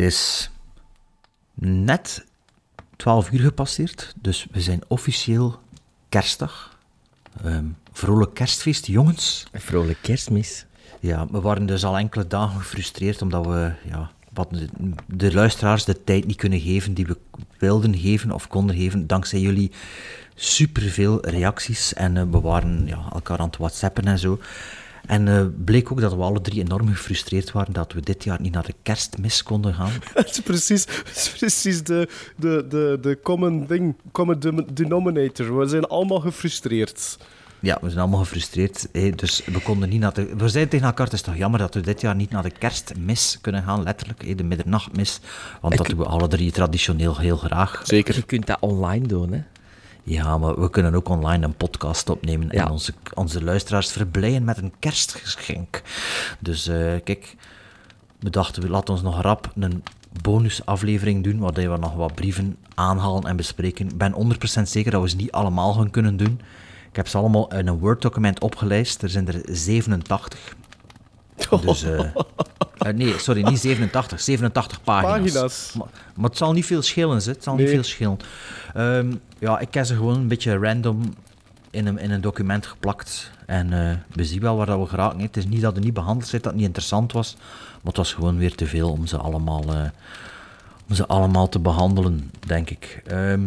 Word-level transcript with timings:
Het 0.00 0.12
is 0.12 0.50
net 1.54 2.24
12 2.96 3.30
uur 3.30 3.40
gepasseerd, 3.40 4.14
dus 4.20 4.46
we 4.50 4.60
zijn 4.60 4.82
officieel 4.88 5.60
kerstdag. 6.08 6.78
Ehm 7.44 7.64
vrolijk 7.92 8.34
kerstfeest, 8.34 8.86
jongens. 8.86 9.46
Een 9.52 9.60
vrolijk 9.60 9.98
kerstmis. 10.02 10.66
Ja, 11.00 11.26
we 11.30 11.40
waren 11.40 11.66
dus 11.66 11.84
al 11.84 11.98
enkele 11.98 12.26
dagen 12.26 12.60
gefrustreerd 12.60 13.22
omdat 13.22 13.46
we 13.46 13.72
ja, 13.88 14.10
wat 14.32 14.50
de, 14.50 14.68
de 15.06 15.34
luisteraars 15.34 15.84
de 15.84 16.04
tijd 16.04 16.26
niet 16.26 16.36
kunnen 16.36 16.60
geven 16.60 16.94
die 16.94 17.06
we 17.06 17.16
wilden 17.58 17.98
geven 17.98 18.30
of 18.30 18.48
konden 18.48 18.76
geven. 18.76 19.06
Dankzij 19.06 19.40
jullie 19.40 19.70
superveel 20.34 21.26
reacties 21.26 21.94
en 21.94 22.16
eh, 22.16 22.24
we 22.30 22.40
waren 22.40 22.86
ja, 22.86 23.08
elkaar 23.12 23.38
aan 23.38 23.46
het 23.46 23.56
whatsappen 23.56 24.04
en 24.04 24.18
zo. 24.18 24.38
En 25.10 25.28
eh, 25.28 25.44
bleek 25.64 25.92
ook 25.92 26.00
dat 26.00 26.14
we 26.14 26.20
alle 26.22 26.40
drie 26.40 26.60
enorm 26.60 26.88
gefrustreerd 26.88 27.52
waren 27.52 27.72
dat 27.72 27.92
we 27.92 28.00
dit 28.00 28.24
jaar 28.24 28.40
niet 28.40 28.52
naar 28.52 28.66
de 28.66 28.74
kerstmis 28.82 29.42
konden 29.42 29.74
gaan. 29.74 29.90
Dat 30.14 30.30
is 30.30 30.40
precies, 30.40 30.86
is 31.14 31.34
precies 31.38 31.82
de, 31.82 32.08
de, 32.36 32.66
de, 32.68 32.98
de 33.00 33.18
common 33.22 33.66
thing, 33.66 33.94
common 34.12 34.40
de- 34.40 34.64
denominator. 34.72 35.58
We 35.58 35.66
zijn 35.68 35.84
allemaal 35.86 36.20
gefrustreerd. 36.20 37.18
Ja, 37.60 37.78
we 37.80 37.88
zijn 37.88 38.00
allemaal 38.00 38.18
gefrustreerd. 38.20 38.88
hè, 38.92 39.10
dus 39.10 39.42
we 39.44 39.60
konden 39.62 39.88
niet 39.88 40.00
naar 40.00 40.14
de... 40.14 40.36
We 40.36 40.48
zeiden 40.48 40.68
tegen 40.72 40.86
elkaar, 40.86 41.04
het 41.06 41.14
is 41.14 41.22
toch 41.22 41.36
jammer 41.36 41.60
dat 41.60 41.74
we 41.74 41.80
dit 41.80 42.00
jaar 42.00 42.14
niet 42.14 42.30
naar 42.30 42.42
de 42.42 42.50
kerstmis 42.58 43.38
kunnen 43.40 43.62
gaan, 43.62 43.82
letterlijk. 43.82 44.24
hè, 44.26 44.34
de 44.34 44.44
middernachtmis. 44.44 45.20
Want 45.60 45.76
dat 45.76 45.86
doen 45.86 45.98
we 45.98 46.04
alle 46.04 46.28
drie 46.28 46.50
traditioneel 46.52 47.16
heel 47.16 47.36
graag. 47.36 47.80
Zeker. 47.84 48.14
Je 48.14 48.22
kunt 48.22 48.46
dat 48.46 48.56
online 48.60 49.06
doen, 49.06 49.32
hè. 49.32 49.40
Ja, 50.02 50.38
maar 50.38 50.60
we 50.60 50.70
kunnen 50.70 50.94
ook 50.94 51.08
online 51.08 51.44
een 51.44 51.54
podcast 51.54 52.08
opnemen 52.10 52.48
Ja. 52.50 52.64
en 52.64 52.70
onze, 52.70 52.92
onze 53.14 53.44
luisteraars 53.44 53.92
verblijden 53.92 54.44
met 54.44 54.58
een 54.58 54.72
kerstgeschenk. 54.78 55.82
Dus 56.38 56.68
eh, 56.68 56.76
kijk, 57.04 57.36
we 58.18 58.30
dachten, 58.30 58.62
we 58.62 58.68
laten 58.68 58.94
ons 58.94 59.02
nog 59.02 59.20
rap 59.22 59.52
een 59.54 59.82
bonusaflevering 60.22 61.24
doen, 61.24 61.38
waarbij 61.38 61.70
we 61.70 61.76
nog 61.76 61.94
wat 61.94 62.14
brieven 62.14 62.56
aanhalen 62.74 63.24
en 63.24 63.36
bespreken. 63.36 63.88
Ik 63.88 63.98
ben 63.98 64.14
100% 64.58 64.62
zeker 64.62 64.90
dat 64.90 65.02
we 65.02 65.08
ze 65.08 65.16
niet 65.16 65.32
allemaal 65.32 65.72
gaan 65.72 65.90
kunnen 65.90 66.16
doen. 66.16 66.40
Ik 66.90 66.96
heb 66.96 67.08
ze 67.08 67.18
allemaal 67.18 67.52
in 67.54 67.66
een 67.66 67.78
Word-document 67.78 68.40
opgelijst. 68.40 69.02
Er 69.02 69.08
zijn 69.08 69.28
er 69.28 69.40
87. 69.44 70.38
Dus, 71.62 71.82
eh, 71.82 71.98
eh, 72.78 72.94
nee, 72.94 73.18
sorry, 73.18 73.42
niet 73.48 73.58
87. 73.58 74.20
87 74.20 74.82
pagina's. 74.82 75.18
Pagina's. 75.32 75.72
Maar, 75.78 75.86
maar 76.14 76.28
het 76.28 76.38
zal 76.38 76.52
niet 76.52 76.66
veel 76.66 76.82
schillen, 76.82 77.22
ze. 77.22 77.30
het 77.30 77.42
zal 77.42 77.54
niet 77.54 77.68
veel 77.68 77.82
schillen. 77.82 78.16
Ehm, 78.74 79.12
ja, 79.40 79.58
ik 79.58 79.74
heb 79.74 79.84
ze 79.84 79.94
gewoon 79.94 80.16
een 80.16 80.28
beetje 80.28 80.58
random 80.58 81.14
in 81.70 81.86
een, 81.86 81.98
in 81.98 82.10
een 82.10 82.20
document 82.20 82.66
geplakt. 82.66 83.30
En 83.46 83.72
eh, 83.88 83.96
we 84.12 84.24
zien 84.24 84.40
wel 84.40 84.56
waar 84.56 84.66
dat 84.66 84.78
we 84.78 84.86
geraken. 84.86 85.20
Het 85.20 85.36
is 85.36 85.46
niet 85.46 85.60
dat 85.60 85.74
het 85.74 85.84
niet 85.84 85.94
behandeld 85.94 86.28
zit, 86.28 86.42
dat 86.42 86.52
het 86.52 86.60
niet 86.60 86.66
interessant 86.66 87.12
was. 87.12 87.36
Maar 87.70 87.80
het 87.84 87.96
was 87.96 88.12
gewoon 88.12 88.36
weer 88.38 88.54
te 88.54 88.66
veel 88.66 88.90
om 88.90 89.06
ze 89.06 89.16
allemaal, 89.16 89.62
eh, 89.68 89.82
om 90.88 90.94
ze 90.94 91.06
allemaal 91.06 91.48
te 91.48 91.58
behandelen, 91.58 92.30
denk 92.46 92.70
ik. 92.70 93.02
Ehm, 93.06 93.40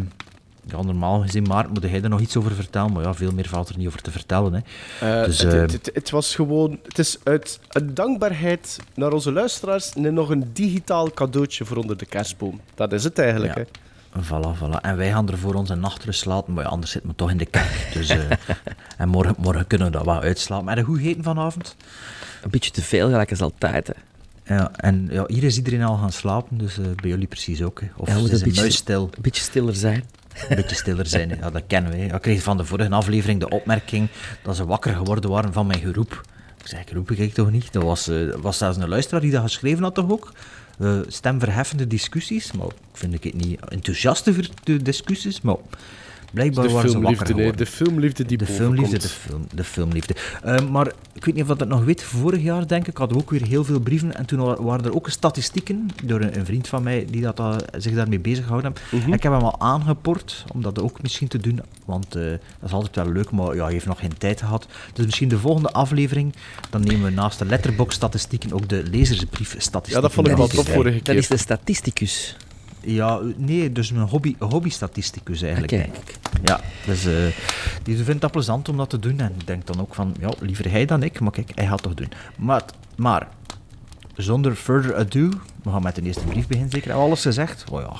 ja, 0.66 0.82
normaal 0.82 1.20
gezien, 1.20 1.42
Maarten, 1.42 1.72
moet 1.72 1.82
jij 1.82 2.02
er 2.02 2.08
nog 2.08 2.20
iets 2.20 2.36
over 2.36 2.52
vertellen? 2.52 2.92
Maar 2.92 3.02
ja, 3.02 3.14
veel 3.14 3.32
meer 3.32 3.48
valt 3.48 3.68
er 3.68 3.76
niet 3.78 3.86
over 3.86 4.02
te 4.02 4.10
vertellen. 4.10 4.52
Hè. 4.98 5.18
Eh, 5.20 5.24
Dus, 5.24 5.38
het, 5.38 5.52
het, 5.52 5.72
het- 5.72 5.90
het 5.94 6.10
was 6.10 6.34
gewoon... 6.34 6.78
Het 6.82 6.98
is 6.98 7.18
uit 7.24 7.60
een 7.68 7.94
dankbaarheid 7.94 8.78
naar 8.94 9.12
onze 9.12 9.32
luisteraars 9.32 9.92
en 9.92 10.14
nog 10.14 10.30
een 10.30 10.50
digitaal 10.52 11.10
cadeautje 11.10 11.64
voor 11.64 11.76
onder 11.76 11.96
de 11.96 12.06
kerstboom. 12.06 12.60
Dat 12.74 12.92
is 12.92 13.04
het 13.04 13.18
eigenlijk, 13.18 13.54
Ja. 13.54 13.60
hè. 13.60 13.66
Voilà, 14.20 14.56
voilà. 14.58 14.80
En 14.82 14.96
wij 14.96 15.10
gaan 15.10 15.28
er 15.28 15.38
voor 15.38 15.54
onze 15.54 15.74
nachtrust 15.74 16.24
laten, 16.24 16.52
maar 16.52 16.64
ja, 16.64 16.70
anders 16.70 16.90
zitten 16.92 17.10
we 17.10 17.16
toch 17.16 17.30
in 17.30 17.36
de 17.36 17.46
kerk. 17.46 17.90
Dus, 17.92 18.08
eh, 18.08 18.18
en 18.98 19.08
morgen, 19.08 19.34
morgen 19.38 19.66
kunnen 19.66 19.86
we 19.86 19.92
dat 19.92 20.04
wel 20.04 20.20
uitslapen. 20.20 20.64
Maar 20.64 20.80
hoe 20.80 20.96
gegeten 20.96 21.22
vanavond? 21.22 21.76
Een 22.42 22.50
beetje 22.50 22.70
te 22.70 22.82
veel, 22.82 23.08
gelijk 23.08 23.30
als 23.30 23.40
altijd, 23.40 23.86
hè. 23.86 23.92
Ja, 24.54 24.70
en 24.76 25.08
ja, 25.10 25.24
hier 25.26 25.42
is 25.44 25.56
iedereen 25.56 25.82
al 25.82 25.96
gaan 25.96 26.12
slapen, 26.12 26.58
dus 26.58 26.78
eh, 26.78 26.84
bij 26.96 27.10
jullie 27.10 27.26
precies 27.26 27.62
ook. 27.62 27.80
Hè. 27.80 27.86
Of 27.96 28.08
Ja, 28.08 28.14
moeten 28.14 28.32
is 28.32 28.38
een 28.40 28.46
een 28.46 28.48
beetje- 28.48 28.60
muis 28.60 28.76
stil, 28.76 29.02
Een 29.14 29.22
beetje 29.22 29.42
stiller 29.42 29.74
zijn. 29.74 30.04
een 30.48 30.56
beetje 30.56 30.76
stiller 30.76 31.06
zijn. 31.06 31.30
hè. 31.30 31.36
Ja, 31.36 31.50
dat 31.50 31.62
kennen 31.66 31.90
wij. 31.92 32.00
Ik 32.06 32.20
kreeg 32.20 32.42
van 32.42 32.56
de 32.56 32.64
vorige 32.64 32.90
aflevering 32.90 33.40
de 33.40 33.48
opmerking 33.48 34.08
dat 34.42 34.56
ze 34.56 34.64
wakker 34.66 34.94
geworden 34.94 35.30
waren 35.30 35.52
van 35.52 35.66
mijn 35.66 35.80
geroep. 35.80 36.20
Ik 36.60 36.68
zei, 36.70 36.82
geroep 36.86 37.10
ik 37.10 37.34
toch 37.34 37.50
niet? 37.50 37.72
Dat 37.72 37.82
was, 37.82 38.08
eh, 38.08 38.16
was 38.36 38.58
zelfs 38.58 38.76
een 38.76 38.88
luisteraar 38.88 39.20
die 39.20 39.30
dat 39.30 39.42
geschreven 39.42 39.82
had 39.82 39.94
toch 39.94 40.10
ook? 40.10 40.32
Eh, 40.78 40.98
stemverheffende 41.06 41.86
discussies, 41.86 42.52
maar 42.52 42.66
vind 42.92 43.14
ik 43.14 43.24
het 43.24 43.34
niet 43.34 43.60
enthousiaste 43.60 44.34
discussies, 44.82 45.40
maar 45.40 45.56
blijkbaar 46.34 46.66
De 46.66 46.72
waren 46.72 46.90
ze 46.90 47.00
wakker 47.00 47.26
geworden. 47.26 47.56
De 47.56 47.66
filmliefde 47.66 48.24
die 48.24 48.38
De 48.38 48.46
filmliefde, 48.46 48.98
de, 48.98 49.08
film, 49.08 49.46
de 49.54 49.64
filmliefde. 49.64 50.14
Eh, 50.42 50.68
maar 50.70 50.86
ik 51.12 51.24
weet 51.24 51.34
niet 51.34 51.42
of 51.42 51.48
dat 51.48 51.60
het 51.60 51.68
nog 51.68 51.84
weet, 51.84 52.02
vorig 52.02 52.42
jaar 52.42 52.66
denk 52.66 52.86
ik, 52.88 52.96
hadden 52.96 53.16
we 53.16 53.22
ook 53.22 53.30
weer 53.30 53.42
heel 53.46 53.64
veel 53.64 53.80
brieven. 53.80 54.14
En 54.16 54.26
toen 54.26 54.38
wa- 54.40 54.62
waren 54.62 54.84
er 54.84 54.94
ook 54.94 55.08
statistieken 55.10 55.88
door 56.04 56.20
een, 56.20 56.38
een 56.38 56.44
vriend 56.44 56.68
van 56.68 56.82
mij 56.82 57.06
die 57.10 57.20
dat, 57.22 57.38
eh, 57.38 57.56
zich 57.76 57.94
daarmee 57.94 58.18
bezig 58.20 58.44
gehouden 58.44 58.72
heeft. 58.90 59.04
En 59.04 59.12
ik 59.12 59.22
heb 59.22 59.32
hem 59.32 59.40
al 59.42 59.60
aangeport, 59.60 60.44
om 60.52 60.62
dat 60.62 60.80
ook 60.80 61.02
misschien 61.02 61.28
te 61.28 61.38
doen. 61.38 61.60
Want 61.84 62.14
eh, 62.14 62.22
dat 62.24 62.38
is 62.68 62.72
altijd 62.72 62.96
wel 62.96 63.12
leuk, 63.12 63.30
maar 63.30 63.54
ja, 63.54 63.62
hij 63.64 63.72
heeft 63.72 63.86
nog 63.86 63.98
geen 64.00 64.18
tijd 64.18 64.40
gehad. 64.40 64.66
Dus 64.92 65.04
misschien 65.04 65.28
de 65.28 65.38
volgende 65.38 65.70
aflevering, 65.72 66.34
dan 66.70 66.80
nemen 66.80 67.04
we 67.04 67.10
naast 67.10 67.38
de 67.38 67.44
letterbox-statistieken 67.44 68.52
ook 68.52 68.68
de 68.68 68.82
lezersbrief-statistieken. 68.90 69.92
Ja, 69.94 70.00
dat 70.00 70.12
vond 70.12 70.28
ik 70.28 70.36
wel 70.36 70.46
tof 70.46 70.68
vorige 70.68 71.00
Dat 71.02 71.14
is 71.16 71.26
keer. 71.26 71.36
de 71.36 71.42
statisticus. 71.42 72.36
Ja, 72.86 73.20
nee, 73.36 73.72
dus 73.72 73.90
een 73.90 73.98
hobby, 73.98 74.34
hobby-statisticus 74.38 75.42
eigenlijk, 75.42 75.72
denk 75.72 75.96
ik. 75.96 76.18
Ja, 76.44 76.60
dus 76.86 77.06
eh, 77.06 77.14
die 77.82 78.04
vindt 78.04 78.20
dat 78.20 78.30
plezant 78.30 78.68
om 78.68 78.76
dat 78.76 78.90
te 78.90 78.98
doen. 78.98 79.20
En 79.20 79.32
ik 79.38 79.46
denk 79.46 79.66
dan 79.66 79.80
ook 79.80 79.94
van, 79.94 80.14
ja, 80.20 80.30
liever 80.40 80.70
hij 80.70 80.84
dan 80.84 81.02
ik, 81.02 81.20
maar 81.20 81.32
kijk, 81.32 81.50
hij 81.54 81.64
gaat 81.64 81.72
het 81.72 81.82
toch 81.82 81.94
doen. 81.94 82.18
Maar, 82.36 82.62
maar 82.96 83.28
zonder 84.16 84.54
further 84.54 84.96
ado, 84.96 85.28
we 85.62 85.70
gaan 85.70 85.82
met 85.82 85.94
de 85.94 86.02
eerste 86.02 86.24
brief 86.24 86.46
beginnen 86.46 86.70
zeker. 86.70 86.86
Hebben 86.86 87.04
we 87.04 87.10
alles 87.10 87.22
gezegd? 87.22 87.64
Oh 87.70 87.80
ja, 87.80 87.96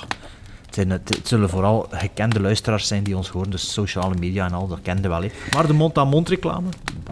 het, 0.75 0.87
zijn, 0.87 0.99
het, 0.99 1.15
het 1.17 1.27
zullen 1.27 1.49
vooral 1.49 1.87
gekende 1.91 2.39
luisteraars 2.41 2.87
zijn 2.87 3.03
die 3.03 3.17
ons 3.17 3.29
horen, 3.29 3.49
dus 3.49 3.73
sociale 3.73 4.15
media 4.19 4.45
en 4.45 4.51
al, 4.53 4.67
dat 4.67 4.79
kenden 4.81 5.09
wel. 5.09 5.21
Hè. 5.21 5.29
Maar 5.53 5.67
de 5.67 5.73
mond-aan-mond 5.73 6.29
reclame, 6.29 6.67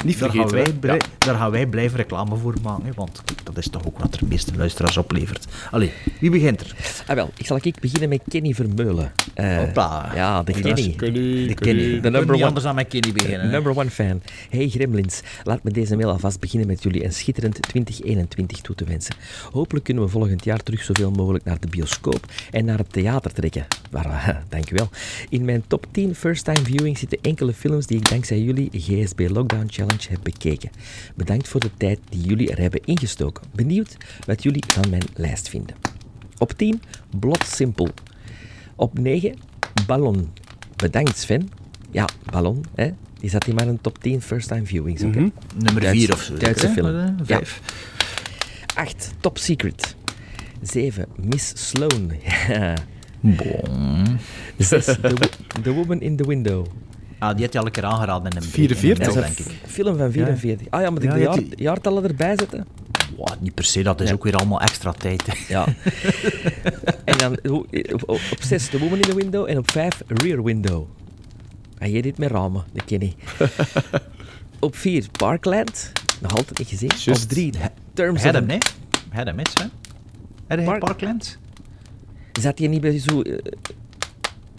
Niet 0.05 0.19
daar, 0.19 0.29
gaan 0.29 0.49
wij, 0.49 0.65
Ja. 0.81 0.97
daar 1.17 1.35
gaan 1.35 1.51
wij 1.51 1.65
blijven 1.67 1.97
reclame 1.97 2.35
voor 2.35 2.53
maken, 2.63 2.93
want 2.95 3.21
dat 3.43 3.57
is 3.57 3.67
toch 3.69 3.85
ook 3.87 3.99
wat 3.99 4.13
er 4.13 4.19
de 4.19 4.25
meeste 4.25 4.51
luisteraars 4.57 4.97
oplevert. 4.97 5.45
Allee, 5.71 5.91
wie 6.19 6.29
begint 6.31 6.59
er? 6.61 6.75
Ah, 7.07 7.15
wel, 7.15 7.29
ik 7.37 7.45
zal 7.45 7.57
ik 7.61 7.79
beginnen 7.79 8.09
met 8.09 8.21
Kenny 8.27 8.53
Vermeulen. 8.53 9.11
Eh, 9.33 9.57
Hopla. 9.57 10.11
Ja, 10.15 10.43
de 10.43 10.51
Kenny. 10.51 10.73
De 10.73 10.95
Kenny. 10.95 11.53
Kenny. 11.53 11.99
De 11.99 12.09
number 12.09 12.35
one. 12.35 12.45
anders 12.45 12.65
dan 12.65 12.75
met 12.75 12.87
Kenny 12.87 13.11
beginnen. 13.13 13.41
hè. 13.45 13.51
Number 13.51 13.77
one 13.77 13.89
fan. 13.89 14.21
Hey 14.49 14.67
Gremlins, 14.69 15.21
laat 15.43 15.63
me 15.63 15.71
deze 15.71 15.95
mail 15.95 16.09
alvast 16.09 16.39
beginnen 16.39 16.67
met 16.67 16.83
jullie 16.83 17.03
een 17.05 17.13
schitterend 17.13 17.61
2021 17.61 18.61
toe 18.61 18.75
te 18.75 18.83
wensen. 18.85 19.15
Hopelijk 19.51 19.85
kunnen 19.85 20.03
we 20.03 20.09
volgend 20.09 20.43
jaar 20.43 20.59
terug 20.63 20.83
zoveel 20.83 21.11
mogelijk 21.11 21.45
naar 21.45 21.59
de 21.59 21.67
bioscoop 21.67 22.25
en 22.51 22.65
naar 22.65 22.77
het 22.77 22.91
theater 22.93 23.33
trekken. 23.33 23.52
Waar, 23.91 24.05
eh, 24.27 24.35
dankjewel. 24.49 24.89
In 25.29 25.45
mijn 25.45 25.63
top 25.67 25.85
10 25.91 26.15
first-time 26.15 26.63
viewing 26.63 26.97
zitten 26.97 27.17
enkele 27.21 27.53
films 27.53 27.85
die 27.87 27.97
ik 27.97 28.09
dankzij 28.09 28.41
jullie 28.41 28.69
GSB 28.73 29.27
Lockdown 29.31 29.65
Challenge 29.69 30.09
heb 30.09 30.19
bekeken. 30.23 30.69
Bedankt 31.15 31.47
voor 31.47 31.59
de 31.59 31.69
tijd 31.77 31.99
die 32.09 32.21
jullie 32.21 32.51
er 32.51 32.59
hebben 32.59 32.81
ingestoken. 32.85 33.43
Benieuwd 33.55 33.97
wat 34.25 34.43
jullie 34.43 34.63
van 34.67 34.89
mijn 34.89 35.03
lijst 35.15 35.49
vinden. 35.49 35.75
Op 36.37 36.51
10, 36.51 36.81
Blot 37.19 37.43
Simple. 37.45 37.91
Op 38.75 38.99
9, 38.99 39.35
Ballon. 39.85 40.31
Bedankt 40.75 41.17
Sven. 41.17 41.49
Ja, 41.91 42.07
Ballon, 42.31 42.65
hè. 42.75 42.89
Die 43.19 43.29
zat 43.29 43.47
in 43.47 43.55
mijn 43.55 43.81
top 43.81 43.99
10 43.99 44.21
first-time 44.21 44.65
viewings. 44.65 45.01
hè. 45.01 45.07
Nummer 45.07 45.31
Duitse- 45.81 45.89
4 46.05 46.13
of 46.13 46.21
zo. 46.21 46.37
Duitse 46.37 46.67
hè? 46.67 46.73
film. 46.73 46.87
Eh, 46.87 47.05
Ja. 47.25 47.35
Vijf. 47.37 47.61
8, 48.75 49.11
Top 49.19 49.37
Secret. 49.37 49.95
7, 50.61 51.05
Miss 51.15 51.51
Sloan. 51.69 52.11
Ja. 52.47 52.73
Bon. 53.23 54.19
6, 54.57 54.85
the, 54.85 55.29
the 55.61 55.71
Woman 55.73 56.01
in 56.01 56.15
the 56.15 56.27
Window. 56.27 56.65
Ah, 57.19 57.33
die 57.35 57.43
had 57.43 57.53
je 57.53 57.59
al 57.59 57.65
een 57.65 57.71
keer 57.71 57.85
aangeraden 57.85 58.31
in 58.31 58.37
een 58.37 58.43
44 58.43 58.83
in 58.83 58.89
een 58.89 58.97
Dat 59.05 59.15
mail, 59.15 59.25
is 59.31 59.37
een 59.39 59.43
denk 59.45 59.63
ik. 59.63 59.69
film 59.69 59.97
van 59.97 60.11
44. 60.11 60.67
Ah 60.69 60.81
ja, 60.81 60.89
moet 60.89 61.03
ik 61.03 61.09
Ja, 61.09 61.13
de 61.13 61.19
je 61.19 61.25
jaar, 61.25 61.35
die- 61.37 61.53
jaartallen 61.55 62.03
erbij 62.03 62.35
zetten? 62.37 62.65
Wow, 63.17 63.27
niet 63.39 63.53
per 63.53 63.63
se, 63.63 63.83
dat 63.83 64.01
is 64.01 64.07
Ja. 64.07 64.13
ook 64.13 64.23
weer 64.23 64.35
allemaal 64.35 64.61
extra 64.61 64.91
tijd. 64.91 65.23
hè. 65.25 65.33
Ja. 65.47 65.65
en 67.05 67.17
dan 67.17 67.37
op, 67.51 68.09
op 68.09 68.19
6, 68.39 68.67
The 68.67 68.79
Woman 68.79 68.95
in 68.95 69.01
the 69.01 69.15
Window. 69.15 69.49
En 69.49 69.57
op 69.57 69.71
5, 69.71 70.01
Rear 70.07 70.43
Window. 70.43 70.85
En 71.77 71.91
jij 71.91 72.01
dit 72.01 72.17
met 72.17 72.31
ramen, 72.31 72.63
dat 72.73 72.85
ken 72.85 73.01
ik. 73.01 73.13
op 74.59 74.75
4, 74.75 75.05
Parkland. 75.11 75.91
Nog 76.21 76.35
altijd 76.35 76.57
niet 76.57 76.67
gezien. 76.67 76.91
Op 77.15 77.21
3, 77.21 77.53
Terms 77.93 78.17
of... 78.19 78.23
Had 78.25 78.33
hem, 78.33 78.45
nee? 78.45 78.57
Had 79.09 79.25
hem, 79.25 79.37
hè, 79.37 79.43
Sven? 79.49 79.71
Had 80.47 80.57
hij 80.57 80.63
Park- 80.65 80.79
Parkland? 80.79 81.37
Zat 82.41 82.59
je 82.59 82.67
niet 82.67 82.81
bij 82.81 82.99
zo'n 82.99 83.25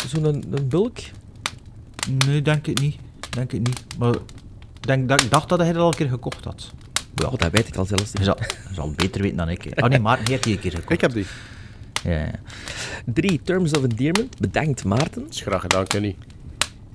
zo 0.08 0.22
een, 0.22 0.44
een 0.50 0.68
bulk? 0.68 0.98
Nee, 2.26 2.42
denk 2.42 2.66
ik 2.66 2.80
niet. 2.80 2.96
Denk 3.30 3.52
ik 3.52 3.58
niet. 3.60 3.84
Maar 3.98 4.14
Ik 4.14 4.86
denk, 4.86 5.08
dat, 5.08 5.22
ik 5.22 5.30
dacht 5.30 5.48
dat 5.48 5.58
hij 5.58 5.72
dat 5.72 5.82
al 5.82 5.88
een 5.88 5.94
keer 5.94 6.08
gekocht 6.08 6.44
had. 6.44 6.72
Ja, 7.14 7.26
Oh, 7.28 7.38
dat 7.38 7.50
weet 7.52 7.68
ik 7.68 7.76
al 7.76 7.84
zelfs 7.84 8.12
je 8.12 8.18
niet. 8.18 8.26
zal, 8.26 8.38
zal 8.72 8.92
beter 8.96 9.20
weten 9.22 9.36
dan 9.36 9.48
ik. 9.48 9.72
Oh 9.76 9.88
nee, 9.88 9.98
maar 10.00 10.16
hij 10.16 10.26
heeft 10.28 10.42
die 10.44 10.54
een 10.54 10.60
keer 10.60 10.70
gekocht. 10.70 10.90
Ik 10.90 11.00
heb 11.00 11.12
die. 11.12 11.26
Ja, 12.04 12.10
ja. 12.18 12.30
Drie, 13.06 13.40
Terms 13.42 13.72
of 13.72 13.82
Endearment. 13.82 14.40
Bedankt 14.40 14.84
Maarten. 14.84 15.26
Is 15.28 15.40
graag 15.40 15.60
gedaan, 15.60 15.86
Kenny. 15.86 16.16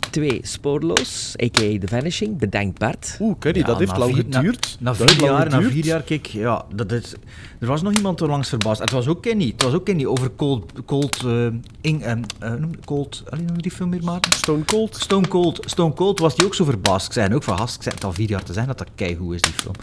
Twee, 0.10 0.40
Spoorloos, 0.44 1.36
a.k.a. 1.44 1.78
The 1.80 1.88
Vanishing. 1.88 2.38
Bedankt 2.38 2.80
Bart. 2.80 3.18
Oeh, 3.20 3.36
Kenny, 3.40 3.60
Ja, 3.60 3.66
dat 3.66 3.80
heeft 3.80 3.92
na 3.92 3.98
lang 3.98 4.12
na- 4.12 4.18
geduurd. 4.38 4.78
Na, 4.80 4.94
Dat 4.94 5.12
vier 5.12 5.24
jaar, 5.24 5.50
na 5.50 5.62
vier 5.62 5.86
jaar, 5.86 6.02
kijk, 6.02 6.26
ja, 6.26 6.66
dat 6.76 6.92
is, 6.92 7.14
er 7.60 7.68
was 7.68 7.82
nog 7.82 7.94
iemand 7.94 8.22
onlangs 8.22 8.50
verbaasd. 8.50 8.82
Het 8.82 8.92
was 8.92 9.08
ook 9.08 9.22
Kenny. 9.22 9.48
Het 9.48 9.64
was 9.64 9.74
ook 9.74 9.86
Kenny 9.86 10.06
over 10.06 10.32
Cold, 10.36 10.72
Cold, 10.86 11.24
eh, 11.26 11.48
Ing, 11.82 12.04
eh, 12.04 12.12
eh, 12.40 12.54
noem- 12.54 12.86
Cold, 12.86 13.24
alleen 13.30 13.46
noem 13.46 13.62
die 13.62 13.72
film 13.72 13.90
meer 13.90 14.04
maar? 14.04 14.20
Stone 14.36 14.66
Cold. 14.66 14.96
Stone 14.96 15.28
Cold. 15.28 15.64
Stone 15.66 15.94
Cold 15.94 16.20
was 16.20 16.36
die 16.36 16.46
ook 16.46 16.56
zo 16.56 16.64
verbaasd. 16.66 17.06
Ik 17.08 17.14
zei 17.14 17.34
ook 17.36 17.44
van 17.44 17.58
gast, 17.58 17.76
ik 17.76 17.82
zei 17.84 17.96
het 17.96 18.04
al 18.04 18.14
vier 18.14 18.30
jaar 18.30 18.44
te 18.44 18.54
zijn 18.54 18.68
dat 18.68 18.78
dat 18.78 18.88
keigoed 18.96 19.36
is, 19.36 19.42
die 19.42 19.54
film. 19.54 19.74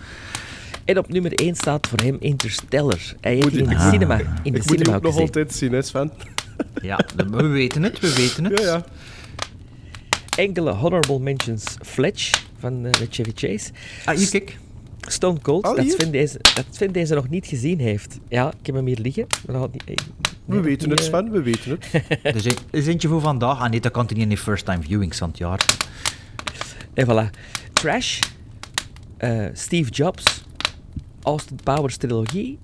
En 0.84 0.98
op 0.98 1.08
nummer 1.08 1.32
1 1.34 1.54
staat 1.54 1.86
voor 1.86 1.98
hem 2.02 2.16
Interstellar. 2.20 3.00
Hij 3.20 3.34
heeft 3.34 3.56
in 3.56 3.68
de 3.68 3.88
cinema, 3.90 4.18
in 4.18 4.24
de 4.24 4.30
Ik 4.42 4.52
moet 4.52 4.52
die 4.52 4.62
cinema 4.62 4.96
ook 4.96 5.02
nog 5.02 5.18
altijd 5.18 5.54
zien, 5.54 5.72
hè 5.72 5.82
Sven? 5.82 6.10
Ja, 6.82 7.00
we 7.16 7.46
weten 7.46 7.82
het, 7.82 8.00
we 8.00 8.14
weten 8.14 8.44
het. 8.44 8.58
Ja, 8.60 8.64
ja. 8.66 8.84
Enkele 10.36 10.70
honorable 10.70 11.18
mentions. 11.18 11.64
Fletch 11.82 12.44
van 12.58 12.72
eh, 12.86 13.00
met 13.00 13.06
Chevy 13.10 13.32
Chase. 13.34 13.70
Ah, 14.04 14.16
hier, 14.16 14.30
kijk. 14.30 14.58
Stone 15.08 15.40
Cold, 15.40 15.66
Oh, 15.66 15.76
dat? 15.76 15.90
Sven 15.90 16.10
deze, 16.10 16.38
dat 16.54 16.64
Sven 16.70 16.92
deze 16.92 17.14
nog 17.14 17.28
niet 17.28 17.46
gezien 17.46 17.78
heeft. 17.80 18.18
Ja, 18.28 18.52
ik 18.60 18.66
heb 18.66 18.74
hem 18.74 18.86
hier 18.86 18.98
liggen. 18.98 19.26
Maar 19.46 19.52
dat 19.54 19.56
had 19.64 19.72
niet, 19.72 19.84
eh, 19.84 19.94
We 20.44 20.60
weten 20.60 20.90
het, 20.90 21.00
eh, 21.00 21.06
Sven, 21.06 21.30
we 21.30 21.42
weten 21.42 21.70
het. 21.70 22.04
Er 22.22 22.36
is, 22.36 22.44
een- 22.44 22.56
er 22.70 22.78
is 22.78 22.86
eentje 22.86 23.08
voor 23.08 23.20
vandaag. 23.20 23.60
Ah 23.60 23.70
nee, 23.70 23.80
dat 23.80 23.92
kan 23.92 24.06
niet 24.08 24.18
in 24.18 24.28
de 24.28 24.36
first 24.36 24.64
time 24.64 24.82
viewings 24.82 25.18
van 25.18 25.28
het 25.28 25.38
jaar. 25.38 25.64
En 26.94 27.06
voilà. 27.06 27.30
Trash. 27.72 28.20
eh, 29.16 29.46
Steve 29.52 29.90
Jobs. 29.90 30.44
Austin 31.22 31.58
Powers 31.62 31.96
trilogie. 31.96 32.58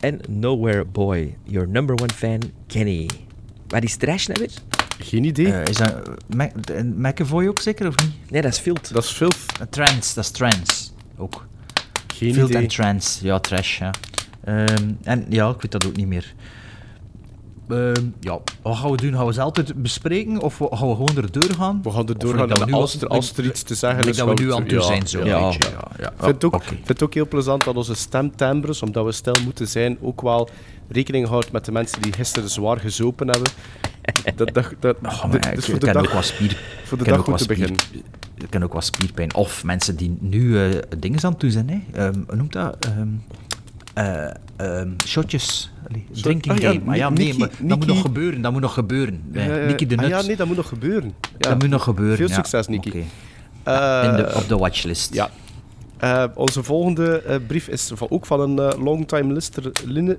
En 0.00 0.20
Nowhere 0.28 0.84
Boy. 0.84 1.36
Your 1.44 1.68
number 1.68 1.94
one 2.00 2.12
fan, 2.14 2.40
Kenny. 2.66 3.08
Wat 3.68 3.82
is 3.82 3.96
Trash 3.96 4.26
nou 4.26 4.40
weer? 4.40 4.52
Geen 4.98 5.24
idee. 5.24 5.52
Eh, 5.52 5.66
is 5.66 5.76
dat 5.76 5.88
uh, 6.08 6.14
Mac, 6.36 6.50
eh, 6.56 6.82
McAvoy 6.82 7.46
ook 7.46 7.60
zeker, 7.60 7.86
of 7.86 7.94
niet? 8.04 8.30
Nee, 8.30 8.42
dat 8.42 8.52
is 8.52 8.58
Filt. 8.58 8.92
dat 8.92 9.04
is 9.04 9.10
filth. 9.10 9.36
Uh, 9.60 9.66
trance, 9.70 10.14
dat 10.14 10.24
is 10.24 10.30
trance. 10.30 10.88
Ook. 11.16 11.46
Geen 12.14 12.34
Field 12.34 12.48
idee. 12.48 12.62
en 12.62 12.68
trance, 12.68 13.24
ja, 13.26 13.38
trash, 13.38 13.78
ja. 13.78 13.90
Ehm, 14.44 14.90
en 15.02 15.26
ja, 15.28 15.48
ik 15.48 15.60
weet 15.62 15.72
dat 15.72 15.86
ook 15.86 15.96
niet 15.96 16.06
meer. 16.06 16.34
Ehm, 17.68 18.04
ja, 18.20 18.38
wat 18.62 18.76
gaan 18.76 18.90
we 18.90 18.96
doen? 18.96 19.12
Gaan 19.14 19.26
we 19.26 19.32
ze 19.32 19.40
altijd 19.40 19.82
bespreken 19.82 20.40
of 20.40 20.58
we- 20.58 20.68
gaan 20.70 20.88
we 20.88 20.94
gewoon 20.94 21.16
erdoor 21.16 21.54
gaan? 21.54 21.80
We 21.82 21.90
gaan 21.90 22.08
er 22.08 22.16
en 22.60 22.66
nu 22.66 22.72
als 22.72 22.94
al- 22.94 23.00
er, 23.00 23.08
als 23.08 23.32
er 23.36 23.44
iets 23.44 23.62
te 23.62 23.74
zeggen 23.74 23.98
is... 24.08 24.16
dat 24.16 24.28
we 24.28 24.36
gaan 24.36 24.44
nu 24.46 24.52
aan 24.52 24.60
het 24.60 24.68
doen 24.70 24.78
ja, 24.78 24.84
zijn, 24.84 25.06
zo. 25.08 25.18
Ja. 25.18 25.24
een 25.36 25.40
Ja. 25.42 25.48
beetje, 25.48 25.70
ja, 25.70 25.88
ja. 25.98 26.06
Ik 26.08 26.12
vind 26.18 26.34
het 26.34 26.44
ook, 26.44 26.54
Oké. 26.54 26.64
vind 26.66 26.88
het 26.88 27.02
ook 27.02 27.14
heel 27.14 27.28
plezant 27.28 27.64
dat 27.64 27.76
onze 27.76 27.94
stemtimbres, 27.94 28.82
omdat 28.82 29.04
we 29.04 29.12
stil 29.12 29.34
moeten 29.44 29.68
zijn, 29.68 29.98
ook 30.00 30.20
wel 30.20 30.48
rekening 30.88 31.26
houdt 31.26 31.52
met 31.52 31.64
de 31.64 31.72
mensen 31.72 32.02
die 32.02 32.12
gisteren 32.12 32.50
zwaar 32.50 32.78
gezopen 32.80 33.28
hebben. 33.28 33.50
Dat, 34.36 34.54
dat, 34.54 34.74
dat, 34.80 34.96
Oh, 35.02 35.24
maar 35.24 35.34
ik, 35.34 35.42
dus 35.42 35.52
ik 35.52 35.60
voor 35.70 35.78
de 35.78 35.84
ken 35.86 35.94
dag, 35.94 36.04
ook 36.06 36.12
wat 36.12 36.24
spier... 36.24 36.60
voor 36.84 36.98
de 36.98 37.04
dag 37.04 37.18
ook 37.18 37.24
goed 37.24 37.30
wat 37.32 37.40
te 37.42 37.46
beginnen. 37.46 37.76
Ik 38.34 38.50
ken 38.50 38.62
ook 38.62 38.72
wat 38.72 38.84
spierpijn. 38.84 39.34
Of 39.34 39.64
mensen 39.64 39.96
die 39.96 40.16
nu 40.20 40.58
eh, 40.60 40.78
dingen 40.98 41.24
aan 41.24 41.30
het 41.30 41.40
doen 41.40 41.50
zijn. 41.50 41.68
Hè. 41.92 42.04
Hoe 42.26 42.36
noemt 42.36 42.52
dat? 42.52 42.76
Ehm, 42.86 43.08
eh, 43.94 44.30
ehm, 44.56 44.88
shotjes. 45.06 45.72
Allee, 45.88 46.06
drinking 46.10 46.54
ah 46.54 46.60
ja, 46.62 46.68
game. 46.70 46.84
Maar 46.84 46.96
ja, 46.96 47.08
nee, 47.08 47.26
Niki- 47.26 47.38
maar 47.38 47.48
dat 47.48 47.58
moet 47.60 47.78
nog 47.86 47.86
Niki- 47.96 48.00
gebeuren. 48.00 48.40
Dat 48.40 48.52
moet 48.52 48.60
nog 48.60 48.74
gebeuren. 48.74 49.22
Eh, 49.32 49.66
Nicky 49.66 49.86
de 49.86 49.96
ah 49.96 50.02
Nuts. 50.02 50.20
ja, 50.20 50.26
nee, 50.26 50.36
dat 50.36 50.46
moet 50.46 50.56
nog 50.56 50.68
gebeuren. 50.68 51.12
Ja. 51.38 51.48
Dat 51.48 51.58
moet 51.58 51.68
nog 51.70 51.82
gebeuren. 51.82 52.16
Veel 52.16 52.28
ja. 52.28 52.34
succes, 52.34 52.66
Niki. 52.66 52.88
Oké. 52.88 52.98
Eh, 53.62 54.08
In 54.10 54.16
de, 54.16 54.34
op 54.34 54.48
de 54.48 54.56
watchlist. 54.56 55.14
Ja. 55.14 55.30
Eh, 55.98 56.24
onze 56.34 56.62
volgende 56.62 57.22
eh, 57.22 57.36
brief 57.46 57.68
is 57.68 57.90
van, 57.94 58.10
ook 58.10 58.26
van 58.26 58.40
een 58.40 58.58
eh, 58.58 58.82
longtime 58.82 59.40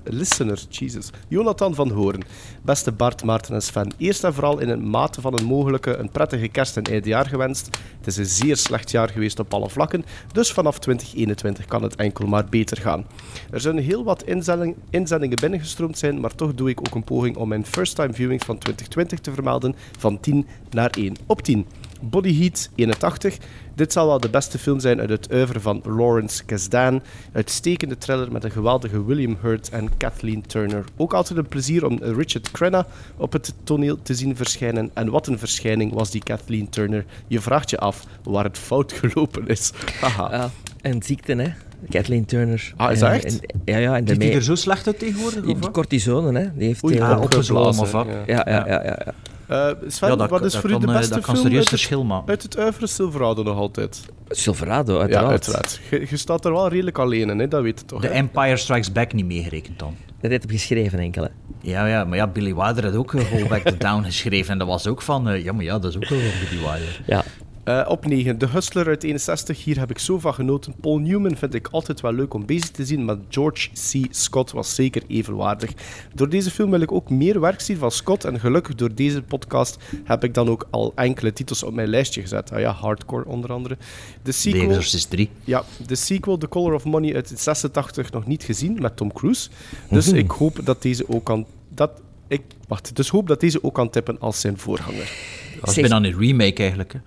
listener. 0.04 0.64
Jesus. 0.68 1.10
Jonathan 1.28 1.74
van 1.74 1.90
Hoorn. 1.90 2.22
Beste 2.62 2.92
Bart, 2.92 3.24
Maarten 3.24 3.54
en 3.54 3.62
Sven. 3.62 3.92
Eerst 3.96 4.24
en 4.24 4.34
vooral 4.34 4.58
in 4.58 4.68
een 4.68 4.90
mate 4.90 5.20
van 5.20 5.38
een 5.38 5.44
mogelijke 5.44 5.96
een 5.96 6.10
prettige 6.10 6.48
kerst 6.48 6.76
en 6.76 6.82
eindjaar 6.82 7.26
gewenst. 7.26 7.78
Het 7.98 8.06
is 8.06 8.16
een 8.16 8.26
zeer 8.26 8.56
slecht 8.56 8.90
jaar 8.90 9.08
geweest 9.08 9.38
op 9.38 9.54
alle 9.54 9.68
vlakken, 9.68 10.04
dus 10.32 10.52
vanaf 10.52 10.78
2021 10.78 11.64
kan 11.64 11.82
het 11.82 11.96
enkel 11.96 12.26
maar 12.26 12.44
beter 12.44 12.76
gaan. 12.76 13.06
Er 13.50 13.60
zijn 13.60 13.78
heel 13.78 14.04
wat 14.04 14.22
inzending- 14.22 14.76
inzendingen 14.90 15.38
binnengestroomd 15.40 15.98
zijn, 15.98 16.20
maar 16.20 16.34
toch 16.34 16.54
doe 16.54 16.70
ik 16.70 16.80
ook 16.80 16.94
een 16.94 17.04
poging 17.04 17.36
om 17.36 17.48
mijn 17.48 17.66
first 17.66 17.94
time 17.94 18.12
viewings 18.12 18.44
van 18.44 18.58
2020 18.58 19.18
te 19.18 19.32
vermelden 19.32 19.74
van 19.98 20.20
10 20.20 20.46
naar 20.70 20.90
1 20.90 21.16
op 21.26 21.42
10. 21.42 21.66
Body 22.00 22.38
Heat 22.38 22.70
81. 22.74 23.36
Dit 23.74 23.92
zal 23.92 24.06
wel 24.06 24.20
de 24.20 24.28
beste 24.30 24.58
film 24.58 24.80
zijn 24.80 25.00
uit 25.00 25.08
het 25.10 25.32
oeuvre 25.32 25.60
van 25.60 25.80
Lawrence 25.84 26.44
Kasdan. 26.44 27.02
Uitstekende 27.32 27.98
thriller 27.98 28.32
met 28.32 28.44
een 28.44 28.50
geweldige 28.50 29.04
William 29.04 29.36
Hurt 29.40 29.68
en 29.68 29.88
Kathleen 29.96 30.46
Turner. 30.46 30.84
Ook 30.96 31.14
altijd 31.14 31.38
een 31.38 31.48
plezier 31.48 31.86
om 31.86 31.98
Richard 32.02 32.50
Crenna 32.50 32.86
op 33.16 33.32
het 33.32 33.54
toneel 33.64 33.98
te 34.02 34.14
zien 34.14 34.36
verschijnen. 34.36 34.90
En 34.94 35.10
wat 35.10 35.26
een 35.26 35.38
verschijning 35.38 35.92
was 35.92 36.10
die 36.10 36.22
Kathleen 36.22 36.68
Turner. 36.68 37.04
Je 37.26 37.40
vraagt 37.40 37.70
je 37.70 37.78
af 37.78 38.04
waar 38.22 38.44
het 38.44 38.58
fout 38.58 38.92
gelopen 38.92 39.46
is. 39.46 39.70
Haha. 40.00 40.30
Ja, 40.36 40.50
en 40.80 41.02
ziekte, 41.02 41.32
hè. 41.34 41.48
Kathleen 41.88 42.24
Turner. 42.24 42.72
Ah, 42.76 42.92
is 42.92 42.98
dat 42.98 43.08
Eh, 43.08 43.14
echt? 43.14 43.24
en- 43.40 43.60
ja, 43.64 43.76
ja, 43.78 43.96
en 43.96 44.04
daarmee... 44.04 44.32
er 44.32 44.42
zo 44.42 44.54
slecht 44.54 44.86
uit 44.86 44.98
tegenwoordig? 44.98 45.44
Die, 45.44 45.54
Of 45.54 45.60
die 45.60 45.70
cortisone, 45.70 46.38
hè. 46.38 46.46
Die 46.54 46.66
heeft... 46.66 46.84
Oei, 46.84 46.96
eh, 46.96 47.02
Ah, 47.10 47.20
opgeblazen, 47.20 47.56
opgezwollen 47.56 47.78
of 47.78 47.90
wat? 47.92 48.06
ja. 48.26 48.42
ja, 48.44 48.44
ja, 48.50 48.66
ja, 48.66 48.84
ja, 48.84 48.98
ja. 49.04 49.14
Eh, 49.50 49.70
Sven, 49.86 50.08
Ja, 50.08 50.16
dat- 50.16 50.30
wat 50.30 50.44
is 50.44 50.52
dat 50.52 50.60
voor 50.60 50.70
u 50.70 50.78
de 50.78 50.86
eh, 50.86 50.92
beste 50.92 51.14
dat 51.14 51.22
kan 51.24 51.34
film 51.34 51.46
serieus 51.46 51.60
uit 51.60 51.70
het, 51.70 51.80
verschil 51.80 52.04
maken. 52.04 52.28
uit 52.28 52.42
het 52.42 52.58
oeuvre 52.58 52.86
Silverado 52.86 53.42
nog 53.42 53.56
altijd? 53.56 54.02
Silverado, 54.28 54.92
Ja, 54.94 55.00
uiteraard. 55.00 55.30
uiteraard. 55.30 55.80
Je, 55.90 56.06
je 56.10 56.16
staat 56.16 56.44
er 56.44 56.52
wel 56.52 56.68
redelijk 56.68 56.98
alleen 56.98 57.30
in, 57.30 57.38
hè? 57.38 57.48
dat 57.48 57.62
weet 57.62 57.78
je 57.80 57.84
toch? 57.86 58.00
De 58.00 58.06
hè? 58.06 58.12
Empire 58.12 58.56
Strikes 58.56 58.92
Back 58.92 59.12
niet 59.12 59.26
meegerekend 59.26 59.78
dan. 59.78 59.96
Dat 60.20 60.30
heeft 60.30 60.42
hem 60.42 60.52
geschreven, 60.52 60.98
enkel, 60.98 61.22
hè. 61.22 61.28
Ja, 61.62 61.86
ja, 61.86 62.04
maar 62.04 62.16
ja, 62.16 62.26
Billy 62.26 62.54
Wilder 62.54 62.84
had 62.84 62.94
ook 62.94 63.12
uh, 63.12 63.22
Hold 63.24 63.48
Back 63.48 63.62
the 63.62 63.76
Down 63.76 64.02
geschreven. 64.12 64.52
En 64.52 64.58
dat 64.58 64.66
was 64.68 64.86
ook 64.86 65.02
van, 65.02 65.28
eh, 65.28 65.44
ja, 65.44 65.52
maar 65.52 65.64
ja, 65.64 65.78
dat 65.78 65.90
is 65.90 65.96
ook 65.96 66.08
wel 66.08 66.18
van 66.20 66.30
Billy 66.48 66.60
Wilder. 66.62 67.00
Ja. 67.06 67.24
Eh, 67.70 67.90
op 67.90 68.06
9, 68.06 68.38
De 68.38 68.46
Hustler 68.46 68.86
uit 68.86 69.02
61. 69.02 69.64
Hier 69.64 69.78
heb 69.78 69.90
ik 69.90 69.98
zo 69.98 70.18
van 70.18 70.34
genoten. 70.34 70.74
Paul 70.80 70.98
Newman 70.98 71.36
vind 71.36 71.54
ik 71.54 71.68
altijd 71.70 72.00
wel 72.00 72.12
leuk 72.12 72.34
om 72.34 72.46
bezig 72.46 72.70
te 72.70 72.84
zien, 72.84 73.04
maar 73.04 73.16
George 73.28 73.68
C. 73.70 74.06
Scott 74.10 74.50
was 74.50 74.74
zeker 74.74 75.02
evenwaardig. 75.06 75.70
Door 76.14 76.28
deze 76.28 76.50
film 76.50 76.70
wil 76.70 76.80
ik 76.80 76.92
ook 76.92 77.10
meer 77.10 77.40
werk 77.40 77.60
zien 77.60 77.76
van 77.76 77.90
Scott. 77.90 78.24
En 78.24 78.40
gelukkig 78.40 78.74
door 78.74 78.94
deze 78.94 79.22
podcast 79.22 79.76
heb 80.04 80.24
ik 80.24 80.34
dan 80.34 80.48
ook 80.48 80.66
al 80.70 80.92
enkele 80.94 81.32
titels 81.32 81.62
op 81.62 81.74
mijn 81.74 81.88
lijstje 81.88 82.20
gezet. 82.20 82.52
Ah 82.52 82.60
ja, 82.60 82.72
Hardcore 82.72 83.24
onder 83.26 83.52
andere. 83.52 83.76
De 83.76 84.20
The 84.22 84.32
sequel, 84.32 84.68
Exorcist 84.68 85.10
3. 85.10 85.30
ja, 85.44 85.64
de 85.86 85.94
sequel 85.94 86.38
The 86.38 86.48
Color 86.48 86.74
of 86.74 86.84
Money 86.84 87.14
uit 87.14 87.32
86 87.36 88.10
nog 88.10 88.26
niet 88.26 88.42
gezien 88.42 88.78
met 88.80 88.96
Tom 88.96 89.12
Cruise. 89.12 89.48
Dus 89.90 90.12
ik 90.12 90.30
hoop 90.30 90.60
dat 90.64 90.82
deze 90.82 91.04
ook 91.08 91.24
kan... 91.24 91.46
Dat, 91.68 91.90
ik, 92.28 92.42
wacht, 92.68 92.96
dus 92.96 93.08
hoop 93.08 93.28
dat 93.28 93.40
deze 93.40 93.64
ook 93.64 93.74
kan 93.74 93.90
tippen 93.90 94.16
als 94.20 94.40
zijn 94.40 94.58
voorganger. 94.58 95.12
Dat 95.60 95.68
is 95.68 95.74
Zeg- 95.74 95.88
bijna 95.88 96.06
een 96.08 96.18
remake 96.18 96.60
eigenlijk. 96.60 96.92
Hè. 96.92 96.98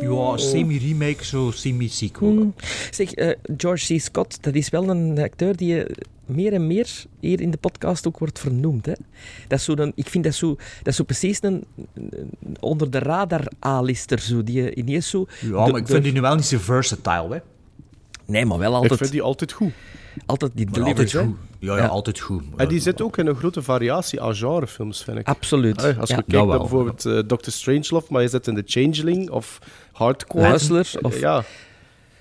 Ja, 0.00 0.36
semi-remake, 0.36 1.24
zo 1.24 1.50
semi-sequel. 1.50 2.30
Hmm. 2.30 2.54
Zeg, 2.90 3.12
eh, 3.12 3.36
George 3.56 3.94
C. 3.96 4.00
Scott, 4.00 4.42
dat 4.42 4.54
is 4.54 4.68
wel 4.68 4.88
een 4.88 5.18
acteur 5.18 5.56
die 5.56 5.82
eh, 5.84 5.94
meer 6.26 6.52
en 6.52 6.66
meer 6.66 7.04
hier 7.20 7.40
in 7.40 7.50
de 7.50 7.56
podcast 7.56 8.06
ook 8.06 8.18
wordt 8.18 8.38
vernoemd. 8.38 8.86
Hè? 8.86 8.92
Dat 9.48 9.58
is 9.58 9.64
zo 9.64 9.72
een, 9.76 9.92
ik 9.94 10.08
vind 10.08 10.24
dat 10.24 10.34
zo, 10.34 10.54
dat 10.78 10.86
is 10.86 10.96
zo 10.96 11.04
precies 11.04 11.38
een, 11.42 11.64
een 11.94 12.30
onder 12.60 12.90
de 12.90 12.98
radar 12.98 13.52
A-lister, 13.66 14.18
zo, 14.20 14.42
die 14.44 14.62
je 14.62 14.74
ineens 14.74 15.08
zo... 15.10 15.26
Ja, 15.40 15.46
de- 15.64 15.70
maar 15.70 15.80
ik 15.80 15.86
de- 15.86 15.92
vind 15.92 16.04
die 16.04 16.12
nu 16.12 16.20
wel 16.20 16.34
niet 16.34 16.44
zo 16.44 16.58
versatile, 16.58 17.28
hè. 17.34 17.38
Nee, 18.26 18.44
maar 18.44 18.58
wel 18.58 18.70
Ik 18.70 18.76
altijd, 18.76 18.98
vind 19.00 19.10
die 19.12 19.22
altijd 19.22 19.52
goed. 19.52 19.72
Altijd 20.26 20.52
die 20.54 20.64
Maar 20.64 20.74
delivers, 20.74 21.14
altijd 21.16 21.24
hè. 21.24 21.30
goed. 21.30 21.38
Ja, 21.58 21.76
ja, 21.76 21.82
Ja. 21.82 21.88
altijd 21.88 22.18
goed. 22.20 22.42
En 22.56 22.68
die 22.68 22.80
zit 22.80 23.00
ook 23.02 23.16
in 23.16 23.26
een 23.26 23.34
grote 23.36 23.62
variatie 23.62 24.20
aan 24.20 24.34
genrefilms, 24.34 25.04
vind 25.04 25.18
ik. 25.18 25.26
Absoluut. 25.28 25.80
Hey, 25.80 25.96
als 26.00 26.08
ja. 26.10 26.16
je 26.16 26.22
kijkt 26.22 26.46
naar 26.46 26.58
bijvoorbeeld 26.58 27.04
eh, 27.04 27.18
Dr. 27.18 27.50
Strangelove, 27.50 28.06
maar 28.10 28.22
je 28.22 28.28
zit 28.28 28.46
in 28.46 28.54
The 28.54 28.62
Changeling 28.66 29.30
of 29.30 29.58
Hardcore. 29.92 30.46
Hustler, 30.46 30.90
of- 31.02 31.20
Ja, 31.20 31.44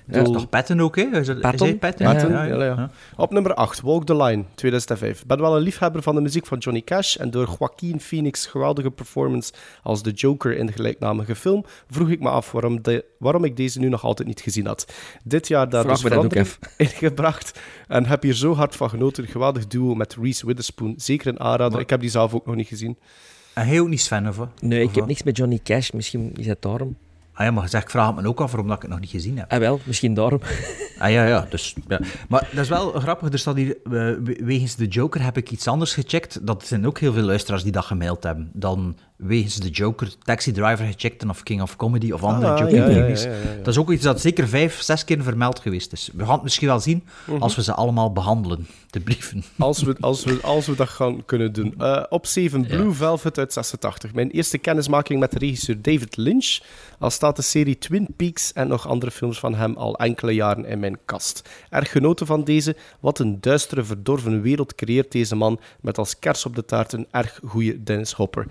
Dat 0.08 0.28
is 0.28 0.34
toch 0.34 0.50
Patton 0.50 0.82
ook, 0.82 0.96
hè? 0.96 1.20
Is 1.20 1.28
het, 1.28 1.42
Patton? 1.42 1.68
Is? 1.68 1.74
Ja, 1.74 1.80
Patton, 1.80 2.08
ja, 2.08 2.44
ja, 2.44 2.56
ja. 2.56 2.64
ja. 2.64 2.90
Op 3.16 3.32
nummer 3.32 3.54
8, 3.54 3.82
Walk 3.82 4.06
the 4.06 4.16
Line, 4.16 4.44
2005. 4.56 5.22
Ik 5.22 5.28
ben 5.28 5.40
wel 5.40 5.56
een 5.56 5.62
liefhebber 5.62 6.02
van 6.02 6.16
de 6.16 6.22
muziek 6.22 6.46
van 6.46 6.58
Johnny 6.58 6.82
Cash 6.82 7.16
en 7.16 7.32
door 7.32 7.56
Joaquin 7.60 8.00
Phoenix' 8.00 8.46
geweldige 8.46 8.92
performance 8.92 9.54
als 9.84 10.04
de 10.04 10.12
Joker 10.12 10.58
in 10.58 10.66
de 10.66 10.72
gelijknamige 10.72 11.36
film, 11.36 11.66
vroeg 11.90 12.10
ik 12.10 12.20
me 12.20 12.30
af 12.30 12.52
waarom, 12.52 12.82
de, 12.82 13.06
waarom 13.20 13.44
ik 13.44 13.58
deze 13.58 13.80
nu 13.80 13.90
nog 13.90 14.04
altijd 14.04 14.28
niet 14.28 14.42
gezien 14.42 14.66
had. 14.66 14.94
Dit 15.24 15.48
jaar 15.48 15.70
daar 15.70 15.84
Vraag 15.84 16.00
dus 16.00 16.12
verandering 16.12 16.48
ingebracht 16.78 17.60
en 17.88 18.06
heb 18.06 18.24
hier 18.24 18.34
zo 18.34 18.56
hard 18.56 18.76
van 18.76 18.90
genoten. 18.90 19.24
Een 19.24 19.30
geweldig 19.30 19.68
duo 19.68 19.96
met 19.96 20.16
Reese 20.22 20.46
Witherspoon, 20.46 20.94
zeker 20.98 21.28
een 21.28 21.40
aanrader. 21.40 21.80
Ik 21.80 21.90
heb 21.90 22.00
die 22.00 22.10
zelf 22.10 22.34
ook 22.34 22.46
nog 22.46 22.56
niet 22.56 22.68
gezien. 22.68 22.98
En 23.54 23.68
hij 23.68 23.80
ook 23.80 23.88
niet 23.88 24.02
Sven, 24.02 24.28
of? 24.28 24.38
Nee, 24.60 24.82
ik 24.82 24.96
heb 24.96 25.06
niks 25.06 25.24
met 25.24 25.38
Johnny 25.38 25.60
Cash. 25.64 25.92
Misschien 25.92 26.34
is 26.36 26.46
dat 26.46 26.62
daarom. 26.62 26.98
Ah 27.38 27.46
ja, 27.46 27.52
maar 27.52 27.70
zeg, 27.70 27.82
ik 27.82 27.90
vraag 27.90 28.08
het 28.08 28.16
me 28.24 28.28
ook 28.28 28.42
af 28.42 28.52
waarom 28.52 28.68
dat 28.68 28.76
ik 28.76 28.82
het 28.82 28.92
nog 28.92 29.00
niet 29.00 29.10
gezien 29.10 29.38
heb. 29.38 29.52
Ah, 29.52 29.60
wel, 29.60 29.80
misschien 29.84 30.14
daarom. 30.14 30.40
Ah 31.00 31.12
ja, 31.12 31.26
ja. 31.28 31.46
Dus, 31.50 31.76
ja. 31.88 32.00
Maar 32.30 32.48
dat 32.52 32.64
is 32.64 32.70
wel 32.70 32.92
grappig. 32.92 33.32
Er 33.32 33.40
staat 33.40 33.56
hier, 33.56 33.78
eh, 33.84 33.92
we- 33.92 34.40
wegens 34.44 34.76
de 34.76 34.88
Joker 34.88 35.24
heb 35.24 35.38
ik 35.38 35.52
iets 35.52 35.68
anders 35.68 35.94
gecheckt. 35.94 36.48
Dat 36.48 36.66
zijn 36.66 36.88
ook 36.88 37.00
heel 37.00 37.14
veel 37.14 37.24
luisteraars 37.24 37.64
die 37.64 37.72
dat 37.72 37.86
gemaild 37.86 38.24
hebben. 38.24 38.50
Dan 38.54 38.98
wegens 39.18 39.56
de 39.56 39.70
Joker 39.70 40.10
Taxi 40.24 40.52
Driver 40.52 40.86
gecheckt 40.86 41.22
en 41.22 41.30
of 41.30 41.44
King 41.44 41.62
of 41.62 41.76
Comedy 41.76 42.12
of 42.12 42.24
andere 42.24 42.52
Ah, 42.52 42.60
Joker 42.60 42.76
ja, 42.76 42.88
ja, 42.90 43.00
movies. 43.02 43.24
ja, 43.24 43.30
ja, 43.30 43.36
ja. 43.38 43.56
Dat 43.58 43.68
is 43.68 43.78
ook 43.78 43.92
iets 43.92 44.04
dat 44.04 44.22
zeker 44.22 44.48
vijf, 44.48 44.82
zes 44.82 45.04
keer 45.04 45.24
vermeld 45.24 45.60
geweest 45.60 45.92
is. 45.94 46.10
We 46.14 46.24
gaan 46.26 46.34
het 46.34 46.44
misschien 46.44 46.68
wel 46.68 46.80
zien 46.80 47.04
Mhm. 47.26 47.42
als 47.42 47.56
we 47.56 47.64
ze 47.64 47.74
allemaal 47.74 48.12
behandelen, 48.14 48.68
de 48.90 49.00
brieven. 49.00 49.44
Als 49.58 49.82
we, 49.82 49.96
als 50.00 50.24
we, 50.24 50.40
als 50.42 50.66
we 50.66 50.76
dat 50.76 50.90
gaan 50.90 51.26
kunnen 51.26 51.54
doen. 51.54 51.74
Eh, 51.78 52.04
op 52.10 52.26
7, 52.26 52.68
Blue 52.68 52.92
Velvet 52.92 53.38
uit 53.38 53.54
86. 53.54 54.14
Mijn 54.14 54.30
eerste 54.32 54.58
kennismaking 54.58 55.20
met 55.20 55.32
de 55.32 55.40
regisseur 55.40 55.82
David 55.82 56.18
Lynch. 56.18 56.60
Al 57.00 57.10
staat 57.10 57.36
de 57.36 57.42
serie 57.42 57.78
Twin 57.78 58.08
Peaks 58.16 58.54
en 58.54 58.68
nog 58.68 58.88
andere 58.88 59.12
films 59.12 59.40
van 59.40 59.56
hem 59.56 59.76
al 59.76 59.96
enkele 59.98 60.32
jaren 60.32 60.66
in 60.66 60.80
mijn 60.80 60.98
kast. 61.06 61.50
Erg 61.70 61.92
genoten 61.92 62.26
van 62.26 62.44
deze. 62.44 62.76
Wat 63.00 63.20
een 63.20 63.38
duistere, 63.42 63.84
verdorven 63.84 64.42
wereld 64.42 64.76
creëert 64.76 65.12
deze 65.12 65.36
man 65.36 65.60
met 65.82 65.98
als 65.98 66.20
kers 66.20 66.46
op 66.46 66.56
de 66.56 66.66
taart 66.66 66.94
een 66.94 67.08
erg 67.12 67.40
goede 67.46 67.84
Dennis 67.84 68.12
Hopper. 68.12 68.48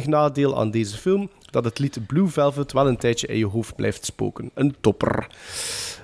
Enig 0.00 0.12
nadeel 0.12 0.58
aan 0.58 0.70
deze 0.70 0.96
film 0.96 1.30
dat 1.50 1.64
het 1.64 1.78
lied 1.78 2.06
Blue 2.06 2.26
Velvet 2.26 2.72
wel 2.72 2.88
een 2.88 2.96
tijdje 2.96 3.26
in 3.26 3.38
je 3.38 3.46
hoofd 3.46 3.76
blijft 3.76 4.04
spoken. 4.04 4.50
Een 4.54 4.76
topper. 4.80 5.26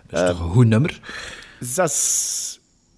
Dat 0.07 0.21
is 0.21 0.29
toch 0.29 0.41
een 0.41 0.51
goed 0.51 0.67
nummer? 0.67 1.01
6. 1.61 2.56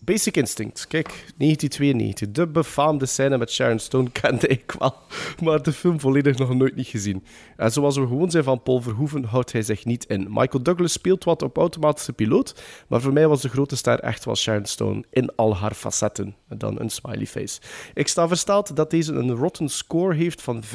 Basic 0.09 0.37
Instinct. 0.37 0.87
Kijk, 0.87 1.07
1992. 1.07 2.31
De 2.31 2.47
befaamde 2.47 3.07
scène 3.07 3.39
met 3.39 3.51
Sharon 3.51 3.79
Stone 3.79 4.11
kende 4.21 4.47
ik 4.47 4.75
wel, 4.79 4.95
maar 5.43 5.63
de 5.63 5.73
film 5.73 6.01
volledig 6.01 6.39
nog 6.39 6.55
nooit 6.55 6.77
niet 6.77 6.87
gezien. 6.87 7.25
En 7.57 7.73
zoals 7.73 7.97
we 7.97 8.07
gewoon 8.07 8.31
zijn 8.31 8.45
van 8.45 8.63
Paul 8.63 8.81
Verhoeven, 8.81 9.25
houdt 9.25 9.53
hij 9.53 9.63
zich 9.63 9.85
niet 9.85 10.05
in. 10.05 10.27
Michael 10.29 10.63
Douglas 10.63 10.93
speelt 10.93 11.25
wat 11.25 11.43
op 11.43 11.57
automatische 11.57 12.13
piloot, 12.13 12.63
maar 12.87 13.01
voor 13.01 13.13
mij 13.13 13.29
was 13.29 13.41
de 13.41 13.49
grote 13.49 13.77
ster 13.77 14.01
echt 14.01 14.25
wel 14.25 14.37
Sharon 14.37 14.65
Stone 14.65 15.05
in 15.11 15.35
al 15.37 15.57
haar 15.57 15.75
facetten. 15.75 16.35
En 16.49 16.59
dan 16.59 16.81
een 16.81 16.91
smiley 16.91 17.27
face. 17.27 17.61
Ik 17.95 18.09
sta 18.09 18.29
versteld 18.29 18.77
dat 18.77 18.91
deze 18.91 19.13
een 19.13 19.35
rotten 19.35 19.69
score 19.69 20.15
heeft 20.15 20.43
van 20.43 20.63
55% 20.65 20.67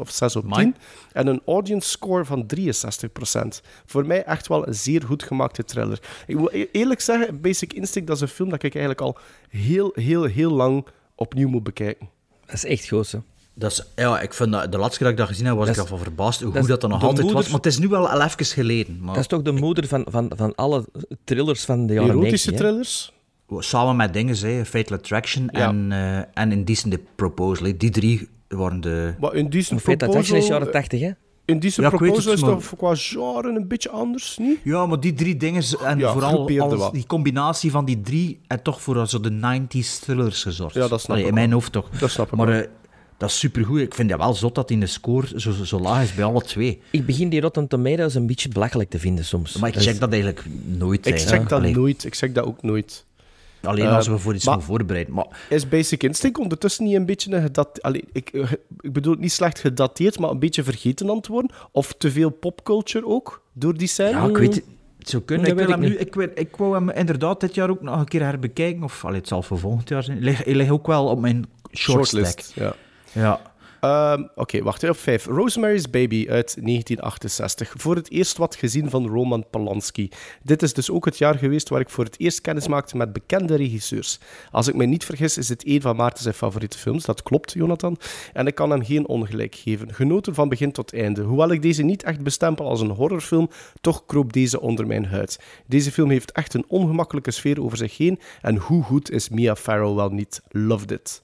of 0.00 0.10
6 0.10 0.36
op 0.36 0.42
10 0.42 0.52
Amai. 0.52 0.72
en 1.12 1.26
een 1.26 1.40
audience 1.46 1.88
score 1.88 2.24
van 2.24 2.46
63%. 2.46 3.60
Voor 3.86 4.06
mij 4.06 4.24
echt 4.24 4.46
wel 4.48 4.66
een 4.66 4.74
zeer 4.74 5.02
goed 5.02 5.22
gemaakte 5.22 5.64
thriller. 5.64 6.00
Ik 6.26 6.36
wil 6.36 6.48
e- 6.52 6.66
eerlijk 6.72 7.00
zeggen, 7.00 7.40
Basic 7.40 7.72
Instinct, 7.72 8.08
dat 8.18 8.28
is 8.28 8.30
een 8.30 8.36
film 8.36 8.48
dat 8.50 8.62
ik 8.62 8.74
eigenlijk 8.74 9.00
al 9.00 9.18
heel, 9.48 9.90
heel, 9.94 10.24
heel 10.24 10.50
lang 10.50 10.86
opnieuw 11.14 11.48
moet 11.48 11.62
bekijken. 11.62 12.08
Dat 12.46 12.54
is 12.54 12.64
echt 12.64 12.88
goed, 12.88 13.12
hè. 13.12 13.18
Dat 13.54 13.70
is, 13.70 13.86
ja, 13.96 14.20
ik 14.20 14.34
vind 14.34 14.52
dat, 14.52 14.72
de 14.72 14.78
laatste 14.78 14.98
keer 14.98 15.06
dat 15.06 15.16
ik 15.16 15.18
dat 15.18 15.28
gezien 15.28 15.46
heb, 15.46 15.56
was 15.56 15.66
Dat 15.66 15.76
ik 15.76 15.82
ervan 15.82 15.98
verbaasd 15.98 16.40
hoe 16.40 16.52
dat 16.52 16.60
goed 16.60 16.68
dat 16.70 16.80
dan 16.80 16.90
nog 16.90 17.02
altijd 17.02 17.32
was. 17.32 17.46
Maar 17.46 17.56
het 17.56 17.66
is 17.66 17.78
nu 17.78 17.88
wel 17.88 18.08
al 18.08 18.22
even 18.22 18.44
geleden. 18.46 18.98
Maar 19.00 19.14
Dat 19.14 19.22
is 19.22 19.26
toch 19.26 19.42
de 19.42 19.52
moeder 19.52 19.86
van, 19.86 20.06
van, 20.08 20.32
van 20.36 20.54
alle 20.54 20.84
thrillers 21.24 21.64
van 21.64 21.86
de 21.86 21.94
jaren 21.94 22.10
Erotische 22.10 22.50
90, 22.50 22.52
hè? 22.52 22.56
thrillers? 22.56 23.12
Samen 23.58 23.96
met 23.96 24.12
dingen, 24.12 24.36
hè, 24.38 24.64
Fatal 24.64 24.96
Attraction 24.96 25.48
Ja. 25.52 25.68
en, 25.68 25.92
eh 25.92 26.42
en 26.42 26.52
Indecent 26.52 26.98
Proposal. 27.14 27.72
Die 27.76 27.90
drie 27.90 28.28
waren 28.48 28.80
de... 28.80 29.14
Maar 29.20 29.34
in 29.34 29.50
Decent 29.50 29.80
Fate 29.80 30.04
Attraction 30.04 30.36
is 30.36 30.46
Proposal, 30.46 30.58
jaren 30.58 30.72
80, 30.72 31.00
hè? 31.00 31.10
In 31.46 31.58
Decent 31.58 31.90
Ja, 31.90 31.96
Proposal 31.96 32.16
het, 32.30 32.38
is 32.38 32.40
maar- 32.40 32.50
toch 32.50 32.76
qua 32.76 32.94
genre 32.94 33.48
een 33.48 33.68
beetje 33.68 33.90
anders, 33.90 34.36
niet? 34.40 34.58
Ja, 34.62 34.86
maar 34.86 35.00
die 35.00 35.14
drie 35.14 35.36
dingen, 35.36 35.62
en 35.84 35.98
Ja, 35.98 36.12
vooral 36.12 36.46
die 36.92 37.06
combinatie 37.06 37.70
van 37.70 37.84
die 37.84 38.00
drie, 38.00 38.38
en 38.46 38.62
toch 38.62 38.82
voor 38.82 39.08
zo 39.08 39.20
de 39.20 39.30
90s 39.30 39.98
thrillers 39.98 40.42
gezorgd. 40.42 40.74
Ja, 40.74 40.88
dat 40.88 41.00
snap 41.00 41.10
Allee, 41.10 41.22
ik 41.22 41.28
In 41.28 41.34
mijn 41.34 41.52
hoofd 41.52 41.72
toch. 41.72 41.88
Dat 41.90 42.10
snap 42.10 42.26
ik 42.32 42.38
maar 42.38 42.48
eh, 42.48 42.68
dat 43.16 43.28
is 43.28 43.38
supergoed. 43.38 43.80
Ik 43.80 43.94
vind 43.94 44.10
het 44.10 44.20
wel 44.20 44.34
zot 44.34 44.54
dat 44.54 44.70
in 44.70 44.80
de 44.80 44.86
score 44.86 45.40
zo, 45.40 45.52
zo 45.52 45.80
laag 45.80 46.02
is 46.02 46.14
bij 46.14 46.24
alle 46.24 46.42
twee. 46.42 46.80
Ik 46.90 47.06
begin 47.06 47.28
die 47.28 47.40
Rotten 47.40 47.68
Tomatoes 47.68 48.14
een 48.14 48.26
beetje 48.26 48.48
belachelijk 48.48 48.90
te 48.90 48.98
vinden 48.98 49.24
soms. 49.24 49.56
Maar 49.56 49.68
ik 49.68 49.80
check 49.80 50.00
dat 50.00 50.12
eigenlijk 50.12 50.46
nooit. 50.64 51.06
Ik 51.06 51.12
eigenlijk. 51.12 51.40
check 51.40 51.48
dat 51.48 51.58
Allee, 51.58 51.74
nooit. 51.74 52.04
Ik 52.04 52.14
check 52.14 52.34
dat 52.34 52.44
ook 52.44 52.62
nooit. 52.62 53.04
Alleen 53.62 53.86
Eh, 53.86 53.94
als 53.96 54.08
we 54.08 54.18
voor 54.18 54.34
iets 54.34 54.44
maar- 54.46 54.62
voorbereiden. 54.62 55.14
Maar 55.14 55.26
Is 55.48 55.68
Basic 55.68 56.02
Instinct 56.02 56.38
ondertussen 56.38 56.84
niet 56.84 56.94
een 56.94 57.06
beetje 57.06 57.32
een 57.34 57.42
gedat... 57.42 57.82
Allee, 57.82 58.04
ik, 58.12 58.28
eh, 58.28 58.52
ik 58.80 58.92
bedoel 58.92 59.12
het 59.12 59.20
niet 59.20 59.32
slecht 59.32 59.58
gedateerd, 59.58 60.18
maar 60.18 60.30
een 60.30 60.38
beetje 60.38 60.64
vergeten 60.64 61.10
aan 61.10 61.16
het 61.16 61.26
worden? 61.26 61.50
Of 61.72 61.94
te 61.98 62.10
veel 62.10 62.30
popculture 62.30 63.06
ook, 63.06 63.42
door 63.52 63.76
die 63.76 63.88
scène? 63.88 64.10
ja, 64.10 64.24
ik 64.26 64.36
weet 64.36 64.54
het. 64.54 64.64
Het 64.98 65.08
zou 65.08 65.22
kunnen. 65.22 65.46
Ik, 65.46 65.54
wil 65.54 65.68
hem 65.68 65.82
ik 65.82 65.88
nu, 65.88 65.96
ik, 65.96 66.14
wil, 66.14 66.28
ik 66.34 66.56
wou 66.56 66.74
hem 66.74 66.90
inderdaad 66.90 67.40
dit 67.40 67.54
jaar 67.54 67.70
ook 67.70 67.82
nog 67.82 67.98
een 67.98 68.08
keer 68.08 68.22
herbekijken. 68.22 68.82
Of 68.82 69.04
allee, 69.04 69.18
het 69.18 69.28
zal 69.28 69.42
voor 69.42 69.58
volgend 69.58 69.88
jaar 69.88 70.02
zijn. 70.02 70.22
Hij 70.22 70.54
ligt, 70.54 70.70
ook 70.70 70.86
wel 70.86 71.06
op 71.06 71.20
mijn. 71.20 71.44
Shortlist, 71.72 72.52
ja. 72.54 72.74
Ja. 73.12 73.40
Ehm, 73.80 74.22
Oké, 74.34 74.62
wacht 74.62 74.82
hè, 74.82 74.88
op 74.88 74.96
5. 74.96 75.24
Rosemary's 75.24 75.90
Baby 75.90 76.26
uit 76.28 76.56
1968. 76.60 77.72
Voor 77.76 77.94
het 77.94 78.10
eerst 78.10 78.36
wat 78.36 78.54
gezien 78.54 78.90
van 78.90 79.06
Roman 79.06 79.44
Polanski. 79.50 80.08
Dit 80.42 80.62
is 80.62 80.72
dus 80.72 80.90
ook 80.90 81.04
het 81.04 81.18
jaar 81.18 81.38
geweest 81.38 81.68
waar 81.68 81.80
ik 81.80 81.90
voor 81.90 82.04
het 82.04 82.20
eerst 82.20 82.40
kennis 82.40 82.68
maakte 82.68 82.96
met 82.96 83.12
bekende 83.12 83.56
regisseurs. 83.56 84.18
Als 84.50 84.68
ik 84.68 84.74
me 84.74 84.84
niet 84.84 85.04
vergis, 85.04 85.38
is 85.38 85.48
het 85.48 85.66
een 85.66 85.80
van 85.80 85.96
Maarten 85.96 86.22
zijn 86.22 86.34
favoriete 86.34 86.78
films. 86.78 87.04
Dat 87.04 87.22
klopt, 87.22 87.52
Jonathan. 87.52 87.98
En 88.32 88.46
ik 88.46 88.54
kan 88.54 88.70
hem 88.70 88.84
geen 88.84 89.06
ongelijk 89.06 89.54
geven. 89.54 89.94
Genoten 89.94 90.34
van 90.34 90.48
begin 90.48 90.72
tot 90.72 90.92
einde. 90.92 91.22
Hoewel 91.22 91.50
ik 91.50 91.62
deze 91.62 91.82
niet 91.82 92.02
echt 92.02 92.20
bestempel 92.20 92.68
als 92.68 92.80
een 92.80 92.90
horrorfilm, 92.90 93.50
toch 93.80 94.06
kroop 94.06 94.32
deze 94.32 94.60
onder 94.60 94.86
mijn 94.86 95.06
huid. 95.06 95.40
Deze 95.66 95.92
film 95.92 96.10
heeft 96.10 96.32
echt 96.32 96.54
een 96.54 96.64
ongemakkelijke 96.68 97.30
sfeer 97.30 97.62
over 97.62 97.76
zich 97.76 97.96
heen. 97.96 98.20
En 98.42 98.56
hoe 98.56 98.82
goed 98.82 99.10
is 99.10 99.28
Mia 99.28 99.56
Farrow 99.56 99.96
wel 99.96 100.10
niet? 100.10 100.40
Loved 100.50 100.90
it. 100.90 101.22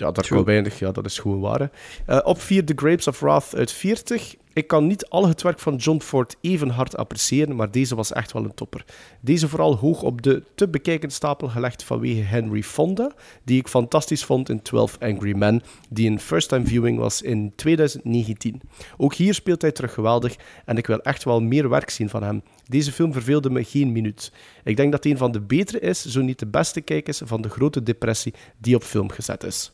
Ja, 0.00 0.10
daar 0.10 0.28
kan 0.28 0.44
weinig. 0.44 0.78
Ja, 0.78 0.92
dat 0.92 1.04
is 1.04 1.18
gewoon 1.18 1.40
waar. 1.40 1.70
Eh, 2.06 2.18
op 2.22 2.40
4 2.40 2.64
The 2.64 2.72
Grapes 2.76 3.06
of 3.06 3.20
Wrath 3.20 3.54
uit 3.56 3.72
40. 3.72 4.34
Ik 4.52 4.66
kan 4.66 4.86
niet 4.86 5.08
al 5.08 5.28
het 5.28 5.42
werk 5.42 5.58
van 5.58 5.76
John 5.76 6.00
Ford 6.00 6.36
even 6.40 6.68
hard 6.68 6.96
appreciëren, 6.96 7.56
maar 7.56 7.70
deze 7.70 7.94
was 7.94 8.12
echt 8.12 8.32
wel 8.32 8.44
een 8.44 8.54
topper. 8.54 8.84
Deze 9.20 9.48
vooral 9.48 9.76
hoog 9.76 10.02
op 10.02 10.22
de 10.22 10.42
te 10.54 10.68
bekijken 10.68 11.10
stapel 11.10 11.48
gelegd 11.48 11.84
vanwege 11.84 12.20
Henry 12.20 12.62
Fonda, 12.62 13.12
die 13.44 13.58
ik 13.58 13.68
fantastisch 13.68 14.24
vond 14.24 14.48
in 14.48 14.62
12 14.62 14.96
Angry 15.00 15.36
Men, 15.36 15.62
die 15.88 16.10
een 16.10 16.20
first-time 16.20 16.66
viewing 16.66 16.98
was 16.98 17.22
in 17.22 17.52
2019. 17.56 18.60
Ook 18.96 19.14
hier 19.14 19.34
speelt 19.34 19.62
hij 19.62 19.72
terug 19.72 19.94
geweldig 19.94 20.36
en 20.64 20.76
ik 20.76 20.86
wil 20.86 21.00
echt 21.00 21.24
wel 21.24 21.40
meer 21.40 21.68
werk 21.68 21.90
zien 21.90 22.08
van 22.08 22.22
hem. 22.22 22.42
Deze 22.64 22.92
film 22.92 23.12
verveelde 23.12 23.50
me 23.50 23.64
geen 23.64 23.92
minuut. 23.92 24.32
Ik 24.64 24.76
denk 24.76 24.92
dat 24.92 25.04
een 25.04 25.16
van 25.16 25.32
de 25.32 25.40
betere 25.40 25.80
is, 25.80 26.04
zo 26.04 26.20
niet 26.20 26.38
de 26.38 26.46
beste 26.46 26.80
kijk 26.80 27.08
is 27.08 27.22
van 27.24 27.42
de 27.42 27.48
grote 27.48 27.82
depressie 27.82 28.34
die 28.58 28.74
op 28.74 28.82
film 28.82 29.10
gezet 29.10 29.44
is. 29.44 29.72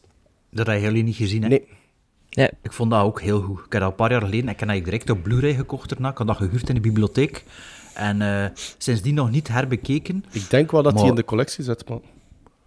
Dat 0.56 0.66
heb 0.66 0.80
jullie 0.80 1.02
niet 1.02 1.16
gezien, 1.16 1.42
hè? 1.42 1.48
Nee, 1.48 1.66
Ja, 2.28 2.50
Ik 2.62 2.72
vond 2.72 2.90
dat 2.90 3.02
ook 3.02 3.20
heel 3.20 3.40
goed. 3.40 3.58
Ik 3.66 3.72
heb 3.72 3.80
dat 3.80 3.90
een 3.90 3.96
paar 3.96 4.10
jaar 4.10 4.20
geleden, 4.20 4.48
ik 4.48 4.60
heb 4.60 4.68
dat 4.68 4.84
direct 4.84 5.10
op 5.10 5.22
Blu-ray 5.22 5.54
gekocht 5.54 5.88
daarna. 5.88 6.10
Ik 6.10 6.18
had 6.18 6.26
dat 6.26 6.36
gehuurd 6.36 6.68
in 6.68 6.74
de 6.74 6.80
bibliotheek. 6.80 7.44
En 7.94 8.22
eh, 8.22 8.50
sindsdien 8.78 9.14
nog 9.14 9.30
niet 9.30 9.48
herbekeken. 9.48 10.24
ik 10.30 10.50
denk 10.50 10.70
wel 10.70 10.82
dat 10.82 10.92
hij 10.92 11.00
Maar- 11.00 11.10
in 11.10 11.16
de 11.16 11.24
collectie 11.24 11.64
zit, 11.64 11.88
man. 11.88 12.02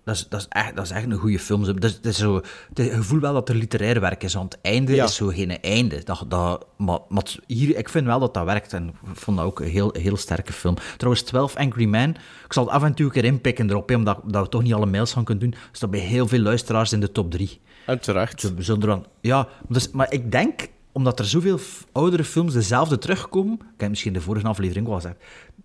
Dat 0.04 0.16
is, 0.18 0.28
dat 0.30 0.40
is, 0.40 0.46
echt, 0.50 0.76
dat 0.76 0.86
is 0.86 0.92
echt 0.92 1.06
een 1.06 1.14
goede 1.14 1.40
film. 1.40 1.64
Dat 1.66 1.84
is, 1.84 1.96
dat 2.02 2.06
is 2.12 2.18
zo, 2.18 2.36
het 2.74 2.90
gevoel 2.94 3.20
wel 3.20 3.34
dat 3.34 3.50
er 3.50 3.56
literair 3.56 4.00
werk 4.02 4.24
is, 4.24 4.34
want 4.34 4.54
het 4.54 4.62
einde 4.62 4.96
Ja. 4.96 5.04
is 5.04 5.16
zo 5.16 5.28
geen 5.28 5.62
einde. 5.62 6.04
Dat, 6.04 6.26
dat, 6.28 6.66
maar, 6.78 7.00
hier, 7.48 7.78
ik 7.78 7.90
vind 7.90 8.06
wel 8.06 8.20
dat 8.20 8.34
dat 8.34 8.46
werkt 8.46 8.74
en 8.74 8.88
ik 8.88 8.94
vond 9.14 9.38
dat 9.38 9.46
ook 9.46 9.60
een 9.60 9.68
heel, 9.68 9.94
heel 10.00 10.18
sterke 10.18 10.54
film. 10.54 10.76
Trouwens, 10.98 11.24
12 11.26 11.56
Angry 11.56 11.86
Men, 11.86 12.10
ik 12.46 12.54
zal 12.54 12.64
het 12.66 12.74
af 12.74 12.84
en 12.84 12.94
toe 12.94 13.06
een 13.06 13.12
keer 13.12 13.26
inpikken 13.26 13.70
erop, 13.70 13.90
hè, 13.90 13.96
omdat 13.96 14.22
dat 14.26 14.44
we 14.44 14.50
toch 14.50 14.64
niet 14.64 14.74
alle 14.74 14.86
mails 14.86 15.14
gaan 15.14 15.24
kunnen 15.24 15.50
doen, 15.52 15.60
staat 15.72 15.92
bij 15.92 16.00
heel 16.00 16.28
veel 16.28 16.40
luisteraars 16.42 16.94
in 16.94 17.00
de 17.00 17.12
top 17.12 17.32
3. 17.32 17.60
En 17.90 18.00
terecht. 18.00 18.42
Ze 18.42 18.54
zullen 18.58 18.82
er 18.82 18.88
dan, 18.88 19.06
ja, 19.22 19.48
dus, 19.68 19.92
maar 19.92 20.14
ik 20.14 20.32
denk, 20.32 20.68
omdat 20.92 21.20
er 21.20 21.26
zoveel 21.26 21.60
oudere 21.92 22.24
films 22.24 22.54
dezelfde 22.54 22.98
terugkomen, 22.98 23.54
ik 23.54 23.80
heb 23.82 23.90
misschien 23.90 24.14
de 24.14 24.22
vorige 24.22 24.48
aflevering 24.48 24.88
al 24.88 24.94
gezegd, 24.94 25.16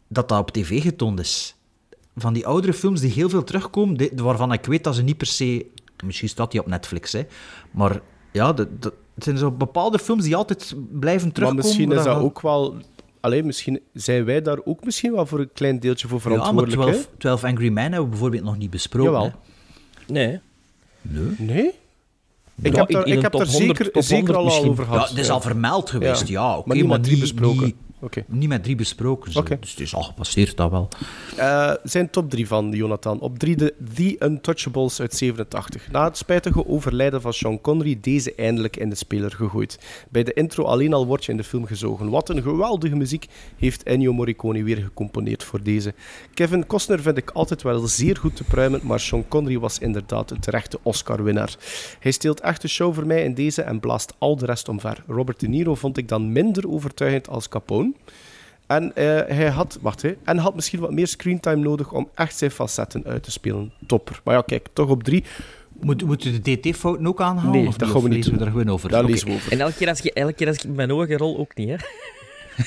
dat 0.08 0.28
dat 0.28 0.38
op 0.38 0.50
tv 0.50 0.82
getoond 0.82 1.20
is. 1.20 1.54
Van 2.16 2.32
die 2.32 2.46
oudere 2.46 2.72
films 2.72 3.00
die 3.00 3.10
heel 3.12 3.28
veel 3.28 3.44
terugkomen, 3.44 3.96
die- 3.96 4.10
waarvan 4.14 4.52
ik 4.52 4.64
weet 4.64 4.84
dat 4.84 4.94
ze 4.94 5.02
niet 5.02 5.16
per 5.16 5.26
se... 5.26 5.66
Misschien 6.04 6.28
staat 6.28 6.50
die 6.50 6.60
op 6.60 6.66
Netflix, 6.66 7.12
hè. 7.12 7.22
Maar 7.70 8.00
ja, 8.32 8.52
de, 8.52 8.68
de- 8.78 8.92
het 9.14 9.24
zijn 9.24 9.38
zo 9.38 9.50
bepaalde 9.50 9.98
films 9.98 10.24
die 10.24 10.36
altijd 10.36 10.74
blijven 10.90 11.24
Maar 11.26 11.34
terugkomen. 11.34 11.64
misschien 11.64 11.92
is 11.92 12.04
dat 12.04 12.18
ook 12.18 12.40
wel... 12.40 12.74
Alleen 13.20 13.46
misschien 13.46 13.80
zijn 13.92 14.24
wij 14.24 14.42
daar 14.42 14.58
ook 14.64 14.84
misschien 14.84 15.12
wel 15.12 15.26
voor 15.26 15.40
een 15.40 15.52
klein 15.52 15.80
deeltje 15.80 16.08
voor 16.08 16.20
Ja, 16.22 16.28
maar 16.28 16.38
verantwoordelijk. 16.38 16.92
12, 16.92 17.08
12 17.18 17.44
Angry 17.44 17.68
Men 17.68 17.82
hebben 17.82 18.02
we 18.02 18.08
bijvoorbeeld 18.08 18.42
nog 18.44 18.56
niet 18.56 18.70
besproken. 18.70 19.12
Jawel. 19.12 19.32
hè. 20.06 20.12
nee. 20.12 20.40
hè? 21.08 21.44
Nee? 21.44 21.70
Ik 22.62 22.76
heb 22.76 22.90
daar, 22.90 23.06
ik 23.06 23.22
heb 23.22 23.32
100, 23.32 23.50
zeker, 23.50 23.90
top 23.90 24.02
zeker 24.02 24.34
100 24.34 24.56
al, 24.56 24.70
over 24.70 24.84
Ja, 24.84 24.90
gehad. 24.90 25.08
het 25.08 25.18
is 25.18 25.30
al 25.30 25.40
vermeld 25.40 25.90
geweest, 25.90 26.28
ja. 26.28 26.56
oké, 26.56 26.68
maar 26.68 26.76
niet 26.76 26.86
met 26.86 27.02
drie 27.02 27.12
niet- 27.16 27.20
besproken. 27.22 27.74
Niet, 28.26 28.48
met 28.48 28.62
drie 28.62 28.76
besproken. 28.76 29.36
Oké. 29.36 29.56
Dus 29.60 29.70
het 29.70 29.80
is 29.80 29.94
al 29.94 30.02
gepasseerd, 30.02 30.56
dat 30.56 30.70
wel. 30.70 30.88
Eh, 31.36 31.72
zijn 31.82 32.10
top 32.10 32.30
3 32.30 32.46
van 32.46 32.70
Jonathan. 32.70 33.20
Op 33.20 33.38
3 33.38 33.56
de 33.56 33.74
The 33.94 34.16
Untouchables 34.18 35.00
uit 35.00 35.14
87. 35.14 35.90
Na 35.90 36.04
het 36.04 36.16
spijtige 36.16 36.66
overlijden 36.66 37.20
van 37.20 37.32
Sean 37.32 37.60
Connery 37.60 37.98
deze 38.00 38.34
eindelijk 38.34 38.76
in 38.76 38.88
de 38.88 38.94
speler 38.94 39.30
gegooid. 39.30 39.78
Bij 40.08 40.22
de 40.24 40.32
intro 40.32 40.64
alleen 40.64 40.92
al 40.92 41.06
word 41.06 41.24
je 41.24 41.30
in 41.30 41.36
de 41.36 41.44
film 41.44 41.66
gezogen. 41.66 42.10
Wat 42.10 42.28
een 42.28 42.42
geweldige 42.42 42.96
muziek 42.96 43.26
heeft 43.56 43.82
Ennio 43.82 44.12
Morricone 44.12 44.62
weer 44.62 44.76
gecomponeerd 44.76 45.44
voor 45.44 45.62
deze. 45.62 45.94
Kevin 46.34 46.66
Costner 46.66 47.00
vind 47.00 47.16
ik 47.16 47.30
altijd 47.30 47.62
wel 47.62 47.86
zeer 47.86 48.16
goed 48.16 48.36
te 48.36 48.44
pruimen, 48.44 48.80
maar 48.82 49.00
Sean 49.00 49.28
Connery 49.28 49.58
was 49.58 49.78
inderdaad 49.78 50.30
een 50.30 50.40
terechte 50.40 50.78
Oscar-winnaar. 50.82 51.56
Hij 52.00 52.12
steelt 52.12 52.40
echt 52.40 52.62
de 52.62 52.68
show 52.68 52.94
voor 52.94 53.06
mij 53.06 53.24
in 53.24 53.34
deze 53.34 53.62
en 53.62 53.80
blaast 53.80 54.14
al 54.18 54.36
de 54.36 54.46
rest 54.46 54.68
omver. 54.68 55.04
Robert 55.06 55.40
De 55.40 55.48
Niro 55.48 55.74
vond 55.74 55.96
ik 55.96 56.08
dan 56.08 56.32
minder 56.32 56.70
overtuigend 56.70 57.28
als 57.28 57.48
Capone. 57.48 57.92
En 58.66 58.96
eh, 58.96 59.36
hij 59.36 59.48
had, 59.48 59.78
wacht, 59.80 60.02
hè, 60.02 60.14
en 60.24 60.38
had 60.38 60.54
misschien 60.54 60.80
wat 60.80 60.92
meer 60.92 61.06
screentime 61.06 61.56
nodig 61.56 61.92
om 61.92 62.08
echt 62.14 62.36
zijn 62.36 62.50
facetten 62.50 63.04
uit 63.04 63.22
te 63.22 63.30
spelen. 63.30 63.72
Topper. 63.86 64.20
Maar 64.24 64.34
ja, 64.34 64.42
kijk, 64.42 64.68
toch 64.72 64.88
op 64.88 65.02
drie. 65.02 65.24
Moet, 65.80 66.04
moet 66.04 66.22
je 66.22 66.40
de 66.40 66.56
DT-fouten 66.60 67.06
ook 67.06 67.20
aanhalen? 67.20 67.50
Nee, 67.50 67.66
of 67.66 67.76
dat 67.76 67.88
gaan 67.88 68.02
we 68.02 68.08
niet 68.08 68.16
lezen 68.16 68.30
doen. 68.30 68.40
we 68.40 68.44
er 68.46 68.50
gewoon 68.50 68.70
over? 68.70 68.88
Daar 68.90 69.04
lezen 69.04 69.28
we 69.28 69.34
over. 69.34 69.52
En 69.52 69.60
elke 69.60 69.74
keer 69.74 69.88
als 69.88 69.98
je, 69.98 70.12
elke 70.12 70.32
keer 70.32 70.46
als 70.46 70.56
ik 70.56 70.74
mijn 70.74 70.92
ogen 70.92 71.16
rol, 71.16 71.38
ook 71.38 71.54
niet, 71.54 71.68
hè? 71.68 71.76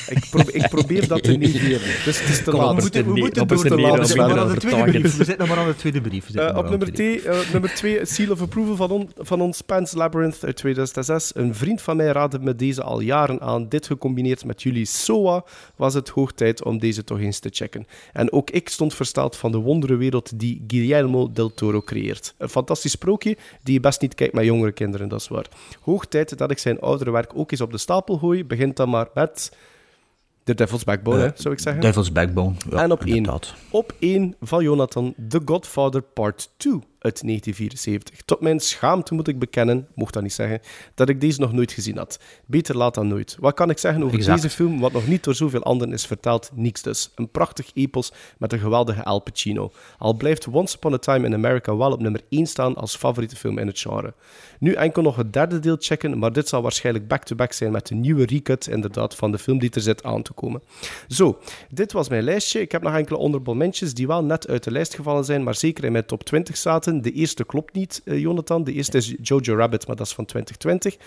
Ik, 0.10 0.28
probeer, 0.30 0.56
ik 0.56 0.70
probeer 0.70 1.08
dat 1.08 1.24
te 1.24 1.32
negeren. 1.32 1.88
Dus 2.06 2.20
het 2.20 2.30
is 2.30 2.44
te 2.44 2.52
Kom, 2.52 2.60
laat. 2.60 2.76
we 2.76 2.82
moeten, 2.82 3.06
we 3.06 3.20
moeten 3.20 3.42
op 3.42 3.50
door 3.50 3.64
te 3.64 3.78
laten. 3.80 4.00
als 4.00 4.14
We 4.14 4.16
zitten 4.18 4.28
nog 4.36 4.38
aan 4.38 4.54
de 4.54 4.60
tweede 4.60 4.92
brief. 4.92 5.18
We 5.18 5.24
zitten 5.24 5.38
nog 5.38 5.48
maar 5.48 5.58
aan 5.58 5.68
de 5.68 5.76
tweede 5.76 6.02
brief. 6.02 6.36
Eh, 6.36 6.58
op 6.58 6.70
nummer 6.70 6.94
tweede 6.94 7.22
twee, 7.22 7.34
eh, 7.36 7.52
nummer 7.52 7.74
twee, 7.74 8.06
Seal 8.06 8.32
of 8.32 8.42
Approval 8.42 8.76
van, 8.76 8.92
on- 8.92 9.10
van 9.18 9.42
ons 9.42 9.62
Pan's 9.62 9.94
Labyrinth 9.94 10.46
uit 10.46 10.56
2006. 10.56 11.32
Een 11.36 11.56
vriend 11.56 11.82
van 11.82 11.96
mij 11.98 12.08
raadde 12.08 12.40
me 12.40 12.56
deze 12.56 12.84
al 12.84 13.00
jaren 13.00 13.42
aan. 13.42 13.70
Dit 13.70 13.86
gecombineerd 13.88 14.46
met 14.46 14.62
jullie 14.64 14.86
SOA 14.86 15.44
was 15.76 15.94
het 15.94 16.10
hoog 16.10 16.32
tijd 16.32 16.64
om 16.64 16.80
deze 16.80 17.04
toch 17.04 17.20
eens 17.20 17.40
te 17.40 17.50
checken. 17.52 17.88
En 18.14 18.32
ook 18.32 18.50
ik 18.50 18.70
stond 18.70 18.94
versteld 18.94 19.36
van 19.36 19.52
de 19.52 19.58
wonderenwereld 19.58 20.40
die 20.40 20.64
Guillermo 20.68 21.32
del 21.32 21.54
Toro 21.54 21.82
creëert. 21.82 22.34
Een 22.38 22.50
fantastisch 22.50 22.92
sprookje 22.92 23.38
die 23.64 23.74
je 23.74 23.80
best 23.80 24.02
niet 24.02 24.16
kijkt 24.16 24.34
met 24.34 24.46
jongere 24.46 24.72
kinderen, 24.72 25.08
dat 25.10 25.20
is 25.22 25.28
waar. 25.28 25.46
Hoog 25.82 26.06
tijd 26.06 26.38
dat 26.38 26.52
ik 26.52 26.58
zijn 26.58 26.80
oudere 26.80 27.12
werk 27.12 27.32
ook 27.36 27.52
eens 27.52 27.62
op 27.62 27.72
de 27.72 27.78
stapel 27.78 28.18
gooi. 28.18 28.46
Begint 28.46 28.76
dan 28.78 28.90
maar 28.90 29.08
met... 29.14 29.52
The 30.48 30.54
Devil's 30.54 30.84
Backbone, 30.84 31.20
hè, 31.20 31.30
zou 31.36 31.54
ik 31.54 31.60
zeggen. 31.60 31.82
Devil's 31.82 32.12
Backbone. 32.12 32.54
Ja, 32.70 32.84
En 32.84 32.92
op 32.92 33.06
één. 33.06 33.30
Op 33.70 33.94
1 34.00 34.36
van 34.42 34.64
Jonathan, 34.64 35.14
The 35.28 35.42
Godfather 35.46 36.02
Part 36.02 36.50
2 36.58 36.80
uit 37.08 37.22
1974. 37.22 38.22
Tot 38.26 38.42
mijn 38.42 38.60
schaamte 38.60 39.14
moet 39.14 39.28
ik 39.28 39.40
bekennen, 39.40 39.88
mocht 39.96 40.14
dat 40.14 40.24
niet 40.24 40.34
zeggen, 40.34 40.60
dat 40.96 41.10
ik 41.10 41.22
deze 41.22 41.40
nog 41.40 41.54
nooit 41.54 41.72
gezien 41.72 41.98
had. 41.98 42.20
Beter 42.46 42.78
laat 42.78 42.94
dan 42.94 43.08
nooit. 43.08 43.38
Wat 43.40 43.54
kan 43.54 43.70
ik 43.70 43.78
zeggen 43.78 44.04
over 44.04 44.18
Exact. 44.18 44.42
deze 44.42 44.56
film, 44.56 44.80
wat 44.80 44.92
nog 44.92 45.08
niet 45.08 45.24
door 45.24 45.36
zoveel 45.36 45.64
anderen 45.64 45.94
is 45.94 46.06
verteld? 46.06 46.52
Niks 46.54 46.82
dus. 46.82 47.12
Een 47.16 47.30
prachtig 47.30 47.72
epos 47.74 48.12
met 48.38 48.54
een 48.54 48.60
geweldige 48.60 49.04
Al 49.04 49.20
Pacino. 49.20 49.72
Al 49.98 50.14
blijft 50.14 50.48
Once 50.48 50.76
Upon 50.76 50.94
a 50.94 50.98
Time 50.98 51.26
in 51.26 51.34
America 51.34 51.76
wel 51.76 51.92
op 51.92 52.02
nummer 52.02 52.22
1 52.30 52.46
staan 52.46 52.76
als 52.76 52.96
favoriete 52.96 53.36
film 53.36 53.58
in 53.58 53.68
het 53.68 53.80
genre. 53.80 54.14
Nu 54.60 54.74
enkel 54.74 55.02
nog 55.02 55.16
het 55.16 55.34
derde 55.34 55.60
deel 55.60 55.76
checken, 55.80 56.18
maar 56.18 56.34
dit 56.34 56.48
zal 56.48 56.62
waarschijnlijk 56.62 57.08
back-to-back 57.08 57.52
zijn 57.54 57.72
met 57.72 57.88
de 57.88 57.96
nieuwe 57.96 58.26
recut 58.26 58.68
inderdaad, 58.68 59.16
van 59.16 59.32
de 59.32 59.38
film 59.38 59.60
die 59.60 59.70
er 59.70 59.82
zit 59.82 60.04
aan 60.04 60.22
te 60.22 60.34
komen. 60.34 60.62
Zo, 61.08 61.40
dit 61.70 61.92
was 61.92 62.10
mijn 62.10 62.24
lijstje. 62.24 62.62
Ik 62.62 62.72
heb 62.72 62.82
nog 62.82 62.96
enkele 62.96 63.18
honorable 63.18 63.56
mentions 63.56 63.94
die 63.94 64.08
wel 64.08 64.24
net 64.24 64.48
uit 64.48 64.64
de 64.64 64.72
lijst 64.72 64.96
gevallen 64.96 65.26
zijn, 65.26 65.44
maar 65.44 65.56
zeker 65.56 65.84
in 65.84 65.92
mijn 65.92 66.06
top 66.06 66.24
20 66.24 66.58
zaten. 66.58 66.97
De 67.02 67.12
eerste 67.12 67.46
klopt 67.46 67.74
niet, 67.74 68.02
eh, 68.06 68.20
Jonathan. 68.20 68.64
De 68.64 68.74
eerste 68.74 68.98
is 68.98 69.16
Jojo 69.22 69.56
Rabbit, 69.56 69.88
maar 69.88 69.96
dat 69.96 70.06
is 70.06 70.14
van 70.14 70.26
2020. 70.26 70.98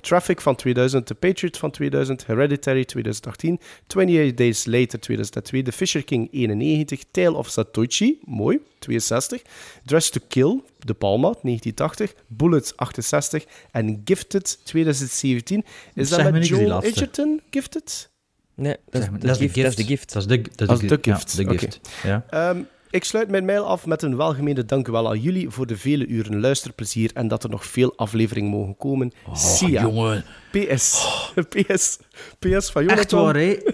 Traffic 0.00 0.40
van 0.40 0.56
2000, 0.56 1.06
The 1.06 1.14
Patriot 1.14 1.56
van 1.56 1.70
2000, 1.70 2.26
Hereditary 2.26 2.84
2018, 2.84 3.60
28 3.86 4.34
Days 4.34 4.64
Later 4.64 5.00
2002, 5.00 5.62
The 5.62 5.72
Fisher 5.72 6.04
King 6.04 6.28
91, 6.32 7.04
Tale 7.10 7.36
of 7.36 7.48
Satoshi, 7.48 8.18
mooi, 8.24 8.58
62, 8.78 9.42
Dress 9.84 10.10
to 10.10 10.20
Kill, 10.28 10.62
De 10.78 10.94
Palma 10.94 11.34
1980, 11.42 12.14
Bullets 12.26 12.72
68 12.76 13.46
en 13.70 14.02
Gifted 14.04 14.58
2017. 14.64 15.64
Is 15.94 16.08
Zeg 16.08 16.18
dat 16.18 16.32
me 16.32 16.38
met 16.38 16.48
Joel. 16.48 16.82
Edgerton, 16.82 17.40
Gifted? 17.50 18.10
Nee, 18.54 18.76
dat 18.90 19.02
is, 19.02 19.08
dat 19.20 19.38
de 19.38 19.48
gift. 19.48 19.54
Dat 19.54 19.66
is 19.66 19.76
de 19.76 19.84
gift. 19.84 20.12
Dat 20.12 20.22
is 20.22 20.28
de, 20.28 20.42
dat 20.66 20.80
de 20.80 21.42
ja, 21.42 21.50
gift. 21.58 21.80
Ja. 22.02 22.24
Ehm, 22.30 22.62
ik 22.90 23.04
sluit 23.04 23.28
mijn 23.30 23.44
mail 23.44 23.64
af 23.66 23.86
met 23.86 24.02
een 24.02 24.16
welgemeende 24.16 24.64
dankjewel 24.64 25.08
aan 25.08 25.20
jullie 25.20 25.50
voor 25.50 25.66
de 25.66 25.76
vele 25.76 26.06
uren 26.06 26.40
luisterplezier 26.40 27.10
en 27.14 27.28
dat 27.28 27.44
er 27.44 27.50
nog 27.50 27.66
veel 27.66 27.92
afleveringen 27.96 28.50
mogen 28.50 28.76
komen. 28.76 29.12
Sia. 29.32 29.80
Jongen, 29.82 30.24
PS. 30.50 31.06
PS. 31.48 31.98
PS 32.38 32.70
van 32.70 32.88
echt 32.88 33.10
Jonathan. 33.10 33.24
waar, 33.24 33.36
hè? 33.36 33.56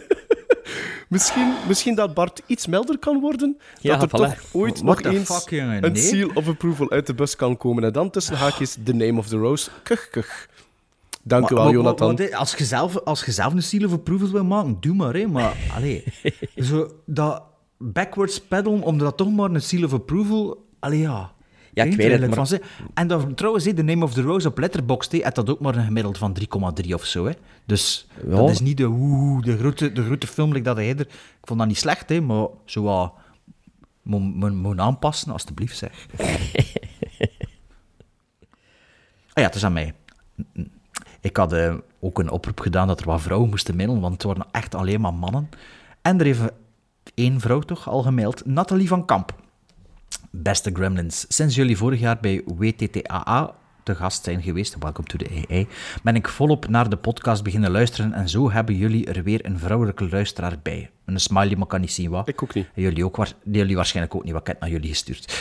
Misschien, 1.08 1.54
misschien 1.68 1.94
dat 1.94 2.14
Bart 2.14 2.42
iets 2.46 2.66
milder 2.66 2.98
kan 2.98 3.20
worden. 3.20 3.58
Ja, 3.80 3.96
dat 3.96 4.12
er 4.12 4.18
voilà. 4.18 4.36
toch 4.38 4.44
ooit 4.52 4.80
What 4.82 5.02
nog 5.02 5.12
eens 5.12 5.34
fuck, 5.34 5.50
jongen, 5.50 5.84
een 5.84 5.92
nee. 5.92 6.02
seal 6.02 6.30
of 6.34 6.48
approval 6.48 6.90
uit 6.90 7.06
de 7.06 7.14
bus 7.14 7.36
kan 7.36 7.56
komen. 7.56 7.84
En 7.84 7.92
dan 7.92 8.10
tussen 8.10 8.36
haakjes 8.36 8.76
The 8.84 8.92
Name 8.94 9.18
of 9.18 9.28
the 9.28 9.36
Rose. 9.36 9.70
Kuch, 9.82 10.08
kuch. 10.10 10.48
Dank 11.22 11.50
u 11.50 11.54
wel, 11.54 11.64
Maar- 11.64 11.72
maar- 11.74 11.82
Jonathan. 11.82 12.14
maar 12.14 12.34
als, 12.36 12.54
je 12.54 12.64
zelf, 12.64 12.98
als 12.98 13.24
je 13.24 13.32
zelf 13.32 13.52
een 13.52 13.62
seal 13.62 13.84
of 13.86 13.92
approval 13.92 14.28
wil 14.30 14.44
maken, 14.44 14.76
doe 14.80 14.94
maar. 14.94 15.14
Hè. 15.14 15.26
Maar 15.26 15.56
allee, 15.76 16.04
zo, 16.56 16.90
dat 17.04 17.42
backwards 17.78 18.40
peddelen 18.40 18.82
om 18.82 18.98
dat 18.98 19.16
toch 19.16 19.32
maar 19.32 19.50
een 19.50 19.62
seal 19.62 19.84
of 19.84 19.92
approval... 19.92 20.64
Allee, 20.78 21.00
ja. 21.00 21.34
Ja, 21.72 21.84
ik 21.84 21.96
Weet 21.96 22.20
het, 22.20 22.36
maar-. 22.36 22.60
En 22.94 23.06
dan, 23.08 23.34
trouwens, 23.34 23.64
The 23.64 23.82
Name 23.82 24.04
of 24.04 24.12
the 24.12 24.22
Rose 24.22 24.48
op 24.48 24.58
Letterboxd 24.58 25.22
had 25.22 25.34
dat 25.34 25.50
ook 25.50 25.60
maar 25.60 25.76
een 25.76 25.84
gemiddeld 25.84 26.18
van 26.18 26.36
3,3 26.84 26.92
of 26.92 27.04
zo. 27.04 27.24
Hè. 27.26 27.32
Dus 27.64 28.06
Ja. 28.28 28.36
dat 28.36 28.50
is 28.50 28.60
niet 28.60 28.76
de, 28.76 28.84
oeh, 28.84 29.42
de, 29.42 29.58
grote, 29.58 29.92
de 29.92 30.04
grote 30.04 30.26
film 30.26 30.52
like 30.52 30.64
dat 30.64 30.76
hij 30.76 30.88
er... 30.88 31.00
Ik 31.00 31.08
vond 31.42 31.58
dat 31.58 31.68
niet 31.68 31.78
slecht, 31.78 32.08
hè, 32.08 32.20
maar 32.20 32.46
zo 32.64 32.82
wat... 32.82 33.12
Moet 34.02 34.78
aanpassen, 34.78 35.32
alstublieft, 35.32 35.76
zeg. 35.76 36.06
Ah 39.36 39.42
ja, 39.42 39.48
het 39.48 39.54
is 39.54 39.64
aan 39.64 39.72
mij. 39.72 39.94
Ik 41.20 41.36
had 41.36 41.52
eh, 41.52 41.74
ook 42.00 42.18
een 42.18 42.30
oproep 42.30 42.60
gedaan 42.60 42.86
dat 42.86 43.00
er 43.00 43.06
wat 43.06 43.20
vrouwen 43.22 43.48
moesten 43.48 43.76
middelen, 43.76 44.00
want 44.02 44.12
het 44.12 44.22
waren 44.22 44.46
echt 44.52 44.74
alleen 44.74 45.00
maar 45.00 45.14
mannen. 45.14 45.48
En 46.02 46.18
er 46.18 46.24
heeft 46.24 46.40
één 47.14 47.40
vrouw 47.40 47.60
toch 47.60 47.88
al 47.88 48.02
gemaild, 48.02 48.46
Nathalie 48.46 48.88
van 48.88 49.04
Kamp. 49.04 49.34
Beste 50.30 50.70
Gremlins, 50.72 51.24
sinds 51.28 51.54
jullie 51.54 51.76
vorig 51.76 52.00
jaar 52.00 52.18
bij 52.20 52.42
WTTAA 52.44 53.54
te 53.86 53.94
gast 53.94 54.24
zijn 54.24 54.42
geweest, 54.42 54.76
welcome 54.78 55.08
to 55.08 55.18
the 55.18 55.44
AI, 55.48 55.66
ben 56.02 56.14
ik 56.16 56.28
volop 56.28 56.68
naar 56.68 56.88
de 56.88 56.96
podcast 56.96 57.42
beginnen 57.42 57.70
luisteren 57.70 58.12
en 58.12 58.28
zo 58.28 58.50
hebben 58.50 58.76
jullie 58.76 59.06
er 59.06 59.22
weer 59.22 59.44
een 59.44 59.58
vrouwelijke 59.58 60.08
luisteraar 60.08 60.56
bij. 60.62 60.90
Een 61.04 61.20
smiley, 61.20 61.56
maar 61.56 61.66
kan 61.66 61.80
niet 61.80 61.92
zien 61.92 62.10
wat. 62.10 62.28
Ik 62.28 62.42
ook 62.42 62.54
niet. 62.54 62.66
En 62.74 62.82
Jullie, 62.82 63.04
ook, 63.04 63.16
waar- 63.16 63.32
jullie 63.50 63.76
waarschijnlijk 63.76 64.14
ook 64.16 64.24
niet, 64.24 64.32
wat 64.32 64.40
ik 64.40 64.46
heb 64.46 64.60
naar 64.60 64.70
jullie 64.70 64.88
gestuurd. 64.88 65.38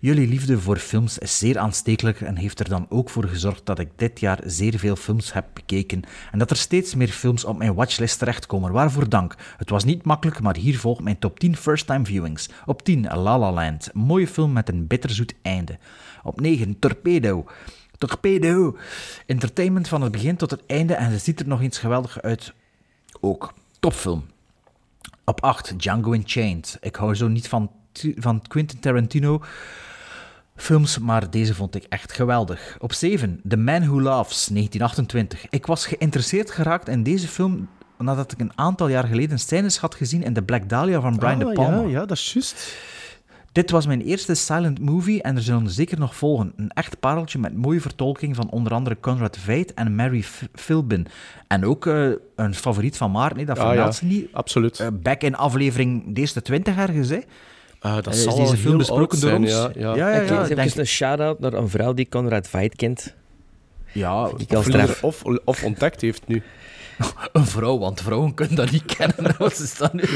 Jullie 0.00 0.28
liefde 0.28 0.60
voor 0.60 0.76
films 0.76 1.18
is 1.18 1.38
zeer 1.38 1.58
aanstekelijk 1.58 2.20
en 2.20 2.36
heeft 2.36 2.60
er 2.60 2.68
dan 2.68 2.86
ook 2.88 3.10
voor 3.10 3.24
gezorgd 3.28 3.66
dat 3.66 3.78
ik 3.78 3.88
dit 3.96 4.20
jaar 4.20 4.38
zeer 4.44 4.78
veel 4.78 4.96
films 4.96 5.32
heb 5.32 5.44
bekeken 5.52 6.02
en 6.32 6.38
dat 6.38 6.50
er 6.50 6.56
steeds 6.56 6.94
meer 6.94 7.08
films 7.08 7.44
op 7.44 7.56
mijn 7.58 7.74
watchlist 7.74 8.18
terechtkomen. 8.18 8.72
Waarvoor 8.72 9.08
dank. 9.08 9.34
Het 9.56 9.70
was 9.70 9.84
niet 9.84 10.04
makkelijk, 10.04 10.40
maar 10.40 10.56
hier 10.56 10.78
volgt 10.78 11.02
mijn 11.02 11.18
top 11.18 11.38
10 11.40 11.56
first-time 11.56 12.04
viewings. 12.04 12.48
Op 12.66 12.82
10 12.82 13.02
La 13.02 13.38
La 13.38 13.52
Land, 13.52 13.90
mooie 13.92 14.26
film 14.28 14.52
met 14.52 14.68
een 14.68 14.86
bitterzoet 14.86 15.34
einde. 15.42 15.78
Op 16.22 16.40
9 16.40 16.78
Torpedo. 16.78 17.44
Torpedo. 18.06 18.76
Entertainment 19.26 19.88
van 19.88 20.02
het 20.02 20.12
begin 20.12 20.36
tot 20.36 20.50
het 20.50 20.62
einde 20.66 20.94
en 20.94 21.10
het 21.10 21.22
ziet 21.22 21.40
er 21.40 21.48
nog 21.48 21.60
eens 21.62 21.78
geweldig 21.78 22.22
uit. 22.22 22.52
Ook 23.20 23.54
topfilm. 23.80 24.24
Op 25.24 25.42
8, 25.42 25.78
Django 25.78 26.12
Unchained. 26.12 26.78
Ik 26.80 26.96
hou 26.96 27.14
zo 27.14 27.28
niet 27.28 27.48
van, 27.48 27.70
van 28.16 28.42
Quentin 28.48 28.80
Tarantino 28.80 29.42
films, 30.56 30.98
maar 30.98 31.30
deze 31.30 31.54
vond 31.54 31.74
ik 31.74 31.84
echt 31.88 32.12
geweldig. 32.12 32.76
Op 32.78 32.92
7, 32.92 33.40
The 33.48 33.56
Man 33.56 33.86
Who 33.86 34.00
Laughs, 34.00 34.46
1928. 34.46 35.46
Ik 35.50 35.66
was 35.66 35.86
geïnteresseerd 35.86 36.50
geraakt 36.50 36.88
in 36.88 37.02
deze 37.02 37.28
film 37.28 37.68
nadat 37.98 38.32
ik 38.32 38.40
een 38.40 38.52
aantal 38.54 38.88
jaar 38.88 39.04
geleden 39.04 39.38
scènes 39.38 39.78
had 39.78 39.94
gezien 39.94 40.22
in 40.22 40.32
The 40.32 40.42
Black 40.42 40.68
Dahlia 40.68 41.00
van 41.00 41.16
Brian 41.16 41.38
De 41.38 41.44
Ah, 41.44 41.52
Palma. 41.52 41.80
Ja, 41.80 41.88
ja, 41.88 42.06
dat 42.06 42.16
is 42.16 42.32
juist. 42.32 42.76
Dit 43.54 43.70
was 43.70 43.86
mijn 43.86 44.00
eerste 44.00 44.34
silent 44.34 44.80
movie 44.80 45.22
en 45.22 45.36
er 45.36 45.42
zullen 45.42 45.70
zeker 45.70 45.98
nog 45.98 46.16
volgen. 46.16 46.52
Een 46.56 46.70
echt 46.70 47.00
pareltje 47.00 47.38
met 47.38 47.56
mooie 47.56 47.80
vertolking 47.80 48.36
van 48.36 48.50
onder 48.50 48.72
andere 48.72 48.96
Conrad 49.00 49.38
Veidt 49.38 49.74
en 49.74 49.94
Mary 49.94 50.20
F- 50.22 50.46
Philbin. 50.54 51.06
En 51.48 51.64
ook 51.64 51.86
eh, 51.86 52.08
een 52.36 52.54
favoriet 52.54 52.96
van 52.96 53.10
Maarten, 53.10 53.46
dat 53.46 53.58
Ah, 53.58 53.74
ja. 53.74 53.90
ze 53.90 54.04
niet. 54.04 54.28
Absoluut. 54.32 54.80
Eh, 54.80 54.86
back 55.02 55.22
in 55.22 55.36
aflevering 55.36 56.14
de 56.14 56.20
eerste 56.20 56.42
20 56.42 56.76
ergens, 56.76 57.08
hè. 57.08 57.18
Ah, 57.80 57.94
dat 57.94 58.14
is 58.14 58.22
zal 58.22 58.36
deze 58.36 58.50
al 58.50 58.56
film 58.56 58.76
besproken 58.78 59.20
door 59.20 59.32
ons? 59.32 59.50
Ja, 59.50 59.70
ja. 59.74 59.94
Ja, 59.96 60.10
ja, 60.20 60.42
denk 60.46 60.74
een 60.74 60.86
shout-out 60.86 61.40
naar 61.40 61.52
een 61.52 61.68
vrouw 61.68 61.92
die 61.94 62.08
Conrad 62.08 62.48
Veidt 62.48 62.76
kent. 62.76 63.14
Ja, 63.92 64.30
Ik 64.36 64.52
Of, 64.56 65.02
of, 65.02 65.22
of 65.44 65.64
ontdekt 65.64 66.00
heeft 66.00 66.22
nu. 66.26 66.42
een 67.32 67.46
vrouw, 67.46 67.78
want 67.78 68.00
vrouwen 68.00 68.34
kunnen 68.34 68.56
dat 68.56 68.70
niet 68.70 68.84
kennen. 68.96 69.34
Wat 69.38 69.58
is 69.58 69.76
dat 69.76 69.92
nu? 69.92 70.02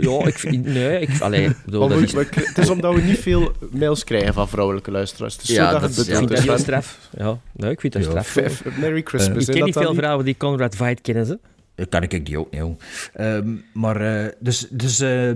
Ja, 0.00 0.26
ik 0.26 0.38
vind... 0.38 0.64
Nee, 0.66 1.00
ik... 1.00 1.20
Allee, 1.20 1.44
ik 1.44 1.56
bedoel, 1.64 1.88
Maar 1.88 1.98
dat 1.98 2.02
is... 2.02 2.12
het 2.46 2.58
is 2.58 2.70
omdat 2.70 2.94
we 2.94 3.00
niet 3.00 3.18
veel 3.18 3.52
mails 3.70 4.04
krijgen 4.04 4.34
van 4.34 4.48
vrouwelijke 4.48 4.90
luisteraars. 4.90 5.36
Is 5.36 5.48
Ja, 5.48 5.78
dat 5.78 5.90
is- 5.90 5.98
Ik 6.08 6.20
is. 6.20 6.28
dat 6.28 6.38
heel 6.38 6.58
straf. 6.58 6.98
Ja, 7.18 7.38
nee, 7.52 7.70
ik 7.70 7.80
vind 7.80 7.92
dat 7.92 8.02
Ja. 8.04 8.08
straf. 8.08 8.26
Vijf- 8.28 8.62
Merry 8.78 9.02
Christmas. 9.04 9.40
Ik 9.42 9.46
hè, 9.46 9.52
ken 9.52 9.64
niet 9.64 9.74
veel 9.76 9.94
vrouwen 9.94 10.24
die 10.24 10.36
Conrad 10.36 10.76
Veidt 10.76 11.00
kennen, 11.00 11.26
ze. 11.26 11.38
Dat 11.74 11.88
kan 11.88 12.02
ik 12.02 12.26
die 12.26 12.38
ook 12.38 12.50
niet, 12.50 12.60
jong. 12.60 12.78
Ehm, 13.12 13.48
maar, 13.72 14.00
eh, 14.24 14.32
dus, 14.40 14.66
dus 14.70 15.00
eh, 15.00 15.30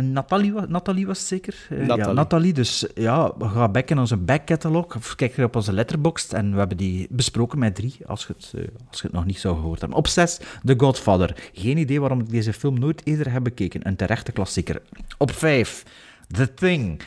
Nathalie, 0.00 0.52
wa- 0.52 0.66
Nathalie 0.68 1.06
was 1.06 1.18
het 1.18 1.26
zeker? 1.26 1.54
Eh, 1.70 1.78
Ja, 1.78 1.84
Nathalie. 1.86 2.14
Nathalie. 2.14 2.52
Dus 2.52 2.86
ja, 2.94 3.32
we 3.38 3.48
gaan 3.48 3.72
back 3.72 3.90
in 3.90 3.98
onze 3.98 4.16
backcatalog. 4.16 4.96
Of 4.96 5.14
kijk 5.14 5.36
op 5.38 5.56
onze 5.56 5.72
letterboxd. 5.72 6.32
En 6.32 6.52
we 6.52 6.58
hebben 6.58 6.76
die 6.76 7.06
besproken 7.10 7.58
met 7.58 7.74
drie, 7.74 7.96
als 8.06 8.26
je 8.26 8.32
het, 8.36 8.52
eh, 8.54 8.68
als 8.90 9.00
je 9.00 9.06
het 9.06 9.12
nog 9.16 9.24
niet 9.24 9.38
zou 9.38 9.54
gehoord 9.56 9.80
hebben. 9.80 9.98
Op 9.98 10.06
zes, 10.08 10.40
The 10.64 10.74
Godfather. 10.76 11.50
Geen 11.52 11.78
idee 11.78 12.00
waarom 12.00 12.20
ik 12.20 12.30
deze 12.30 12.52
film 12.52 12.78
nooit 12.78 13.00
eerder 13.04 13.32
heb 13.32 13.42
bekeken. 13.44 13.86
Een 13.86 13.96
terechte 13.96 14.32
klassieker. 14.32 14.82
Op 15.18 15.30
vijf, 15.32 15.82
The 16.28 16.54
Thing. 16.54 17.00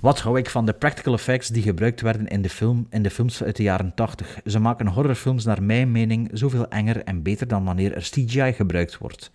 Wat 0.00 0.20
hou 0.20 0.38
ik 0.38 0.50
van 0.50 0.66
de 0.66 0.72
practical 0.72 1.12
effects 1.14 1.48
die 1.48 1.62
gebruikt 1.62 2.00
werden 2.00 2.26
in 2.26 2.42
de, 2.42 2.48
film, 2.48 2.86
in 2.90 3.02
de 3.02 3.10
films 3.10 3.42
uit 3.42 3.56
de 3.56 3.62
jaren 3.62 3.94
80? 3.94 4.38
Ze 4.46 4.58
maken 4.58 4.86
horrorfilms 4.86 5.44
naar 5.44 5.62
mijn 5.62 5.92
mening 5.92 6.30
zoveel 6.32 6.68
enger 6.68 7.02
en 7.04 7.22
beter 7.22 7.48
dan 7.48 7.64
wanneer 7.64 7.94
er 7.94 8.02
CGI 8.02 8.52
gebruikt 8.52 8.98
wordt. 8.98 9.30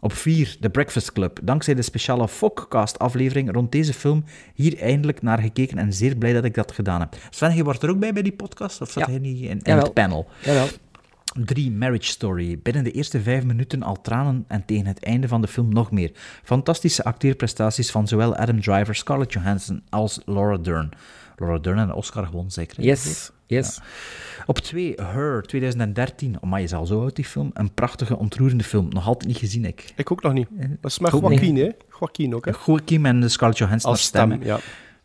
Op 0.00 0.12
4, 0.12 0.56
The 0.60 0.70
Breakfast 0.70 1.12
Club. 1.12 1.38
Dankzij 1.42 1.74
de 1.74 1.82
speciale 1.82 2.28
Fokcast-aflevering 2.28 3.52
rond 3.52 3.72
deze 3.72 3.94
film 3.94 4.24
hier 4.54 4.78
eindelijk 4.78 5.22
naar 5.22 5.38
gekeken 5.38 5.78
en 5.78 5.92
zeer 5.92 6.16
blij 6.16 6.32
dat 6.32 6.44
ik 6.44 6.54
dat 6.54 6.72
gedaan 6.72 7.00
heb. 7.00 7.16
Sven, 7.30 7.54
je 7.56 7.64
wordt 7.64 7.82
er 7.82 7.90
ook 7.90 7.98
bij 7.98 8.12
bij 8.12 8.22
die 8.22 8.32
podcast? 8.32 8.80
Of 8.80 8.90
zat 8.90 9.04
Ja. 9.06 9.10
hij 9.10 9.18
niet 9.20 9.40
in, 9.42 9.60
het 9.76 9.94
panel? 9.94 10.28
Jawel. 10.42 10.66
3. 11.44 11.70
Marriage 11.70 12.06
Story. 12.06 12.58
Binnen 12.62 12.84
de 12.84 12.90
eerste 12.90 13.20
vijf 13.20 13.44
minuten 13.44 13.82
al 13.82 14.00
tranen 14.00 14.44
en 14.48 14.64
tegen 14.64 14.86
het 14.86 15.04
einde 15.04 15.28
van 15.28 15.40
de 15.40 15.48
film 15.48 15.72
nog 15.72 15.90
meer. 15.90 16.10
Fantastische 16.42 17.04
acteerprestaties 17.04 17.90
van 17.90 18.08
zowel 18.08 18.36
Adam 18.36 18.60
Driver, 18.60 18.94
Scarlett 18.94 19.32
Johansson 19.32 19.82
als 19.88 20.20
Laura 20.24 20.56
Dern. 20.56 20.88
Laura 21.36 21.58
Dern 21.58 21.78
en 21.78 21.92
Oscar 21.92 22.28
won 22.30 22.50
zeker. 22.50 22.82
Yes, 22.82 23.30
yes. 23.46 23.80
Op 24.50 24.58
2. 24.58 24.94
Her, 24.96 25.42
2013. 25.42 26.36
Oh, 26.40 26.50
maar 26.50 26.58
je 26.58 26.64
is 26.64 26.72
al 26.72 26.86
zo 26.86 27.04
uit 27.04 27.16
die 27.16 27.24
film. 27.24 27.50
Een 27.52 27.74
prachtige, 27.74 28.16
ontroerende 28.16 28.64
film. 28.64 28.88
Nog 28.88 29.06
altijd 29.06 29.28
niet 29.28 29.36
gezien, 29.38 29.64
ik. 29.64 29.92
Ik 29.96 30.12
ook 30.12 30.22
nog 30.22 30.32
niet. 30.32 30.48
Dat 30.80 30.90
is 30.90 30.98
met 30.98 31.10
Joaquin, 31.12 31.56
hè? 31.56 31.70
Joaquin 32.00 32.34
ook, 32.34 32.44
hè? 32.44 32.52
Joaquin 32.66 33.06
en 33.06 33.30
Scarlett 33.30 33.58
Johansson 33.58 33.90
Als 33.90 34.02
stem, 34.02 34.26
stemmen. 34.26 34.46
ja. 34.46 34.58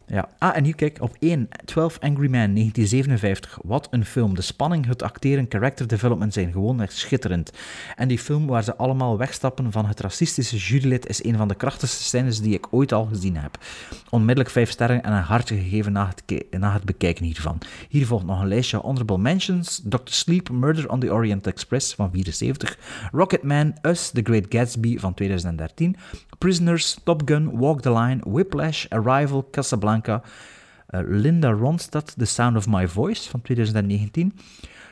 Ja. 0.08 0.30
Ah, 0.38 0.58
en 0.58 0.64
hier 0.64 0.76
kijk, 0.76 0.98
op 1.02 1.16
1, 1.20 1.48
12 1.66 2.00
Angry 2.00 2.30
Men, 2.30 2.54
1957. 2.54 3.60
Wat 3.64 3.88
een 3.92 4.06
film. 4.06 4.36
De 4.36 4.42
spanning, 4.42 4.86
het 4.86 5.04
acteren, 5.04 5.46
character 5.50 5.88
development 5.88 6.34
zijn 6.34 6.52
gewoon 6.52 6.82
echt 6.82 6.94
schitterend. 6.94 7.52
En 7.96 8.08
die 8.08 8.20
film 8.20 8.48
waar 8.48 8.64
ze 8.64 8.76
allemaal 8.76 9.18
wegstappen 9.18 9.72
van 9.72 9.86
het 9.86 10.00
racistische 10.00 10.58
jurylid 10.58 11.08
is 11.08 11.24
een 11.24 11.38
van 11.38 11.48
de 11.48 11.56
krachtigste 11.56 12.04
scènes 12.04 12.42
die 12.42 12.54
ik 12.54 12.68
ooit 12.72 12.94
al 12.94 13.06
gezien 13.06 13.38
heb. 13.38 13.58
Onmiddellijk 14.10 14.50
5 14.50 14.70
sterren 14.70 15.04
en 15.04 15.14
een 15.14 15.22
hartje 15.22 15.56
gegeven 15.56 15.92
na 15.92 16.08
het, 16.16 16.46
na 16.60 16.74
het 16.74 16.84
bekijken 16.84 17.26
hiervan. 17.26 17.58
Hier 17.90 18.06
volgt 18.06 18.26
nog 18.26 18.42
een 18.42 18.48
lijstje 18.48 18.78
honorable 18.78 19.18
mentions. 19.18 19.82
Dr. 19.84 20.00
Sleep, 20.04 20.50
Murder 20.50 20.90
on 20.90 21.00
the 21.00 21.14
Orient 21.14 21.48
Express 21.48 21.96
van 21.96 22.10
74. 22.12 22.78
Rocketman, 23.12 23.74
Us, 23.82 24.10
The 24.10 24.22
Great 24.24 24.46
Gatsby 24.50 24.98
van 24.98 25.14
2013. 25.14 25.96
Prisoners, 26.38 27.00
Top 27.04 27.22
Gun, 27.26 27.58
Walk 27.58 27.82
the 27.82 27.92
Line, 27.92 28.22
Whiplash, 28.26 28.86
Arrival, 28.90 29.48
Casablanca, 29.52 29.95
eh, 30.04 31.00
Linda 31.08 31.50
Ronstadt, 31.52 32.14
The 32.18 32.26
Sound 32.26 32.58
of 32.58 32.68
My 32.68 32.88
Voice 32.88 33.30
van 33.30 33.42
2019, 33.42 34.34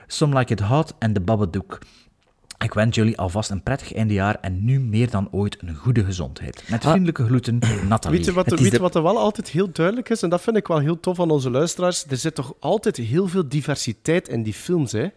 Some 0.08 0.38
Like 0.40 0.54
It 0.54 0.60
Hot 0.60 0.94
en 1.00 1.14
The 1.14 1.22
Babadook. 1.22 1.80
Ik 2.64 2.74
wens 2.74 2.96
jullie 2.96 3.18
alvast 3.18 3.50
een 3.50 3.64
prettig 3.64 3.94
eindejaar 3.94 4.38
en 4.42 4.66
nu 4.66 4.80
meer 4.80 5.10
dan 5.10 5.28
ooit 5.32 5.58
een 5.62 5.76
goede 5.76 6.04
gezondheid. 6.06 6.64
Met 6.70 6.84
Ah. 6.84 6.90
vriendelijke 6.90 7.26
groeten, 7.26 7.60
Nathalie. 7.90 8.18
Weet 8.18 8.26
je, 8.28 8.34
wat, 8.34 8.60
weet 8.60 8.72
de- 8.72 8.78
wat 8.80 8.96
er 8.96 9.04
wel 9.04 9.18
altijd 9.18 9.50
heel 9.50 9.72
duidelijk 9.72 10.10
is? 10.10 10.22
En 10.22 10.30
dat 10.30 10.42
vind 10.42 10.58
ik 10.58 10.68
wel 10.68 10.80
heel 10.80 11.00
tof 11.00 11.20
aan 11.20 11.30
onze 11.32 11.50
luisteraars. 11.50 12.06
Er 12.06 12.18
zit 12.18 12.36
toch 12.36 12.54
altijd 12.60 12.98
heel 12.98 13.28
veel 13.28 13.48
diversiteit 13.48 14.28
in 14.28 14.44
die 14.44 14.54
films, 14.54 14.92
hè? 14.92 15.08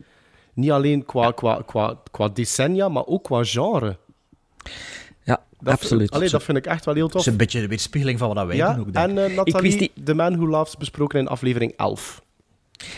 Niet 0.54 0.70
alleen 0.70 1.04
qua, 1.04 1.30
qua, 1.30 1.62
qua, 1.66 1.98
qua 2.10 2.28
decennia, 2.28 2.88
maar 2.88 3.06
ook 3.06 3.24
qua 3.24 3.44
genre. 3.44 3.98
Ja, 5.26 5.42
Dat 5.60 5.72
absoluut. 5.72 6.10
Allee, 6.10 6.28
dat 6.28 6.42
vind 6.42 6.58
ik 6.58 6.66
echt 6.66 6.84
wel 6.84 6.94
heel 6.94 7.08
tof. 7.08 7.20
is 7.20 7.26
een 7.26 7.36
beetje 7.36 7.60
de 7.60 7.66
weerspiegeling 7.68 8.18
van 8.18 8.34
wat 8.34 8.46
wij 8.46 8.56
Ja, 8.56 8.72
doen 8.72 8.86
ook, 8.86 8.92
denk 8.92 9.06
en 9.08 9.18
ik. 9.18 9.28
eh, 9.30 9.36
Nathalie, 9.36 9.76
die- 9.78 9.92
The 10.04 10.14
Man 10.14 10.36
Who 10.36 10.48
Laughs, 10.48 10.76
besproken 10.76 11.18
in 11.18 11.28
aflevering 11.28 11.72
11. 11.76 12.24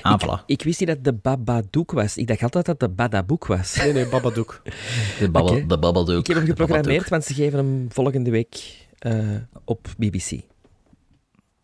Ah, 0.03 0.21
voilà. 0.25 0.45
Ik 0.47 0.63
wist 0.63 0.81
niet 0.81 0.89
dat 0.89 1.05
de 1.05 1.13
Babadook 1.13 1.93
was. 1.93 2.17
Ik 2.17 2.27
dacht 2.27 2.43
altijd 2.43 2.67
dat 2.67 2.81
de 2.81 2.89
Badaboek 2.89 3.47
was. 3.47 3.75
Nee, 3.77 3.93
nee, 3.93 4.07
Babadook. 4.09 4.63
De, 5.21 5.31
babbel, 5.31 5.53
Oké. 5.55 5.67
de 5.67 5.79
Babadook. 5.79 6.19
Ik 6.19 6.27
heb 6.27 6.37
hem 6.37 6.47
geprogrammeerd, 6.47 7.09
want 7.09 7.25
ze 7.25 7.35
geven 7.35 7.59
hem 7.59 7.87
volgende 7.93 8.31
week 8.31 8.77
eh, 8.99 9.19
op 9.65 9.89
BBC. 9.99 10.31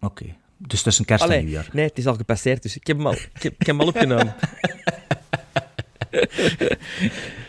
Oké. 0.01 0.25
Dus 0.59 0.83
tussen 0.83 1.05
kerst 1.05 1.25
en 1.25 1.39
nieuwjaar. 1.45 1.69
nee, 1.73 1.85
het 1.87 1.99
is 1.99 2.07
al 2.07 2.15
gepasseerd, 2.15 2.63
dus 2.63 2.77
ik 2.77 2.87
heb 2.87 2.97
hem 2.97 3.07
al, 3.07 3.13
ik 3.13 3.43
heb, 3.43 3.53
ik 3.59 3.67
heb 3.67 3.77
hem 3.79 3.81
al 3.81 3.87
opgenomen. 3.87 4.35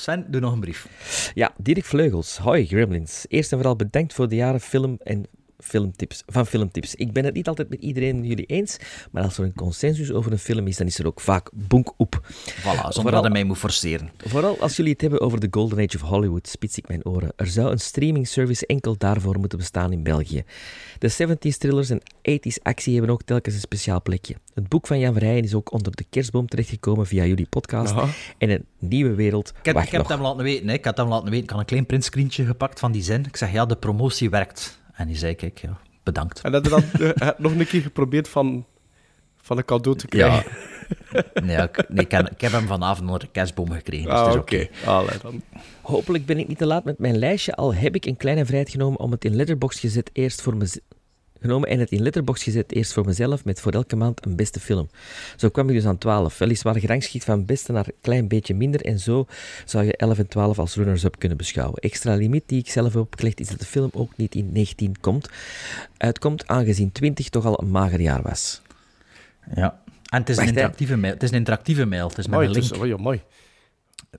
Sven, 0.00 0.24
doe 0.28 0.40
nog 0.40 0.52
een 0.52 0.60
brief. 0.60 0.88
Ja, 1.34 1.52
Dirk 1.56 1.84
Vleugels. 1.84 2.38
Hoi, 2.38 2.66
Gremlins. 2.66 3.24
Eerst 3.28 3.52
en 3.52 3.58
vooral 3.58 3.76
bedankt 3.76 4.14
voor 4.14 4.28
de 4.28 4.34
jaren 4.34 4.60
film 4.60 4.96
en 5.02 5.26
filmtips, 5.62 6.22
van 6.26 6.46
filmtips. 6.46 6.94
Ik 6.94 7.12
ben 7.12 7.24
het 7.24 7.34
niet 7.34 7.48
altijd 7.48 7.68
met 7.68 7.80
iedereen 7.80 8.24
jullie 8.24 8.46
eens, 8.46 8.76
maar 9.10 9.22
als 9.22 9.38
er 9.38 9.44
een 9.44 9.54
consensus 9.54 10.12
over 10.12 10.32
een 10.32 10.38
film 10.38 10.66
is, 10.66 10.76
dan 10.76 10.86
is 10.86 10.98
er 10.98 11.06
ook 11.06 11.20
vaak 11.20 11.50
bonk 11.54 11.92
op. 11.96 12.20
Voilà, 12.24 12.62
zonder 12.62 12.92
Vooral- 12.92 13.10
dat 13.12 13.22
hij 13.22 13.30
mij 13.30 13.44
moet 13.44 13.58
forceren. 13.58 14.10
Vooral 14.16 14.60
als 14.60 14.76
jullie 14.76 14.92
het 14.92 15.00
hebben 15.00 15.20
over 15.20 15.40
de 15.40 15.48
Golden 15.50 15.78
Age 15.78 15.96
of 15.96 16.08
Hollywood, 16.08 16.48
spits 16.48 16.78
ik 16.78 16.88
mijn 16.88 17.04
oren. 17.06 17.32
Er 17.36 17.46
zou 17.46 17.70
een 17.70 17.80
streaming 17.80 18.28
service 18.28 18.66
enkel 18.66 18.96
daarvoor 18.96 19.38
moeten 19.38 19.58
bestaan 19.58 19.92
in 19.92 20.02
België. 20.02 20.42
De 20.98 21.08
70s 21.10 21.56
thrillers 21.58 21.90
en 21.90 22.00
80s 22.22 22.62
actie 22.62 22.92
hebben 22.96 23.10
ook 23.12 23.22
telkens 23.22 23.54
een 23.54 23.60
speciaal 23.60 24.02
plekje. 24.02 24.34
Het 24.54 24.68
boek 24.68 24.86
van 24.86 24.98
Jan 24.98 25.12
Verheyen 25.12 25.42
is 25.44 25.54
ook 25.54 25.72
onder 25.72 25.96
de 25.96 26.04
kerstboom 26.10 26.46
terechtgekomen 26.48 27.06
via 27.06 27.24
jullie 27.24 27.46
podcast. 27.50 27.92
Aha. 27.92 28.08
En 28.38 28.50
een 28.50 28.64
nieuwe 28.78 29.14
wereld 29.14 29.48
Ik 29.58 29.64
heb, 29.64 29.74
wacht 29.74 29.86
ik 29.86 29.92
heb 29.92 30.00
nog. 30.00 30.10
het 30.10 30.18
hem 30.18 30.26
laten 30.28 30.44
weten. 30.44 30.68
Hè. 30.68 30.74
Ik 30.74 30.84
had 30.84 30.96
hem 30.96 31.08
laten 31.08 31.24
weten. 31.30 31.44
Ik 31.44 31.50
had 31.50 31.58
een 31.58 31.64
klein 31.64 31.86
printscreentje 31.86 32.44
gepakt 32.44 32.78
van 32.78 32.92
die 32.92 33.02
zin. 33.02 33.24
Ik 33.24 33.36
zeg, 33.36 33.52
ja, 33.52 33.66
de 33.66 33.76
promotie 33.76 34.30
werkt. 34.30 34.79
En 35.00 35.06
die 35.06 35.16
zei, 35.16 35.34
kijk, 35.34 35.58
ja, 35.58 35.78
bedankt. 36.02 36.40
En 36.40 36.52
heb 36.52 36.64
je 36.64 36.70
dan 36.70 36.82
eh, 37.14 37.28
nog 37.38 37.52
een 37.52 37.66
keer 37.66 37.80
geprobeerd 37.82 38.28
van, 38.28 38.66
van 39.36 39.56
een 39.58 39.64
cadeau 39.64 39.96
te 39.98 40.06
krijgen? 40.06 40.50
Ja. 41.12 41.22
Nee, 41.42 41.56
ik, 41.56 41.88
nee, 41.88 42.04
ik, 42.04 42.10
heb, 42.10 42.30
ik 42.30 42.40
heb 42.40 42.52
hem 42.52 42.66
vanavond 42.66 43.00
onder 43.06 43.20
de 43.20 43.28
kerstboom 43.32 43.70
gekregen. 43.70 44.04
Dus 44.04 44.14
Ah, 44.14 44.24
het 44.24 44.34
is 44.34 44.40
oké. 44.40 44.68
dan. 45.22 45.42
Hopelijk 45.80 46.26
ben 46.26 46.38
ik 46.38 46.48
niet 46.48 46.58
te 46.58 46.66
laat 46.66 46.84
met 46.84 46.98
mijn 46.98 47.18
lijstje, 47.18 47.54
al 47.54 47.74
heb 47.74 47.94
ik 47.94 48.04
een 48.04 48.16
kleine 48.16 48.44
vrijheid 48.44 48.70
genomen 48.70 48.98
om 49.00 49.10
het 49.10 49.24
in 49.24 49.34
Letterboxd 49.36 49.78
gezet 49.78 50.10
eerst 50.12 50.42
voor 50.42 50.56
mez- 50.56 50.78
genomen 51.40 51.68
en 51.68 51.78
het 51.78 51.90
in 51.90 52.02
Letterboxd 52.02 52.42
gezet 52.42 52.72
eerst 52.72 52.92
voor 52.92 53.04
mezelf 53.04 53.44
met 53.44 53.60
voor 53.60 53.72
elke 53.72 53.96
maand 53.96 54.26
een 54.26 54.36
beste 54.36 54.60
film. 54.60 54.88
Zo 55.36 55.48
kwam 55.48 55.68
ik 55.68 55.74
dus 55.74 55.84
aan 55.86 55.98
12, 55.98 56.38
weliswaar 56.38 56.78
gerangschikt 56.78 57.24
van 57.24 57.44
beste 57.44 57.72
naar 57.72 57.86
een 57.86 57.94
klein 58.00 58.28
beetje 58.28 58.54
minder 58.54 58.80
en 58.80 58.98
zo 58.98 59.26
zou 59.64 59.84
je 59.84 59.96
11 59.96 60.18
en 60.18 60.28
12 60.28 60.58
als 60.58 60.74
runners-up 60.74 61.18
kunnen 61.18 61.38
beschouwen. 61.38 61.78
Extra 61.80 62.14
limiet 62.14 62.42
die 62.46 62.58
ik 62.58 62.70
zelf 62.70 62.92
heb 62.92 63.02
opgelegd 63.02 63.40
is 63.40 63.48
dat 63.48 63.58
de 63.60 63.66
film 63.66 63.90
ook 63.92 64.16
niet 64.16 64.34
in 64.34 64.52
19 64.52 65.00
komt, 65.00 65.28
uitkomt 65.96 66.46
aangezien 66.46 66.92
20 66.92 67.28
toch 67.28 67.44
al 67.44 67.60
een 67.62 67.70
mager 67.70 68.00
jaar 68.00 68.22
was. 68.22 68.62
Ja. 69.54 69.80
En 70.10 70.18
het 70.20 70.28
is, 70.28 70.36
een 70.36 70.42
Wacht, 70.44 70.56
interactieve 70.56 70.96
mail. 70.96 71.12
het 71.12 71.22
is 71.22 71.30
een 71.30 71.36
interactieve 71.36 71.84
mail. 71.84 72.08
Het 72.08 72.18
is 72.18 72.26
met 72.26 72.34
Mooi, 72.34 72.48
een 72.48 72.54
het 72.54 72.62
link. 72.62 72.74
is, 72.74 72.80
oh, 72.80 72.86
ja, 72.86 72.96
mooi. 72.96 73.22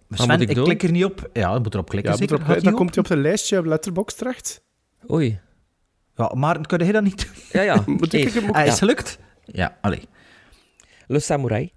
Sven, 0.09 0.27
moet 0.27 0.41
ik 0.41 0.49
ik, 0.57 0.63
klik 0.63 0.83
er 0.83 0.91
niet 0.91 1.05
op. 1.05 1.29
Ja, 1.33 1.53
je 1.53 1.59
moet 1.59 1.73
erop 1.73 1.89
klikken. 1.89 2.11
Ja, 2.11 2.17
moet 2.19 2.31
erop- 2.31 2.63
dan 2.63 2.73
komt 2.73 2.89
hij 2.89 2.97
op 3.03 3.07
zijn 3.07 3.21
lijstje 3.21 3.57
op 3.59 3.65
Letterboxd 3.65 4.17
terecht. 4.17 4.61
Oei. 5.11 5.39
Ja, 6.29 6.31
maar 6.39 6.67
kun 6.67 6.85
je 6.85 6.91
dat 6.91 7.03
niet 7.03 7.25
doen? 7.25 7.43
Ja, 7.51 7.61
ja. 7.61 7.83
Moet 7.97 8.13
ik- 8.13 8.31
Hey, 8.33 8.41
moet- 8.41 8.51
Ah, 8.55 8.59
is 8.59 8.63
ja. 8.65 8.69
het 8.69 8.79
gelukt? 8.79 9.19
Ja, 9.45 9.77
allee. 9.81 10.01
Le 11.07 11.19
Samurai. 11.19 11.71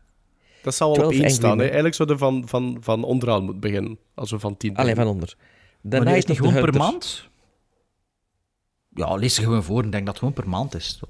Dat 0.63 0.75
zal 0.75 0.97
wel 0.97 1.05
op 1.07 1.11
12 1.13 1.23
één 1.25 1.35
staan. 1.35 1.59
Hè. 1.59 1.65
Eigenlijk 1.65 1.95
zouden 1.95 2.17
we 2.19 2.25
van, 2.25 2.49
van, 2.49 2.77
van 2.81 3.05
onderaan 3.05 3.43
moeten 3.43 3.61
beginnen. 3.61 3.99
Als 4.15 4.31
we 4.31 4.39
van 4.39 4.57
10 4.57 4.77
Alleen 4.77 4.95
van 4.95 5.07
onder. 5.07 5.37
Die 5.83 6.01
is 6.17 6.25
the 6.25 6.35
gewoon 6.35 6.55
per 6.55 6.75
maand? 6.75 7.29
Ja, 8.89 9.15
lees 9.15 9.37
er 9.37 9.43
gewoon 9.45 9.63
voor 9.63 9.83
en 9.83 9.91
denk 9.91 10.05
dat 10.07 10.15
het 10.15 10.19
gewoon 10.19 10.33
per 10.35 10.49
maand 10.49 10.75
is. 10.75 11.01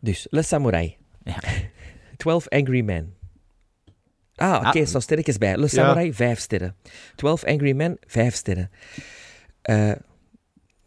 Dus, 0.00 0.26
Le 0.30 0.42
Samurai. 0.42 0.96
Ja. 1.24 1.34
12 2.16 2.48
Angry 2.48 2.80
Men. 2.80 3.14
Ah, 4.34 4.54
oké, 4.56 4.66
Ah. 4.66 4.76
er 4.76 4.86
staan 4.86 5.02
sterretjes 5.02 5.38
bij. 5.38 5.56
Le 5.56 5.68
Samurai, 5.68 6.14
5 6.14 6.38
sterren. 6.40 6.76
12 7.16 7.44
Angry 7.44 7.72
Men, 7.72 7.96
5 8.06 8.34
sterren. 8.34 8.70
Eh 9.62 9.92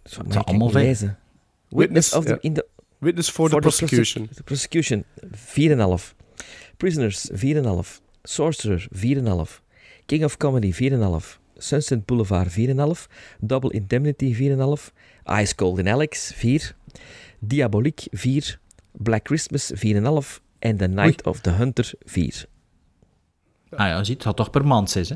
zo, 0.04 0.22
ik 0.22 0.30
kan 0.30 0.44
allemaal 0.44 0.68
niet 0.68 0.76
vijf. 0.76 0.86
lezen. 0.86 1.18
Witness, 1.76 2.14
of 2.14 2.26
the, 2.26 2.40
in 2.42 2.54
the, 2.54 2.66
Witness 3.02 3.30
for, 3.30 3.50
the 3.50 3.56
for 3.56 3.62
prosecution. 3.62 4.30
The 4.36 4.44
prosecution, 4.44 5.06
4,5. 5.32 6.14
Prisoners, 6.78 7.30
4,5. 7.34 8.02
Sorcerer, 8.24 8.80
4,5. 8.94 9.62
King 10.08 10.24
of 10.24 10.38
Comedy, 10.38 10.72
4,5. 10.72 11.38
Sunset 11.58 12.06
Boulevard, 12.06 12.48
4,5. 12.48 13.08
Double 13.40 13.70
Indemnity, 13.72 14.34
4,5. 14.34 14.92
Ice 15.42 15.54
Cold 15.54 15.80
in 15.80 15.88
Alex, 15.88 16.32
4. 16.34 16.76
Diabolique, 17.40 18.08
4. 18.12 18.60
Black 18.94 19.26
Christmas, 19.26 19.72
4,5. 19.76 20.40
En 20.60 20.78
The 20.78 20.88
Night 20.88 21.24
of 21.26 21.42
the 21.42 21.52
Hunter, 21.52 21.94
4. 22.06 22.46
Ah 23.70 23.88
ja, 23.88 23.98
je 23.98 24.06
ziet, 24.06 24.16
het 24.16 24.24
gaat 24.24 24.36
toch 24.36 24.50
per 24.50 24.66
maand 24.66 24.90
zijn, 24.90 25.06
hè? 25.06 25.16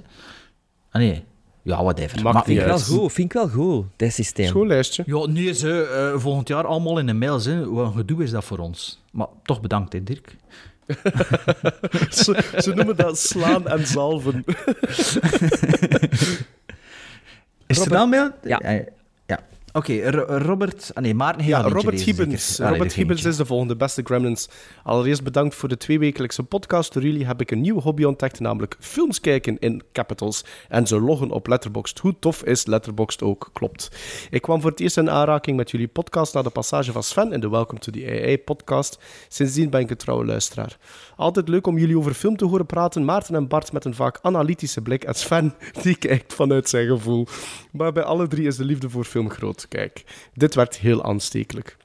Ah 0.91 1.01
nee. 1.01 1.23
Ja, 1.69 1.83
whatever. 1.83 2.21
Maakt 2.21 2.35
Maar- 2.35 2.43
Vind 2.45 2.59
ik 2.59 2.65
wel 2.65 2.79
goed, 2.79 3.11
vind 3.13 3.27
ik 3.27 3.33
wel 3.33 3.49
goed, 3.49 3.85
dat 3.95 4.11
systeem. 4.13 4.47
Schoollijstje. 4.47 5.03
Ja, 5.05 5.25
nu 5.27 5.49
is 5.49 5.63
eh, 5.63 6.07
eh, 6.11 6.19
volgend 6.19 6.47
jaar 6.47 6.65
allemaal 6.65 6.99
in 6.99 7.05
de 7.05 7.13
mails. 7.13 7.45
Hè. 7.45 7.69
Wat 7.69 7.85
een 7.85 7.93
gedoe 7.93 8.23
is 8.23 8.31
dat 8.31 8.43
voor 8.43 8.57
ons. 8.57 9.01
Maar 9.11 9.27
toch 9.43 9.61
bedankt, 9.61 9.93
hè, 9.93 10.03
Dirk. 10.03 10.35
ze, 12.09 12.43
ze 12.57 12.71
noemen 12.75 12.95
dat 12.95 13.19
slaan 13.19 13.67
en 13.67 13.87
zalven. 13.87 14.43
Is 17.67 17.79
er 17.79 17.89
wel 17.89 18.07
mail? 18.07 18.31
Ja. 18.43 18.59
ja. 18.63 18.83
Oké, 19.73 20.09
Ro- 20.09 20.37
Robert... 20.37 20.91
Ah 20.93 21.03
nee, 21.03 21.13
Maarten 21.13 21.41
heeft 21.41 21.55
Ja, 21.55 21.61
Robert 21.61 21.85
lezen, 21.85 22.05
Gibbons. 22.15 22.59
Allee, 22.59 22.71
Robert 22.71 22.91
er 22.91 22.97
Gibbons 22.97 23.25
is 23.25 23.35
de 23.35 23.45
volgende 23.45 23.75
beste 23.75 24.01
Gremlins. 24.03 24.49
Allereerst 24.83 25.23
bedankt 25.23 25.55
voor 25.55 25.69
de 25.69 25.77
tweewekelijkse 25.77 26.43
podcast. 26.43 26.93
Door 26.93 27.03
jullie 27.03 27.25
heb 27.25 27.41
ik 27.41 27.51
een 27.51 27.61
nieuwe 27.61 27.81
hobby 27.81 28.03
ontdekt, 28.03 28.39
namelijk 28.39 28.75
films 28.79 29.19
kijken 29.19 29.59
in 29.59 29.83
capitals 29.93 30.45
en 30.69 30.87
ze 30.87 30.99
loggen 30.99 31.31
op 31.31 31.47
Letterboxd. 31.47 31.99
Hoe 31.99 32.15
tof 32.19 32.43
is 32.43 32.65
Letterboxd 32.65 33.21
ook, 33.23 33.49
klopt. 33.53 33.89
Ik 34.29 34.41
kwam 34.41 34.61
voor 34.61 34.69
het 34.69 34.79
eerst 34.79 34.97
in 34.97 35.09
aanraking 35.09 35.57
met 35.57 35.71
jullie 35.71 35.87
podcast 35.87 36.33
na 36.33 36.41
de 36.41 36.49
passage 36.49 36.91
van 36.91 37.03
Sven 37.03 37.31
in 37.31 37.39
de 37.39 37.49
Welcome 37.49 37.79
to 37.79 37.91
the 37.91 38.05
AI 38.05 38.37
podcast. 38.37 38.99
Sindsdien 39.27 39.69
ben 39.69 39.81
ik 39.81 39.89
een 39.89 39.97
trouwe 39.97 40.25
luisteraar. 40.25 40.77
Altijd 41.15 41.47
leuk 41.47 41.67
om 41.67 41.77
jullie 41.77 41.97
over 41.97 42.13
film 42.13 42.37
te 42.37 42.45
horen 42.45 42.65
praten. 42.65 43.05
Maarten 43.05 43.35
en 43.35 43.47
Bart 43.47 43.71
met 43.71 43.85
een 43.85 43.95
vaak 43.95 44.19
analytische 44.21 44.81
blik 44.81 45.03
en 45.03 45.13
Sven 45.13 45.53
die 45.83 45.95
kijkt 45.95 46.33
vanuit 46.33 46.69
zijn 46.69 46.87
gevoel. 46.87 47.27
Maar 47.71 47.91
bij 47.91 48.03
alle 48.03 48.27
drie 48.27 48.47
is 48.47 48.55
de 48.55 48.65
liefde 48.65 48.89
voor 48.89 49.03
film 49.03 49.29
groot. 49.29 49.58
Kijk, 49.67 50.03
dit 50.33 50.55
werd 50.55 50.77
heel 50.77 51.03
aanstekelijk. 51.03 51.77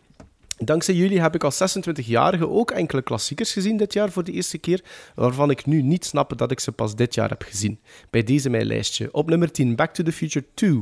Dankzij 0.58 0.94
jullie 0.94 1.20
heb 1.20 1.34
ik 1.34 1.44
als 1.44 1.76
26-jarige 1.78 2.48
ook 2.48 2.70
enkele 2.70 3.02
klassiekers 3.02 3.52
gezien 3.52 3.76
dit 3.76 3.92
jaar 3.92 4.10
voor 4.10 4.24
de 4.24 4.32
eerste 4.32 4.58
keer, 4.58 4.82
waarvan 5.14 5.50
ik 5.50 5.66
nu 5.66 5.82
niet 5.82 6.04
snap 6.04 6.38
dat 6.38 6.50
ik 6.50 6.60
ze 6.60 6.72
pas 6.72 6.94
dit 6.94 7.14
jaar 7.14 7.28
heb 7.28 7.42
gezien. 7.42 7.80
Bij 8.10 8.22
deze 8.22 8.50
mijn 8.50 8.66
lijstje. 8.66 9.08
Op 9.12 9.28
nummer 9.28 9.52
10 9.52 9.76
Back 9.76 9.94
to 9.94 10.02
the 10.02 10.12
Future 10.12 10.44
2. 10.54 10.80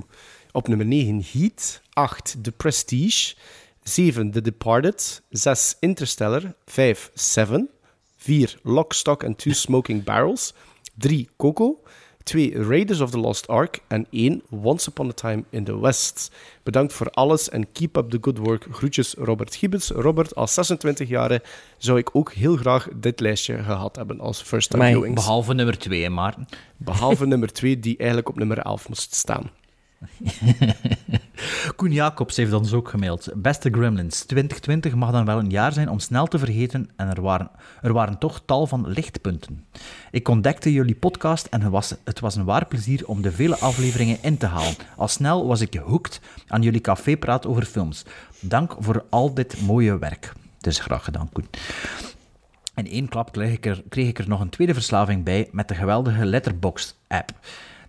Op 0.53 0.69
nummer 0.69 0.87
9 0.87 1.25
Heat. 1.33 1.81
8 1.93 2.37
The 2.43 2.53
Prestige. 2.53 3.35
7 3.83 4.31
The 4.31 4.41
Departed. 4.41 5.23
6 5.31 5.77
Interstellar. 5.81 6.55
5 6.67 7.11
Seven. 7.15 7.71
4 8.17 8.59
Lock, 8.63 8.93
Stock 8.93 9.25
and 9.25 9.39
Two 9.39 9.53
Smoking 9.53 10.05
Barrels. 10.05 10.55
3 10.99 11.29
Coco. 11.37 11.83
2 12.23 12.53
Raiders 12.69 13.01
of 13.01 13.11
the 13.11 13.19
Lost 13.19 13.49
Ark. 13.49 13.79
En 13.89 14.07
1 14.11 14.43
Once 14.51 14.89
Upon 14.89 15.09
a 15.09 15.13
Time 15.13 15.45
in 15.51 15.65
the 15.65 15.81
West. 15.81 16.33
Bedankt 16.63 16.93
voor 16.93 17.11
alles 17.11 17.49
en 17.49 17.73
keep 17.73 17.97
up 17.97 18.11
the 18.11 18.19
good 18.21 18.39
work. 18.39 18.67
Groetjes 18.71 19.15
Robert 19.19 19.55
Gibbons. 19.55 19.91
Robert, 19.91 20.35
als 20.35 20.55
26 20.55 21.09
jaar 21.09 21.43
zou 21.77 21.99
ik 21.99 22.17
ook 22.17 22.33
heel 22.33 22.57
graag 22.57 22.89
dit 22.95 23.21
lijstje 23.21 23.63
gehad 23.63 23.97
hebben 23.97 24.21
als 24.21 24.43
first 24.43 24.71
time 24.71 24.87
viewings. 24.87 25.15
Behalve 25.15 25.55
nummer 25.55 25.79
2, 25.79 26.11
Maarten. 26.11 26.47
Behalve 26.77 27.27
nummer 27.27 27.53
2, 27.53 27.79
die 27.79 27.97
eigenlijk 27.97 28.29
op 28.29 28.37
nummer 28.37 28.59
11 28.59 28.89
moest 28.89 29.15
staan. 29.15 29.51
Koen 31.83 31.93
Jacobs 31.93 32.37
heeft 32.37 32.53
ons 32.53 32.73
ook 32.73 32.89
gemaild. 32.89 33.29
Beste 33.35 33.71
Gremlins, 33.71 34.25
2020 34.25 34.95
mag 34.95 35.11
dan 35.11 35.25
wel 35.25 35.39
een 35.39 35.51
jaar 35.51 35.73
zijn 35.73 35.89
om 35.89 35.99
snel 35.99 36.27
te 36.27 36.39
vergeten 36.39 36.91
en 36.97 37.09
er 37.09 37.23
waren, 37.23 37.51
er 37.81 37.93
waren 37.93 38.19
toch 38.19 38.43
tal 38.47 38.67
van 38.67 38.89
lichtpunten. 38.89 39.65
Ik 40.11 40.29
ontdekte 40.29 40.73
jullie 40.73 40.95
podcast 40.95 41.47
en 41.47 41.61
het 41.61 41.71
was, 41.71 41.95
het 42.05 42.21
was 42.21 42.37
een 42.37 42.45
waar 42.45 42.67
plezier 42.67 43.07
om 43.07 43.23
de 43.23 43.33
vele 43.33 43.59
afleveringen 43.59 44.19
in 44.21 44.37
te 44.37 44.47
halen. 44.47 44.75
Al 44.97 45.09
snel 45.09 45.47
was 45.47 45.61
ik 45.61 45.75
hooked 45.75 46.21
aan 46.47 46.63
jullie 46.63 46.81
cafépraat 46.81 47.47
over 47.47 47.65
films. 47.65 48.05
Dank 48.41 48.77
voor 48.79 49.05
al 49.11 49.35
dit 49.35 49.61
mooie 49.61 49.99
werk. 49.99 50.33
Is 50.61 50.79
graag 50.79 51.05
gedaan, 51.05 51.29
Koen. 51.33 51.49
In 52.75 52.87
één 52.87 53.09
klap 53.09 53.33
kreeg 53.33 53.53
ik, 53.53 53.67
er, 53.67 53.83
kreeg 53.89 54.09
ik 54.09 54.19
er 54.19 54.29
nog 54.29 54.41
een 54.41 54.51
tweede 54.51 54.75
verslaving 54.75 55.25
bij 55.25 55.49
met 55.53 55.69
de 55.69 55.75
geweldige 55.75 56.25
Letterboxd-app. 56.25 57.31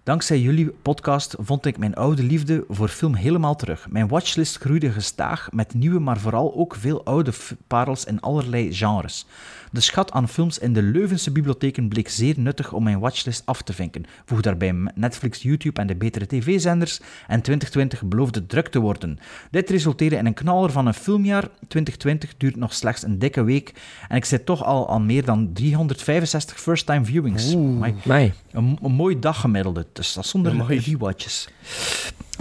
Dankzij 0.04 0.40
jullie 0.40 0.70
podcast 0.82 1.36
vond 1.40 1.66
ik 1.66 1.78
mijn 1.78 1.96
oude 1.96 2.24
liefde 2.24 2.66
voor 2.70 2.88
film 2.88 3.16
helemaal 3.16 3.56
terug. 3.56 3.90
Mijn 3.90 4.08
watchlist 4.08 4.58
groeide 4.58 4.92
gestaag 4.92 5.50
met 5.52 5.74
nieuwe, 5.74 6.00
maar 6.00 6.20
vooral 6.20 6.56
ook 6.56 6.76
veel 6.76 7.06
oude 7.06 7.32
parels 7.68 8.06
in 8.06 8.22
allerlei 8.22 8.74
genres. 8.74 9.26
De 9.74 9.82
schat 9.82 10.12
aan 10.12 10.28
films 10.28 10.60
in 10.60 10.74
de 10.74 10.82
Leuvense 10.82 11.32
bibliotheken 11.32 11.88
bleek 11.88 12.10
zeer 12.10 12.34
nuttig 12.38 12.74
om 12.74 12.84
mijn 12.84 13.00
watchlist 13.00 13.42
af 13.46 13.62
te 13.62 13.74
vinken. 13.74 14.06
Voeg 14.26 14.42
daarbij 14.42 14.76
Netflix, 14.96 15.42
YouTube 15.42 15.82
en 15.82 15.88
de 15.88 15.96
betere 15.96 16.26
tv-zenders 16.26 17.00
en 17.28 17.42
2020 17.42 18.04
beloofde 18.04 18.46
druk 18.46 18.68
te 18.68 18.80
worden. 18.80 19.20
Dit 19.52 19.70
resulteerde 19.70 20.16
in 20.16 20.26
een 20.26 20.34
knaller 20.34 20.72
van 20.72 20.88
een 20.88 20.94
filmjaar. 20.94 21.48
2020 21.68 22.38
duurt 22.38 22.56
nog 22.56 22.74
slechts 22.74 23.04
een 23.04 23.20
dikke 23.20 23.44
week 23.44 23.74
en 24.10 24.16
ik 24.16 24.26
zit 24.26 24.46
toch 24.46 24.64
al 24.64 24.90
aan 24.90 25.06
meer 25.06 25.26
dan 25.26 25.54
365 25.54 26.60
first-time 26.60 27.06
viewings. 27.06 27.54
Amai. 27.54 27.96
Mij. 28.04 28.34
Een, 28.52 28.78
een 28.82 28.92
mooi 28.92 29.20
daggemiddelde, 29.20 29.86
dus 29.94 30.14
dat 30.14 30.26
zonder 30.26 30.66
rewatches. 30.68 31.48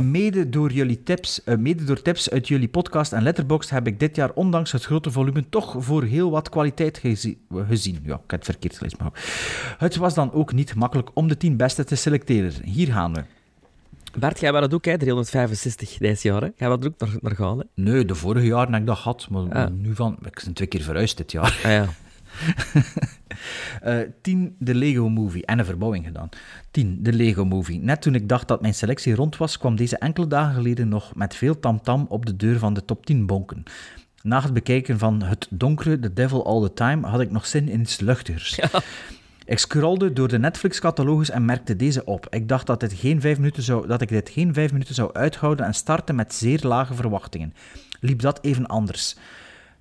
Mede 0.01 0.49
door, 0.49 0.73
jullie 0.73 1.03
tips, 1.03 1.45
eh, 1.45 1.57
mede 1.57 1.85
door 1.85 2.03
tips 2.03 2.31
uit 2.31 2.49
jullie 2.49 2.69
podcast 2.69 3.13
en 3.13 3.23
letterbox 3.23 3.71
heb 3.71 3.87
ik 3.87 4.01
dit 4.01 4.17
jaar, 4.17 4.31
ondanks 4.35 4.73
het 4.73 4.85
grote 4.85 5.11
volume, 5.11 5.49
toch 5.49 5.75
voor 5.79 6.03
heel 6.03 6.31
wat 6.31 6.49
kwaliteit 6.49 6.99
gezi- 6.99 7.39
gezien. 7.69 7.99
Ja, 8.05 8.15
ik 8.15 8.21
heb 8.31 8.31
het 8.31 8.45
verkeerd 8.45 8.77
gelezen, 8.77 8.99
maar 9.03 9.13
Het 9.79 9.97
was 9.97 10.15
dan 10.15 10.33
ook 10.33 10.53
niet 10.53 10.75
makkelijk 10.75 11.11
om 11.15 11.29
de 11.29 11.37
10 11.37 11.57
beste 11.57 11.85
te 11.85 11.95
selecteren. 11.95 12.53
Hier 12.65 12.93
gaan 12.93 13.15
we. 13.15 13.23
Bart, 14.19 14.41
jij 14.41 14.53
was 14.53 14.61
dat 14.61 14.75
ook, 14.75 14.85
hè? 14.85 14.99
365 14.99 15.97
deze 15.99 16.29
jaar, 16.29 16.41
hè? 16.43 16.49
Jij 16.57 16.69
was 16.69 16.79
er 16.81 16.87
ook 16.87 16.99
naar, 16.99 17.17
naar 17.21 17.35
gaan, 17.37 17.59
hè? 17.59 17.65
Nee, 17.75 18.05
de 18.05 18.15
vorige 18.15 18.47
jaren 18.47 18.73
heb 18.73 18.81
ik 18.81 18.87
dat 18.87 18.97
gehad, 18.97 19.27
maar 19.31 19.49
Ah. 19.53 19.71
nu 19.71 19.95
van... 19.95 20.17
Ik 20.25 20.41
ben 20.45 20.53
twee 20.53 20.69
keer 20.69 20.83
verhuisd 20.83 21.17
dit 21.17 21.33
jaar. 21.33 21.61
Ah 21.65 21.71
ja. 21.71 21.87
Eh 23.81 23.99
10, 24.23 24.57
de 24.59 24.75
Lego 24.75 25.09
Movie. 25.09 25.47
En 25.47 25.59
een 25.59 25.65
verbouwing 25.65 26.05
gedaan. 26.05 26.29
10, 26.71 26.99
de 27.03 27.13
Lego 27.13 27.45
Movie. 27.45 27.81
Net 27.81 28.03
toen 28.03 28.15
ik 28.15 28.29
dacht 28.29 28.49
dat 28.49 28.61
mijn 28.61 28.75
selectie 28.75 29.15
rond 29.15 29.37
was, 29.37 29.59
kwam 29.59 29.77
deze 29.77 29.99
enkele 29.99 30.27
dagen 30.27 30.55
geleden 30.55 30.89
nog 30.89 31.15
met 31.15 31.35
veel 31.35 31.61
tamtam 31.61 32.07
op 32.09 32.27
de 32.27 32.37
deur 32.37 32.59
van 32.59 32.75
de 32.75 32.85
top 32.85 33.07
10 33.07 33.27
bonken. 33.27 33.63
Na 34.23 34.43
het 34.43 34.53
bekijken 34.53 34.99
van 34.99 35.23
Het 35.23 35.47
Donkere, 35.51 35.99
The 35.99 36.13
Devil 36.13 36.47
All 36.47 36.63
the 36.63 36.73
Time, 36.75 37.07
had 37.07 37.21
ik 37.21 37.31
nog 37.31 37.47
zin 37.47 37.69
in 37.69 37.81
iets 37.81 38.01
luchtigers. 38.01 38.61
Ik 39.45 39.59
scrolde 39.59 40.13
door 40.13 40.29
de 40.29 40.39
Netflix-catalogus 40.39 41.31
en 41.31 41.45
merkte 41.45 41.77
deze 41.77 42.05
op. 42.05 42.27
Ik 42.31 42.49
dacht 42.49 42.67
dat, 42.67 42.81
dit 42.81 42.93
geen 42.93 43.21
vijf 43.21 43.39
minuten 43.39 43.63
zou, 43.63 43.87
dat 43.87 44.01
ik 44.01 44.09
dit 44.09 44.31
geen 44.31 44.55
vijf 44.55 44.73
minuten 44.73 44.95
zou 44.95 45.13
uithouden 45.13 45.67
en 45.67 45.75
startte 45.75 46.13
met 46.13 46.35
zeer 46.35 46.61
lage 46.63 46.95
verwachtingen. 46.95 47.55
Liep 48.01 48.21
dat 48.21 48.39
even 48.43 48.67
anders? 48.67 49.17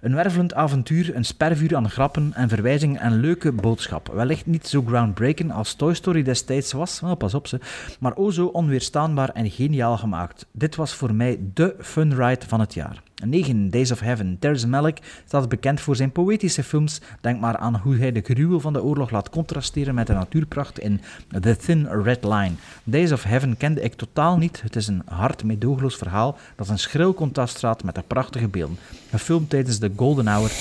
Een 0.01 0.15
wervelend 0.15 0.53
avontuur, 0.53 1.15
een 1.15 1.25
spervuur 1.25 1.75
aan 1.75 1.89
grappen 1.89 2.33
en 2.33 2.49
verwijzingen 2.49 3.01
en 3.01 3.19
leuke 3.19 3.51
boodschap. 3.51 4.07
Wellicht 4.13 4.45
niet 4.45 4.67
zo 4.67 4.83
groundbreaking 4.87 5.53
als 5.53 5.73
Toy 5.73 5.93
Story 5.93 6.23
destijds 6.23 6.71
was, 6.71 6.99
wel, 6.99 7.15
pas 7.15 7.33
op 7.33 7.47
ze, 7.47 7.59
maar 7.99 8.15
o 8.15 8.31
zo 8.31 8.45
onweerstaanbaar 8.45 9.29
en 9.29 9.49
geniaal 9.49 9.97
gemaakt. 9.97 10.45
Dit 10.51 10.75
was 10.75 10.93
voor 10.93 11.13
mij 11.13 11.39
de 11.53 11.75
fun 11.79 12.15
ride 12.15 12.45
van 12.47 12.59
het 12.59 12.73
jaar. 12.73 13.01
9. 13.23 13.69
Days 13.69 13.91
of 13.91 13.99
Heaven. 13.99 14.37
Terrence 14.39 14.67
Malick 14.67 14.99
staat 15.27 15.49
bekend 15.49 15.81
voor 15.81 15.95
zijn 15.95 16.11
poëtische 16.11 16.63
films. 16.63 17.01
Denk 17.21 17.39
maar 17.39 17.57
aan 17.57 17.75
hoe 17.75 17.97
hij 17.97 18.11
de 18.11 18.21
gruwel 18.21 18.59
van 18.59 18.73
de 18.73 18.83
oorlog 18.83 19.11
laat 19.11 19.29
contrasteren 19.29 19.95
met 19.95 20.07
de 20.07 20.13
natuurpracht 20.13 20.79
in 20.79 21.01
The 21.41 21.55
Thin 21.55 21.87
Red 22.03 22.23
Line. 22.23 22.51
Days 22.83 23.11
of 23.11 23.23
Heaven 23.23 23.57
kende 23.57 23.81
ik 23.81 23.93
totaal 23.93 24.37
niet. 24.37 24.61
Het 24.61 24.75
is 24.75 24.87
een 24.87 25.01
hard 25.05 25.43
meedogenloos 25.43 25.95
verhaal 25.95 26.37
dat 26.55 26.69
een 26.69 26.79
schril 26.79 27.13
contrast 27.13 27.57
staat 27.57 27.83
met 27.83 27.95
de 27.95 28.03
prachtige 28.07 28.47
beelden. 28.47 28.77
Gefilmd 29.09 29.49
tijdens 29.49 29.79
de 29.79 29.91
Golden 29.95 30.27
Hour 30.27 30.51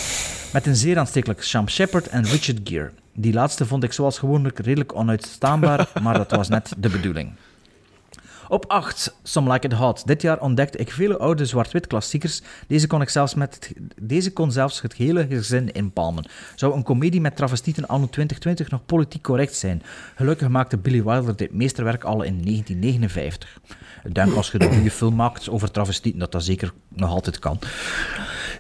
met 0.52 0.66
een 0.66 0.76
zeer 0.76 0.98
aanstekelijk 0.98 1.42
Sam 1.42 1.68
Shepard 1.68 2.08
en 2.08 2.24
Richard 2.24 2.60
Gere. 2.64 2.90
Die 3.12 3.32
laatste 3.32 3.66
vond 3.66 3.82
ik 3.82 3.92
zoals 3.92 4.18
gewoonlijk 4.18 4.58
redelijk 4.58 4.94
onuitstaanbaar, 4.94 5.88
maar 6.02 6.14
dat 6.14 6.30
was 6.30 6.48
net 6.48 6.72
de 6.78 6.88
bedoeling. 6.88 7.32
Op 8.50 8.64
8, 8.66 9.16
Some 9.22 9.52
Like 9.52 9.66
It 9.66 9.72
Hot. 9.72 10.06
Dit 10.06 10.22
jaar 10.22 10.40
ontdekte 10.40 10.78
ik 10.78 10.90
vele 10.90 11.18
oude 11.18 11.44
zwart-wit 11.44 11.86
klassiekers. 11.86 12.42
Deze 12.66 12.86
kon, 12.86 13.02
ik 13.02 13.08
zelfs 13.08 13.34
met 13.34 13.54
het, 13.54 13.72
deze 14.00 14.32
kon 14.32 14.52
zelfs 14.52 14.82
het 14.82 14.94
hele 14.94 15.26
gezin 15.26 15.72
inpalmen. 15.72 16.28
Zou 16.54 16.74
een 16.74 16.82
komedie 16.82 17.20
met 17.20 17.36
travestieten 17.36 17.86
anno 17.86 18.06
2020 18.06 18.70
nog 18.70 18.86
politiek 18.86 19.22
correct 19.22 19.54
zijn? 19.54 19.82
Gelukkig 20.14 20.48
maakte 20.48 20.78
Billy 20.78 21.02
Wilder 21.02 21.36
dit 21.36 21.52
meesterwerk 21.52 22.04
al 22.04 22.22
in 22.22 22.42
1959. 22.42 23.58
Ik 24.04 24.14
denk 24.14 24.34
als 24.34 24.50
je 24.50 24.60
een 24.60 24.74
goede 24.74 24.90
film 24.90 25.14
maakt 25.14 25.48
over 25.48 25.70
travestieten, 25.70 26.20
dat 26.20 26.32
dat 26.32 26.44
zeker 26.44 26.72
nog 26.88 27.10
altijd 27.10 27.38
kan. 27.38 27.58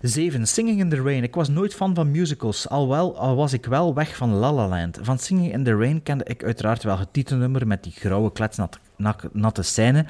7. 0.02 0.46
Singing 0.46 0.80
in 0.80 0.88
the 0.88 1.02
Rain. 1.02 1.22
Ik 1.22 1.34
was 1.34 1.48
nooit 1.48 1.74
fan 1.74 1.94
van 1.94 2.10
musicals, 2.10 2.68
al, 2.68 2.88
wel, 2.88 3.18
al 3.18 3.36
was 3.36 3.52
ik 3.52 3.66
wel 3.66 3.94
weg 3.94 4.16
van 4.16 4.34
La 4.34 4.52
La 4.52 4.68
Land. 4.68 4.98
Van 5.02 5.18
Singing 5.18 5.52
in 5.52 5.64
the 5.64 5.76
Rain 5.76 6.02
kende 6.02 6.24
ik 6.24 6.44
uiteraard 6.44 6.82
wel 6.82 6.98
het 6.98 7.12
titelnummer 7.12 7.66
met 7.66 7.82
die 7.82 7.92
grauwe 7.92 8.32
kletsnatte 8.32 8.78
nak- 9.00 9.28
natte 9.32 9.62
scène. 9.62 10.06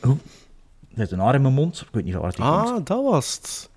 Hoe... 0.00 0.16
Er 0.94 1.06
zit 1.06 1.10
een 1.10 1.18
haar 1.24 1.34
in 1.34 1.42
mijn 1.42 1.54
mond, 1.54 1.80
ik 1.80 1.88
weet 1.92 2.04
niet 2.04 2.14
waar 2.14 2.24
het 2.26 2.36
komt. 2.36 2.48
Ah, 2.48 2.76
dat 2.84 3.02
was 3.04 3.34
het. 3.34 3.70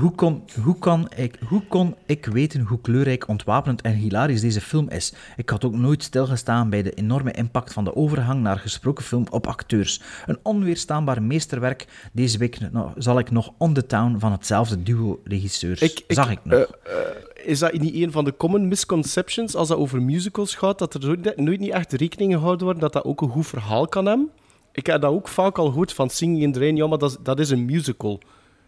Hoe 0.00 0.10
kon, 0.14 0.44
hoe, 0.62 0.78
kan 0.78 1.08
ik, 1.16 1.38
hoe 1.48 1.62
kon 1.68 1.94
ik 2.06 2.26
weten 2.26 2.60
hoe 2.60 2.80
kleurrijk, 2.80 3.28
ontwapenend 3.28 3.80
en 3.82 3.92
hilarisch 3.92 4.40
deze 4.40 4.60
film 4.60 4.88
is? 4.90 5.12
Ik 5.36 5.50
had 5.50 5.64
ook 5.64 5.74
nooit 5.74 6.02
stilgestaan 6.02 6.70
bij 6.70 6.82
de 6.82 6.90
enorme 6.92 7.32
impact 7.32 7.72
van 7.72 7.84
de 7.84 7.96
overgang 7.96 8.42
naar 8.42 8.58
gesproken 8.58 9.04
film 9.04 9.26
op 9.30 9.46
acteurs. 9.46 10.00
Een 10.26 10.38
onweerstaanbaar 10.42 11.22
meesterwerk. 11.22 11.86
Deze 12.12 12.38
week 12.38 12.58
zal 12.96 13.18
ik 13.18 13.30
nog 13.30 13.52
On 13.58 13.72
the 13.74 13.86
Town 13.86 14.18
van 14.18 14.32
hetzelfde 14.32 14.82
duo 14.82 15.20
regisseurs. 15.24 15.80
Ik- 15.80 15.98
ik- 16.06 16.12
Zag 16.14 16.30
ik 16.30 16.38
nog. 16.44 16.54
eh, 16.58 16.60
eh, 16.60 17.00
is 17.44 17.58
dat 17.58 17.72
niet 17.72 17.94
een 17.94 18.12
van 18.12 18.24
de 18.24 18.36
common 18.36 18.68
misconceptions 18.68 19.54
als 19.54 19.68
dat 19.68 19.78
over 19.78 20.02
musicals 20.02 20.54
gaat, 20.54 20.78
dat 20.78 20.94
er 20.94 21.00
nooit, 21.00 21.36
nooit 21.36 21.60
niet 21.60 21.70
echt 21.70 21.92
rekening 21.92 22.32
gehouden 22.32 22.64
wordt 22.64 22.80
dat 22.80 22.92
dat 22.92 23.04
ook 23.04 23.20
een 23.20 23.28
goed 23.28 23.46
verhaal 23.46 23.88
kan 23.88 24.06
hebben? 24.06 24.30
Ik 24.72 24.86
heb 24.86 25.00
dat 25.00 25.10
ook 25.10 25.28
vaak 25.28 25.58
al 25.58 25.66
gehoord 25.66 25.92
van 25.92 26.10
Singing 26.10 26.42
in 26.42 26.52
the 26.52 26.58
Rain, 26.58 26.76
ja, 26.76 26.86
maar 26.86 26.98
dat 26.98 27.10
is, 27.10 27.16
dat 27.22 27.40
is 27.40 27.50
een 27.50 27.64
musical. 27.64 28.20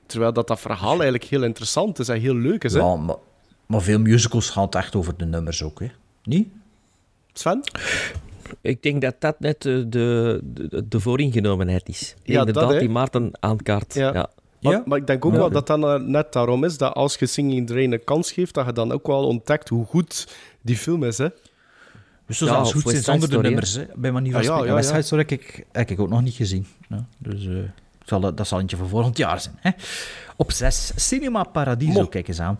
Terwijl 0.06 0.32
dat, 0.32 0.46
dat 0.46 0.60
verhaal 0.60 0.92
eigenlijk 0.92 1.24
heel 1.24 1.42
interessant 1.42 1.98
is 1.98 2.08
en 2.08 2.20
heel 2.20 2.34
leuk 2.34 2.64
is, 2.64 2.72
hè? 2.72 2.78
ja, 2.78 2.96
maar, 2.96 3.16
maar 3.66 3.82
veel 3.82 3.98
musicals 3.98 4.50
gaan 4.50 4.64
het 4.64 4.74
echt 4.74 4.94
over 4.94 5.16
de 5.16 5.24
nummers 5.24 5.62
ook, 5.62 5.80
hè? 5.80 5.90
Niet? 6.24 6.48
Sven? 7.32 7.62
Ik 8.60 8.82
denk 8.82 9.02
dat 9.02 9.14
dat 9.18 9.40
net 9.40 9.66
eh, 9.66 9.82
de, 9.86 10.40
de, 10.42 10.88
de 10.88 11.00
vooringenomenheid 11.00 11.88
is. 11.88 12.14
Ja, 12.22 12.38
Inderdaad, 12.38 12.70
dat, 12.70 12.80
die 12.80 12.88
Maarten 12.88 13.30
aankaart. 13.40 13.94
Ja. 13.94 14.12
Ja. 14.12 14.30
Maar, 14.62 14.72
Ja? 14.72 14.82
maar 14.86 14.98
ik 14.98 15.06
denk 15.06 15.24
ook 15.24 15.32
Ja. 15.32 15.38
wel 15.38 15.50
dat 15.50 15.66
dat 15.66 16.02
net 16.06 16.32
daarom 16.32 16.64
is 16.64 16.78
dat 16.78 16.94
als 16.94 17.16
je 17.16 17.26
Singing 17.26 17.56
in 17.56 17.66
the 17.66 17.74
Rain 17.74 17.92
een 17.92 18.04
kans 18.04 18.32
geeft, 18.32 18.54
dat 18.54 18.66
je 18.66 18.72
dan 18.72 18.92
ook 18.92 19.06
wel 19.06 19.26
ontdekt 19.26 19.68
hoe 19.68 19.84
goed 19.86 20.36
die 20.60 20.76
film 20.76 21.04
is. 21.04 21.18
Hè? 21.18 21.28
Dus 22.26 22.38
zo 22.38 22.46
Ja, 22.46 22.64
goed 22.64 22.82
zijn 22.88 23.02
zonder 23.02 23.30
de 23.30 23.38
nummers, 23.38 23.74
hè, 23.74 23.84
bij 23.96 24.12
manier 24.12 24.32
van 24.32 24.42
ja, 24.42 24.56
spreken. 24.56 24.82
ja, 24.82 24.94
ja. 24.96 25.02
Story 25.02 25.20
heb 25.28 25.30
ik, 25.40 25.66
heb 25.72 25.90
ik 25.90 26.00
ook 26.00 26.08
nog 26.08 26.22
niet 26.22 26.34
gezien. 26.34 26.66
Ja, 26.88 27.06
dus 27.18 27.46
eh, 27.46 27.54
zal, 28.04 28.20
dat 28.20 28.36
dat 28.36 28.46
zal 28.46 28.60
eentje 28.60 28.76
voor 28.76 28.88
volgend 28.88 29.16
jaar 29.16 29.40
zijn. 29.40 29.54
Hè. 29.60 29.70
Op 30.36 30.52
6, 30.52 30.92
Cinema 30.96 31.42
Paradiso, 31.44 32.00
Mo. 32.00 32.06
kijk 32.06 32.28
eens 32.28 32.40
aan. 32.40 32.56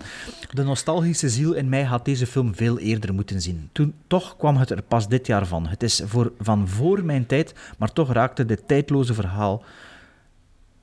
De 0.51 0.63
nostalgische 0.63 1.29
ziel 1.29 1.53
in 1.53 1.69
mij 1.69 1.83
had 1.83 2.05
deze 2.05 2.27
film 2.27 2.55
veel 2.55 2.79
eerder 2.79 3.15
moeten 3.15 3.41
zien. 3.41 3.69
Toen, 3.73 3.95
toch 4.07 4.37
kwam 4.37 4.57
het 4.57 4.71
er 4.71 4.83
pas 4.83 5.09
dit 5.09 5.27
jaar 5.27 5.47
van. 5.47 5.67
Het 5.67 5.83
is 5.83 6.03
voor, 6.05 6.33
van 6.41 6.69
voor 6.69 7.05
mijn 7.05 7.27
tijd, 7.27 7.55
maar 7.79 7.93
toch 7.93 8.13
raakte 8.13 8.45
dit 8.47 8.63
tijdloze 8.69 9.15
verhaal 9.15 9.63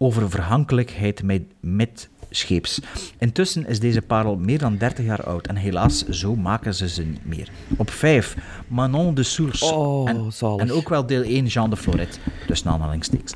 over 0.02 0.30
verhankelijkheid 0.30 1.24
met, 1.24 1.42
met 1.60 2.10
scheeps. 2.30 2.82
Intussen 3.18 3.68
is 3.68 3.80
deze 3.80 4.02
parel 4.02 4.36
meer 4.36 4.60
dan 4.60 4.78
30 4.78 5.06
jaar 5.06 5.24
oud 5.24 5.48
en 5.48 5.56
helaas, 5.56 6.08
zo 6.08 6.36
maken 6.36 6.76
ze 6.76 6.90
ze 6.90 7.04
niet 7.04 7.26
meer. 7.26 7.50
Op 7.78 7.90
5, 7.90 8.38
Manon 8.68 9.14
de 9.14 9.24
Source. 9.24 9.66
Oh, 9.66 10.10
en, 10.58 10.72
ook 10.72 10.90
wel 10.90 11.06
deel 11.06 11.24
1, 11.24 11.46
Jean 11.46 11.70
de 11.70 11.78
Floret. 11.78 12.20
Dus 12.48 12.66
aanhalingstekens. 12.66 13.34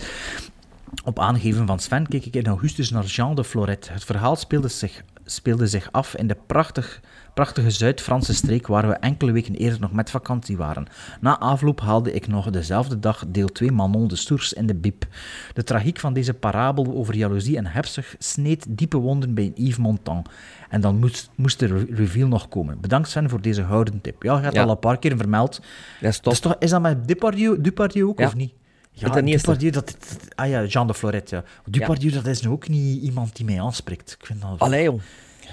Op 1.04 1.20
aangeven 1.20 1.68
van 1.68 1.80
Sven 1.80 2.08
keek 2.08 2.26
ik 2.26 2.36
in 2.36 2.48
augustus 2.48 2.90
naar 2.90 3.06
Jean 3.06 3.36
de 3.36 3.44
Floret. 3.44 3.90
Het 3.92 4.04
verhaal 4.04 4.36
speelde 4.36 4.68
zich, 4.68 5.04
speelde 5.26 5.68
zich 5.68 5.92
af 5.92 6.16
in 6.16 6.28
de 6.28 6.38
prachtig, 6.48 7.00
prachtige 7.34 7.70
Zuid-Franse 7.72 8.34
streek 8.34 8.68
waar 8.68 8.88
we 8.88 8.94
enkele 8.94 9.32
weken 9.32 9.56
eerder 9.56 9.80
nog 9.80 9.92
met 9.92 10.10
vakantie 10.10 10.58
waren. 10.58 10.86
Na 11.22 11.40
afloop 11.40 11.80
haalde 11.82 12.14
ik 12.14 12.28
nog 12.28 12.50
dezelfde 12.50 13.00
dag 13.00 13.24
deel 13.28 13.48
2 13.48 13.72
Manon 13.72 14.08
de 14.08 14.16
Source 14.16 14.56
in 14.56 14.66
de 14.66 14.76
bib. 14.76 15.06
De 15.54 15.64
tragiek 15.64 16.00
van 16.00 16.14
deze 16.14 16.34
parabel 16.34 16.94
over 16.94 17.16
jaloezie 17.16 17.58
en 17.58 17.66
hebzucht 17.66 18.16
sneed 18.20 18.66
diepe 18.70 18.98
wonden 18.98 19.34
bij 19.34 19.52
Yves 19.56 19.78
Montand. 19.78 20.28
En 20.70 20.82
dan 20.82 20.98
moest, 21.00 21.30
moest 21.36 21.60
de 21.60 21.66
re- 21.66 21.86
reveal 21.90 22.28
nog 22.28 22.48
komen. 22.48 22.82
Bedankt 22.82 23.10
Sven 23.10 23.30
voor 23.30 23.42
deze 23.42 23.62
houden 23.62 24.02
tip. 24.02 24.24
Ja, 24.24 24.36
je 24.38 24.42
hebt 24.44 24.56
Ja. 24.56 24.64
al 24.64 24.70
een 24.70 24.80
paar 24.80 25.00
keer 25.00 25.18
vermeld. 25.18 25.62
Dat 26.02 26.10
is 26.12 26.20
top. 26.20 26.34
Is, 26.34 26.40
toch, 26.40 26.56
is 26.60 26.70
dat 26.70 26.82
met 26.82 27.08
Depardieu, 27.08 27.62
Depardieu 27.62 28.06
ook, 28.06 28.20
Ja. 28.20 28.26
of 28.26 28.36
niet? 28.36 28.54
Ja, 28.96 29.10
de 29.10 29.22
eerste. 29.24 29.48
Depardieu, 29.48 29.70
dat, 29.72 29.86
dat- 30.00 30.36
ah 30.36 30.50
ja, 30.50 30.64
Jean 30.66 30.88
de 30.88 30.94
Floret, 30.94 31.30
ja. 31.30 31.44
Depardieu, 31.66 32.12
dat 32.12 32.26
is 32.28 32.42
nu 32.42 32.50
ook 32.50 32.68
niet 32.68 33.02
iemand 33.02 33.36
die 33.36 33.46
mij 33.46 33.62
aanspreekt. 33.62 34.16
Ik 34.20 34.26
vind 34.26 34.42
dat... 34.42 34.60
Allee, 34.60 34.84
jong. 34.84 35.02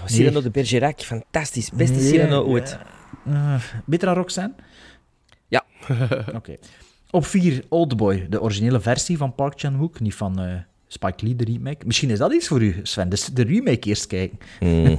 Cyrano 0.05 0.43
de 0.43 0.51
Bergerac, 0.51 1.01
fantastisch. 1.01 1.71
Beste 1.71 1.95
Nee, 1.97 2.09
Cyrano 2.09 2.43
ooit. 2.45 2.79
Eh, 3.27 3.55
beter 3.87 4.07
dan 4.07 4.17
Roxanne? 4.17 4.53
Ja. 5.49 5.65
Oké. 6.35 6.57
Op 7.11 7.27
4, 7.27 7.65
Oldboy, 7.69 8.27
de 8.29 8.41
originele 8.41 8.81
versie 8.81 9.17
van 9.17 9.35
Park 9.35 9.61
Chan-wook, 9.61 10.01
niet 10.01 10.15
van 10.15 10.41
eh, 10.41 10.55
Spike 10.87 11.25
Lee, 11.25 11.37
de 11.37 11.45
remake. 11.45 11.87
Misschien 11.87 12.11
is 12.11 12.19
dat 12.19 12.33
iets 12.33 12.49
voor 12.49 12.63
u, 12.63 12.81
Sven, 12.83 13.09
dus 13.09 13.25
de 13.25 13.43
remake 13.43 13.89
eerst 13.89 14.07
kijken. 14.07 14.39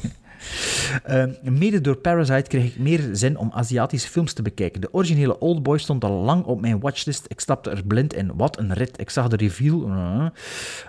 Eh, 1.03 1.23
mede 1.41 1.81
door 1.81 1.95
Parasite 1.95 2.49
kreeg 2.49 2.65
ik 2.65 2.79
meer 2.79 3.09
zin 3.11 3.37
om 3.37 3.51
Aziatische 3.53 4.09
films 4.09 4.33
te 4.33 4.41
bekijken. 4.41 4.81
De 4.81 4.93
originele 4.93 5.39
Oldboy 5.39 5.77
stond 5.77 6.03
al 6.03 6.11
lang 6.11 6.43
op 6.43 6.61
mijn 6.61 6.79
watchlist. 6.79 7.25
Ik 7.27 7.39
stapte 7.39 7.69
er 7.69 7.85
blind 7.85 8.13
in. 8.13 8.31
Wat 8.35 8.59
een 8.59 8.73
rit. 8.73 8.99
Ik 8.99 9.09
zag 9.09 9.27
de 9.27 9.35
review. 9.35 9.87
Eh. 9.87 10.25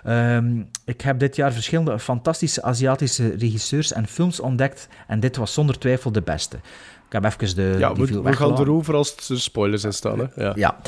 Ehm, 0.03 0.61
ik 0.85 1.01
heb 1.01 1.19
dit 1.19 1.35
jaar 1.35 1.53
verschillende 1.53 1.99
fantastische 1.99 2.61
Aziatische 2.63 3.29
regisseurs 3.29 3.93
en 3.93 4.07
films 4.07 4.39
ontdekt. 4.39 4.87
En 5.07 5.19
dit 5.19 5.35
was 5.35 5.53
zonder 5.53 5.79
twijfel 5.79 6.11
de 6.11 6.21
beste. 6.21 6.57
Ik 7.13 7.21
heb 7.23 7.41
even 7.41 7.55
de 7.55 7.75
Ja, 7.79 7.93
we, 7.93 8.21
we 8.21 8.33
gaan 8.33 8.59
erover 8.59 8.95
als 8.95 9.29
er 9.29 9.39
spoilers 9.39 9.83
in 9.83 9.93
staan. 9.93 10.19
Hè? 10.19 10.43
Ja. 10.43 10.51
Ja. 10.55 10.79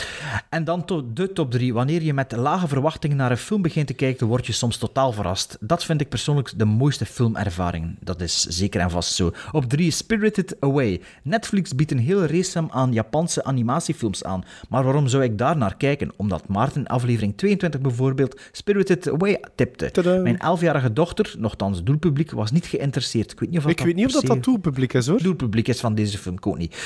En 0.49 0.63
dan 0.63 0.85
to- 0.85 1.13
de 1.13 1.33
top 1.33 1.51
3. 1.51 1.73
Wanneer 1.73 2.01
je 2.01 2.13
met 2.13 2.31
lage 2.31 2.67
verwachtingen 2.67 3.17
naar 3.17 3.31
een 3.31 3.37
film 3.37 3.61
begint 3.61 3.87
te 3.87 3.93
kijken, 3.93 4.27
word 4.27 4.45
je 4.45 4.53
soms 4.53 4.77
totaal 4.77 5.11
verrast. 5.11 5.57
Dat 5.59 5.83
vind 5.85 6.01
ik 6.01 6.09
persoonlijk 6.09 6.51
de 6.55 6.65
mooiste 6.65 7.05
filmervaring. 7.05 7.97
Dat 8.01 8.21
is 8.21 8.41
zeker 8.45 8.81
en 8.81 8.89
vast 8.89 9.13
zo. 9.13 9.31
Op 9.51 9.65
3 9.69 9.91
Spirited 9.91 10.55
Away. 10.59 11.01
Netflix 11.23 11.75
biedt 11.75 11.91
een 11.91 11.99
hele 11.99 12.27
race 12.27 12.63
aan 12.69 12.93
Japanse 12.93 13.43
animatiefilms 13.43 14.23
aan. 14.23 14.43
Maar 14.69 14.83
waarom 14.83 15.07
zou 15.07 15.23
ik 15.23 15.37
daar 15.37 15.57
naar 15.57 15.75
kijken? 15.77 16.11
Omdat 16.15 16.47
Maarten 16.47 16.81
in 16.81 16.87
aflevering 16.87 17.37
22 17.37 17.81
bijvoorbeeld 17.81 18.39
Spirited 18.51 19.09
Away 19.11 19.39
tipte. 19.55 19.91
Tadaa. 19.91 20.21
Mijn 20.21 20.37
11-jarige 20.57 20.93
dochter, 20.93 21.35
nogthans 21.37 21.83
doelpubliek, 21.83 22.31
was 22.31 22.51
niet 22.51 22.65
geïnteresseerd. 22.65 23.31
Ik 23.31 23.39
weet 23.39 23.49
niet 23.49 23.59
of 23.59 23.65
Ik 23.67 23.79
weet 23.79 23.95
niet 23.95 24.05
of 24.05 24.11
dat 24.11 24.25
dat 24.25 24.43
doelpubliek 24.43 24.93
is, 24.93 25.07
hoor. 25.07 25.21
doelpubliek 25.21 25.67
is 25.67 25.79
van 25.79 25.95
deze 25.95 26.14
film, 26.17 26.35
ik 26.35 26.47
ook 26.47 26.57
niet. 26.57 26.77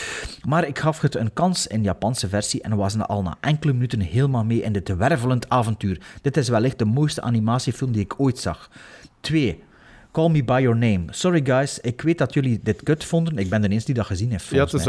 Maar 0.47 0.67
ik 0.67 0.79
gaf 0.79 1.01
het 1.01 1.15
een 1.15 1.33
kans 1.33 1.67
in 1.67 1.77
de 1.77 1.85
Japanse 1.85 2.29
versie 2.29 2.61
en 2.61 2.75
was 2.75 2.97
al 2.99 3.21
na 3.21 3.37
enkele 3.41 3.73
minuten 3.73 3.99
helemaal 3.99 4.45
mee 4.45 4.61
in 4.61 4.73
dit 4.73 4.95
wervelend 4.95 5.49
avontuur. 5.49 6.01
Dit 6.21 6.37
is 6.37 6.49
wellicht 6.49 6.79
de 6.79 6.85
mooiste 6.85 7.21
animatiefilm 7.21 7.91
die 7.91 8.01
ik 8.01 8.13
ooit 8.17 8.37
zag. 8.39 8.69
2. 9.19 9.63
Call 10.11 10.29
Me 10.29 10.43
By 10.43 10.59
Your 10.61 10.77
Name. 10.77 11.03
Sorry 11.09 11.41
guys, 11.45 11.79
ik 11.79 12.01
weet 12.01 12.17
dat 12.17 12.33
jullie 12.33 12.59
dit 12.63 12.83
kut 12.83 13.03
vonden. 13.03 13.37
Ik 13.37 13.49
ben 13.49 13.61
de 13.61 13.69
eerste 13.69 13.85
die 13.85 13.95
dat 13.95 14.05
gezien 14.05 14.31
heeft. 14.31 14.49
Ja, 14.49 14.63
het 14.63 14.73
is. 14.73 14.87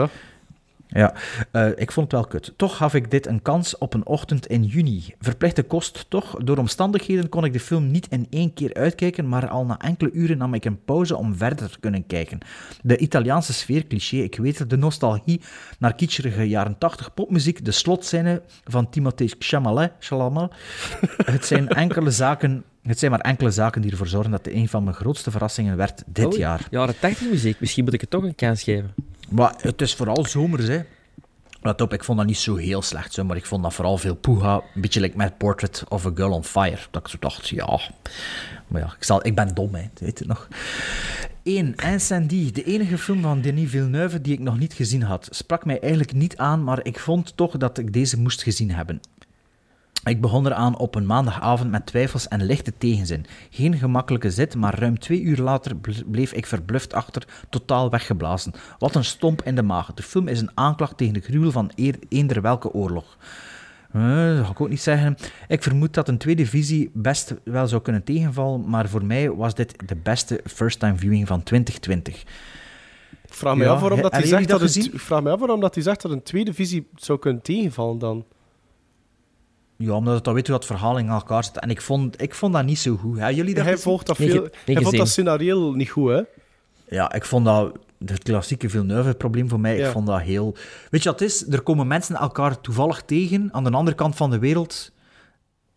Ja, 0.92 1.14
eh, 1.50 1.68
ik 1.74 1.92
vond 1.92 2.12
het 2.12 2.20
wel 2.20 2.30
kut. 2.30 2.52
Toch 2.56 2.76
gaf 2.76 2.94
ik 2.94 3.10
dit 3.10 3.26
een 3.26 3.42
kans 3.42 3.78
op 3.78 3.94
een 3.94 4.06
ochtend 4.06 4.46
in 4.46 4.64
juni. 4.64 5.14
Verplichte 5.18 5.62
kost 5.62 6.06
toch. 6.08 6.36
Door 6.44 6.58
omstandigheden 6.58 7.28
kon 7.28 7.44
ik 7.44 7.52
de 7.52 7.60
film 7.60 7.90
niet 7.90 8.06
in 8.10 8.26
één 8.30 8.54
keer 8.54 8.74
uitkijken, 8.74 9.28
maar 9.28 9.48
al 9.48 9.64
na 9.64 9.78
enkele 9.78 10.10
uren 10.10 10.38
nam 10.38 10.54
ik 10.54 10.64
een 10.64 10.84
pauze 10.84 11.16
om 11.16 11.34
verder 11.34 11.70
te 11.70 11.80
kunnen 11.80 12.06
kijken. 12.06 12.38
De 12.82 12.96
Italiaanse 12.96 13.52
sfeer, 13.52 13.86
cliché, 13.86 14.16
ik 14.16 14.36
weet 14.36 14.58
het, 14.58 14.70
de 14.70 14.76
nostalgie 14.76 15.40
naar 15.78 15.94
kitscherige 15.94 16.48
jaren 16.48 16.78
80 16.78 17.14
popmuziek, 17.14 17.64
de 17.64 17.70
slotscène 17.70 18.42
van 18.64 18.90
Timothée 18.90 19.30
Chalamet, 19.38 19.92
Chalamet. 19.98 20.52
Het 21.32 21.44
zijn 21.44 21.68
enkele 21.68 22.10
zaken... 22.10 22.64
Het 22.82 22.98
zijn 22.98 23.10
maar 23.10 23.20
enkele 23.20 23.50
zaken 23.50 23.82
die 23.82 23.90
ervoor 23.90 24.06
zorgen 24.06 24.30
dat 24.30 24.44
het 24.44 24.54
een 24.54 24.68
van 24.68 24.84
mijn 24.84 24.96
grootste 24.96 25.30
verrassingen 25.30 25.76
werd 25.76 26.02
dit 26.06 26.24
Oh, 26.26 26.36
jaar. 26.36 26.66
Jaren 26.70 26.98
80 26.98 27.30
muziek. 27.30 27.60
Misschien 27.60 27.84
moet 27.84 27.92
ik 27.92 28.00
het 28.00 28.10
toch 28.10 28.22
een 28.22 28.34
kans 28.34 28.62
geven. 28.62 28.94
Maar 29.30 29.54
het 29.60 29.80
is 29.80 29.94
vooral 29.94 30.24
zomers, 30.26 30.66
hè. 30.66 30.80
Let 31.62 31.80
op, 31.80 31.92
ik 31.92 32.04
vond 32.04 32.18
dat 32.18 32.26
niet 32.26 32.38
zo 32.38 32.56
heel 32.56 32.82
slecht, 32.82 33.12
zo, 33.12 33.24
maar 33.24 33.36
ik 33.36 33.46
vond 33.46 33.62
dat 33.62 33.74
vooral 33.74 33.98
veel 33.98 34.14
poeha. 34.14 34.54
Een 34.54 34.80
beetje 34.80 35.00
like 35.00 35.16
met 35.16 35.38
Portrait 35.38 35.84
of 35.88 36.06
a 36.06 36.10
Girl 36.14 36.32
on 36.32 36.44
Fire. 36.44 36.78
Dat 36.90 37.02
ik 37.02 37.08
zo 37.08 37.16
dacht, 37.20 37.48
ja... 37.48 37.80
Maar 38.66 38.80
ja, 38.80 38.94
ik, 38.96 39.04
zal, 39.04 39.26
ik 39.26 39.34
ben 39.34 39.54
dom, 39.54 39.74
hè. 39.74 39.82
Weet 39.98 40.18
het 40.18 40.28
nog. 40.28 40.48
1. 41.42 41.74
Incendie, 41.74 42.52
de 42.52 42.64
enige 42.64 42.98
film 42.98 43.22
van 43.22 43.40
Denis 43.40 43.70
Villeneuve 43.70 44.20
die 44.20 44.32
ik 44.32 44.38
nog 44.38 44.58
niet 44.58 44.72
gezien 44.72 45.02
had. 45.02 45.28
Sprak 45.30 45.64
mij 45.64 45.80
eigenlijk 45.80 46.12
niet 46.12 46.36
aan, 46.36 46.64
maar 46.64 46.84
ik 46.84 46.98
vond 46.98 47.36
toch 47.36 47.56
dat 47.56 47.78
ik 47.78 47.92
deze 47.92 48.18
moest 48.18 48.42
gezien 48.42 48.70
hebben. 48.70 49.00
Ik 50.04 50.20
begon 50.20 50.46
eraan 50.46 50.78
op 50.78 50.94
een 50.94 51.06
maandagavond 51.06 51.70
met 51.70 51.86
twijfels 51.86 52.28
en 52.28 52.44
lichte 52.44 52.72
tegenzin. 52.78 53.26
Geen 53.50 53.74
gemakkelijke 53.78 54.30
zit, 54.30 54.54
maar 54.54 54.78
ruim 54.78 54.98
twee 54.98 55.20
uur 55.22 55.36
later 55.38 55.76
ble- 55.76 56.04
bleef 56.06 56.32
ik 56.32 56.46
verbluft 56.46 56.92
achter, 56.94 57.26
totaal 57.50 57.90
weggeblazen. 57.90 58.52
Wat 58.78 58.94
een 58.94 59.04
stomp 59.04 59.42
in 59.42 59.54
de 59.54 59.62
maag. 59.62 59.94
De 59.94 60.02
film 60.02 60.28
is 60.28 60.40
een 60.40 60.50
aanklacht 60.54 60.96
tegen 60.96 61.14
de 61.14 61.20
gruwel 61.20 61.50
van 61.50 61.70
eender 62.08 62.42
welke 62.42 62.72
oorlog. 62.72 63.16
Eh, 63.92 64.36
dat 64.36 64.44
ga 64.44 64.50
ik 64.50 64.60
ook 64.60 64.68
niet 64.68 64.80
zeggen. 64.80 65.16
Ik 65.48 65.62
vermoed 65.62 65.94
dat 65.94 66.08
een 66.08 66.18
tweede 66.18 66.46
visie 66.46 66.90
best 66.94 67.34
wel 67.44 67.66
zou 67.66 67.82
kunnen 67.82 68.04
tegenvallen, 68.04 68.68
maar 68.68 68.88
voor 68.88 69.04
mij 69.04 69.30
was 69.30 69.54
dit 69.54 69.88
de 69.88 69.96
beste 69.96 70.40
first-time 70.46 70.96
viewing 70.96 71.26
van 71.26 71.42
2020. 71.42 72.20
Ik 73.26 73.34
vraag 73.36 73.56
me 73.56 73.64
Ja, 73.64 73.70
af 73.70 73.80
waarom 73.80 74.02
dat 74.02 74.12
hij 74.12 74.26
zegt 74.26 74.48
dat, 74.48 74.60
dat 74.60 74.88
vraag 74.92 75.22
me 75.22 75.30
af 75.30 75.38
waarom 75.38 75.60
dat 75.60 75.74
hij 75.74 75.82
zegt 75.82 76.02
dat 76.02 76.10
een 76.10 76.22
tweede 76.22 76.54
visie 76.54 76.88
zou 76.94 77.18
kunnen 77.18 77.42
tegenvallen 77.42 77.98
dan. 77.98 78.24
Ja, 79.82 79.92
omdat 79.92 80.14
het 80.14 80.24
dan 80.24 80.34
weet 80.34 80.46
hoe 80.46 80.56
dat 80.56 80.66
verhaal 80.66 80.98
in 80.98 81.08
elkaar 81.08 81.44
zit. 81.44 81.58
En 81.58 81.70
ik 81.70 81.80
vond, 81.80 82.22
ik 82.22 82.34
vond 82.34 82.52
dat 82.52 82.64
niet 82.64 82.78
zo 82.78 82.96
goed. 82.96 83.16
Hebben 83.16 83.34
jullie 83.34 83.54
dat 83.54 83.64
hij 83.64 83.72
gezien? 83.72 83.88
volgt 83.88 84.06
dat 84.06 84.16
veel. 84.16 84.40
nee, 84.66 84.76
hij 84.76 84.82
vond 84.82 84.96
dat 84.96 85.08
scenario 85.08 85.72
niet 85.72 85.90
goed, 85.90 86.10
hè? 86.10 86.22
Ja, 86.88 87.12
ik 87.12 87.24
vond 87.24 87.44
dat 87.44 87.72
het 88.04 88.22
klassieke 88.22 88.68
Villeneuve-probleem 88.68 89.48
voor 89.48 89.60
mij. 89.60 89.76
Ja. 89.76 89.86
Ik 89.86 89.92
vond 89.92 90.06
dat 90.06 90.20
heel. 90.20 90.56
Weet 90.90 91.02
je 91.02 91.10
wat 91.10 91.20
het 91.20 91.28
is? 91.28 91.48
Er 91.48 91.62
komen 91.62 91.86
mensen 91.86 92.16
elkaar 92.16 92.60
toevallig 92.60 93.02
tegen 93.02 93.48
aan 93.52 93.64
de 93.64 93.70
andere 93.70 93.96
kant 93.96 94.16
van 94.16 94.30
de 94.30 94.38
wereld 94.38 94.92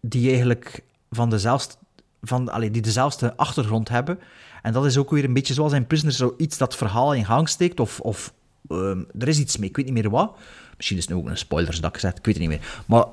die 0.01 0.29
eigenlijk 0.29 0.83
van 1.11 1.29
dezelfde, 1.29 1.75
van, 2.21 2.49
allee, 2.49 2.71
die 2.71 2.81
dezelfde 2.81 3.35
achtergrond 3.35 3.89
hebben. 3.89 4.19
En 4.61 4.73
dat 4.73 4.85
is 4.85 4.97
ook 4.97 5.09
weer 5.09 5.23
een 5.23 5.33
beetje 5.33 5.53
zoals 5.53 5.73
in 5.73 5.87
Prisoner, 5.87 6.13
zoiets 6.13 6.57
dat 6.57 6.75
verhaal 6.75 7.13
in 7.13 7.25
gang 7.25 7.49
steekt. 7.49 7.79
Of, 7.79 7.99
of 7.99 8.33
ehm, 8.69 9.03
er 9.19 9.27
is 9.27 9.39
iets 9.39 9.57
mee, 9.57 9.69
ik 9.69 9.75
weet 9.75 9.85
niet 9.85 9.93
meer 9.93 10.09
wat. 10.09 10.35
Misschien 10.75 10.97
is 10.97 11.03
het 11.03 11.13
nu 11.13 11.19
ook 11.19 11.29
een 11.29 11.37
spoilers 11.37 11.81
dat 11.81 11.93
ik 11.93 11.99
zeg, 11.99 12.11
ik 12.13 12.25
weet 12.25 12.37
het 12.37 12.47
niet 12.47 12.59
meer. 12.59 12.83
Maar 12.85 13.05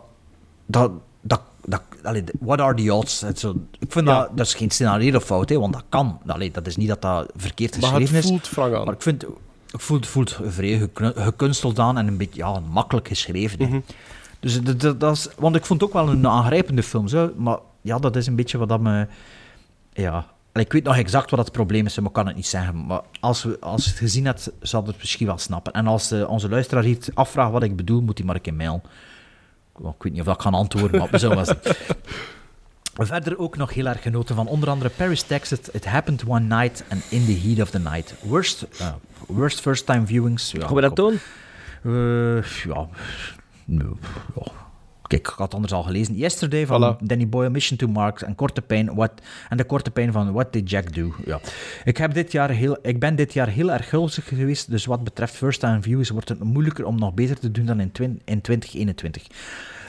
dat. 0.70 0.90
dat, 1.20 1.40
dat 1.64 1.82
allee, 2.02 2.24
what 2.40 2.60
are 2.60 2.74
the 2.74 2.94
odds? 2.94 3.20
Het 3.20 3.38
zo, 3.38 3.54
ik 3.78 3.92
vind 3.92 4.06
Ja. 4.06 4.18
dat, 4.20 4.36
dat 4.36 4.46
is 4.46 4.54
geen 4.54 4.70
scenario 4.70 5.20
fout, 5.20 5.48
hè, 5.48 5.58
want 5.58 5.72
dat 5.72 5.84
kan. 5.88 6.18
Allee, 6.26 6.50
dat 6.50 6.66
is 6.66 6.76
niet 6.76 6.88
dat 6.88 7.02
dat 7.02 7.32
verkeerd 7.36 7.80
Maar 7.80 7.90
geschreven 7.90 8.14
het 8.14 8.24
is. 8.24 8.30
voelt 8.30 8.50
wrang 8.50 8.74
aan. 8.74 8.84
Maar 8.84 8.94
ik 8.94 9.02
vind, 9.02 9.24
het 9.70 10.06
voelt 10.06 10.38
vrij 10.44 10.88
gekunsteld 11.14 11.78
aan 11.78 11.98
en 11.98 12.06
een 12.06 12.16
beetje 12.16 12.40
ja, 12.40 12.60
makkelijk 12.70 13.08
geschreven. 13.08 13.58
hè. 13.62 13.66
Mhm. 13.66 13.80
Dus 14.40 14.62
dat, 14.62 15.00
dat, 15.00 15.16
is, 15.16 15.28
want 15.38 15.56
ik 15.56 15.64
vond 15.66 15.80
het 15.80 15.88
ook 15.90 15.94
wel 15.96 16.08
een 16.08 16.26
aangrijpende 16.26 16.82
film, 16.82 17.08
zo, 17.08 17.32
maar 17.36 17.58
ja, 17.80 17.98
dat 17.98 18.16
is 18.16 18.26
een 18.26 18.36
beetje 18.36 18.58
wat 18.58 18.68
dat 18.68 18.80
me. 18.80 19.06
Ja, 19.92 20.26
Ik 20.52 20.72
weet 20.72 20.84
nog 20.84 20.96
exact 20.96 21.30
wat 21.30 21.38
het 21.38 21.52
probleem 21.52 21.86
is, 21.86 21.96
maar 21.98 22.06
ik 22.08 22.12
kan 22.12 22.26
het 22.26 22.36
niet 22.36 22.46
zeggen. 22.46 22.86
Maar 22.86 23.00
als, 23.20 23.42
we, 23.42 23.56
als 23.60 23.84
je 23.84 23.90
het 23.90 23.98
gezien 23.98 24.24
hebt, 24.24 24.50
zal 24.60 24.86
het 24.86 24.96
misschien 24.98 25.26
wel 25.26 25.38
snappen. 25.38 25.72
En 25.72 25.86
als 25.86 26.10
eh, 26.10 26.30
onze 26.30 26.48
luisteraar 26.48 26.82
hier 26.84 26.98
afvraagt 27.14 27.52
wat 27.52 27.62
ik 27.62 27.76
bedoel, 27.76 28.00
moet 28.00 28.18
hij 28.18 28.26
maar 28.26 28.34
een 28.36 28.40
keer 28.40 28.54
mailen. 28.54 28.82
Ik 29.78 30.02
weet 30.02 30.12
niet 30.12 30.20
of 30.20 30.26
dat 30.26 30.34
ik 30.34 30.40
kan 30.40 30.54
antwoorden, 30.54 31.00
maar 31.00 31.08
we 31.10 31.18
zullen 31.18 31.36
wel 31.36 31.44
zien. 31.44 31.56
Verder 32.94 33.38
ook 33.38 33.56
nog 33.56 33.74
heel 33.74 33.86
erg 33.86 34.02
genoten 34.02 34.34
van 34.34 34.46
onder 34.46 34.68
andere 34.68 34.90
Paris, 34.90 35.22
Texas, 35.22 35.58
It 35.72 35.84
Happened 35.86 36.24
One 36.26 36.56
Night 36.56 36.84
en 36.88 37.02
In 37.08 37.24
the 37.24 37.38
Heat 37.48 37.60
of 37.60 37.70
the 37.70 37.78
Night. 37.78 38.14
Worst, 38.22 38.62
eh, 38.78 38.92
worst 39.26 39.60
first 39.60 39.86
time 39.86 40.06
viewings. 40.06 40.50
Ja, 40.52 40.66
Gaan 40.66 40.74
we 40.74 40.80
dat 40.80 40.94
kom. 40.94 41.08
doen? 41.08 41.20
Eh, 42.36 42.42
ja. 42.64 42.88
nee, 43.64 43.86
ja. 44.34 44.52
Kijk, 45.10 45.28
ik 45.28 45.34
had 45.36 45.54
anders 45.54 45.72
al 45.72 45.82
gelezen. 45.82 46.14
Yesterday 46.16 46.66
van 46.66 46.96
Voilà. 46.96 47.06
Danny 47.06 47.28
Boyle, 47.28 47.50
Mission 47.50 47.78
to 47.78 47.86
Mars 47.86 48.22
en 48.22 48.34
Korte 48.34 48.62
Pijn. 48.62 48.94
What, 48.94 49.12
en 49.48 49.56
de 49.56 49.64
korte 49.64 49.90
pijn 49.90 50.12
van 50.12 50.32
What 50.32 50.52
Did 50.52 50.70
Jack 50.70 50.94
Do? 50.94 51.14
Ja. 51.24 51.40
Ik, 51.84 51.96
heb 51.96 52.14
dit 52.14 52.32
jaar 52.32 52.50
heel, 52.50 52.78
ik 52.82 53.00
ben 53.00 53.16
dit 53.16 53.32
jaar 53.32 53.48
heel 53.48 53.72
erg 53.72 53.88
gulzig 53.88 54.28
geweest. 54.28 54.70
Dus 54.70 54.84
wat 54.84 55.04
betreft 55.04 55.34
first 55.36 55.60
time 55.60 55.82
views 55.82 56.10
wordt 56.10 56.28
het 56.28 56.42
moeilijker 56.44 56.84
om 56.84 56.98
nog 56.98 57.14
beter 57.14 57.38
te 57.38 57.50
doen 57.50 57.66
dan 57.66 57.80
in, 57.80 57.92
twin- 57.92 58.20
in 58.24 58.40
2021. 58.40 59.26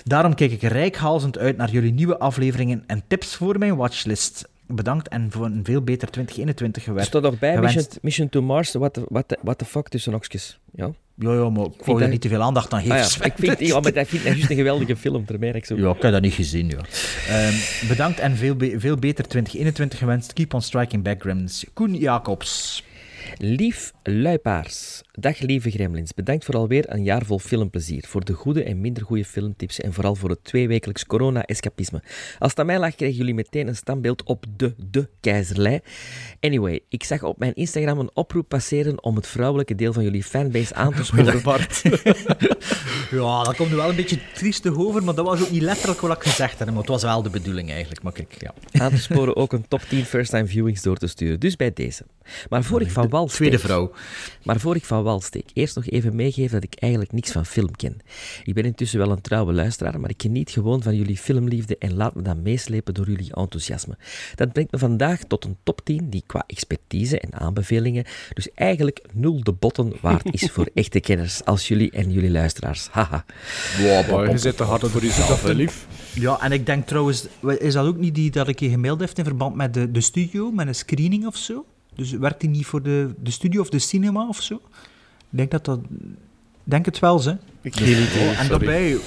Daarom 0.04 0.36
kijk 0.36 0.52
ik 0.52 0.62
rijkhalzend 0.62 1.38
uit 1.38 1.58
naar 1.58 1.70
jullie 1.72 1.94
nieuwe 1.94 2.18
afleveringen 2.20 2.84
en 2.88 3.04
tips 3.08 3.36
voor 3.36 3.58
mijn 3.58 3.76
watchlist. 3.76 4.50
Bedankt 4.68 5.08
en 5.08 5.32
voor 5.32 5.46
een 5.46 5.60
veel 5.64 5.82
beter 5.82 6.10
2021 6.12 6.82
Er 6.82 6.88
gewerkt. 6.88 7.08
staat 7.10 7.22
nog 7.22 7.40
bij. 7.40 7.60
Mission, 7.60 7.86
Mission 8.02 8.30
to 8.30 8.42
Mars, 8.42 8.74
what 8.74 8.94
the, 8.94 9.06
what, 9.10 9.28
the, 9.28 9.38
what 9.42 9.58
the 9.58 9.66
fuck 9.66 9.88
tussen 9.88 10.14
okjes. 10.14 10.60
Ja? 10.76 10.92
Ja, 11.22 11.34
ja, 11.34 11.50
maar 11.50 11.66
ik 11.66 11.86
wou 11.86 11.98
dat- 11.98 12.02
er 12.02 12.10
niet 12.10 12.22
te 12.22 12.28
veel 12.30 12.42
aandacht 12.42 12.74
aan 12.74 12.80
Ah, 12.80 12.86
geven. 12.86 13.20
ja. 13.20 13.26
Ik 13.26 13.34
vind, 13.38 13.60
ja, 13.70 13.80
maar 13.80 13.94
dat 13.94 14.08
vind 14.08 14.26
ik 14.26 14.34
juist 14.34 14.50
een 14.50 14.56
geweldige 14.56 14.96
film, 14.96 15.24
daar 15.26 15.40
merk 15.40 15.56
ik 15.56 15.66
zo. 15.66 15.76
Ja, 15.76 15.90
ik 15.90 16.02
heb 16.02 16.12
dat 16.12 16.22
niet 16.22 16.34
gezien, 16.34 16.70
ja. 16.70 16.78
Ehm, 17.28 17.88
bedankt 17.88 18.20
en 18.20 18.36
veel, 18.38 18.56
be- 18.56 18.76
veel 18.78 18.96
beter 18.96 19.28
2021 19.28 20.00
gewenst. 20.00 20.34
Keep 20.34 20.54
on 20.54 20.62
striking 20.62 21.04
back, 21.04 21.22
Gremlins. 21.22 21.66
Koen 21.74 21.96
Jacobs. 21.96 22.84
Lief 23.38 23.92
Luipaars. 24.04 25.02
Dag 25.12 25.40
lieve 25.40 25.72
gremlins. 25.72 26.14
Bedankt 26.14 26.46
voor 26.46 26.56
alweer 26.56 26.84
een 26.88 27.04
jaar 27.04 27.26
vol 27.26 27.40
filmplezier. 27.40 28.04
Voor 28.08 28.26
de 28.26 28.34
goede 28.34 28.64
en 28.64 28.82
minder 28.82 29.04
goede 29.04 29.26
filmtips 29.26 29.80
en 29.80 29.94
vooral 29.94 30.16
voor 30.16 30.30
het 30.30 30.44
tweewekelijks 30.44 31.06
corona-escapisme. 31.06 32.02
Als 32.40 32.50
het 32.50 32.60
aan 32.60 32.66
mij 32.66 32.80
lag, 32.80 32.96
kregen 32.96 33.16
jullie 33.16 33.34
meteen 33.34 33.68
een 33.68 33.76
standbeeld 33.76 34.24
op 34.24 34.46
de, 34.58 34.76
de 34.90 35.10
keizerlei. 35.20 35.80
Anyway, 36.40 36.80
ik 36.90 37.04
zag 37.04 37.24
op 37.24 37.38
mijn 37.38 37.54
Instagram 37.54 38.00
een 38.00 38.12
oproep 38.14 38.50
passeren 38.50 39.04
om 39.04 39.16
het 39.16 39.28
vrouwelijke 39.28 39.76
deel 39.76 39.94
van 39.94 40.04
jullie 40.04 40.24
fanbase 40.24 40.74
aan 40.74 40.94
te 40.94 41.04
sporen. 41.10 41.42
Bart. 41.42 41.82
Ja, 43.12 43.44
dat 43.44 43.56
komt 43.56 43.70
nu 43.70 43.76
wel 43.76 43.90
een 43.90 43.96
beetje 43.96 44.20
triestig 44.34 44.78
over, 44.78 45.04
maar 45.04 45.16
dat 45.16 45.26
was 45.26 45.42
ook 45.42 45.50
niet 45.50 45.62
letterlijk 45.62 46.02
wat 46.02 46.16
ik 46.16 46.24
gezegd 46.24 46.60
had. 46.60 46.68
Maar 46.68 46.78
het 46.78 46.88
was 46.88 47.02
wel 47.02 47.22
de 47.22 47.30
bedoeling 47.30 47.70
eigenlijk. 47.70 48.04
Maar 48.04 48.12
kijk, 48.12 48.36
ja. 48.40 48.54
aan 48.72 48.92
te 48.92 48.98
sporen 48.98 49.36
ook 49.36 49.54
een 49.54 49.68
top 49.68 49.82
10 49.82 50.06
first-time 50.06 50.48
viewings 50.48 50.82
door 50.82 50.98
te 50.98 51.08
sturen. 51.08 51.40
Dus 51.40 51.56
bij 51.56 51.74
deze. 51.74 52.06
Maar 52.50 52.64
voor 52.64 52.82
ik 52.82 52.92
van 52.92 53.10
wal 53.10 53.28
steek... 53.28 53.38
Tweede 53.38 53.60
vrouw. 53.60 53.92
Maar 54.44 54.60
voor 54.60 54.76
ik 54.76 54.86
van 54.86 55.04
wal 55.04 55.22
steek, 55.22 55.50
eerst 55.54 55.76
nog 55.76 55.90
even 55.90 56.16
meegeven 56.16 56.62
dat 56.62 56.64
ik 56.74 56.80
eigenlijk 56.80 57.12
niks 57.12 57.32
van 57.32 57.46
film 57.46 57.76
ken. 57.76 57.98
Ik 58.44 58.54
ben 58.54 58.66
intussen 58.66 59.00
wel 59.00 59.12
een 59.12 59.22
trouwe 59.22 59.54
luisteraar, 59.54 60.00
maar 60.00 60.10
ik 60.10 60.22
geniet 60.22 60.52
gewoon 60.52 60.84
van 60.84 60.96
jullie 60.96 61.18
filmliefde 61.18 61.78
en 61.78 61.94
laat 61.94 62.16
me 62.16 62.22
dan 62.22 62.42
meeslepen 62.42 62.94
door 62.94 63.08
jullie 63.08 63.36
enthousiasme. 63.36 63.98
Dat 64.36 64.54
brengt 64.54 64.72
me 64.72 64.78
vandaag 64.78 65.24
tot 65.24 65.46
een 65.46 65.58
top 65.64 65.82
10 65.84 66.10
die 66.10 66.24
qua 66.26 66.44
expertise 66.48 67.20
en 67.20 67.34
aanbevelingen 67.34 68.06
dus 68.34 68.50
eigenlijk 68.56 69.06
nul 69.14 69.44
de 69.44 69.52
botten 69.52 69.94
waard 70.02 70.34
is 70.34 70.52
voor 70.52 70.70
echte 70.74 71.00
kenners 71.00 71.46
als 71.46 71.68
jullie 71.68 71.92
en 71.92 72.12
jullie 72.12 72.32
luisteraars. 72.32 72.88
Haha. 72.92 73.26
Wow, 73.78 74.30
je 74.30 74.38
zit 74.38 74.58
te 74.58 74.64
hard 74.64 74.88
voor 74.88 75.02
jezelf, 75.02 75.44
hè, 75.44 75.54
lief. 75.54 75.88
Ja, 76.14 76.42
en 76.42 76.52
ik 76.52 76.66
denk 76.66 76.88
trouwens, 76.88 77.28
is 77.58 77.74
dat 77.74 77.86
ook 77.86 77.98
niet 77.98 78.16
die 78.16 78.32
dat 78.32 78.48
ik 78.48 78.60
je 78.60 78.70
gemaild 78.70 79.00
heeft 79.00 79.18
in 79.18 79.24
verband 79.24 79.56
met 79.56 79.74
de, 79.74 79.92
de 79.92 80.02
studio, 80.02 80.52
met 80.52 80.68
een 80.68 80.76
screening 80.76 81.26
of 81.26 81.38
zo? 81.38 81.66
Dus 81.96 82.12
werkt 82.12 82.40
die 82.40 82.50
niet 82.50 82.66
voor 82.66 82.82
de, 82.82 83.14
de 83.24 83.32
studio 83.32 83.62
of 83.62 83.70
de 83.70 83.80
cinema 83.80 84.28
of 84.28 84.42
zo? 84.42 84.56
Ik 84.56 85.38
denk 85.38 85.52
dat 85.52 85.66
dat... 85.66 85.80
Ik 86.64 86.72
denk 86.72 86.86
het 86.86 87.00
wel, 87.00 87.20
ze. 87.20 87.38
Ik 87.62 87.76
geen 87.76 87.88
idee, 87.88 88.30
Oh, 88.30 88.40
en 88.40 88.48
daarbij, 88.48 88.98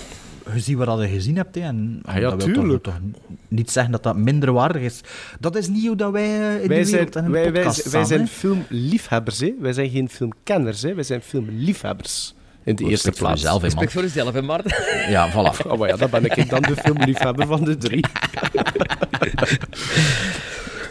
je 0.52 0.60
ziet 0.60 0.76
wat 0.76 1.00
je 1.00 1.08
gezien 1.08 1.36
hebt, 1.36 1.54
hè, 1.54 1.60
en 1.60 2.00
Ah 2.04 2.14
ja, 2.14 2.20
dat 2.30 2.44
wil. 2.44 2.68
Toch, 2.68 2.80
toch 2.80 3.00
niet 3.48 3.70
zeggen 3.70 3.92
dat 3.92 4.02
dat 4.02 4.16
minder 4.16 4.52
waardig 4.52 4.82
is. 4.82 5.00
Dat 5.40 5.56
is 5.56 5.68
niet 5.68 5.86
hoe 5.86 5.96
dat 5.96 6.12
wij 6.12 6.24
eh, 6.24 6.62
in 6.62 6.68
Wij 6.68 6.78
de 6.78 6.84
zijn, 6.84 6.96
wereld 6.96 7.16
en 7.16 7.24
in 7.24 7.30
wij, 7.30 7.52
wij, 7.52 7.64
wij 7.90 8.04
zijn 8.04 8.20
hè. 8.20 8.26
filmliefhebbers, 8.26 9.38
hè. 9.40 9.54
Wij 9.60 9.72
zijn 9.72 9.90
geen 9.90 10.08
filmkenners, 10.08 10.82
hè. 10.82 10.94
Wij 10.94 11.04
zijn 11.04 11.22
filmliefhebbers. 11.22 12.34
In 12.64 12.76
de 12.76 12.84
eerste 12.84 13.10
plaats. 13.10 13.40
jezelf, 13.40 13.62
hè, 13.62 13.68
man. 13.68 13.76
Respect 13.78 13.92
voor 13.92 14.02
jezelf, 14.02 14.34
hè, 14.34 14.42
Maarten? 14.42 14.74
Ja, 15.10 15.30
voilà. 15.30 15.66
Oh, 15.66 15.78
maar 15.78 15.88
ja, 15.88 15.96
dan 15.96 16.10
ben 16.10 16.24
ik 16.24 16.48
dan 16.50 16.62
de 16.62 16.76
filmliefhebber 16.76 17.46
van 17.46 17.64
de 17.64 17.76
drie. 17.76 18.04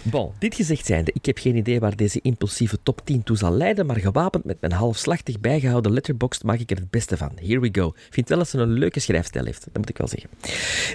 Bon, 0.03 0.31
dit 0.39 0.55
gezegd 0.55 0.85
zijnde, 0.85 1.11
ik 1.13 1.25
heb 1.25 1.37
geen 1.37 1.55
idee 1.55 1.79
waar 1.79 1.95
deze 1.95 2.19
impulsieve 2.21 2.77
top 2.83 3.01
10 3.05 3.23
toe 3.23 3.37
zal 3.37 3.51
leiden, 3.51 3.85
maar 3.85 3.99
gewapend 3.99 4.45
met 4.45 4.61
mijn 4.61 4.73
halfslachtig 4.73 5.39
bijgehouden 5.39 5.93
letterboxd 5.93 6.43
maak 6.43 6.59
ik 6.59 6.71
er 6.71 6.77
het 6.77 6.89
beste 6.89 7.17
van. 7.17 7.31
Here 7.35 7.59
we 7.59 7.69
go. 7.71 7.93
Vind 8.09 8.29
wel 8.29 8.37
dat 8.37 8.49
ze 8.49 8.57
een 8.57 8.71
leuke 8.71 8.99
schrijfstijl 8.99 9.45
heeft, 9.45 9.63
dat 9.63 9.77
moet 9.77 9.89
ik 9.89 9.97
wel 9.97 10.07
zeggen. 10.07 10.29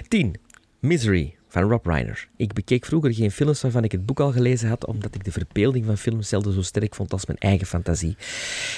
10. 0.07 0.35
Misery 0.79 1.35
van 1.47 1.69
Rob 1.69 1.85
Reiner. 1.85 2.27
Ik 2.35 2.53
bekeek 2.53 2.85
vroeger 2.85 3.13
geen 3.13 3.31
films 3.31 3.61
waarvan 3.61 3.83
ik 3.83 3.91
het 3.91 4.05
boek 4.05 4.19
al 4.19 4.31
gelezen 4.31 4.69
had, 4.69 4.85
omdat 4.85 5.15
ik 5.15 5.23
de 5.23 5.31
verbeelding 5.31 5.85
van 5.85 5.97
films 5.97 6.29
zelden 6.29 6.53
zo 6.53 6.61
sterk 6.61 6.95
vond 6.95 7.13
als 7.13 7.25
mijn 7.25 7.39
eigen 7.39 7.67
fantasie. 7.67 8.15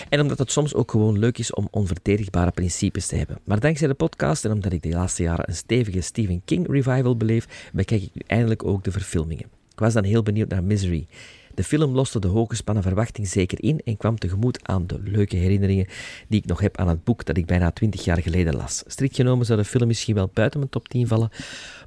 En 0.09 0.21
omdat 0.21 0.39
het 0.39 0.51
soms 0.51 0.73
ook 0.73 0.91
gewoon 0.91 1.19
leuk 1.19 1.37
is 1.37 1.53
om 1.53 1.67
onverdedigbare 1.71 2.51
principes 2.51 3.07
te 3.07 3.15
hebben. 3.15 3.39
Maar 3.43 3.59
dankzij 3.59 3.87
de 3.87 3.93
podcast 3.93 4.45
en 4.45 4.51
omdat 4.51 4.73
ik 4.73 4.81
de 4.81 4.89
laatste 4.89 5.23
jaren 5.23 5.49
een 5.49 5.55
stevige 5.55 6.01
Stephen 6.01 6.41
King 6.45 6.67
revival 6.67 7.17
beleef, 7.17 7.69
bekijk 7.73 8.01
ik 8.01 8.11
nu 8.13 8.21
eindelijk 8.27 8.63
ook 8.63 8.83
de 8.83 8.91
verfilmingen. 8.91 9.60
Ik 9.71 9.79
was 9.79 9.93
dan 9.93 10.03
heel 10.03 10.23
benieuwd 10.23 10.49
naar 10.49 10.63
Misery. 10.63 11.07
De 11.55 11.63
film 11.63 11.93
loste 11.93 12.19
de 12.19 12.27
hooggespannen 12.27 12.83
verwachting 12.83 13.27
zeker 13.27 13.63
in 13.63 13.81
en 13.85 13.97
kwam 13.97 14.17
tegemoet 14.17 14.67
aan 14.67 14.87
de 14.87 14.99
leuke 15.03 15.35
herinneringen 15.35 15.87
die 16.27 16.39
ik 16.39 16.45
nog 16.45 16.59
heb 16.59 16.77
aan 16.77 16.87
het 16.87 17.03
boek 17.03 17.25
dat 17.25 17.37
ik 17.37 17.45
bijna 17.45 17.71
twintig 17.71 18.03
jaar 18.03 18.21
geleden 18.21 18.55
las. 18.55 18.83
Strikt 18.87 19.15
genomen 19.15 19.45
zou 19.45 19.59
de 19.59 19.65
film 19.65 19.87
misschien 19.87 20.15
wel 20.15 20.29
buiten 20.33 20.59
mijn 20.59 20.71
top 20.71 20.87
10 20.87 21.07
vallen, 21.07 21.29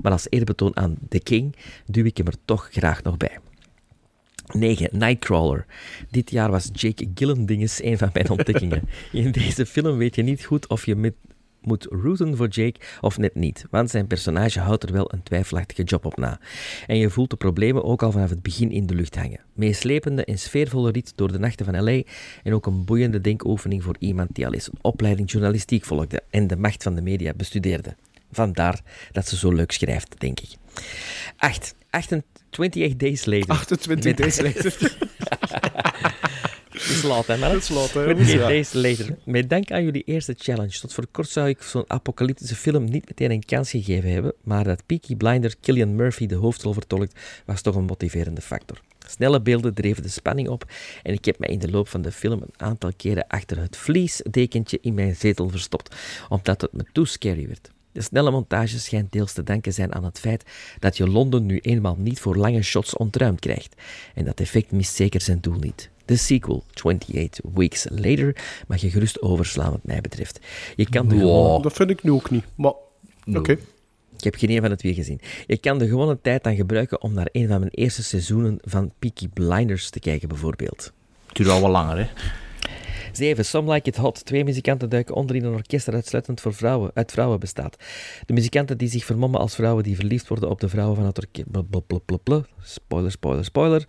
maar 0.02 0.12
als 0.12 0.26
eerbetoon 0.28 0.76
aan 0.76 0.96
The 1.08 1.20
King 1.20 1.56
duw 1.86 2.04
ik 2.04 2.16
hem 2.16 2.26
er 2.26 2.36
toch 2.44 2.68
graag 2.70 3.02
nog 3.02 3.16
bij. 3.16 3.38
9. 4.52 4.88
Nightcrawler. 4.92 5.66
Dit 6.10 6.30
jaar 6.30 6.50
was 6.50 6.68
Jake 6.72 7.10
Gyllenhaal 7.14 7.68
een 7.76 7.98
van 7.98 8.10
mijn 8.12 8.30
ontdekkingen. 8.30 8.88
In 9.12 9.32
deze 9.32 9.66
film 9.66 9.96
weet 9.96 10.14
je 10.14 10.22
niet 10.22 10.44
goed 10.44 10.68
of 10.68 10.86
je 10.86 10.96
met, 10.96 11.14
moet 11.66 11.86
rooten 11.90 12.36
voor 12.36 12.48
Jake 12.48 12.80
of 13.00 13.18
net 13.18 13.34
niet, 13.34 13.64
want 13.70 13.90
zijn 13.90 14.06
personage 14.06 14.60
houdt 14.60 14.82
er 14.82 14.92
wel 14.92 15.12
een 15.12 15.22
twijfelachtige 15.22 15.82
job 15.82 16.04
op 16.04 16.16
na. 16.16 16.40
En 16.86 16.96
je 16.98 17.10
voelt 17.10 17.30
de 17.30 17.36
problemen 17.36 17.84
ook 17.84 18.02
al 18.02 18.12
vanaf 18.12 18.30
het 18.30 18.42
begin 18.42 18.70
in 18.70 18.86
de 18.86 18.94
lucht 18.94 19.16
hangen. 19.16 19.40
Meeslepende 19.52 20.24
en 20.24 20.38
sfeervolle 20.38 20.90
rit 20.90 21.12
door 21.16 21.32
de 21.32 21.38
nachten 21.38 21.64
van 21.64 21.84
LA 21.84 22.02
en 22.42 22.54
ook 22.54 22.66
een 22.66 22.84
boeiende 22.84 23.20
denkoefening 23.20 23.82
voor 23.82 23.96
iemand 23.98 24.28
die 24.34 24.46
al 24.46 24.52
eens 24.54 24.66
een 24.66 24.78
opleiding 24.80 25.30
journalistiek 25.30 25.84
volgde 25.84 26.22
en 26.30 26.46
de 26.46 26.56
macht 26.56 26.82
van 26.82 26.94
de 26.94 27.02
media 27.02 27.32
bestudeerde. 27.36 27.96
Vandaar 28.32 28.80
dat 29.12 29.28
ze 29.28 29.36
zo 29.36 29.52
leuk 29.52 29.72
schrijft, 29.72 30.20
denk 30.20 30.40
ik. 30.40 30.50
8. 31.36 31.74
28 31.90 32.96
Days 32.96 33.24
Later. 33.24 33.48
28 33.50 34.04
Met- 34.04 34.16
days 34.16 34.40
later. 34.40 34.96
Het 36.74 36.82
is 36.82 37.02
laat, 37.02 37.26
hè? 37.26 37.36
Het 37.36 37.62
is 37.62 37.68
laat, 37.68 37.92
hè, 37.92 38.00
28 38.00 38.02
jongens, 38.06 38.32
ja. 38.32 38.48
Days 38.48 38.72
Later. 38.72 39.18
Met 39.24 39.50
dank 39.50 39.70
aan 39.70 39.84
jullie 39.84 40.02
eerste 40.02 40.34
challenge. 40.38 40.78
Tot 40.80 40.94
voor 40.94 41.06
kort 41.10 41.28
zou 41.28 41.48
ik 41.48 41.62
zo'n 41.62 41.84
apocalyptische 41.86 42.54
film 42.54 42.84
niet 42.84 43.08
meteen 43.08 43.30
een 43.30 43.44
kans 43.44 43.70
gegeven 43.70 44.10
hebben, 44.10 44.32
maar 44.42 44.64
dat 44.64 44.86
Peaky 44.86 45.16
Blinder 45.16 45.54
Killian 45.60 45.94
Murphy 45.94 46.26
de 46.26 46.34
hoofdrol 46.34 46.72
vertolkt, 46.72 47.20
was 47.44 47.62
toch 47.62 47.74
een 47.74 47.84
motiverende 47.84 48.40
factor. 48.40 48.80
Snelle 49.06 49.40
beelden 49.40 49.74
dreven 49.74 50.02
de 50.02 50.08
spanning 50.08 50.48
op 50.48 50.64
en 51.02 51.12
ik 51.12 51.24
heb 51.24 51.38
mij 51.38 51.48
in 51.48 51.58
de 51.58 51.70
loop 51.70 51.88
van 51.88 52.02
de 52.02 52.12
film 52.12 52.42
een 52.42 52.54
aantal 52.56 52.92
keren 52.96 53.26
achter 53.26 53.60
het 53.60 53.76
vliesdekentje 53.76 54.78
in 54.80 54.94
mijn 54.94 55.16
zetel 55.16 55.48
verstopt, 55.48 55.94
omdat 56.28 56.60
het 56.60 56.72
me 56.72 56.84
too 56.92 57.04
scary 57.04 57.46
werd. 57.46 57.70
De 57.92 58.02
snelle 58.02 58.30
montage 58.30 58.78
schijnt 58.78 59.12
deels 59.12 59.32
te 59.32 59.42
danken 59.42 59.72
zijn 59.72 59.94
aan 59.94 60.04
het 60.04 60.20
feit 60.20 60.44
dat 60.78 60.96
je 60.96 61.08
Londen 61.08 61.46
nu 61.46 61.58
eenmaal 61.58 61.96
niet 61.98 62.20
voor 62.20 62.36
lange 62.36 62.62
shots 62.62 62.96
ontruimd 62.96 63.40
krijgt. 63.40 63.74
En 64.14 64.24
dat 64.24 64.40
effect 64.40 64.72
mist 64.72 64.94
zeker 64.94 65.20
zijn 65.20 65.40
doel 65.40 65.58
niet. 65.58 65.92
De 66.04 66.16
sequel, 66.16 66.64
28 66.74 67.40
Weeks 67.54 67.86
Later, 67.90 68.36
mag 68.66 68.80
je 68.80 68.90
gerust 68.90 69.22
overslaan 69.22 69.70
wat 69.70 69.84
mij 69.84 70.00
betreft. 70.00 70.40
Je 70.76 70.88
kan 70.88 71.08
de 71.08 71.18
gewone... 71.18 71.62
Dat 71.62 71.72
vind 71.72 71.90
ik 71.90 72.02
nu 72.02 72.10
ook 72.10 72.30
niet. 72.30 72.44
Maar, 72.54 72.72
oké. 73.34 73.58
Ik 74.16 74.24
heb 74.24 74.34
geen 74.34 74.50
een 74.50 74.60
van 74.60 74.70
het 74.70 74.78
twee 74.78 74.94
gezien. 74.94 75.20
Je 75.46 75.56
kan 75.56 75.78
de 75.78 75.88
gewone 75.88 76.18
tijd 76.22 76.44
dan 76.44 76.54
gebruiken 76.56 77.02
om 77.02 77.12
naar 77.12 77.28
een 77.32 77.48
van 77.48 77.58
mijn 77.58 77.72
eerste 77.72 78.02
seizoenen 78.02 78.58
van 78.62 78.92
Peaky 78.98 79.28
Blinders 79.28 79.90
te 79.90 80.00
kijken, 80.00 80.28
bijvoorbeeld. 80.28 80.92
Het 81.26 81.36
duurt 81.36 81.48
al 81.48 81.60
wat 81.60 81.70
langer, 81.70 81.98
hè. 81.98 82.06
7. 83.16 83.44
Some 83.44 83.72
Like 83.72 83.88
It 83.88 83.96
Hot. 83.96 84.24
Twee 84.24 84.44
muzikanten 84.44 84.88
duiken 84.88 85.14
onder 85.14 85.36
in 85.36 85.44
een 85.44 85.52
orkest 85.52 85.86
dat 85.86 85.94
uitsluitend 85.94 86.40
voor 86.40 86.54
vrouwen, 86.54 86.90
uit 86.94 87.12
vrouwen 87.12 87.40
bestaat. 87.40 87.76
De 88.26 88.32
muzikanten 88.32 88.78
die 88.78 88.88
zich 88.88 89.04
vermommen 89.04 89.40
als 89.40 89.54
vrouwen 89.54 89.84
die 89.84 89.96
verliefd 89.96 90.28
worden 90.28 90.50
op 90.50 90.60
de 90.60 90.68
vrouwen 90.68 90.96
van 90.96 91.06
het 91.06 91.18
orkest. 91.18 91.46
Spoiler, 92.62 93.10
spoiler, 93.10 93.44
spoiler. 93.44 93.84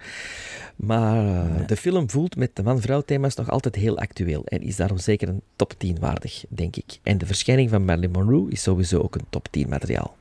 Maar 0.76 1.26
eh, 1.26 1.68
de 1.68 1.76
film 1.76 2.10
voelt 2.10 2.36
met 2.36 2.56
de 2.56 2.64
man-vrouw 2.64 3.02
thema's 3.02 3.36
nog 3.36 3.50
altijd 3.50 3.76
heel 3.76 3.98
actueel 3.98 4.46
en 4.46 4.62
is 4.62 4.76
daarom 4.76 4.98
zeker 4.98 5.30
een 5.30 5.42
top 5.56 5.74
10 5.78 5.98
waardig, 6.00 6.44
denk 6.50 6.76
ik. 6.76 7.00
En 7.04 7.18
de 7.18 7.26
verschijning 7.26 7.70
van 7.70 7.86
Marilyn 7.86 8.12
Monroe 8.12 8.52
is 8.52 8.62
sowieso 8.62 9.00
ook 9.00 9.16
een 9.16 9.26
top 9.30 9.48
10 9.52 9.70
materiaal. 9.70 10.16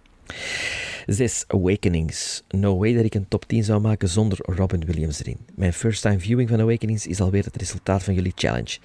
Zes, 1.06 1.44
Awakenings. 1.46 2.42
No 2.48 2.78
way 2.78 2.94
dat 2.94 3.04
ik 3.04 3.14
een 3.14 3.28
top 3.28 3.44
10 3.44 3.64
zou 3.64 3.80
maken 3.80 4.08
zonder 4.08 4.38
Robin 4.42 4.84
Williams 4.84 5.20
erin. 5.20 5.38
Mijn 5.54 5.72
first 5.72 6.02
time 6.02 6.18
viewing 6.18 6.48
van 6.48 6.60
Awakenings 6.60 7.06
is 7.06 7.20
alweer 7.20 7.44
het 7.44 7.56
resultaat 7.56 8.02
van 8.02 8.14
jullie 8.14 8.32
challenge. 8.34 8.78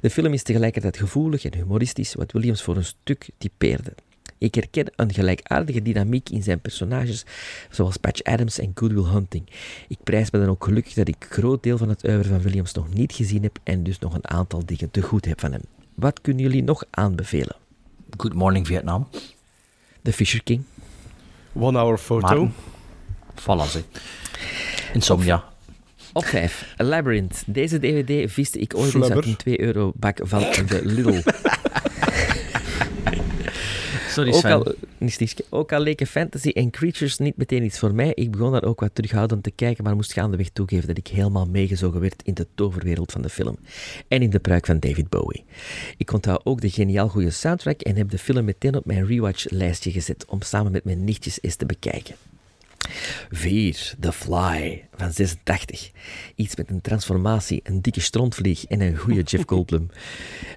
De 0.00 0.10
film 0.10 0.32
is 0.32 0.42
tegelijkertijd 0.42 0.96
gevoelig 0.96 1.44
en 1.44 1.54
humoristisch, 1.54 2.14
wat 2.14 2.32
Williams 2.32 2.62
voor 2.62 2.76
een 2.76 2.84
stuk 2.84 3.28
typeerde. 3.38 3.92
Ik 4.38 4.54
herken 4.54 4.92
een 4.96 5.12
gelijkaardige 5.12 5.82
dynamiek 5.82 6.30
in 6.30 6.42
zijn 6.42 6.60
personages, 6.60 7.24
zoals 7.70 7.96
Patch 7.96 8.22
Adams 8.22 8.58
en 8.58 8.72
Good 8.74 8.92
Will 8.92 9.04
Hunting. 9.12 9.44
Ik 9.88 9.98
prijs 10.04 10.30
me 10.30 10.38
dan 10.38 10.48
ook 10.48 10.64
gelukkig 10.64 10.94
dat 10.94 11.08
ik 11.08 11.16
een 11.18 11.30
groot 11.30 11.62
deel 11.62 11.78
van 11.78 11.88
het 11.88 12.04
oeuvre 12.04 12.28
van 12.28 12.40
Williams 12.40 12.72
nog 12.72 12.94
niet 12.94 13.12
gezien 13.12 13.42
heb 13.42 13.58
en 13.62 13.82
dus 13.82 13.98
nog 13.98 14.14
een 14.14 14.28
aantal 14.28 14.66
dingen 14.66 14.90
te 14.90 15.02
goed 15.02 15.24
heb 15.24 15.40
van 15.40 15.52
hem. 15.52 15.62
Wat 15.94 16.20
kunnen 16.20 16.42
jullie 16.42 16.62
nog 16.62 16.84
aanbevelen? 16.90 17.56
Good 18.16 18.34
Morning 18.34 18.66
Vietnam. 18.66 19.08
The 20.02 20.12
Fisher 20.12 20.42
King. 20.42 20.64
One 21.58 21.78
Hour 21.78 21.98
Photo. 21.98 22.44
Maar- 22.44 22.50
Voilà, 23.66 23.70
ze. 23.70 23.82
Insomnia. 24.92 25.44
Op 26.12 26.24
5. 26.24 26.74
Labyrinth. 26.76 27.42
Deze 27.46 27.78
DVD 27.78 28.32
viste 28.32 28.58
ik 28.58 28.72
ooit 28.76 28.94
eens 28.94 29.10
uit 29.10 29.24
een 29.26 29.36
2 29.36 29.60
euro 29.60 29.92
bak 29.94 30.18
van 30.22 30.38
de 30.40 30.80
Lidl. 30.84 31.20
Sorry 34.16 34.32
Ook 34.32 34.44
al, 34.44 34.74
niet 34.98 35.12
stiekje. 35.12 35.44
ook 35.50 35.72
al 35.72 35.80
leken 35.80 36.06
fantasy 36.06 36.48
en 36.48 36.70
creatures 36.70 37.18
niet 37.18 37.36
meteen 37.36 37.64
iets 37.64 37.78
voor 37.78 37.94
mij, 37.94 38.12
ik 38.14 38.30
begon 38.30 38.52
daar 38.52 38.64
ook 38.64 38.80
wat 38.80 38.94
terughoudend 38.94 39.42
te 39.42 39.50
kijken, 39.50 39.84
maar 39.84 39.94
moest 39.94 40.12
gaandeweg 40.12 40.48
toegeven 40.48 40.86
dat 40.86 40.98
ik 40.98 41.06
helemaal 41.06 41.46
meegezogen 41.46 42.00
werd 42.00 42.22
in 42.22 42.34
de 42.34 42.46
toverwereld 42.54 43.12
van 43.12 43.22
de 43.22 43.28
film. 43.28 43.58
En 44.08 44.22
in 44.22 44.30
de 44.30 44.38
pruik 44.38 44.66
van 44.66 44.78
David 44.78 45.08
Bowie. 45.08 45.44
Ik 45.96 46.12
onthoud 46.12 46.40
ook 46.44 46.60
de 46.60 46.70
geniaal 46.70 47.08
goede 47.08 47.30
soundtrack 47.30 47.80
en 47.80 47.96
heb 47.96 48.10
de 48.10 48.18
film 48.18 48.44
meteen 48.44 48.76
op 48.76 48.86
mijn 48.86 49.06
rewatch-lijstje 49.06 49.90
gezet 49.90 50.24
om 50.28 50.42
samen 50.42 50.72
met 50.72 50.84
mijn 50.84 51.04
nichtjes 51.04 51.38
eens 51.42 51.56
te 51.56 51.66
bekijken. 51.66 52.14
4. 53.30 53.94
The 54.00 54.12
Fly 54.12 54.88
van 54.96 55.12
86. 55.12 55.90
Iets 56.34 56.56
met 56.56 56.70
een 56.70 56.80
transformatie, 56.80 57.60
een 57.64 57.82
dikke 57.82 58.00
strontvlieg 58.00 58.64
en 58.64 58.80
een 58.80 58.96
goede 58.96 59.22
Jeff 59.22 59.44
Goldblum. 59.52 59.90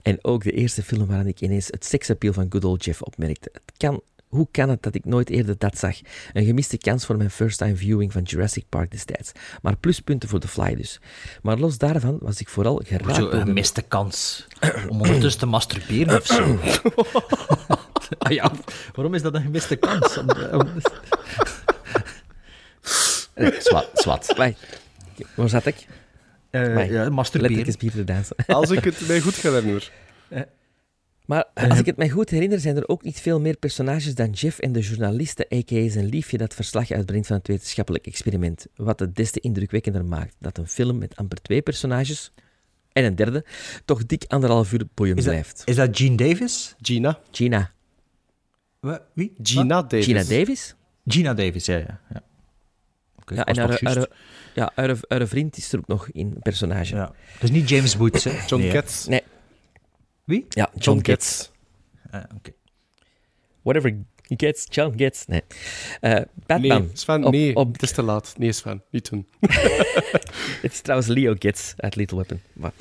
en 0.04 0.18
ook 0.22 0.44
de 0.44 0.52
eerste 0.52 0.84
film 0.84 1.06
waarin 1.08 1.28
ik 1.28 1.42
ineens 1.42 1.68
het 1.68 1.86
seksappeal 1.86 2.34
van 2.34 2.46
good 2.50 2.64
old 2.66 2.86
Jeff 2.86 3.02
opmerkte. 3.02 3.50
Het 3.54 3.74
kan, 3.78 4.02
hoe 4.28 4.48
kan 4.52 4.70
het 4.70 4.84
dat 4.84 4.96
ik 4.96 5.06
nooit 5.06 5.30
eerder 5.30 5.56
dat 5.58 5.78
zag? 5.78 5.96
Een 6.34 6.46
gemiste 6.46 6.78
kans 6.78 7.06
voor 7.06 7.18
mijn 7.18 7.32
first 7.32 7.58
time 7.58 7.76
viewing 7.76 8.12
van 8.12 8.22
Jurassic 8.22 8.64
Park 8.70 8.92
destijds. 8.92 9.32
Maar 9.62 9.78
pluspunten 9.78 10.30
voor 10.30 10.40
The 10.40 10.48
Fly 10.48 10.76
dus. 10.76 11.00
Maar 11.42 11.58
los 11.58 11.78
daarvan 11.78 12.18
was 12.22 12.40
ik 12.40 12.50
vooral 12.50 12.82
geraakt 12.86 13.16
Zo 13.16 13.30
een 13.30 13.42
gemiste 13.46 13.82
kans 13.82 14.48
om 14.90 15.02
ondertussen 15.02 15.40
te 15.40 15.46
masturberen 15.46 16.18
of 16.20 16.26
zo. 16.26 16.58
ah 18.18 18.32
ja, 18.32 18.52
waarom 18.94 19.14
is 19.14 19.22
dat 19.22 19.34
een 19.36 19.42
gemiste 19.42 19.76
kans? 19.76 20.18
Om- 20.18 20.30
om- 20.52 20.68
Eh, 20.68 21.69
Zwat, 23.60 23.90
zwat. 23.94 24.34
Wacht. 24.36 24.82
Waar 25.36 25.50
zat 25.50 25.66
ik? 25.66 25.88
Eh, 26.50 26.64
Amai. 26.64 26.92
ja, 26.92 27.10
masturberen. 27.10 28.06
dansen. 28.06 28.36
Als 28.48 28.72
ik 28.72 28.84
het 28.84 29.08
mij 29.08 29.20
goed 29.20 29.36
herinner. 29.36 29.92
Maar 31.26 31.46
als 31.54 31.80
ik 31.80 31.86
het 31.86 31.98
mij 31.98 32.10
goed 32.10 32.30
herinner, 32.30 32.60
zijn 32.60 32.76
er 32.76 32.88
ook 32.88 33.04
niet 33.04 33.20
veel 33.20 33.40
meer 33.40 33.58
personages 33.58 34.16
dan 34.16 34.30
Jeff 34.30 34.60
en 34.60 34.72
de 34.72 34.80
journaliste, 34.80 35.48
a.k.a. 35.54 35.90
zijn 35.90 36.06
liefje, 36.06 36.38
dat 36.38 36.54
verslag 36.54 36.92
uitbrengt 36.92 37.28
van 37.28 37.38
het 37.38 37.48
wetenschappelijk 37.48 38.08
experiment. 38.08 38.66
Wat 38.76 39.00
het 39.00 39.16
des 39.16 39.32
te 39.32 39.40
indrukwekkender 39.40 40.06
maakt 40.06 40.36
dat 40.40 40.58
een 40.58 40.68
film 40.68 40.98
met 40.98 41.16
amper 41.16 41.42
twee 41.42 41.62
personages 41.62 42.32
en 42.92 43.04
een 43.04 43.16
derde 43.16 43.46
toch 43.86 44.06
dik 44.06 44.24
anderhalf 44.28 44.74
uur 44.74 44.88
boeiend 44.94 45.24
blijft. 45.24 45.62
is 45.66 45.76
dat 45.76 45.98
Gene 45.98 46.16
Davis? 46.16 46.76
Gina. 46.82 47.20
Gina. 47.32 47.72
Wie? 49.14 49.34
Gina 49.42 49.82
Davis. 49.82 50.06
Gina 50.06 50.24
Davis? 50.24 50.76
Gina 51.06 51.34
Davis, 51.34 51.66
ja. 51.66 51.78
ja, 51.78 52.00
ja. 52.14 52.24
Ja, 53.36 53.46
en 53.46 53.58
haar, 53.58 53.80
haar, 53.84 54.08
ja, 54.54 54.72
haar, 54.76 54.98
haar 55.08 55.28
vriend 55.28 55.58
is 55.58 55.74
er 55.74 55.80
ook 55.80 55.88
nog 55.88 56.10
in 56.10 56.26
een 56.36 56.42
personage. 56.42 56.96
Ja. 56.96 57.12
Dus 57.40 57.52
niet 57.52 57.70
James 57.70 57.96
Woods, 57.96 58.24
hè? 58.24 58.32
John 58.48 58.62
Nee? 58.62 58.72
Getz. 58.72 59.06
Nee. 59.06 59.22
Wie? 60.24 60.46
Ja, 60.50 60.70
John, 60.72 60.84
John. 60.84 61.00
Getz. 61.06 61.50
Ah, 62.12 62.24
oké. 62.36 62.52
Whatever 63.62 63.98
gets, 64.38 64.66
John 64.70 64.94
Getz. 64.98 65.26
Nee. 65.26 65.42
Eh, 66.00 66.22
Batman. 66.46 66.82
Nee, 66.82 66.90
Sven, 66.94 67.24
Op- 67.24 67.32
nee. 67.32 67.56
op- 67.56 67.74
Het 67.74 67.82
is 67.82 67.92
te 67.92 68.02
laat. 68.02 68.34
Nee, 68.38 68.52
Sven, 68.52 68.84
niet 68.92 69.10
doen. 69.10 69.28
Het 70.62 70.72
is 70.72 70.82
trouwens 70.82 71.10
Leo 71.10 71.36
Getz 71.40 71.74
uit 71.78 71.96
Little 71.96 72.18
Weapon. 72.18 72.42
Maar. 72.54 72.72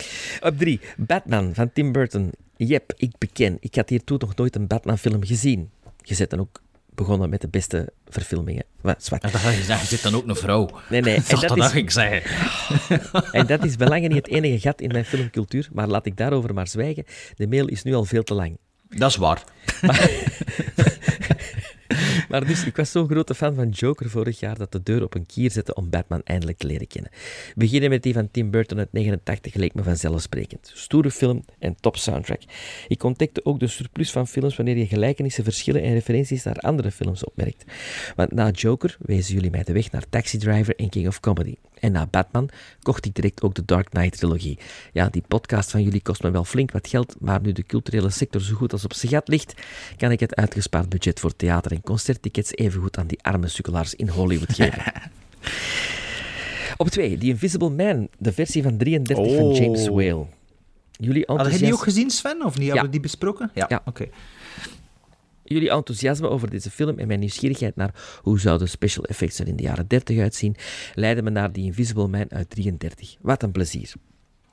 Op 0.40 0.58
drie, 0.58 0.80
Batman 0.96 1.54
van 1.54 1.72
Tim 1.72 1.92
Burton. 1.92 2.30
Yep, 2.56 2.92
ik 2.96 3.12
beken. 3.18 3.56
Ik 3.60 3.74
had 3.74 3.88
hiertoe 3.88 4.18
nog 4.20 4.34
nooit 4.36 4.56
een 4.56 4.66
Batman-film 4.66 5.24
gezien. 5.24 5.70
Je 6.02 6.14
zit 6.14 6.30
dan 6.30 6.40
ook 6.40 6.62
begonnen 6.98 7.30
met 7.30 7.40
de 7.40 7.48
beste 7.48 7.92
verfilmingen. 8.08 8.64
Wat, 8.80 9.04
zwart. 9.04 9.22
En 9.22 9.30
dan 9.30 9.40
had 9.40 9.54
je 9.54 9.86
zit 9.86 10.02
dan 10.02 10.14
ook 10.14 10.26
een 10.26 10.36
vrouw. 10.36 10.70
Nee, 10.88 11.00
nee. 11.00 11.14
En 11.28 11.40
dat, 11.40 11.48
dat 11.48 11.58
is, 11.58 11.72
ik 11.72 11.90
zeggen. 11.90 12.22
en 13.38 13.46
dat 13.46 13.64
is 13.64 13.76
belangen 13.76 14.10
niet 14.10 14.26
het 14.26 14.34
enige 14.34 14.60
gat 14.60 14.80
in 14.80 14.88
mijn 14.92 15.04
filmcultuur, 15.04 15.68
maar 15.72 15.88
laat 15.88 16.06
ik 16.06 16.16
daarover 16.16 16.54
maar 16.54 16.68
zwijgen. 16.68 17.04
De 17.36 17.46
mail 17.46 17.66
is 17.66 17.82
nu 17.82 17.94
al 17.94 18.04
veel 18.04 18.22
te 18.22 18.34
lang. 18.34 18.58
Dat 18.88 19.10
is 19.10 19.16
waar. 19.16 19.42
Maar 19.82 20.10
dus, 22.46 22.64
ik 22.64 22.76
was 22.76 22.90
zo'n 22.90 23.08
grote 23.08 23.34
fan 23.34 23.54
van 23.54 23.68
Joker 23.68 24.10
vorig 24.10 24.40
jaar 24.40 24.58
dat 24.58 24.72
de 24.72 24.82
deur 24.82 25.02
op 25.02 25.14
een 25.14 25.26
kier 25.26 25.50
zette 25.50 25.74
om 25.74 25.90
Batman 25.90 26.20
eindelijk 26.24 26.58
te 26.58 26.66
leren 26.66 26.86
kennen. 26.86 27.10
Beginnen 27.54 27.90
met 27.90 28.02
die 28.02 28.12
van 28.12 28.30
Tim 28.30 28.50
Burton 28.50 28.78
uit 28.78 28.92
89 28.92 29.54
leek 29.54 29.74
me 29.74 29.82
vanzelfsprekend. 29.82 30.70
Stoere 30.74 31.10
film 31.10 31.44
en 31.58 31.76
top 31.80 31.96
soundtrack. 31.96 32.40
Ik 32.88 33.02
ontdekte 33.02 33.44
ook 33.44 33.60
de 33.60 33.66
surplus 33.66 34.10
van 34.10 34.26
films 34.26 34.56
wanneer 34.56 34.76
je 34.76 34.86
gelijkenissen, 34.86 35.44
verschillen 35.44 35.82
en 35.82 35.92
referenties 35.92 36.44
naar 36.44 36.56
andere 36.56 36.90
films 36.90 37.24
opmerkt. 37.24 37.64
Want 38.16 38.32
na 38.32 38.50
Joker 38.50 38.96
wezen 39.00 39.34
jullie 39.34 39.50
mij 39.50 39.62
de 39.62 39.72
weg 39.72 39.90
naar 39.90 40.04
Taxi 40.08 40.38
Driver 40.38 40.76
en 40.76 40.88
King 40.88 41.06
of 41.06 41.20
Comedy. 41.20 41.54
En 41.80 41.92
na 41.92 42.06
Batman 42.06 42.48
kocht 42.82 43.04
ik 43.04 43.14
direct 43.14 43.42
ook 43.42 43.54
de 43.54 43.64
Dark 43.64 43.90
Knight 43.90 44.18
trilogie. 44.18 44.58
Ja, 44.92 45.08
die 45.08 45.22
podcast 45.28 45.70
van 45.70 45.82
jullie 45.82 46.02
kost 46.02 46.22
me 46.22 46.30
wel 46.30 46.44
flink 46.44 46.70
wat 46.72 46.88
geld, 46.88 47.16
maar 47.20 47.40
nu 47.40 47.52
de 47.52 47.62
culturele 47.62 48.10
sector 48.10 48.40
zo 48.40 48.54
goed 48.54 48.72
als 48.72 48.84
op 48.84 48.92
zijn 48.94 49.12
gat 49.12 49.28
ligt, 49.28 49.54
kan 49.96 50.10
ik 50.10 50.20
het 50.20 50.34
uitgespaard 50.34 50.88
budget 50.88 51.20
voor 51.20 51.36
theater- 51.36 51.72
en 51.72 51.80
concerttickets 51.82 52.54
evengoed 52.54 52.98
aan 52.98 53.06
die 53.06 53.18
arme 53.22 53.48
sukkelaars 53.48 53.94
in 53.94 54.08
Hollywood 54.08 54.52
geven. 54.54 54.82
Op 56.76 56.88
twee, 56.88 57.18
The 57.18 57.26
Invisible 57.26 57.70
Man, 57.70 58.08
de 58.18 58.32
versie 58.32 58.62
van 58.62 58.76
33 58.76 59.34
van 59.34 59.44
Oh. 59.44 59.56
James 59.56 59.88
Whale. 59.88 60.26
Jullie 61.00 61.22
Had 61.26 61.52
je 61.52 61.58
die 61.58 61.72
ook 61.72 61.82
gezien, 61.82 62.10
Sven? 62.10 62.44
Of 62.44 62.58
niet? 62.58 62.66
Hebben 62.66 62.84
we 62.84 62.90
die 62.90 63.00
besproken? 63.00 63.50
Ja. 63.54 63.66
Ja. 63.68 63.82
Oké. 63.84 64.08
Jullie 65.48 65.70
enthousiasme 65.70 66.28
over 66.28 66.50
deze 66.50 66.70
film 66.70 66.98
en 66.98 67.06
mijn 67.06 67.20
nieuwsgierigheid 67.20 67.76
naar 67.76 68.18
hoe 68.22 68.40
zouden 68.40 68.68
special 68.68 69.04
effects 69.04 69.38
er 69.38 69.48
in 69.48 69.56
de 69.56 69.62
jaren 69.62 69.88
30 69.88 70.18
uitzien, 70.18 70.56
leidden 70.94 71.24
me 71.24 71.30
naar 71.30 71.50
The 71.50 71.60
Invisible 71.60 72.08
Man 72.08 72.26
uit 72.30 72.50
33. 72.50 73.16
Wat 73.20 73.42
een 73.42 73.52
plezier. 73.52 73.92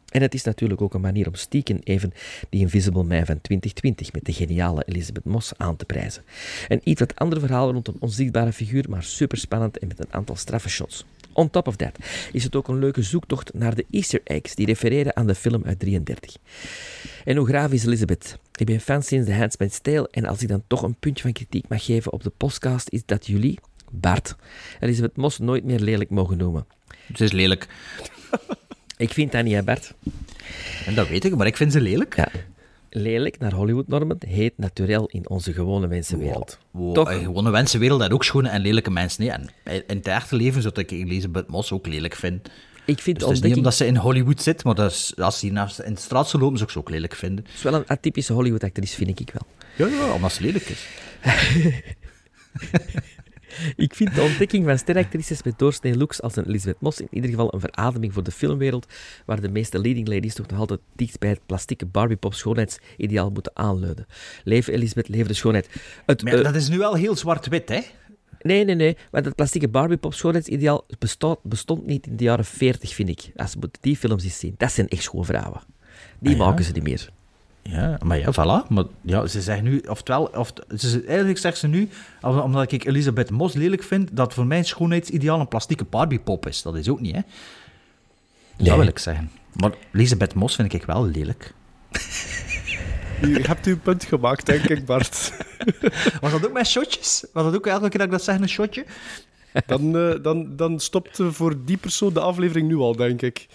En 0.10 0.22
het 0.22 0.34
is 0.34 0.44
natuurlijk 0.44 0.82
ook 0.82 0.94
een 0.94 1.02
manier 1.02 1.28
om 1.28 1.36
stiekem 1.36 1.80
even 1.84 2.14
die 2.50 2.62
Invisible 2.62 3.04
Man 3.04 3.26
van 3.26 3.42
2020 3.42 4.14
met 4.14 4.26
de 4.26 4.34
geniale 4.34 4.84
Elisabeth 4.86 5.26
Moss 5.26 5.58
aan 5.58 5.76
te 5.76 5.86
prijzen. 5.86 6.24
Een 6.68 6.82
iets 6.84 7.00
wat 7.00 7.16
ander 7.16 7.40
verhaal 7.40 7.72
rond 7.72 7.88
een 7.88 7.98
onzichtbare 8.00 8.54
figuur, 8.54 8.86
maar 8.90 9.04
super 9.04 9.38
spannend 9.38 9.78
en 9.78 9.88
met 9.88 10.00
een 10.00 10.14
aantal 10.14 10.36
straffe 10.36 10.70
shots. 10.70 11.06
On 11.38 11.50
top 11.50 11.68
of 11.68 11.76
that 11.76 11.98
is 12.32 12.44
het 12.44 12.56
ook 12.56 12.68
een 12.68 12.80
leuke 12.80 13.02
zoektocht 13.02 13.54
naar 13.54 13.76
de 13.76 13.86
Easter 13.92 14.22
eggs 14.24 14.56
die 14.56 14.66
refereren 14.66 15.16
aan 15.16 15.28
de 15.28 15.36
film 15.36 15.64
uit 15.66 15.80
33. 15.80 16.38
En 17.26 17.38
hoe 17.38 17.48
graaf 17.48 17.72
is 17.72 17.86
Elizabeth? 17.86 18.38
Ik 18.56 18.66
ben 18.66 18.80
fan 18.80 19.04
sinds 19.04 19.28
The 19.28 19.34
Handmaid's 19.34 19.80
Tale 19.80 20.08
en 20.12 20.26
als 20.26 20.42
ik 20.42 20.48
dan 20.48 20.64
toch 20.68 20.82
een 20.82 20.96
puntje 21.00 21.24
van 21.24 21.32
kritiek 21.34 21.68
mag 21.68 21.86
geven 21.86 22.12
op 22.12 22.24
de 22.24 22.30
podcast 22.30 22.90
is 22.90 23.02
dat 23.06 23.28
jullie, 23.28 23.60
Bart, 23.92 24.36
Elizabeth 24.80 25.16
Moss 25.16 25.40
nooit 25.40 25.64
meer 25.64 25.80
lelijk 25.80 26.10
mogen 26.10 26.38
noemen. 26.38 26.66
Ze 27.16 27.24
is 27.24 27.32
lelijk. 27.32 27.68
Ik 28.98 29.14
vind 29.14 29.32
dat 29.32 29.44
niet, 29.44 29.54
hè 29.54 29.64
Bart? 29.64 29.94
En 30.86 30.96
dat 30.96 31.08
weet 31.08 31.26
ik, 31.26 31.36
maar 31.36 31.48
ik 31.48 31.58
vind 31.58 31.72
ze 31.72 31.82
lelijk. 31.82 32.16
Ja. 32.16 32.32
Lelijk 32.90 33.40
naar 33.40 33.54
Hollywood-normen 33.54 34.18
heet 34.28 34.54
naturel 34.58 35.06
in 35.06 35.30
onze 35.30 35.54
gewone 35.54 35.88
mensenwereld. 35.88 36.60
Wow, 36.72 36.94
Toch? 36.94 37.12
Een 37.12 37.24
gewone 37.24 37.52
mensenwereld 37.52 38.00
heeft 38.00 38.14
ook 38.14 38.24
schone 38.24 38.50
en 38.50 38.62
lelijke 38.62 38.92
mensen. 38.92 39.24
Nee. 39.24 39.32
En 39.64 39.84
in 39.88 39.98
het 39.98 40.08
echte 40.08 40.36
leven 40.36 40.62
zou 40.62 40.74
ik 40.80 40.92
Elisabeth 40.92 41.48
Moss 41.48 41.72
ook 41.72 41.88
lelijk 41.88 42.16
vinden. 42.16 42.42
Ik 42.86 43.00
vind 43.00 43.20
Dus 43.20 43.28
het 43.28 43.38
is 43.38 43.44
niet 43.44 43.58
omdat 43.58 43.76
ze 43.76 43.86
in 43.86 43.98
Hollywood 43.98 44.42
zit, 44.42 44.64
maar 44.64 44.76
dat 44.76 44.92
is, 44.92 45.14
als 45.18 45.40
ze 45.40 45.52
naast 45.52 45.80
in 45.80 45.94
de 45.94 46.00
straat 46.00 46.30
zou 46.30 46.44
lopen, 46.44 46.58
zou 46.58 46.70
ik 46.70 46.76
ze 46.76 46.82
ook 46.82 46.90
lelijk 46.90 47.16
vinden. 47.16 47.46
Het 47.46 47.54
is 47.54 47.62
wel 47.62 47.74
een 47.74 47.88
atypische 47.88 48.34
Hollywood-actrice, 48.34 48.96
vind 48.96 49.20
ik 49.20 49.32
wel. 49.34 49.48
Ja, 49.88 49.96
ja, 49.96 50.14
omdat 50.14 50.32
ze 50.32 50.42
lelijk 50.42 50.70
is. 50.70 50.88
Ik 53.76 53.96
vind 53.96 54.16
de 54.16 54.22
ontdekking 54.22 54.66
van 54.66 54.78
steractrices 54.78 55.44
met 55.44 55.60
doorsnee 55.60 55.98
looks 55.98 56.22
als 56.22 56.36
een 56.36 56.46
Elisabeth 56.48 56.82
Moss 56.82 57.00
in 57.02 57.08
ieder 57.12 57.30
geval 57.30 57.54
een 57.54 57.60
verademing 57.60 58.14
voor 58.14 58.24
de 58.24 58.32
filmwereld, 58.32 58.88
waar 59.26 59.42
de 59.42 59.50
meeste 59.50 59.80
leading 59.80 60.08
ladies 60.08 60.34
toch 60.34 60.48
nog 60.48 60.60
altijd 60.60 60.80
dicht 60.96 61.20
bij 61.20 61.30
het 61.30 61.46
plastieke 61.46 61.86
Barbie-pop 61.86 62.34
schoonheidsideaal 62.34 63.30
moeten 63.30 63.52
aanleuden. 63.56 64.06
Leven 64.44 64.74
Elisabeth, 64.74 65.08
leven 65.08 65.28
de 65.28 65.34
schoonheid. 65.34 65.70
Het, 66.06 66.24
Maar 66.24 66.34
eh, 66.34 66.44
dat 66.44 66.56
is 66.56 66.70
nu 66.70 66.78
wel 66.78 66.94
heel 66.94 67.16
zwart-wit, 67.16 67.70
hè? 67.70 67.80
Nee, 68.42 68.66
nee, 68.66 68.76
nee. 68.76 68.98
Want 69.12 69.26
het 69.26 69.36
plastieke 69.36 69.68
Barbie-pop 69.68 70.14
schoonheidsideaal 70.14 70.86
bestond, 71.00 71.40
bestond 71.44 71.86
niet 71.86 72.08
in 72.08 72.16
de 72.16 72.24
jaren 72.24 72.46
40, 72.46 72.94
vind 72.94 73.10
ik. 73.10 73.32
Als 73.36 73.56
je 73.60 73.70
die 73.82 73.98
films 73.98 74.24
eens 74.24 74.40
zien, 74.40 74.56
dat 74.58 74.72
zijn 74.72 74.88
echt 74.88 75.04
schoon 75.04 75.26
vrouwen. 75.26 75.62
Die 76.20 76.32
Ah, 76.34 76.38
ja? 76.40 76.46
maken 76.46 76.66
ze 76.66 76.72
niet 76.72 76.84
meer. 76.84 77.10
Ja, 77.70 77.98
maar 78.04 78.20
ja, 78.20 78.32
voilà. 78.34 78.68
Maar 78.70 78.84
ja, 79.02 79.28
ze 79.28 79.42
zeggen 79.42 79.64
nu, 79.64 79.80
oftewel, 79.88 80.24
of, 80.24 80.54
ze, 80.78 81.04
eigenlijk 81.08 81.38
zegt 81.38 81.58
ze 81.58 81.68
nu, 81.68 81.90
om- 82.22 82.40
omdat 82.40 82.72
ik 82.72 82.86
Elisabeth 82.86 83.30
Moss 83.30 83.56
lelijk 83.56 83.84
vind, 83.84 84.10
dat 84.16 84.34
voor 84.34 84.46
mijn 84.46 84.66
schoonheidsideaal 84.66 85.40
een 85.40 85.48
plastieke 85.48 85.84
Barbiepop 85.84 86.48
is. 86.48 86.62
Dat 86.62 86.76
is 86.76 86.90
ook 86.90 87.00
niet, 87.00 87.16
hè? 87.16 87.22
Dat 88.58 88.78
wil 88.78 88.88
ik 88.88 89.00
zeggen. 89.00 89.32
Maar 89.54 89.72
Elisabeth 89.94 90.34
Moss 90.34 90.56
vind 90.56 90.74
ik 90.74 90.84
wel 90.86 91.06
lelijk. 91.06 91.54
Je 93.22 93.40
hebt 93.48 93.66
uw 93.66 93.80
punt 93.80 94.04
gemaakt, 94.04 94.46
denk 94.46 94.64
ik, 94.64 94.86
Bart. 94.86 95.34
Was 96.22 96.32
dat 96.32 96.46
ook 96.46 96.54
met 96.54 96.68
shotjes? 96.68 97.26
Was 97.34 97.44
dat 97.44 97.56
ook 97.56 97.68
elke 97.68 97.90
keer 97.90 97.98
dat 97.98 98.08
ik 98.08 98.12
dat 98.14 98.24
zeg, 98.24 98.40
een 98.40 98.50
shotje? 98.50 98.86
Dan, 99.66 99.98
eh, 99.98 100.24
dan, 100.24 100.56
dan 100.56 100.80
stopt 100.80 101.20
eh, 101.20 101.28
voor 101.28 101.56
die 101.66 101.78
persoon 101.78 102.14
de 102.14 102.20
aflevering 102.20 102.68
nu 102.68 102.76
al, 102.76 102.96
denk 102.96 103.22
ik. 103.22 103.48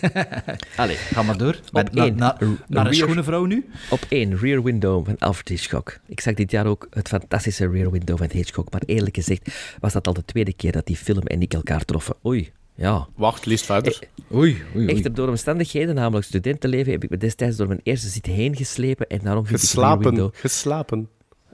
Allee, 0.76 0.96
ga 0.96 1.22
maar 1.22 1.36
door. 1.38 1.56
Met, 1.72 1.92
na, 1.92 2.04
één. 2.04 2.16
na- 2.16 2.38
naar 2.68 2.86
een 2.86 2.94
schone 2.94 3.22
vrouw 3.22 3.44
nu? 3.44 3.68
Op 3.90 4.06
één, 4.08 4.38
Rear 4.38 4.62
Window 4.62 5.04
van 5.04 5.18
Alfred 5.18 5.48
Hitchcock. 5.48 5.98
Ik 6.06 6.20
zag 6.20 6.34
dit 6.34 6.50
jaar 6.50 6.66
ook 6.66 6.86
het 6.90 7.08
fantastische 7.08 7.68
Rear 7.68 7.90
Window 7.90 8.18
van 8.18 8.28
Hitchcock, 8.32 8.72
maar 8.72 8.82
eerlijk 8.86 9.16
gezegd 9.16 9.48
was 9.80 9.92
dat 9.92 10.06
al 10.06 10.12
de 10.12 10.24
tweede 10.24 10.52
keer 10.52 10.72
dat 10.72 10.86
die 10.86 10.96
film 10.96 11.22
en 11.22 11.42
ik 11.42 11.54
elkaar 11.54 11.84
troffen. 11.84 12.14
Oei, 12.26 12.52
ja. 12.74 13.08
Wacht, 13.16 13.46
lees 13.46 13.62
verder. 13.62 13.98
Oei, 14.34 14.62
oei, 14.76 14.86
Echter, 14.86 15.14
door 15.14 15.28
omstandigheden, 15.28 15.94
namelijk 15.94 16.26
studentenleven, 16.26 16.92
heb 16.92 17.04
ik 17.04 17.10
me 17.10 17.16
destijds 17.16 17.56
door 17.56 17.66
mijn 17.68 17.80
eerste 17.82 18.08
zit 18.08 18.26
heen 18.26 18.56
geslepen 18.56 19.06
en 19.06 19.18
daarom 19.22 19.46
vind 19.46 19.62
ik 19.62 19.70
Rear 19.70 19.86
Geslapen. 19.86 20.10
Window... 20.10 20.30
Geslapen. 20.34 21.08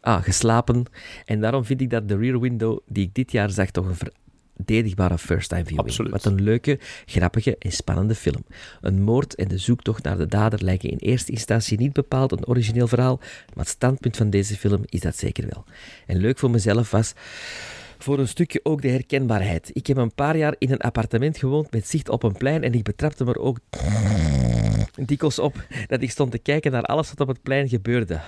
Ah, 0.06 0.22
geslapen. 0.22 0.84
En 1.24 1.40
daarom 1.40 1.64
vind 1.64 1.80
ik 1.80 1.90
dat 1.90 2.08
de 2.08 2.16
Rear 2.16 2.40
Window, 2.40 2.78
die 2.88 3.04
ik 3.04 3.14
dit 3.14 3.32
jaar 3.32 3.50
zag, 3.50 3.70
toch 3.70 3.86
een 3.86 4.10
verdedigbare 4.54 5.18
first-time 5.18 5.64
viewing. 5.64 5.88
Absoluut. 5.88 6.12
Wat 6.12 6.24
een 6.24 6.42
leuke, 6.42 6.78
grappige 7.06 7.56
en 7.58 7.72
spannende 7.72 8.14
film. 8.14 8.44
Een 8.80 9.02
moord 9.02 9.34
en 9.34 9.48
de 9.48 9.58
zoektocht 9.58 10.02
naar 10.02 10.16
de 10.16 10.26
dader 10.26 10.64
lijken 10.64 10.90
in 10.90 10.96
eerste 10.96 11.32
instantie 11.32 11.78
niet 11.78 11.92
bepaald 11.92 12.32
een 12.32 12.46
origineel 12.46 12.86
verhaal, 12.86 13.18
maar 13.54 13.64
het 13.64 13.68
standpunt 13.68 14.16
van 14.16 14.30
deze 14.30 14.56
film 14.56 14.82
is 14.84 15.00
dat 15.00 15.16
zeker 15.16 15.48
wel. 15.48 15.64
En 16.06 16.16
leuk 16.16 16.38
voor 16.38 16.50
mezelf 16.50 16.90
was 16.90 17.12
voor 17.98 18.18
een 18.18 18.28
stukje 18.28 18.60
ook 18.62 18.82
de 18.82 18.88
herkenbaarheid. 18.88 19.70
Ik 19.72 19.86
heb 19.86 19.96
een 19.96 20.14
paar 20.14 20.36
jaar 20.36 20.54
in 20.58 20.70
een 20.70 20.80
appartement 20.80 21.38
gewoond 21.38 21.70
met 21.70 21.88
zicht 21.88 22.08
op 22.08 22.22
een 22.22 22.36
plein 22.36 22.62
en 22.62 22.72
ik 22.72 22.82
betrapte 22.82 23.24
me 23.24 23.32
er 23.32 23.40
ook 23.40 23.58
dikwijls 24.94 25.38
op 25.38 25.66
dat 25.86 26.02
ik 26.02 26.10
stond 26.10 26.30
te 26.30 26.38
kijken 26.38 26.72
naar 26.72 26.82
alles 26.82 27.08
wat 27.08 27.20
op 27.20 27.28
het 27.28 27.42
plein 27.42 27.68
gebeurde. 27.68 28.20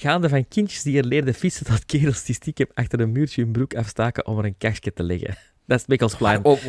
Gaande 0.00 0.28
van 0.28 0.48
kindjes 0.48 0.82
die 0.82 0.98
er 0.98 1.04
leerden 1.04 1.34
fietsen 1.34 1.66
tot 1.66 1.86
kerels 1.86 2.24
die 2.24 2.34
stiekem 2.34 2.66
achter 2.74 3.00
een 3.00 3.12
muurtje 3.12 3.42
hun 3.42 3.52
broek 3.52 3.74
afstaken 3.74 4.26
om 4.26 4.38
er 4.38 4.44
een 4.44 4.58
kastje 4.58 4.92
te 4.92 5.02
leggen. 5.02 5.36
Dat 5.66 5.80
is 5.80 5.86
Mechelsplein. 5.86 6.42
dat, 6.42 6.56
is 6.56 6.62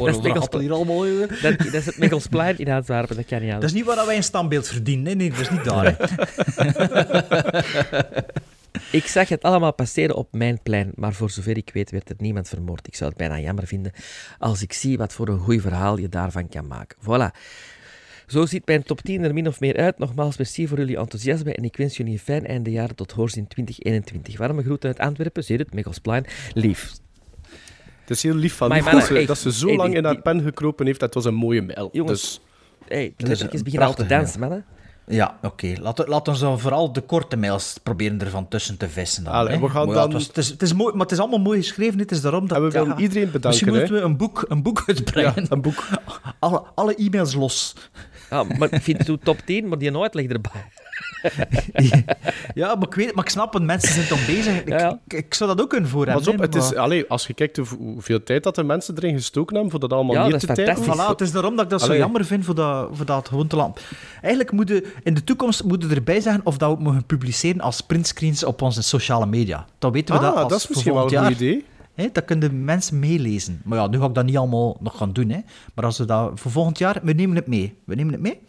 hier 0.59 0.71
allemaal, 0.71 1.05
dat, 1.41 1.57
dat 1.57 1.73
is 1.73 1.86
het 1.86 1.97
Mechelsplein 1.97 2.57
in 2.57 2.69
Antwerpen, 2.69 3.15
dat 3.15 3.25
kan 3.25 3.41
niet 3.41 3.51
Dat 3.51 3.63
is 3.63 3.73
niet 3.73 3.86
waar 3.86 4.05
wij 4.05 4.15
een 4.15 4.23
standbeeld 4.23 4.67
verdienen. 4.67 5.03
Nee, 5.03 5.15
nee, 5.15 5.30
dat 5.30 5.39
is 5.39 5.49
niet 5.49 5.63
daar. 5.63 5.97
Ik 8.91 9.07
zag 9.07 9.30
het 9.30 9.43
allemaal 9.43 9.73
passeren 9.73 10.15
op 10.15 10.27
mijn 10.32 10.59
plein, 10.63 10.91
maar 10.95 11.13
voor 11.13 11.30
zover 11.30 11.57
ik 11.57 11.69
weet 11.73 11.91
werd 11.91 12.09
er 12.09 12.15
niemand 12.17 12.49
vermoord. 12.49 12.88
Ik 12.88 12.95
zou 12.95 13.09
het 13.09 13.19
bijna 13.19 13.39
jammer 13.39 13.67
vinden 13.67 13.91
als 14.38 14.61
ik 14.61 14.73
zie 14.73 14.97
wat 14.97 15.13
voor 15.13 15.27
een 15.27 15.39
goed 15.39 15.61
verhaal 15.61 15.97
je 15.97 16.09
daarvan 16.09 16.49
kan 16.49 16.67
maken. 16.67 16.97
Voilà. 17.01 17.36
Zo 18.30 18.45
ziet 18.45 18.65
mijn 18.65 18.84
top 18.84 19.01
10 19.01 19.23
er 19.23 19.34
min 19.34 19.47
of 19.47 19.59
meer 19.59 19.77
uit. 19.77 19.97
Nogmaals, 19.97 20.38
merci 20.38 20.67
voor 20.67 20.77
jullie 20.77 20.97
enthousiasme 20.97 21.53
en 21.53 21.63
ik 21.63 21.77
wens 21.77 21.97
jullie 21.97 22.13
een 22.13 22.19
fijn 22.19 22.45
eindejaar 22.45 22.95
tot 22.95 23.11
hoors 23.11 23.36
in 23.38 23.47
2021. 23.47 24.38
Warme 24.38 24.63
groeten 24.63 24.89
uit 24.89 24.99
Antwerpen, 24.99 25.43
zie 25.43 25.57
je 25.57 25.63
het, 25.63 25.73
Mechelsplein. 25.73 26.25
Lief. 26.53 26.91
Het 28.01 28.09
is 28.17 28.23
heel 28.23 28.36
lief 28.36 28.53
van 28.55 28.69
dat, 28.69 29.27
dat 29.27 29.38
ze 29.38 29.51
zo 29.53 29.67
hey, 29.67 29.75
lang 29.75 29.89
die- 29.89 29.97
in 29.97 30.03
haar 30.03 30.13
die- 30.13 30.21
pen 30.21 30.41
gekropen 30.41 30.86
heeft. 30.86 30.99
Dat 30.99 31.13
was 31.13 31.25
een 31.25 31.34
mooie 31.34 31.61
mail. 31.61 31.89
Jongens, 31.91 32.21
Dus 32.21 32.39
Hey, 32.88 33.13
is 33.17 33.39
de 33.39 33.45
een 33.51 33.63
beginnen 33.63 33.88
al 33.88 33.93
te 33.93 34.05
dansen, 34.05 34.39
mannen. 34.39 34.65
Ja, 35.07 35.38
oké. 35.41 35.73
Laat, 35.80 36.07
laat 36.07 36.27
ons 36.27 36.39
dan 36.39 36.59
vooral 36.59 36.93
de 36.93 37.01
korte 37.01 37.38
mails 37.38 37.77
proberen 37.84 38.21
ervan 38.21 38.47
tussen 38.47 38.77
te 38.77 38.89
vissen. 38.89 39.23
Dan, 39.23 39.34
Allee, 39.34 39.59
we 39.59 39.69
gaan 39.69 39.88
dan- 39.88 40.03
Het, 40.03 40.13
was- 40.13 40.27
het, 40.27 40.38
is, 40.38 40.49
het 40.49 40.61
is 40.61 40.73
mooi, 40.73 40.91
maar 40.93 41.01
het 41.01 41.11
is 41.11 41.19
allemaal 41.19 41.39
mooi 41.39 41.59
geschreven. 41.61 41.99
Het 41.99 42.11
is 42.11 42.21
daarom 42.21 42.47
dat... 42.47 42.57
En 42.57 42.63
we 42.63 42.69
willen 42.71 42.88
ja, 42.88 42.97
iedereen 42.97 43.25
bedanken, 43.25 43.49
Misschien 43.49 43.73
moeten 43.73 43.93
we 43.93 43.99
een 44.01 44.17
boek, 44.17 44.45
een 44.47 44.61
boek 44.63 44.84
uitbrengen. 44.88 45.34
Ja, 45.36 45.43
een 45.49 45.61
boek. 45.61 45.88
Alle, 46.39 46.63
alle 46.75 46.95
e-mails 46.95 47.34
los. 47.34 47.75
Ja, 48.30 48.43
maar 48.57 48.73
ik 48.73 48.82
vind 48.82 49.07
het 49.07 49.23
top 49.23 49.39
10, 49.45 49.67
maar 49.67 49.77
die 49.77 49.97
uitleg 49.97 50.25
erbij. 50.25 50.51
Ja, 52.53 52.75
maar 52.75 52.88
ik, 52.88 52.93
weet, 52.93 53.15
maar 53.15 53.23
ik 53.23 53.30
snap 53.30 53.53
het. 53.53 53.63
Mensen 53.63 53.93
zijn 53.93 54.07
toch 54.07 54.25
bezig. 54.25 54.59
Ik, 54.61 54.67
Ja, 54.69 54.77
ja. 54.80 54.99
ik, 55.07 55.13
ik 55.13 55.34
zou 55.34 55.49
dat 55.49 55.61
ook 55.61 55.69
kunnen 55.69 55.89
voor 55.89 56.05
Pas 56.05 56.13
hebben. 56.25 56.34
op, 56.34 56.53
het 56.53 56.63
is, 56.63 56.75
allee, 56.75 57.05
als 57.07 57.27
je 57.27 57.34
kijkt 57.34 57.57
hoe- 57.57 57.67
hoeveel 57.77 58.23
tijd 58.23 58.43
dat 58.43 58.55
de 58.55 58.63
mensen 58.63 58.95
erin 58.97 59.15
gestoken 59.15 59.53
hebben 59.53 59.71
voor 59.71 59.80
dat 59.80 59.93
allemaal 59.93 60.15
Ja, 60.15 60.23
dat 60.23 60.34
is 60.34 60.39
te 60.41 60.55
fantastisch. 60.55 60.95
Voilà, 60.95 61.07
het 61.09 61.21
is 61.21 61.32
daarom 61.32 61.55
dat 61.55 61.63
ik 61.65 61.71
dat 61.71 61.82
zo 61.82 61.95
jammer 61.95 62.25
vind 62.25 62.45
voor 62.45 62.55
dat, 62.55 62.89
voor 62.93 63.05
dat 63.05 63.27
gewoon 63.27 63.47
te. 63.47 63.67
Eigenlijk 64.21 64.51
moeten 64.51 64.84
in 65.03 65.13
de 65.13 65.23
toekomst 65.23 65.63
moeten 65.63 65.89
we 65.89 65.95
erbij 65.95 66.19
zeggen 66.21 66.41
of 66.43 66.57
dat 66.57 66.69
we 66.69 66.75
het 66.75 66.84
mogen 66.84 67.03
publiceren 67.05 67.61
als 67.61 67.82
printscreens 67.82 68.43
op 68.43 68.61
onze 68.61 68.82
sociale 68.84 69.25
media. 69.25 69.65
Dan 69.80 69.91
weten 69.91 70.15
we 70.15 70.21
Ah, 70.21 70.27
dat 70.27 70.36
als 70.43 70.49
dat 70.51 70.57
is 70.59 70.65
voor 70.65 70.75
misschien 70.75 70.93
wel 70.93 71.03
een 71.03 71.09
goed 71.09 71.19
jaar. 71.19 71.32
idee. 71.32 71.65
Dat 72.08 72.26
kunnen 72.26 72.64
mensen 72.64 73.00
meelezen. 73.00 73.62
Maar 73.64 73.78
ja, 73.78 73.88
nu 73.88 74.00
ga 74.00 74.06
ik 74.06 74.14
dat 74.14 74.26
niet 74.26 74.38
allemaal 74.38 74.78
nog 74.80 74.97
gaan 74.97 75.14
doen. 75.14 75.30
Hè. 75.30 75.39
Maar 75.74 75.86
als 75.86 75.97
we 75.97 76.06
dat 76.06 76.39
voor 76.39 76.52
volgend 76.52 76.78
jaar, 76.78 77.00
we 77.04 77.14
nemen 77.14 77.36
het 77.36 77.47
mee. 77.47 77.78
We 77.84 77.95
nemen 77.95 78.14
het 78.14 78.22
mee. 78.22 78.39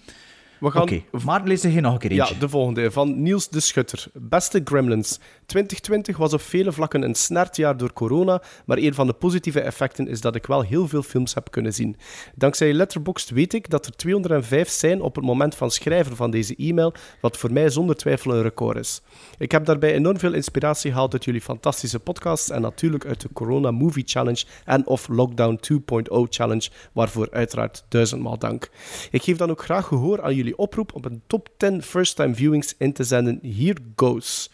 We 0.60 0.70
gaan 0.70 0.82
Oké, 0.82 1.02
maar 1.24 1.42
lees 1.44 1.64
er 1.64 1.70
geen 1.70 1.82
nog 1.82 1.92
een 1.92 1.98
keer 1.98 2.12
Ja, 2.12 2.28
de 2.38 2.48
volgende 2.48 2.90
van 2.90 3.22
Niels 3.22 3.48
de 3.48 3.60
Schutter. 3.60 4.06
Beste 4.14 4.60
Gremlins. 4.64 5.18
2020 5.46 6.16
was 6.16 6.32
op 6.32 6.40
vele 6.40 6.72
vlakken 6.72 7.02
een 7.02 7.14
snertjaar 7.14 7.76
door 7.76 7.92
corona, 7.92 8.42
maar 8.66 8.78
een 8.78 8.94
van 8.94 9.06
de 9.06 9.12
positieve 9.12 9.60
effecten 9.60 10.08
is 10.08 10.20
dat 10.20 10.34
ik 10.34 10.46
wel 10.46 10.62
heel 10.62 10.88
veel 10.88 11.02
films 11.02 11.34
heb 11.34 11.50
kunnen 11.50 11.74
zien. 11.74 11.96
Dankzij 12.34 12.72
Letterboxd 12.72 13.30
weet 13.30 13.54
ik 13.54 13.70
dat 13.70 13.86
er 13.86 13.96
205 13.96 14.68
zijn 14.68 15.00
op 15.02 15.14
het 15.14 15.24
moment 15.24 15.54
van 15.54 15.70
schrijven 15.70 16.16
van 16.16 16.30
deze 16.30 16.56
e-mail, 16.56 16.92
wat 17.20 17.36
voor 17.36 17.52
mij 17.52 17.70
zonder 17.70 17.96
twijfel 17.96 18.34
een 18.34 18.42
record 18.42 18.76
is. 18.76 19.02
Ik 19.38 19.52
heb 19.52 19.64
daarbij 19.64 19.94
enorm 19.94 20.18
veel 20.18 20.32
inspiratie 20.32 20.90
gehaald 20.90 21.12
uit 21.12 21.24
jullie 21.24 21.40
fantastische 21.40 21.98
podcasts 21.98 22.50
en 22.50 22.62
natuurlijk 22.62 23.06
uit 23.06 23.20
de 23.20 23.28
Corona 23.32 23.70
Movie 23.70 24.04
Challenge 24.06 24.44
en 24.64 24.86
of 24.86 25.08
Lockdown 25.08 25.60
2.0 25.72 25.78
Challenge, 26.28 26.68
waarvoor 26.92 27.28
uiteraard 27.30 27.84
duizendmaal 27.88 28.38
dank. 28.38 28.70
Ik 29.10 29.22
geef 29.22 29.36
dan 29.36 29.50
ook 29.50 29.62
graag 29.62 29.86
gehoor 29.86 30.22
aan 30.22 30.34
jullie 30.34 30.49
oproep 30.56 30.94
om 30.94 31.04
een 31.04 31.22
top 31.26 31.48
10 31.56 31.82
first-time 31.82 32.34
viewings 32.34 32.74
in 32.78 32.92
te 32.92 33.04
zenden. 33.04 33.38
Here 33.42 33.78
goes. 33.96 34.50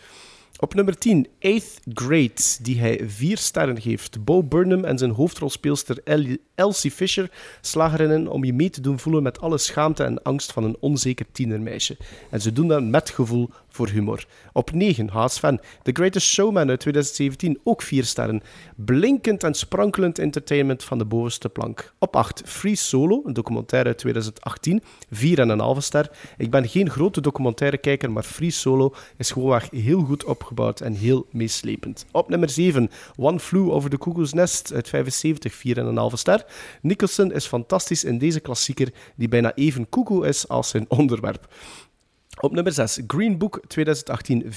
Op 0.59 0.75
nummer 0.75 0.99
10, 0.99 1.27
Eighth 1.39 1.81
Grade, 1.95 2.63
die 2.63 2.79
hij 2.81 3.01
vier 3.07 3.39
sterren 3.39 3.81
geeft. 3.81 4.25
Bo 4.25 4.43
Burnham 4.43 4.85
en 4.85 4.99
zijn 4.99 5.11
hoofdrolspeelster 5.11 6.01
Ellie- 6.05 6.41
Elsie 6.57 6.91
Fisher 6.91 7.31
slagen 7.61 8.01
erin 8.01 8.29
om 8.29 8.45
je 8.45 8.53
mee 8.53 8.71
te 8.71 8.81
doen 8.81 8.99
voelen 8.99 9.23
met 9.23 9.41
alle 9.41 9.59
schaamte 9.59 10.05
en 10.05 10.23
angst 10.23 10.53
van 10.53 10.65
een 10.65 10.77
onzeker 10.81 11.27
tienermeisje. 11.33 11.97
En 12.31 12.41
ze 12.41 12.53
doen 12.53 12.69
dat 12.69 12.83
met 12.83 13.11
gevoel 13.11 13.51
voor 13.69 13.89
humor. 13.89 14.27
Op 14.53 14.73
9, 14.73 15.09
Haas 15.09 15.41
Van, 15.41 15.61
The 15.83 15.93
Greatest 15.93 16.27
Showman 16.27 16.69
uit 16.69 16.81
2017, 16.81 17.61
ook 17.65 17.83
vier 17.83 18.05
sterren. 18.05 18.43
Blinkend 18.77 19.45
en 19.45 19.55
sprankelend 19.55 20.19
entertainment 20.19 20.85
van 20.85 20.99
de 20.99 21.05
bovenste 21.05 21.49
plank. 21.49 21.93
Op 21.99 22.17
8, 22.17 22.43
Free 22.45 22.77
Solo, 22.77 23.23
een 23.25 23.33
documentaire 23.33 23.89
uit 23.89 23.99
2018, 23.99 24.83
4,5 25.15 25.79
ster. 25.79 26.11
Ik 26.37 26.51
ben 26.51 26.69
geen 26.69 26.91
grote 26.91 27.21
documentaire-kijker, 27.21 28.11
maar 28.11 28.23
Free 28.23 28.51
Solo 28.51 28.95
is 29.17 29.31
gewoonweg 29.31 29.71
heel 29.71 30.01
goed 30.01 30.25
opgebouwd 30.25 30.81
en 30.81 30.93
heel 30.93 31.27
meeslepend. 31.31 32.07
Op 32.11 32.29
nummer 32.29 32.51
7, 32.51 32.91
One 33.17 33.41
Flew 33.41 33.71
Over 33.71 33.91
the 33.91 33.99
Cuckoo's 33.99 34.33
Nest 34.33 34.73
uit 34.75 34.89
75, 34.89 35.55
4,5 35.55 36.13
ster. 36.13 36.46
Nicholson 36.83 37.33
is 37.33 37.47
fantastisch 37.47 38.05
in 38.05 38.19
deze 38.19 38.41
klassieker, 38.41 38.93
die 39.17 39.29
bijna 39.29 39.55
even 39.55 39.89
koekoe 39.89 40.27
is 40.27 40.49
als 40.49 40.69
zijn 40.69 40.85
onderwerp. 40.89 41.49
Op 42.41 42.53
nummer 42.53 42.73
6, 42.73 43.01
Green 43.07 43.39
Book 43.39 43.61
2018, 43.67 44.45
4,5 44.45 44.49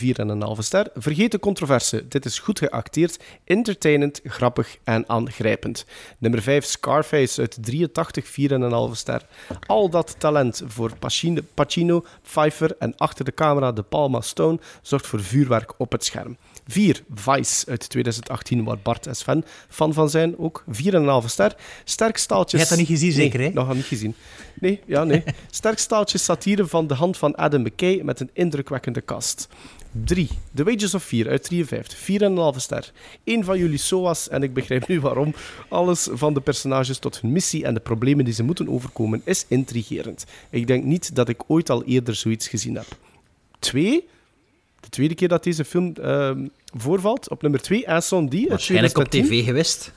ster. 0.58 0.88
Vergeet 0.96 1.32
de 1.32 1.40
controverse. 1.40 2.08
Dit 2.08 2.26
is 2.26 2.40
goed 2.40 2.60
geacteerd, 2.60 3.20
entertainend, 3.44 4.22
grappig 4.24 4.78
en 4.84 5.10
aangrijpend. 5.10 5.86
Nummer 6.18 6.42
5, 6.42 6.66
Scarface 6.66 7.42
uit 7.42 7.58
83, 7.62 8.26
4,5 8.26 8.92
ster. 8.92 9.26
Al 9.66 9.90
dat 9.90 10.16
talent 10.18 10.62
voor 10.66 10.92
Pacino, 11.54 12.06
Pfeiffer 12.22 12.76
en 12.80 12.98
achter 12.98 13.26
de 13.26 13.34
camera 13.34 13.72
De 13.72 13.84
Palma 13.84 14.22
Stone 14.22 14.60
zorgt 14.82 15.08
voor 15.08 15.24
vuurwerk 15.24 15.74
op 15.78 15.92
het 15.92 16.06
scherm. 16.06 16.38
4, 16.72 17.04
Vice 17.14 17.70
uit 17.70 17.90
2018, 17.90 18.64
waar 18.64 18.78
Bart 18.84 19.08
en 19.08 19.16
Sven 19.16 19.46
fan 19.70 19.94
van 19.94 20.10
zijn, 20.10 20.38
ook 20.38 20.64
4,5 20.68 21.26
ster. 21.26 21.56
Sterk 21.84 22.18
staaltjes... 22.18 22.62
Je 22.62 22.68
hebt 22.68 22.70
dat 22.70 22.80
niet 22.80 23.00
gezien, 23.00 23.12
zeker, 23.12 23.40
hè? 23.42 23.50
nog 23.50 23.74
niet 23.74 23.86
gezien. 23.86 24.16
Nee, 24.60 24.82
ja, 24.86 25.04
nee. 25.04 25.24
Sterk 25.50 25.80
staaltje 25.80 26.18
satire 26.18 26.68
van 26.68 26.88
de 26.88 26.94
hand 26.94 27.18
van 27.18 27.36
Adam 27.36 27.62
McKay 27.62 28.02
met 28.04 28.20
een 28.20 28.30
indrukwekkende 28.34 29.06
cast. 29.06 29.48
3. 29.92 30.30
The 30.54 30.64
Wages 30.64 30.94
of 30.94 31.04
Fear 31.04 31.30
uit 31.30 31.44
53. 31.44 32.08
4,5 32.54 32.58
ster. 32.58 32.92
Eén 33.24 33.44
van 33.44 33.58
jullie 33.58 33.78
SOA's, 33.78 34.30
en 34.30 34.44
ik 34.44 34.54
begrijp 34.54 34.88
nu 34.88 35.00
waarom, 35.00 35.36
alles 35.70 36.08
van 36.12 36.34
de 36.34 36.42
personages 36.42 36.98
tot 36.98 37.22
hun 37.22 37.32
missie 37.32 37.66
en 37.66 37.74
de 37.74 37.80
problemen 37.80 38.26
die 38.26 38.34
ze 38.34 38.44
moeten 38.44 38.70
overkomen 38.70 39.22
is 39.26 39.46
intrigerend. 39.48 40.26
Ik 40.50 40.68
denk 40.68 40.84
niet 40.84 41.16
dat 41.16 41.30
ik 41.30 41.42
ooit 41.48 41.70
al 41.70 41.84
eerder 41.84 42.16
zoiets 42.16 42.48
gezien 42.48 42.76
heb. 42.76 42.98
2. 43.60 44.08
De 44.90 44.96
tweede 44.96 45.16
keer 45.16 45.28
dat 45.28 45.44
deze 45.44 45.66
film 45.66 45.94
ehm, 46.02 46.48
voorvalt. 46.74 47.30
Op 47.30 47.42
nummer 47.42 47.62
2, 47.62 47.84
Incendie. 47.86 48.48
Waarschijnlijk 48.48 48.98
op 48.98 49.04
2010. 49.04 49.44
tv 49.44 49.48
geweest. 49.48 49.92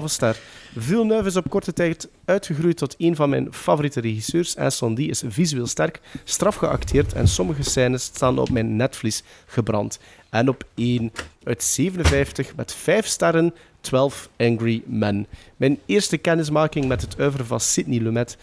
4,5 0.00 0.04
ster. 0.04 0.38
Villeneuve 0.76 1.28
is 1.28 1.36
op 1.36 1.50
korte 1.50 1.72
tijd 1.72 2.08
uitgegroeid 2.24 2.76
tot 2.76 2.94
een 2.98 3.16
van 3.16 3.30
mijn 3.30 3.52
favoriete 3.52 4.00
regisseurs. 4.00 4.54
Incendie 4.54 5.08
is 5.10 5.22
visueel 5.26 5.66
sterk, 5.66 6.00
straf 6.24 6.54
geacteerd 6.54 7.12
en 7.12 7.28
sommige 7.28 7.62
scènes 7.62 8.02
staan 8.02 8.38
op 8.38 8.50
mijn 8.50 8.76
netvlies 8.76 9.22
gebrand. 9.46 9.98
En 10.30 10.48
op 10.48 10.64
1 10.74 11.12
uit 11.44 11.62
57 11.62 12.56
met 12.56 12.74
5 12.74 13.06
sterren, 13.06 13.54
12 13.80 14.28
Angry 14.36 14.82
Men. 14.86 15.26
Mijn 15.56 15.78
eerste 15.86 16.16
kennismaking 16.16 16.88
met 16.88 17.00
het 17.00 17.20
oeuvre 17.20 17.44
van 17.44 17.60
Sidney 17.60 17.98
Lumet 17.98 18.36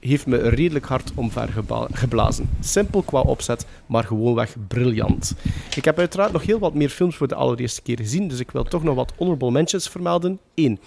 heeft 0.00 0.26
me 0.26 0.48
redelijk 0.48 0.84
hard 0.84 1.12
omver 1.14 1.48
geblazen. 1.92 2.50
Simpel 2.60 3.02
qua 3.02 3.20
opzet, 3.20 3.66
maar 3.86 4.04
gewoonweg 4.04 4.56
briljant. 4.68 5.34
Ik 5.76 5.84
heb 5.84 5.98
uiteraard 5.98 6.32
nog 6.32 6.42
heel 6.42 6.58
wat 6.58 6.74
meer 6.74 6.88
films 6.88 7.16
voor 7.16 7.28
de 7.28 7.34
allereerste 7.34 7.82
keer 7.82 7.96
gezien, 7.96 8.28
dus 8.28 8.40
ik 8.40 8.50
wil 8.50 8.64
toch 8.64 8.82
nog 8.82 8.94
wat 8.94 9.12
honorable 9.16 9.50
mentions 9.50 9.88
vermelden. 9.88 10.38
1. 10.54 10.78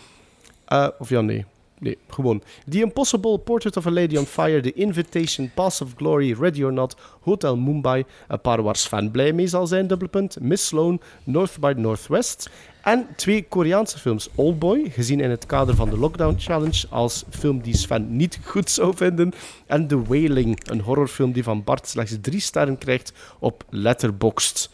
Eh, 0.65 0.87
of 0.99 1.09
ja, 1.09 1.21
nee. 1.21 1.45
Nee, 1.81 1.97
gewoon. 2.07 2.41
The 2.69 2.79
Impossible, 2.79 3.37
Portrait 3.37 3.77
of 3.77 3.85
a 3.85 3.91
Lady 3.91 4.17
on 4.17 4.25
Fire, 4.25 4.61
The 4.61 4.73
Invitation, 4.73 5.51
Pass 5.53 5.81
of 5.81 5.93
Glory, 5.95 6.35
Ready 6.39 6.63
or 6.63 6.73
Not, 6.73 6.95
Hotel 7.21 7.57
Mumbai, 7.57 8.05
een 8.27 8.41
paar 8.41 8.61
waar 8.61 8.75
Sven 8.75 9.11
blij 9.11 9.33
mee 9.33 9.47
zal 9.47 9.67
zijn, 9.67 9.87
dubbelpunt, 9.87 10.39
Miss 10.39 10.67
Sloan, 10.67 11.01
North 11.23 11.59
by 11.59 11.73
Northwest. 11.77 12.49
En 12.81 13.07
twee 13.15 13.45
Koreaanse 13.47 13.99
films. 13.99 14.29
Oldboy, 14.35 14.89
gezien 14.89 15.19
in 15.19 15.29
het 15.29 15.45
kader 15.45 15.75
van 15.75 15.89
de 15.89 15.97
Lockdown 15.97 16.35
Challenge 16.39 16.87
als 16.89 17.23
film 17.29 17.61
die 17.61 17.77
Sven 17.77 18.15
niet 18.15 18.39
goed 18.43 18.69
zou 18.69 18.95
vinden. 18.95 19.33
En 19.65 19.87
The 19.87 20.03
Wailing, 20.03 20.69
een 20.69 20.81
horrorfilm 20.81 21.31
die 21.31 21.43
van 21.43 21.63
Bart 21.63 21.87
slechts 21.87 22.17
drie 22.21 22.39
sterren 22.39 22.77
krijgt 22.77 23.13
op 23.39 23.63
Letterboxd. 23.69 24.69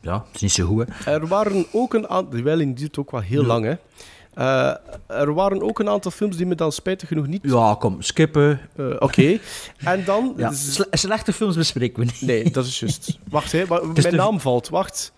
Ja, 0.00 0.24
het 0.26 0.34
is 0.34 0.40
niet 0.40 0.52
zo 0.52 0.66
goed, 0.66 0.86
hè. 0.92 1.12
Er 1.12 1.26
waren 1.26 1.66
ook 1.72 1.94
een 1.94 2.08
aantal... 2.08 2.38
The 2.38 2.42
Wailing 2.42 2.76
duurt 2.76 2.98
ook 2.98 3.10
wel 3.10 3.20
heel 3.20 3.44
lang, 3.44 3.64
hè. 3.64 3.74
Eh, 4.34 4.74
er 5.06 5.34
waren 5.34 5.62
ook 5.62 5.78
een 5.78 5.88
aantal 5.88 6.10
films 6.10 6.36
die 6.36 6.46
me 6.46 6.54
dan 6.54 6.72
spijtig 6.72 7.08
genoeg 7.08 7.26
niet... 7.26 7.40
Ja, 7.42 7.76
kom, 7.78 8.02
skippen. 8.02 8.60
Eh, 8.76 8.86
Oké. 8.98 9.38
En 9.78 10.04
dan... 10.04 10.34
Ja. 10.36 10.52
slechte 10.90 11.32
films 11.32 11.56
bespreken 11.56 11.98
we 11.98 12.04
niet. 12.04 12.20
Nee, 12.20 12.50
dat 12.50 12.66
is 12.66 12.80
juist. 12.80 13.18
Wacht, 13.30 13.52
hè. 13.52 13.64
Mijn 13.68 13.94
de- 13.94 14.10
naam 14.10 14.40
valt. 14.40 14.68
Wacht. 14.68 15.12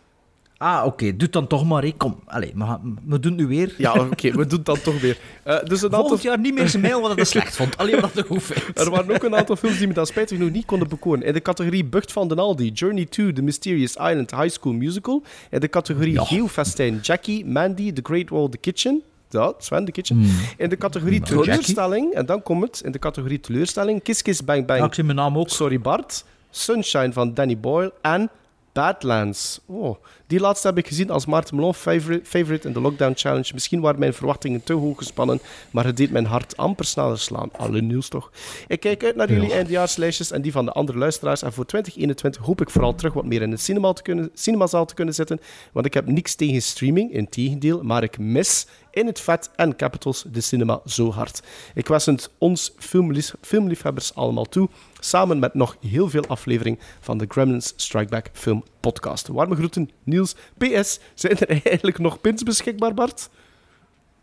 Ah, 0.62 0.86
oké, 0.86 1.04
doe 1.10 1.18
het 1.22 1.32
dan 1.32 1.46
toch 1.46 1.64
maar. 1.66 1.82
hè. 1.82 1.92
Kom, 1.96 2.18
Allee, 2.26 2.52
we, 2.54 2.64
gaan- 2.64 2.98
we 3.06 3.20
doen 3.20 3.32
het 3.32 3.40
nu 3.40 3.46
weer. 3.46 3.74
Ja, 3.78 3.92
oké. 3.92 4.30
we 4.30 4.46
doen 4.46 4.58
het 4.58 4.64
dan 4.66 4.80
toch 4.80 5.00
weer. 5.00 5.18
Eh, 5.42 5.62
dus 5.64 5.78
een 5.78 5.84
aantal... 5.84 6.00
Volgend 6.00 6.22
jaar 6.22 6.38
niet 6.38 6.54
meer 6.54 6.68
zijn 6.68 6.82
mail 6.82 7.00
wat 7.00 7.16
het 7.18 7.28
slecht 7.28 7.56
vond. 7.56 7.76
Alleen 7.78 8.00
wat 8.00 8.12
het 8.14 8.26
goed 8.26 8.42
vindt. 8.42 8.78
Er 8.80 8.90
waren 8.90 9.14
ook 9.14 9.22
een 9.22 9.36
aantal 9.36 9.56
films 9.56 9.78
die 9.78 9.86
me 9.86 9.94
dan 9.94 10.06
spijtig 10.06 10.36
genoeg 10.38 10.52
niet 10.52 10.64
konden 10.64 10.88
bekoren. 10.88 11.22
In 11.22 11.32
de 11.32 11.42
categorie 11.42 11.84
Bucht 11.84 12.12
van 12.12 12.28
den 12.28 12.38
Aldi, 12.38 12.70
Journey 12.70 13.04
to 13.04 13.32
The 13.32 13.42
Mysterious 13.42 13.92
Island 13.96 14.30
High 14.30 14.48
School 14.48 14.72
Musical. 14.72 15.22
In 15.50 15.60
de 15.60 15.68
categorie 15.68 16.12
Ja. 16.12 16.24
Geofestijn, 16.24 16.98
Jackie, 17.02 17.46
Mandy, 17.46 17.92
The 17.92 18.00
Great 18.04 18.28
Wall, 18.28 18.48
The 18.48 18.58
Kitchen. 18.58 19.02
Ja, 19.28 19.52
Sven, 19.58 19.84
The 19.84 19.92
Kitchen. 19.92 20.16
Hmm. 20.16 20.30
In 20.56 20.68
de 20.68 20.76
categorie 20.76 21.18
Jackie? 21.18 21.36
teleurstelling, 21.36 22.12
en 22.12 22.26
dan 22.26 22.42
komt 22.42 22.62
het, 22.62 22.80
in 22.84 22.92
de 22.92 22.98
categorie 22.98 23.40
teleurstelling, 23.40 24.02
Kiss 24.02 24.22
Kiss 24.22 24.44
Bang 24.44 24.66
Bang, 24.66 24.80
Ja, 24.80 24.86
ik 24.86 24.94
zie 24.94 25.04
mijn 25.04 25.16
naam 25.16 25.38
ook. 25.38 25.48
Sorry 25.48 25.80
Bart, 25.80 26.24
Sunshine 26.50 27.12
van 27.12 27.34
Danny 27.34 27.58
Boyle 27.58 27.92
en 28.02 28.30
Badlands. 28.72 29.60
Oh, 29.66 29.96
die 30.32 30.40
laatste 30.40 30.66
heb 30.66 30.78
ik 30.78 30.86
gezien 30.86 31.10
als 31.10 31.26
Maarten 31.26 31.56
Melon 31.56 31.74
favorite, 31.74 32.24
favorite 32.24 32.66
in 32.66 32.72
de 32.72 32.80
Lockdown 32.80 33.12
Challenge. 33.14 33.50
Misschien 33.52 33.80
waren 33.80 33.98
mijn 33.98 34.14
verwachtingen 34.14 34.62
te 34.62 34.72
hoog 34.72 34.98
gespannen, 34.98 35.40
maar 35.70 35.84
het 35.84 35.96
deed 35.96 36.10
mijn 36.10 36.24
hart 36.24 36.56
amper 36.56 36.84
sneller 36.84 37.18
slaan. 37.18 37.48
Alle 37.52 37.80
nieuws 37.80 38.08
toch? 38.08 38.30
Ik 38.66 38.80
kijk 38.80 39.04
uit 39.04 39.16
naar 39.16 39.32
jullie 39.32 39.52
eindejaarslijstjes 39.52 40.30
en 40.30 40.42
die 40.42 40.52
van 40.52 40.64
de 40.64 40.72
andere 40.72 40.98
luisteraars. 40.98 41.42
En 41.42 41.52
voor 41.52 41.66
2021 41.66 42.42
hoop 42.42 42.60
ik 42.60 42.70
vooral 42.70 42.94
terug 42.94 43.12
wat 43.12 43.24
meer 43.24 43.42
in 43.42 43.50
het 43.50 43.60
cinema 43.60 43.92
te 43.92 44.02
kunnen, 44.02 44.30
cinemazaal 44.34 44.84
te 44.84 44.94
kunnen 44.94 45.14
zitten, 45.14 45.40
want 45.72 45.86
ik 45.86 45.94
heb 45.94 46.06
niks 46.06 46.34
tegen 46.34 46.62
streaming, 46.62 47.12
in 47.12 47.28
tegendeel, 47.28 47.82
maar 47.82 48.02
ik 48.02 48.18
mis 48.18 48.66
in 48.92 49.06
het 49.06 49.20
vet 49.20 49.50
en 49.56 49.76
capitals 49.76 50.24
de 50.32 50.40
cinema 50.40 50.80
zo 50.86 51.10
hard. 51.12 51.42
Ik 51.74 51.86
wens 51.88 52.06
het 52.06 52.30
ons 52.38 52.72
filmlief- 52.78 53.34
filmliefhebbers 53.40 54.14
allemaal 54.14 54.44
toe, 54.44 54.68
samen 55.00 55.38
met 55.38 55.54
nog 55.54 55.76
heel 55.86 56.08
veel 56.10 56.26
aflevering 56.26 56.78
van 57.00 57.18
de 57.18 57.24
Gremlins 57.28 57.72
Strike 57.76 58.08
Back 58.10 58.26
Film 58.32 58.64
Podcast. 58.80 59.26
Warme 59.28 59.54
groeten, 59.54 59.90
Niels. 60.04 60.34
PS, 60.58 60.98
zijn 61.14 61.38
er 61.38 61.48
eigenlijk 61.64 61.98
nog 61.98 62.20
pins 62.20 62.42
beschikbaar, 62.42 62.94
Bart? 62.94 63.28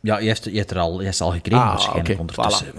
Ja, 0.02 0.18
je 0.20 0.28
hebt, 0.28 0.44
je 0.44 0.58
hebt 0.58 0.72
er 0.72 0.80
al, 0.80 0.98
je 1.00 1.04
hebt 1.06 1.16
ze 1.18 1.24
al 1.24 1.32
gekregen 1.32 1.64
Ah, 1.64 1.70
waarschijnlijk 1.70 2.10
oké, 2.10 2.20
ondertussen. 2.20 2.74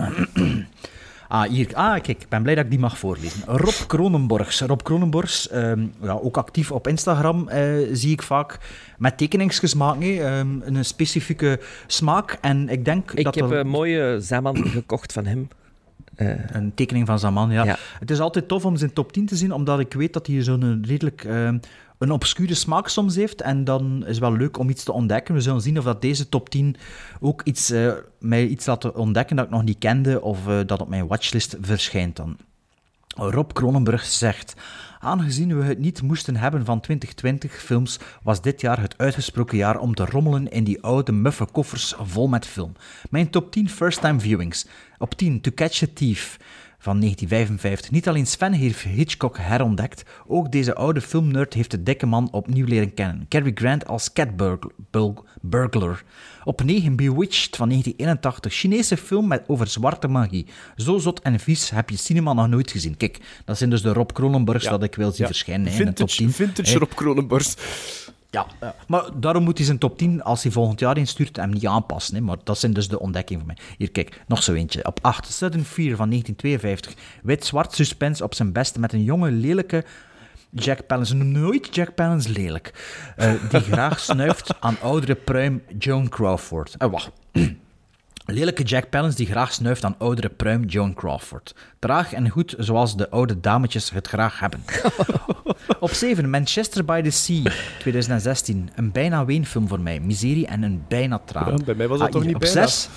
Ah, 1.32 1.48
hier. 1.48 1.68
Ah, 1.74 1.92
kijk, 1.92 2.08
ik 2.22 2.28
ben 2.28 2.42
blij 2.42 2.54
dat 2.54 2.64
ik 2.64 2.70
die 2.70 2.78
mag 2.78 2.98
voorlezen. 2.98 3.42
Rob 3.46 3.86
Kronenborgs. 3.86 4.60
Rob 4.60 4.82
Kronenborgs, 4.82 5.48
ehm, 5.48 5.86
ja, 6.02 6.12
ook 6.12 6.36
actief 6.36 6.72
op 6.72 6.88
Instagram, 6.88 7.48
eh, 7.48 7.62
zie 7.92 8.12
ik 8.12 8.22
vaak 8.22 8.58
met 8.98 9.18
tekeningsjes 9.18 9.74
maken. 9.74 10.26
Ehm, 10.26 10.48
een 10.62 10.84
specifieke 10.84 11.60
smaak. 11.86 12.38
En 12.40 12.68
ik 12.68 12.84
denk 12.84 13.12
Ik 13.12 13.24
dat 13.24 13.34
heb 13.34 13.50
er- 13.50 13.56
een 13.58 13.68
mooie 13.68 14.16
Zaman 14.20 14.56
gekocht 14.56 15.12
van 15.12 15.26
hem. 15.26 15.48
Eh, 16.20 16.28
Een 16.52 16.74
tekening 16.74 17.06
van 17.06 17.18
Zaman, 17.18 17.50
ja. 17.50 17.64
Ja. 17.64 17.76
Het 17.98 18.10
is 18.10 18.20
altijd 18.20 18.48
tof 18.48 18.64
om 18.64 18.76
zijn 18.76 18.92
top 18.92 19.12
10 19.12 19.26
te 19.26 19.36
zien, 19.36 19.52
omdat 19.52 19.80
ik 19.80 19.92
weet 19.92 20.12
dat 20.12 20.26
hij 20.26 20.42
zo'n 20.42 20.84
redelijk 20.86 21.24
ehm, 21.24 21.58
een 21.98 22.10
obscure 22.10 22.54
smaak 22.54 22.88
soms 22.88 23.16
heeft. 23.16 23.40
En 23.42 23.64
dan 23.64 24.00
is 24.00 24.08
het 24.08 24.18
wel 24.18 24.36
leuk 24.36 24.58
om 24.58 24.70
iets 24.70 24.84
te 24.84 24.92
ontdekken. 24.92 25.34
We 25.34 25.40
zullen 25.40 25.60
zien 25.60 25.78
of 25.78 25.84
dat 25.84 26.02
deze 26.02 26.28
top 26.28 26.48
10 26.48 26.76
ook 27.20 27.42
iets, 27.42 27.70
eh, 27.70 27.92
mij 28.18 28.46
iets 28.46 28.66
laat 28.66 28.92
ontdekken 28.92 29.36
dat 29.36 29.44
ik 29.44 29.50
nog 29.50 29.62
niet 29.62 29.78
kende, 29.78 30.20
of 30.22 30.46
eh, 30.48 30.58
dat 30.66 30.80
op 30.80 30.88
mijn 30.88 31.06
watchlist 31.06 31.56
verschijnt 31.60 32.16
dan. 32.16 32.36
Rob 33.16 33.52
Kronenburg 33.52 34.04
zegt... 34.04 34.54
Aangezien 35.02 35.58
we 35.58 35.64
het 35.64 35.78
niet 35.78 36.02
moesten 36.02 36.36
hebben 36.36 36.64
van 36.64 36.80
2020 36.80 37.62
films, 37.62 37.98
was 38.22 38.42
dit 38.42 38.60
jaar 38.60 38.80
het 38.80 38.98
uitgesproken 38.98 39.56
jaar 39.56 39.78
om 39.78 39.94
te 39.94 40.04
rommelen 40.04 40.50
in 40.50 40.64
die 40.64 40.82
oude 40.82 41.12
muffe 41.12 41.46
koffers 41.52 41.94
vol 41.98 42.28
met 42.28 42.46
film. 42.46 42.72
Mijn 43.10 43.30
top 43.30 43.52
10 43.52 43.70
first-time 43.70 44.20
viewings. 44.20 44.66
Op 44.98 45.14
10 45.14 45.40
To 45.40 45.50
Catch 45.54 45.82
a 45.82 45.86
Thief 45.94 46.38
van 46.82 47.00
1955. 47.00 47.90
Niet 47.90 48.08
alleen 48.08 48.26
Sven 48.26 48.52
heeft 48.52 48.80
Hitchcock 48.80 49.36
herontdekt, 49.38 50.02
ook 50.26 50.52
deze 50.52 50.74
oude 50.74 51.00
filmnerd 51.00 51.54
heeft 51.54 51.70
de 51.70 51.82
dikke 51.82 52.06
man 52.06 52.28
opnieuw 52.32 52.66
leren 52.66 52.94
kennen. 52.94 53.26
Cary 53.28 53.50
Grant 53.54 53.86
als 53.86 54.12
Cat 54.12 54.28
Burglar. 55.40 56.02
Op 56.44 56.62
9 56.62 56.96
Bewitched 56.96 57.56
van 57.56 57.68
1981. 57.68 58.52
Chinese 58.52 58.96
film 58.96 59.26
met 59.28 59.42
over 59.46 59.66
zwarte 59.66 60.08
magie. 60.08 60.46
Zo 60.76 60.98
zot 60.98 61.20
en 61.20 61.40
vies 61.40 61.70
heb 61.70 61.90
je 61.90 61.96
cinema 61.96 62.32
nog 62.32 62.48
nooit 62.48 62.70
gezien. 62.70 62.96
Kijk, 62.96 63.18
dat 63.44 63.58
zijn 63.58 63.70
dus 63.70 63.82
de 63.82 63.92
Rob 63.92 64.10
Cronenbergs 64.12 64.64
Ja. 64.64 64.70
dat 64.70 64.82
ik 64.82 64.94
wil 64.94 65.10
zien 65.10 65.20
Ja. 65.20 65.26
verschijnen 65.26 65.72
hè, 65.72 65.78
in 65.78 65.84
de 65.86 65.92
top 65.92 66.10
Vintage, 66.10 66.36
10. 66.36 66.46
vintage. 66.46 66.78
Rob 66.78 66.90
Kronenbors. 66.94 67.54
Ja, 68.30 68.46
ja. 68.60 68.74
maar 68.86 69.04
daarom 69.14 69.44
moet 69.44 69.56
hij 69.56 69.66
zijn 69.66 69.78
top 69.78 69.98
10, 69.98 70.22
als 70.22 70.42
hij 70.42 70.52
volgend 70.52 70.80
jaar 70.80 70.96
instuurt, 70.96 71.36
hem 71.36 71.50
niet 71.50 71.66
aanpassen. 71.66 72.14
Hè. 72.14 72.20
Maar 72.20 72.36
dat 72.44 72.58
zijn 72.58 72.72
dus 72.72 72.88
de 72.88 73.00
ontdekkingen 73.00 73.44
voor 73.44 73.54
mij. 73.54 73.64
Hier, 73.76 73.90
kijk, 73.90 74.22
nog 74.26 74.42
zo 74.42 74.52
eentje. 74.52 74.86
Op 74.86 74.98
8, 75.02 75.32
Sudden 75.32 75.64
Fear 75.64 75.96
van 75.96 76.08
1952. 76.08 76.94
Wit-zwart 77.22 77.74
suspense 77.74 78.24
op 78.24 78.34
zijn 78.34 78.52
beste 78.52 78.80
met 78.80 78.92
een 78.92 79.04
jonge, 79.04 79.30
lelijke 79.30 79.84
Jack 80.50 80.86
Palance. 80.86 81.14
Nooit 81.14 81.74
Jack 81.74 81.94
Palance 81.94 82.32
lelijk. 82.32 82.72
Eh, 83.16 83.32
die 83.50 83.60
graag 83.60 84.00
snuift 84.00 84.60
aan 84.60 84.76
oudere 84.80 85.14
pruim 85.14 85.62
Joan 85.78 86.08
Crawford. 86.08 86.74
En 86.78 86.90
wacht. 86.90 87.10
Lelijke 88.32 88.62
Jack 88.62 88.90
Palance 88.90 89.16
die 89.16 89.26
graag 89.26 89.52
snuift 89.52 89.84
aan 89.84 89.94
oudere 89.98 90.28
pruim 90.28 90.64
Joan 90.64 90.94
Crawford. 90.94 91.54
Traag 91.78 92.12
en 92.12 92.28
goed 92.28 92.54
zoals 92.58 92.96
de 92.96 93.10
oude 93.10 93.40
dametjes 93.40 93.90
het 93.90 94.06
graag 94.08 94.40
hebben. 94.40 94.60
Op 95.80 95.90
7, 95.90 96.30
Manchester 96.30 96.84
by 96.84 97.00
the 97.02 97.10
Sea, 97.10 97.42
2016. 97.78 98.70
Een 98.74 98.92
bijna 98.92 99.24
weenfilm 99.24 99.68
voor 99.68 99.80
mij. 99.80 100.00
Miserie 100.00 100.46
en 100.46 100.62
een 100.62 100.82
bijna 100.88 101.20
traan. 101.24 101.56
Ja, 101.56 101.64
bij 101.64 101.74
mij 101.74 101.88
was 101.88 101.98
dat 101.98 102.06
Ah, 102.06 102.12
toch 102.12 102.24
niet 102.24 102.34
op 102.34 102.40
bijna? 102.40 102.66
6. 102.66 102.88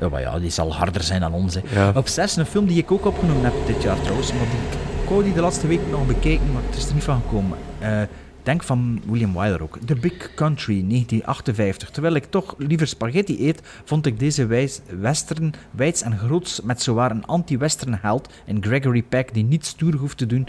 Ja, 0.00 0.08
maar 0.08 0.20
ja, 0.20 0.38
die 0.38 0.50
zal 0.50 0.74
harder 0.74 1.02
zijn 1.02 1.20
dan 1.20 1.32
ons. 1.32 1.56
Ja. 1.72 1.92
Op 1.94 2.08
6, 2.08 2.36
een 2.36 2.46
film 2.46 2.66
die 2.66 2.78
ik 2.78 2.90
ook 2.92 3.04
opgenomen 3.06 3.44
heb 3.44 3.54
dit 3.66 3.82
jaar 3.82 4.00
trouwens. 4.00 4.32
Maar 4.32 4.46
die, 4.50 4.78
ik 5.18 5.24
die 5.24 5.34
de 5.34 5.40
laatste 5.40 5.66
week 5.66 5.80
nog 5.90 6.06
bekijken, 6.06 6.52
maar 6.52 6.62
het 6.66 6.76
is 6.76 6.86
er 6.88 6.94
niet 6.94 7.04
van 7.04 7.20
gekomen. 7.22 7.58
Eh, 7.78 8.02
Ik 8.02 8.08
denk 8.42 8.62
van 8.62 9.02
William 9.06 9.32
Wyler 9.32 9.62
ook. 9.62 9.78
The 9.84 9.94
Big 9.94 10.34
Country, 10.34 10.74
1958. 10.88 11.90
Terwijl 11.90 12.14
ik 12.14 12.24
toch 12.24 12.54
liever 12.58 12.86
spaghetti 12.86 13.46
eet, 13.48 13.60
vond 13.84 14.06
ik 14.06 14.18
deze 14.18 14.46
wijs, 14.46 14.80
western 15.00 15.54
wijds 15.70 16.02
en 16.02 16.18
groots 16.18 16.60
met 16.60 16.82
zowaar 16.82 17.10
een 17.10 17.26
anti-western 17.26 17.98
held 18.00 18.28
in 18.46 18.62
Gregory 18.64 19.02
Peck 19.02 19.34
die 19.34 19.44
niet 19.44 19.66
stoer 19.66 19.94
hoeft 19.94 20.16
te 20.18 20.26
doen 20.26 20.48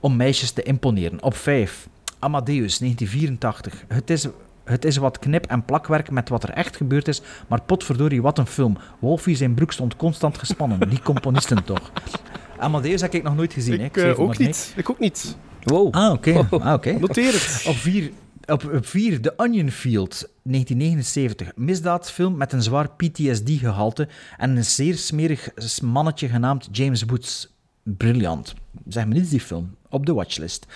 om 0.00 0.16
meisjes 0.16 0.50
te 0.50 0.62
imponeren. 0.62 1.22
Op 1.22 1.34
5. 1.36 1.88
Amadeus, 2.18 2.78
1984. 2.78 3.84
Het 3.88 4.10
is... 4.10 4.26
Het 4.64 4.84
is 4.84 4.96
wat 4.96 5.18
knip- 5.18 5.46
en 5.46 5.64
plakwerk 5.64 6.10
met 6.10 6.28
wat 6.28 6.42
er 6.42 6.50
echt 6.50 6.76
gebeurd 6.76 7.08
is, 7.08 7.22
maar 7.48 7.62
potverdorie, 7.62 8.22
wat 8.22 8.38
een 8.38 8.46
film. 8.46 8.78
Wolfie 8.98 9.36
zijn 9.36 9.54
broek 9.54 9.72
stond 9.72 9.96
constant 9.96 10.38
gespannen. 10.38 10.88
Die 10.88 11.02
componisten 11.02 11.64
toch. 11.64 11.90
Amadeus 12.58 13.00
heb 13.00 13.14
ik 13.14 13.22
nog 13.22 13.36
nooit 13.36 13.52
gezien. 13.52 13.78
hè. 13.78 13.84
Ik 13.84 13.96
zeg 13.98 14.12
eh, 14.16 14.20
ook 14.20 14.38
niet. 14.38 14.72
Ik 14.76 14.90
ook 14.90 14.98
niet. 14.98 15.36
Wow. 15.62 15.94
Ah, 15.94 16.12
oké. 16.12 16.46
Ah, 16.50 16.72
oké. 16.72 16.92
Noteer 16.92 17.32
het. 17.32 17.64
Op 17.66 17.76
4, 17.76 18.10
op, 18.46 18.72
op 18.74 18.86
vier, 18.86 19.20
The 19.20 19.32
Onion 19.36 19.70
Field, 19.70 20.28
1979. 20.42 21.52
Misdaadfilm 21.56 22.36
met 22.36 22.52
een 22.52 22.62
zwaar 22.62 22.90
PTSD-gehalte 22.90 24.08
en 24.36 24.56
een 24.56 24.64
zeer 24.64 24.96
smerig 24.96 25.50
mannetje 25.82 26.28
genaamd 26.28 26.68
James 26.72 27.02
Woods. 27.02 27.50
Briljant. 27.82 28.54
Zeg 28.88 29.06
me 29.06 29.14
niets 29.14 29.30
die 29.30 29.40
film. 29.40 29.74
Op 29.88 30.06
de 30.06 30.12
watchlist. 30.12 30.66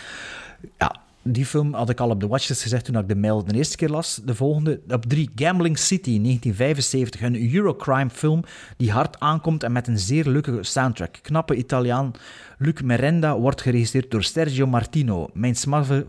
Ja, 0.78 1.00
die 1.22 1.46
film 1.46 1.74
had 1.74 1.90
ik 1.90 2.00
al 2.00 2.10
op 2.10 2.20
de 2.20 2.26
watchlist 2.26 2.62
gezegd 2.62 2.84
toen 2.84 2.98
ik 2.98 3.08
de 3.08 3.16
mail 3.16 3.44
de 3.44 3.54
eerste 3.54 3.76
keer 3.76 3.88
las. 3.88 4.20
De 4.24 4.34
volgende, 4.34 4.80
op 4.88 5.04
drie, 5.04 5.30
Gambling 5.34 5.78
City, 5.78 6.20
1975. 6.22 7.20
Een 7.20 7.54
Eurocrime 7.54 8.10
film 8.10 8.44
die 8.76 8.92
hard 8.92 9.20
aankomt 9.20 9.62
en 9.62 9.72
met 9.72 9.88
een 9.88 9.98
zeer 9.98 10.28
leuke 10.28 10.58
soundtrack. 10.62 11.18
Knappe 11.22 11.54
Italiaan 11.54 12.12
Luc 12.58 12.80
Merenda 12.80 13.38
wordt 13.38 13.60
geregisseerd 13.60 14.10
door 14.10 14.22
Sergio 14.22 14.66
Martino, 14.66 15.28
mijn, 15.32 15.56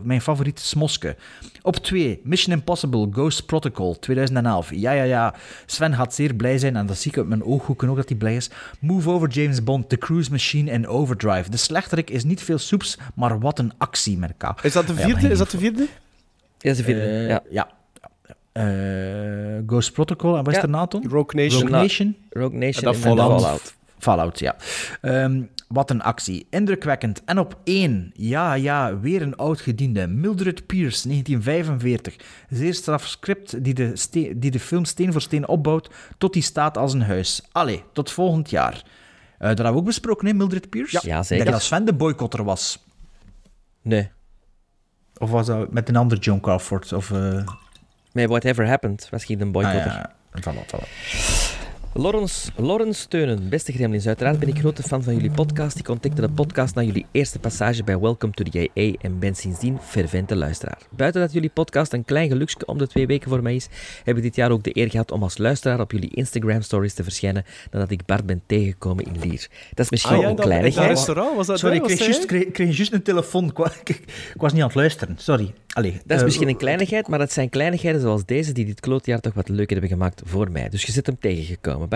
mijn 0.02 0.20
favoriete 0.20 0.62
smoske. 0.62 1.16
Op 1.62 1.76
2, 1.76 2.20
Mission 2.24 2.56
Impossible 2.56 3.08
Ghost 3.12 3.46
Protocol, 3.46 3.98
2011. 3.98 4.70
Ja, 4.74 4.92
ja, 4.92 5.02
ja. 5.02 5.34
Sven 5.66 5.94
gaat 5.94 6.14
zeer 6.14 6.34
blij 6.34 6.58
zijn 6.58 6.76
en 6.76 6.86
dat 6.86 6.96
zie 6.96 7.10
ik 7.10 7.16
uit 7.16 7.28
mijn 7.28 7.44
ooghoeken 7.44 7.88
ook 7.88 7.96
dat 7.96 8.08
hij 8.08 8.18
blij 8.18 8.36
is. 8.36 8.50
Move 8.80 9.10
Over 9.10 9.28
James 9.28 9.64
Bond, 9.64 9.88
The 9.88 9.98
Cruise 9.98 10.30
Machine 10.30 10.70
en 10.70 10.86
Overdrive. 10.86 11.50
De 11.50 11.56
slechterik 11.56 12.10
is 12.10 12.24
niet 12.24 12.42
veel 12.42 12.58
soeps, 12.58 12.98
maar 13.14 13.40
wat 13.40 13.58
een 13.58 13.72
actie, 13.78 14.18
elkaar. 14.20 14.58
Is 14.62 14.72
dat 14.72 14.86
de 14.86 14.94
vierde? 14.94 15.28
is 15.28 15.38
dat 15.38 15.50
de 15.50 15.58
vierde? 15.58 15.86
Ja, 16.58 16.74
ze 16.74 16.82
vinden. 16.82 17.04
Eh, 17.04 17.28
ja. 17.28 17.42
ja. 17.50 17.68
Eh, 18.52 19.62
Ghost 19.66 19.92
Protocol 19.92 20.36
en 20.36 20.44
wat 20.44 20.56
is 20.56 20.62
Ja. 20.62 20.86
Rogue 20.88 21.42
Nation. 21.42 21.62
Rogue 21.62 21.82
Nation. 21.82 22.16
Rogue 22.30 22.58
Nation 22.58 22.92
en 22.92 23.00
Fallout. 23.00 23.74
Fallout, 23.98 24.38
ja. 24.38 24.56
Ehm, 25.00 25.42
wat 25.68 25.90
een 25.90 26.02
actie. 26.02 26.46
Indrukwekkend. 26.50 27.24
En 27.24 27.38
op 27.38 27.58
één, 27.64 28.10
ja, 28.14 28.54
ja, 28.54 28.98
weer 28.98 29.22
een 29.22 29.36
oud-gediende. 29.36 30.06
Mildred 30.06 30.66
Pierce, 30.66 31.08
1945. 31.08 32.16
Zeer 32.50 32.74
straf 32.74 33.06
script 33.06 33.64
die 33.64 33.74
de, 33.74 33.92
die 34.36 34.50
de 34.50 34.60
film 34.60 34.84
steen 34.84 35.12
voor 35.12 35.20
steen 35.20 35.48
opbouwt 35.48 35.90
tot 36.18 36.32
die 36.32 36.42
staat 36.42 36.76
als 36.78 36.92
een 36.92 37.02
huis. 37.02 37.42
Allee, 37.52 37.82
tot 37.92 38.10
volgend 38.10 38.50
jaar. 38.50 38.74
Eh 38.74 39.48
dat 39.48 39.56
hebben 39.56 39.72
we 39.72 39.78
ook 39.78 39.84
besproken, 39.84 40.26
hè, 40.26 40.32
Mildred 40.32 40.68
Pierce? 40.70 40.98
Ja, 41.02 41.18
Ik 41.18 41.24
zeker. 41.24 41.50
dat 41.50 41.62
Sven 41.62 41.84
de 41.84 41.94
boycotter 41.94 42.44
was. 42.44 42.84
Nee. 43.82 44.10
Of 45.18 45.30
was 45.30 45.46
dat 45.46 45.72
met 45.72 45.88
een 45.88 45.96
ander 45.96 46.18
John 46.18 46.40
Crawford? 46.40 46.92
Of, 46.92 47.10
eh, 47.10 47.46
Met 48.12 48.28
Whatever 48.28 48.66
Happened 48.68 49.08
was 49.10 49.24
geen 49.24 49.42
ah, 49.42 49.50
boycotter. 49.50 49.92
ja, 49.92 50.14
voilà, 50.40 50.66
voilà. 50.66 50.88
Lawrence, 51.94 52.50
Lawrence 52.56 53.00
Steunen, 53.00 53.48
beste 53.48 53.72
gremlins. 53.72 54.06
Uiteraard 54.06 54.38
ben 54.38 54.48
ik 54.48 54.58
grote 54.58 54.82
fan 54.82 55.02
van 55.02 55.14
jullie 55.14 55.30
podcast. 55.30 55.78
Ik 55.78 55.88
ontdekte 55.88 56.20
de 56.20 56.28
podcast 56.28 56.74
na 56.74 56.82
jullie 56.82 57.06
eerste 57.12 57.38
passage 57.38 57.84
bij 57.84 57.98
Welcome 57.98 58.32
to 58.32 58.44
the 58.44 58.70
AA 58.74 58.92
en 59.00 59.18
ben 59.18 59.34
sindsdien 59.34 59.78
fervente 59.82 60.36
luisteraar. 60.36 60.78
Buiten 60.96 61.20
dat 61.20 61.32
jullie 61.32 61.50
podcast 61.50 61.92
een 61.92 62.04
klein 62.04 62.28
geluksje 62.28 62.66
om 62.66 62.78
de 62.78 62.86
twee 62.86 63.06
weken 63.06 63.28
voor 63.30 63.42
mij 63.42 63.54
is, 63.54 63.68
heb 64.04 64.16
ik 64.16 64.22
dit 64.22 64.34
jaar 64.36 64.50
ook 64.50 64.62
de 64.62 64.76
eer 64.76 64.90
gehad 64.90 65.10
om 65.10 65.22
als 65.22 65.38
luisteraar 65.38 65.80
op 65.80 65.92
jullie 65.92 66.14
Instagram 66.14 66.60
stories 66.62 66.94
te 66.94 67.02
verschijnen 67.02 67.44
nadat 67.70 67.90
ik 67.90 68.06
Bart 68.06 68.26
ben 68.26 68.42
tegengekomen 68.46 69.04
in 69.04 69.18
Lier. 69.20 69.48
Dat 69.74 69.84
is 69.84 69.90
misschien 69.90 70.16
Ah, 70.16 70.22
ja, 70.22 70.28
een 70.28 70.36
dat 70.36 70.44
kleinigheid. 70.44 70.88
restaurant, 70.88 71.36
was 71.36 71.46
dat 71.46 71.58
Sorry, 71.58 71.76
ik 71.76 71.82
kreeg 71.82 71.98
juist, 71.98 72.16
hij? 72.18 72.26
kreeg, 72.26 72.50
kreeg 72.50 72.76
juist 72.76 72.92
een 72.92 73.02
telefoon. 73.02 73.44
Ik, 73.44 73.56
wa- 73.56 73.72
ik, 73.84 73.88
ik 74.34 74.40
was 74.40 74.52
niet 74.52 74.60
aan 74.62 74.66
het 74.68 74.76
luisteren, 74.76 75.14
sorry. 75.18 75.54
Allee, 75.68 75.92
Dat 75.92 76.02
is 76.10 76.16
eh, 76.18 76.24
misschien 76.24 76.48
een 76.48 76.56
kleinigheid, 76.56 77.08
maar 77.08 77.20
het 77.20 77.32
zijn 77.32 77.48
kleinigheden 77.48 78.00
zoals 78.00 78.24
deze 78.24 78.52
die 78.52 78.64
dit 78.64 78.80
klootjaar 78.80 79.20
toch 79.20 79.34
wat 79.34 79.48
leuker 79.48 79.72
hebben 79.72 79.88
gemaakt 79.90 80.22
voor 80.24 80.50
mij. 80.50 80.68
Dus 80.68 80.84
je 80.84 80.92
zit 80.92 81.06
hem 81.06 81.16
tegengekomen, 81.20 81.87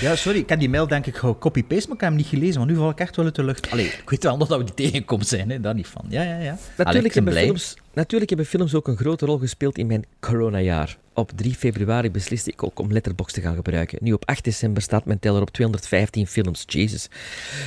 Ja, 0.00 0.16
sorry, 0.16 0.38
ik 0.38 0.48
heb 0.48 0.58
die 0.58 0.68
mail 0.68 0.86
denk 0.86 1.06
ik 1.06 1.14
copy-paste, 1.38 1.86
maar 1.86 1.96
ik 1.96 2.00
heb 2.00 2.10
hem 2.10 2.14
niet 2.14 2.26
gelezen, 2.26 2.56
want 2.56 2.70
nu 2.70 2.76
val 2.76 2.90
ik 2.90 2.98
echt 2.98 3.16
wel 3.16 3.24
uit 3.24 3.34
de 3.34 3.44
lucht. 3.44 3.70
Allee, 3.70 3.86
ik 3.86 4.10
weet 4.10 4.22
wel 4.22 4.36
nog 4.36 4.48
dat 4.48 4.58
we 4.58 4.64
die 4.64 4.74
tegenkomen 4.74 5.26
zijn, 5.26 5.50
hè, 5.50 5.60
daar 5.60 5.74
niet 5.74 5.86
van. 5.86 6.04
Ja, 6.08 6.22
ja, 6.22 6.38
ja. 6.38 6.58
Natuurlijk 6.76 7.14
ben 7.14 7.24
hebben, 7.24 7.42
films, 7.42 7.76
natuurlijk 7.94 8.30
hebben 8.30 8.46
films 8.46 8.74
ook 8.74 8.88
een 8.88 8.96
grote 8.96 9.26
rol 9.26 9.38
gespeeld 9.38 9.78
in 9.78 9.86
mijn 9.86 10.04
coronajaar. 10.20 10.96
Op 11.12 11.32
3 11.34 11.54
februari 11.54 12.10
besliste 12.10 12.50
ik 12.50 12.62
ook 12.62 12.78
om 12.78 12.92
Letterboxd 12.92 13.34
te 13.34 13.40
gaan 13.40 13.54
gebruiken. 13.54 13.98
Nu 14.00 14.12
op 14.12 14.24
8 14.24 14.44
december 14.44 14.82
staat 14.82 15.04
mijn 15.04 15.18
teller 15.18 15.40
op 15.40 15.50
215 15.50 16.26
films. 16.26 16.64
Jesus. 16.66 17.08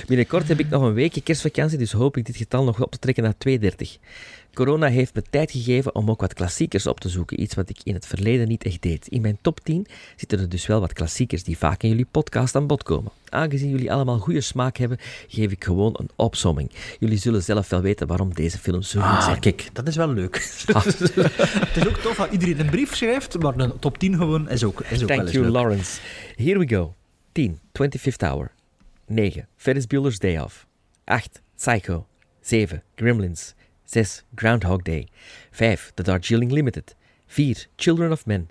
Binnenkort 0.07 0.47
heb 0.47 0.59
ik 0.59 0.69
nog 0.69 0.81
een 0.81 0.93
weekje 0.93 1.21
kerstvakantie, 1.21 1.77
dus 1.77 1.91
hoop 1.91 2.17
ik 2.17 2.25
dit 2.25 2.37
getal 2.37 2.63
nog 2.63 2.81
op 2.81 2.91
te 2.91 2.99
trekken 2.99 3.23
naar 3.23 3.37
230. 3.37 3.97
Corona 4.59 4.87
heeft 4.87 5.15
me 5.15 5.21
tijd 5.29 5.51
gegeven 5.51 5.95
om 5.95 6.09
ook 6.09 6.21
wat 6.21 6.33
klassiekers 6.33 6.87
op 6.87 6.99
te 6.99 7.09
zoeken, 7.09 7.41
iets 7.41 7.55
wat 7.55 7.69
ik 7.69 7.77
in 7.83 7.93
het 7.93 8.05
verleden 8.07 8.47
niet 8.47 8.63
echt 8.63 8.81
deed. 8.81 9.07
In 9.07 9.21
mijn 9.21 9.37
top 9.41 9.59
10 9.59 9.87
zitten 10.15 10.39
er 10.39 10.49
dus 10.49 10.67
wel 10.67 10.79
wat 10.79 10.93
klassiekers 10.93 11.43
die 11.43 11.57
vaak 11.57 11.83
in 11.83 11.89
jullie 11.89 12.07
podcast 12.11 12.55
aan 12.55 12.67
bod 12.67 12.83
komen. 12.83 13.11
Aangezien 13.29 13.69
jullie 13.69 13.91
allemaal 13.91 14.17
goede 14.19 14.41
smaak 14.41 14.77
hebben, 14.77 14.97
geef 15.27 15.51
ik 15.51 15.63
gewoon 15.63 15.95
een 15.99 16.09
opsomming. 16.15 16.71
Jullie 16.99 17.17
zullen 17.17 17.43
zelf 17.43 17.69
wel 17.69 17.81
weten 17.81 18.07
waarom 18.07 18.33
deze 18.33 18.57
films 18.57 18.89
zo 18.89 18.99
goed 19.01 19.09
Ah, 19.09 19.23
zijn. 19.23 19.39
kijk, 19.39 19.69
dat 19.73 19.87
is 19.87 19.95
wel 19.95 20.13
leuk. 20.13 20.63
Ah. 20.73 20.83
het 20.85 21.75
is 21.75 21.87
ook 21.87 21.97
tof 21.97 22.15
dat 22.17 22.31
iedereen 22.31 22.59
een 22.59 22.69
brief 22.69 22.95
schrijft, 22.95 23.39
maar 23.39 23.57
een 23.59 23.79
top 23.79 23.97
10 23.97 24.15
gewoon 24.17 24.49
is 24.49 24.63
ook, 24.63 24.81
is 24.81 24.91
ook 24.91 24.97
wel 24.97 25.07
Thank 25.07 25.21
eens 25.21 25.31
you, 25.31 25.43
leuk. 25.43 25.53
Lawrence. 25.53 25.99
Here 26.35 26.59
we 26.59 26.67
go. 26.67 26.93
10. 27.31 27.59
25th 27.83 28.17
Hour. 28.17 28.51
9. 29.07 29.47
Ferris 29.55 29.87
Bueller's 29.87 30.19
Day 30.19 30.39
Off. 30.39 30.65
8. 31.03 31.41
Psycho. 31.55 32.05
7. 32.41 32.83
Gremlins. 32.95 33.53
6. 33.89 34.23
Groundhog 34.35 34.81
Day. 34.83 35.07
5. 35.51 35.91
The 35.95 36.03
Darjeeling 36.03 36.51
Limited. 36.51 36.95
4. 37.27 37.65
Children 37.75 38.11
of 38.11 38.25
Men. 38.25 38.49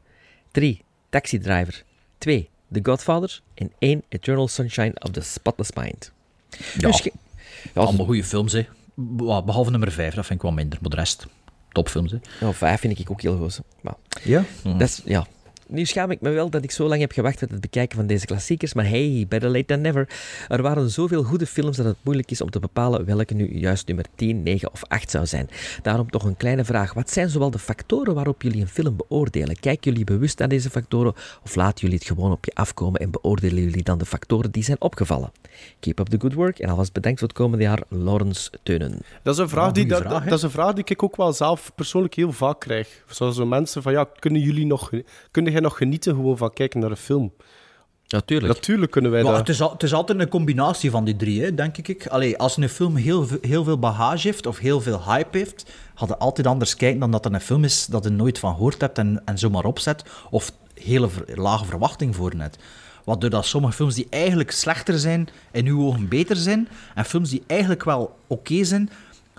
3. 0.52 0.82
Taxi 1.10 1.38
Driver. 1.38 1.82
2. 2.18 2.48
The 2.72 2.80
Godfather. 2.82 3.40
En 3.54 3.72
1. 3.78 4.02
Eternal 4.08 4.48
Sunshine 4.48 4.92
of 4.94 5.10
the 5.10 5.20
Spotless 5.20 5.72
Mind. 5.72 6.12
Ja, 6.78 6.88
Dus 6.90 7.02
ja, 7.02 7.10
allemaal 7.74 8.06
goede 8.06 8.24
films, 8.24 8.52
hè. 8.52 8.66
Be- 8.94 9.42
Behalve 9.44 9.70
nummer 9.70 9.92
5, 9.92 10.14
dat 10.14 10.26
vind 10.26 10.38
ik 10.38 10.42
wel 10.44 10.54
minder, 10.54 10.78
maar 10.80 10.90
de 10.90 10.96
rest, 10.96 11.26
topfilms, 11.72 12.10
hè. 12.10 12.18
nou, 12.40 12.54
5 12.54 12.80
vind 12.80 12.98
ik 12.98 13.10
ook 13.10 13.20
heel 13.22 13.36
goed. 13.36 13.60
Maar 13.80 13.94
Ja? 14.22 14.44
Dat 14.62 14.80
is, 14.80 15.00
ja. 15.04 15.26
Nu 15.70 15.84
schaam 15.84 16.10
ik 16.10 16.20
me 16.20 16.30
wel 16.30 16.50
dat 16.50 16.64
ik 16.64 16.70
zo 16.70 16.88
lang 16.88 17.00
heb 17.00 17.12
gewacht 17.12 17.40
met 17.40 17.50
het 17.50 17.60
bekijken 17.60 17.96
van 17.96 18.06
deze 18.06 18.26
klassiekers, 18.26 18.74
maar 18.74 18.88
hey, 18.88 19.26
better 19.28 19.50
late 19.50 19.64
than 19.64 19.80
never. 19.80 20.08
Er 20.48 20.62
waren 20.62 20.90
zoveel 20.90 21.22
goede 21.22 21.46
films 21.46 21.76
dat 21.76 21.86
het 21.86 21.96
moeilijk 22.02 22.30
is 22.30 22.40
om 22.40 22.50
te 22.50 22.58
bepalen 22.58 23.04
welke 23.04 23.34
nu 23.34 23.58
juist 23.58 23.86
nummer 23.86 24.04
10, 24.14 24.42
9 24.42 24.72
of 24.72 24.84
8 24.84 25.10
zou 25.10 25.26
zijn. 25.26 25.48
Daarom 25.82 26.10
toch 26.10 26.24
een 26.24 26.36
kleine 26.36 26.64
vraag. 26.64 26.92
Wat 26.92 27.10
zijn 27.10 27.28
zowel 27.28 27.50
de 27.50 27.58
factoren 27.58 28.14
waarop 28.14 28.42
jullie 28.42 28.60
een 28.60 28.68
film 28.68 28.96
beoordelen? 28.96 29.60
Kijken 29.60 29.90
jullie 29.90 30.04
bewust 30.04 30.38
naar 30.38 30.48
deze 30.48 30.70
factoren 30.70 31.14
of 31.42 31.54
laten 31.54 31.80
jullie 31.80 31.96
het 31.96 32.06
gewoon 32.06 32.32
op 32.32 32.44
je 32.44 32.54
afkomen 32.54 33.00
en 33.00 33.10
beoordelen 33.10 33.62
jullie 33.62 33.82
dan 33.82 33.98
de 33.98 34.06
factoren 34.06 34.50
die 34.50 34.62
zijn 34.62 34.80
opgevallen? 34.80 35.32
Keep 35.80 35.98
up 35.98 36.06
the 36.06 36.20
good 36.20 36.34
work 36.34 36.58
en 36.58 36.68
alvast 36.68 36.92
bedankt 36.92 37.18
voor 37.18 37.28
het 37.28 37.36
komende 37.36 37.64
jaar, 37.64 37.82
Lawrence 37.88 38.50
Teunen. 38.62 38.98
Dat 39.22 39.34
is, 39.34 39.40
een 39.40 39.48
vraag 39.48 39.72
die, 39.72 39.86
dat, 39.86 40.00
vraag, 40.00 40.22
hè? 40.22 40.28
dat 40.28 40.38
is 40.38 40.44
een 40.44 40.50
vraag 40.50 40.72
die 40.72 40.84
ik 40.84 41.02
ook 41.02 41.16
wel 41.16 41.32
zelf 41.32 41.72
persoonlijk 41.74 42.14
heel 42.14 42.32
vaak 42.32 42.60
krijg. 42.60 43.04
Zoals 43.06 43.36
zo 43.36 43.46
mensen 43.46 43.82
van, 43.82 43.92
ja, 43.92 44.08
kunnen 44.18 44.40
jullie 44.40 44.66
nog, 44.66 44.90
kunnen 45.30 45.52
jij 45.60 45.68
nog 45.68 45.76
genieten 45.76 46.14
gewoon 46.14 46.36
van 46.36 46.52
kijken 46.52 46.80
naar 46.80 46.90
een 46.90 46.96
film? 46.96 47.32
Natuurlijk. 48.08 48.54
Natuurlijk 48.54 48.90
kunnen 48.90 49.10
wij 49.10 49.22
dat. 49.22 49.36
het, 49.36 49.48
is 49.48 49.60
al- 49.60 49.72
het 49.72 49.82
is 49.82 49.92
altijd 49.94 50.20
een 50.20 50.28
combinatie 50.28 50.90
van 50.90 51.04
die 51.04 51.16
drie, 51.16 51.42
hè, 51.42 51.54
denk 51.54 51.76
ik. 51.78 52.06
Allee, 52.06 52.38
als 52.38 52.56
een 52.56 52.68
film 52.68 52.96
heel, 52.96 53.26
heel 53.40 53.64
veel 53.64 53.78
bagage 53.78 54.26
heeft 54.26 54.46
of 54.46 54.58
heel 54.58 54.80
veel 54.80 55.02
hype 55.04 55.38
heeft, 55.38 55.64
had 55.94 56.08
je 56.08 56.18
altijd 56.18 56.46
anders 56.46 56.76
kijken 56.76 57.00
dan 57.00 57.10
dat 57.10 57.24
er 57.24 57.34
een 57.34 57.40
film 57.40 57.64
is 57.64 57.86
dat 57.86 58.04
je 58.04 58.10
nooit 58.10 58.38
van 58.38 58.54
gehoord 58.54 58.80
hebt 58.80 58.98
en, 58.98 59.22
en 59.24 59.38
zomaar 59.38 59.64
opzet. 59.64 60.02
Of 60.30 60.52
hele 60.74 61.08
ver- 61.08 61.40
lage 61.40 61.64
verwachting 61.64 62.14
voor 62.16 62.36
net. 62.36 62.58
Waardoor 63.04 63.30
dat 63.30 63.46
sommige 63.46 63.72
films 63.74 63.94
die 63.94 64.06
eigenlijk 64.10 64.50
slechter 64.50 64.98
zijn, 64.98 65.28
in 65.52 65.66
uw 65.66 65.86
ogen 65.86 66.08
beter 66.08 66.36
zijn. 66.36 66.68
En 66.94 67.04
films 67.04 67.30
die 67.30 67.42
eigenlijk 67.46 67.84
wel 67.84 68.16
oké 68.26 68.64
zijn. 68.64 68.90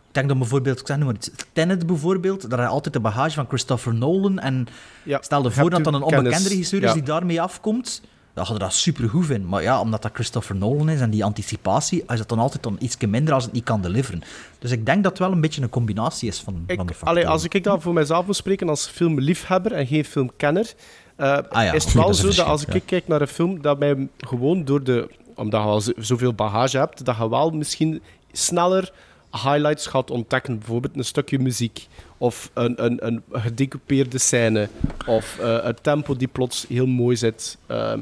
Ik 0.09 0.15
denk 0.15 0.27
dan 0.27 0.37
bijvoorbeeld, 0.37 0.79
ik 0.79 0.87
zeg 0.87 0.97
nu 0.97 1.03
maar 1.05 1.13
iets, 1.15 1.29
Tenet 1.53 1.87
bijvoorbeeld, 1.87 2.41
daar 2.49 2.59
heb 2.59 2.67
je 2.67 2.73
altijd 2.73 2.93
de 2.93 2.99
bagage 2.99 3.33
van 3.35 3.45
Christopher 3.47 3.93
Nolan. 3.95 4.39
En 4.39 4.67
Ja, 5.03 5.21
stel 5.21 5.41
je 5.41 5.47
je 5.47 5.51
voor 5.51 5.69
dat 5.69 5.83
dan 5.83 5.93
een 5.93 6.01
onbekende 6.01 6.29
kennis, 6.29 6.47
regisseur 6.49 6.83
is 6.83 6.93
die 6.93 7.03
daarmee 7.03 7.41
afkomt, 7.41 8.01
dan 8.33 8.45
had 8.45 8.53
je 8.53 8.59
dat 8.59 8.73
super 8.73 9.09
goed 9.09 9.25
vinden. 9.25 9.49
Maar 9.49 9.61
ja, 9.61 9.79
omdat 9.81 10.01
dat 10.01 10.11
Christopher 10.13 10.55
Nolan 10.55 10.89
is 10.89 10.99
en 11.01 11.09
die 11.09 11.23
anticipatie, 11.23 12.03
is 12.07 12.17
dat 12.17 12.29
dan 12.29 12.39
altijd 12.39 12.63
dan 12.63 12.75
iets 12.79 12.97
minder 12.97 13.33
als 13.33 13.43
het 13.43 13.53
niet 13.53 13.63
kan 13.63 13.81
deliveren. 13.81 14.21
Dus 14.59 14.71
ik 14.71 14.85
denk 14.85 15.03
dat 15.03 15.11
het 15.11 15.21
wel 15.21 15.31
een 15.31 15.41
beetje 15.41 15.61
een 15.61 15.69
combinatie 15.69 16.27
is 16.27 16.39
van, 16.39 16.63
Ik, 16.67 16.75
van 16.75 16.85
de 16.87 16.93
allee, 16.93 16.95
factoren. 16.95 17.25
als 17.27 17.43
ik 17.43 17.63
dan 17.63 17.81
voor 17.81 17.93
mezelf 17.93 18.25
wil 18.25 18.33
spreken 18.33 18.69
als 18.69 18.87
filmliefhebber 18.87 19.71
en 19.71 19.87
geen 19.87 20.05
filmkenner, 20.05 20.73
Ah 21.17 21.43
ja, 21.51 21.71
is 21.73 21.83
het 21.83 21.93
wel 22.03 22.05
dat 22.05 22.15
zo 22.15 22.27
dat 22.27 22.39
als 22.45 22.65
ik 22.65 22.83
kijk 22.85 23.07
naar 23.07 23.21
een 23.21 23.27
film, 23.27 23.61
dat 23.61 23.79
mij 23.79 24.07
gewoon 24.17 24.65
door 24.65 24.83
de... 24.83 25.09
Omdat 25.35 25.61
je 25.61 25.67
al 25.67 25.81
zo- 25.81 25.91
zoveel 25.97 26.33
bagage 26.33 26.77
hebt, 26.77 27.05
dat 27.05 27.15
je 27.17 27.29
wel 27.29 27.49
misschien 27.49 28.01
sneller 28.31 28.91
highlights 29.31 29.87
gaat 29.87 30.11
ontdekken. 30.11 30.57
Bijvoorbeeld 30.57 30.97
een 30.97 31.05
stukje 31.05 31.39
muziek, 31.39 31.87
of 32.17 32.51
een, 32.53 32.85
een, 32.85 33.07
een 33.07 33.23
gedecoupeerde 33.31 34.17
scène, 34.17 34.69
of 35.07 35.37
eh, 35.39 35.57
een 35.61 35.77
tempo 35.81 36.15
die 36.15 36.27
plots 36.27 36.65
heel 36.69 36.87
mooi 36.87 37.15
zit. 37.15 37.57
Eh, 37.65 37.93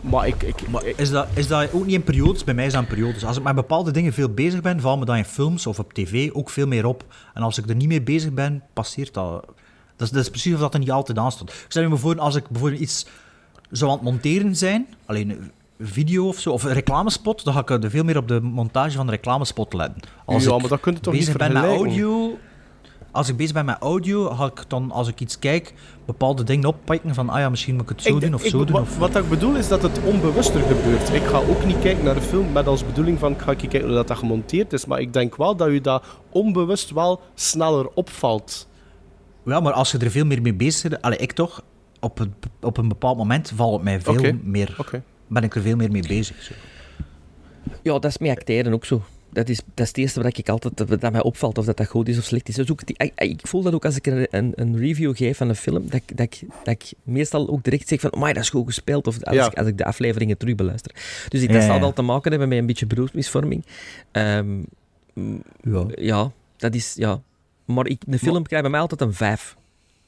maar 0.00 0.26
ik... 0.26 0.42
ik, 0.42 0.68
Maar 0.68 0.82
is 0.96 1.10
dat, 1.10 1.28
is 1.34 1.46
dat 1.46 1.72
ook 1.72 1.84
niet 1.84 1.94
in 1.94 2.02
periodes? 2.02 2.44
Bij 2.44 2.54
mij 2.54 2.66
is 2.66 2.72
dat 2.72 2.82
in 2.82 2.88
periodes. 2.88 3.24
Als 3.24 3.36
ik 3.36 3.42
met 3.42 3.54
bepaalde 3.54 3.90
dingen 3.90 4.12
veel 4.12 4.28
bezig 4.28 4.60
ben, 4.60 4.80
valt 4.80 4.98
me 4.98 5.04
dat 5.04 5.16
in 5.16 5.24
films 5.24 5.66
of 5.66 5.78
op 5.78 5.92
tv 5.92 6.30
ook 6.32 6.50
veel 6.50 6.66
meer 6.66 6.86
op. 6.86 7.04
En 7.34 7.42
als 7.42 7.58
ik 7.58 7.68
er 7.68 7.74
niet 7.74 7.88
mee 7.88 8.02
bezig 8.02 8.32
ben, 8.32 8.62
passeert 8.72 9.14
dat. 9.14 9.46
Dat 9.96 10.06
is, 10.06 10.12
dat 10.12 10.22
is 10.22 10.30
precies 10.30 10.54
of 10.54 10.60
dat 10.60 10.74
er 10.74 10.80
niet 10.80 10.90
altijd 10.90 11.18
aan 11.18 11.32
stond. 11.32 11.50
Ik 11.50 11.64
stel 11.68 11.88
me 11.88 11.96
voor, 11.96 12.18
als 12.18 12.34
ik 12.34 12.48
bijvoorbeeld 12.48 12.80
iets 12.80 13.06
zou 13.70 13.90
aan 13.90 13.96
het 13.96 14.06
monteren 14.06 14.56
zijn, 14.56 14.86
alleen 15.06 15.30
een 15.30 15.50
video 15.80 16.28
of 16.28 16.38
zo, 16.38 16.50
of 16.52 16.62
een 16.62 16.72
reclamespot, 16.72 17.44
dan 17.44 17.54
ga 17.54 17.60
ik 17.60 17.70
er 17.70 17.90
veel 17.90 18.04
meer 18.04 18.16
op 18.16 18.28
de 18.28 18.40
montage 18.40 18.96
van 18.96 19.06
de 19.06 19.12
reclamespot 19.12 19.72
letten. 19.74 20.00
Als 20.24 20.44
Ja, 20.44 20.58
maar 20.58 20.68
dat 20.68 20.80
kun 20.80 20.92
je 20.92 21.00
toch 21.00 21.12
niet 21.12 21.22
bezig 21.24 21.38
ben 21.38 21.52
met 21.52 21.62
audio... 21.64 22.38
als 23.10 23.28
ik 23.28 23.36
bezig 23.36 23.52
ben 23.54 23.64
met 23.64 23.76
audio, 23.80 24.30
ga 24.30 24.46
ik 24.46 24.64
dan, 24.68 24.90
als 24.90 25.08
ik 25.08 25.20
iets 25.20 25.38
kijk, 25.38 25.74
bepaalde 26.06 26.44
dingen 26.44 26.68
oppikken 26.68 27.14
van, 27.14 27.28
ah 27.28 27.38
ja, 27.38 27.48
misschien 27.48 27.74
moet 27.74 27.82
ik 27.82 27.88
het 27.88 28.02
zo 28.02 28.14
Ik- 28.14 28.20
doen 28.20 28.34
of 28.34 28.44
ik- 28.44 28.50
zo 28.50 28.58
doen. 28.64 28.72
Wat, 28.72 28.82
Of... 28.82 28.98
wat 28.98 29.16
ik 29.16 29.28
bedoel 29.28 29.54
is 29.56 29.68
dat 29.68 29.82
het 29.82 30.00
onbewuster 30.04 30.60
gebeurt. 30.62 31.14
Ik 31.14 31.22
ga 31.24 31.38
ook 31.38 31.64
niet 31.64 31.78
kijken 31.78 32.04
naar 32.04 32.14
de 32.14 32.20
film 32.20 32.52
met 32.52 32.66
als 32.66 32.86
bedoeling 32.86 33.18
van 33.18 33.32
ik 33.32 33.40
ga 33.40 33.54
kijken 33.54 33.80
hoe 33.84 33.90
dat, 33.92 34.08
dat 34.08 34.18
gemonteerd 34.18 34.72
is. 34.72 34.86
Maar 34.86 35.00
ik 35.00 35.12
denk 35.12 35.36
wel 35.36 35.56
dat 35.56 35.72
je 35.72 35.80
dat 35.80 36.04
onbewust 36.30 36.90
wel 36.90 37.20
sneller 37.34 37.88
opvalt. 37.94 38.68
Ja, 39.44 39.60
maar 39.60 39.72
als 39.72 39.90
je 39.90 39.98
er 39.98 40.10
veel 40.10 40.24
meer 40.24 40.42
mee 40.42 40.54
bezig 40.54 40.90
bent, 40.90 41.02
allee, 41.02 41.18
ik 41.18 41.32
toch, 41.32 41.62
op 42.00 42.18
een, 42.18 42.34
op 42.60 42.76
een 42.76 42.88
bepaald 42.88 43.16
moment 43.16 43.52
valt 43.54 43.72
het 43.74 43.82
mij 43.82 44.00
veel 44.00 44.32
meer. 44.42 44.76
Ben 45.28 45.42
ik 45.42 45.54
er 45.54 45.62
veel 45.62 45.76
meer 45.76 45.90
mee 45.90 46.06
bezig. 46.06 46.42
Zo. 46.42 46.52
Ja, 47.82 47.92
dat 47.92 48.04
is 48.04 48.18
met 48.18 48.30
acteren 48.30 48.72
ook 48.72 48.84
zo. 48.84 49.02
Dat 49.32 49.48
is, 49.48 49.56
dat 49.56 49.78
is 49.84 49.88
het 49.88 49.96
eerste 49.96 50.22
wat 50.22 50.38
ik 50.38 50.48
altijd 50.48 51.00
dat, 51.00 51.12
mij 51.12 51.22
opvalt, 51.22 51.58
of 51.58 51.64
dat 51.64 51.76
dat 51.76 51.86
goed 51.88 52.08
is 52.08 52.18
of 52.18 52.24
slecht 52.24 52.48
is. 52.48 52.58
Is 52.58 52.70
ook, 52.70 52.86
die- 52.86 52.96
ik, 52.98 53.12
ik 53.20 53.46
voel 53.46 53.62
dat 53.62 53.74
ook 53.74 53.84
als 53.84 53.96
ik 53.96 54.06
een, 54.06 54.26
een, 54.30 54.52
een 54.54 54.78
review 54.78 55.16
geef 55.16 55.36
van 55.36 55.48
een 55.48 55.54
film, 55.54 55.84
dat, 55.84 55.94
ik- 55.94 56.16
dat, 56.16 56.26
ik, 56.26 56.40
dat 56.64 56.74
ik 56.74 56.92
meestal 57.02 57.48
ook 57.48 57.62
direct 57.64 57.88
zeg 57.88 58.00
van, 58.00 58.12
maar 58.18 58.34
dat 58.34 58.42
is 58.42 58.50
goed 58.50 58.66
gespeeld, 58.66 59.06
of 59.06 59.22
als, 59.24 59.36
Ja. 59.36 59.46
ik, 59.46 59.58
als 59.58 59.66
ik 59.66 59.78
de 59.78 59.84
afleveringen 59.84 60.36
terug 60.38 60.54
beluister. 60.54 60.92
Dus 61.28 61.42
ik, 61.42 61.48
Ja, 61.48 61.54
dat 61.54 61.62
zal 61.64 61.74
ja. 61.74 61.80
wel 61.80 61.92
te 61.92 62.02
maken 62.02 62.30
hebben 62.30 62.48
met 62.48 62.58
een 62.58 62.66
beetje 62.66 62.86
beroepsmisvorming. 62.86 63.64
Ehm, 64.10 64.58
Ja. 65.62 65.86
ja, 65.94 66.30
dat 66.56 66.74
is, 66.74 66.94
ja. 66.94 67.20
Maar 67.64 67.86
ik, 67.86 68.02
de 68.06 68.18
film 68.18 68.42
krijgt 68.42 68.62
bij 68.62 68.70
mij 68.70 68.80
altijd 68.80 69.00
een 69.00 69.14
5 69.14 69.56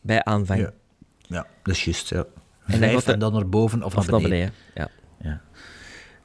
bij 0.00 0.24
aanvang. 0.24 0.60
Ja. 0.60 0.72
ja, 1.20 1.46
dat 1.62 1.74
is 1.74 1.84
juist, 1.84 2.08
ja. 2.08 2.24
Vijf 2.66 3.04
de- 3.04 3.12
en 3.12 3.18
dan 3.18 3.32
naar 3.32 3.48
boven 3.48 3.82
of, 3.82 3.96
Of 3.96 4.06
naar 4.06 4.10
naar 4.20 4.28
beneden. 4.28 4.52
beneden. 4.74 4.92
Ja. 5.20 5.40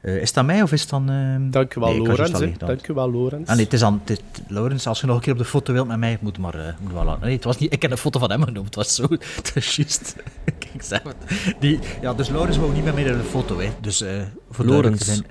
Eh, 0.01 0.15
is 0.21 0.33
dat 0.33 0.45
mij 0.45 0.61
of 0.61 0.71
is 0.71 0.81
het 0.81 0.89
dan... 0.89 1.09
ehm, 1.09 1.49
Dank 1.49 1.75
u 1.75 1.79
wel, 1.79 1.89
Nee, 1.89 2.01
Lorenz. 2.01 2.57
Dank 2.57 2.87
u 2.87 2.93
wel, 2.93 3.11
Lorenz. 3.11 3.49
Ah 3.49 3.55
nee, 3.55 3.63
het 3.63 3.73
is 3.73 3.79
dan... 3.79 4.01
Het, 4.05 4.21
Laurens, 4.47 4.87
als 4.87 4.99
je 5.01 5.07
nog 5.07 5.15
een 5.15 5.21
keer 5.21 5.31
op 5.33 5.39
de 5.39 5.45
foto 5.45 5.73
wilt 5.73 5.87
met 5.87 5.97
mij, 5.97 6.17
moet 6.21 6.37
maar, 6.37 6.53
eh, 6.67 6.73
moet 6.79 6.93
maar 6.93 7.05
laten. 7.05 7.21
Nee, 7.25 7.35
het 7.35 7.43
was 7.43 7.57
niet... 7.57 7.73
Ik 7.73 7.81
heb 7.81 7.91
een 7.91 7.97
foto 7.97 8.19
van 8.19 8.29
hem 8.31 8.39
genomen. 8.43 8.65
Het 8.65 8.75
was 8.75 8.95
zo... 8.95 9.03
Het 9.35 9.51
is 9.55 9.75
juist... 9.75 10.15
Kijk, 10.59 10.83
zeg 10.83 11.01
het. 11.03 11.15
Die, 11.59 11.79
ja, 12.01 12.13
dus 12.13 12.29
Laurens 12.29 12.57
wou 12.57 12.73
niet 12.73 12.83
met 12.83 12.93
mij 12.93 13.03
naar 13.03 13.17
de 13.17 13.23
foto, 13.23 13.59
hè. 13.59 13.69
Dus 13.81 14.01
eh 14.01 14.21
voor 14.51 14.65
Lorenz. 14.65 15.21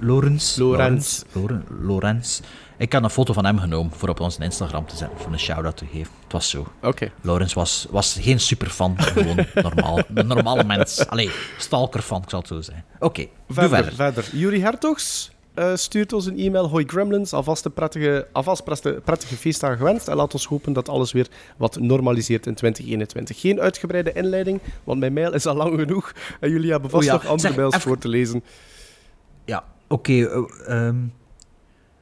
Laurens. 0.00 0.56
Lorenz. 0.56 1.22
Loren- 1.32 1.64
Lorenz. 1.82 2.40
Ik 2.78 2.92
had 2.92 3.02
een 3.02 3.10
foto 3.10 3.32
van 3.32 3.44
hem 3.44 3.58
genomen 3.58 3.92
voor 3.92 4.08
op 4.08 4.20
onze 4.20 4.42
Instagram 4.42 4.86
te 4.86 4.96
zetten, 4.96 5.18
voor 5.18 5.32
een 5.32 5.38
shout-out 5.38 5.76
te 5.76 5.84
geven. 5.92 6.12
Het 6.22 6.32
was 6.32 6.50
zo. 6.50 6.66
Oké. 6.82 7.12
Laurens 7.20 7.52
was, 7.54 7.86
was 7.90 8.18
geen 8.20 8.40
superfan, 8.40 8.94
gewoon 9.00 9.36
normaal. 9.54 9.98
Een 10.14 10.26
normale 10.26 10.64
mens. 10.64 11.06
Allee, 11.08 11.30
stalkerfan, 11.58 12.22
ik 12.22 12.30
zal 12.30 12.38
het 12.38 12.48
zo 12.48 12.60
zeggen. 12.60 12.84
Oké, 12.98 13.26
Verder, 13.48 13.68
verder. 13.78 13.94
verder. 13.94 14.28
Yuri 14.32 14.60
Hertogs 14.60 15.30
eh, 15.54 15.74
stuurt 15.74 16.12
ons 16.12 16.26
een 16.26 16.38
e-mail. 16.38 16.68
Hoi 16.68 16.84
Gremlins, 16.86 17.32
alvast 17.32 17.64
een 17.64 17.72
prettige, 17.72 18.28
alvast 18.32 18.64
prettige, 18.64 19.00
prettige 19.04 19.34
feestdagen 19.36 19.76
gewenst. 19.76 20.08
En 20.08 20.16
laat 20.16 20.32
ons 20.32 20.44
hopen 20.46 20.72
dat 20.72 20.88
alles 20.88 21.12
weer 21.12 21.26
wat 21.56 21.78
normaliseert 21.80 22.46
in 22.46 22.54
2021. 22.54 23.40
Geen 23.40 23.60
uitgebreide 23.60 24.12
inleiding, 24.12 24.60
want 24.84 25.00
mijn 25.00 25.12
mail 25.12 25.34
is 25.34 25.46
al 25.46 25.54
lang 25.54 25.78
genoeg. 25.80 26.12
En 26.40 26.50
jullie 26.50 26.70
hebben 26.70 26.90
vast 26.90 27.02
Oh 27.02 27.08
ja, 27.08 27.14
nog 27.16 27.26
andere 27.26 27.48
zeg, 27.48 27.56
mails 27.56 27.74
even- 27.74 27.86
voor 27.88 27.98
te 27.98 28.08
lezen. 28.08 28.44
Ja, 29.44 29.64
oké. 29.88 30.12
eh, 30.12 30.42
ehm, 30.86 30.96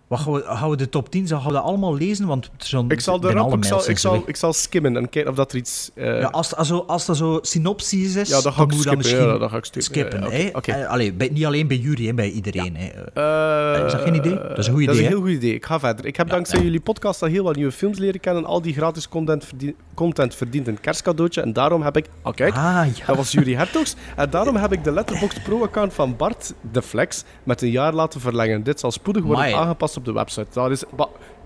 wat 0.06 0.18
gaan 0.20 0.32
we, 0.32 0.42
gaan 0.46 0.70
we 0.70 0.76
de 0.76 0.88
top 0.88 1.10
10, 1.10 1.28
gaan 1.28 1.44
we 1.46 1.52
dat 1.52 1.62
allemaal 1.62 1.94
lezen? 1.96 2.26
Want 2.26 2.50
zo'n- 2.56 2.90
Ik 2.90 3.00
zal, 3.00 3.14
alle 3.14 3.56
ik, 3.56 3.64
zal, 3.64 3.88
ik, 3.90 3.98
zal, 3.98 4.22
ik 4.26 4.36
zal 4.36 4.52
skimmen 4.52 4.96
en 4.96 5.08
kijken 5.08 5.30
of 5.30 5.36
dat 5.36 5.52
er 5.52 5.58
iets... 5.58 5.90
eh, 5.94 6.20
Ja, 6.20 6.26
als, 6.26 6.54
als, 6.56 6.70
als 6.86 7.06
dat 7.06 7.16
zo 7.16 7.38
synopsis 7.42 8.14
is, 8.14 8.28
Ja, 8.28 8.40
dan 8.40 8.52
ga 8.52 8.62
ik 8.62 8.68
moet 8.68 8.76
skippen, 8.78 8.96
misschien 8.98 9.26
ja, 9.26 9.38
dan 9.38 9.50
ga 9.50 9.56
ik 9.56 9.64
skippen. 9.64 9.82
skippen. 9.82 10.20
Ja, 10.20 10.26
oké, 10.26 10.56
oké. 10.56 10.72
Eh, 10.72 10.88
allee, 10.88 11.12
bij- 11.12 11.28
niet 11.32 11.44
alleen 11.46 11.66
bij 11.66 11.76
jullie, 11.76 12.06
hè, 12.08 12.14
bij 12.14 12.30
iedereen. 12.30 12.76
Hè. 12.76 12.86
Eh, 13.14 13.86
Is 13.86 13.92
dat 13.92 14.00
geen 14.00 14.14
idee? 14.14 14.34
Dat 14.34 14.58
is 14.58 14.66
een 14.66 14.72
goed 14.74 14.84
Dat 14.86 14.94
is 14.94 15.00
idee, 15.00 15.10
een 15.10 15.16
heel 15.16 15.20
goed 15.26 15.30
idee. 15.36 15.54
Ik 15.54 15.66
ga 15.66 15.78
verder. 15.80 16.06
Ik 16.06 16.16
heb 16.16 16.28
dankzij 16.30 16.62
jullie 16.62 16.80
podcast 16.80 17.22
al 17.22 17.28
heel 17.28 17.44
wat 17.44 17.56
nieuwe 17.56 17.72
films 17.72 17.98
leren 17.98 18.20
kennen. 18.20 18.44
Al 18.44 18.62
die 18.62 18.74
gratis 18.74 19.08
content, 19.08 19.44
verdien- 19.44 19.76
content 19.94 20.34
verdient 20.34 20.66
een 20.68 20.80
kerstcadeautje. 20.80 21.40
En 21.40 21.52
daarom 21.52 21.82
heb 21.82 21.96
ik... 21.96 22.06
Oh, 22.22 22.34
kijk. 22.34 22.54
Ah, 22.54 22.86
ja. 22.96 23.06
Dat 23.06 23.16
was 23.16 23.32
Yuri 23.32 23.54
Hertogs. 23.56 23.94
En 24.16 24.30
daarom 24.30 24.56
heb 24.56 24.72
ik 24.72 24.84
de 24.84 24.92
Letterboxd 24.92 25.42
Pro-account 25.42 25.94
van 25.94 26.16
Bart 26.16 26.52
de 26.72 26.82
Flex 26.82 27.24
met 27.42 27.62
een 27.62 27.70
jaar 27.70 27.92
laten 27.92 28.20
verlengen. 28.20 28.62
Dit 28.62 28.80
zal 28.80 28.90
spoedig 28.90 29.22
worden 29.24 29.54
aangepast 29.56 29.95
op 29.96 30.04
de 30.04 30.12
website. 30.12 30.46
Dat 30.52 30.70
is... 30.70 30.84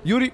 Yuri, 0.02 0.32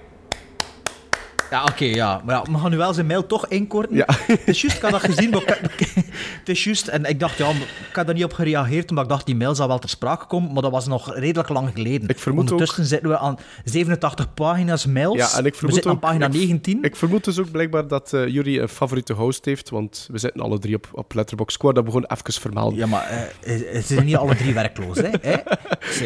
Ja, 1.51 1.63
oké, 1.63 1.85
ja. 1.85 2.21
Maar 2.25 2.35
ja, 2.35 2.51
we 2.51 2.57
gaan 2.57 2.71
nu 2.71 2.77
wel 2.77 2.93
zijn 2.93 3.05
mail 3.05 3.25
toch 3.25 3.47
inkorten. 3.47 3.95
Ja. 3.95 4.05
Het 4.07 4.41
is 4.45 4.61
juist, 4.61 4.75
ik 4.77 4.81
had 4.81 4.91
dat 4.91 5.01
gezien, 5.01 5.29
maar 5.29 5.41
ik- 5.77 5.87
het 6.39 6.49
is 6.49 6.63
juist. 6.63 6.87
En 6.87 7.03
ik 7.05 7.19
dacht, 7.19 7.37
ja, 7.37 7.45
maar 7.45 7.67
ik 7.89 7.95
had 7.95 8.05
daar 8.05 8.15
niet 8.15 8.23
op 8.23 8.33
gereageerd, 8.33 8.89
omdat 8.89 9.03
ik 9.05 9.09
dacht, 9.09 9.25
die 9.25 9.35
mail 9.35 9.55
zal 9.55 9.67
wel 9.67 9.79
ter 9.79 9.89
sprake 9.89 10.25
komen, 10.25 10.53
maar 10.53 10.61
dat 10.61 10.71
was 10.71 10.87
nog 10.87 11.13
redelijk 11.15 11.49
lang 11.49 11.69
geleden. 11.73 12.09
Ik 12.09 12.19
vermoed 12.19 12.51
Ondertussen 12.51 12.85
zitten 12.85 13.09
we 13.09 13.17
aan 13.17 13.37
87 13.63 14.33
pagina's 14.33 14.85
mails. 14.85 15.17
Ja, 15.17 15.37
en 15.37 15.45
ik 15.45 15.51
we 15.51 15.57
vermoed 15.57 15.73
zitten 15.73 15.91
aan 15.91 15.99
pagina 15.99 16.25
ik- 16.25 16.31
19. 16.33 16.83
ik 16.83 16.95
vermoed 16.95 17.23
dus 17.23 17.39
ook 17.39 17.51
blijkbaar 17.51 17.87
dat 17.87 18.13
eh 18.13 18.27
Yuri 18.27 18.59
een 18.61 18.69
favoriete 18.69 19.13
host 19.13 19.45
heeft, 19.45 19.69
want 19.69 20.07
we 20.11 20.17
zitten 20.17 20.41
alle 20.41 20.59
drie 20.59 20.75
op, 20.75 20.87
op 20.91 21.13
Letterboxd. 21.13 21.55
Ik 21.55 21.61
wou 21.61 21.73
dat 21.73 21.85
gewoon 21.85 22.05
even 22.07 22.41
vermelden. 22.41 22.77
Ja, 22.79 22.85
maar 22.85 23.29
eh, 23.41 23.53
ze 23.55 23.81
zijn 23.93 24.05
niet 24.05 24.15
alle 24.15 24.35
drie 24.35 24.53
werkloos, 24.53 24.97
hè? 24.97 25.09
hè? 25.21 25.33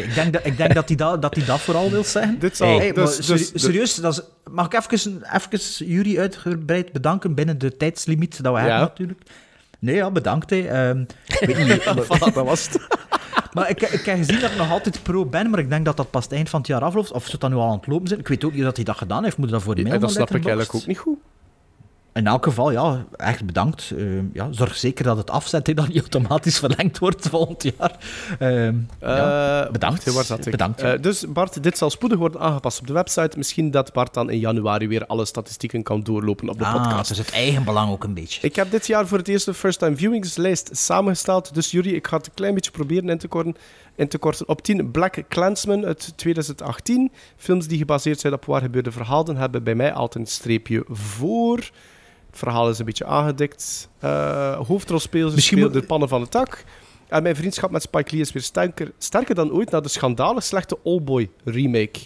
Ik 0.02 0.14
denk 0.14 0.32
dat, 0.32 0.46
ik 0.46 0.56
denk 0.56 0.74
dat 0.74 0.88
hij 0.88 0.96
dat, 0.96 1.22
dat, 1.22 1.36
dat 1.46 1.60
vooral 1.60 1.90
wil 1.90 2.04
zeggen. 2.04 2.38
Dit 2.38 2.56
zal... 2.56 2.78
Hey, 2.78 2.92
dus, 2.92 3.28
maar 3.28 3.36
dus, 3.36 3.50
serieus, 3.54 3.94
dat 3.94 4.12
is, 4.12 4.20
mag 4.52 4.66
ik 4.66 4.72
even, 4.74 5.22
even 5.34 5.86
jullie 5.86 6.20
uitgebreid 6.20 6.92
bedanken 6.92 7.34
binnen 7.34 7.58
de 7.58 7.76
tijdslimiet 7.76 8.42
dat 8.42 8.52
we 8.54 8.58
Ja. 8.60 8.64
hebben 8.66 8.88
natuurlijk? 8.88 9.20
Nee, 9.78 9.94
ja, 9.94 10.10
bedankt. 10.10 10.50
Hè. 10.50 10.66
Ehm, 10.66 11.00
ik 11.40 11.46
weet 11.46 11.66
niet, 11.66 11.84
dat 12.34 12.34
was 12.34 12.64
het. 12.68 12.86
maar 13.54 13.70
ik, 13.70 13.82
ik 13.82 14.04
heb 14.04 14.16
gezien 14.18 14.40
dat 14.40 14.50
ik 14.50 14.56
nog 14.56 14.70
altijd 14.70 15.02
pro 15.02 15.26
ben, 15.26 15.50
maar 15.50 15.58
ik 15.58 15.68
denk 15.68 15.84
dat 15.84 15.96
dat 15.96 16.10
pas 16.10 16.24
het 16.24 16.32
eind 16.32 16.48
van 16.48 16.58
het 16.58 16.68
jaar 16.68 16.80
afloopt. 16.80 17.12
Of 17.12 17.26
ze 17.26 17.38
dat 17.38 17.50
nu 17.50 17.56
al 17.56 17.68
aan 17.70 17.76
het 17.76 17.86
lopen 17.86 18.08
zijn. 18.08 18.20
Ik 18.20 18.28
weet 18.28 18.44
ook 18.44 18.52
niet 18.52 18.62
dat 18.62 18.76
hij 18.76 18.84
dat 18.84 18.96
gedaan 18.96 19.24
heeft. 19.24 19.36
Moet 19.36 19.48
dat 19.50 19.62
voor 19.62 19.74
de 19.74 19.82
mail 19.82 19.94
En 19.94 20.00
dat 20.00 20.10
snap 20.10 20.28
ik 20.28 20.34
eigenlijk 20.34 20.74
ook 20.74 20.86
niet 20.86 20.98
goed. 20.98 21.18
In 22.14 22.26
elk 22.26 22.44
geval, 22.44 22.70
ja, 22.70 23.04
echt 23.16 23.44
bedankt. 23.44 23.92
Ehm, 23.96 24.24
ja, 24.32 24.48
zorg 24.50 24.76
zeker 24.76 25.04
dat 25.04 25.16
het 25.16 25.30
afzet 25.30 25.64
dat 25.64 25.88
niet 25.88 25.98
automatisch 26.00 26.58
verlengd 26.58 26.98
wordt 26.98 27.28
volgend 27.28 27.62
jaar. 27.62 27.96
Ehm, 28.38 28.76
ja. 29.00 29.64
Eh, 29.64 29.70
bedankt. 29.70 30.12
waar 30.12 30.24
zat 30.24 30.46
ik? 30.46 30.50
Bedankt. 30.50 30.80
Eh, 30.80 30.92
dus 31.00 31.24
Bart, 31.28 31.62
dit 31.62 31.78
zal 31.78 31.90
spoedig 31.90 32.18
worden 32.18 32.40
aangepast 32.40 32.80
op 32.80 32.86
de 32.86 32.92
website. 32.92 33.36
Misschien 33.36 33.70
dat 33.70 33.92
Bart 33.92 34.14
dan 34.14 34.30
in 34.30 34.38
januari 34.38 34.88
weer 34.88 35.06
alle 35.06 35.24
statistieken 35.24 35.82
kan 35.82 36.02
doorlopen 36.02 36.48
op 36.48 36.58
de 36.58 36.64
ah, 36.64 36.82
podcast. 36.82 37.08
dus 37.08 37.18
het 37.18 37.30
eigen 37.30 37.64
belang 37.64 37.90
ook 37.90 38.04
een 38.04 38.14
beetje. 38.14 38.46
Ik 38.46 38.56
heb 38.56 38.70
dit 38.70 38.86
jaar 38.86 39.06
voor 39.06 39.18
het 39.18 39.28
eerst 39.28 39.44
de 39.44 39.54
First 39.54 39.78
Time 39.78 39.96
Viewings 39.96 40.36
lijst 40.36 40.70
samengesteld. 40.72 41.54
Dus 41.54 41.70
jullie, 41.70 41.94
ik 41.94 42.06
ga 42.06 42.16
het 42.16 42.26
een 42.26 42.34
klein 42.34 42.54
beetje 42.54 42.70
proberen 42.70 43.08
in 43.08 43.18
te 43.18 43.28
korten. 43.28 43.56
In 43.96 44.08
te 44.08 44.18
korten. 44.18 44.48
Op 44.48 44.62
10 44.62 44.90
Black 44.90 45.22
Clansman 45.28 45.84
uit 45.84 46.12
2018. 46.16 47.12
Films 47.36 47.66
die 47.66 47.78
gebaseerd 47.78 48.20
zijn 48.20 48.32
op 48.32 48.44
waar 48.44 48.60
gebeurde 48.60 48.92
verhalen 48.92 49.36
hebben 49.36 49.62
bij 49.62 49.74
mij 49.74 49.92
altijd 49.92 50.24
een 50.24 50.30
streepje 50.30 50.84
voor. 50.88 51.70
Het 52.32 52.40
verhaal 52.40 52.70
is 52.70 52.78
een 52.78 52.84
beetje 52.84 53.06
aangedikt. 53.06 53.88
Eh 53.98 54.56
hoofdrolspelers 54.66 55.34
Misschien 55.34 55.58
spelen 55.58 55.80
de 55.80 55.86
pannen 55.86 56.08
van 56.08 56.20
het 56.20 56.32
dak. 56.32 56.64
En 57.08 57.22
mijn 57.22 57.36
vriendschap 57.36 57.70
met 57.70 57.82
Spike 57.82 58.10
Lee 58.12 58.20
is 58.20 58.32
weer 58.32 58.42
sterker, 58.42 58.92
sterker 58.98 59.34
dan 59.34 59.52
ooit 59.52 59.70
na 59.70 59.80
de 59.80 59.88
schandalig 59.88 60.42
slechte 60.42 60.78
Oldboy 60.82 61.30
remake. 61.44 62.00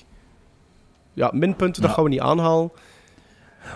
Ja, 1.13 1.31
minpunten, 1.35 1.83
dat 1.83 1.91
gaan 1.91 2.05
we 2.05 2.11
niet 2.11 2.21
aanhalen. 2.21 2.71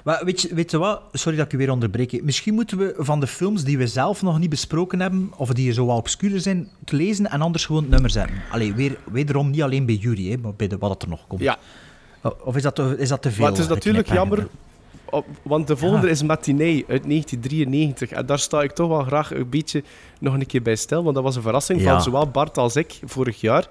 Maar 0.04 0.24
weet 0.24 0.40
je, 0.40 0.54
weet 0.54 0.70
je 0.70 0.78
wat? 0.78 1.02
Sorry 1.12 1.36
dat 1.38 1.46
ik 1.46 1.52
u 1.52 1.56
weer 1.56 1.70
onderbreek. 1.70 2.22
Misschien 2.22 2.54
moeten 2.54 2.78
we 2.78 2.94
van 2.98 3.20
de 3.20 3.26
films 3.26 3.64
die 3.64 3.78
we 3.78 3.86
zelf 3.86 4.22
nog 4.22 4.38
niet 4.38 4.50
besproken 4.50 5.00
hebben, 5.00 5.32
of 5.36 5.48
die 5.52 5.72
zo 5.72 5.86
wat 5.86 5.96
obscuurder 5.96 6.40
zijn, 6.40 6.68
te 6.84 6.96
lezen 6.96 7.30
en 7.30 7.40
anders 7.40 7.64
gewoon 7.66 7.82
het 7.82 7.90
nummer 7.90 8.10
zetten. 8.10 8.36
Allee, 8.50 8.74
weer, 8.74 8.98
wederom 9.12 9.50
niet 9.50 9.62
alleen 9.62 9.86
bij 9.86 9.98
hè, 10.02 10.36
maar 10.36 10.54
bij 10.54 10.68
de, 10.68 10.78
wat 10.78 11.02
er 11.02 11.08
nog 11.08 11.26
komt. 11.26 11.40
Ja, 11.40 11.58
Of 12.44 12.56
is 12.56 12.62
dat, 12.62 12.74
te- 12.74 12.94
is 12.98 13.08
dat 13.08 13.22
te 13.22 13.30
veel? 13.30 13.42
Maar 13.42 13.52
het 13.52 13.60
is 13.60 13.68
natuurlijk 13.68 14.12
jammer, 14.12 14.48
op- 15.10 15.26
want 15.42 15.66
de 15.66 15.76
volgende 15.76 16.06
Ja. 16.06 16.12
is 16.12 16.22
Matinee 16.22 16.84
uit 16.88 17.04
1993. 17.06 18.10
En 18.10 18.26
daar 18.26 18.38
sta 18.38 18.62
ik 18.62 18.72
toch 18.72 18.88
wel 18.88 19.02
graag 19.02 19.34
een 19.34 19.48
beetje 19.48 19.82
nog 20.20 20.34
een 20.34 20.46
keer 20.46 20.62
bij 20.62 20.76
stil, 20.76 21.02
want 21.02 21.14
dat 21.14 21.24
was 21.24 21.36
een 21.36 21.42
verrassing 21.42 21.80
Ja. 21.80 21.92
van 21.92 22.02
zowel 22.02 22.28
Bart 22.28 22.58
als 22.58 22.76
ik 22.76 23.00
vorig 23.04 23.40
jaar. 23.40 23.68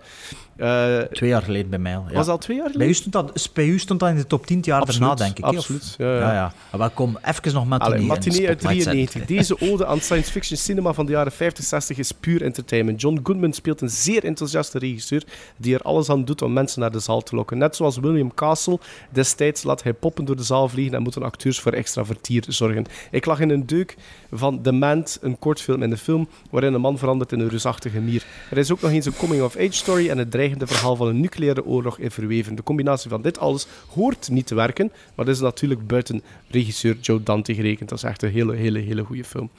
Eh, 0.58 0.98
Twee 0.98 1.30
jaar 1.30 1.42
geleden 1.42 1.70
bij 1.70 1.80
mij 1.80 1.98
al. 1.98 2.06
Ja. 2.10 2.14
Was 2.14 2.28
al 2.28 2.38
twee 2.38 2.56
jaar 2.58 2.66
bij, 2.66 2.74
geleden? 2.74 2.94
u 2.94 2.98
stond 2.98 3.14
dat, 3.14 3.50
bij 3.54 3.66
u 3.66 3.80
stond 3.80 4.00
dat 4.00 4.10
in 4.10 4.16
de 4.16 4.28
top 4.28 4.46
10 4.46 4.58
het 4.58 4.66
jaar 4.66 4.82
Absoluut, 4.82 5.00
daarna, 5.08 5.16
denk 5.24 5.38
ik. 5.38 5.44
absoluut, 5.44 5.96
ja, 5.98 6.14
ja. 6.14 6.20
ja, 6.20 6.34
ja. 6.72 6.78
Welkom, 6.78 7.18
even 7.26 7.54
nog 7.54 7.66
Matinee. 7.68 7.80
Allee, 7.94 8.00
in 8.02 8.08
Matinee 8.08 8.48
uit 8.48 8.60
spotlight 8.60 8.84
zetten. 8.84 9.12
93. 9.26 9.26
Deze 9.58 9.72
ode 9.74 9.86
aan 9.86 10.00
science 10.00 10.32
fiction 10.32 10.58
cinema 10.58 10.94
van 10.94 11.06
de 11.06 11.12
jaren 11.12 11.32
50, 11.32 11.64
60 11.66 11.98
is 11.98 12.12
puur 12.12 12.42
entertainment. 12.44 13.02
John 13.02 13.20
Goodman 13.24 13.54
speelt 13.54 13.82
een 13.82 13.90
zeer 13.90 14.24
enthousiaste 14.24 14.80
regisseur 14.80 15.24
die 15.58 15.74
er 15.76 15.82
alles 15.82 16.10
aan 16.10 16.26
doet 16.26 16.42
om 16.42 16.54
mensen 16.54 16.82
naar 16.82 16.92
de 16.92 17.00
zaal 17.00 17.22
te 17.22 17.36
lokken. 17.36 17.58
Net 17.58 17.76
zoals 17.76 17.98
William 17.98 18.34
Castle 18.34 18.80
destijds 19.10 19.64
laat 19.64 19.84
hij 19.84 19.94
poppen 19.94 20.26
door 20.26 20.36
de 20.36 20.44
zaal 20.44 20.70
vliegen 20.70 20.94
en 20.96 21.02
moeten 21.04 21.24
acteurs 21.24 21.60
voor 21.60 21.72
extra 21.72 22.06
vertier 22.06 22.44
zorgen. 22.48 22.86
Ik 23.12 23.26
lag 23.26 23.40
in 23.40 23.50
een 23.50 23.66
deuk 23.66 23.96
van 24.32 24.62
The 24.62 24.72
Mand, 24.72 25.18
een 25.22 25.40
kortfilm 25.40 25.84
in 25.84 25.90
de 25.90 25.98
film, 25.98 26.28
waarin 26.50 26.74
een 26.74 26.82
man 26.82 26.98
verandert 26.98 27.32
in 27.32 27.40
een 27.40 27.50
reusachtige 27.50 28.00
mier. 28.00 28.26
Er 28.50 28.58
is 28.58 28.72
ook 28.72 28.82
nog 28.82 28.92
eens 28.92 29.06
een 29.06 29.16
coming-of-age 29.16 29.72
story 29.72 30.10
en 30.10 30.18
het 30.18 30.32
dreigende 30.32 30.68
verhaal 30.68 30.96
van 30.96 31.08
een 31.08 31.20
nucleaire 31.20 31.66
oorlog 31.66 31.98
in 31.98 32.12
verweven. 32.12 32.56
De 32.56 32.64
combinatie 32.64 33.10
van 33.10 33.22
dit 33.22 33.40
alles 33.40 33.68
hoort 33.94 34.30
niet 34.30 34.48
te 34.48 34.56
werken, 34.56 34.92
maar 35.16 35.26
dat 35.26 35.36
is 35.36 35.42
natuurlijk 35.42 35.88
buiten 35.88 36.22
regisseur 36.48 36.98
Joe 37.02 37.24
Dante 37.24 37.54
gerekend. 37.54 37.90
Dat 37.90 37.98
is 37.98 38.04
echt 38.04 38.24
een 38.24 38.32
hele, 38.32 38.56
hele, 38.56 38.80
hele 38.80 39.04
goede 39.04 39.24
film. 39.24 39.50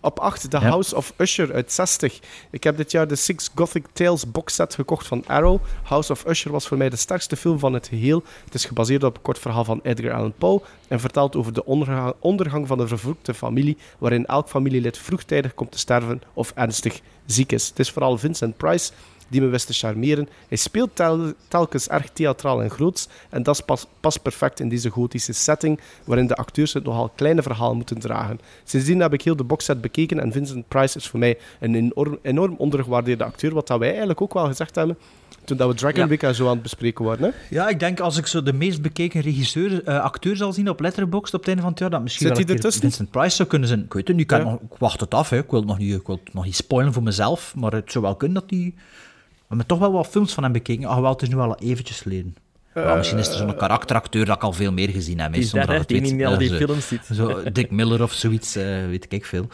Op 0.00 0.18
8, 0.18 0.50
The 0.50 0.58
Ja. 0.60 0.68
House 0.68 0.96
of 0.96 1.12
Usher 1.16 1.52
uit 1.54 1.72
60. 1.72 2.18
Ik 2.50 2.64
heb 2.64 2.76
dit 2.76 2.90
jaar 2.90 3.08
de 3.08 3.16
Six 3.16 3.50
Gothic 3.54 3.84
Tales 3.92 4.30
boxset 4.30 4.74
gekocht 4.74 5.06
van 5.06 5.24
Arrow. 5.26 5.58
House 5.82 6.12
of 6.12 6.26
Usher 6.26 6.50
was 6.52 6.66
voor 6.68 6.76
mij 6.76 6.88
de 6.88 6.96
sterkste 6.96 7.36
film 7.36 7.58
van 7.58 7.72
het 7.72 7.88
geheel. 7.88 8.22
Het 8.44 8.54
is 8.54 8.64
gebaseerd 8.64 9.04
op 9.04 9.16
een 9.16 9.22
kort 9.22 9.38
verhaal 9.38 9.64
van 9.64 9.80
Edgar 9.82 10.12
Allan 10.12 10.32
Poe 10.38 10.62
en 10.88 11.00
vertelt 11.00 11.36
over 11.36 11.52
de 11.52 11.64
onderga- 11.64 12.12
ondergang 12.18 12.66
van 12.66 12.80
een 12.80 12.88
vervloekte 12.88 13.34
familie, 13.34 13.76
waarin 13.98 14.26
elk 14.26 14.48
familielid 14.48 14.98
vroegtijdig 14.98 15.54
komt 15.54 15.72
te 15.72 15.78
sterven 15.78 16.22
of 16.34 16.52
ernstig 16.54 17.00
ziek 17.26 17.52
is. 17.52 17.68
Het 17.68 17.78
is 17.78 17.90
vooral 17.90 18.18
Vincent 18.18 18.56
Price 18.56 18.90
die 19.28 19.40
me 19.40 19.46
wist 19.46 19.66
te 19.66 19.72
charmeren. 19.72 20.28
Hij 20.48 20.56
speelt 20.56 20.90
tel- 20.96 21.32
telkens 21.48 21.88
erg 21.88 22.10
theatraal 22.10 22.62
en 22.62 22.70
groots 22.70 23.08
en 23.30 23.42
dat 23.42 23.64
pas- 23.64 23.86
past 24.00 24.22
perfect 24.22 24.60
in 24.60 24.68
deze 24.68 24.90
gotische 24.90 25.32
setting, 25.32 25.80
waarin 26.04 26.26
de 26.26 26.34
acteurs 26.34 26.72
het 26.72 26.84
nogal 26.84 27.12
kleine 27.14 27.42
verhaal 27.42 27.74
moeten 27.74 27.98
dragen. 27.98 28.40
Sindsdien 28.64 29.00
heb 29.00 29.12
ik 29.12 29.22
heel 29.22 29.36
de 29.36 29.44
boxset 29.44 29.80
bekeken 29.80 30.20
en 30.20 30.32
Vincent 30.32 30.68
Price 30.68 30.96
is 30.98 31.06
voor 31.08 31.18
mij 31.18 31.38
een 31.60 31.74
enorm, 31.74 32.18
enorm 32.22 32.54
ondergewaardeerde 32.58 33.24
acteur, 33.24 33.54
wat 33.54 33.66
dat 33.66 33.78
wij 33.78 33.88
eigenlijk 33.88 34.20
ook 34.20 34.34
wel 34.34 34.46
gezegd 34.46 34.74
hebben 34.74 34.98
toen 35.48 35.56
dat 35.56 35.68
we 35.68 35.74
Dragon 35.74 36.00
Ja. 36.00 36.08
Week 36.08 36.22
en 36.22 36.34
zo 36.34 36.44
aan 36.46 36.52
het 36.52 36.62
bespreken 36.62 37.04
waren. 37.04 37.24
Hè? 37.24 37.30
Ja, 37.56 37.68
ik 37.68 37.80
denk 37.80 38.00
als 38.00 38.16
ik 38.16 38.26
zo 38.26 38.42
de 38.42 38.52
meest 38.52 38.82
bekeken 38.82 39.20
regisseur, 39.20 39.84
eh, 39.84 40.00
acteur 40.00 40.36
zal 40.36 40.52
zien 40.52 40.68
op 40.68 40.80
Letterboxd 40.80 41.34
op 41.34 41.38
het 41.40 41.48
einde 41.48 41.62
van 41.62 41.70
het 41.70 41.80
jaar, 41.80 41.90
dat 41.90 42.02
misschien 42.02 42.26
Zit 42.26 42.46
wel 42.46 42.54
ertussen? 42.54 42.82
Vincent 42.82 43.10
Price 43.10 43.36
zou 43.36 43.48
kunnen 43.48 43.68
zijn. 43.68 43.84
Ik 43.84 43.92
weet 43.92 44.08
het 44.08 44.16
niet, 44.16 44.30
ik, 44.30 44.38
kan 44.38 44.38
Ja. 44.46 44.50
nog, 44.50 44.60
ik 44.60 44.78
wacht 44.78 45.00
het 45.00 45.14
af. 45.14 45.30
Hè. 45.30 45.38
Ik, 45.38 45.50
wil 45.50 45.58
het 45.58 45.68
nog 45.68 45.78
niet, 45.78 45.94
ik 45.94 46.06
wil 46.06 46.20
het 46.24 46.34
nog 46.34 46.44
niet 46.44 46.56
spoilen 46.56 46.92
voor 46.92 47.02
mezelf, 47.02 47.54
maar 47.56 47.72
het 47.72 47.92
zou 47.92 48.04
wel 48.04 48.16
kunnen 48.16 48.40
dat 48.40 48.50
hij... 48.50 48.72
We 48.74 49.54
hebben 49.54 49.66
toch 49.66 49.78
wel 49.78 49.92
wat 49.92 50.06
films 50.06 50.32
van 50.34 50.42
hem 50.42 50.52
bekeken. 50.52 50.84
Ach, 50.88 50.98
wel, 51.00 51.10
het 51.10 51.22
is 51.22 51.28
nu 51.28 51.36
wel 51.36 51.58
eventjes 51.58 52.00
geleden. 52.00 52.36
Ja, 52.82 52.94
misschien 52.94 53.18
is 53.18 53.28
er 53.28 53.34
zo'n 53.34 53.56
karakteracteur 53.56 54.24
dat 54.24 54.36
ik 54.36 54.42
al 54.42 54.52
veel 54.52 54.72
meer 54.72 54.88
gezien 54.88 55.20
heb. 55.20 55.34
is 55.34 55.50
dat, 55.50 55.66
dat 55.66 55.88
die 55.88 56.00
in 56.02 56.26
al 56.26 56.38
die 56.38 56.54
films 56.54 56.88
zit. 56.88 57.08
Zo 57.12 57.42
Dick 57.52 57.70
Miller 57.70 58.02
of 58.02 58.12
zoiets, 58.12 58.56
eh, 58.56 58.64
weet 58.86 59.06
ik 59.08 59.24
veel. 59.24 59.46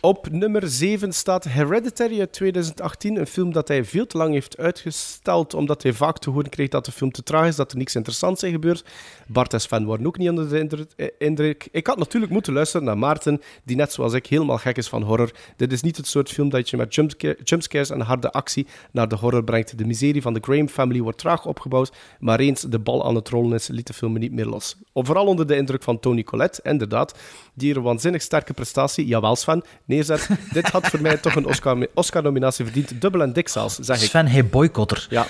Op 0.00 0.30
nummer 0.30 0.68
7 0.68 1.12
staat 1.12 1.44
Hereditary 1.44 2.18
uit 2.20 2.32
2018. 2.32 3.16
Een 3.16 3.26
film 3.26 3.52
dat 3.52 3.68
hij 3.68 3.84
veel 3.84 4.06
te 4.06 4.16
lang 4.16 4.32
heeft 4.32 4.58
uitgesteld, 4.58 5.54
omdat 5.54 5.82
hij 5.82 5.92
vaak 5.92 6.18
te 6.18 6.30
horen 6.30 6.50
kreeg 6.50 6.68
dat 6.68 6.84
de 6.84 6.92
film 6.92 7.10
te 7.12 7.22
traag 7.22 7.46
is, 7.46 7.56
dat 7.56 7.72
er 7.72 7.78
niks 7.78 7.94
interessants 7.94 8.42
in 8.42 8.50
gebeurt. 8.52 8.84
Bart 9.26 9.52
en 9.52 9.60
Sven 9.60 9.84
waren 9.86 10.06
ook 10.06 10.18
niet 10.18 10.28
onder 10.28 10.48
de 10.48 10.58
indruk- 10.58 10.92
eh, 10.96 11.06
indruk. 11.18 11.68
Ik 11.70 11.86
had 11.86 11.98
natuurlijk 11.98 12.32
moeten 12.32 12.52
luisteren 12.52 12.86
naar 12.86 12.98
Maarten, 12.98 13.40
die 13.64 13.76
net 13.76 13.92
zoals 13.92 14.12
ik 14.12 14.26
helemaal 14.26 14.58
gek 14.58 14.76
is 14.76 14.88
van 14.88 15.02
horror. 15.02 15.30
Dit 15.56 15.72
is 15.72 15.82
niet 15.82 15.96
het 15.96 16.06
soort 16.06 16.28
film 16.30 16.48
dat 16.48 16.70
je 16.70 16.76
met 16.76 16.94
jumpsca- 16.94 17.34
jumpscares 17.44 17.90
en 17.90 18.00
harde 18.00 18.30
actie 18.32 18.66
naar 18.92 19.08
de 19.08 19.16
horror 19.16 19.44
brengt. 19.44 19.78
De 19.78 19.84
miserie 19.84 20.22
van 20.22 20.34
de 20.34 20.40
Graham 20.42 20.68
family 20.68 21.00
wordt 21.00 21.18
traag 21.18 21.46
opgebouwd, 21.46 21.92
maar 22.20 22.40
eens 22.40 22.60
de 22.70 22.78
bal 22.78 23.04
aan 23.06 23.14
het 23.14 23.28
rollen 23.28 23.52
is, 23.52 23.68
liet 23.68 23.86
de 23.86 23.92
film 23.92 24.12
me 24.12 24.18
niet 24.18 24.32
meer 24.32 24.46
los. 24.46 24.76
Vooral 24.94 25.26
onder 25.26 25.46
de 25.46 25.56
indruk 25.56 25.82
van 25.82 26.00
Tony 26.00 26.22
Collette, 26.22 26.60
inderdaad, 26.62 27.18
die 27.54 27.70
er 27.70 27.76
een 27.76 27.82
waanzinnig 27.82 28.22
sterke 28.22 28.52
prestatie, 28.52 29.06
jawel 29.06 29.36
Sven, 29.36 29.62
neerzet. 29.84 30.28
Dit 30.52 30.68
had 30.68 30.86
voor 30.86 31.00
mij 31.00 31.16
toch 31.16 31.34
een 31.34 31.46
Oscar- 31.46 31.86
Oscar-nominatie 31.94 32.64
verdiend. 32.64 33.00
Dubbel 33.00 33.22
en 33.22 33.32
dik 33.32 33.48
zelfs, 33.48 33.78
zeg 33.78 34.02
ik. 34.02 34.08
Sven, 34.08 34.26
hij 34.26 34.46
boycotter. 34.46 35.06
Ja. 35.10 35.26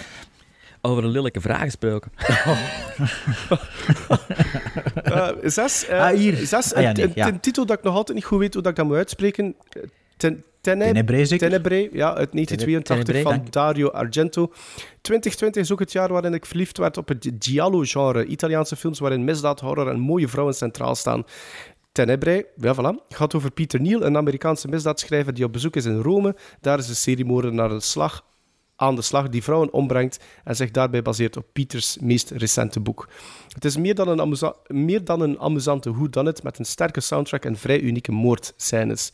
Over 0.83 1.05
een 1.05 1.11
lelijke 1.11 1.41
vraag 1.41 1.61
gesproken. 1.63 2.13
Eh, 5.03 5.29
zes, 5.43 5.87
eh, 5.87 6.01
Ah, 6.01 6.17
hier. 6.17 6.37
zes 6.47 6.75
Ah, 6.75 6.83
ja, 6.83 6.89
een- 6.89 6.95
nee, 6.97 7.05
een, 7.05 7.13
ja. 7.15 7.27
een 7.29 7.41
titel 7.41 7.67
dat 7.67 7.79
ik 7.79 7.85
nog 7.85 7.95
altijd 7.95 8.17
niet 8.19 8.27
goed 8.27 8.39
weet 8.39 8.53
hoe 8.55 8.63
dat 8.63 8.71
ik 8.73 8.77
dat 8.79 8.87
moet 8.87 8.97
uitspreken. 8.97 9.55
Eh, 9.69 9.83
Ten, 10.17 10.45
Tene- 10.61 10.85
Tenebrae 10.85 11.25
zeker? 11.25 11.49
Tenebrae, 11.49 11.89
ja, 11.93 12.15
uit 12.15 12.33
1982 12.33 13.05
Tenebrae, 13.05 13.35
van. 13.37 13.47
Dario 13.51 13.89
Argento. 13.89 14.53
2020 15.01 15.63
is 15.63 15.73
ook 15.73 15.79
het 15.79 15.93
jaar 15.93 16.13
waarin 16.13 16.35
ik 16.35 16.47
verliefd 16.47 16.79
werd 16.79 16.97
op 16.97 17.09
het 17.09 17.31
giallo-genre. 17.39 18.25
Italiaanse 18.27 18.77
films 18.77 18.99
waarin 18.99 19.25
misdaad, 19.25 19.61
horror 19.61 19.89
en 19.89 19.99
mooie 19.99 20.29
vrouwen 20.29 20.55
centraal 20.55 20.95
staan. 20.95 21.25
Tenebrae, 21.93 22.47
ja 22.57 22.75
voilà, 22.75 23.09
gaat 23.09 23.35
over 23.35 23.51
Peter 23.51 23.81
Neal, 23.81 24.03
een 24.05 24.17
Amerikaanse 24.17 24.69
misdaadschrijver 24.69 25.35
die 25.35 25.45
op 25.45 25.53
bezoek 25.53 25.77
is 25.77 25.85
in 25.85 26.01
Rome. 26.01 26.37
Daar 26.61 26.79
is 26.79 26.89
een 26.89 26.95
seriemoordenaar 26.97 27.69
naar 27.69 27.79
de 27.79 27.85
slag 27.85 28.25
aan 28.77 28.95
de 28.95 29.03
slag 29.03 29.29
die 29.29 29.43
vrouwen 29.43 29.73
ombrengt 29.73 30.19
en 30.45 30.57
zich 30.57 30.71
daarbij 30.71 31.03
baseert 31.03 31.37
op 31.37 31.47
Peters 31.53 31.99
meest 32.01 32.31
recente 32.31 32.81
boek. 32.81 33.09
Het 33.49 33.65
is 33.65 33.77
meer 33.77 33.95
dan 33.95 34.09
een, 34.09 34.21
amusa- 34.21 34.55
meer 34.67 35.05
dan 35.05 35.21
een 35.21 35.39
amusante 35.41 35.93
whodunit 35.93 36.43
met 36.43 36.59
een 36.59 36.65
sterke 36.65 37.01
soundtrack 37.01 37.45
en 37.45 37.57
vrij 37.57 37.81
unieke 37.81 38.13
moordscènes. 38.13 39.11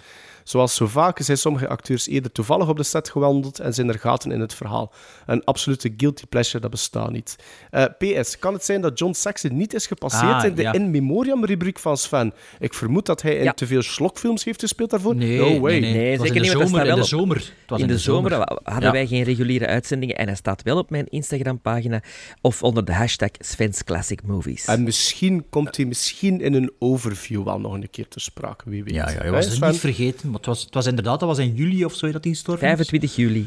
Zoals 0.47 0.74
zo 0.74 0.86
vaak 0.86 1.18
zijn 1.20 1.38
sommige 1.38 1.68
acteurs 1.68 2.09
eerder 2.09 2.32
toevallig 2.32 2.68
op 2.68 2.76
de 2.76 2.82
set 2.82 3.09
gewandeld 3.11 3.59
en 3.59 3.74
zijn 3.74 3.88
er 3.88 3.99
gaten 3.99 4.30
in 4.30 4.40
het 4.40 4.55
verhaal. 4.55 4.92
Een 5.26 5.44
absolute 5.44 5.94
guilty 5.97 6.24
pleasure, 6.28 6.61
dat 6.61 6.70
bestaat 6.70 7.11
niet. 7.11 7.36
Eh, 7.70 7.84
PS, 7.99 8.38
kan 8.38 8.53
het 8.53 8.64
zijn 8.64 8.80
dat 8.80 8.99
John 8.99 9.12
Saxon 9.12 9.57
niet 9.57 9.74
is 9.74 9.86
gepasseerd 9.86 10.32
Ah, 10.32 10.44
in 10.44 10.55
de 10.55 10.62
ja. 10.62 10.72
In 10.72 10.90
Memoriam-rubriek 10.90 11.78
van 11.78 11.97
Sven? 11.97 12.32
Ik 12.59 12.74
vermoed 12.74 13.07
dat 13.07 13.22
hij 13.22 13.34
in 13.36 13.44
Ja. 13.44 13.53
te 13.53 13.66
veel 13.66 13.82
slokfilms 13.82 14.44
heeft 14.44 14.61
gespeeld 14.61 14.90
daarvoor. 14.90 15.14
Nee, 15.16 15.38
no 15.38 15.61
way. 15.61 15.78
nee, 15.78 15.92
nee. 15.94 16.11
Zeker 16.18 16.26
in 16.26 16.32
de 16.32 16.38
niet, 16.40 16.51
zomer. 16.68 16.86
In 16.86 16.94
de 16.94 17.05
zomer. 17.05 17.36
Het 17.36 17.53
was 17.66 17.80
in 17.80 17.86
de 17.86 17.99
zomer 17.99 18.32
hadden 18.62 18.82
Ja. 18.82 18.90
wij 18.90 19.07
geen 19.07 19.22
reguliere 19.22 19.66
uitzendingen 19.66 20.16
en 20.16 20.26
hij 20.26 20.36
staat 20.36 20.62
wel 20.62 20.78
op 20.78 20.90
mijn 20.90 21.07
Instagram-pagina 21.09 22.03
of 22.40 22.62
onder 22.62 22.84
de 22.84 22.92
hashtag 22.94 23.30
Sven's 23.38 23.84
Classic 23.84 24.22
Movies. 24.22 24.64
En 24.64 24.82
misschien 24.82 25.44
komt 25.51 25.76
hij 25.76 25.84
misschien 25.86 26.40
in 26.40 26.55
een 26.55 26.72
overview 26.78 27.44
wel 27.44 27.61
nog 27.61 27.72
een 27.72 27.90
keer 27.90 28.09
te 28.09 28.20
sprake, 28.20 28.70
wie 28.70 28.84
weet. 28.84 28.94
Ja, 28.94 29.09
ja, 29.09 29.14
je 29.14 29.18
Hè, 29.22 29.30
was 29.30 29.47
het 29.49 29.61
niet 29.70 29.80
vergeten. 29.80 30.30
Maar 30.37 30.45
het 30.47 30.47
was, 30.47 30.64
het 30.64 30.74
was 30.74 30.87
inderdaad, 30.87 31.20
dat 31.20 31.28
was 31.28 31.39
in 31.39 31.55
juli 31.55 31.84
of 31.84 31.95
zo 31.95 32.11
dat 32.12 32.24
hij 32.24 32.32
gestorven 32.32 32.68
is. 32.68 32.74
25 32.74 33.16
juli. 33.16 33.47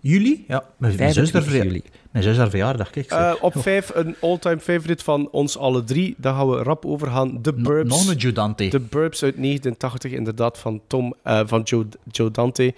Juli? 0.00 0.44
Ja, 0.48 0.64
mijn, 0.76 0.96
mijn 0.96 1.12
zus 1.12 1.30
daar 1.30 1.42
25 1.42 1.44
verja- 1.52 1.64
juli. 1.64 1.82
Mijn 2.10 2.24
zus 2.24 2.36
haar 2.36 2.50
verjaardag, 2.50 2.90
kijk. 2.90 3.10
Eh, 3.10 3.32
op 3.40 3.52
vijf 3.56 3.90
een 3.94 4.16
all-time 4.20 4.58
favorite 4.60 5.04
van 5.04 5.28
ons 5.30 5.58
alle 5.58 5.84
drie. 5.84 6.14
Daar 6.18 6.34
gaan 6.34 6.50
we 6.50 6.56
rap 6.62 6.84
over 6.86 7.08
gaan. 7.08 7.42
The 7.42 7.52
Burbs. 7.52 8.08
Adjudante. 8.08 8.68
The 8.68 8.80
Burbs 8.80 9.22
uit 9.22 9.38
89, 9.38 10.12
inderdaad, 10.12 10.58
van, 10.58 10.80
Tom, 10.86 11.14
eh, 11.22 11.40
van 11.44 11.62
Joe, 11.62 11.86
Joe 12.10 12.30
Dante. 12.30 12.74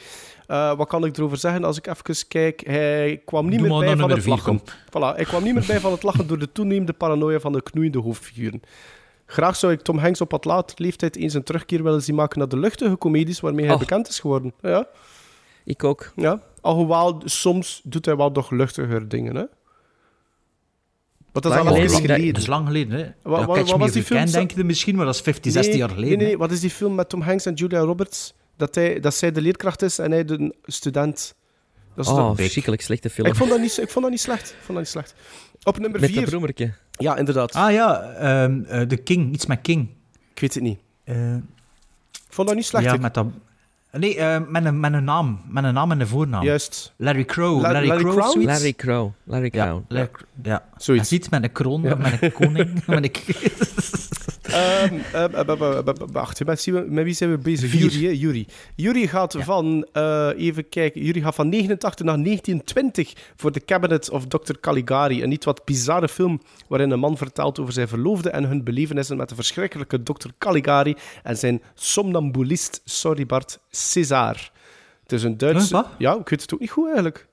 Eh, 0.46 0.76
wat 0.76 0.88
kan 0.88 1.04
ik 1.04 1.16
erover 1.16 1.36
zeggen 1.36 1.64
als 1.64 1.76
ik 1.76 1.86
even 1.86 2.28
kijk? 2.28 2.62
Hij 2.66 3.20
kwam 3.24 3.48
niet 3.48 3.58
Doe 3.58 3.68
meer 3.68 3.78
bij 3.78 3.96
van 3.96 4.10
het 4.10 4.22
vier, 4.22 4.32
lachen. 4.32 4.60
Voilà, 4.60 5.14
hij 5.16 5.24
kwam 5.24 5.42
niet 5.42 5.54
meer 5.54 5.66
bij 5.66 5.80
van 5.80 5.92
het 5.92 6.02
lachen 6.02 6.26
door 6.26 6.38
de 6.38 6.52
toenemende 6.52 6.92
paranoia 6.92 7.40
van 7.40 7.52
de 7.52 7.62
knoeiende 7.62 7.98
hoofdfiguren. 7.98 8.62
Graag 9.30 9.56
zou 9.56 9.72
ik 9.72 9.80
Tom 9.80 9.98
Hanks 9.98 10.20
op 10.20 10.30
wat 10.30 10.44
later 10.44 10.76
leeftijd 10.82 11.16
eens 11.16 11.34
een 11.34 11.42
terugkeer 11.42 11.82
willen 11.82 12.02
zien 12.02 12.14
maken 12.14 12.38
naar 12.38 12.48
de 12.48 12.58
luchtige 12.58 12.98
comedies 12.98 13.40
waarmee 13.40 13.64
hij 13.64 13.74
Och. 13.74 13.80
bekend 13.80 14.08
is 14.08 14.20
geworden. 14.20 14.52
Ja, 14.60 14.86
Ik 15.64 15.84
ook. 15.84 16.12
ja. 16.16 16.40
Alhoewel, 16.60 17.20
soms 17.24 17.80
doet 17.84 18.04
hij 18.04 18.16
wel 18.16 18.30
nog 18.30 18.50
luchtiger 18.50 19.08
dingen, 19.08 19.34
hè. 19.36 19.44
Wat 21.32 21.44
is 21.44 21.50
Lang 21.50 21.60
al 21.68 21.72
lang 21.74 21.76
geleden. 21.88 22.06
geleden? 22.10 22.32
Dat 22.32 22.42
is 22.42 22.48
lang 22.48 22.66
geleden, 22.66 22.98
hè? 22.98 23.04
Wat- 23.22 23.40
Ja, 23.40 23.46
wat- 23.46 23.56
Catch 23.56 23.68
wat 23.70 23.78
Me 23.78 23.84
was 23.84 23.92
die 23.92 24.02
film? 24.02 24.30
Denk 24.30 24.50
je 24.50 24.64
misschien, 24.64 24.96
maar 24.96 25.04
dat 25.04 25.14
is 25.14 25.20
15, 25.20 25.52
16 25.52 25.76
jaar 25.76 25.88
geleden. 25.88 26.18
Nee, 26.18 26.26
nee, 26.26 26.38
wat 26.38 26.50
is 26.50 26.60
die 26.60 26.70
film 26.70 26.94
met 26.94 27.08
Tom 27.08 27.20
Hanks 27.20 27.46
en 27.46 27.54
Julia 27.54 27.80
Roberts? 27.80 28.34
Dat, 28.56 28.74
hij, 28.74 29.00
dat 29.00 29.14
zij 29.14 29.32
de 29.32 29.40
leerkracht 29.40 29.82
is 29.82 29.98
en 29.98 30.10
hij 30.10 30.24
de 30.24 30.54
student. 30.64 31.34
Dat 31.94 32.04
is 32.04 32.10
Oh, 32.12 32.16
toch- 32.26 32.36
verschrikkelijk 32.36 32.82
slechte 32.82 33.10
film. 33.10 33.26
ik, 33.26 33.34
vond 33.34 33.50
dat 33.50 33.60
niet, 33.60 33.78
ik 33.78 33.90
vond 33.90 34.04
dat 34.04 34.10
niet 34.10 34.20
slecht. 34.22 34.48
Ik 34.50 34.56
vond 34.56 34.68
dat 34.68 34.76
niet 34.78 34.88
slecht. 34.88 35.14
Op 35.62 35.78
nummer 35.78 36.00
Met 36.00 36.14
dat 36.14 36.24
4. 36.28 36.40
Ja, 36.98 37.16
inderdaad. 37.16 37.52
Ah 37.52 37.72
ja, 37.72 38.00
ehm, 38.02 38.62
eh, 38.64 38.80
The 38.80 38.96
King, 38.96 39.32
iets 39.34 39.46
met 39.46 39.60
King. 39.62 39.88
Ik 40.34 40.40
weet 40.40 40.54
het 40.54 40.62
niet. 40.62 40.78
Eh, 41.04 41.34
Ik 41.34 42.34
vond 42.34 42.48
dat 42.48 42.56
niet 42.56 42.66
slecht. 42.66 42.84
ja, 42.84 42.92
Ik- 42.94 43.00
met 43.00 43.14
dat... 43.14 43.26
Nee, 43.92 44.16
eh, 44.16 44.40
met, 44.48 44.64
een, 44.64 44.80
met 44.80 44.92
een 44.92 45.04
naam. 45.04 45.40
Met 45.48 45.64
een 45.64 45.74
naam 45.74 45.90
en 45.90 46.00
een 46.00 46.06
voornaam. 46.06 46.42
Juist. 46.44 46.92
Larry 46.96 47.24
Crow. 47.24 47.60
La- 47.60 47.72
Larry, 47.72 47.88
Larry 47.88 48.02
Crow? 48.04 48.42
Larry 48.44 48.72
Crow. 48.72 49.10
Larry 49.24 49.48
Ja, 49.52 49.64
Crown. 49.64 49.84
Larry 49.88 50.10
Cr- 50.10 50.22
ja. 50.42 50.64
Zoiets. 50.76 51.08
Hij 51.10 51.18
ziet 51.18 51.30
met 51.30 51.42
een 51.42 51.52
kroon, 51.52 51.80
met 51.80 52.22
een 52.22 52.32
koning. 52.32 52.82
met 52.86 53.04
een... 53.04 53.10
Ehm, 54.48 54.94
ehm, 55.12 55.34
ehm, 55.48 55.94
Wacht, 56.12 56.44
met 56.44 56.64
wie- 56.64 57.12
zijn 57.14 57.30
we 57.30 57.38
bezig? 57.38 57.72
Jury? 57.72 58.16
Jury. 58.16 58.46
Jury 58.76 59.06
gaat 59.06 59.34
van, 59.38 59.86
eh, 59.92 60.28
even 60.36 60.68
kijken, 60.68 61.02
Jury 61.02 61.20
gaat 61.20 61.34
van 61.34 61.48
89 61.48 62.06
naar 62.06 62.18
1920 62.18 63.12
voor 63.36 63.50
The 63.50 63.60
Cabinet 63.64 64.10
of 64.10 64.26
Dr. 64.26 64.52
Caligari. 64.60 65.22
Een 65.22 65.28
niet 65.28 65.44
wat 65.44 65.64
bizarre 65.64 66.08
film 66.08 66.40
waarin 66.68 66.90
een 66.90 66.98
man 66.98 67.16
vertelt 67.16 67.58
over 67.60 67.72
zijn 67.72 67.88
verloofde 67.88 68.30
en 68.30 68.44
hun 68.44 68.64
belevenissen 68.64 69.16
met 69.16 69.28
de 69.28 69.34
verschrikkelijke 69.34 70.02
Dr. 70.02 70.28
Caligari 70.38 70.96
en 71.22 71.36
zijn 71.36 71.62
somnambulist, 71.74 72.80
sorry 72.84 73.26
Bart, 73.26 73.58
César. 73.70 74.50
Het 75.02 75.12
is 75.12 75.22
een 75.22 75.38
Duitse... 75.38 75.84
Ja, 75.98 76.12
ik 76.18 76.28
weet 76.28 76.42
het 76.42 76.54
ook 76.54 76.60
niet 76.60 76.70
goed 76.70 76.84
eigenlijk. 76.86 77.27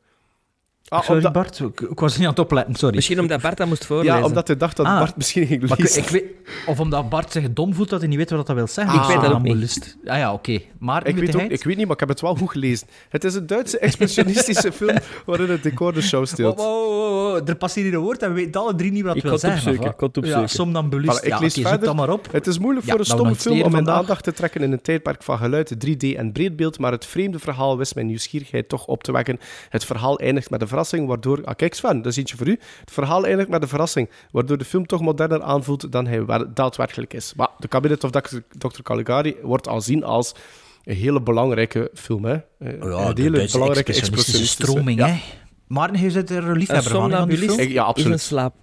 Ah, 0.88 1.00
Sorry 1.02 1.16
omdat- 1.18 1.34
Bart, 1.34 1.60
ik, 1.60 1.82
ik 1.82 2.00
was 2.00 2.14
niet 2.18 2.24
aan 2.24 2.30
het 2.30 2.40
opletten, 2.40 2.76
sorry. 2.76 2.96
Misschien 2.96 3.20
omdat 3.20 3.42
Bart 3.42 3.58
dat 3.58 3.68
moest 3.68 3.86
voorlezen. 3.86 4.18
Ja, 4.18 4.24
omdat 4.26 4.48
hij 4.48 4.58
dacht 4.58 4.78
dat 4.78 4.86
Ah. 4.86 5.00
Bart 5.00 5.16
misschien 5.18 5.48
ging 5.48 5.62
Maar 5.62 5.72
ik, 5.72 5.84
lezen. 5.84 6.02
ik 6.02 6.10
weet, 6.10 6.24
of 6.66 6.80
omdat 6.80 7.10
Bart 7.10 7.32
zich 7.32 7.54
dom 7.54 7.74
voelt 7.74 7.90
dat 7.90 8.00
hij 8.00 8.10
niet 8.10 8.18
weet 8.18 8.30
wat 8.30 8.48
dat 8.48 8.56
wil 8.56 8.68
zeggen. 8.68 9.02
Ik 9.02 9.08
weet 9.08 9.22
dat 9.22 9.32
ook 9.34 9.42
niet. 9.42 9.98
Ah 10.06 10.18
ja, 10.18 10.34
oké. 10.34 10.60
Maar 10.80 11.08
Ik 11.08 11.16
weet, 11.18 11.36
ook, 11.36 11.42
ik 11.42 11.64
weet 11.64 11.76
niet, 11.78 11.86
maar 11.86 11.94
ik 11.94 12.00
heb 12.00 12.10
het 12.10 12.22
wel 12.22 12.36
goed 12.36 12.50
gelezen. 12.52 12.88
Het 13.10 13.24
is 13.24 13.36
een 13.36 13.48
Duitse 13.48 13.80
expressionistische 13.80 14.72
film 14.80 14.98
waarin 15.26 15.50
het 15.50 15.64
decor 15.64 15.94
de 15.94 16.02
show 16.02 16.20
Wow, 16.20 16.28
steelt. 16.28 16.58
wow, 16.58 16.68
wow, 16.88 17.34
wow. 17.34 17.50
Er 17.50 17.56
past 17.56 17.76
hier 17.76 17.94
een 17.94 18.00
woord 18.00 18.22
en 18.22 18.30
we 18.30 18.36
weten 18.36 18.62
alle 18.62 18.76
drie 18.76 18.92
niet 18.92 19.04
wat 19.04 19.14
het 19.16 19.24
wil 19.24 19.38
zeggen. 19.38 19.60
opzoeken, 19.62 19.90
ik 19.92 19.98
kon 19.98 20.08
het? 20.08 20.16
Ja, 20.16 20.22
opzoeken. 20.22 20.50
somnambulist. 20.50 21.20
Voilà, 21.20 21.24
ik 21.26 21.30
ja, 21.32 21.40
lees 21.40 21.54
zoek 21.54 21.68
verder. 21.68 21.86
dat 21.86 21.96
maar 21.96 22.10
op. 22.10 22.28
Het 22.32 22.48
is 22.48 22.60
moeilijk 22.60 22.86
Ja, 22.86 22.92
voor 22.92 23.00
een 23.00 23.06
we 23.08 23.12
stomme 23.14 23.36
film 23.36 23.62
om 23.62 23.72
mijn 23.72 23.90
aandacht 23.90 24.24
te 24.24 24.32
trekken 24.34 24.62
in 24.62 24.72
een 24.72 24.82
tijdperk 24.82 25.24
van 25.24 25.38
geluid, 25.38 25.76
3D 25.88 26.16
en 26.16 26.32
breedbeeld, 26.32 26.80
maar 26.80 26.92
het 26.92 27.06
vreemde 27.06 27.40
verhaal 27.40 27.78
wist 27.78 27.96
mijn 27.96 28.08
nieuwsgierigheid 28.08 28.70
toch 28.70 28.86
op 28.86 29.04
te 29.04 29.12
wekken. 29.12 29.40
Het 29.70 29.86
verhaal 29.86 30.20
eindigt 30.20 30.50
met 30.50 30.62
een 30.62 30.68
verrassing, 30.76 31.08
waardoor... 31.08 31.44
Ah, 31.46 31.56
kijk 31.56 31.74
Sven, 31.74 32.02
dat 32.02 32.12
is 32.12 32.18
eentje 32.18 32.38
voor 32.38 32.48
u. 32.48 32.60
Het 32.80 32.92
verhaal 32.92 33.26
eindigt 33.26 33.50
met 33.50 33.62
een 33.62 33.68
verrassing, 33.68 34.10
waardoor 34.32 34.58
de 34.58 34.66
film 34.66 34.86
toch 34.86 35.02
moderner 35.02 35.42
aanvoelt 35.42 35.92
dan 35.92 36.08
hij 36.08 36.26
daadwerkelijk 36.54 37.14
is. 37.14 37.34
Maar 37.36 37.50
The 37.60 37.68
Cabinet 37.68 38.04
of 38.04 38.10
Dr. 38.58 38.82
Caligari 38.84 39.36
wordt 39.42 39.68
aanzien 39.68 40.04
als 40.04 40.36
een 40.84 40.96
hele 40.96 41.22
belangrijke 41.22 41.90
film, 41.94 42.26
hè. 42.26 42.34
Eh, 42.34 42.84
Oh 42.84 43.00
ja, 43.00 43.08
een 43.08 43.16
de 43.16 43.22
hele 43.22 43.50
belangrijke 43.52 43.94
expressionistische 43.94 44.46
stroming, 44.64 45.00
ja. 45.00 45.08
hè. 45.08 45.22
Maarten, 45.68 46.00
je 46.02 46.12
zit 46.12 46.30
er 46.30 46.44
een 46.44 46.50
Een 46.50 46.58
liefhebber 46.58 46.92
van, 46.92 47.12
hè, 47.12 47.18
van 47.18 47.30
die 47.30 47.38
film? 47.38 47.60
Ja, 47.60 47.66
is 47.66 47.78
absoluut. 47.80 48.14
een, 48.14 48.20
slaap, 48.20 48.54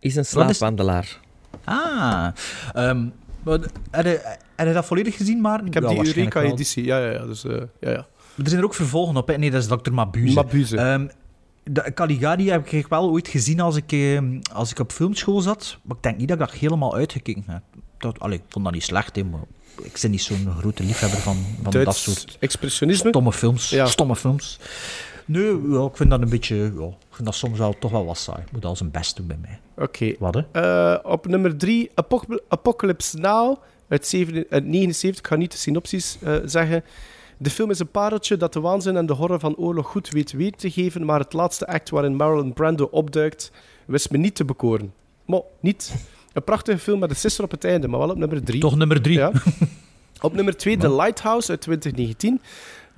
is 0.00 0.14
een 0.14 0.22
is- 0.22 0.28
slaapwandelaar. 0.28 1.20
Ah. 1.64 2.28
ehm, 2.74 3.06
Maar, 3.42 3.58
heb, 3.90 4.04
je, 4.04 4.36
heb 4.56 4.66
je 4.66 4.72
dat 4.72 4.84
volledig 4.86 5.16
gezien, 5.16 5.40
maar? 5.40 5.64
Ik 5.64 5.74
heb 5.74 5.88
die 5.88 6.06
Eureka-editie, 6.06 6.84
ja, 6.84 6.98
ja, 6.98 7.10
ja. 7.10 7.26
Dus, 7.26 7.44
eh, 7.44 7.52
ja, 7.80 7.90
ja. 7.90 8.06
Maar 8.34 8.46
er 8.46 8.48
zijn 8.48 8.58
er 8.60 8.64
ook 8.64 8.74
vervolgen 8.74 9.16
op, 9.16 9.28
hè? 9.28 9.36
Nee, 9.36 9.50
dat 9.50 9.62
is 9.62 9.68
Dr. 9.68 9.92
Mabuse. 9.92 10.34
Mabuse. 10.34 10.76
Ehm, 10.76 11.06
de 11.70 11.92
Caligari 11.94 12.50
heb 12.50 12.66
ik 12.66 12.86
wel 12.86 13.10
ooit 13.10 13.28
gezien 13.28 13.60
als 13.60 13.76
ik, 13.76 13.92
eh, 13.92 14.20
als 14.52 14.70
ik 14.70 14.78
op 14.78 14.92
filmschool 14.92 15.40
zat. 15.40 15.78
Maar 15.82 15.96
ik 15.96 16.02
denk 16.02 16.18
niet 16.18 16.28
dat 16.28 16.40
ik 16.40 16.46
dat 16.46 16.54
helemaal 16.54 16.94
uitgekeken 16.94 17.44
heb. 17.46 17.62
Dat, 17.98 18.20
allee, 18.20 18.38
ik 18.38 18.44
vond 18.48 18.64
dat 18.64 18.74
niet 18.74 18.82
slecht, 18.82 19.16
hè, 19.16 19.24
maar 19.24 19.40
ik 19.82 19.98
ben 20.02 20.10
niet 20.10 20.22
zo'n 20.22 20.48
grote 20.58 20.82
liefhebber 20.82 21.18
van, 21.18 21.36
van 21.62 21.84
dat 21.84 21.96
soort 21.96 22.36
expressionisme. 22.40 23.08
stomme 23.08 23.32
films. 23.32 23.70
Ja. 23.70 23.86
Stomme 23.86 24.16
films. 24.16 24.58
Nee, 25.24 25.70
ja, 25.70 25.84
ik 25.84 25.96
vind 25.96 26.10
dat 26.10 26.22
een 26.22 26.28
beetje... 26.28 26.56
Ja, 26.56 26.86
ik 26.86 27.14
vind 27.14 27.24
dat 27.24 27.34
soms 27.34 27.58
wel, 27.58 27.78
toch 27.78 27.90
wel 27.90 28.04
wat 28.04 28.18
saai. 28.18 28.42
Moet 28.52 28.64
al 28.64 28.76
zijn 28.76 28.90
best 28.90 29.16
doen 29.16 29.26
bij 29.26 29.38
mij. 29.40 29.60
Oké. 29.84 30.14
Wat, 30.18 30.34
hè? 30.34 30.42
Eh, 30.52 31.10
op 31.10 31.26
nummer 31.26 31.56
3, 31.56 31.90
Apocalypse 32.48 33.18
Now 33.18 33.56
uit, 33.88 34.06
7 34.06 34.46
uit 34.50 34.64
79. 34.64 35.20
Ik 35.20 35.26
ga 35.26 35.36
niet 35.36 35.52
de 35.52 35.58
synopsis 35.58 36.18
eh, 36.22 36.36
zeggen. 36.44 36.84
De 37.38 37.50
film 37.50 37.70
is 37.70 37.78
een 37.78 37.90
pareltje 37.90 38.36
dat 38.36 38.52
de 38.52 38.60
waanzin 38.60 38.96
en 38.96 39.06
de 39.06 39.12
horror 39.12 39.38
van 39.38 39.56
oorlog 39.56 39.86
goed 39.86 40.10
weet 40.10 40.32
weer 40.32 40.52
te 40.52 40.70
geven, 40.70 41.04
maar 41.04 41.20
het 41.20 41.32
laatste 41.32 41.66
act 41.66 41.90
waarin 41.90 42.16
Marlon 42.16 42.52
Brando 42.52 42.88
opduikt, 42.90 43.50
wist 43.86 44.10
me 44.10 44.18
niet 44.18 44.34
te 44.34 44.44
bekoren. 44.44 44.92
Maar 45.24 45.40
niet. 45.60 45.94
Een 46.32 46.44
prachtige 46.44 46.78
film 46.78 46.98
met 46.98 47.10
een 47.10 47.16
sister 47.16 47.44
op 47.44 47.50
het 47.50 47.64
einde, 47.64 47.88
maar 47.88 47.98
wel 47.98 48.10
op 48.10 48.16
nummer 48.16 48.44
3. 48.44 48.60
Toch 48.60 48.76
nummer 48.76 49.02
drie. 49.02 49.18
Ja. 49.18 49.32
Op 50.20 50.32
nummer 50.32 50.56
2, 50.56 50.76
The 50.76 50.94
Lighthouse 50.94 51.50
uit 51.50 51.60
2019. 51.60 52.40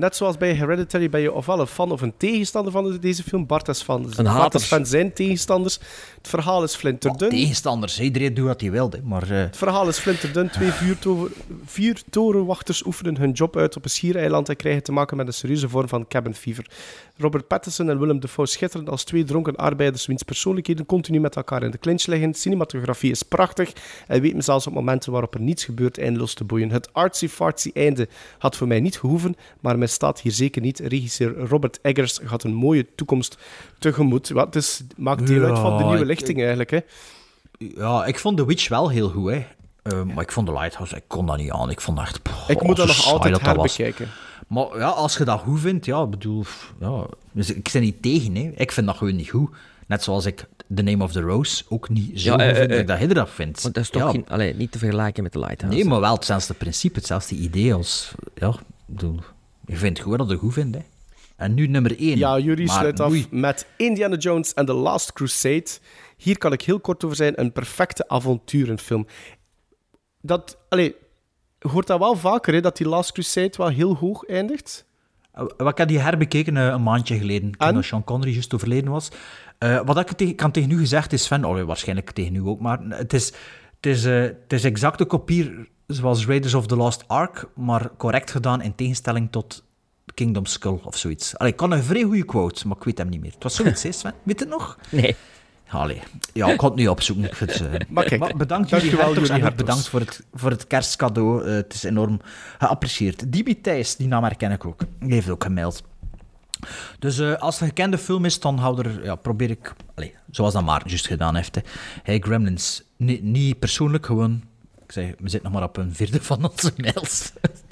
Net 0.01 0.17
zoals 0.17 0.37
bij 0.37 0.55
Hereditary 0.55 1.11
ben 1.11 1.21
je 1.21 1.33
ofwel 1.33 1.61
een 1.61 1.67
fan 1.67 1.93
of 1.93 2.01
een 2.01 2.13
tegenstander 2.17 2.73
van 2.73 2.99
deze 3.01 3.23
film. 3.23 3.47
Bart 3.47 3.69
is 3.69 3.83
fan. 3.83 4.13
Een 4.17 4.25
Bart 4.25 4.55
is 4.55 4.65
fan 4.65 4.87
zijn 4.87 5.13
tegenstanders. 5.13 5.79
Het 6.17 6.29
verhaal 6.29 6.63
is 6.63 6.75
flinterdun. 6.75 7.29
Tegenstanders, 7.29 7.97
hè. 7.97 8.05
iedereen 8.05 8.35
doet 8.35 8.47
wat 8.47 8.61
hij 8.61 8.71
wil. 8.71 8.91
Hè. 8.91 8.99
Maar 9.03 9.23
eh, 9.23 9.39
Het 9.39 9.57
verhaal 9.57 9.89
is 9.89 9.99
flinterdun. 9.99 10.51
Twee 10.51 10.71
vuurtoren, 10.71 11.33
vier 11.65 12.03
torenwachters 12.11 12.85
oefenen 12.85 13.17
hun 13.17 13.33
job 13.33 13.57
uit 13.57 13.77
op 13.77 13.85
een 13.85 13.91
schiereiland 13.91 14.49
en 14.49 14.57
krijgen 14.57 14.83
te 14.83 14.93
maken 14.93 15.17
met 15.17 15.27
een 15.27 15.33
serieuze 15.33 15.69
vorm 15.69 15.89
van 15.89 16.09
cabin 16.09 16.35
fever. 16.35 16.67
Robert 17.21 17.47
Pattinson 17.47 17.91
en 17.91 17.99
Willem 17.99 18.21
Dafoe 18.21 18.47
schitteren 18.47 18.89
als 18.89 19.05
twee 19.05 19.25
dronken 19.25 19.57
arbeiders 19.57 20.07
wiens 20.07 20.23
persoonlijkheden 20.23 20.87
continu 20.87 21.21
met 21.21 21.37
elkaar 21.37 21.63
in 21.63 21.71
de 21.71 21.79
clinch 21.79 22.07
liggen. 22.07 22.35
Cinematografie 22.35 23.11
is 23.11 23.23
prachtig 23.23 23.73
en 24.07 24.21
weet 24.21 24.35
me 24.35 24.43
zelfs 24.43 24.67
op 24.67 24.73
momenten 24.73 25.13
waarop 25.13 25.35
er 25.35 25.41
niets 25.41 25.65
gebeurt 25.65 25.99
eindeloos 25.99 26.35
te 26.35 26.45
boeien. 26.45 26.71
Het 26.71 26.89
artsy-fartsy 26.93 27.71
einde 27.75 28.09
had 28.39 28.57
voor 28.57 28.67
mij 28.67 28.81
niet 28.81 28.99
gehoeven, 28.99 29.37
maar 29.61 29.79
mij 29.79 29.87
staat 29.87 30.21
hier 30.21 30.33
zeker 30.33 30.63
niet. 30.63 30.79
Regisseur 30.79 31.37
Robert 31.39 31.79
Eggers 31.83 32.19
gaat 32.25 32.45
een 32.45 32.55
mooie 32.55 32.87
toekomst 32.95 33.39
tegemoet. 33.79 34.29
Wat 34.29 34.57
is, 34.57 34.83
maakt 34.97 35.27
deel 35.27 35.45
uit 35.45 35.59
van 35.59 35.77
de 35.79 35.85
nieuwe 35.85 36.01
ik- 36.01 36.07
lichting 36.07 36.39
eigenlijk. 36.39 36.71
Hè. 36.71 36.79
ja, 37.59 38.05
ik 38.05 38.19
vond 38.19 38.37
The 38.37 38.47
Witch 38.47 38.69
wel 38.69 38.89
heel 38.91 39.09
goed. 39.09 39.31
Hè. 39.31 39.45
Eh, 39.83 40.03
Maar 40.03 40.23
ik 40.25 40.33
vond 40.33 40.47
The 40.47 40.53
Lighthouse, 40.53 40.97
ik 40.97 41.03
kon 41.07 41.27
dat 41.27 41.37
niet 41.37 41.51
aan. 41.51 41.71
Ik 41.71 41.81
vond 41.81 41.97
dat 41.97 42.07
echt... 42.07 42.21
Ik 42.49 42.63
moet 42.63 42.77
dat 42.77 42.87
nog 42.87 43.07
altijd 43.07 43.45
dat 43.45 43.57
was. 43.57 43.77
Maar 44.51 44.79
ja, 44.79 44.89
als 44.89 45.17
je 45.17 45.25
dat 45.25 45.41
goed 45.41 45.61
vindt, 45.61 45.87
ja, 45.87 46.03
ik 46.03 46.11
bedoel... 46.11 46.45
Ja, 46.81 47.07
dus 47.33 47.53
ik 47.53 47.69
ben 47.73 47.83
niet 47.83 48.03
tegen, 48.03 48.35
hè. 48.35 48.53
Ik 48.57 48.73
vind 48.73 48.87
dat 48.87 48.97
gewoon 48.97 49.17
niet 49.17 49.31
goed. 49.31 49.51
Net 49.87 50.03
zoals 50.03 50.27
ik 50.27 50.49
The 50.75 50.83
Name 50.83 51.05
of 51.05 51.13
the 51.13 51.21
Rose 51.21 51.65
ook 51.69 51.89
niet 51.89 52.21
zo 52.21 52.31
Ja, 52.31 52.39
eh, 52.39 52.49
goed 52.49 52.57
vind 52.57 52.71
eh, 52.71 52.77
dat 52.77 52.81
ik 52.81 52.87
dat 52.87 52.99
hij 52.99 53.07
dat 53.07 53.31
vindt. 53.31 53.63
Want 53.63 53.75
dat 53.75 53.85
is 53.85 53.91
toch 53.91 54.03
ja, 54.03 54.11
geen, 54.11 54.29
allee, 54.29 54.55
niet 54.55 54.73
te 54.73 54.79
vergelijken 54.79 55.23
met 55.23 55.33
de 55.33 55.39
Lighthouse. 55.39 55.79
Nee, 55.79 55.89
maar 55.89 56.01
wel 56.01 56.15
hetzelfde 56.15 56.55
principe, 56.55 56.99
hetzelfde 56.99 57.35
idee 57.35 57.75
als... 57.75 58.15
Ja, 58.35 58.49
ik 58.49 58.57
bedoel... 58.87 59.21
Je 59.67 59.77
vindt 59.77 60.01
gewoon 60.01 60.19
dat 60.19 60.31
je 60.31 60.37
goed 60.37 60.53
vindt, 60.53 60.77
hè. 60.77 60.83
En 61.37 61.55
nu 61.55 61.67
nummer 61.67 61.99
één. 61.99 62.19
Ja, 62.19 62.39
Jury 62.39 62.65
Maar 62.65 62.79
sluit 62.79 63.01
af 63.01 63.31
met 63.31 63.67
Indiana 63.77 64.17
Jones 64.17 64.55
and 64.55 64.67
the 64.67 64.73
Last 64.73 65.13
Crusade. 65.13 65.67
Hier 66.17 66.39
kan 66.39 66.53
ik 66.53 66.63
heel 66.63 66.81
kort 66.81 67.05
over 67.05 67.17
zijn. 67.17 67.41
Een 67.41 67.53
perfecte 67.53 68.09
avonturenfilm. 68.09 69.07
Dat, 70.21 70.57
allee, 70.69 70.95
hoort 71.61 71.87
dat 71.87 71.99
wel 71.99 72.17
vaker, 72.17 72.55
hè, 72.55 72.61
dat 72.61 72.77
die 72.77 72.89
Last 72.89 73.13
Crusade 73.13 73.53
wel 73.57 73.69
heel 73.69 73.97
hoog 73.97 74.25
eindigt. 74.25 74.85
Uh, 75.39 75.69
Ik 75.69 75.79
heb 75.79 75.89
die 75.89 75.99
herbekeken 75.99 76.57
eh, 76.57 76.67
een 76.67 76.83
maandje 76.83 77.19
geleden, 77.19 77.51
toen 77.57 77.83
Sean 77.83 78.05
Connery 78.05 78.33
juist 78.33 78.55
overleden 78.55 78.91
was. 78.91 79.09
Eh, 79.59 79.81
wat 79.85 79.99
ik 79.99 80.13
tegen, 80.13 80.35
kan 80.35 80.51
tegen 80.51 80.71
u 80.71 80.79
gezegd 80.79 81.13
is, 81.13 81.25
Sven, 81.25 81.45
oh, 81.45 81.63
waarschijnlijk 81.63 82.11
tegen 82.11 82.35
u 82.35 82.41
ook, 82.41 82.61
maar 82.61 82.79
het 82.89 83.13
is, 83.13 83.27
het 83.77 83.87
is, 83.87 84.05
eh, 84.05 84.21
het 84.21 84.53
is 84.53 84.65
exact 84.65 85.01
een 85.01 85.07
kopie 85.07 85.69
zoals 85.87 86.27
Raiders 86.27 86.55
of 86.55 86.67
the 86.67 86.77
Lost 86.77 87.05
Ark, 87.07 87.49
maar 87.55 87.91
correct 87.97 88.31
gedaan 88.31 88.63
in 88.63 88.75
tegenstelling 88.75 89.31
tot 89.31 89.65
Kingdom 90.15 90.47
Skull 90.47 90.79
of 90.85 90.97
zoiets. 90.97 91.39
Allee, 91.39 91.53
ik 91.53 91.59
kan 91.59 91.71
een 91.73 91.83
vrij 91.83 92.03
goede 92.03 92.25
quote, 92.25 92.69
maar 92.69 92.77
ik 92.77 92.85
weet 92.85 92.99
hem 92.99 93.09
niet 93.09 93.21
meer. 93.21 93.33
Het 93.33 93.43
was 93.43 93.55
zoiets, 93.55 93.83
hè, 93.83 93.93
Sven? 94.01 94.15
Weet 94.23 94.39
je 94.39 94.45
het 94.45 94.55
nog? 94.55 94.79
Nee. 94.91 95.17
Allee. 95.71 96.03
Ja, 96.33 96.53
ik 96.53 96.61
ga 96.61 96.67
het 96.67 96.77
nu 96.77 96.87
opzoeken. 96.87 97.25
Ik 97.25 97.35
vind, 97.35 97.61
Maar 97.89 98.05
kijk, 98.05 98.21
maar 98.21 98.37
bedankt 98.37 98.71
dank 98.71 98.83
jullie 98.83 98.99
en 99.01 99.15
hertogs. 99.15 99.55
bedankt 99.55 99.89
voor 99.89 100.01
het, 100.01 100.23
voor 100.35 100.51
het 100.51 100.67
kerstcadeau. 100.67 101.45
Eh, 101.47 101.53
het 101.55 101.75
is 101.75 101.83
enorm 101.83 102.21
geapprecieerd. 102.59 103.33
Dibi 103.33 103.61
Thijs, 103.61 103.97
die 103.97 104.09
naam 104.09 104.23
herken 104.23 104.51
ik 104.53 104.65
ook. 104.65 104.81
Die 105.01 105.13
heeft 105.13 105.29
ook 105.31 105.43
gemaild. 105.45 105.83
Dus 106.99 107.19
eh, 107.19 107.35
als 107.35 107.55
het 107.55 107.63
een 107.63 107.69
gekende 107.69 107.99
film 107.99 108.25
is, 108.25 108.41
dan 108.41 108.59
hou 108.59 108.79
er, 108.83 109.05
ja, 109.05 109.15
probeer 109.15 109.51
ik, 109.51 109.73
allez, 109.95 110.11
zoals 110.31 110.53
dat 110.53 110.65
Maarten 110.65 110.89
juist 110.89 111.07
gedaan 111.07 111.35
heeft. 111.37 111.55
Hè. 111.55 111.61
Hey 112.03 112.19
Gremlins, 112.19 112.83
Ni- 112.97 113.21
niet 113.23 113.59
persoonlijk, 113.59 114.07
gewoon, 114.07 114.43
ik 114.85 114.93
zeg, 114.93 115.07
we 115.07 115.29
zitten 115.29 115.43
nog 115.51 115.61
maar 115.61 115.69
op 115.69 115.77
een 115.77 115.95
vierde 115.95 116.23
van 116.23 116.49
onze 116.51 116.73
mails. 116.77 117.33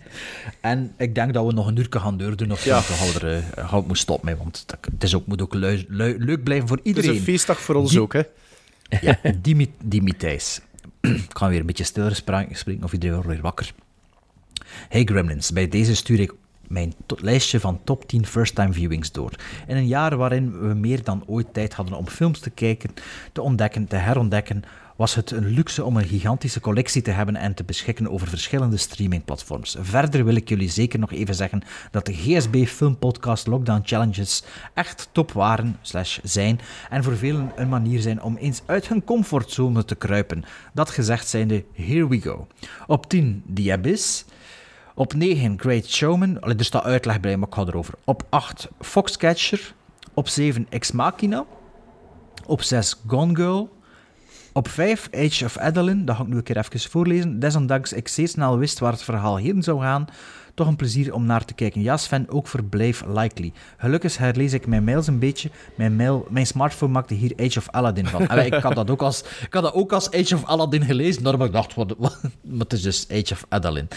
en 0.61 0.93
ik 0.97 1.15
denk 1.15 1.33
dat 1.35 1.47
we 1.47 1.53
nog 1.53 1.67
een 1.67 1.77
uur 1.77 1.87
gaan 1.91 2.17
doordoen 2.19 2.53
of 2.53 2.61
zo, 2.61 2.69
Ja. 2.69 2.81
gaan 2.81 3.13
we 3.13 3.21
er 3.21 3.45
eh, 3.57 3.71
we 3.71 3.77
moeten 3.77 3.97
stoppen 3.97 4.27
mee, 4.27 4.37
want 4.37 4.65
het 4.93 5.03
is 5.05 5.15
ook, 5.15 5.27
moet 5.27 5.43
ook 5.43 5.55
lui- 5.55 5.87
lui- 5.89 6.17
leuk 6.19 6.43
blijven 6.45 6.69
voor 6.69 6.77
Het 6.77 6.87
is 6.87 6.93
iedereen. 6.95 7.17
een 7.17 7.23
feestdag 7.23 7.61
voor 7.61 7.75
ons 7.75 7.91
Die- 7.91 8.01
ook, 8.01 8.13
hè. 8.13 8.23
Ja, 9.01 9.19
Dimi, 9.43 9.73
Dimi 9.85 10.17
Thijs. 10.17 10.61
Ik 11.01 11.25
ga 11.29 11.49
weer 11.49 11.61
een 11.61 11.67
beetje 11.67 11.85
stiller 11.85 12.15
spreken 12.17 12.83
of 12.83 12.93
iedereen 12.93 13.15
wordt 13.15 13.29
weer 13.31 13.41
wakker. 13.41 13.73
Hey 14.89 15.05
Gremlins, 15.05 15.53
bij 15.53 15.69
deze 15.69 15.95
stuur 15.97 16.21
ik 16.21 16.33
mijn 16.69 16.95
lijstje 17.21 17.61
van 17.61 17.81
top 17.85 18.09
10 18.09 18.27
first-time 18.27 18.73
viewings 18.73 19.13
door. 19.13 19.31
In 19.67 19.77
een 19.77 19.87
jaar 19.87 20.17
waarin 20.17 20.61
we 20.69 20.75
meer 20.75 21.05
dan 21.05 21.23
ooit 21.27 21.47
tijd 21.53 21.75
hadden 21.75 21.97
om 21.97 22.07
films 22.09 22.39
te 22.41 22.51
kijken, 22.51 22.91
te 23.33 23.43
ontdekken, 23.43 23.87
te 23.87 23.97
herontdekken, 23.97 24.63
was 24.99 25.15
het 25.15 25.31
een 25.31 25.47
luxe 25.47 25.85
om 25.85 25.97
een 25.97 26.07
gigantische 26.07 26.61
collectie 26.61 27.03
te 27.03 27.11
hebben 27.11 27.37
en 27.37 27.55
te 27.55 27.65
beschikken 27.65 28.11
over 28.11 28.29
verschillende 28.29 28.77
streamingplatforms. 28.77 29.77
Verder 29.81 30.25
wil 30.25 30.35
ik 30.35 30.49
jullie 30.49 30.69
zeker 30.71 30.99
nog 30.99 31.13
even 31.13 31.35
zeggen 31.35 31.63
dat 31.91 32.07
de 32.07 32.13
GSB 32.13 32.65
Filmpodcast 32.67 33.47
Lockdown 33.47 33.83
Challenges 33.85 34.43
echt 34.75 35.09
top 35.13 35.33
waren, 35.33 35.77
slash 35.83 36.19
zijn, 36.23 36.61
en 36.91 37.05
voor 37.05 37.17
velen 37.17 37.53
een 37.57 37.69
manier 37.69 38.01
zijn 38.01 38.23
om 38.23 38.37
eens 38.37 38.63
uit 38.67 38.89
hun 38.89 39.05
comfortzone 39.05 39.85
te 39.85 39.95
kruipen. 39.95 40.45
Dat 40.73 40.91
gezegd 40.91 41.29
zijnde, 41.29 41.65
here 41.73 42.09
we 42.09 42.21
go. 42.21 42.47
Op 42.87 43.09
10, 43.09 43.43
The 43.55 43.73
Abyss. 43.73 44.25
Op 44.95 45.15
9 45.15 45.59
Great 45.61 45.87
Showman. 45.87 46.41
Allee, 46.41 46.57
er 46.57 46.65
staat 46.65 46.85
uitleg 46.85 47.21
bij, 47.21 47.37
maar 47.37 47.49
ik 47.49 47.55
ga 47.55 47.65
erover. 47.65 47.95
Op 48.05 48.23
8 48.29 48.69
Foxcatcher. 48.81 49.75
Op 50.15 50.29
7 50.29 50.67
Ex 50.71 50.93
Machina. 50.93 51.45
Op 52.47 52.63
6 52.63 53.01
Gone 53.07 53.35
Girl. 53.35 53.77
Op 54.53 54.69
5 54.69 55.09
Age 55.15 55.45
of 55.45 55.57
Adeline. 55.57 56.05
Dat 56.05 56.17
ga 56.17 56.23
ik 56.23 56.29
nu 56.29 56.37
een 56.37 56.43
keer 56.43 56.57
even 56.57 56.81
voorlezen. 56.81 57.39
Desondanks 57.39 57.93
ik 57.93 58.09
zeer 58.09 58.29
snel 58.29 58.59
wist 58.59 58.79
waar 58.79 58.93
het 58.93 59.03
verhaal 59.03 59.37
heen 59.37 59.63
zou 59.63 59.81
gaan. 59.81 60.07
Toch 60.55 60.67
een 60.67 60.77
plezier 60.77 61.15
om 61.15 61.27
naar 61.27 61.45
te 61.45 61.55
kijken. 61.55 61.83
Ja, 61.83 61.97
Sven, 61.97 62.27
ook 62.29 62.49
verblijf 62.49 63.05
likely. 63.07 63.53
Gelukkig 63.77 64.19
herlees 64.19 64.53
ik 64.53 64.67
mijn 64.67 64.85
mails 64.85 65.07
een 65.07 65.19
beetje. 65.19 65.51
Mijn, 65.75 65.97
mail, 65.97 66.27
mijn 66.31 66.47
smartphone 66.47 66.93
maakte 66.93 67.15
hier 67.15 67.33
Age 67.37 67.59
of 67.59 67.69
Aladdin 67.71 68.07
van. 68.07 68.29
En 68.29 68.47
ik, 68.47 68.55
had 68.55 68.75
dat 68.75 68.91
ook 68.91 69.03
als, 69.03 69.21
ik 69.21 69.53
had 69.53 69.63
dat 69.63 69.75
ook 69.75 69.93
als 69.93 70.11
Age 70.11 70.35
of 70.35 70.45
Aladdin 70.45 70.83
gelezen. 70.83 71.27
Heb 71.27 71.43
ik 71.43 71.53
dacht, 71.53 71.75
wat, 71.75 71.95
wat, 71.99 72.21
maar 72.43 72.59
het 72.59 72.73
is 72.73 72.83
dus 72.83 73.07
Age 73.11 73.33
of 73.33 73.45
Adeline. 73.49 73.89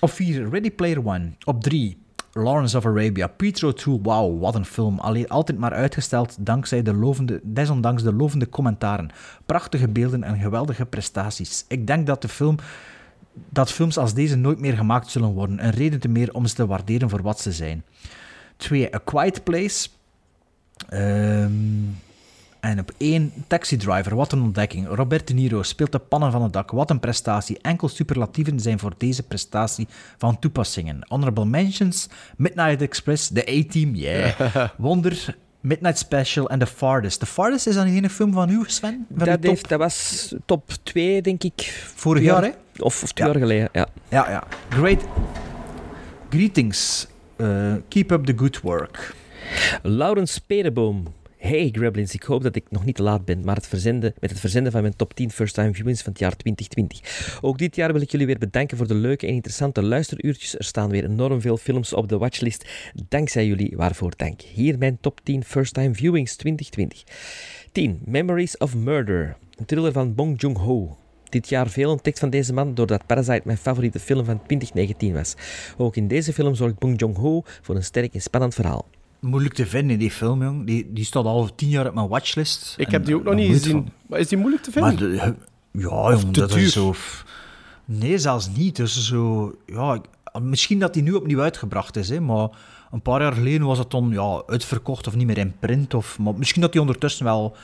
Op 0.00 0.10
4 0.10 0.50
Ready 0.50 0.70
Player 0.70 1.06
One. 1.06 1.32
Op 1.44 1.62
3 1.62 1.98
Lawrence 2.32 2.76
of 2.76 2.86
Arabia, 2.86 3.26
Petro 3.26 3.72
2, 3.72 3.98
wauw, 4.02 4.38
wat 4.38 4.54
een 4.54 4.64
film. 4.64 4.98
Alleen 4.98 5.28
altijd 5.28 5.58
maar 5.58 5.72
uitgesteld 5.72 6.36
dankzij 6.38 6.82
de 6.82 6.94
lovende, 6.94 7.40
desondanks 7.42 8.02
de 8.02 8.12
lovende 8.12 8.48
commentaren. 8.48 9.10
Prachtige 9.46 9.88
beelden 9.88 10.22
en 10.22 10.38
geweldige 10.38 10.86
prestaties. 10.86 11.64
Ik 11.68 11.86
denk 11.86 12.06
dat 12.06 12.22
de 12.22 12.28
film 12.28 12.56
dat 13.48 13.72
films 13.72 13.98
als 13.98 14.14
deze 14.14 14.36
nooit 14.36 14.60
meer 14.60 14.76
gemaakt 14.76 15.10
zullen 15.10 15.32
worden. 15.32 15.64
Een 15.64 15.70
reden 15.70 16.00
te 16.00 16.08
meer 16.08 16.34
om 16.34 16.46
ze 16.46 16.54
te 16.54 16.66
waarderen 16.66 17.10
voor 17.10 17.22
wat 17.22 17.40
ze 17.40 17.52
zijn. 17.52 17.84
2. 18.56 18.94
A 18.94 18.98
Quiet 19.04 19.44
Place. 19.44 19.88
Ehm, 20.88 21.52
en 22.62 22.78
op 22.78 22.92
één 22.96 23.32
Taxi 23.46 23.76
Driver, 23.76 24.14
wat 24.16 24.32
een 24.32 24.42
ontdekking. 24.42 24.86
Robert 24.88 25.26
De 25.26 25.34
Niro 25.34 25.62
speelt 25.62 25.92
de 25.92 25.98
pannen 25.98 26.32
van 26.32 26.42
het 26.42 26.52
dak, 26.52 26.70
wat 26.70 26.90
een 26.90 27.00
prestatie. 27.00 27.58
Enkel 27.62 27.88
superlatieven 27.88 28.60
zijn 28.60 28.78
voor 28.78 28.94
deze 28.96 29.22
prestatie 29.22 29.88
van 30.18 30.38
toepassingen. 30.38 31.06
Honorable 31.08 31.44
mentions, 31.44 32.08
Midnight 32.36 32.82
Express, 32.82 33.28
The 33.28 33.40
A-Team, 33.40 33.94
yeah. 33.94 34.54
Wonder, 34.76 35.36
Midnight 35.60 35.98
Special 35.98 36.48
en 36.50 36.58
The 36.58 36.66
Farthest. 36.66 37.20
The 37.20 37.26
Farthest 37.26 37.66
is 37.66 37.74
dan 37.74 38.08
film 38.10 38.32
van 38.32 38.50
u, 38.50 38.62
Sven? 38.66 39.06
Van 39.16 39.26
Dat, 39.26 39.38
heeft, 39.42 39.68
dat 39.68 39.78
was 39.78 40.34
top 40.46 40.70
2, 40.82 41.22
denk 41.22 41.42
ik. 41.42 41.60
Vorig 41.94 42.22
jaar, 42.22 42.42
hè? 42.42 42.50
Of, 42.78 43.02
of 43.02 43.12
twee 43.12 43.26
Ja. 43.28 43.32
jaar 43.32 43.42
geleden, 43.42 43.68
ja. 43.72 43.86
Ja, 44.08 44.30
ja. 44.30 44.42
Great. 44.68 45.04
Greetings. 46.30 47.06
Uh, 47.36 47.74
keep 47.88 48.10
up 48.10 48.24
the 48.24 48.32
good 48.36 48.60
work. 48.60 49.14
Laurens 49.82 50.38
Perenboom 50.38 51.06
Hey 51.42 51.68
Gremlins, 51.72 52.14
ik 52.14 52.22
hoop 52.22 52.42
dat 52.42 52.56
ik 52.56 52.64
nog 52.70 52.84
niet 52.84 52.94
te 52.94 53.02
laat 53.02 53.24
ben 53.24 53.44
maar 53.44 53.54
het 53.56 53.66
verzenden, 53.66 54.14
met 54.20 54.30
het 54.30 54.40
verzenden 54.40 54.72
van 54.72 54.80
mijn 54.80 54.96
top 54.96 55.14
10 55.14 55.30
first-time 55.30 55.74
viewings 55.74 56.02
van 56.02 56.12
het 56.12 56.20
jaar 56.20 56.36
2020. 56.36 57.38
Ook 57.40 57.58
dit 57.58 57.76
jaar 57.76 57.92
wil 57.92 58.00
ik 58.00 58.10
jullie 58.10 58.26
weer 58.26 58.38
bedanken 58.38 58.76
voor 58.76 58.86
de 58.86 58.94
leuke 58.94 59.26
en 59.26 59.34
interessante 59.34 59.82
luisteruurtjes. 59.82 60.58
Er 60.58 60.64
staan 60.64 60.90
weer 60.90 61.04
enorm 61.04 61.40
veel 61.40 61.56
films 61.56 61.92
op 61.92 62.08
de 62.08 62.18
watchlist. 62.18 62.68
Dankzij 63.08 63.46
jullie, 63.46 63.76
waarvoor 63.76 64.12
dank. 64.16 64.40
Hier 64.40 64.78
mijn 64.78 64.98
top 65.00 65.20
10 65.22 65.44
first-time 65.44 65.94
viewings 65.94 66.36
2020. 66.36 67.02
10. 67.72 68.00
Memories 68.04 68.56
of 68.56 68.74
Murder. 68.74 69.36
Een 69.56 69.64
thriller 69.64 69.92
van 69.92 70.14
Bong 70.14 70.40
Joon-ho. 70.40 70.96
Dit 71.28 71.48
jaar 71.48 71.68
veel 71.68 71.90
ontdekt 71.90 72.18
van 72.18 72.30
deze 72.30 72.52
man 72.52 72.74
doordat 72.74 73.06
Parasite 73.06 73.42
mijn 73.44 73.58
favoriete 73.58 73.98
film 73.98 74.24
van 74.24 74.42
2019 74.46 75.12
was. 75.12 75.34
Ook 75.76 75.96
in 75.96 76.08
deze 76.08 76.32
film 76.32 76.54
zorgt 76.54 76.78
Bong 76.78 77.00
Joon-ho 77.00 77.42
voor 77.44 77.76
een 77.76 77.84
sterk 77.84 78.14
en 78.14 78.22
spannend 78.22 78.54
verhaal. 78.54 78.86
Moeilijk 79.22 79.54
te 79.54 79.66
vinden, 79.66 79.98
die 79.98 80.10
film, 80.10 80.42
jong. 80.42 80.66
Die, 80.66 80.92
die 80.92 81.04
staat 81.04 81.24
al 81.24 81.54
tien 81.54 81.68
jaar 81.68 81.86
op 81.86 81.94
mijn 81.94 82.08
watchlist. 82.08 82.74
Ik 82.78 82.90
heb 82.90 83.04
die 83.04 83.14
ook 83.14 83.20
eh, 83.20 83.26
nog 83.26 83.34
niet 83.34 83.52
gezien. 83.52 83.88
Maar 84.06 84.18
is 84.18 84.28
die 84.28 84.38
moeilijk 84.38 84.62
te 84.62 84.70
vinden? 84.70 84.96
De- 84.96 85.14
ja, 85.16 85.34
jong, 85.70 86.30
dat 86.30 86.50
duur? 86.50 86.58
is 86.58 86.72
zo... 86.72 86.94
Nee, 87.84 88.18
zelfs 88.18 88.48
niet. 88.56 88.76
Dus 88.76 89.06
zo... 89.06 89.54
Ja, 89.66 90.00
misschien 90.40 90.78
dat 90.78 90.94
die 90.94 91.02
nu 91.02 91.12
opnieuw 91.12 91.40
uitgebracht 91.40 91.96
is, 91.96 92.08
hè, 92.08 92.20
maar 92.20 92.48
een 92.90 93.02
paar 93.02 93.20
jaar 93.20 93.32
geleden 93.32 93.66
was 93.66 93.78
het 93.78 93.90
dan 93.90 94.10
ja, 94.10 94.42
uitverkocht 94.46 95.06
of 95.06 95.16
niet 95.16 95.26
meer 95.26 95.38
in 95.38 95.54
print. 95.58 95.94
Of, 95.94 96.18
maar 96.18 96.34
misschien 96.34 96.62
dat 96.62 96.72
die 96.72 96.80
ondertussen 96.80 97.24
wel... 97.24 97.56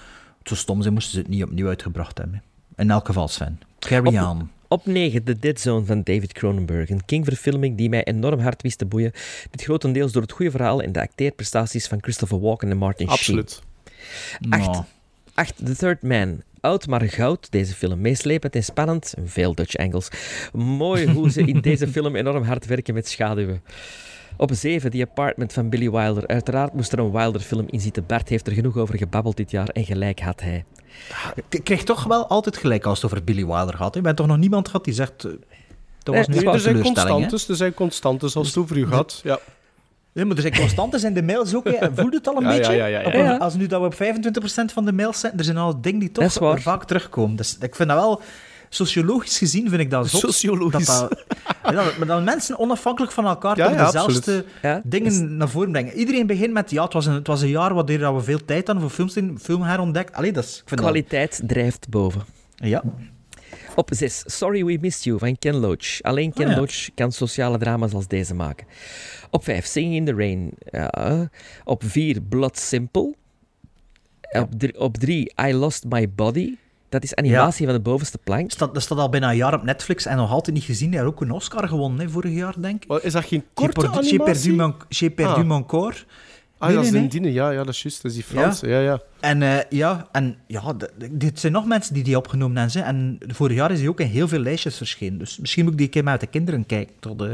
Zo 0.42 0.54
stom 0.54 0.82
zijn, 0.82 0.94
moesten 0.94 1.12
ze 1.12 1.18
het 1.18 1.28
niet 1.28 1.42
opnieuw 1.42 1.68
uitgebracht 1.68 2.18
hebben. 2.18 2.42
In 2.76 2.90
elk 2.90 3.06
geval, 3.06 3.28
Sven. 3.28 3.60
Carry 3.78 4.16
Op- 4.16 4.24
on. 4.28 4.50
Op 4.68 4.86
9, 4.86 5.24
The 5.24 5.38
Dead 5.38 5.60
Zone 5.60 5.84
van 5.84 6.02
David 6.02 6.32
Cronenberg. 6.32 6.90
Een 6.90 7.04
King-verfilming 7.04 7.76
die 7.76 7.88
mij 7.88 8.04
enorm 8.04 8.40
hard 8.40 8.62
wist 8.62 8.78
te 8.78 8.86
boeien. 8.86 9.12
Dit 9.50 9.62
grotendeels 9.62 10.12
door 10.12 10.22
het 10.22 10.32
goede 10.32 10.50
verhaal 10.50 10.82
en 10.82 10.92
de 10.92 11.00
acteerprestaties 11.00 11.86
van 11.86 12.02
Christopher 12.02 12.40
Walken 12.40 12.70
en 12.70 12.76
Martin 12.76 13.06
Sheen. 13.06 13.18
Absoluut. 13.18 13.62
Acht. 14.48 14.70
Nou, 14.70 14.84
8. 15.34 15.54
The 15.64 15.76
Third 15.76 16.02
Man. 16.02 16.42
Oud 16.60 16.86
maar 16.86 17.02
goud, 17.02 17.50
deze 17.50 17.74
film. 17.74 18.00
Meeslepend 18.00 18.54
en 18.54 18.64
spannend. 18.64 19.14
Veel 19.24 19.54
Dutch 19.54 19.76
angles. 19.76 20.08
Mooi 20.52 21.12
hoe 21.12 21.30
ze 21.30 21.40
in 21.40 21.60
deze 21.70 21.88
film 21.88 22.16
enorm 22.16 22.42
hard 22.42 22.66
werken 22.66 22.94
met 22.94 23.08
schaduwen. 23.08 23.62
Op 24.40 24.50
7, 24.52 24.90
The 24.90 25.06
Apartment 25.10 25.52
van 25.52 25.68
Billy 25.68 25.90
Wilder. 25.90 26.26
Uiteraard 26.26 26.72
moest 26.74 26.92
er 26.92 26.98
een 26.98 27.10
Wilder-film 27.12 27.64
in 27.70 27.80
zitten. 27.80 28.06
Bart 28.06 28.28
heeft 28.28 28.46
er 28.46 28.52
genoeg 28.52 28.76
over 28.76 28.96
gebabbeld 28.98 29.36
dit 29.36 29.50
jaar 29.50 29.68
en 29.68 29.84
gelijk 29.84 30.20
had 30.20 30.40
hij. 30.40 30.64
ik 31.48 31.64
kreeg 31.64 31.82
toch 31.84 32.04
wel 32.04 32.26
altijd 32.26 32.56
gelijk 32.56 32.84
als 32.84 33.02
het 33.02 33.12
over 33.12 33.24
Billy 33.24 33.46
Wilder 33.46 33.74
gaat. 33.74 33.92
hè. 33.92 33.98
Je 33.98 34.04
bent 34.04 34.16
toch 34.16 34.26
nog 34.26 34.36
niemand 34.36 34.66
gehad 34.66 34.84
die 34.84 34.94
zegt... 34.94 35.24
eh, 35.24 35.32
Dat 36.02 36.14
was 36.14 36.26
Nee, 36.26 36.50
er 36.50 36.60
zijn 36.60 36.76
hè? 36.76 36.82
constantes, 36.82 37.48
er 37.48 37.56
zijn 37.56 37.74
constantes 37.74 38.36
als 38.36 38.46
het 38.46 38.56
over 38.56 38.76
u 38.76 38.86
gaat. 38.86 39.20
Ja. 39.24 39.38
Nee, 40.12 40.24
maar 40.24 40.36
er 40.36 40.42
zijn 40.42 40.56
constantes 40.56 41.04
in 41.04 41.14
de 41.14 41.22
mails 41.22 41.54
ook. 41.54 41.64
hè. 41.64 41.76
Voel 41.94 42.10
je 42.10 42.16
het 42.16 42.28
al 42.28 42.36
een 42.36 42.42
Ja, 42.42 42.48
beetje? 42.56 42.72
ja, 42.72 42.86
ja, 42.86 43.00
ja, 43.00 43.16
ja. 43.16 43.36
Als 43.36 43.54
nu 43.54 43.66
dat 43.66 43.80
we 43.80 43.86
op 43.86 43.94
25% 43.94 44.72
van 44.72 44.84
de 44.84 44.92
mails 44.92 45.20
zijn, 45.20 45.32
er 45.38 45.44
zijn 45.44 45.56
al 45.56 45.80
dingen 45.80 46.00
die 46.00 46.12
toch 46.12 46.60
vaak 46.62 46.84
terugkomen. 46.84 47.36
Dus 47.36 47.56
ik 47.60 47.74
vind 47.74 47.88
dat 47.88 47.98
wel... 47.98 48.20
Sociologisch 48.68 49.38
gezien 49.38 49.68
vind 49.68 49.80
ik 49.80 49.90
dat 49.90 50.08
zot. 50.08 50.20
Sociologisch. 50.20 50.86
Dat, 50.86 51.24
dat, 51.62 51.72
dat, 51.74 51.96
maar 51.96 52.06
dat 52.06 52.24
mensen 52.24 52.58
onafhankelijk 52.58 53.12
van 53.12 53.26
elkaar 53.26 53.56
Ja, 53.56 53.66
toch 53.66 53.76
ja, 53.76 53.84
dezelfde 53.84 54.44
Ja, 54.62 54.80
dingen 54.84 55.36
naar 55.36 55.48
voren 55.48 55.72
brengen. 55.72 55.94
Iedereen 55.94 56.26
begint 56.26 56.52
met, 56.52 56.70
ja, 56.70 56.84
het 56.84 56.92
was 56.92 57.06
een, 57.06 57.12
het 57.12 57.26
was 57.26 57.42
een 57.42 57.48
jaar 57.48 57.74
waarin 57.74 58.14
we 58.14 58.22
veel 58.22 58.44
tijd 58.44 58.66
hadden 58.66 58.84
voor 58.84 58.92
films 58.94 59.16
in, 59.16 59.38
film 59.42 59.62
herontdekt. 59.62 60.14
Allee, 60.14 60.32
dat 60.32 60.44
is... 60.44 60.56
Ik 60.56 60.68
vind 60.68 60.80
Kwaliteit 60.80 61.40
drijft 61.46 61.88
boven. 61.88 62.24
Ja. 62.54 62.82
Op 63.74 63.90
6, 63.92 64.22
Sorry 64.26 64.64
We 64.64 64.78
Missed 64.80 65.04
You 65.04 65.18
van 65.18 65.38
Ken 65.38 65.56
Loach. 65.56 66.02
Alleen 66.02 66.32
Ken 66.32 66.48
ja. 66.48 66.56
Loach 66.56 66.94
kan 66.94 67.12
sociale 67.12 67.58
drama's 67.58 67.92
als 67.92 68.06
deze 68.06 68.34
maken. 68.34 68.66
Op 69.30 69.44
5, 69.44 69.66
Singing 69.66 69.94
in 69.94 70.04
the 70.04 70.14
Rain. 70.14 70.50
Ja. 70.70 71.30
Op 71.64 71.82
4, 71.86 72.22
Blood 72.22 72.58
Simple. 72.58 73.14
Op 74.76 74.96
3, 74.96 75.32
I 75.48 75.54
Lost 75.54 75.84
My 75.88 76.10
Body. 76.10 76.56
Dat 76.88 77.02
is 77.02 77.14
animatie 77.14 77.64
van 77.66 77.74
de 77.74 77.80
bovenste 77.80 78.18
plank. 78.18 78.50
Staat, 78.50 78.74
dat 78.74 78.82
staat 78.82 78.98
al 78.98 79.08
bijna 79.08 79.30
een 79.30 79.36
jaar 79.36 79.54
op 79.54 79.62
Netflix 79.62 80.06
en 80.06 80.16
nog 80.16 80.30
altijd 80.30 80.56
niet 80.56 80.64
gezien. 80.64 80.90
Hij 80.92 80.98
had 81.02 81.08
ook 81.12 81.20
een 81.20 81.30
Oscar 81.30 81.68
gewonnen, 81.68 82.00
hè, 82.06 82.10
vorig 82.10 82.32
jaar, 82.32 82.54
denk 82.60 82.84
ik. 82.84 83.02
Is 83.02 83.12
dat 83.12 83.24
geen 83.24 83.38
J'ai 83.40 83.48
korte 83.54 83.80
perdu- 83.80 84.08
J'ai 84.08 84.16
perdu 84.16 84.30
animatie? 84.48 84.52
mon, 84.56 84.74
j'ai 84.88 85.10
perdu 85.10 85.40
Ah. 85.40 85.46
mon 85.46 85.66
corps. 85.66 86.06
Ah, 86.58 86.66
Nee, 86.68 86.76
dat 86.76 86.84
is 86.84 86.90
nee. 87.20 87.32
Ja, 87.32 87.50
ja, 87.50 87.58
dat 87.64 87.74
is 87.74 87.82
juist. 87.82 88.02
Dat 88.02 88.10
is 88.10 88.16
die 88.16 88.26
Franse. 88.26 88.68
Ja, 88.68 88.80
ja. 88.80 89.00
En 89.20 89.42
eh, 89.42 89.58
ja, 89.70 90.08
en 90.12 90.36
ja, 90.46 90.74
d- 90.74 90.78
d- 90.78 90.92
dit 91.10 91.40
zijn 91.40 91.52
nog 91.52 91.66
mensen 91.66 91.94
die 91.94 92.02
die 92.04 92.16
opgenomen 92.16 92.56
hebben. 92.56 92.72
Ze. 92.72 92.80
En 92.80 93.18
vorig 93.26 93.56
jaar 93.56 93.70
is 93.70 93.78
hij 93.78 93.88
ook 93.88 94.00
in 94.00 94.06
heel 94.06 94.28
veel 94.28 94.38
lijstjes 94.38 94.76
verschenen. 94.76 95.18
Dus 95.18 95.38
misschien 95.38 95.62
moet 95.64 95.72
ik 95.72 95.78
die 95.78 95.86
een 95.86 95.92
keer 95.92 96.04
met 96.04 96.20
de 96.20 96.26
kinderen 96.26 96.66
kijken. 96.66 96.94
Tot, 97.00 97.22
eh, 97.22 97.28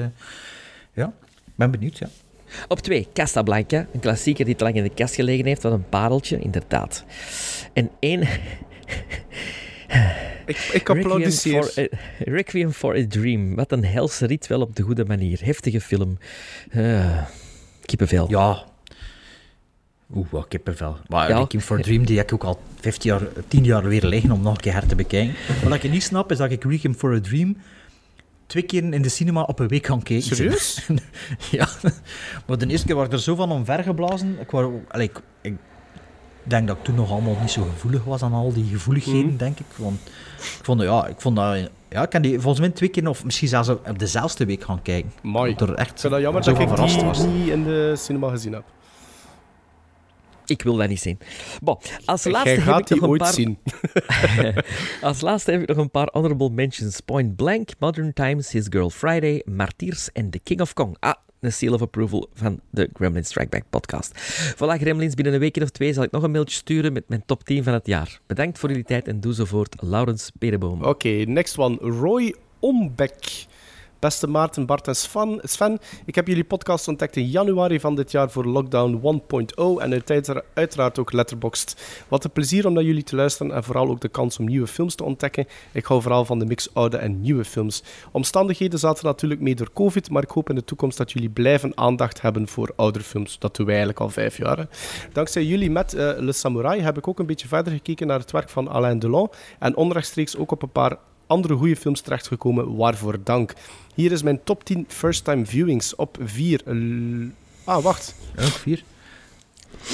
ja, 0.94 1.06
ik 1.46 1.52
ben 1.54 1.70
benieuwd, 1.70 1.98
ja. 1.98 2.08
Op 2.68 2.80
2, 2.80 3.08
Casablanca. 3.12 3.86
Een 3.92 4.00
klassieker 4.00 4.44
die 4.44 4.56
te 4.56 4.64
lang 4.64 4.76
in 4.76 4.82
de 4.82 4.88
kast 4.94 5.14
gelegen 5.14 5.46
heeft. 5.46 5.62
Wat 5.62 5.72
een 5.72 5.88
pareltje, 5.88 6.38
inderdaad. 6.38 7.04
En 7.72 7.90
1, 8.00 8.28
Ik, 10.46 10.56
ik 10.56 10.72
Requiem 10.72 10.98
applaudisseer. 10.98 11.62
for, 11.62 11.82
a, 11.82 11.86
Requiem 12.18 12.72
for 12.72 12.96
a 12.96 13.04
Dream. 13.08 13.54
Wat 13.54 13.72
een 13.72 13.84
helse 13.84 14.26
rit 14.26 14.46
wel 14.46 14.60
op 14.60 14.76
de 14.76 14.82
goede 14.82 15.04
manier. 15.04 15.40
Heftige 15.44 15.80
film. 15.80 16.18
Eh, 16.70 17.22
kippenvel. 17.84 18.30
Ja. 18.30 18.64
Oeh, 20.14 20.26
wat 20.30 20.48
kippenvel. 20.48 20.96
Maar 21.08 21.28
Ja. 21.28 21.38
Requiem 21.38 21.62
for 21.62 21.78
a 21.78 21.82
Dream, 21.82 22.04
die 22.06 22.16
heb 22.16 22.26
ik 22.26 22.34
ook 22.34 22.44
al 22.44 22.60
15 22.80 23.10
jaar, 23.10 23.22
10 23.48 23.64
jaar 23.64 23.84
weer 23.84 24.04
liggen 24.06 24.30
om 24.30 24.42
nog 24.42 24.54
een 24.54 24.60
keer 24.60 24.72
her 24.72 24.86
te 24.86 24.94
bekijken. 24.94 25.34
Wat 25.64 25.84
ik 25.84 25.90
niet 25.90 26.02
snap, 26.02 26.30
is 26.30 26.38
dat 26.38 26.50
ik 26.50 26.64
Requiem 26.64 26.94
for 26.94 27.14
a 27.14 27.20
Dream 27.20 27.56
twee 28.46 28.62
keer 28.62 28.92
in 28.92 29.02
de 29.02 29.08
cinema 29.08 29.42
op 29.42 29.58
een 29.58 29.68
week 29.68 29.82
kan 29.82 30.02
kijken. 30.02 30.36
Serieus? 30.36 30.86
ja. 31.50 31.68
Maar 32.46 32.58
de 32.58 32.66
eerste 32.66 32.86
keer 32.86 32.96
was 32.96 33.06
ik 33.06 33.12
er 33.12 33.20
zo 33.20 33.34
van 33.34 33.50
omvergeblazen. 33.50 34.38
Ik, 34.40 34.52
allee, 34.52 34.78
ik, 35.08 35.20
ik 35.40 35.54
denk 36.50 36.66
dat 36.68 36.76
ik 36.76 36.84
toen 36.84 36.94
nog 36.94 37.10
allemaal 37.10 37.36
niet 37.40 37.50
zo 37.50 37.62
gevoelig 37.72 38.04
was 38.04 38.22
aan 38.22 38.32
al 38.32 38.52
die 38.52 38.64
gevoeligheden, 38.64 39.26
Mhm. 39.26 39.36
denk 39.36 39.58
ik. 39.58 39.66
Want 39.76 39.98
ik 40.36 40.58
vond, 40.64 40.82
ja, 40.82 41.06
ik 41.06 41.20
vond 41.20 41.36
dat... 41.36 41.56
Ja, 41.88 42.02
ik 42.02 42.10
kan 42.10 42.22
die 42.22 42.32
volgens 42.40 42.60
mij 42.60 42.70
twee 42.70 42.88
keer, 42.88 43.08
of 43.08 43.24
misschien 43.24 43.48
zelfs 43.48 43.68
op 43.68 43.98
dezelfde 43.98 44.44
week 44.46 44.64
gaan 44.64 44.82
kijken. 44.82 45.12
Mooi. 45.22 45.50
Ik 45.52 45.58
vind 45.58 46.00
dat 46.10 46.20
jammer 46.20 46.42
dat 46.42 46.58
ik 46.60 46.68
verrast 46.68 46.94
die 46.94 47.04
was. 47.04 47.18
niet 47.26 47.48
in 47.48 47.64
de 47.64 47.92
cinema 47.96 48.28
gezien 48.30 48.52
heb. 48.52 48.62
Ik 50.46 50.62
wil 50.62 50.76
dat 50.76 50.88
niet 50.88 51.00
zien. 51.00 51.18
Bon, 51.62 51.78
als 52.04 52.22
Jij 52.22 52.32
laatste 52.32 52.50
heb 52.60 52.78
ik 52.78 52.88
nog 52.88 53.00
een 53.00 53.08
ooit 53.08 53.20
paar... 53.20 53.32
zien. 53.32 53.58
Als 55.02 55.20
laatste 55.20 55.50
heb 55.50 55.60
ik 55.60 55.68
nog 55.68 55.76
een 55.76 55.90
paar 55.90 56.08
honorable 56.12 56.50
mentions. 56.50 57.00
Point 57.00 57.36
Blank, 57.36 57.70
Modern 57.78 58.12
Times, 58.12 58.52
His 58.52 58.66
Girl 58.70 58.90
Friday, 58.90 59.42
Martyrs 59.44 60.12
en 60.12 60.30
The 60.30 60.38
King 60.38 60.60
of 60.60 60.72
Kong. 60.72 60.96
Ah, 61.00 61.14
een 61.40 61.52
seal 61.52 61.72
of 61.74 61.82
approval 61.82 62.28
van 62.34 62.60
de 62.70 62.90
Gremlins 62.92 63.28
Strike 63.28 63.48
Back 63.48 63.62
podcast. 63.70 64.12
Voilà, 64.54 64.80
Gremlins, 64.80 65.14
binnen 65.14 65.34
een 65.34 65.40
week 65.40 65.56
of 65.56 65.70
twee 65.70 65.92
zal 65.92 66.02
ik 66.02 66.10
nog 66.10 66.22
een 66.22 66.30
mailtje 66.30 66.56
sturen 66.56 66.92
met 66.92 67.08
mijn 67.08 67.22
top 67.26 67.44
10 67.44 67.64
van 67.64 67.72
het 67.72 67.86
jaar. 67.86 68.20
Bedankt 68.26 68.58
voor 68.58 68.68
jullie 68.68 68.84
tijd 68.84 69.08
en 69.08 69.20
doe 69.20 69.34
zo 69.34 69.44
voort. 69.44 69.76
Laurens 69.80 70.30
Pereboom. 70.38 70.82
Oké, 70.82 71.08
next 71.08 71.58
one. 71.58 71.76
Roy 71.80 72.34
Ombek. 72.58 73.46
Beste 74.04 74.26
Maarten, 74.26 74.66
Bart 74.66 74.88
en 74.88 74.96
Sven, 74.96 75.40
Sven, 75.42 75.78
ik 76.04 76.14
heb 76.14 76.26
jullie 76.26 76.44
podcast 76.44 76.88
ontdekt 76.88 77.16
in 77.16 77.26
januari 77.26 77.80
van 77.80 77.94
dit 77.94 78.10
jaar 78.10 78.30
voor 78.30 78.44
Lockdown 78.44 79.00
1.0 79.02 79.80
en 79.82 80.02
uiteraard- 80.54 80.98
ook 80.98 81.12
Letterboxd. 81.12 81.82
Wat 82.08 82.24
een 82.24 82.30
plezier 82.30 82.66
om 82.66 82.72
naar 82.72 82.82
jullie 82.82 83.02
te 83.02 83.16
luisteren 83.16 83.52
en 83.52 83.64
vooral 83.64 83.88
ook 83.88 84.00
de 84.00 84.08
kans 84.08 84.38
om 84.38 84.44
nieuwe 84.44 84.66
films 84.66 84.94
te 84.94 85.04
ontdekken. 85.04 85.46
Ik 85.72 85.84
hou 85.84 86.02
vooral 86.02 86.24
van 86.24 86.38
de 86.38 86.44
mix 86.44 86.74
oude 86.74 86.96
en 86.96 87.20
nieuwe 87.20 87.44
films. 87.44 87.82
Omstandigheden 88.12 88.78
zaten 88.78 89.04
natuurlijk 89.04 89.40
mee 89.40 89.54
door 89.54 89.72
COVID, 89.72 90.10
maar 90.10 90.22
ik 90.22 90.30
hoop 90.30 90.48
in 90.48 90.54
de 90.54 90.64
toekomst 90.64 90.98
dat 90.98 91.12
jullie 91.12 91.30
blijven 91.30 91.76
aandacht 91.76 92.20
hebben 92.20 92.48
voor 92.48 92.72
oudere 92.76 93.04
films. 93.04 93.38
Dat 93.38 93.56
doen 93.56 93.66
wij 93.66 93.74
eigenlijk 93.74 94.04
al 94.04 94.10
vijf 94.10 94.36
jaar. 94.36 94.68
Dankzij 95.12 95.44
jullie 95.44 95.70
met 95.70 95.94
eh, 95.94 96.12
Le 96.18 96.32
Samurai 96.32 96.80
heb 96.80 96.98
ik 96.98 97.08
ook 97.08 97.18
een 97.18 97.26
beetje 97.26 97.48
verder 97.48 97.72
gekeken 97.72 98.06
naar 98.06 98.18
het 98.18 98.30
werk 98.30 98.48
van 98.48 98.68
Alain 98.68 98.98
Delon 98.98 99.30
en 99.58 99.76
onrechtstreeks 99.76 100.36
ook 100.36 100.50
op 100.50 100.62
een 100.62 100.72
paar 100.72 100.96
andere 101.26 101.54
goede 101.54 101.76
films 101.76 102.00
terechtgekomen, 102.00 102.76
waarvoor 102.76 103.18
dank. 103.24 103.52
Hier 103.94 104.12
is 104.12 104.22
mijn 104.22 104.40
top 104.44 104.64
10 104.64 104.84
first-time 104.88 105.46
viewings 105.46 105.94
op 105.94 106.16
4. 106.24 106.60
Ah, 107.64 107.82
wacht. 107.82 108.14
Vier. 108.36 108.82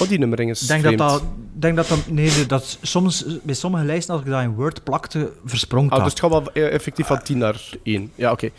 Oh, 0.01 0.09
die 0.09 0.19
nummering 0.19 0.51
is 0.51 0.62
Ik 0.62 0.69
denk 0.69 0.82
dat 0.82 0.93
vreemd. 0.93 1.11
dat... 1.11 1.23
denk 1.52 1.77
dat, 1.77 1.89
dat 1.89 2.07
nee, 2.09 2.47
dat 2.47 2.78
soms, 2.82 3.24
bij 3.43 3.55
sommige 3.55 3.85
lijsten, 3.85 4.15
als 4.15 4.23
ik 4.23 4.31
dat 4.31 4.43
in 4.43 4.55
Word 4.55 4.85
plakte, 4.85 5.32
versprongen 5.44 5.90
Ah, 5.90 5.97
dat. 5.97 6.05
dus 6.05 6.12
het 6.12 6.20
gaat 6.23 6.31
wel 6.31 6.52
eh, 6.52 6.74
effectief 6.74 7.07
van 7.07 7.23
10 7.23 7.39
naar 7.39 7.70
1. 7.82 8.12
Ja, 8.15 8.32
oké. 8.32 8.51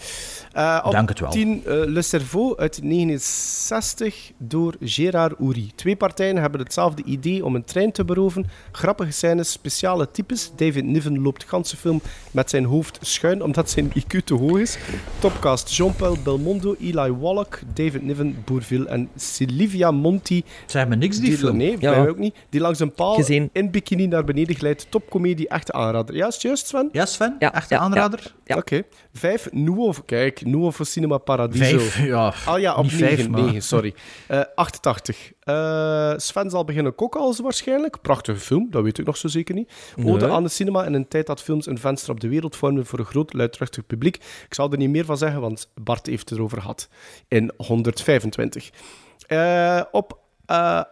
Eh, 0.52 0.82
op 0.84 0.92
Dank 0.92 1.10
het 1.10 1.20
wel. 1.20 1.30
10 1.32 1.62
eh, 1.66 1.74
Le 1.86 2.02
Cerveau 2.02 2.58
uit 2.58 2.80
1960 2.84 4.32
door 4.38 4.76
Gérard 4.82 5.34
Houry. 5.38 5.72
Twee 5.76 5.96
partijen 5.96 6.38
hebben 6.38 6.60
hetzelfde 6.60 7.04
idee 7.06 7.46
om 7.46 7.56
een 7.56 7.64
trein 7.64 7.92
te 7.92 8.06
beroven. 8.06 8.46
Grappige 8.72 9.12
scènes, 9.12 9.52
speciale 9.52 10.12
types. 10.12 10.52
David 10.56 10.86
Niven 10.86 11.22
loopt 11.22 11.42
de 11.42 11.48
ganse 11.48 11.78
film 11.78 12.02
met 12.32 12.50
zijn 12.50 12.66
hoofd 12.66 12.98
schuin 13.02 13.44
omdat 13.44 13.70
zijn 13.70 13.92
IQ 14.00 14.24
te 14.24 14.34
hoog 14.34 14.60
is. 14.60 14.78
Topcast 15.20 15.70
Jean-Paul 15.76 16.18
Belmondo, 16.24 16.76
Eli 16.80 17.12
Wallach, 17.12 17.60
David 17.74 18.02
Niven, 18.04 18.38
Bourville 18.46 18.88
en 18.88 19.10
Sylvia 19.16 19.92
Monti. 19.92 20.44
Zeg 20.66 20.88
me 20.88 20.96
niks, 20.96 21.18
die 21.18 21.30
die, 21.30 21.38
film? 21.38 21.58
Nee, 21.58 21.72
Ja. 21.72 21.78
bij 21.92 22.00
mij 22.00 22.10
ook 22.10 22.18
niet. 22.18 22.36
Die 22.50 22.62
langs 22.62 22.80
een 22.80 22.94
paal 22.94 23.14
Gezien. 23.16 23.50
in 23.54 23.72
bikini 23.72 24.08
naar 24.08 24.24
beneden 24.24 24.56
glijdt. 24.56 24.88
Topcomedie, 24.90 25.48
echte 25.48 25.72
aanrader. 25.72 26.16
Ja, 26.16 26.28
is 26.28 26.34
het 26.34 26.44
juist, 26.44 26.68
Sven? 26.68 26.90
Ja, 26.92 27.06
Sven? 27.06 27.36
Ja, 27.40 27.54
Echte 27.54 27.74
ja, 27.74 27.80
aanrader? 27.80 28.34
Ja. 28.46 28.56
Oké. 28.58 28.82
Vijf, 29.14 29.48
Nuovo. 29.52 30.02
Kijk, 30.06 30.41
Nuovo 30.46 30.84
Cinema 30.84 31.18
Paradiso. 31.18 31.64
Vijf, 31.80 32.06
ja. 32.06 32.34
Ah 32.46 32.60
ja, 32.60 32.76
op 32.76 32.84
Niet 32.84 32.92
9, 33.00 33.08
vijf, 33.16 33.30
maar- 33.30 33.42
9, 33.42 33.62
sorry. 33.62 33.94
Eh 34.28 34.42
88. 34.56 35.32
Eh, 35.40 36.14
Sven 36.18 36.50
zal 36.50 36.64
beginnen 36.66 36.96
koken 36.96 37.20
als 37.22 37.40
waarschijnlijk. 37.40 38.02
Prachtige 38.02 38.40
film, 38.40 38.68
dat 38.70 38.84
weet 38.84 38.98
ik 38.98 39.06
nog 39.06 39.18
zo 39.18 39.28
zeker 39.28 39.56
niet. 39.56 39.72
Ode 40.06 40.26
Nee. 40.26 40.36
aan 40.36 40.44
de 40.44 40.50
cinema 40.50 40.86
in 40.86 40.94
een 40.94 41.08
tijd 41.08 41.26
dat 41.28 41.42
films 41.42 41.66
een 41.66 41.78
venster 41.78 42.12
op 42.12 42.20
de 42.20 42.28
wereld 42.28 42.56
vormden 42.56 42.86
voor 42.86 43.00
een 43.00 43.06
groot, 43.06 43.34
luidruchtig 43.34 43.86
publiek. 43.86 44.16
Ik 44.48 44.54
zal 44.54 44.72
er 44.72 44.78
niet 44.78 44.90
meer 44.90 45.06
van 45.06 45.18
zeggen, 45.18 45.42
want 45.42 45.72
Bart 45.82 46.06
heeft 46.06 46.30
het 46.30 46.38
erover 46.38 46.62
gehad. 46.62 46.90
In 47.28 47.52
125. 47.58 48.70
Eh, 49.28 49.82
op 49.92 50.20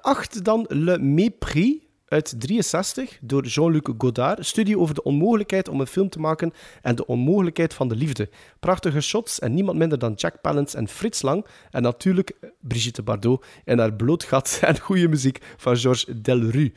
8 0.01 0.43
dan 0.45 0.65
Le 0.67 0.99
Mépris 0.99 1.73
uit 2.09 2.33
63 2.37 3.17
door 3.21 3.45
Jean-Luc 3.45 3.81
Godard. 3.97 4.45
Studie 4.45 4.79
over 4.79 4.95
de 4.95 5.03
onmogelijkheid 5.03 5.69
om 5.69 5.79
een 5.79 5.87
film 5.87 6.09
te 6.09 6.19
maken 6.19 6.53
en 6.81 6.95
de 6.95 7.05
onmogelijkheid 7.05 7.73
van 7.73 7.87
de 7.87 7.95
liefde. 7.95 8.29
Prachtige 8.59 9.01
shots 9.01 9.39
en 9.39 9.53
niemand 9.53 9.77
minder 9.77 9.99
dan 9.99 10.13
Jack 10.13 10.41
Palance 10.41 10.77
en 10.77 10.87
Frits 10.87 11.21
Lang. 11.21 11.45
En 11.71 11.81
natuurlijk 11.81 12.31
Brigitte 12.61 13.01
Bardot 13.03 13.45
en 13.65 13.79
haar 13.79 13.93
bloot 13.93 14.23
gat 14.23 14.59
en 14.63 14.79
goede 14.79 15.07
muziek 15.07 15.39
van 15.57 15.77
Georges 15.77 16.05
Delru. 16.21 16.73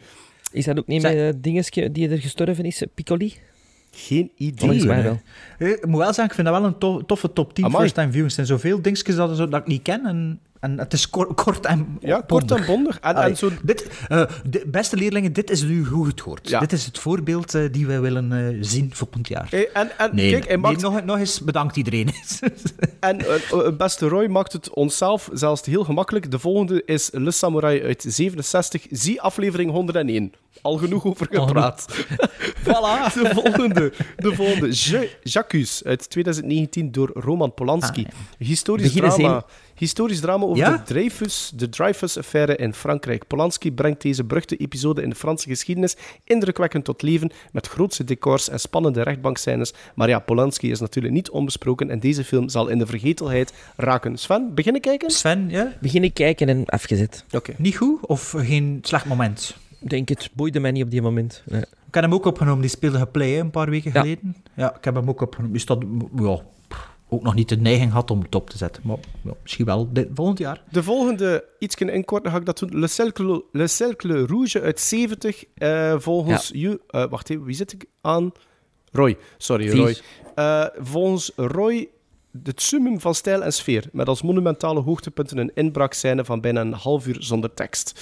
Is 0.53 0.65
dat 0.65 0.79
ook 0.79 0.87
niet 0.87 1.01
Zij- 1.01 1.15
met 1.17 1.35
uh, 1.35 1.41
dingetje 1.43 1.91
die 1.93 2.09
er 2.09 2.19
gestorven 2.19 2.65
is? 2.65 2.85
Piccoli? 2.95 3.35
Geen 3.95 4.31
idee. 4.37 4.59
Volgens 4.59 4.85
mij 4.85 5.03
wel. 5.03 5.21
Eh, 5.59 5.69
Ik 5.69 5.87
moet 5.87 5.99
wel 5.99 6.07
zeggen, 6.07 6.25
ik 6.25 6.35
vind 6.35 6.47
dat 6.47 6.57
wel 6.59 6.65
een 6.67 6.79
to- 6.79 7.05
toffe 7.07 7.33
top 7.33 7.55
10 7.55 7.65
Amai. 7.65 7.81
first 7.81 7.95
time 7.95 8.11
viewings. 8.13 8.37
Er 8.39 8.47
zijn 8.47 8.59
zoveel 8.61 8.83
dingetjes 8.83 9.15
dat, 9.17 9.37
dat 9.37 9.55
ik 9.55 9.67
niet 9.67 9.83
ken. 9.83 10.07
En, 10.07 10.41
en 10.63 10.79
het 10.79 10.93
is 10.93 11.11
kort, 11.11 11.35
kort 11.35 11.67
en 11.67 11.97
Ja, 12.01 12.23
kort 12.27 12.51
en 12.51 12.65
bondig. 12.67 13.01
En, 13.01 13.15
Allee, 13.15 13.31
en 13.31 13.37
zo 13.37 13.51
dit, 13.63 13.91
eh, 14.09 14.23
de, 14.49 14.65
beste 14.67 14.97
leerlingen, 14.97 15.33
dit 15.33 15.51
is 15.51 15.63
nu 15.63 15.85
hoe 15.85 16.07
het 16.07 16.21
hoort. 16.21 16.49
Ja. 16.49 16.61
Dit 16.61 16.73
is 16.73 16.87
het 16.87 16.99
voorbeeld 16.99 17.55
eh, 17.55 17.63
die 17.71 17.87
wij 17.87 18.01
willen 18.01 18.33
eh, 18.33 18.57
zien 18.61 18.91
volgend 18.95 19.29
jaar. 19.29 19.53
En, 19.53 19.99
en 19.99 20.11
Nee, 20.13 20.31
kijk, 20.31 20.47
hij 20.47 20.57
nee, 20.57 20.63
maakt, 20.63 20.81
nog, 20.81 21.05
nog 21.05 21.19
eens 21.19 21.41
bedankt 21.41 21.77
iedereen. 21.77 22.11
en 23.01 23.19
beste 23.77 24.09
Roy 24.09 24.27
maakt 24.27 24.53
het 24.53 24.71
onszelf 24.71 25.29
zelfs 25.33 25.67
heel 25.67 25.85
gemakkelijk. 25.85 26.31
De 26.31 26.39
volgende 26.39 26.83
is 26.85 27.09
Le 27.13 27.31
Samurai 27.31 27.83
uit 27.83 28.05
67. 28.09 28.87
Zie 28.91 29.21
aflevering 29.21 29.71
101. 29.71 30.33
Al 30.63 30.77
genoeg 30.77 31.05
over 31.07 31.27
gepraat. 31.31 31.87
voilà. 32.67 33.13
De 33.23 33.31
volgende, 33.35 33.93
de 34.17 34.35
volgende. 34.35 34.67
Je, 34.67 35.17
Jacques 35.23 35.85
uit 35.85 36.11
2019 36.11 36.93
door 36.93 37.11
Roman 37.15 37.55
Polanski. 37.55 38.07
Historisch 38.39 38.87
Begin 38.93 39.05
eens 39.05 39.15
drama. 39.15 39.45
Historisch 39.75 40.21
drama 40.21 40.45
over 40.45 40.57
Ja? 40.57 40.71
de 40.77 40.83
Dreyfus, 40.83 41.53
de 41.55 41.69
Dreyfus-affaire 41.69 42.57
in 42.57 42.75
Frankrijk. 42.75 43.27
Polanski 43.27 43.73
brengt 43.73 44.03
deze 44.03 44.25
beruchte 44.25 44.57
episode 44.57 45.03
in 45.03 45.09
de 45.11 45.15
Franse 45.17 45.49
geschiedenis 45.49 45.97
indrukwekkend 46.25 46.85
tot 46.85 47.03
leven, 47.03 47.31
met 47.53 47.67
grootse 47.69 48.05
decors 48.05 48.49
en 48.49 48.61
spannende 48.61 49.03
rechtbankscènes. 49.03 49.73
Maar 49.95 50.09
ja, 50.09 50.19
Polanski 50.19 50.71
is 50.71 50.81
natuurlijk 50.81 51.15
niet 51.15 51.31
onbesproken 51.31 51.91
en 51.91 52.01
deze 52.01 52.25
film 52.25 52.49
zal 52.49 52.69
in 52.69 52.79
de 52.79 52.87
vergetelheid 52.87 53.53
raken. 53.77 54.17
Sven, 54.19 54.55
beginnen 54.55 54.81
kijken? 54.81 55.11
Sven, 55.11 55.51
ja? 55.51 55.73
Begin 55.81 56.05
ik 56.05 56.15
kijken 56.15 56.49
en 56.49 56.67
afgezet. 56.67 57.25
Oké. 57.31 57.55
niet 57.59 57.77
goed 57.77 58.07
of 58.07 58.35
geen 58.37 58.79
slecht 58.83 59.05
moment? 59.05 59.57
Ik 59.83 59.91
denk 59.91 60.09
het 60.09 60.31
boeide 60.33 60.61
mij 60.61 60.71
niet 60.71 60.85
op 60.85 60.91
die 60.91 61.03
moment. 61.03 61.43
Nee. 61.47 61.61
Ik 61.61 61.95
heb 61.95 62.05
hem 62.05 62.15
ook 62.15 62.25
opgenomen, 62.25 62.61
die 62.61 62.71
speelde 62.71 62.99
geplay 62.99 63.39
een 63.41 63.51
paar 63.51 63.71
weken 63.71 63.91
Ja. 63.95 64.01
geleden. 64.01 64.37
Ja, 64.55 64.77
ik 64.77 64.85
heb 64.85 64.95
hem 64.95 65.09
ook 65.09 65.21
opgenomen. 65.21 65.53
Dus 65.53 65.67
dat, 65.67 65.85
ja, 66.17 66.41
pff, 66.69 66.91
ook 67.09 67.23
nog 67.23 67.35
niet 67.35 67.49
de 67.49 67.57
neiging 67.57 67.93
had 67.93 68.11
om 68.11 68.21
het 68.21 68.35
op 68.35 68.51
te 68.51 68.57
zetten. 68.57 68.83
Maar 68.87 68.97
ja, 69.23 69.33
misschien 69.43 69.65
wel 69.65 69.93
dit, 69.93 70.09
volgend 70.15 70.39
jaar. 70.39 70.63
De 70.71 70.83
volgende, 70.83 71.45
iets 71.59 71.75
inkorten 71.75 72.31
ga 72.31 72.37
ik 72.39 72.47
dat 72.47 72.59
doen. 72.59 72.79
Le 72.79 72.87
Cercle, 72.87 73.45
Le 73.53 73.67
Cercle 73.67 74.27
Rouge 74.27 74.61
uit 74.61 74.81
70. 74.81 75.45
eh, 75.55 75.95
volgens 75.99 76.51
you, 76.55 76.79
eh, 76.89 77.05
wacht 77.11 77.31
even, 77.31 77.45
wie 77.45 77.55
zit 77.55 77.73
ik 77.73 77.85
aan? 78.01 78.33
Roy, 78.93 79.17
sorry, 79.37 79.69
Vies. 79.69 79.79
Roy. 79.81 79.97
Eh, 80.35 80.67
volgens 80.79 81.33
Roy 81.37 81.89
het 82.43 82.63
summum 82.63 83.01
van 83.01 83.15
stijl 83.15 83.43
en 83.43 83.53
sfeer, 83.53 83.89
met 83.93 84.09
als 84.09 84.23
monumentale 84.23 84.81
hoogtepunten 84.81 85.39
een 85.39 85.51
inbraakscène 85.55 86.25
van 86.25 86.41
bijna 86.41 86.61
een 86.61 86.73
half 86.73 87.07
uur 87.07 87.17
zonder 87.19 87.55
tekst. 87.55 88.01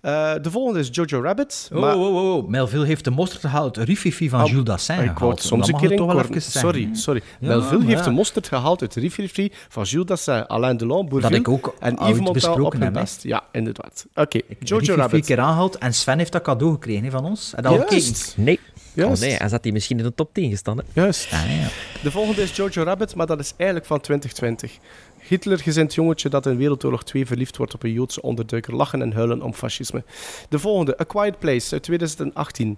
Eh, 0.00 0.32
de 0.42 0.50
volgende 0.50 0.80
is 0.80 0.88
Jojo 0.92 1.22
Rabbit. 1.22 1.70
Oh, 1.72 1.80
maar 1.80 1.94
oh, 1.96 2.14
oh, 2.16 2.34
oh. 2.36 2.48
Melville 2.48 2.86
heeft 2.86 3.04
de 3.04 3.10
mosterd 3.10 3.40
gehaald. 3.40 3.76
Rififi 3.76 4.28
van 4.28 4.40
Ah, 4.40 4.46
Jules 4.48 4.64
Dassin 4.64 4.94
ik 4.94 5.04
wou 5.04 5.16
gehaald. 5.16 5.38
het 5.38 5.46
soms 5.46 5.68
een 5.68 5.76
keer 5.76 5.96
toch 5.96 6.06
wel 6.12 6.20
even 6.20 6.42
zeggen. 6.42 6.60
Sorry, 6.60 6.88
sorry. 6.92 7.22
Ja, 7.40 7.48
Melville 7.48 7.84
heeft 7.84 8.04
de 8.04 8.10
mosterd 8.10 8.48
gehaald 8.48 8.80
uit 8.80 8.94
Riffy 8.94 9.48
van 9.68 9.82
Jules 9.84 10.06
Dassin, 10.06 10.46
Alain 10.46 10.76
Delon, 10.76 11.08
Bourvil 11.08 11.30
Dat 11.30 11.38
ik 11.38 11.48
ook 11.48 11.74
en 11.78 11.92
Yves 11.94 12.06
Montand 12.06 12.28
op 12.28 12.34
besproken 12.34 12.82
hun 12.82 12.92
best. 12.92 13.22
Ja, 13.22 13.44
inderdaad. 13.52 14.06
Oké, 14.14 14.40
Jojo 14.58 14.78
Rififi 14.78 15.00
Rabbit. 15.00 15.26
keer 15.26 15.40
aangehaald 15.40 15.78
en 15.78 15.94
Sven 15.94 16.18
heeft 16.18 16.32
dat 16.32 16.42
cadeau 16.42 16.72
gekregen 16.72 17.10
van 17.10 17.24
ons. 17.24 17.54
En 17.54 17.62
dat 17.62 17.72
al. 17.90 17.98
Nee. 18.36 18.58
Juist. 18.94 19.22
Oh 19.22 19.28
nee, 19.28 19.36
hij 19.36 19.48
zat 19.48 19.64
hier 19.64 19.72
misschien 19.72 19.98
in 19.98 20.04
de 20.04 20.14
top 20.14 20.34
10 20.34 20.50
gestaan. 20.50 20.76
Hè? 20.78 20.82
Juist. 20.92 21.32
Ah, 21.32 21.60
ja. 21.60 21.68
De 22.02 22.10
volgende 22.10 22.42
is 22.42 22.56
Jojo 22.56 22.82
Rabbit, 22.82 23.14
maar 23.14 23.26
dat 23.26 23.40
is 23.40 23.52
eigenlijk 23.56 23.88
van 23.88 24.00
2020. 24.00 24.78
Hitlergezind 25.18 25.94
jongetje 25.94 26.28
dat 26.28 26.46
in 26.46 26.56
Wereldoorlog 26.56 27.04
2 27.04 27.26
verliefd 27.26 27.56
wordt 27.56 27.74
op 27.74 27.82
een 27.82 27.92
Joodse 27.92 28.22
onderduiker, 28.22 28.74
lachen 28.76 29.02
en 29.02 29.12
huilen 29.12 29.42
om 29.42 29.54
fascisme. 29.54 30.04
De 30.48 30.58
volgende, 30.58 31.00
A 31.00 31.04
Quiet 31.04 31.38
Place 31.38 31.72
uit 31.72 31.82
2018. 31.82 32.76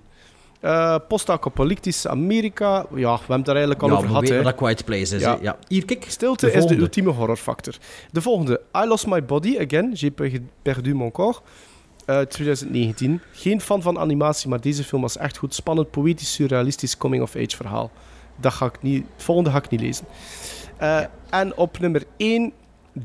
Eh 0.60 0.96
Post-apocalyptisch 1.08 2.06
Amerika. 2.06 2.86
Ja, 2.94 3.12
we 3.12 3.18
hebben 3.18 3.36
het 3.36 3.44
daar 3.44 3.56
eigenlijk 3.56 3.82
al 3.82 3.88
Ja, 3.88 3.94
over 3.94 4.08
gehad. 4.08 4.28
wat 4.28 4.44
dat 4.44 4.54
Quiet 4.54 4.84
Place 4.84 5.16
is. 5.16 5.22
Ja. 5.22 5.38
Ja. 5.40 5.58
Hier, 5.68 5.84
kijk. 5.84 6.04
Stilte 6.08 6.46
de 6.46 6.52
is 6.52 6.66
de 6.66 6.76
ultieme 6.76 7.10
horrorfactor. 7.10 7.74
De 8.12 8.20
volgende, 8.20 8.60
I 8.76 8.86
Lost 8.86 9.06
My 9.06 9.24
Body 9.24 9.58
Again. 9.58 9.90
J'ai 9.94 10.10
per- 10.10 10.40
perdu 10.62 10.94
mon 10.94 11.10
corps. 11.10 11.42
Uit 12.04 12.30
2019. 12.30 13.20
Geen 13.32 13.60
fan 13.60 13.82
van 13.82 13.98
animatie, 13.98 14.48
maar 14.48 14.60
deze 14.60 14.84
film 14.84 15.02
was 15.02 15.16
echt 15.16 15.36
goed. 15.36 15.54
Spannend, 15.54 15.90
poëtisch, 15.90 16.32
surrealistisch 16.32 16.96
coming-of-age 16.96 17.56
verhaal. 17.56 17.90
Dat 18.36 18.52
ga 18.52 18.66
ik 18.66 18.82
niet, 18.82 19.04
het 19.14 19.22
volgende 19.22 19.50
ga 19.50 19.58
ik 19.58 19.68
niet 19.68 19.80
lezen. 19.80 20.06
Eh, 20.76 21.04
en 21.30 21.56
op 21.56 21.78
nummer 21.78 22.04
1, 22.16 22.52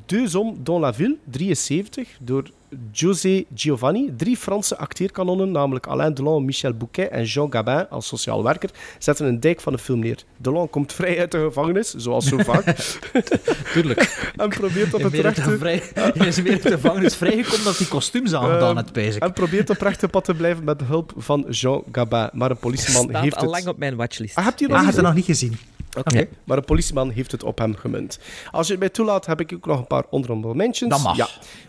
Deux 0.06 0.34
hommes 0.34 0.58
dans 0.64 0.80
la 0.80 0.94
ville, 0.94 1.18
73, 1.24 2.18
door 2.20 2.44
José 2.92 3.44
Giovanni. 3.56 4.14
Drie 4.18 4.38
Franse 4.38 4.78
acteerkanonnen, 4.78 5.52
namelijk 5.52 5.88
Alain 5.88 6.14
Delon, 6.14 6.46
Michel 6.46 6.74
Bouquet 6.74 7.10
en 7.10 7.24
Jean 7.24 7.52
Gabin 7.52 7.90
als 7.90 8.08
sociaal 8.08 8.44
werker, 8.44 8.70
zetten 9.00 9.26
een 9.26 9.40
dijk 9.40 9.62
van 9.62 9.74
de 9.74 9.80
film 9.80 10.00
neer. 10.00 10.24
Delon 10.38 10.70
komt 10.70 10.94
vrij 10.94 11.20
uit 11.20 11.32
de 11.32 11.38
gevangenis, 11.40 11.94
zoals 11.94 12.26
zo 12.28 12.38
vaak, 12.38 12.66
Tuurlijk. 13.74 14.32
en 14.36 14.50
probeert 14.50 14.94
op 14.94 15.00
Je 15.00 15.06
het 15.06 15.14
rechte... 15.16 15.42
er 15.42 15.58
vrij- 15.58 15.84
je 16.14 16.26
is 16.28 16.42
weer 16.42 16.52
uit 16.52 16.64
de 16.64 16.72
gevangenis 16.72 17.16
vrijgekomen 17.16 17.64
dat 17.66 17.78
hij 17.78 17.88
kostuums 17.88 18.34
aangedaan 18.34 18.68
Ehm, 18.68 18.76
had, 18.76 18.92
pijs 18.92 19.16
ik. 19.16 19.24
En 19.24 19.34
probeert 19.34 19.70
op 19.70 19.82
rechte 19.82 20.08
pad 20.08 20.24
te 20.24 20.34
blijven 20.34 20.64
met 20.64 20.80
de 20.80 20.86
hulp 20.86 21.14
van 21.18 21.46
Jean 21.50 21.84
Gabin. 21.92 22.30
Maar 22.34 22.52
een 22.52 22.58
politieman 22.58 23.04
Staat 23.10 23.22
heeft 23.22 23.36
al 23.36 23.42
het... 23.42 23.52
lang 23.52 23.68
op 23.68 23.78
mijn 23.78 23.96
watchlist. 23.96 24.36
Ah, 24.36 24.44
hebt 24.44 24.62
u 24.62 24.66
Ah, 24.66 24.70
nog 24.72 24.78
had 24.80 24.88
niet 24.88 24.96
je 24.96 25.02
nog 25.02 25.14
niet 25.14 25.26
gezien. 25.26 25.58
Oké, 25.98 26.28
maar 26.44 26.58
een 26.58 26.66
politieman 26.66 27.10
heeft 27.10 27.32
het 27.32 27.44
op 27.44 27.58
hem 27.58 27.76
gemunt. 27.76 28.20
Als 28.52 28.66
je 28.66 28.72
het 28.72 28.82
mij 28.82 28.90
toelaat, 28.90 29.26
heb 29.26 29.40
ik 29.40 29.54
ook 29.54 29.66
nog 29.66 29.80
een 29.80 29.88
paar 29.88 30.04
honorable 30.10 30.56
mentions. 30.56 30.92
Dat 30.94 31.04
mag. 31.04 31.16
Ja. 31.18 31.28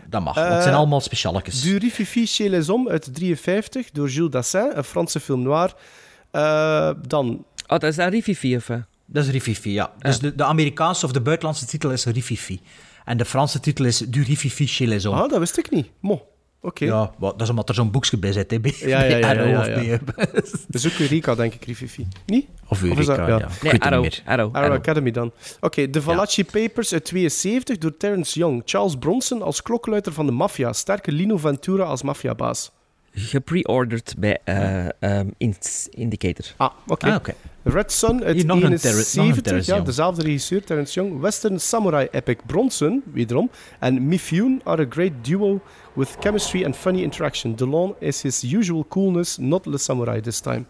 Dat 0.09 0.21
mag. 0.23 0.35
Eh, 0.35 0.41
want 0.41 0.53
het 0.53 0.63
zijn 0.63 0.75
allemaal 0.75 1.01
specialetjes. 1.01 1.61
Du 1.61 1.77
Rififi 1.77 2.25
chez 2.25 2.49
les 2.49 2.67
hommes 2.67 2.91
uit 2.91 3.13
53 3.13 3.91
door 3.91 4.09
Jules 4.09 4.31
Dassin, 4.31 4.71
een 4.73 4.83
Franse 4.83 5.19
film 5.19 5.41
noir. 5.41 5.73
Eh, 6.31 6.91
dan, 7.07 7.45
Oh, 7.67 7.79
dat 7.79 7.83
is 7.83 7.95
dat 7.95 8.09
Rififi 8.11 8.55
of? 8.55 8.67
Dat 9.05 9.23
is 9.25 9.29
Rififi, 9.29 9.71
ja. 9.73 9.91
Dus 9.99 10.19
de, 10.19 10.35
de 10.35 10.43
Amerikaanse 10.43 11.05
of 11.05 11.11
de 11.11 11.21
buitenlandse 11.21 11.65
titel 11.65 11.91
is 11.91 12.05
Rififi. 12.05 12.59
En 13.05 13.17
de 13.17 13.25
Franse 13.25 13.59
titel 13.59 13.85
is 13.85 13.97
Du 13.97 14.23
Rififi 14.23 14.67
chez 14.67 14.87
les 14.87 15.03
hommes. 15.03 15.23
ah, 15.23 15.29
dat 15.29 15.39
wist 15.39 15.57
ik 15.57 15.69
niet. 15.71 15.87
Mo, 15.99 16.27
oké. 16.61 16.85
Ja, 16.85 17.11
wat, 17.17 17.31
dat 17.31 17.41
is 17.41 17.49
omdat 17.49 17.69
er 17.69 17.75
zo'n 17.75 17.91
boekje 17.91 18.17
bij 18.17 18.31
zit, 18.31 18.51
hè, 18.51 18.59
bij, 18.59 18.73
Ja, 18.79 19.03
ja, 19.03 19.17
ja, 19.17 19.31
ja, 19.31 19.59
of 19.59 19.83
ja. 19.85 19.99
Dat 20.67 20.83
is 20.83 20.87
ook 20.87 20.99
Eureka, 20.99 21.35
denk 21.35 21.53
ik, 21.53 21.65
Rififi. 21.65 22.07
Niet? 22.25 22.47
Of 22.67 22.83
Of 22.83 22.99
is 22.99 23.05
dat- 23.05 23.17
Eureka, 23.17 23.27
ja. 23.27 23.37
ja. 23.37 23.47
Nee, 23.71 23.81
Arrow. 23.81 24.05
Arrow. 24.05 24.15
Arrow 24.25 24.55
Arrow. 24.55 24.73
Academy 24.77 25.11
dan. 25.11 25.31
Oké, 25.59 25.89
de 25.89 26.01
Valachi 26.01 26.45
Papers 26.45 26.93
uit 26.93 27.05
72 27.05 27.77
door 27.77 27.97
Terence 27.97 28.39
Young. 28.39 28.61
Charles 28.65 28.95
Bronson 28.95 29.41
als 29.41 29.61
klokluider 29.61 30.13
van 30.13 30.25
de 30.25 30.31
maffia. 30.31 30.73
Sterke 30.73 31.11
Lino 31.11 31.37
Ventura 31.37 31.83
als 31.83 32.03
maffiabaas. 32.03 32.71
Gepreorderd 33.13 34.15
bij 34.17 34.39
eh, 34.43 34.85
ehm, 34.99 35.27
Indicator. 35.89 36.45
Ah, 36.57 36.69
oké. 36.87 37.05
Ah, 37.07 37.15
oké. 37.15 37.33
Red 37.69 37.91
Sun 37.91 38.23
uit 38.23 38.35
Hier 38.35 38.45
nog 38.45 38.61
een 38.61 38.77
Terre- 38.77 38.97
nog 38.97 39.05
een 39.05 39.21
71, 39.21 39.41
Terence 39.43 39.73
ja, 39.75 39.79
dezelfde 39.81 40.21
regisseur, 40.23 40.63
Terence 40.63 40.93
Young. 40.99 41.19
Western 41.19 41.59
Samurai 41.59 42.07
Epic 42.11 42.35
Bronson, 42.45 43.03
wederom. 43.13 43.49
En 43.79 44.07
Mifune 44.07 44.59
are 44.63 44.81
a 44.83 44.85
great 44.89 45.11
duo 45.21 45.61
with 45.93 46.15
chemistry 46.19 46.65
and 46.65 46.75
funny 46.75 47.01
interaction. 47.01 47.55
Delon 47.55 47.95
is 47.99 48.21
his 48.21 48.43
usual 48.43 48.85
coolness, 48.89 49.37
not 49.37 49.63
the 49.63 49.77
samurai 49.77 50.21
this 50.21 50.39
time. 50.39 50.65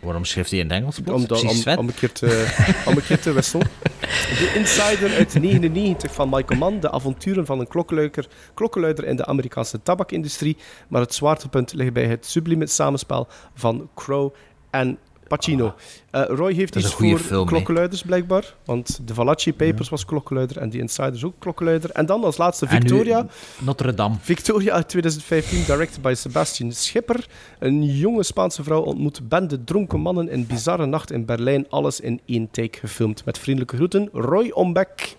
Waarom 0.00 0.24
schrijft 0.24 0.50
hij 0.50 0.58
in 0.58 0.64
het 0.70 0.74
Engels? 0.80 0.98
Om, 0.98 1.26
da- 1.26 1.76
om, 1.76 1.88
een 1.88 1.94
keer 1.94 2.12
te, 2.12 2.54
om 2.88 2.96
een 2.96 3.02
keer 3.02 3.20
te 3.20 3.32
wisselen. 3.32 3.66
De 4.00 4.52
Insider 4.56 5.16
uit 5.16 5.34
99 5.40 6.14
van 6.14 6.28
Michael 6.28 6.58
Mann. 6.58 6.80
De 6.80 6.90
avonturen 6.90 7.46
van 7.46 7.60
een 7.60 7.68
klokkenluider, 7.68 8.26
klokkenluider 8.54 9.04
in 9.04 9.16
de 9.16 9.26
Amerikaanse 9.26 9.82
tabakindustrie. 9.82 10.56
Maar 10.88 11.00
het 11.00 11.14
zwaartepunt 11.14 11.72
ligt 11.72 11.92
bij 11.92 12.06
het 12.06 12.26
sublieme 12.26 12.66
samenspel 12.66 13.28
van 13.54 13.88
Crow 13.94 14.34
en 14.70 14.98
Pacino. 15.30 15.74
Eh, 16.10 16.22
Roy 16.28 16.52
heeft 16.52 16.76
iets 16.76 16.94
voor 16.94 17.18
film, 17.18 17.46
klokkenluiders, 17.46 18.02
blijkbaar. 18.02 18.54
Want 18.64 19.00
de 19.08 19.14
Valachi 19.14 19.52
Papers 19.52 19.88
was 19.88 20.04
klokkenluider 20.04 20.56
en 20.58 20.68
die 20.68 20.80
Insiders 20.80 21.24
ook 21.24 21.34
klokkenluider. 21.38 21.90
En 21.90 22.06
dan 22.06 22.24
als 22.24 22.36
laatste 22.36 22.66
Victoria. 22.66 23.26
Notre 23.58 23.94
Dame. 23.94 24.14
Victoria 24.20 24.72
uit 24.72 24.88
2015, 24.88 25.64
directed 25.64 26.02
by 26.02 26.12
Sebastian 26.16 26.72
Schipper. 26.72 27.26
Een 27.58 27.84
jonge 27.84 28.22
Spaanse 28.22 28.62
vrouw 28.62 28.82
ontmoet 28.82 29.28
bende 29.28 29.64
dronken 29.64 30.00
mannen 30.00 30.28
in 30.28 30.46
bizarre 30.46 30.86
nacht 30.86 31.12
in 31.12 31.24
Berlijn. 31.24 31.66
Alles 31.68 32.00
in 32.00 32.20
één 32.26 32.50
take 32.50 32.78
gefilmd. 32.78 33.24
Met 33.24 33.38
vriendelijke 33.38 33.76
groeten, 33.76 34.08
Roy 34.12 34.50
Ombeck. 34.50 35.16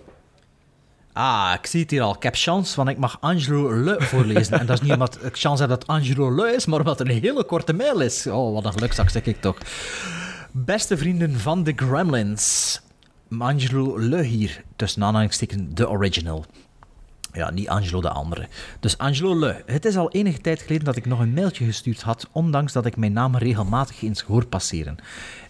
Ah, 1.14 1.54
ik 1.60 1.66
zie 1.66 1.82
het 1.82 1.92
hier 1.92 2.02
al. 2.02 2.16
Ik 2.16 2.24
heb 2.24 2.36
chance, 2.36 2.76
want 2.76 2.90
ik 2.90 2.98
mag 2.98 3.18
Angelo 3.20 3.84
Le 3.84 3.96
voorlezen. 4.00 4.60
En 4.60 4.66
dat 4.66 4.76
is 4.76 4.82
niet 4.82 4.94
omdat 4.94 5.18
ik 5.24 5.38
chance 5.38 5.62
heb 5.62 5.70
dat 5.70 5.88
Angelo 5.88 6.36
Le 6.36 6.54
is, 6.54 6.66
maar 6.66 6.80
omdat 6.80 7.00
het 7.00 7.08
een 7.08 7.22
hele 7.22 7.44
korte 7.44 7.74
mail 7.74 8.00
is. 8.00 8.28
Oh, 8.28 8.54
wat 8.54 8.66
een 8.66 8.74
gelukzak, 8.74 9.10
zeg 9.10 9.26
ik 9.26 9.42
toch. 9.42 9.58
Beste 10.52 10.98
vrienden 10.98 11.40
van 11.40 11.64
de 11.64 11.74
Gremlins. 11.76 12.82
Angelo 13.38 14.00
Le 14.00 14.24
hier, 14.24 14.64
tussen 14.76 15.04
aanhalingstekens 15.04 15.62
de 15.74 15.90
original. 15.90 16.46
Ja, 17.34 17.50
niet 17.50 17.68
Angelo 17.68 18.02
de 18.02 18.10
andere. 18.10 18.48
Dus 18.80 18.98
Angelo 18.98 19.40
Le. 19.40 19.64
Het 19.66 19.86
is 19.86 19.98
al 19.98 20.12
enige 20.12 20.42
tijd 20.42 20.62
geleden 20.62 20.86
dat 20.86 20.96
ik 20.96 21.06
nog 21.06 21.20
een 21.20 21.34
mailtje 21.34 21.66
gestuurd 21.66 22.02
had, 22.02 22.28
ondanks 22.32 22.74
dat 22.74 22.86
ik 22.86 22.98
mijn 22.98 23.14
naam 23.14 23.36
regelmatig 23.36 24.02
eens 24.02 24.22
hoor 24.22 24.46
passeren. 24.46 24.98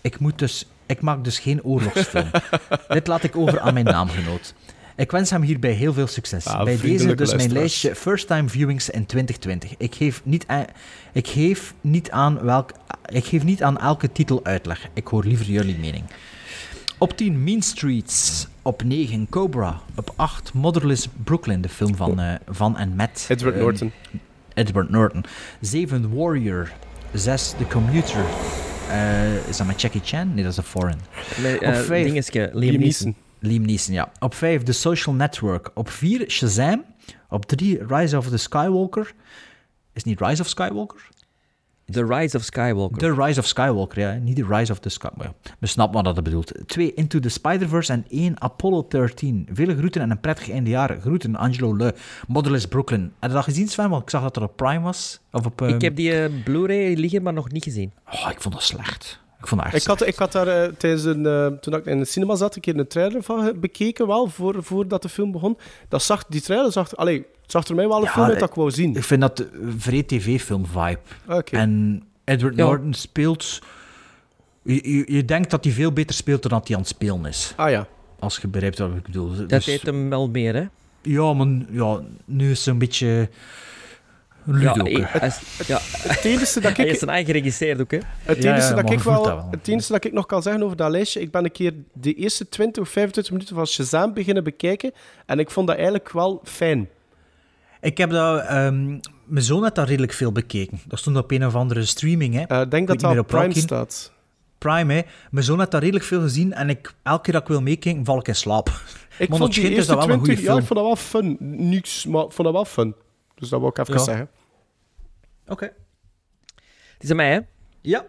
Ik, 0.02 0.20
moet 0.20 0.40
dus, 0.40 0.68
ik 0.86 1.02
maak 1.02 1.24
dus 1.24 1.40
geen 1.40 1.64
oorlogsfilm. 1.64 2.32
Dit 2.88 3.08
laat 3.08 3.24
ik 3.24 3.36
over 3.36 3.60
aan 3.60 3.74
mijn 3.74 3.86
naamgenoot. 3.86 4.54
Ik 4.96 5.12
wens 5.12 5.30
hem 5.30 5.42
hierbij 5.42 5.72
heel 5.72 5.94
veel 5.94 6.08
succes. 6.08 6.46
Ah, 6.48 6.64
Bij 6.64 6.78
deze 6.78 7.16
dus 7.16 7.36
mijn 7.36 7.52
lijstje 7.52 7.96
First 7.96 8.28
Time 8.28 8.50
Viewings 8.50 8.90
in 8.90 9.06
2020. 9.06 9.74
Ik 9.78 9.96
geef 9.96 10.22
niet 10.24 10.44
aan, 10.48 10.66
ik 11.12 11.28
geef 11.28 11.74
niet 11.82 12.12
aan, 12.12 12.40
welk, 12.44 12.72
ik 13.06 13.26
geef 13.26 13.44
niet 13.44 13.64
aan 13.64 13.78
elke 13.78 14.12
titel 14.12 14.40
uitleg. 14.44 14.88
Ik 14.94 15.08
hoor 15.08 15.24
liever 15.24 15.46
jullie 15.46 15.78
mening. 15.78 16.04
Op 16.98 17.18
10 17.18 17.44
Mean 17.44 17.62
Streets. 17.62 18.48
Op 18.62 18.84
9 18.84 19.28
Cobra. 19.30 19.82
Op 19.96 20.14
8 20.16 20.54
Motherless 20.54 21.08
Brooklyn, 21.24 21.62
de 21.62 21.70
film 21.70 21.96
van, 21.96 22.20
eh, 22.20 22.34
van 22.48 22.78
en 22.78 22.96
met... 22.96 23.26
Edward 23.30 23.56
eh, 23.56 23.62
Norton. 23.62 23.92
Edward 24.54 24.90
Norton. 24.90 25.24
7 25.62 26.16
Warrior. 26.16 26.72
6 27.14 27.54
The 27.58 27.68
Commuter. 27.68 28.24
Eh, 28.90 29.48
is 29.48 29.58
dat 29.58 29.68
met 29.68 29.82
Jackie 29.82 30.02
Chan? 30.04 30.34
Nee, 30.34 30.44
dat 30.44 30.52
is 30.52 30.58
een 30.58 30.64
foreign. 30.64 31.00
Met, 31.42 31.56
Op 31.56 31.62
eh, 31.62 31.80
vijf. 31.80 32.06
dingetje, 32.06 32.50
Liam 32.54 32.70
Liam 32.72 32.82
Neeson. 32.82 33.16
Liam 33.44 33.66
Neeson, 33.66 33.94
ja. 33.94 34.12
Op 34.20 34.34
5 34.34 34.64
The 34.64 34.72
Social 34.72 35.16
Network. 35.16 35.72
Op 35.74 35.90
4 35.90 36.30
Shazam. 36.30 36.84
Op 37.30 37.46
3 37.46 37.86
Rise 37.88 38.18
of 38.18 38.28
the 38.30 38.38
Skywalker. 38.38 39.02
Is 39.94 40.04
het 40.04 40.06
niet 40.06 40.20
Rise 40.22 40.42
of 40.42 40.48
Skywalker? 40.48 41.10
The 41.86 42.06
Rise 42.06 42.38
of 42.38 42.44
Skywalker. 42.44 42.98
The 42.98 43.14
Rise 43.14 43.40
of 43.40 43.46
Skywalker, 43.48 44.00
ja. 44.00 44.14
Niet 44.14 44.36
The 44.36 44.46
Rise 44.50 44.72
of 44.72 44.80
the 44.80 44.90
Skywalker. 44.90 45.34
We 45.60 45.68
snappen 45.68 45.96
wat 45.96 46.04
dat 46.06 46.16
het 46.16 46.24
bedoelt. 46.24 46.52
2 46.66 46.94
Into 46.94 47.20
the 47.20 47.30
Spider-Verse 47.30 47.92
en 47.94 48.06
1 48.10 48.42
Apollo 48.42 48.86
13. 48.88 49.48
Vele 49.54 49.78
groeten 49.78 50.02
en 50.02 50.12
een 50.12 50.20
prettig 50.20 50.50
einde 50.50 50.98
Groeten, 51.02 51.36
Angelo 51.36 51.76
Le. 51.76 51.94
Motherless 52.28 52.66
Brooklyn. 52.68 53.02
Heb 53.20 53.30
je 53.30 53.36
dat 53.36 53.44
gezien, 53.44 53.68
Sven? 53.68 53.90
Want 53.90 54.02
ik 54.04 54.10
zag 54.10 54.22
dat 54.22 54.36
er 54.36 54.44
op 54.44 54.56
Prime 54.56 54.80
was. 54.80 55.20
Of 55.32 55.46
op... 55.46 55.62
ehm, 55.62 55.74
Ik 55.76 55.82
heb 55.82 55.96
die 55.96 56.14
eh, 56.24 56.44
Blu-ray 56.44 56.94
liggen, 56.94 57.22
maar 57.24 57.34
nog 57.34 57.52
niet 57.52 57.64
gezien. 57.64 57.92
Oh, 58.12 58.28
ik 58.32 58.42
vond 58.42 58.54
dat 58.54 58.64
slecht. 58.64 59.20
Ik 59.42 59.48
vond 59.48 59.62
dat 59.62 59.74
echt 59.74 59.82
Ik 59.82 59.88
had, 59.90 60.06
ik 60.08 60.16
had 60.16 60.32
daar 60.32 60.48
eh, 60.48 60.72
tijdens 60.78 61.04
een, 61.04 61.26
eh, 61.26 61.46
toen 61.48 61.74
ik 61.74 61.86
in 61.86 62.00
de 62.00 62.06
cinema 62.06 62.36
zat, 62.36 62.56
een 62.56 62.62
keer 62.62 62.78
een 62.80 62.88
trailer 62.88 63.24
van 63.24 63.54
bekeken, 63.60 64.08
wel, 64.08 64.28
voor, 64.28 64.64
voordat 64.64 65.02
de 65.02 65.10
film 65.10 65.32
begon. 65.32 65.58
Dat 65.90 66.04
zag, 66.04 66.26
die 66.28 66.42
trailer 66.42 66.72
zag, 66.72 66.96
allee, 66.96 67.18
het 67.42 67.52
zag 67.52 67.68
er 67.68 67.76
mij 67.76 67.88
wel 67.88 67.98
een 67.98 68.04
Ja, 68.04 68.12
film 68.12 68.26
uit 68.26 68.34
eh, 68.34 68.40
dat 68.40 68.50
ik 68.50 68.56
wou 68.56 68.72
zien. 68.72 68.96
Ik 68.96 69.04
vind 69.04 69.22
dat 69.22 69.40
een 69.40 69.76
vrij 69.80 70.04
tv-film-vibe. 70.04 71.00
Oké. 71.28 71.58
En 71.58 72.04
Edward 72.24 72.56
Ja. 72.56 72.64
Norton 72.66 72.94
speelt... 72.94 73.60
Je, 74.64 74.96
je, 74.98 75.14
je 75.14 75.26
denkt 75.26 75.52
dat 75.52 75.64
hij 75.64 75.74
veel 75.74 75.92
beter 75.92 76.16
speelt 76.16 76.42
dan 76.42 76.52
dat 76.52 76.68
hij 76.68 76.76
aan 76.76 76.82
het 76.82 76.92
spelen 76.92 77.26
is. 77.26 77.54
Ah 77.56 77.70
ja. 77.70 77.88
Als 78.20 78.38
je 78.38 78.48
begrijpt 78.48 78.78
wat 78.78 78.90
ik 78.96 79.04
bedoel. 79.04 79.36
Dat 79.36 79.50
Dus- 79.50 79.66
deed 79.66 79.82
hem 79.82 80.10
wel 80.10 80.30
meer, 80.30 80.56
hè? 80.56 80.66
Ja, 81.02 81.34
maar 81.34 81.48
ja, 81.72 82.02
nu 82.26 82.52
is 82.52 82.58
het 82.60 82.68
een 82.68 82.78
beetje... 82.78 83.30
Ludo. 84.44 84.90
Ja, 84.90 85.06
hij- 85.08 85.32
hij 85.68 85.78
Het 86.02 86.24
enige 86.26 86.60
dat 86.60 86.76
hij 86.78 86.86
ik, 86.86 86.92
is 86.92 87.02
een 87.02 87.10
eigen 87.10 87.26
geregisseerd 87.34 87.82
ook, 87.82 87.92
hè? 87.92 87.98
het 88.24 88.38
enige 88.44 88.68
ja, 88.76 88.82
dat 88.82 88.92
ik 88.92 89.00
wel, 89.00 89.24
dat 89.24 89.34
wel. 89.36 89.48
het 89.52 89.68
enige 89.68 89.92
dat 89.92 90.06
ik 90.06 90.14
nog 90.14 90.26
kan 90.26 90.42
zeggen 90.42 90.64
over 90.64 90.78
dat 90.78 90.92
lijstje, 90.92 91.22
ik 91.22 91.32
ben 91.32 91.44
een 91.44 91.52
keer 91.52 91.74
de 91.94 92.14
eerste 92.14 92.50
20 92.50 92.84
of 92.84 92.90
25 92.90 93.34
minuten 93.34 93.56
van 93.56 93.66
Shazam 93.68 94.14
beginnen 94.14 94.44
bekijken 94.44 94.92
en 95.26 95.40
ik 95.40 95.50
vond 95.52 95.68
dat 95.68 95.76
eigenlijk 95.76 96.12
wel 96.12 96.42
fijn. 96.44 96.90
Ik 97.82 97.98
heb 97.98 98.10
dat... 98.10 98.42
ehm, 98.46 98.88
mijn 99.26 99.46
zoon 99.46 99.64
had 99.64 99.76
dat 99.76 99.88
redelijk 99.88 100.14
veel 100.14 100.32
bekeken. 100.32 100.80
Dat 100.88 101.00
stond 101.00 101.18
op 101.18 101.32
een 101.32 101.46
of 101.46 101.56
andere 101.56 101.86
streaming, 101.86 102.34
hè. 102.34 102.42
Eh, 102.44 102.62
Ik 102.62 102.72
denk 102.72 102.88
dat 102.88 103.00
dat 103.00 103.12
meer 103.12 103.20
op 103.20 103.28
Prime 103.28 103.54
staat. 103.58 104.12
Prime, 104.58 104.94
hè. 104.94 105.02
Mijn 105.32 105.46
zoon 105.46 105.60
had 105.60 105.72
dat 105.72 105.82
redelijk 105.82 106.06
veel 106.06 106.22
gezien 106.22 106.54
en 106.54 106.70
ik, 106.70 106.94
elke 107.04 107.22
keer 107.22 107.34
dat 107.34 107.42
ik 107.42 107.48
wil 107.48 107.62
meekijken, 107.62 108.06
val 108.06 108.20
ik 108.20 108.28
in 108.28 108.36
slaap. 108.36 108.68
Ik 108.68 108.74
Maar 109.30 109.38
vond 109.38 109.54
dat 109.54 109.64
die 109.64 109.74
eerste 109.76 109.96
dat 109.96 110.06
wel 110.06 110.16
een 110.16 110.24
20, 110.24 110.36
goede 110.44 110.52
ja, 110.54 110.60
ik 110.60 110.66
vond 110.68 110.80
dat 110.80 110.88
wel 110.88 110.96
fun. 110.96 111.38
Niks, 111.70 112.06
maar 112.06 112.24
ik 112.26 112.32
vond 112.32 112.44
dat 112.48 112.54
wel 112.54 112.66
fun. 112.66 112.96
Dus 113.42 113.50
dat 113.50 113.60
wil 113.60 113.70
ik 113.70 113.78
even 113.78 113.94
Ja. 113.94 114.00
zeggen. 114.04 114.30
Oké. 115.48 115.66
Het 116.94 117.04
is 117.04 117.10
aan 117.10 117.16
mij, 117.16 117.32
hè? 117.32 117.40
Ja. 117.82 118.06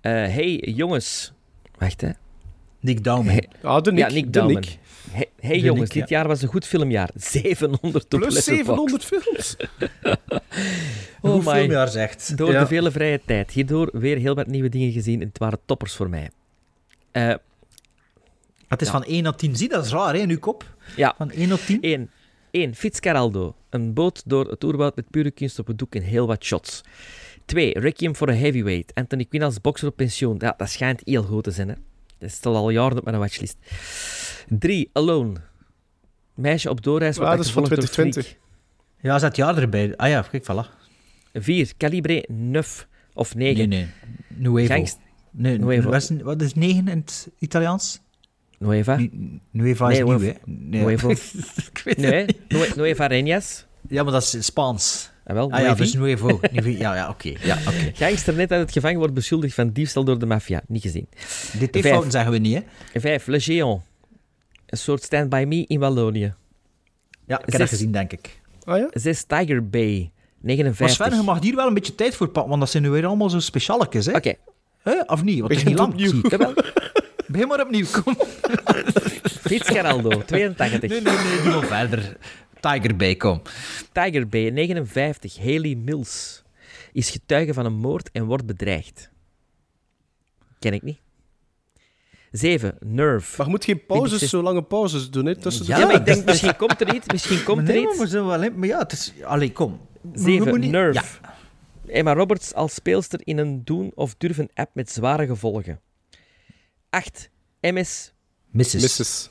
Eh, 0.00 0.12
hey, 0.12 0.56
jongens. 0.56 1.32
Wacht, 1.78 2.00
hè. 2.00 2.10
Nick. 2.80 3.04
Hey, 3.04 3.48
Ah, 3.62 3.82
de 3.82 3.92
Nick. 3.92 4.10
ja, 4.10 4.14
Nick. 4.14 4.44
Nick. 4.46 4.78
Hey, 5.40 5.58
jongens, 5.58 5.80
Nick, 5.88 5.92
ja. 5.94 6.00
dit 6.00 6.08
jaar 6.08 6.26
was 6.28 6.42
een 6.42 6.48
goed 6.48 6.66
filmjaar. 6.66 7.10
700 7.14 8.04
op 8.04 8.08
Plus 8.20 8.34
Letterboxd. 8.34 8.44
700 8.44 9.04
films. 9.04 9.56
Oh 11.22 11.46
my. 11.46 11.52
filmjaar 11.54 11.88
zegt. 11.88 12.36
Door 12.36 12.52
Ja. 12.52 12.60
de 12.60 12.66
vele 12.66 12.90
vrije 12.90 13.20
tijd. 13.26 13.50
Hierdoor 13.50 13.90
weer 13.92 14.16
heel 14.16 14.34
wat 14.34 14.46
nieuwe 14.46 14.68
dingen 14.68 14.92
gezien 14.92 15.20
en 15.20 15.28
het 15.28 15.38
waren 15.38 15.58
toppers 15.64 15.94
voor 15.94 16.08
mij. 16.10 16.30
Eh, 17.12 17.34
Het 18.68 18.80
is 18.80 18.86
Ja. 18.86 18.92
van 18.92 19.04
1 19.04 19.22
naar 19.22 19.36
10. 19.36 19.56
Zie, 19.56 19.68
dat 19.68 19.84
is 19.84 19.90
raar, 19.92 20.14
hè, 20.14 20.20
in 20.20 20.30
uw 20.30 20.38
kop. 20.38 20.74
ja, 20.96 21.14
Van 21.16 21.30
1 21.30 21.48
naar 21.48 21.64
10. 21.64 21.78
1. 21.80 22.10
1. 22.50 22.74
Fitzcarraldo. 22.74 23.54
Een 23.70 23.94
boot 23.94 24.22
door 24.26 24.50
het 24.50 24.64
oerwoud 24.64 24.96
met 24.96 25.10
pure 25.10 25.30
kunst 25.30 25.58
op 25.58 25.66
het 25.66 25.78
doek 25.78 25.94
en 25.94 26.02
heel 26.02 26.26
wat 26.26 26.44
shots. 26.44 26.80
2. 27.44 27.78
Requiem 27.78 28.14
for 28.14 28.28
a 28.28 28.32
Heavyweight. 28.34 28.94
Anthony 28.94 29.24
Quinn 29.24 29.44
als 29.44 29.60
bokser 29.60 29.88
op 29.88 29.96
pensioen. 29.96 30.36
Ja, 30.38 30.54
dat 30.56 30.70
schijnt 30.70 31.02
heel 31.04 31.22
goed 31.22 31.44
te 31.44 31.50
zijn, 31.50 31.68
hè. 31.68 31.74
Dat 32.18 32.30
staat 32.30 32.54
al 32.54 32.70
jaren 32.70 32.98
op 32.98 33.04
mijn 33.04 33.18
watchlist. 33.18 33.56
3. 34.48 34.90
Alone. 34.92 35.34
Meisje 36.34 36.70
op 36.70 36.82
doorreis 36.82 37.18
Ah, 37.18 37.30
dat 37.30 37.44
is 37.44 37.50
van 37.50 37.62
achtervolgd 37.62 37.96
door 37.96 38.04
2020. 38.04 38.38
Ja, 39.00 39.18
zet 39.18 39.36
jaar 39.36 39.58
erbij. 39.58 39.96
Ah 39.96 40.08
ja, 40.08 40.22
kijk, 40.22 40.42
voilà. 40.42 40.46
freak. 40.46 40.70
4. 41.32 41.72
Calibre 41.76 42.24
9 42.28 42.86
of 43.14 43.34
9. 43.34 43.56
Nee, 43.56 43.66
nee. 43.66 43.88
Nuevo. 44.28 44.74
Gangst- 44.74 44.98
Nee, 45.30 45.58
Nuevo. 45.58 45.90
Wat, 45.90 46.10
is, 46.10 46.10
wat 46.22 46.42
is 46.42 46.54
9 46.54 46.88
in 46.88 46.98
het 46.98 47.28
Italiaans? 47.38 48.00
Nueva. 48.60 48.96
Nu- 48.96 49.40
Nueva 49.50 49.90
is 49.90 49.96
Nee, 49.98 50.04
nieuw, 50.06 50.18
hè? 50.20 50.32
Nee. 50.44 50.82
Nuevo. 50.82 51.10
Ik 51.72 51.80
weet 51.84 51.96
het 51.96 51.98
Nee, 52.10 52.24
niet. 52.24 52.36
Nue- 52.48 52.72
Nueva 52.76 53.08
Reñas. 53.08 53.66
Ja, 53.88 54.02
maar 54.02 54.12
dat 54.12 54.22
is 54.22 54.44
Spaans. 54.44 55.10
Ah, 55.26 55.34
wel, 55.34 55.50
Ah 55.52 55.60
ja, 55.60 55.74
dus 55.74 55.92
Nuevo. 55.92 56.40
Ja, 56.52 56.94
ja, 56.94 57.08
oké. 57.08 57.32
Ja, 57.42 57.58
oké. 57.68 57.90
Gangster 58.04 58.34
net 58.34 58.52
uit 58.52 58.60
het 58.60 58.72
gevangen 58.72 58.98
wordt 58.98 59.14
beschuldigd 59.14 59.54
van 59.54 59.70
diefstal 59.70 60.04
door 60.04 60.18
de 60.18 60.26
maffia. 60.26 60.62
Niet 60.68 60.82
gezien. 60.82 61.08
Dit 61.58 61.68
Vijf. 61.70 61.86
fouten 61.86 62.10
zeggen 62.10 62.32
we 62.32 62.38
niet, 62.38 62.62
hè? 62.92 63.00
5. 63.00 63.26
Le 63.26 63.40
Géant. 63.40 63.82
Een 64.66 64.78
soort 64.78 65.02
Stand 65.02 65.28
By 65.28 65.44
Me 65.48 65.64
in 65.66 65.78
Wallonië. 65.80 66.34
Ja, 67.26 67.38
ik 67.38 67.44
heb 67.44 67.50
Zes. 67.50 67.58
dat 67.58 67.68
gezien, 67.68 67.92
denk 67.92 68.12
ik. 68.12 68.40
Ah 68.64 68.78
ja? 68.78 68.88
6. 68.92 69.22
Tiger 69.24 69.68
Bay. 69.68 70.10
Maar 70.40 70.54
59. 70.56 71.06
Sven, 71.06 71.16
je 71.18 71.22
mag 71.24 71.42
hier 71.42 71.54
wel 71.56 71.66
een 71.66 71.74
beetje 71.74 71.94
tijd 71.94 72.14
voor 72.14 72.26
pakken, 72.28 72.48
want 72.48 72.60
dat 72.60 72.70
zijn 72.70 72.82
nu 72.82 72.90
weer 72.90 73.06
allemaal 73.06 73.30
zo 73.30 73.38
specialetjes, 73.40 74.06
hè? 74.06 74.12
Oké, 74.16 74.34
Hè? 74.82 75.00
Of 75.06 75.22
niet? 75.22 75.38
Want 75.40 75.50
het 75.50 75.60
is 75.60 75.66
niet 75.66 75.78
lang. 75.78 75.94
Begin 77.30 77.48
maar 77.48 77.60
opnieuw, 77.60 77.86
kom. 78.02 78.16
Fitzgeraldo, 79.40 80.22
82. 80.24 80.90
Nee, 80.90 81.00
nee, 81.00 81.12
nee, 81.16 81.42
doe 81.42 81.52
maar 81.52 81.66
verder. 81.66 82.16
Tiger 82.60 82.96
Bay, 82.96 83.14
kom. 83.16 83.42
Tiger 83.92 84.28
Bay, 84.28 84.50
59. 84.50 85.36
Haley 85.38 85.74
Mills 85.74 86.42
is 86.92 87.10
getuige 87.10 87.54
van 87.54 87.64
een 87.64 87.72
moord 87.72 88.10
en 88.12 88.24
wordt 88.24 88.46
bedreigd. 88.46 89.10
Ken 90.58 90.72
ik 90.72 90.82
niet. 90.82 90.98
7. 92.30 92.76
Nerve. 92.80 93.34
Maar 93.36 93.46
je 93.46 93.52
moet 93.52 93.64
geen 93.64 93.86
pauzes, 93.86 94.28
zo 94.30 94.42
lange 94.42 94.62
pauzes 94.62 95.10
doen, 95.10 95.26
hè? 95.26 95.36
Tussen 95.36 95.66
de 95.66 95.72
Ja, 95.72 95.86
maar 95.86 95.94
ik 95.94 96.04
denk, 96.06 96.24
misschien 96.24 96.56
komt 96.56 96.80
er 96.80 96.94
iets. 96.94 97.06
Misschien 97.12 97.42
komt 97.42 97.58
er 97.68 97.74
nee, 97.74 97.82
maar, 97.82 97.90
iets. 97.92 98.00
we 98.02 98.06
zijn 98.08 98.26
wel 98.26 98.42
in- 98.42 98.58
maar 98.58 98.68
ja, 98.68 98.78
het 98.78 98.92
is... 98.92 99.12
Allee, 99.22 99.52
kom. 99.52 99.80
We 100.00 100.18
7. 100.18 100.32
moeten 100.38 100.60
niet- 100.60 100.70
Nerve. 100.70 101.00
Ja. 101.22 101.34
Emma 101.92 102.12
Roberts 102.14 102.54
als 102.54 102.74
speelster 102.74 103.20
in 103.24 103.38
een 103.38 103.64
doen 103.64 103.92
of 103.94 104.14
durven 104.18 104.48
app 104.54 104.74
met 104.74 104.90
zware 104.90 105.26
gevolgen. 105.26 105.80
8. 106.90 107.30
MS 107.60 108.12
Mrs. 108.50 109.30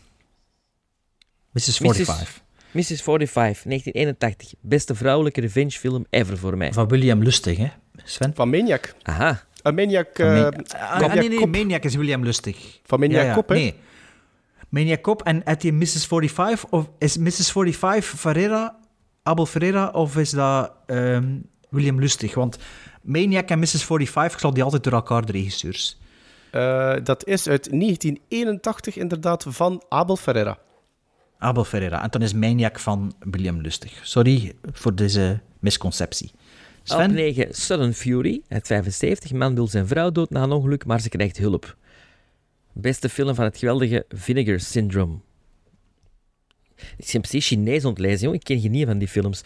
Mrs. 1.51 1.77
45. 1.77 2.41
Mrs. 2.71 3.01
45, 3.01 3.63
1981. 3.63 4.53
Beste 4.61 4.95
vrouwelijke 4.95 5.41
revengefilm 5.41 6.05
ever 6.09 6.37
voor 6.37 6.57
mij. 6.57 6.73
Van 6.73 6.87
William 6.87 7.23
Lustig, 7.23 7.57
hè? 7.57 7.67
Sven? 8.03 8.31
Van 8.35 8.49
Maniac. 8.49 8.95
Aha. 9.01 9.43
Een 9.61 9.75
Maniac... 9.75 10.07
Van 10.13 10.25
eh, 10.25 10.33
Ma- 10.33 10.51
Ah, 10.77 10.99
Maniac 10.99 11.15
nee, 11.15 11.29
nee. 11.29 11.47
Maniac 11.47 11.83
is 11.83 11.95
William 11.95 12.23
Lustig. 12.23 12.79
Van 12.83 12.99
Maniac 12.99 13.21
Ja, 13.21 13.27
ja, 13.27 13.33
Cop, 13.33 13.49
hè? 13.49 13.55
Nee. 13.55 13.73
Maniac 14.69 15.01
Cop 15.01 15.23
en 15.23 15.41
had 15.45 15.61
hij 15.61 15.71
Mrs. 15.71 16.05
45? 16.05 16.65
Of 16.69 16.89
is 16.97 17.17
Mrs. 17.17 17.51
45 17.51 18.19
Ferreira, 18.19 18.79
Abel 19.23 19.45
Ferreira, 19.45 19.89
of 19.89 20.17
is 20.17 20.29
dat 20.29 20.71
ehm, 20.85 21.37
William 21.69 21.99
Lustig. 21.99 22.33
Want 22.33 22.57
Maniac 23.01 23.49
en 23.49 23.59
Mrs. 23.59 23.83
45, 23.83 24.33
ik 24.33 24.39
zal 24.39 24.53
die 24.53 24.63
altijd 24.63 24.83
door 24.83 24.93
elkaar, 24.93 25.25
de 25.25 25.31
regisseurs. 25.31 25.97
Eh, 26.51 26.95
dat 27.03 27.25
is 27.25 27.47
uit 27.47 27.69
1981 27.71 28.97
inderdaad 28.97 29.45
van 29.47 29.83
Abel 29.89 30.15
Ferreira. 30.15 30.57
Abel 31.37 31.63
Ferreira. 31.63 32.03
En 32.03 32.09
dan 32.09 32.21
is 32.21 32.33
Maniac 32.33 32.79
van 32.79 33.13
William 33.19 33.61
Lustig. 33.61 33.99
Sorry 34.07 34.55
voor 34.71 34.95
deze 34.95 35.39
misconceptie. 35.59 36.31
Op 36.33 36.39
Sven? 36.83 37.13
9, 37.13 37.47
Sudden 37.55 37.93
Fury, 37.93 38.41
uit 38.47 38.67
75. 38.67 39.31
Man 39.31 39.55
wil 39.55 39.67
zijn 39.67 39.87
vrouw 39.87 40.11
dood 40.11 40.29
na 40.29 40.43
een 40.43 40.51
ongeluk, 40.51 40.85
maar 40.85 41.01
ze 41.01 41.09
krijgt 41.09 41.37
hulp. 41.37 41.75
Beste 42.73 43.09
film 43.09 43.35
van 43.35 43.43
het 43.43 43.57
geweldige 43.57 44.05
Vinegar 44.09 44.59
Syndrome. 44.59 45.19
Ik 46.97 47.09
ben 47.11 47.21
precies 47.21 47.47
Chinees 47.47 47.85
ontlezen, 47.85 48.25
joh. 48.25 48.33
Ik 48.33 48.43
ken 48.43 48.59
geen 48.59 48.85
van 48.85 48.97
die 48.97 49.07
films. 49.07 49.41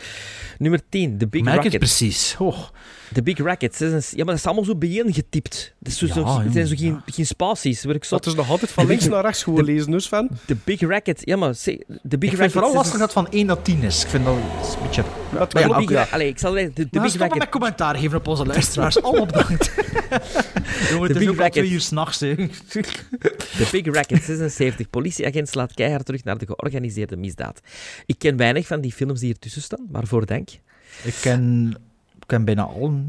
Nummer 0.58 0.80
10, 0.90 1.18
The 1.18 1.28
Big 1.28 1.42
Merk 1.44 1.56
het 1.56 1.64
Rocket. 1.64 1.80
precies. 1.80 2.36
Oh. 2.40 2.58
The 3.14 3.24
Big 3.24 3.38
Racket. 3.38 3.78
Ja, 3.80 3.88
maar 3.90 4.26
dat 4.26 4.36
is 4.36 4.46
allemaal 4.46 4.64
zo 4.64 4.76
bijeen 4.76 5.14
getypt. 5.14 5.74
Dat 5.80 5.92
is 5.92 5.98
zo, 5.98 6.06
Ja, 6.06 6.14
zo, 6.14 6.40
het 6.42 6.54
zijn 6.54 6.68
zo 6.68 6.76
geen, 6.78 7.02
geen 7.06 7.26
spaties. 7.26 7.84
Waar 7.84 7.96
ik 7.96 8.04
zo... 8.04 8.16
Dat 8.16 8.26
is 8.26 8.34
nog 8.34 8.50
altijd 8.50 8.72
van 8.72 8.86
links 8.88 9.08
naar 9.08 9.22
rechts 9.22 9.44
gewoon 9.44 9.64
lezen, 9.64 9.92
dus 9.92 10.08
van. 10.08 10.30
The 10.46 10.56
Big 10.64 10.82
Racket. 10.82 11.22
Ja, 11.24 11.36
maar... 11.36 11.54
The 11.54 11.72
Big 11.72 11.82
Ik 12.10 12.20
vind 12.20 12.22
Racket... 12.32 12.40
het 12.40 12.52
vooral 12.52 12.74
lastig 12.74 12.92
dat 13.00 13.02
het 13.02 13.12
van 13.12 13.28
1 13.30 13.46
naar 13.46 13.62
10 13.62 13.84
is. 13.84 14.04
Ik 14.04 14.10
vind 14.10 14.26
dat 14.26 14.36
is 14.62 14.74
een 14.74 14.82
beetje... 14.82 15.04
Ja, 15.34 15.40
het 15.40 15.54
Maar 15.54 15.62
ja, 15.62 15.68
klopt, 15.68 15.88
Big 15.88 15.98
ja. 15.98 16.04
Ra- 16.04 16.10
Allee, 16.12 16.28
ik 16.28 16.40
zal 16.40 16.52
de, 16.52 16.72
de 16.74 16.88
Big 16.90 17.02
maar 17.02 17.12
Racket... 17.18 17.38
met 17.38 17.50
commentaar 17.50 17.96
geven 17.96 18.18
op 18.18 18.28
onze 18.28 18.46
luisteraars. 18.46 19.02
Allemaal 19.02 19.26
bedankt. 19.36 19.72
Jongen, 20.90 21.08
het 21.10 21.18
Big 21.18 21.22
is 21.22 21.28
ook 21.28 21.36
al 21.36 21.42
Racket. 21.44 21.52
twee 21.54 21.70
uur 21.70 21.82
s'nachts. 21.82 22.18
De 22.18 23.68
Big 23.72 23.86
Racket 23.86 24.24
76. 24.24 24.90
Politieagent 24.90 25.50
slaat 25.50 25.74
keihard 25.74 26.06
terug 26.06 26.24
naar 26.24 26.38
de 26.38 26.46
georganiseerde 26.46 27.16
misdaad. 27.24 27.62
Ik 28.06 28.20
ken 28.20 28.38
weinig 28.38 28.68
van 28.68 28.82
die 28.82 28.92
films 28.92 29.20
die 29.20 29.34
ertussen 29.34 29.62
staan. 29.62 29.88
Waarvoor 29.90 30.26
dank. 30.26 30.50
Ik 31.04 31.18
ken, 31.22 31.72
ik 32.20 32.28
ken 32.28 32.46
bijna 32.46 32.64
al... 32.64 33.02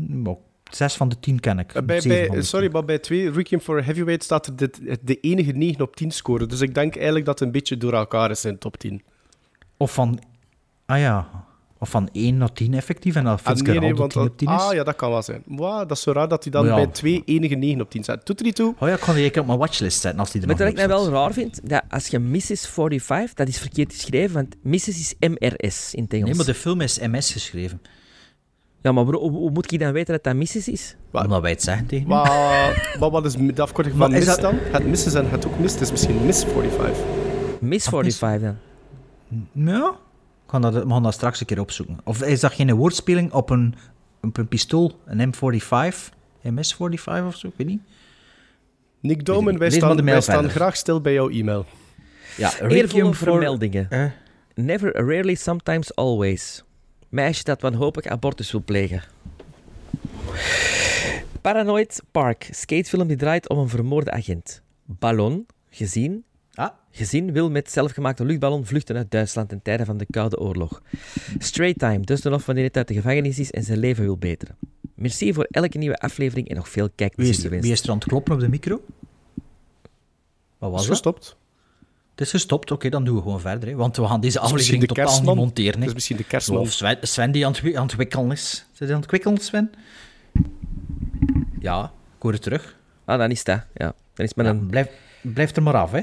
Zes 0.71 0.95
van 0.95 1.09
de 1.09 1.21
tien 1.21 1.41
ken 1.41 1.59
ik. 1.59 1.75
Eh, 1.75 1.83
Bij, 1.83 2.03
bij, 2.07 2.29
de 2.29 2.43
sorry, 2.43 2.71
maar 2.73 2.85
bij 2.85 2.99
twee 2.99 3.31
Requiem 3.31 3.61
for 3.61 3.79
a 3.79 3.83
Heavyweight 3.83 4.25
staat 4.25 4.47
er 4.47 4.57
dit, 4.57 4.81
de 5.03 5.21
enige 5.21 5.53
9 5.53 5.81
op 5.81 5.97
10 5.97 6.11
score. 6.11 6.47
Dus 6.47 6.61
ik 6.61 6.75
denk 6.75 6.95
eigenlijk 6.95 7.25
dat 7.25 7.39
het 7.39 7.49
een 7.49 7.53
beetje 7.55 7.77
door 7.77 7.93
elkaar 7.93 8.31
is 8.31 8.45
in 8.45 8.59
top 8.59 8.77
10. 8.77 8.91
tien. 8.91 9.03
Of 9.77 9.93
van... 9.95 10.23
Ah 10.87 10.99
ja... 10.99 11.45
Of 11.85 11.91
van 11.91 12.09
1 12.13 12.37
naar 12.37 12.53
10 12.53 12.75
effectief. 12.75 13.15
En 13.17 13.25
dat 13.25 13.33
Ah, 13.33 13.47
Fitzgerald 13.47 13.69
nee, 13.69 13.79
nee, 13.81 13.91
op 13.93 13.99
want 13.99 14.13
10 14.13 14.23
op 14.23 14.39
10 14.39 14.49
is. 14.49 14.61
ah, 14.63 14.73
ja, 14.75 14.85
dat 14.85 14.97
kan 14.97 15.11
wel 15.11 15.23
zijn. 15.23 15.43
Wow, 15.47 15.79
dat 15.79 15.91
is 15.91 16.03
zo 16.03 16.13
raar 16.13 16.29
dat 16.29 16.43
hij 16.43 16.53
dan 16.53 16.67
Ja. 16.67 16.75
bij 16.75 16.87
twee 16.87 17.23
enige 17.25 17.55
9 17.55 17.81
op 17.81 17.91
10 17.91 18.05
zet. 18.05 18.27
Doet 18.27 18.39
er 18.39 18.45
niet 18.45 18.55
toe. 18.55 18.75
Oh 18.79 18.89
ja, 18.89 18.95
ik 18.95 19.01
kan 19.01 19.15
die 19.15 19.41
op 19.41 19.47
mijn 19.47 19.59
watchlist 19.59 20.01
zetten 20.01 20.21
als 20.21 20.31
die 20.31 20.41
er 20.41 20.47
Maar 20.47 20.57
nog 20.57 20.65
wat 20.67 20.75
ik 20.75 20.79
nou 20.87 20.89
wel 20.89 21.05
staat. 21.05 21.15
raar 21.15 21.33
vind, 21.33 21.61
dat 21.71 21.83
als 21.91 22.07
je 22.07 22.19
Mrs. 22.19 22.67
45, 22.69 23.35
dat 23.35 23.49
is 23.49 23.59
verkeerd 23.59 23.93
geschreven, 23.93 24.35
want 24.35 24.55
Mrs. 24.63 24.89
is 24.89 25.15
MRS 25.19 25.95
in 25.95 26.03
het 26.03 26.13
Engels. 26.13 26.29
Nee, 26.29 26.35
maar 26.37 26.45
de 26.47 26.55
film 26.55 26.81
is 26.81 26.99
MS 26.99 27.33
geschreven. 27.33 27.81
Ja, 28.83 28.93
maar 28.93 29.05
bro, 29.05 29.19
hoe, 29.21 29.31
hoe 29.31 29.51
moet 29.51 29.73
ik 29.73 29.81
dan 29.81 29.93
weten 29.93 30.13
dat 30.15 30.25
dat 30.25 30.35
Mrs. 30.35 30.69
is? 30.69 30.97
Wat? 31.11 31.25
Omdat 31.25 31.41
wij 31.41 31.51
het 31.51 31.63
zeggen 31.63 31.87
tegen. 31.87 32.09
Maar, 32.09 32.27
maar 33.01 33.11
wat 33.11 33.25
is 33.25 33.35
de 33.35 33.63
afkorting 33.63 33.97
van 33.97 34.11
Maar 34.11 34.19
is 34.19 34.27
mis 34.27 34.35
dat- 34.35 34.41
dan? 34.45 34.55
Het 34.73 34.87
missen 34.87 35.17
en 35.25 35.31
het 35.31 35.47
ook 35.47 35.59
mist 35.59 35.81
is 35.81 35.91
misschien 35.91 36.25
Miss 36.27 36.45
45. 36.45 36.97
Miss 37.61 37.89
Wat 37.89 38.07
is- 38.07 38.17
45 38.19 38.55
dan. 39.53 39.65
Ja, 39.75 39.95
dat, 40.63 40.75
we 40.75 40.89
gaan 40.89 41.03
dat 41.03 41.15
straks 41.15 41.41
een 41.41 41.47
keer 41.47 41.61
opzoeken. 41.61 41.99
Of 42.05 42.23
is 42.23 42.41
dat 42.41 42.53
geen 42.53 42.75
woordspeling 42.75 43.33
op 43.33 43.51
een, 43.51 43.75
op 44.23 44.37
een 44.37 44.49
pistool, 44.49 44.99
een 45.05 45.35
M45, 45.35 45.97
MS45 46.43 47.27
of 47.27 47.37
zo? 47.37 47.47
Ik 47.47 47.53
weet 47.57 47.67
niet. 47.67 47.81
Nick 49.01 49.25
Domen, 49.25 49.59
wij 49.59 49.71
staan, 49.71 50.05
wij 50.05 50.21
staan 50.21 50.51
graag 50.51 50.77
stil 50.77 51.01
bij 51.01 51.13
jouw 51.13 51.29
e-mail. 51.29 51.67
Ja, 52.37 52.59
Eervolle 52.61 53.15
vermeldingen. 53.15 53.91
Eh, 53.91 54.05
Never, 54.55 54.93
rarely, 54.93 55.35
sometimes, 55.35 55.95
always. 55.95 56.65
Meisje 57.09 57.45
dat 57.45 57.61
wanhopig 57.61 58.07
abortus 58.07 58.51
wil 58.53 58.63
plegen. 58.65 59.03
Paranoid 61.41 62.03
Park, 62.11 62.49
skatefilm 62.51 63.09
die 63.09 63.17
draait 63.17 63.49
om 63.49 63.59
een 63.59 63.69
vermoorde 63.69 64.11
agent. 64.11 64.63
Ballon, 64.85 65.47
gezien. 65.71 66.25
Gezin 66.97 67.33
wil 67.33 67.51
met 67.51 67.71
zelfgemaakte 67.71 68.25
luchtballon 68.25 68.67
vluchten 68.67 68.97
uit 68.97 69.11
Duitsland 69.11 69.49
ten 69.49 69.63
tijde 69.63 69.85
van 69.85 69.97
de 69.97 70.07
Koude 70.11 70.39
Oorlog. 70.41 70.83
Straight 71.39 71.79
Time, 71.79 72.01
dus 72.01 72.21
dan 72.21 72.33
nog 72.33 72.47
wanneer 72.47 72.65
het 72.65 72.77
uit 72.77 72.89
de 72.89 72.95
gevangenis 72.95 73.39
is 73.39 73.51
en 73.51 73.63
zijn 73.63 73.79
leven 73.79 74.05
wil 74.05 74.17
beteren. 74.17 74.57
Merci 74.95 75.33
voor 75.33 75.47
elke 75.51 75.79
nieuwe 75.79 75.97
aflevering 75.99 76.49
en 76.49 76.57
nog 76.57 76.69
veel 76.69 76.89
kijkplezier 76.95 77.35
gewenst. 77.41 77.65
wie 77.65 77.73
is 77.73 77.83
er 77.83 77.91
aan 77.91 77.95
het 77.99 78.05
kloppen 78.05 78.35
op 78.35 78.41
de 78.41 78.49
micro? 78.49 78.81
Wat 80.59 80.71
was 80.71 80.81
Is 80.81 80.87
dat? 80.87 80.97
gestopt. 80.97 81.37
Het 82.11 82.21
is 82.21 82.31
gestopt, 82.31 82.71
oké, 82.71 82.89
dan 82.89 83.05
doen 83.05 83.15
we 83.17 83.23
gewoon 83.23 83.41
verder. 83.41 83.69
Hè, 83.69 83.75
want 83.75 83.97
we 83.97 84.07
gaan 84.07 84.21
deze 84.21 84.39
aflevering 84.41 84.81
de 84.81 84.87
totaal 84.95 85.21
niet 85.23 85.35
monteren. 85.35 85.73
Dat 85.73 85.81
Hè. 85.81 85.87
is 85.87 85.95
misschien 85.95 86.17
de 86.17 86.25
kerstman. 86.25 86.59
Of 86.61 86.71
Sven, 86.73 86.99
Sven 87.01 87.33
die 87.33 87.47
aan 87.47 87.53
het, 87.53 87.61
wi- 87.61 87.77
aan 87.77 87.87
het 87.87 87.97
wikkelen 87.97 88.31
is. 88.31 88.67
Hij 88.79 88.95
aan 88.95 89.01
het 89.01 89.11
wikkelen, 89.11 89.39
Sven? 89.39 89.71
Ja, 91.61 91.85
ik 92.17 92.23
hoor 92.23 92.33
het 92.33 92.43
terug. 92.43 92.79
Ah, 93.05 93.19
dan 93.19 93.31
is 93.31 93.45
dat. 93.45 93.61
Ja. 93.75 93.95
Dan 94.15 94.27
is 94.27 94.35
men 94.35 94.45
Ja, 94.47 94.51
een... 94.51 94.67
blijf, 94.67 94.89
blijf 95.21 95.57
er 95.57 95.63
maar 95.63 95.75
af, 95.75 95.91
hè. 95.91 96.01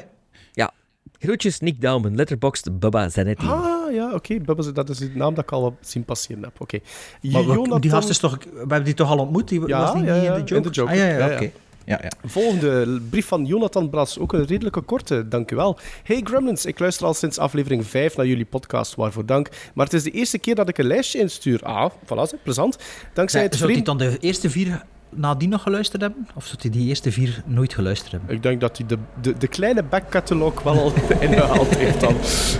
Ja. 1.21 1.27
Groetjes, 1.27 1.59
Nick 1.59 1.81
Daumen, 1.81 2.15
Letterboxd, 2.15 2.79
Bubba 2.79 3.09
Zanetti. 3.09 3.45
Ah, 3.45 3.93
ja, 3.93 4.13
oké. 4.13 4.37
Bubbels, 4.39 4.73
dat 4.73 4.89
is 4.89 4.97
de 4.97 5.11
naam 5.13 5.33
dat 5.33 5.43
ik 5.43 5.51
al 5.51 5.77
zien 5.81 6.03
passeren 6.05 6.43
heb. 6.43 6.61
Oké. 6.61 6.79
Jonathan- 7.21 7.81
die 7.81 7.91
gast 7.91 8.09
is 8.09 8.17
toch... 8.17 8.37
We 8.43 8.57
hebben 8.59 8.83
die 8.83 8.93
toch 8.93 9.09
al 9.09 9.17
ontmoet? 9.17 9.47
Die 9.47 9.67
Ja, 9.67 9.79
was 9.79 9.93
die 9.93 10.03
ja, 10.03 10.13
niet 10.13 10.23
ja, 10.23 10.27
in 10.27 10.33
de 10.33 10.39
Joker? 10.39 10.55
in 10.55 10.61
de 10.61 10.69
Joker. 10.69 10.93
Ah, 10.93 10.99
ja, 10.99 11.05
ja, 11.07 11.17
Ja, 11.17 11.27
ja. 11.29 11.33
oké. 11.35 11.51
Ja, 11.85 11.99
ja. 12.01 12.11
Volgende 12.29 13.01
brief 13.09 13.25
van 13.27 13.45
Jonathan 13.45 13.89
Bras, 13.89 14.19
ook 14.19 14.33
een 14.33 14.45
redelijke 14.45 14.81
korte, 14.81 15.27
dank 15.27 15.51
u 15.51 15.55
wel. 15.55 15.77
Hey 16.03 16.21
Gremlins, 16.23 16.65
ik 16.65 16.79
luister 16.79 17.05
al 17.05 17.13
sinds 17.13 17.37
aflevering 17.37 17.85
5 17.87 18.15
naar 18.17 18.25
jullie 18.25 18.45
podcast, 18.45 18.95
waarvoor 18.95 19.25
dank. 19.25 19.49
Maar 19.73 19.85
het 19.85 19.93
is 19.93 20.03
de 20.03 20.11
eerste 20.11 20.37
keer 20.37 20.55
dat 20.55 20.69
ik 20.69 20.77
een 20.77 20.85
lijstje 20.85 21.19
instuur. 21.19 21.61
Ah, 21.63 21.91
voilà, 22.05 22.41
plezant. 22.43 22.77
Dankzij 23.13 23.41
het 23.41 23.55
Zou 23.55 23.63
hij 23.71 23.81
vriend... 23.81 23.85
dan 23.85 23.97
de 23.97 24.17
eerste 24.19 24.49
vier 24.49 24.83
nadien 25.15 25.49
nog 25.49 25.61
geluisterd 25.61 26.01
hebben? 26.01 26.27
Of 26.35 26.45
zou 26.45 26.57
hij 26.61 26.71
die 26.71 26.87
eerste 26.87 27.11
vier 27.11 27.43
nooit 27.45 27.73
geluisterd 27.73 28.11
hebben? 28.11 28.35
Ik 28.35 28.43
denk 28.43 28.61
dat 28.61 28.77
hij 28.77 28.87
de, 28.87 28.97
de, 29.21 29.37
de 29.37 29.47
kleine 29.47 29.83
backcatalog 29.83 30.61
wel 30.63 30.79
al 30.79 30.93
ingehaald 31.19 31.75
heeft 31.75 31.99
dan. 31.99 32.15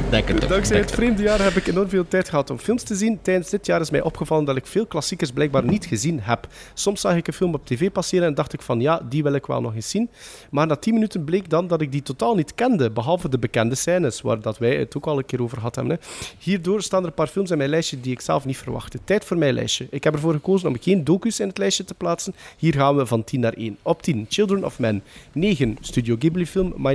Denk 0.09 0.27
het 0.27 0.49
Dankzij 0.49 0.77
het 0.77 0.91
vreemde 0.91 1.21
jaar 1.23 1.43
heb 1.43 1.55
ik 1.55 1.67
enorm 1.67 1.89
veel 1.89 2.07
tijd 2.07 2.29
gehad 2.29 2.49
om 2.49 2.57
films 2.57 2.83
te 2.83 2.95
zien. 2.95 3.19
Tijdens 3.21 3.49
dit 3.49 3.65
jaar 3.65 3.81
is 3.81 3.89
mij 3.89 4.01
opgevallen 4.01 4.45
dat 4.45 4.55
ik 4.55 4.65
veel 4.65 4.85
klassiekers 4.85 5.31
blijkbaar 5.31 5.63
niet 5.63 5.85
gezien 5.85 6.19
heb. 6.21 6.47
Soms 6.73 7.01
zag 7.01 7.15
ik 7.15 7.27
een 7.27 7.33
film 7.33 7.53
op 7.53 7.65
tv 7.65 7.91
passeren 7.91 8.27
en 8.27 8.33
dacht 8.33 8.53
ik 8.53 8.61
van 8.61 8.81
ja, 8.81 9.01
die 9.09 9.23
wil 9.23 9.33
ik 9.33 9.45
wel 9.45 9.61
nog 9.61 9.75
eens 9.75 9.89
zien. 9.89 10.09
Maar 10.49 10.67
na 10.67 10.75
10 10.75 10.93
minuten 10.93 11.23
bleek 11.23 11.49
dan 11.49 11.67
dat 11.67 11.81
ik 11.81 11.91
die 11.91 12.01
totaal 12.01 12.35
niet 12.35 12.55
kende, 12.55 12.91
behalve 12.91 13.29
de 13.29 13.39
bekende 13.39 13.75
scènes, 13.75 14.21
waar 14.21 14.41
dat 14.41 14.57
wij 14.57 14.75
het 14.75 14.97
ook 14.97 15.05
al 15.05 15.17
een 15.17 15.25
keer 15.25 15.41
over 15.41 15.57
gehad 15.57 15.75
hebben. 15.75 15.99
Hè. 15.99 16.07
Hierdoor 16.39 16.81
staan 16.81 17.01
er 17.01 17.07
een 17.07 17.13
paar 17.13 17.27
films 17.27 17.51
in 17.51 17.57
mijn 17.57 17.69
lijstje 17.69 17.99
die 17.99 18.11
ik 18.11 18.21
zelf 18.21 18.45
niet 18.45 18.57
verwachtte. 18.57 18.99
Tijd 19.03 19.25
voor 19.25 19.37
mijn 19.37 19.53
lijstje. 19.53 19.87
Ik 19.89 20.03
heb 20.03 20.13
ervoor 20.13 20.33
gekozen 20.33 20.67
om 20.69 20.77
geen 20.79 21.03
docus 21.03 21.39
in 21.39 21.47
het 21.47 21.57
lijstje 21.57 21.83
te 21.83 21.93
plaatsen. 21.93 22.33
Hier 22.57 22.73
gaan 22.73 22.95
we 22.95 23.05
van 23.05 23.23
10 23.23 23.39
naar 23.39 23.53
1. 23.53 23.77
Op 23.81 24.01
10, 24.01 24.25
Children 24.29 24.63
of 24.63 24.79
Men. 24.79 25.03
9, 25.33 25.77
Studio 25.81 26.15
Ghibli 26.19 26.45
film 26.45 26.73
My 26.77 26.93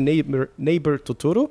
Neighbor, 0.54 1.02
Totoro. 1.02 1.50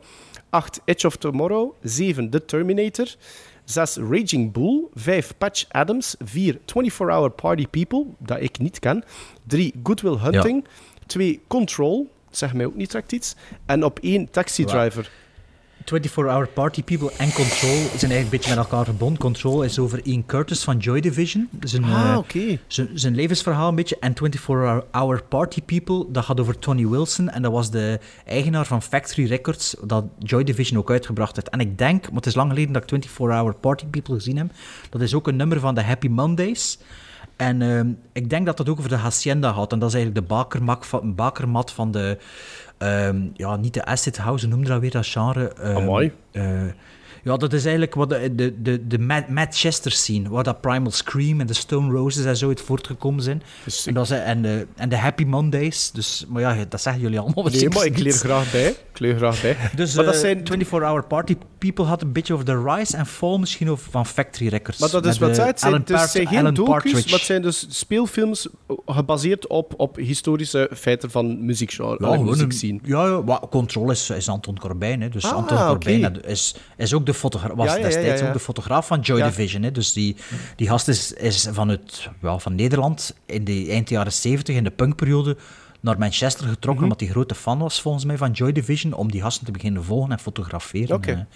8, 0.50 0.82
Edge 0.86 1.08
of 1.08 1.16
Tomorrow. 1.16 1.74
7, 1.82 2.30
The 2.30 2.46
Terminator. 2.46 3.16
6, 3.64 3.98
Raging 3.98 4.52
Bull. 4.52 4.88
5, 4.94 5.38
Patch 5.38 5.66
Adams. 5.70 6.16
4, 6.24 6.60
24 6.66 7.10
Hour 7.10 7.30
Party 7.30 7.68
People, 7.68 8.06
dat 8.18 8.42
ik 8.42 8.60
niet 8.60 8.80
kan. 8.80 9.04
3, 9.48 9.74
Goodwill 9.84 10.18
Hunting. 10.18 10.66
2, 11.06 11.42
Control. 11.48 12.10
Zeg 12.30 12.54
mij 12.54 12.66
ook 12.66 12.76
niet 12.76 12.92
direct 12.92 13.12
iets. 13.12 13.36
En 13.66 13.84
op 13.84 14.00
1, 14.00 14.30
Taxi 14.30 14.66
Driver. 14.66 15.12
24 15.86 16.34
Hour 16.34 16.48
Party 16.48 16.84
People 16.84 17.12
en 17.18 17.34
Control 17.34 17.76
zijn 17.76 18.12
eigenlijk 18.12 18.24
een 18.24 18.30
beetje 18.30 18.50
met 18.50 18.58
elkaar 18.58 18.86
verbonden. 18.86 19.20
Control 19.20 19.64
is 19.64 19.80
over 19.80 20.06
Ian 20.06 20.26
Curtis 20.26 20.64
van 20.64 20.78
Joy 20.78 21.00
Division. 21.00 21.50
Zijn, 21.60 21.84
ah, 21.84 22.24
eh, 22.34 22.58
zijn, 22.68 22.90
zijn, 22.94 23.16
levensverhaal 23.16 23.70
een 23.70 23.76
beetje. 23.76 23.98
En 24.00 24.16
24 24.16 24.84
Hour 24.92 25.24
Party 25.24 25.62
People, 25.62 26.06
dat 26.12 26.26
gaat 26.26 26.40
over 26.40 26.60
Tony 26.60 26.88
Wilson. 26.88 27.30
En 27.30 27.42
dat 27.42 27.52
was 27.52 27.72
de 27.72 28.00
eigenaar 28.26 28.66
van 28.66 28.82
Factory 28.82 29.28
Records, 29.28 29.76
dat 29.84 30.06
Joy 30.20 30.44
Division 30.44 30.80
ook 30.80 30.92
uitgebracht 30.92 31.36
heeft. 31.36 31.50
En 31.50 31.60
ik 31.60 31.78
denk, 31.78 32.04
want 32.04 32.16
het 32.16 32.26
is 32.26 32.36
lang 32.36 32.50
geleden 32.50 32.74
dat 32.74 32.82
ik 32.82 32.90
24 32.90 33.38
Hour 33.38 33.54
Party 33.54 33.86
People 33.86 34.14
gezien 34.14 34.38
heb, 34.38 34.48
dat 34.90 35.02
is 35.02 35.14
ook 35.14 35.28
een 35.28 35.36
nummer 35.36 35.60
van 35.60 35.76
de 35.76 35.84
Happy 35.84 36.08
Mondays. 36.08 36.78
En 37.36 37.62
ehm, 37.62 37.90
ik 38.14 38.30
denk 38.30 38.46
dat 38.46 38.58
dat 38.58 38.70
ook 38.70 38.78
over 38.78 38.90
de 38.90 38.96
Hacienda 38.96 39.52
had. 39.52 39.72
En 39.72 39.80
dat 39.80 39.90
is 39.90 39.96
eigenlijk 39.96 40.28
de 40.28 40.34
bakermak 40.34 40.84
van, 40.84 41.16
bakermat 41.16 41.72
van 41.72 41.92
de... 41.92 42.18
ehm, 42.78 43.22
ja, 43.34 43.56
niet 43.56 43.74
de 43.74 43.86
acid 43.86 44.18
house, 44.18 44.48
noemde 44.48 44.68
dat 44.70 44.80
weer, 44.82 44.92
dat 44.92 45.08
genre? 45.08 45.48
ehm, 45.48 45.76
Amai. 45.78 46.12
eh, 46.32 46.44
ja, 47.26 47.38
dat 47.38 47.54
is 47.54 47.62
eigenlijk 47.64 47.96
wat 47.96 48.10
de, 48.10 48.36
de, 48.36 48.62
de, 48.62 48.88
de 48.88 49.00
Ma- 49.00 49.26
Manchester 49.30 49.92
scene, 49.92 50.30
waar 50.30 50.44
dat 50.44 50.62
Primal 50.62 50.92
Scream 50.92 51.40
en 51.40 51.48
de 51.48 51.54
Stone 51.54 51.92
Roses 51.92 52.26
en 52.26 52.38
zo 52.38 52.48
uit 52.48 52.62
voortgekomen 52.62 53.24
zijn. 53.24 53.44
Dus 53.64 53.86
En, 53.86 53.94
dat 53.94 54.04
is, 54.04 54.12
en, 54.12 54.42
de, 54.42 54.68
en 54.76 54.90
de 54.90 54.98
Happy 54.98 55.24
Mondays. 55.24 55.92
Dus, 55.92 56.26
maar 56.30 56.42
ja, 56.42 56.66
dat 56.70 56.82
zeggen 56.82 57.02
jullie 57.02 57.20
allemaal. 57.20 57.44
Nee, 57.44 57.52
waarschijnlijk 57.70 57.80
maar 57.92 57.98
ik 58.00 58.04
leer 58.04 58.14
graag 58.14 58.52
bij. 58.52 58.68
Ik 58.70 59.00
leer 59.00 59.16
graag 59.18 59.42
bij. 59.42 59.58
Dus 59.76 59.96
Maar 59.96 60.06
dat 60.06 60.14
eh, 60.14 60.20
zijn- 60.20 60.44
24-Hour 60.66 61.04
Party 61.08 61.38
People 61.58 61.86
had 61.86 62.02
een 62.02 62.12
beetje 62.12 62.34
over 62.34 62.46
de 62.46 62.64
rise 62.64 62.98
en 62.98 63.06
fall 63.06 63.38
misschien 63.38 63.72
of 63.72 63.88
van 63.90 64.06
Factory 64.06 64.48
Records. 64.50 64.80
Maar 64.80 64.90
dat 64.90 65.06
is 65.06 65.18
wat 65.18 65.30
eh, 65.30 65.36
zij 65.36 65.46
het 65.48 65.60
zijn. 65.60 65.84
Part- 65.84 66.10
zijn 66.10 66.28
geen 66.28 66.54
docus, 66.54 66.94
maar 66.94 67.14
het 67.14 67.22
zijn 67.22 67.42
dus 67.42 67.66
speelfilms 67.70 68.48
gebaseerd 68.86 69.48
op, 69.48 69.74
op 69.78 69.96
historische 69.96 70.70
feiten 70.74 71.12
van 71.12 71.46
muziekgenre. 71.46 71.98
Ja, 72.00 72.18
muziek. 72.18 72.80
Ja, 72.86 73.22
ja 73.26 73.40
Control 73.50 73.92
is, 73.92 74.10
is 74.10 74.30
Anton 74.30 74.60
Corbijn. 74.60 75.02
Hè. 75.02 75.10
Dus 75.10 75.24
Ah, 75.26 75.32
Anton 75.34 75.58
Corbijn 75.68 76.22
is, 76.24 76.56
is 76.78 76.94
ook 76.94 77.06
de 77.06 77.14
fotograaf, 77.16 77.54
was 77.56 77.66
Ja, 77.68 77.72
ja, 77.76 77.78
ja, 77.78 77.84
destijds 77.86 78.22
ook 78.22 78.34
de 78.34 78.40
fotograaf 78.40 78.88
van 78.88 79.00
Joy. 79.00 79.22
Division. 79.22 79.64
Hè. 79.64 79.72
Dus 79.72 79.94
die, 79.94 80.16
die 80.56 80.68
gast 80.68 80.88
is, 80.88 81.14
is 81.14 81.48
vanuit 81.52 82.10
ja, 82.22 82.38
van 82.40 82.56
Nederland 82.56 83.16
in 83.26 83.44
de 83.44 83.66
eind 83.70 83.90
jaren 83.90 84.14
70 84.14 84.56
in 84.56 84.64
de 84.64 84.72
punkperiode 84.72 85.38
naar 85.80 85.98
Manchester 86.00 86.48
getrokken, 86.48 86.74
Mhm. 86.74 86.84
omdat 86.84 87.00
hij 87.00 87.10
grote 87.10 87.36
fan 87.36 87.60
was 87.60 87.82
volgens 87.82 88.06
mij 88.06 88.18
van 88.18 88.32
Joy 88.32 88.52
Division, 88.52 88.94
om 88.94 89.12
die 89.12 89.22
gasten 89.22 89.46
te 89.46 89.52
beginnen 89.52 89.84
volgen 89.84 90.12
en 90.12 90.20
fotograferen. 90.20 90.96
Oké. 90.96 91.28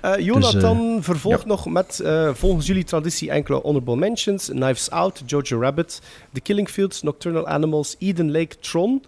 eh. 0.00 0.12
Eh, 0.14 0.24
Jonathan 0.24 0.94
Dus, 0.96 1.04
vervolgt 1.04 1.44
nog 1.46 1.66
met, 1.66 2.00
eh, 2.00 2.30
volgens 2.34 2.66
jullie 2.66 2.84
traditie, 2.84 3.30
enkele 3.30 3.60
honorable 3.60 3.96
mentions. 3.96 4.46
Knives 4.46 4.90
Out, 4.90 5.22
Jojo 5.26 5.60
Rabbit, 5.60 6.02
The 6.32 6.40
Killing 6.40 6.68
Fields, 6.68 7.02
Nocturnal 7.02 7.46
Animals, 7.46 7.96
Eden 7.98 8.30
Lake, 8.30 8.58
Tron. 8.60 9.04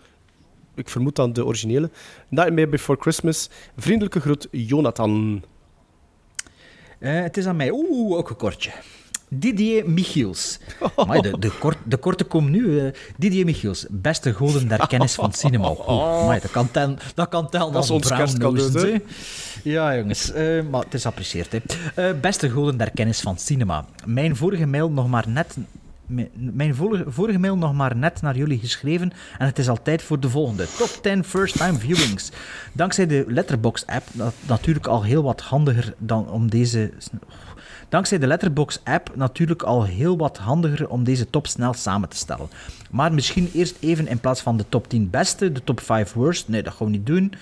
Ik 0.75 0.89
vermoed 0.89 1.17
dan 1.17 1.33
de 1.33 1.45
originele. 1.45 1.91
Nightmare 2.29 2.69
Before 2.69 3.01
Christmas. 3.01 3.51
Vriendelijke 3.77 4.21
groet, 4.21 4.49
Jonathan. 4.51 5.43
Eh, 7.01 7.21
het 7.23 7.37
is 7.37 7.47
aan 7.47 7.57
mij. 7.57 7.71
Oeh, 7.71 8.17
ook 8.19 8.31
een 8.31 8.37
kortje. 8.37 8.71
Didier 9.33 9.91
Michiels. 9.91 10.59
Amai, 10.97 11.21
de, 11.21 11.39
de, 11.39 11.51
kort, 11.59 11.77
de 11.85 11.97
korte 11.97 12.25
komen 12.25 12.51
nu. 12.51 12.81
eh. 12.81 12.93
Didier 13.17 13.45
Michiels, 13.45 13.87
beste 13.91 14.33
golden 14.33 14.69
der 14.69 14.87
kennis 14.87 15.15
van 15.15 15.33
cinema. 15.33 15.75
Amai, 15.87 16.41
dat 16.41 16.51
kan 16.51 16.71
tellen, 16.71 16.99
dat 17.15 17.29
kan 17.29 17.49
tellen 17.51 17.73
Dat 17.73 17.85
is 17.85 17.91
als 17.91 18.03
ons 18.03 18.09
kerstcadeau. 18.17 19.01
Ja, 19.63 19.97
jongens. 19.97 20.33
eh, 20.33 20.63
maar 20.71 20.81
het 20.85 20.95
is 20.95 21.07
apprecieerd. 21.07 21.57
Hè. 21.95 22.15
Beste 22.15 22.51
golden 22.51 22.77
der 22.77 22.91
kennis 22.91 23.21
van 23.21 23.39
cinema. 23.39 23.85
Mijn 24.07 24.37
vorige 24.37 24.67
mail 24.67 24.91
nog 24.91 25.09
maar 25.09 25.29
net... 25.29 25.57
Mijn 26.35 26.75
vorige, 27.07 27.39
mail 27.39 27.57
nog 27.57 27.75
maar 27.75 27.97
net 27.97 28.23
naar 28.23 28.37
jullie 28.37 28.59
geschreven 28.59 29.13
en 29.39 29.47
het 29.47 29.59
is 29.59 29.69
al 29.69 29.83
tijd 29.83 30.03
voor 30.03 30.21
de 30.21 30.29
volgende. 30.29 30.67
Top 30.79 30.99
10 31.03 31.25
first 31.25 31.57
time 31.57 31.79
viewings. 31.79 32.31
Dankzij 32.73 33.07
de 33.07 33.25
Letterboxd 33.29 33.87
app, 33.87 34.07
dat 34.13 34.35
natuurlijk 34.47 34.87
al 34.87 35.05
heel 35.05 35.23
wat 35.23 35.41
handiger 35.41 35.95
dan 35.99 36.31
om 36.31 36.51
deze... 36.51 36.93
Dankzij 37.89 38.19
de 38.19 38.27
Letterboxd 38.27 38.81
app 38.85 39.17
natuurlijk 39.17 39.63
al 39.63 39.85
heel 39.85 40.17
wat 40.17 40.39
handiger 40.39 40.89
om 40.89 41.05
deze 41.05 41.31
top 41.31 41.47
snel 41.47 41.73
samen 41.73 42.09
te 42.09 42.17
stellen. 42.17 42.49
Maar 42.91 43.13
misschien 43.13 43.51
eerst 43.55 43.77
even 43.81 44.07
in 44.07 44.21
plaats 44.21 44.41
van 44.41 44.57
de 44.57 44.65
top 44.69 44.89
10 44.89 45.11
beste, 45.11 45.53
de 45.53 45.65
top 45.65 45.81
5 45.81 46.13
worst. 46.13 46.49
Nee, 46.49 46.63
dat 46.63 46.75
gaan 46.75 46.87
we 46.87 46.93
niet 46.93 47.07
doen. 47.07 47.33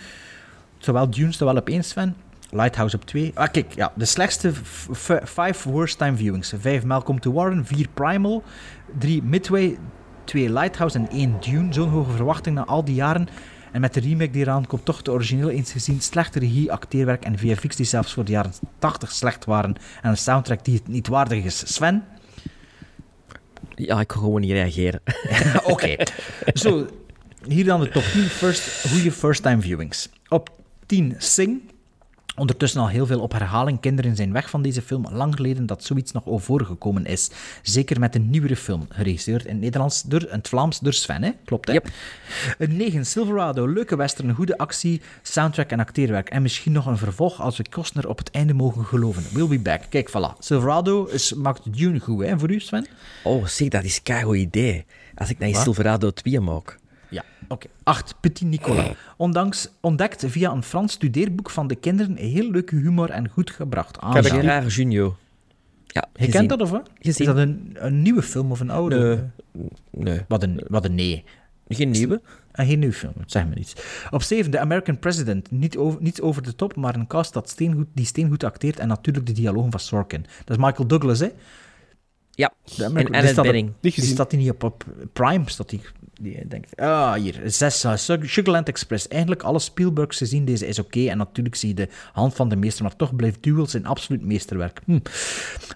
Zowel 0.78 1.10
Dune 1.10 1.32
staat 1.32 1.48
wel 1.48 1.56
op 1.56 1.68
1, 1.68 1.84
Sven. 1.84 2.16
Lighthouse 2.50 2.96
op 2.96 3.04
2. 3.04 3.30
Ah, 3.34 3.50
kijk, 3.50 3.72
ja, 3.74 3.92
de 3.94 4.04
slechtste 4.04 4.52
5 5.22 5.62
worst 5.62 5.98
time 5.98 6.16
viewings. 6.16 6.52
5 6.58 6.84
Malcolm 6.84 7.20
to 7.20 7.32
Warren, 7.32 7.66
4 7.66 7.88
Primal, 7.94 8.42
3 8.98 9.22
Midway, 9.22 9.78
2 10.24 10.52
Lighthouse 10.52 10.98
en 10.98 11.08
1 11.10 11.36
Dune. 11.40 11.72
Zo'n 11.72 11.88
hoge 11.88 12.10
verwachting 12.10 12.54
na 12.54 12.64
al 12.64 12.84
die 12.84 12.94
jaren. 12.94 13.28
En 13.72 13.80
met 13.80 13.94
de 13.94 14.00
remake 14.00 14.30
die 14.30 14.42
eraan 14.42 14.66
komt, 14.66 14.84
toch 14.84 15.02
de 15.02 15.12
origineel 15.12 15.50
eens 15.50 15.72
gezien. 15.72 16.00
Slechte 16.00 16.38
regie, 16.38 16.72
acteerwerk 16.72 17.24
en 17.24 17.38
VFX 17.38 17.76
die 17.76 17.86
zelfs 17.86 18.12
voor 18.12 18.24
de 18.24 18.32
jaren 18.32 18.52
80 18.78 19.12
slecht 19.12 19.44
waren. 19.44 19.74
En 20.02 20.10
een 20.10 20.16
soundtrack 20.16 20.64
die 20.64 20.74
het 20.74 20.88
niet 20.88 21.08
waardig 21.08 21.44
is. 21.44 21.74
Sven? 21.74 22.04
Ja, 23.74 24.00
ik 24.00 24.06
kan 24.06 24.20
gewoon 24.20 24.40
niet 24.40 24.50
reageren. 24.50 25.00
Oké. 25.72 25.96
Zo, 26.54 26.86
hier 27.46 27.64
dan 27.64 27.80
de 27.80 27.88
top 27.88 28.02
10 28.02 28.22
first, 28.22 28.88
goede 28.90 29.12
first-time 29.12 29.60
viewings. 29.60 30.08
Op 30.28 30.50
10 30.86 31.14
Sing. 31.18 31.60
Ondertussen 32.38 32.80
al 32.80 32.88
heel 32.88 33.06
veel 33.06 33.20
op 33.20 33.32
herhaling. 33.32 33.80
Kinderen 33.80 34.16
zijn 34.16 34.32
weg 34.32 34.50
van 34.50 34.62
deze 34.62 34.82
film. 34.82 35.06
Lang 35.10 35.34
geleden 35.34 35.66
dat 35.66 35.84
zoiets 35.84 36.12
nog 36.12 36.26
over 36.26 36.46
voorgekomen 36.46 37.06
is. 37.06 37.30
Zeker 37.62 38.00
met 38.00 38.14
een 38.14 38.30
nieuwere 38.30 38.56
film. 38.56 38.86
Geregisseerd 38.88 39.44
in 39.44 39.52
het 39.52 39.60
Nederlands 39.60 40.02
door, 40.02 40.22
in 40.22 40.28
het 40.30 40.48
Vlaams 40.48 40.78
door 40.78 40.92
Sven, 40.92 41.22
hè? 41.22 41.30
Klopt, 41.44 41.68
hè? 41.68 41.72
Yep. 41.72 41.88
Een 42.58 42.76
9 42.76 43.06
Silverado. 43.06 43.66
Leuke 43.66 43.96
western, 43.96 44.34
goede 44.34 44.58
actie, 44.58 45.00
soundtrack 45.22 45.70
en 45.70 45.80
acteerwerk. 45.80 46.28
En 46.28 46.42
misschien 46.42 46.72
nog 46.72 46.86
een 46.86 46.98
vervolg 46.98 47.40
als 47.40 47.56
we 47.56 47.64
Costner 47.70 48.08
op 48.08 48.18
het 48.18 48.30
einde 48.30 48.54
mogen 48.54 48.84
geloven. 48.84 49.22
We'll 49.32 49.48
be 49.48 49.58
back. 49.58 49.82
Kijk, 49.88 50.10
voilà. 50.10 50.38
Silverado 50.38 51.04
is, 51.04 51.32
maakt 51.34 51.76
Dune 51.76 52.00
goed, 52.00 52.24
hè? 52.24 52.38
Voor 52.38 52.50
u, 52.50 52.60
Sven? 52.60 52.86
Oh, 53.24 53.46
zeg, 53.46 53.68
dat 53.68 53.84
is 53.84 54.00
een 54.04 54.22
goed 54.22 54.36
idee. 54.36 54.84
Als 55.14 55.30
ik 55.30 55.38
naar? 55.38 55.54
Silverado 55.54 56.10
2 56.10 56.40
maak. 56.40 56.78
Ja, 57.10 57.24
oké. 57.48 57.66
8. 57.82 58.14
Petit 58.20 58.48
Nicolas. 58.48 58.86
Ondanks 59.16 59.68
ontdekt 59.80 60.24
via 60.26 60.50
een 60.50 60.62
Frans 60.62 60.92
studeerboek 60.92 61.50
van 61.50 61.66
de 61.66 61.74
kinderen 61.74 62.16
heel 62.16 62.50
leuke 62.50 62.76
humor 62.76 63.10
en 63.10 63.28
goed 63.28 63.50
gebracht. 63.50 63.98
Ah. 64.00 64.24
Gerard 64.24 64.74
Junior. 64.74 65.16
Ja, 65.86 66.08
Je 66.12 66.18
gezien. 66.18 66.32
kent 66.32 66.48
dat 66.48 66.60
of 66.60 66.70
wat? 66.70 66.90
Is 66.98 67.16
dat 67.16 67.36
een, 67.36 67.70
een 67.78 68.02
nieuwe 68.02 68.22
film 68.22 68.50
of 68.50 68.60
een 68.60 68.70
oude? 68.70 69.28
Nee, 69.90 70.20
Wat 70.28 70.42
een, 70.42 70.64
wat 70.68 70.84
een 70.84 70.94
nee. 70.94 71.24
geen 71.68 71.90
nieuwe. 71.90 72.20
En 72.52 72.66
geen 72.66 72.78
nieuwe 72.78 72.94
film, 72.94 73.12
zeg 73.26 73.46
me 73.46 73.54
niets. 73.54 73.72
Op 74.10 74.22
7. 74.22 74.50
The 74.50 74.58
American 74.58 74.98
President. 74.98 75.50
Niet 75.50 75.76
over, 75.76 76.02
niets 76.02 76.20
over 76.20 76.42
de 76.42 76.54
top, 76.54 76.76
maar 76.76 76.94
een 76.94 77.06
cast 77.06 77.32
dat 77.32 77.48
steengoed, 77.50 77.86
die 77.94 78.06
steengoed 78.06 78.44
acteert 78.44 78.78
en 78.78 78.88
natuurlijk 78.88 79.26
de 79.26 79.32
dialogen 79.32 79.70
van 79.70 79.80
Sorkin. 79.80 80.26
Dat 80.44 80.56
is 80.58 80.64
Michael 80.64 80.86
Douglas, 80.88 81.18
hè? 81.18 81.28
Ja, 82.30 82.52
De 82.76 82.84
en 82.84 83.34
Bening. 83.42 83.72
Niet 83.80 83.94
Die 83.94 84.04
staat 84.04 84.30
die 84.30 84.38
niet 84.38 84.50
op, 84.50 84.62
op 84.62 84.84
Prime, 85.12 85.50
staat 85.50 85.68
die, 85.68 85.80
die 86.18 86.48
denkt, 86.48 86.76
ah, 86.76 87.12
hier, 87.12 87.40
zes, 87.44 87.84
uh, 87.84 87.96
Sug- 87.96 88.30
Sugarland 88.30 88.68
Express. 88.68 89.08
Eigenlijk 89.08 89.42
alle 89.42 89.58
Spielbergs 89.58 90.16
gezien, 90.16 90.44
deze 90.44 90.66
is 90.66 90.78
oké. 90.78 91.08
En 91.08 91.18
natuurlijk 91.18 91.54
zie 91.54 91.68
je 91.68 91.74
de 91.74 91.88
hand 92.12 92.34
van 92.34 92.48
de 92.48 92.56
meester, 92.56 92.82
maar 92.82 92.96
toch 92.96 93.16
blijft 93.16 93.42
Duel 93.42 93.66
zijn 93.66 93.86
absoluut 93.86 94.22
meesterwerk. 94.24 94.80
Hm. 94.84 94.98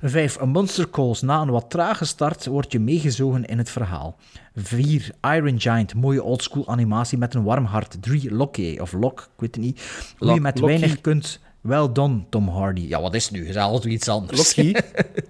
Vijf, 0.02 0.40
A 0.40 0.44
Monster 0.44 0.90
Calls. 0.90 1.20
Na 1.20 1.40
een 1.40 1.50
wat 1.50 1.70
trage 1.70 2.04
start 2.04 2.46
word 2.46 2.72
je 2.72 2.80
meegezogen 2.80 3.44
in 3.44 3.58
het 3.58 3.70
verhaal. 3.70 4.16
Vier, 4.54 5.10
Iron 5.20 5.60
Giant. 5.60 5.94
Mooie 5.94 6.22
oldschool 6.22 6.68
animatie 6.68 7.18
met 7.18 7.34
een 7.34 7.42
warm 7.44 7.64
hart. 7.64 7.96
Drie, 8.02 8.34
Loki, 8.34 8.80
of 8.80 8.92
Lok, 8.92 9.20
ik 9.20 9.40
weet 9.40 9.54
het 9.54 9.64
niet. 9.64 9.82
Hoe 10.18 10.34
je 10.34 10.40
met 10.40 10.60
weinig 10.60 11.00
kunt... 11.00 11.40
Well 11.60 11.92
done, 11.92 12.20
Tom 12.28 12.48
Hardy. 12.48 12.80
Ja, 12.88 13.00
wat 13.00 13.14
is 13.14 13.24
het 13.24 13.32
nu? 13.32 13.52
Zei 13.52 13.64
altijd 13.64 13.92
iets 13.92 14.08
anders. 14.08 14.56
Loki. 14.56 14.74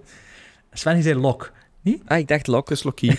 Sven, 0.73 0.95
die 0.95 1.03
zei 1.03 1.19
Lok. 1.19 1.53
Niet? 1.81 2.03
Ah, 2.07 2.19
ik 2.19 2.29
dacht 2.29 2.47
Lok. 2.47 2.71
Is 2.71 2.83
Loki. 2.83 3.19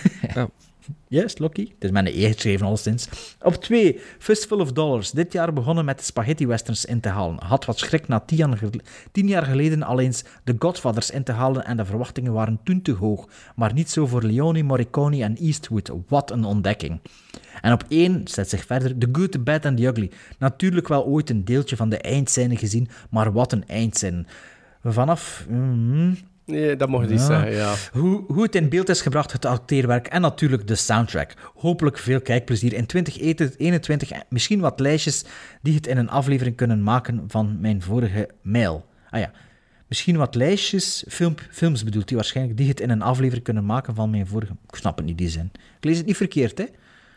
Yes, 1.08 1.38
Loki. 1.38 1.74
Het 1.78 1.92
is 1.94 2.14
E 2.14 2.32
geschreven, 2.32 2.66
alleszins. 2.66 3.08
Op 3.42 3.54
2, 3.54 4.00
Fistful 4.18 4.58
of 4.58 4.72
Dollars. 4.72 5.10
Dit 5.10 5.32
jaar 5.32 5.52
begonnen 5.52 5.84
met 5.84 5.98
de 5.98 6.04
spaghetti 6.04 6.46
westerns 6.46 6.84
in 6.84 7.00
te 7.00 7.08
halen. 7.08 7.42
Had 7.42 7.64
wat 7.64 7.78
schrik 7.78 8.08
na 8.08 8.24
tien 9.12 9.26
jaar, 9.28 9.44
geleden 9.44 9.82
al 9.82 10.00
eens 10.00 10.24
The 10.44 10.56
Godfathers 10.58 11.10
in 11.10 11.22
te 11.22 11.32
halen 11.32 11.64
en 11.64 11.76
de 11.76 11.84
verwachtingen 11.84 12.32
waren 12.32 12.60
toen 12.64 12.82
te 12.82 12.92
hoog. 12.92 13.28
Maar 13.56 13.72
niet 13.72 13.90
zo 13.90 14.06
voor 14.06 14.22
Leone, 14.22 14.62
Morricone 14.62 15.22
en 15.22 15.36
Eastwood. 15.36 15.90
Wat 16.08 16.30
een 16.30 16.44
ontdekking. 16.44 17.00
En 17.60 17.72
op 17.72 17.84
1 17.88 18.28
zet 18.28 18.48
zich 18.48 18.64
verder 18.64 18.98
The 18.98 19.08
Good, 19.12 19.32
The 19.32 19.38
Bad 19.38 19.66
and 19.66 19.76
The 19.76 19.86
Ugly. 19.86 20.10
Natuurlijk 20.38 20.88
wel 20.88 21.04
ooit 21.04 21.30
een 21.30 21.44
deeltje 21.44 21.76
van 21.76 21.88
de 21.88 21.98
eindscène 21.98 22.56
gezien, 22.56 22.88
maar 23.10 23.32
wat 23.32 23.52
een 23.52 23.66
eindscène. 23.66 24.24
Vanaf... 24.82 25.46
mm, 25.48 26.16
Nee, 26.46 26.76
dat 26.76 26.88
mag 26.88 27.02
je 27.02 27.08
niet 27.08 27.18
Ja. 27.20 27.26
zeggen, 27.26 27.52
ja. 27.52 27.74
hoe, 27.92 28.24
hoe 28.26 28.42
het 28.42 28.54
in 28.54 28.68
beeld 28.68 28.88
is 28.88 29.00
gebracht, 29.00 29.32
het 29.32 29.44
acteerwerk 29.44 30.06
en 30.06 30.20
natuurlijk 30.20 30.66
de 30.68 30.74
soundtrack. 30.74 31.32
Hopelijk 31.54 31.98
veel 31.98 32.20
kijkplezier 32.20 32.72
in 32.72 32.86
2021 32.86 34.10
en 34.10 34.24
misschien 34.28 34.60
wat 34.60 34.80
lijstjes 34.80 35.24
die 35.62 35.74
het 35.74 35.86
in 35.86 35.96
een 35.96 36.10
aflevering 36.10 36.56
kunnen 36.56 36.82
maken 36.82 37.24
van 37.28 37.56
mijn 37.60 37.82
vorige 37.82 38.28
mail. 38.42 38.86
Ah 39.10 39.20
ja, 39.20 39.30
misschien 39.88 40.16
wat 40.16 40.34
lijstjes, 40.34 41.04
film, 41.08 41.34
films 41.50 41.84
bedoelt 41.84 42.08
hij 42.08 42.16
waarschijnlijk, 42.18 42.56
die 42.58 42.68
het 42.68 42.80
in 42.80 42.90
een 42.90 43.02
aflevering 43.02 43.44
kunnen 43.44 43.64
maken 43.66 43.94
van 43.94 44.10
mijn 44.10 44.26
vorige... 44.26 44.52
Ik 44.68 44.74
snap 44.76 44.96
het 44.96 45.06
niet, 45.06 45.18
die 45.18 45.28
zin. 45.28 45.50
Ik 45.78 45.84
lees 45.84 45.96
het 45.96 46.06
niet 46.06 46.16
verkeerd, 46.16 46.58
hè? 46.58 46.64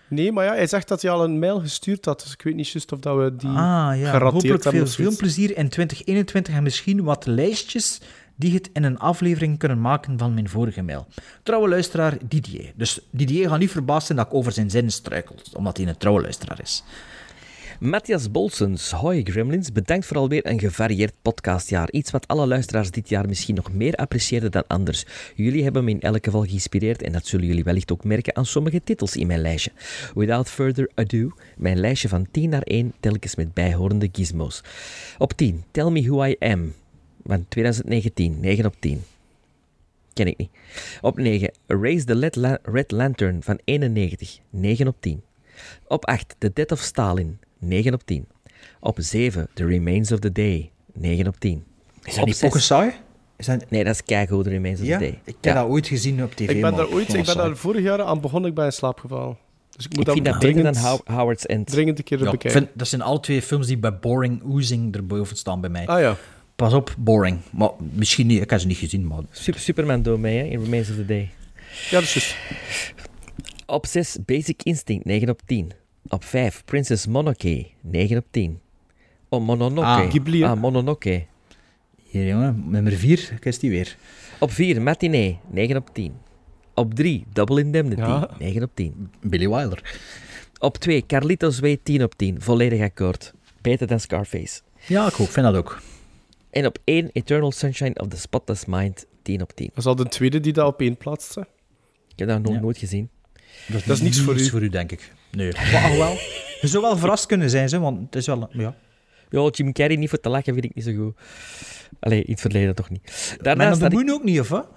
Nee, 0.10 0.32
maar 0.32 0.46
ja, 0.46 0.54
hij 0.54 0.68
zegt 0.68 0.88
dat 0.88 1.02
hij 1.02 1.12
al 1.12 1.24
een 1.24 1.40
mail 1.40 1.60
gestuurd 1.60 2.06
had, 2.06 2.22
dus 2.24 2.34
ik 2.34 2.42
weet 2.42 2.56
niet 2.56 2.68
juist 2.68 2.92
of 2.92 3.00
dat 3.00 3.18
we 3.18 3.36
die 3.36 3.50
Ah 3.50 3.56
ja, 3.56 3.94
gerateerd 3.94 4.22
hopelijk 4.24 4.64
hebben 4.64 4.72
veel 4.72 4.82
of 4.82 4.90
zoiets. 4.90 4.96
filmplezier 4.96 5.58
in 5.58 5.70
2021 5.70 6.54
en 6.56 6.64
misschien 6.64 7.04
wat 7.04 7.26
lijstjes 7.26 8.02
die 8.38 8.54
het 8.54 8.70
in 8.74 8.84
een 8.84 9.00
aflevering 9.00 9.58
kunnen 9.58 9.82
maken 9.82 10.18
van 10.18 10.34
mijn 10.34 10.50
vorige 10.50 10.82
mail. 10.82 11.08
Trouwe 11.44 11.70
luisteraar 11.70 12.18
Didier. 12.28 12.72
Dus 12.76 13.00
Didier 13.12 13.50
gaat 13.50 13.60
niet 13.60 13.72
verbaasd 13.72 14.06
zijn 14.06 14.18
dat 14.18 14.28
ik 14.28 14.34
over 14.34 14.52
zijn 14.52 14.70
zin 14.70 14.92
struikel, 14.92 15.36
omdat 15.54 15.78
hij 15.78 15.88
een 15.88 15.98
trouwe 15.98 16.22
luisteraar 16.22 16.62
is. 16.62 16.84
Matthias 17.80 18.32
Bolsens, 18.32 18.92
hoi 18.92 19.24
Gremlins, 19.24 19.72
bedankt 19.72 20.06
voor 20.06 20.18
alweer 20.18 20.46
een 20.46 20.60
gevarieerd 20.60 21.14
podcastjaar. 21.22 21.92
Iets 21.92 22.12
wat 22.12 22.28
alle 22.28 22.48
luisteraars 22.48 22.92
dit 22.92 23.10
jaar 23.10 23.28
misschien 23.28 23.56
nog 23.56 23.74
meer 23.74 23.94
apprecieerden 23.96 24.52
dan 24.52 24.64
anders. 24.68 25.06
Jullie 25.36 25.64
hebben 25.64 25.84
me 25.84 25.92
in 25.92 26.02
elk 26.02 26.26
geval 26.26 26.44
geïnspireerd 26.44 27.02
en 27.02 27.12
dat 27.12 27.28
zullen 27.28 27.46
jullie 27.46 27.64
wellicht 27.64 27.92
ook 27.92 28.04
merken 28.04 28.36
aan 28.36 28.46
sommige 28.46 28.84
titels 28.84 29.16
in 29.16 29.28
mijn 29.28 29.42
lijstje. 29.42 29.72
Without 30.16 30.50
further 30.50 30.90
ado, 30.96 31.32
mijn 31.58 31.80
lijstje 31.80 32.08
van 32.08 32.28
10 32.32 32.50
naar 32.50 32.62
1, 32.62 32.94
telkens 33.00 33.36
met 33.36 33.54
bijhorende 33.54 34.10
gizmos. 34.12 34.62
Op 35.18 35.34
10, 35.34 35.64
Tell 35.72 35.90
Me 35.90 36.02
Who 36.02 36.26
I 36.26 36.36
Am, 36.40 36.74
van 37.28 37.46
2019, 37.48 38.38
9 38.42 38.66
op 38.66 38.76
10. 38.80 39.04
Ken 40.14 40.28
ik 40.28 40.38
niet. 40.38 40.50
Op 41.02 41.18
9, 41.18 41.52
Raise 41.68 42.06
the 42.06 42.20
Red, 42.20 42.36
La- 42.36 42.60
Red 42.64 42.92
Lantern 42.92 43.44
van 43.44 43.60
91, 43.64 44.40
9 44.50 44.88
op 44.88 44.96
10. 45.00 45.22
Op 45.88 46.06
8, 46.06 46.36
The 46.38 46.52
Death 46.54 46.72
of 46.72 46.80
Stalin, 46.80 47.40
9 47.60 47.94
op 47.94 48.06
10. 48.06 48.28
Op 48.80 48.98
7, 49.00 49.48
The 49.54 49.66
Remains 49.66 50.12
of 50.12 50.20
the 50.20 50.32
Day, 50.32 50.72
9 50.94 51.28
op 51.28 51.40
10. 51.40 51.64
Is 52.04 52.12
Op 52.12 52.16
dat 52.18 52.26
niet 52.26 52.36
zes- 52.38 52.50
Pokesai? 52.50 52.92
Is 53.38 53.46
dat... 53.46 53.70
Nee, 53.70 53.84
dat 53.84 53.94
is 53.94 54.04
keigoed, 54.04 54.44
The 54.44 54.50
Remains 54.50 54.80
of 54.80 54.86
Ja, 54.86 54.98
the 54.98 55.06
ik 55.06 55.12
Day. 55.12 55.22
heb 55.26 55.36
Ja. 55.42 55.54
dat 55.54 55.70
ooit 55.72 55.88
gezien 55.88 56.24
op 56.24 56.34
tv. 56.36 56.50
Ik 56.50 56.62
ben 56.62 56.76
daar 56.76 56.88
ooit, 56.90 57.14
ik 57.14 57.26
ben 57.26 57.38
daar 57.38 57.56
vorig 57.58 57.82
jaar 57.84 58.02
aan 58.02 58.22
begonnen, 58.22 58.50
ik 58.50 58.56
ben 58.56 58.66
in 58.66 58.72
slaap 58.72 59.00
gevallen. 59.00 59.38
Dus 59.76 59.86
ik 59.86 59.92
moet 59.92 60.00
Ik 60.00 60.06
dat 60.06 60.14
vind 60.14 60.26
dat 60.26 60.40
beter 60.40 60.64
dan 60.64 60.76
How- 60.76 61.08
Howard's 61.08 61.46
End. 61.46 61.68
dringend 61.68 61.98
een 61.98 62.04
keer 62.04 62.18
Ja, 62.20 62.26
ik 62.26 62.32
bekijken. 62.32 62.62
vind, 62.62 62.72
dat 62.78 62.88
zijn 62.88 63.02
alle 63.02 63.20
twee 63.20 63.42
films 63.42 63.68
die 63.68 63.78
bij 63.78 63.98
Boring 64.00 64.44
Oozing 64.44 64.96
erboven 64.96 65.38
staan 65.38 65.62
bij 65.62 65.70
mij. 65.70 65.88
Ah 65.88 66.00
ja. 66.00 66.16
Pas 66.58 66.74
op, 66.74 66.96
boring. 66.98 67.40
Maar 67.52 67.70
misschien 67.94 68.28
niet, 68.28 68.42
ik 68.42 68.50
heb 68.50 68.60
ze 68.60 68.68
niet 68.68 68.78
gezien, 68.78 69.08
maar... 69.08 69.22
Super, 69.32 69.60
Superman 69.62 70.02
doet 70.02 70.20
mee, 70.20 70.38
hè, 70.38 70.44
in 70.44 70.64
Remains 70.64 70.90
of 70.90 70.96
the 70.96 71.06
Day. 71.06 71.30
Ja, 71.90 72.00
dat 72.00 72.02
is 72.04 72.14
juist. 72.14 72.36
Op 73.66 73.86
6 73.86 74.18
Basic 74.26 74.64
Instinct, 74.64 75.06
9 75.06 75.30
op 75.30 75.42
10. 75.46 75.72
Op 76.08 76.24
5 76.24 76.62
Princess 76.66 77.08
Mononoke, 77.08 77.68
9 77.82 78.18
op 78.18 78.26
10. 78.32 78.60
Oh, 79.30 79.46
Mononoke. 79.46 79.88
Ah, 79.88 80.10
Ghibli? 80.10 80.44
Ah, 80.44 80.60
Mononoke. 80.60 81.26
Hier, 82.10 82.28
jongen, 82.28 82.64
nummer 82.70 82.94
4, 82.94 83.32
ik 83.36 83.46
is 83.46 83.60
die 83.60 83.70
weer. 83.70 83.98
Op 84.40 84.52
4 84.52 84.82
Matinee, 84.82 85.40
9 85.52 85.76
op 85.76 85.94
10. 85.94 86.14
Op 86.74 86.94
3 86.94 87.26
Double 87.34 87.60
Indemnity, 87.60 88.02
Ja. 88.02 88.30
9 88.40 88.64
op 88.64 88.72
10. 88.74 89.10
Billy 89.22 89.50
Wilder. 89.50 89.98
Op 90.60 90.78
2 90.78 91.06
Carlitos 91.08 91.60
Way, 91.60 91.80
10 91.84 92.04
op 92.04 92.16
10. 92.16 92.42
Volledig 92.42 92.82
akkoord. 92.82 93.34
Beter 93.62 93.88
dan 93.88 94.00
Scarface. 94.00 94.62
Ja, 94.88 95.08
ik 95.08 95.20
ook, 95.20 95.28
vind 95.30 95.46
dat 95.46 95.56
ook. 95.56 95.82
En 96.50 96.66
op 96.66 96.78
1 96.84 97.10
Eternal 97.14 97.52
Sunshine 97.52 97.94
of 97.96 98.08
the 98.08 98.18
Spotless 98.18 98.66
Mind, 98.66 99.06
10 99.22 99.42
op 99.42 99.52
10. 99.54 99.68
Dat 99.68 99.78
is 99.78 99.86
al 99.86 99.96
de 99.96 100.08
tweede 100.08 100.40
die 100.40 100.54
dat 100.54 100.68
op 100.68 100.82
één 100.82 100.98
plaatst. 100.98 101.36
hè. 101.36 101.42
Ik 102.08 102.20
heb 102.20 102.28
dat 102.28 102.42
nog 102.42 102.54
Ja. 102.54 102.60
nooit 102.60 102.78
gezien. 102.78 103.10
Dat 103.68 103.88
is 103.88 104.02
niks 104.02 104.20
voor 104.22 104.36
u. 104.36 104.50
voor 104.50 104.62
u, 104.64 104.70
denk 104.70 104.92
ik. 104.92 105.12
Nee. 105.32 105.52
Maar 105.72 105.98
wel. 105.98 106.12
Je 106.62 106.68
zou 106.68 106.84
wel 106.84 106.98
verrast 106.98 107.26
kunnen 107.26 107.50
zijn, 107.50 107.70
zo, 107.70 107.80
want 107.80 108.00
het 108.06 108.16
is 108.16 108.26
wel... 108.26 108.50
Ja. 108.52 108.76
Ja, 109.30 109.50
Jim 109.52 109.72
Carrey 109.74 109.96
niet 109.96 110.10
voor 110.10 110.20
te 110.20 110.30
lachen 110.30 110.54
vind 110.54 110.66
ik 110.66 110.76
niet 110.76 110.84
zo 110.86 110.94
goed. 110.94 111.16
Allee, 112.00 112.24
in 112.24 112.32
het 112.32 112.42
verleden 112.42 112.76
toch 112.76 112.90
niet. 112.90 113.38
Daarnaast 113.42 113.82
on 113.82 113.90
the 113.90 113.98
ik... 113.98 114.06
Moon 114.06 114.16
ook 114.16 114.24
niet, 114.24 114.40
of 114.40 114.50
wat? 114.50 114.68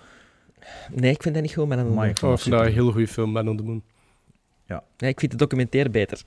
Nee, 0.95 1.11
ik 1.13 1.23
vind 1.23 1.35
dat 1.35 1.43
niet 1.43 1.53
goed, 1.55 1.69
maar 1.69 1.77
dan... 1.77 1.87
Amai, 1.87 2.11
ik 2.11 2.17
Oh, 2.23 2.23
ik 2.23 2.29
vond 2.29 2.43
vind 2.43 2.55
dat 2.55 2.67
een 2.67 2.73
heel 2.73 2.91
goede 2.93 3.09
film, 3.09 3.31
Man 3.31 3.49
on 3.49 3.57
the 3.57 3.63
Moon. 3.63 3.83
Nee, 4.99 5.11
ik 5.11 5.19
vind 5.21 5.31
de 5.33 5.39
documentaire 5.39 5.91
beter. 5.91 6.23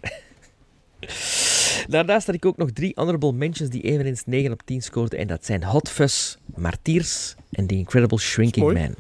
Daarnaast 1.88 2.26
had 2.26 2.36
ik 2.36 2.46
ook 2.46 2.58
nog 2.58 2.72
drie 2.72 2.92
honorable 2.96 3.34
mentions 3.34 3.70
die 3.70 3.82
eveneens 3.82 4.24
9 4.26 4.52
op 4.52 4.62
10 4.66 4.82
scoorden. 4.82 5.20
En 5.20 5.28
dat 5.28 5.46
zijn 5.46 5.64
Hot 5.64 5.90
Fuzz, 5.90 6.36
Martyrs 6.56 7.36
en 7.52 7.68
The 7.68 7.76
Incredible 7.76 8.20
Shrinking 8.20 8.66
mooi. 8.66 8.80
Man. 8.80 8.96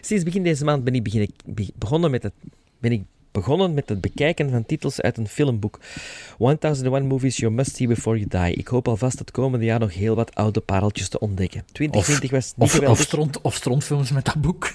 Sinds 0.00 0.24
begin 0.24 0.42
deze 0.42 0.64
maand 0.64 0.84
ben 0.84 0.94
ik, 0.94 1.02
beginnen, 1.02 1.30
begonnen 1.74 2.10
met 2.10 2.22
het, 2.22 2.32
ben 2.78 2.92
ik 2.92 3.02
begonnen 3.36 3.74
met 3.74 3.88
het 3.88 4.00
bekijken 4.00 4.50
van 4.50 4.66
titels 4.66 5.00
uit 5.00 5.16
een 5.18 5.28
filmboek. 5.28 5.78
1001 6.38 7.06
Movies 7.06 7.36
You 7.36 7.52
Must 7.52 7.76
See 7.76 7.86
Before 7.86 8.18
You 8.18 8.44
Die. 8.44 8.54
Ik 8.56 8.68
hoop 8.68 8.88
alvast 8.88 9.18
het 9.18 9.30
komende 9.30 9.64
jaar 9.64 9.78
nog 9.78 9.94
heel 9.94 10.14
wat 10.14 10.34
oude 10.34 10.60
pareltjes 10.60 11.08
te 11.08 11.18
ontdekken. 11.18 11.62
2020 11.72 12.30
was 12.30 12.44
niet 12.46 12.54
Of, 12.56 12.64
of, 12.64 12.72
geweldig. 12.72 13.00
stront, 13.00 13.40
of 13.40 13.54
strontfilms 13.54 14.12
met 14.12 14.24
dat 14.24 14.40
boek. 14.40 14.74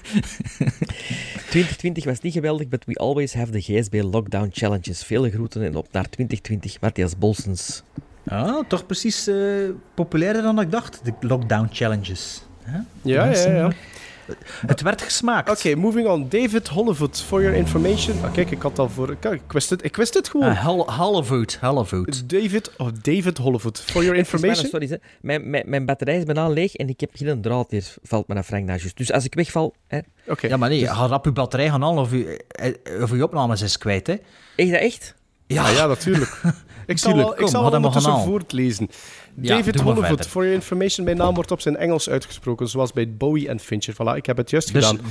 2020 1.50 2.04
was 2.04 2.20
niet 2.20 2.32
geweldig, 2.32 2.68
but 2.68 2.84
we 2.84 2.94
always 2.94 3.34
have 3.34 3.50
the 3.52 3.60
GSB 3.60 3.94
Lockdown 4.02 4.48
Challenges. 4.52 5.02
Vele 5.04 5.30
groeten 5.30 5.62
en 5.62 5.76
op 5.76 5.86
naar 5.92 6.08
2020. 6.08 6.80
Matthias 6.80 7.18
Bolsens. 7.18 7.82
Ja, 8.24 8.62
toch 8.68 8.86
precies 8.86 9.26
eh, 9.26 9.36
populairder 9.94 10.42
dan 10.42 10.60
ik 10.60 10.70
dacht, 10.70 11.00
de 11.04 11.12
lockdown 11.20 11.68
challenges. 11.72 12.42
Hè? 12.62 12.78
Ja, 13.02 13.24
ja, 13.24 13.48
ja. 13.50 13.72
Het 14.66 14.80
werd 14.82 15.02
gesmaakt. 15.02 15.50
Oké, 15.50 15.74
moving 15.74 16.08
on. 16.08 16.28
David 16.28 16.68
Hollywood, 16.68 17.20
for 17.26 17.42
your 17.42 17.56
information. 17.56 18.24
Ah, 18.24 18.32
kijk, 18.32 18.50
ik 18.50 18.62
had 18.62 18.78
al 18.78 18.88
voor... 18.88 19.16
Kijk, 19.16 19.34
ik 19.44 19.52
wist 19.52 19.70
het, 19.70 19.84
ik 19.84 19.96
wist 19.96 20.14
het 20.14 20.28
gewoon. 20.28 20.48
Uh, 20.48 20.66
Hollywood, 20.98 21.58
Hollywood. 21.60 22.28
David, 22.30 22.70
of 22.76 22.90
David 22.92 23.38
Hollywood, 23.38 23.78
for 23.86 24.02
your 24.02 24.18
information. 24.24 24.66
Sorry, 24.66 24.86
hè. 24.88 24.96
mijn, 25.20 25.50
mijn, 25.50 25.64
mijn 25.66 25.86
batterij 25.86 26.16
is 26.18 26.24
bijna 26.24 26.48
leeg 26.48 26.74
en 26.74 26.88
ik 26.88 27.00
heb 27.00 27.10
geen 27.14 27.40
draad 27.40 27.70
hier, 27.70 27.94
valt 28.02 28.28
me 28.28 28.34
naar 28.34 28.42
Frank. 28.44 28.70
Dus 28.94 29.12
als 29.12 29.24
ik 29.24 29.34
wegval... 29.34 29.74
Hè, 29.86 29.98
Oké. 30.26 30.46
Ja, 30.46 30.56
maar 30.56 30.68
nee, 30.68 30.86
ga 30.86 31.06
rap 31.06 31.24
je 31.24 31.32
batterij 31.32 31.68
gaan 31.68 31.82
halen 31.82 32.02
of 32.02 32.10
je, 32.10 32.44
eh, 32.48 33.02
of 33.02 33.10
je 33.10 33.22
opnames 33.22 33.62
is 33.62 33.78
kwijt, 33.78 34.06
hè. 34.06 34.14
Echt 34.56 34.70
dat 34.70 34.80
echt? 34.80 35.14
Ja, 35.46 35.64
Ah, 35.64 35.72
ja, 35.74 35.86
natuurlijk. 35.86 36.40
Ik 36.86 36.98
zal, 36.98 37.16
wel- 37.16 37.30
ik 37.32 37.36
kom, 37.36 37.48
zal 37.48 37.64
hem 37.64 37.74
ondertussen 37.74 38.18
voortlezen. 38.20 38.88
Ja, 39.40 39.56
David 39.56 39.74
maar 39.74 39.84
Hollywood, 39.84 40.26
for 40.26 40.42
your 40.42 40.54
information. 40.54 41.04
Mijn 41.04 41.16
naam 41.16 41.34
wordt 41.34 41.50
op 41.50 41.60
zijn 41.60 41.76
Engels 41.76 42.08
uitgesproken, 42.08 42.68
zoals 42.68 42.92
bij 42.92 43.14
Bowie 43.16 43.48
en 43.48 43.60
Fincher. 43.60 43.94
Voilà, 43.94 44.16
ik 44.16 44.26
heb 44.26 44.36
het 44.36 44.50
juist 44.50 44.72
Dus 44.72 44.86
gedaan. 44.86 45.06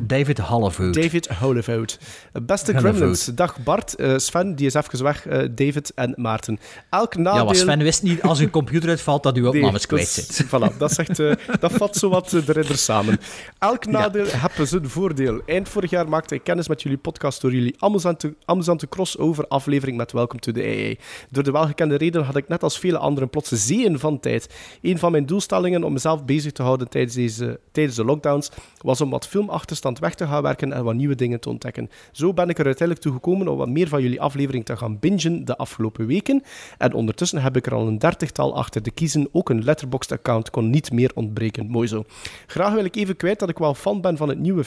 David 0.00 0.38
Hollywood. 0.38 0.94
David 0.94 1.26
Hollywood. 1.26 1.98
Beste. 2.42 2.78
Gremlins, 2.78 3.24
dag 3.24 3.58
Bart, 3.64 3.94
eh, 3.94 4.16
Sven, 4.16 4.54
die 4.54 4.66
is 4.66 4.74
even 4.74 5.02
weg, 5.02 5.26
eh, 5.26 5.48
David 5.50 5.92
en 5.94 6.14
Maarten. 6.16 6.58
Elk 6.90 7.16
nadeel... 7.16 7.38
ja, 7.38 7.44
maar 7.44 7.54
Sven 7.54 7.78
wist 7.78 8.02
niet, 8.02 8.22
als 8.22 8.40
uw 8.40 8.50
computer 8.50 8.88
uitvalt, 8.88 9.22
dat 9.22 9.36
uw 9.36 9.46
opnames 9.46 9.86
Nee, 9.86 9.86
kwijt 9.86 10.08
zit. 10.08 10.44
Voilà, 10.50 10.76
dat, 10.78 10.92
zegt, 10.92 11.18
eh, 11.18 11.32
dat 11.60 11.72
vat 11.72 11.96
zowat 11.96 12.30
de 12.30 12.52
ridder 12.52 12.78
samen. 12.78 13.18
Elk 13.58 13.86
nadeel 13.86 14.26
heeft 14.26 14.68
zijn 14.68 14.88
voordeel. 14.88 15.40
Eind 15.46 15.68
vorig 15.68 15.90
jaar 15.90 16.08
maakte 16.08 16.34
ik 16.34 16.44
kennis 16.44 16.68
met 16.68 16.82
jullie 16.82 16.98
podcast 16.98 17.40
door 17.40 17.52
jullie 17.52 17.74
amusante, 17.78 18.34
amusante 18.44 18.88
crossover 18.88 19.46
aflevering 19.46 19.96
met 19.96 20.12
Welcome 20.12 20.40
to 20.40 20.52
the 20.52 20.62
AA. 20.62 21.04
Door 21.30 21.42
de 21.42 21.50
welgekende 21.50 21.96
reden 21.96 22.24
had 22.24 22.36
ik 22.36 22.48
net 22.48 22.62
als 22.62 22.78
vele 22.78 22.98
anderen 22.98 23.30
plots 23.30 23.50
zeeën 23.66 23.98
van 23.98 24.20
tijd. 24.20 24.54
Een 24.82 24.98
van 24.98 25.12
mijn 25.12 25.26
doelstellingen 25.26 25.84
om 25.84 25.92
mezelf 25.92 26.24
bezig 26.24 26.52
te 26.52 26.62
houden 26.62 26.88
tijdens, 26.88 27.14
deze, 27.14 27.60
tijdens 27.72 27.96
de 27.96 28.04
lockdowns 28.04 28.50
was 28.80 29.00
om 29.00 29.10
wat 29.10 29.26
filmachterstand 29.26 29.98
weg 29.98 30.14
te 30.14 30.26
gaan 30.26 30.42
werken 30.42 30.72
en 30.72 30.84
wat 30.84 30.94
nieuwe 30.94 31.14
dingen 31.14 31.40
te 31.40 31.48
ontdekken. 31.48 31.90
Zo 32.12 32.32
ben 32.32 32.48
ik 32.48 32.58
er 32.58 32.64
uiteindelijk 32.64 33.06
toe 33.06 33.12
gekomen 33.14 33.48
om 33.48 33.56
wat 33.56 33.68
meer 33.68 33.88
van 33.88 34.02
jullie 34.02 34.20
aflevering 34.20 34.64
te 34.64 34.76
gaan 34.76 34.98
bingen 34.98 35.44
de 35.44 35.56
afgelopen 35.56 36.06
weken. 36.06 36.42
En 36.78 36.92
ondertussen 36.92 37.42
heb 37.42 37.56
ik 37.56 37.66
er 37.66 37.74
al 37.74 37.86
een 37.86 37.98
dertigtal 37.98 38.56
achter 38.56 38.82
de 38.82 38.90
kiezen. 38.90 39.28
Ook 39.32 39.50
een 39.50 39.64
Letterboxd-account 39.64 40.50
kon 40.50 40.70
niet 40.70 40.92
meer 40.92 41.10
ontbreken. 41.14 41.66
Mooi 41.66 41.88
zo. 41.88 42.04
Graag 42.46 42.72
wil 42.72 42.84
ik 42.84 42.96
even 42.96 43.16
kwijt 43.16 43.38
dat 43.38 43.48
ik 43.48 43.58
wel 43.58 43.74
fan 43.74 44.00
ben 44.00 44.16
van 44.16 44.28
het 44.28 44.38
nieuwe 44.38 44.64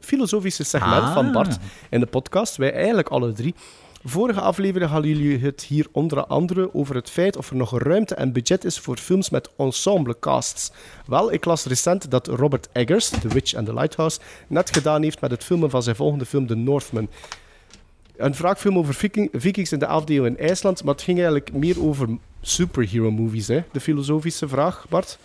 filosofische 0.00 0.64
segment 0.64 1.02
Ah. 1.02 1.14
van 1.14 1.32
Bart 1.32 1.58
in 1.90 2.00
de 2.00 2.06
podcast. 2.06 2.56
Wij 2.56 2.72
eigenlijk 2.72 3.08
alle 3.08 3.32
drie. 3.32 3.54
Vorige 4.04 4.40
aflevering 4.40 4.90
hadden 4.90 5.10
jullie 5.10 5.38
het 5.38 5.62
hier 5.62 5.86
onder 5.92 6.26
andere 6.26 6.74
over 6.74 6.94
het 6.94 7.10
feit 7.10 7.36
of 7.36 7.50
er 7.50 7.56
nog 7.56 7.78
ruimte 7.78 8.14
en 8.14 8.32
budget 8.32 8.64
is 8.64 8.78
voor 8.78 8.96
films 8.96 9.30
met 9.30 9.50
ensemble 9.56 10.16
casts. 10.20 10.70
Wel, 11.06 11.32
ik 11.32 11.44
las 11.44 11.64
recent 11.64 12.10
dat 12.10 12.26
Robert 12.26 12.68
Eggers, 12.72 13.08
The 13.08 13.28
Witch 13.28 13.54
and 13.54 13.66
the 13.66 13.74
Lighthouse, 13.74 14.20
net 14.46 14.70
gedaan 14.72 15.02
heeft 15.02 15.20
met 15.20 15.30
het 15.30 15.44
filmen 15.44 15.70
van 15.70 15.82
zijn 15.82 15.96
volgende 15.96 16.26
film 16.26 16.46
The 16.46 16.54
Northman. 16.54 17.08
Een 18.16 18.32
wraakfilm 18.32 18.78
over 18.78 18.94
viking, 18.94 19.28
vikings 19.32 19.72
in 19.72 19.78
de 19.78 20.02
11e 20.02 20.04
eeuw 20.04 20.24
in 20.24 20.38
IJsland, 20.38 20.84
maar 20.84 20.94
het 20.94 21.02
ging 21.02 21.18
eigenlijk 21.18 21.52
meer 21.52 21.82
over 21.82 22.08
superhero 22.40 23.10
movies, 23.10 23.48
hè? 23.48 23.62
de 23.72 23.80
filosofische 23.80 24.48
vraag, 24.48 24.86
Bart. 24.88 25.18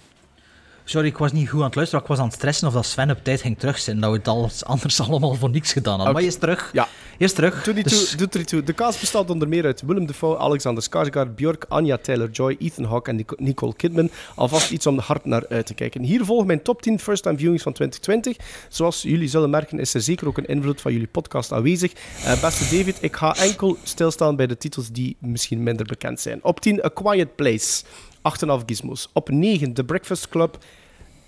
Sorry, 0.86 1.08
ik 1.08 1.18
was 1.18 1.32
niet 1.32 1.50
goed 1.50 1.60
aan 1.60 1.66
het 1.66 1.76
luisteren. 1.76 2.04
Ik 2.04 2.10
was 2.10 2.20
aan 2.20 2.26
het 2.26 2.34
stressen 2.34 2.68
of 2.68 2.74
dat 2.74 2.86
Sven 2.86 3.12
op 3.12 3.24
tijd 3.24 3.42
ging 3.42 3.60
terug 3.60 3.80
zijn. 3.80 4.00
Dat 4.00 4.12
we 4.12 4.18
het 4.18 4.28
alles 4.28 4.66
anders 4.66 5.00
allemaal 5.10 5.36
voor 5.36 5.50
niks 5.50 5.74
gedaan 5.74 5.94
hadden. 5.96 6.14
Maar 6.14 6.22
hij 6.22 6.32
is 6.32 6.38
terug. 6.38 6.70
Ja. 6.74 6.88
Is 7.18 7.34
terug. 7.34 7.64
Dus- 7.64 8.10
toe, 8.10 8.18
doet 8.18 8.36
er 8.36 8.46
toe. 8.46 8.64
De 8.64 8.74
cast 8.74 9.00
bestaat 9.00 9.30
onder 9.30 9.48
meer 9.48 9.66
uit 9.66 9.82
Willem 9.86 10.06
Dafoe, 10.06 10.38
Alexander 10.38 10.84
Skarsgård, 10.84 11.36
Björk, 11.36 11.66
Anya 11.70 11.98
Taylor-Joy, 11.98 12.56
Ethan 12.60 12.84
Hawke 12.86 13.10
en 13.10 13.16
Nico- 13.16 13.36
Nicole 13.40 13.74
Kidman. 13.76 14.10
Alvast 14.36 14.72
iets 14.72 14.88
om 14.88 15.00
hard 15.00 15.26
naar 15.26 15.46
uit 15.50 15.66
te 15.66 15.74
kijken. 15.74 16.02
Hier 16.04 16.26
volgen 16.26 16.48
mijn 16.48 16.62
top 16.62 16.82
10 16.82 17.00
first-time 17.00 17.38
viewings 17.38 17.64
van 17.64 17.74
2020. 17.74 18.46
Zoals 18.70 19.02
jullie 19.02 19.28
zullen 19.28 19.50
merken 19.50 19.80
is 19.80 19.94
er 19.94 20.02
zeker 20.02 20.28
ook 20.28 20.38
een 20.38 20.46
invloed 20.48 20.82
van 20.82 20.92
jullie 20.92 21.08
podcast 21.08 21.52
aanwezig. 21.52 21.92
Eh, 22.24 22.42
beste 22.42 22.76
David, 22.78 22.98
ik 23.02 23.16
ga 23.16 23.36
enkel 23.36 23.78
stilstaan 23.84 24.36
bij 24.36 24.48
de 24.48 24.58
titels 24.58 24.90
die 24.92 25.16
misschien 25.20 25.64
minder 25.64 25.86
bekend 25.86 26.20
zijn. 26.20 26.40
Op 26.44 26.60
10 26.60 26.86
A 26.86 26.90
Quiet 26.94 27.36
Place, 27.36 27.84
8,5 28.24 28.66
gizmos. 28.66 29.10
Op 29.14 29.30
9 29.30 29.74
The 29.74 29.84
Breakfast 29.84 30.30
Club, 30.30 30.58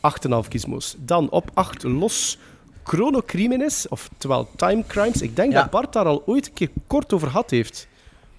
8,5 0.01 0.47
gizmos. 0.49 0.95
Dan 0.99 1.29
op 1.29 1.51
8 1.53 1.83
Los 1.83 2.37
Chronocriminis, 2.83 3.87
oftewel 3.87 4.47
Time 4.55 4.83
Crimes. 4.87 5.21
Ik 5.21 5.35
denk 5.35 5.51
Ja. 5.51 5.61
dat 5.61 5.69
Bart 5.69 5.93
daar 5.93 6.05
al 6.05 6.23
ooit 6.25 6.47
een 6.47 6.53
keer 6.53 6.69
kort 6.87 7.13
over 7.13 7.27
gehad 7.27 7.49
heeft. 7.49 7.87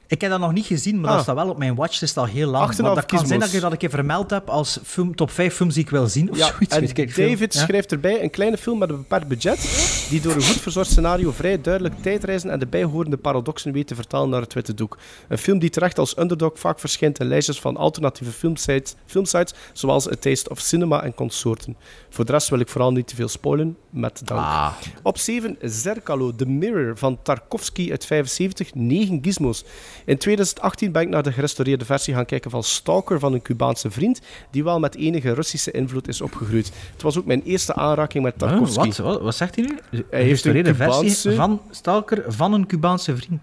Ik 0.08 0.20
heb 0.20 0.30
dat 0.30 0.40
nog 0.40 0.52
niet 0.52 0.66
gezien, 0.66 1.00
maar 1.00 1.08
Ah. 1.10 1.14
dat 1.14 1.22
staat 1.22 1.34
wel 1.36 1.48
op 1.48 1.58
mijn 1.58 1.74
watchlist 1.74 2.16
al 2.16 2.24
heel 2.24 2.50
lang. 2.50 2.64
8,5 2.64 2.82
Maar 2.86 2.94
dat 2.94 3.06
kan 3.06 3.26
zijn 3.26 3.40
dat 3.40 3.52
ik 3.52 3.60
dat 3.60 3.72
een 3.72 3.78
keer 3.78 3.90
vermeld 3.90 4.30
heb 4.30 4.48
als 4.48 4.78
film, 4.84 5.14
top 5.14 5.30
5 5.30 5.54
films 5.54 5.74
die 5.74 5.82
ik 5.82 5.90
wil 5.90 6.06
zien. 6.06 6.30
Of 6.30 6.36
Ja, 6.36 6.46
zoiets. 6.46 6.74
en 6.74 6.80
weet 6.80 6.98
ik. 6.98 7.16
David 7.16 7.54
Ja. 7.54 7.60
schrijft 7.60 7.92
erbij 7.92 8.22
een 8.22 8.30
kleine 8.30 8.56
film 8.58 8.78
met 8.78 8.88
een 8.90 8.96
beperkt 8.96 9.28
budget, 9.28 10.06
die 10.10 10.20
door 10.20 10.34
een 10.34 10.42
goed 10.42 10.60
verzorgd 10.60 10.90
scenario 10.90 11.30
vrij 11.32 11.60
duidelijk 11.60 11.94
tijdreizen 12.02 12.50
en 12.50 12.58
de 12.58 12.66
bijhorende 12.66 13.16
paradoxen 13.16 13.72
weet 13.72 13.86
te 13.86 13.94
vertalen 13.94 14.28
naar 14.30 14.40
het 14.40 14.54
witte 14.54 14.74
doek. 14.74 14.98
Een 15.28 15.38
film 15.38 15.58
die 15.58 15.70
terecht 15.70 15.98
als 15.98 16.18
underdog 16.18 16.50
vaak 16.54 16.80
verschijnt 16.80 17.18
in 17.20 17.26
lijstjes 17.26 17.60
van 17.60 17.76
alternatieve 17.76 18.32
filmsites, 18.32 18.94
filmsites 19.06 19.54
zoals 19.72 20.10
A 20.10 20.14
Taste 20.20 20.50
of 20.50 20.58
Cinema 20.60 21.02
en 21.02 21.14
consorten. 21.14 21.76
Voor 22.10 22.24
de 22.24 22.32
rest 22.32 22.48
wil 22.48 22.58
ik 22.60 22.68
vooral 22.68 22.92
niet 22.92 23.06
te 23.06 23.14
veel 23.14 23.28
spoilen, 23.28 23.76
met 23.90 24.20
dank. 24.24 24.40
Ah, 24.40 24.72
Op 25.02 25.18
7 25.18 25.56
Zerkalo, 25.60 26.34
The 26.34 26.46
Mirror 26.46 26.96
van 26.98 27.18
Tarkovsky 27.22 27.90
uit 27.90 28.06
75, 28.06 28.74
9 28.74 29.18
gizmos. 29.22 29.64
In 30.06 30.18
2018 30.18 30.92
ben 30.92 31.02
ik 31.02 31.08
naar 31.08 31.22
de 31.22 31.32
gerestaureerde 31.32 31.84
versie 31.84 32.14
gaan 32.14 32.24
kijken 32.24 32.50
van 32.50 32.62
Stalker 32.62 33.18
van 33.18 33.32
een 33.32 33.42
Cubaanse 33.42 33.90
vriend, 33.90 34.20
die 34.50 34.64
wel 34.64 34.78
met 34.78 34.96
enige 34.96 35.32
Russische 35.32 35.70
invloed 35.70 36.08
is 36.08 36.20
opgegroeid. 36.20 36.72
Het 36.92 37.02
was 37.02 37.18
ook 37.18 37.26
mijn 37.26 37.42
eerste 37.42 37.74
aanraking 37.74 38.24
met 38.24 38.38
Tarkovsky. 38.38 38.86
wat? 38.86 38.96
wat? 38.96 39.20
Wat 39.20 39.34
zegt 39.34 39.54
hij 39.54 39.64
nu? 39.64 39.78
Een 39.90 40.04
een 40.10 40.24
gerestaureerde 40.24 40.74
versie 40.74 41.32
van 41.32 41.60
Stalker 41.70 42.32
van 42.32 42.52
een 42.52 42.66
Cubaanse 42.66 43.16
vriend. 43.16 43.42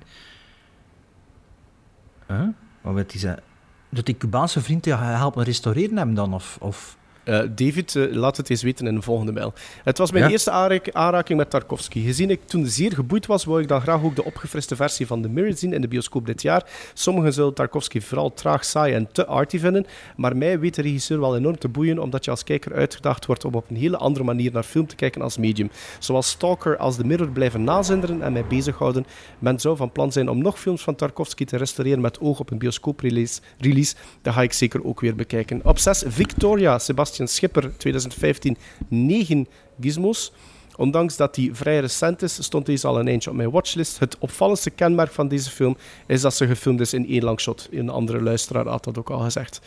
Huh? 2.27 2.47
Wat 2.81 2.93
wil 2.93 3.03
hij 3.07 3.19
zeggen? 3.19 3.43
Dat 3.89 4.05
die 4.05 4.17
Cubaanse 4.17 4.61
vriend 4.61 4.85
helpen 4.85 5.43
restaureren 5.43 5.97
hem 5.97 6.15
dan? 6.15 6.33
Of, 6.33 6.57
of... 6.59 6.97
Eh, 7.23 7.39
David, 7.55 7.95
eh, 7.95 8.11
laat 8.15 8.37
het 8.37 8.49
eens 8.49 8.61
weten 8.63 8.87
in 8.87 8.95
de 8.95 9.01
volgende 9.01 9.31
mail. 9.31 9.53
Het 9.83 9.97
was 9.97 10.11
mijn 10.11 10.23
Ja. 10.23 10.29
eerste 10.29 10.51
aanrak- 10.51 10.91
aanraking 10.91 11.37
met 11.37 11.49
Tarkovsky. 11.49 12.03
Gezien 12.05 12.29
ik 12.29 12.39
toen 12.45 12.65
zeer 12.65 12.91
geboeid 12.91 13.25
was, 13.25 13.43
wou 13.45 13.61
ik 13.61 13.67
dan 13.67 13.81
graag 13.81 14.03
ook 14.03 14.15
de 14.15 14.23
opgefriste 14.23 14.75
versie 14.75 15.07
van 15.07 15.21
The 15.21 15.29
Mirror 15.29 15.53
zien 15.57 15.73
in 15.73 15.81
de 15.81 15.87
bioscoop 15.87 16.25
dit 16.25 16.41
jaar. 16.41 16.65
Sommigen 16.93 17.33
zullen 17.33 17.53
Tarkovsky 17.53 18.01
vooral 18.01 18.33
traag, 18.33 18.65
saai 18.65 18.93
en 18.93 19.07
te 19.11 19.25
arty 19.25 19.59
vinden, 19.59 19.85
maar 20.15 20.37
mij 20.37 20.59
weet 20.59 20.75
de 20.75 20.81
regisseur 20.81 21.19
wel 21.19 21.35
enorm 21.37 21.57
te 21.57 21.67
boeien, 21.67 21.99
omdat 21.99 22.25
je 22.25 22.31
als 22.31 22.43
kijker 22.43 22.73
uitgedaagd 22.73 23.25
wordt 23.25 23.45
om 23.45 23.53
op 23.53 23.69
een 23.69 23.75
hele 23.75 23.97
andere 23.97 24.25
manier 24.25 24.51
naar 24.51 24.63
film 24.63 24.87
te 24.87 24.95
kijken 24.95 25.21
als 25.21 25.37
medium. 25.37 25.69
Zoals 25.99 26.29
Stalker 26.29 26.77
als 26.77 26.95
The 26.95 27.03
Mirror 27.05 27.29
blijven 27.29 27.63
nazinderen 27.63 28.21
en 28.21 28.33
mij 28.33 28.45
bezighouden. 28.45 29.05
Men 29.39 29.59
zou 29.59 29.77
van 29.77 29.91
plan 29.91 30.11
zijn 30.11 30.29
om 30.29 30.37
nog 30.41 30.59
films 30.59 30.81
van 30.83 30.95
Tarkovsky 30.95 31.45
te 31.45 31.57
restaureren 31.57 32.01
met 32.01 32.19
oog 32.19 32.39
op 32.39 32.51
een 32.51 32.57
bioscooprelease. 32.57 33.41
Release. 33.57 33.95
Dat 34.21 34.33
ga 34.33 34.41
ik 34.41 34.53
zeker 34.53 34.83
ook 34.85 34.99
weer 34.99 35.15
bekijken. 35.15 35.61
Op 35.63 35.77
6 35.79 36.03
Victoria, 36.07 36.79
Sebastian 36.79 37.11
Schipper, 37.19 37.77
2015, 37.77 38.57
9 38.87 39.47
gizmos. 39.79 40.31
Ondanks 40.75 41.17
dat 41.17 41.35
die 41.35 41.55
vrij 41.55 41.79
recent 41.79 42.21
is, 42.21 42.43
stond 42.43 42.65
deze 42.65 42.87
al 42.87 42.99
een 42.99 43.07
eindje 43.07 43.29
op 43.29 43.35
mijn 43.35 43.51
watchlist. 43.51 43.99
Het 43.99 44.17
opvallendste 44.17 44.69
kenmerk 44.69 45.11
van 45.11 45.27
deze 45.27 45.49
film 45.49 45.77
is 46.07 46.21
dat 46.21 46.33
ze 46.33 46.47
gefilmd 46.47 46.79
is 46.79 46.93
in 46.93 47.07
één 47.07 47.23
lang 47.23 47.39
shot. 47.39 47.67
Een 47.71 47.89
andere 47.89 48.21
luisteraar 48.21 48.67
had 48.67 48.83
dat 48.83 48.97
ook 48.97 49.09
al 49.09 49.19
gezegd. 49.19 49.61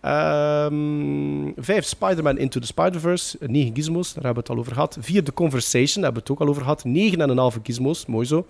Ehm 0.00 1.50
5 1.56 1.84
Spider-Man 1.84 2.38
Into 2.38 2.60
the 2.60 2.66
Spider-Verse, 2.66 3.36
9 3.40 3.74
gizmos, 3.74 4.12
daar 4.12 4.24
hebben 4.24 4.42
we 4.44 4.48
het 4.48 4.50
al 4.50 4.58
over 4.58 4.72
gehad. 4.72 4.96
4 5.00 5.24
The 5.24 5.32
Conversation, 5.32 6.02
daar 6.02 6.12
hebben 6.12 6.22
we 6.22 6.28
het 6.28 6.30
ook 6.30 6.40
al 6.40 6.48
over 6.48 6.62
gehad. 6.62 6.84
9,5 7.56 7.62
gizmos, 7.62 8.06
mooi 8.06 8.26
zo. 8.26 8.46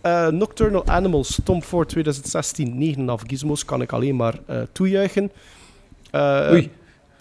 Eh, 0.00 0.28
Nocturnal 0.28 0.86
Animals, 0.86 1.40
Tom 1.44 1.62
Ford 1.62 1.88
2016, 1.88 2.96
9,5 3.18 3.26
gizmos, 3.26 3.64
kan 3.64 3.82
ik 3.82 3.92
alleen 3.92 4.16
maar 4.16 4.38
eh, 4.46 4.60
toejuichen. 4.72 5.32
Eh, 6.10 6.48
Oei. 6.52 6.70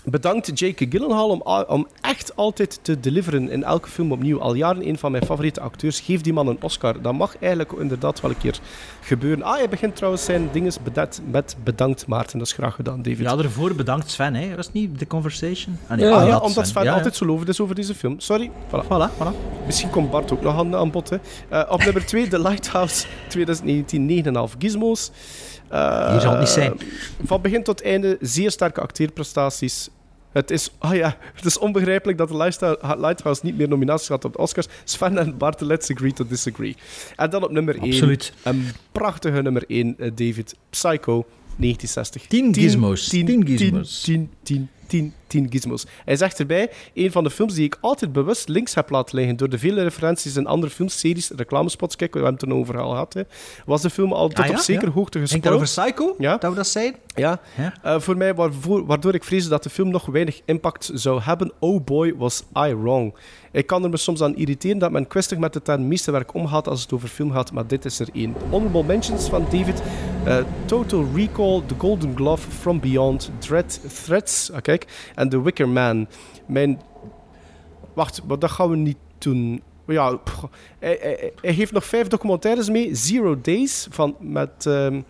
Bedankt 0.06 0.60
Jake 0.60 0.86
Gyllenhaal 0.90 1.30
om, 1.30 1.42
om 1.68 1.88
echt 2.02 2.36
altijd 2.36 2.80
te 2.82 3.00
deliveren 3.00 3.50
in 3.50 3.64
elke 3.64 3.90
film 3.90 4.12
opnieuw. 4.12 4.40
Al 4.40 4.54
jaren 4.54 4.88
een 4.88 4.98
van 4.98 5.12
mijn 5.12 5.26
favoriete 5.26 5.62
acteurs. 5.62 6.00
Geef 6.00 6.22
die 6.22 6.34
man 6.34 6.48
een 6.48 6.58
Oscar. 6.62 7.02
Dat 7.02 7.14
mag 7.14 7.38
eigenlijk 7.40 7.72
inderdaad 7.72 8.22
wel 8.22 8.32
een 8.32 8.38
keer 8.38 8.60
gebeuren. 9.02 9.44
Ah, 9.44 9.56
hij 9.58 9.70
begint 9.70 9.96
trouwens 9.96 10.24
zijn 10.26 10.50
dinges 10.52 10.80
bedet 10.84 11.22
met 11.32 11.56
bedankt 11.64 12.08
Maarten. 12.08 12.38
Dat 12.38 12.48
is 12.48 12.54
graag 12.54 12.76
gedaan, 12.76 13.02
David. 13.02 13.20
Ja, 13.20 13.36
daarvoor 13.36 13.76
bedankt 13.76 14.12
Sven, 14.12 14.36
hè. 14.36 14.56
Was 14.56 14.66
het 14.66 14.74
niet 14.76 14.98
The 14.98 15.08
Conversation? 15.08 15.78
Ah, 15.88 15.98
nee, 15.98 16.08
Ah, 16.14 16.18
ah, 16.22 16.26
ja, 16.28 16.32
dat, 16.32 16.42
omdat 16.42 16.68
Sven 16.68 16.84
Ja, 16.84 16.90
ja. 16.90 16.96
altijd 16.96 17.16
zo 17.16 17.26
lovend 17.26 17.50
is 17.50 17.60
over 17.60 17.76
deze 17.76 17.96
film. 17.96 18.20
Sorry. 18.20 18.52
Voilà. 18.68 18.84
Voilà, 18.84 19.12
voilà. 19.18 19.66
Misschien 19.66 19.90
komt 19.90 20.12
Bart 20.12 20.32
ook 20.32 20.42
nog 20.42 20.58
aan, 20.58 20.76
aan 20.76 20.92
bod. 20.92 21.10
Hè. 21.10 21.18
Eh, 21.50 21.72
op 21.72 21.84
nummer 21.84 22.06
2, 22.06 22.28
The 22.28 22.40
Lighthouse 22.42 23.06
2019, 23.28 24.06
9,5 24.50 24.56
gizmos. 24.60 25.12
Eh, 25.74 26.12
Hier 26.12 26.22
zal 26.22 26.30
het 26.32 26.40
niet 26.40 26.50
zijn. 26.50 26.74
Van 27.24 27.41
begin 27.41 27.64
tot 27.64 27.82
einde 27.82 28.18
zeer 28.22 28.52
sterke 28.52 28.82
acteerprestaties. 28.82 29.90
Het 30.32 30.52
is, 30.52 30.72
ah 30.78 30.95
ja, 30.95 31.18
het 31.34 31.45
is 31.45 31.58
onbegrijpelijk 31.60 32.18
dat 32.18 32.28
de 32.30 32.38
Lighthouse- 33.00 33.45
niet 33.45 33.58
meer 33.58 33.68
nominaties 33.68 34.08
had 34.08 34.26
op 34.26 34.32
de 34.34 34.38
Oscars. 34.38 34.68
Sven 34.84 35.18
en 35.18 35.38
Bart, 35.38 35.62
let's 35.62 35.91
agree 35.91 36.14
to 36.14 36.26
disagree. 36.28 36.76
En 37.16 37.30
dan 37.30 37.44
op 37.44 37.52
nummer 37.52 37.76
1. 37.76 37.84
Absoluut. 37.91 38.34
Een 38.44 38.66
prachtige 38.91 39.41
nummer 39.41 39.64
1, 39.68 39.95
eh, 39.98 40.12
David. 40.16 40.56
Psycho, 40.70 41.26
1960. 41.56 42.28
10 42.28 42.54
gizmos. 42.54 43.08
10, 43.08 43.26
10 43.26 43.44
10, 43.45 43.58
gizmos. 43.58 44.02
10, 44.02 44.30
10, 44.44 44.70
10, 44.88 45.14
10 45.28 45.48
gizmos. 45.50 45.86
Hij 46.06 46.16
zegt 46.16 46.40
erbij, 46.40 46.72
een 46.94 47.12
van 47.12 47.24
de 47.24 47.30
films 47.30 47.54
die 47.54 47.66
ik 47.66 47.78
altijd 47.82 48.14
bewust 48.14 48.48
links 48.48 48.74
heb 48.76 48.90
laten 48.90 49.16
liggen 49.16 49.38
door 49.38 49.50
de 49.50 49.58
vele 49.60 49.84
referenties 49.84 50.36
in 50.36 50.48
andere 50.48 50.72
films, 50.74 51.00
series, 51.00 51.30
reclamespots, 51.36 51.96
kijk, 51.96 52.14
we 52.14 52.20
hebben 52.20 52.40
het 52.40 52.50
er 52.50 52.56
over 52.58 52.80
al 52.80 52.90
gehad, 52.90 53.14
hè, 53.14 53.22
was 53.66 53.82
de 53.82 53.90
film 53.90 54.14
al 54.14 54.28
tot 54.28 54.40
Ah, 54.40 54.46
ja? 54.46 54.52
op 54.52 54.58
zekere 54.58 54.86
Ja. 54.86 54.92
hoogte 54.92 55.18
Denk 55.18 55.30
gespoord. 55.32 55.44
dat 55.62 55.62
over 55.70 55.84
Psycho? 55.94 56.16
Ja. 56.18 56.38
Dat 56.38 56.50
we 56.50 56.56
dat 56.56 56.68
zijn? 56.68 56.96
Ja, 57.16 57.40
eh, 57.84 58.00
voor 58.00 58.18
mij 58.18 58.34
waarvoor, 58.36 58.86
waardoor 58.86 59.14
ik 59.14 59.24
vreesde 59.24 59.50
dat 59.50 59.64
de 59.64 59.70
film 59.70 59.90
nog 59.90 60.06
weinig 60.06 60.42
impact 60.46 60.90
zou 60.94 61.22
hebben. 61.22 61.52
Oh 61.60 61.84
boy, 61.84 62.16
was 62.18 62.44
I 62.58 62.76
wrong. 62.76 63.14
Ik 63.54 63.68
kan 63.68 63.84
er 63.84 63.90
me 63.90 63.98
soms 63.98 64.22
aan 64.22 64.36
irriteren 64.36 64.78
dat 64.78 64.92
men 64.92 65.08
kwistig 65.08 65.38
met 65.38 65.54
de 65.54 65.62
term 65.62 65.88
meesterwerk 65.88 66.34
omgaat 66.34 66.68
als 66.68 66.82
het 66.82 66.94
over 66.94 67.08
film 67.08 67.32
gaat, 67.32 67.52
maar 67.52 67.68
dit 67.68 67.86
is 67.86 68.00
er 68.00 68.10
één. 68.14 68.36
Honorable 68.50 68.84
mentions 68.84 69.30
van 69.30 69.44
David. 69.44 69.82
eh, 70.26 70.38
Total 70.66 71.06
Recall, 71.16 71.62
The 71.66 71.76
Golden 71.78 72.16
Glove, 72.16 72.52
From 72.52 72.80
Beyond, 72.80 73.32
Dread, 73.38 74.04
Threats, 74.06 74.52
ah, 74.52 74.62
kijk, 74.62 75.12
en 75.16 75.30
The 75.30 75.42
Wicker 75.42 75.70
Man. 75.70 76.08
Mijn... 76.46 76.82
Wacht, 77.94 78.24
maar 78.28 78.40
dat 78.40 78.52
gaan 78.52 78.70
we 78.70 78.76
niet 78.76 78.98
doen. 79.18 79.62
Ja, 79.88 80.20
hij, 80.80 80.98
hij, 81.02 81.32
hij 81.42 81.52
heeft 81.54 81.72
nog 81.72 81.86
vijf 81.86 82.08
documentaires 82.08 82.70
mee. 82.70 82.96
Zero 82.96 83.42
Days, 83.42 83.88
van, 83.90 84.16
met... 84.20 84.66
ehm, 84.66 85.02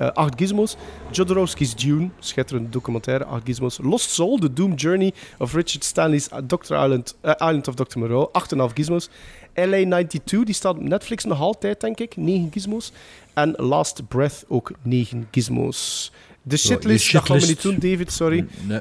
eh, 0.00 0.08
acht 0.14 0.34
gizmos. 0.36 0.76
Jodorowsky's 1.12 1.74
Dune, 1.74 2.10
schitterende 2.18 2.68
documentaire, 2.70 3.24
acht 3.24 3.42
gizmos. 3.44 3.78
Lost 3.82 4.10
Soul, 4.10 4.38
The 4.38 4.52
Doom 4.52 4.74
Journey 4.74 5.12
of 5.38 5.54
Richard 5.54 5.84
Stanley's 5.84 6.28
uh, 6.32 6.38
Dr. 6.46 6.74
Island, 6.84 7.16
eh, 7.20 7.32
Island 7.38 7.68
of 7.68 7.74
Dr. 7.74 7.98
Moreau, 7.98 8.30
8,5 8.32 8.72
gizmos. 8.74 9.10
LA92, 9.54 10.44
die 10.44 10.54
staat 10.54 10.76
op 10.76 10.82
Netflix 10.82 11.24
nog 11.24 11.40
altijd, 11.40 11.80
denk 11.80 11.98
ik, 11.98 12.16
9 12.16 12.48
gizmos. 12.52 12.92
En 13.34 13.54
Last 13.56 14.08
Breath 14.08 14.44
ook 14.48 14.72
9 14.82 15.28
gizmos. 15.30 16.12
De 16.42 16.56
shitlist, 16.56 17.06
je 17.06 17.12
dat 17.12 17.26
gaan 17.26 17.38
we 17.38 17.46
niet 17.46 17.56
shitlist. 17.56 17.80
doen, 17.80 17.90
David, 17.90 18.12
sorry. 18.12 18.46
Nee. 18.66 18.80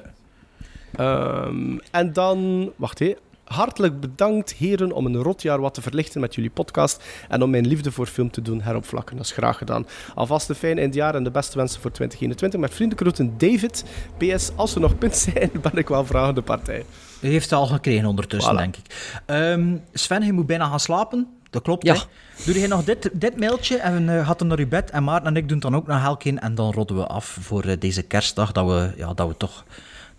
Ehm, 0.96 1.78
en 1.92 2.14
dan, 2.14 2.72
wacht 2.76 3.00
hé. 3.00 3.16
Hartelijk 3.50 4.00
bedankt, 4.00 4.54
heren, 4.54 4.92
om 4.92 5.06
een 5.06 5.16
rotjaar 5.16 5.60
wat 5.62 5.74
te 5.74 5.82
verlichten 5.82 6.22
met 6.22 6.36
jullie 6.36 6.50
podcast 6.50 7.04
en 7.30 7.42
om 7.44 7.50
mijn 7.50 7.68
liefde 7.68 7.92
voor 7.92 8.06
film 8.06 8.32
te 8.32 8.42
doen 8.42 8.62
heropvlakken. 8.62 9.16
Dat 9.18 9.26
is 9.26 9.32
graag 9.32 9.58
gedaan. 9.58 9.88
Alvast 10.16 10.50
een 10.50 10.56
fijn 10.56 10.78
eindjaar 10.78 11.16
en 11.16 11.24
de 11.24 11.32
beste 11.32 11.58
wensen 11.58 11.82
voor 11.82 11.92
2021. 11.92 12.60
Met 12.60 12.74
vriendelijke 12.74 13.04
groeten, 13.04 13.38
David. 13.50 13.84
PS, 14.18 14.52
als 14.56 14.76
er 14.76 14.82
nog 14.82 14.98
punten 14.98 15.20
zijn, 15.20 15.50
ben 15.72 15.72
ik 15.78 15.88
wel 15.88 16.06
vragende 16.06 16.42
partij. 16.42 16.86
U 17.22 17.28
heeft 17.28 17.50
het 17.50 17.60
al 17.60 17.66
gekregen 17.66 18.06
ondertussen, 18.06 18.54
Voilà. 18.54 18.58
denk 18.58 18.78
ik. 18.78 19.22
Ehm, 19.26 19.76
Sven, 19.94 20.26
je 20.26 20.34
moet 20.34 20.46
bijna 20.48 20.66
gaan 20.70 20.80
slapen. 20.80 21.28
Dat 21.50 21.62
klopt, 21.62 21.86
Ja. 21.86 21.94
hè? 21.94 22.00
Doe 22.46 22.60
je 22.60 22.68
nog 22.68 22.84
dit, 22.84 23.10
dit 23.14 23.40
mailtje 23.40 23.78
en 23.78 24.04
uh, 24.08 24.28
gaat 24.28 24.40
dan 24.40 24.48
naar 24.48 24.58
uw 24.60 24.68
bed. 24.68 24.90
En 24.90 25.04
Maarten 25.04 25.28
en 25.28 25.36
ik 25.36 25.50
doen 25.50 25.60
dan 25.60 25.76
ook 25.76 25.88
nog 25.88 26.04
elk 26.04 26.24
een. 26.24 26.40
En 26.40 26.56
dan 26.56 26.72
rodden 26.74 26.98
we 26.98 27.06
af 27.08 27.38
voor 27.42 27.64
eh, 27.64 27.80
deze 27.80 28.02
kerstdag. 28.02 28.52
Dat 28.52 28.66
we, 28.68 28.92
ja, 28.98 29.14
dat 29.14 29.28
we 29.28 29.38
toch 29.38 29.66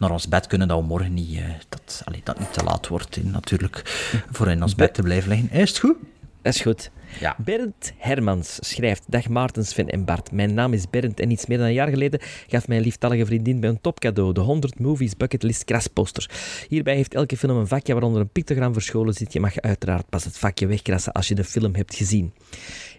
naar 0.01 0.11
ons 0.11 0.29
bed 0.29 0.47
kunnen. 0.47 0.69
Dat 0.69 0.81
we 0.81 0.87
morgen 0.87 1.15
niet, 1.15 1.39
eh, 1.39 1.45
dat, 1.69 2.03
allee, 2.05 2.21
dat 2.25 2.39
niet 2.39 2.53
te 2.53 2.65
laat 2.65 2.89
wordt, 2.89 3.17
eh, 3.17 3.25
natuurlijk. 3.25 3.83
Voor 4.31 4.49
in 4.49 4.63
ons 4.63 4.75
bed 4.75 4.95
te 4.95 5.03
blijven 5.03 5.29
liggen. 5.29 5.51
Is 5.51 5.69
het 5.69 5.79
goed? 5.79 5.97
Dat 6.43 6.55
is 6.55 6.61
goed. 6.61 6.91
Ja. 7.21 7.37
Bernd 7.39 7.93
Hermans 7.97 8.59
schrijft: 8.61 9.03
Dag 9.07 9.29
Maarten, 9.29 9.65
Sven 9.67 9.89
en 9.89 10.05
Bart. 10.05 10.33
Mijn 10.33 10.55
naam 10.55 10.73
is 10.73 10.91
Bernd 10.91 11.21
en 11.21 11.31
iets 11.31 11.47
meer 11.47 11.59
dan 11.59 11.67
een 11.67 11.73
jaar 11.73 11.89
geleden 11.89 12.21
gaf 12.47 12.69
mijn 12.69 12.83
lieftallige 12.83 13.27
vriendin 13.27 13.59
mij 13.59 13.69
een 13.69 13.81
topcadeau: 13.81 14.33
de 14.33 14.41
100 14.41 14.79
Movies 14.79 15.17
Bucketlist 15.17 15.65
krasposter. 15.65 16.31
Hierbij 16.69 16.95
heeft 16.95 17.15
elke 17.15 17.37
film 17.37 17.57
een 17.57 17.67
vakje 17.67 17.93
waaronder 17.93 18.21
een 18.21 18.29
pictogram 18.29 18.73
verscholen 18.73 19.15
zit. 19.15 19.33
Je 19.33 19.41
mag 19.41 19.61
uiteraard 19.61 20.09
pas 20.09 20.25
het 20.25 20.39
vakje 20.39 20.67
wegkrassen 20.67 21.13
als 21.13 21.29
je 21.29 21.35
de 21.35 21.45
film 21.45 21.75
hebt 21.75 21.95
gezien. 21.95 22.33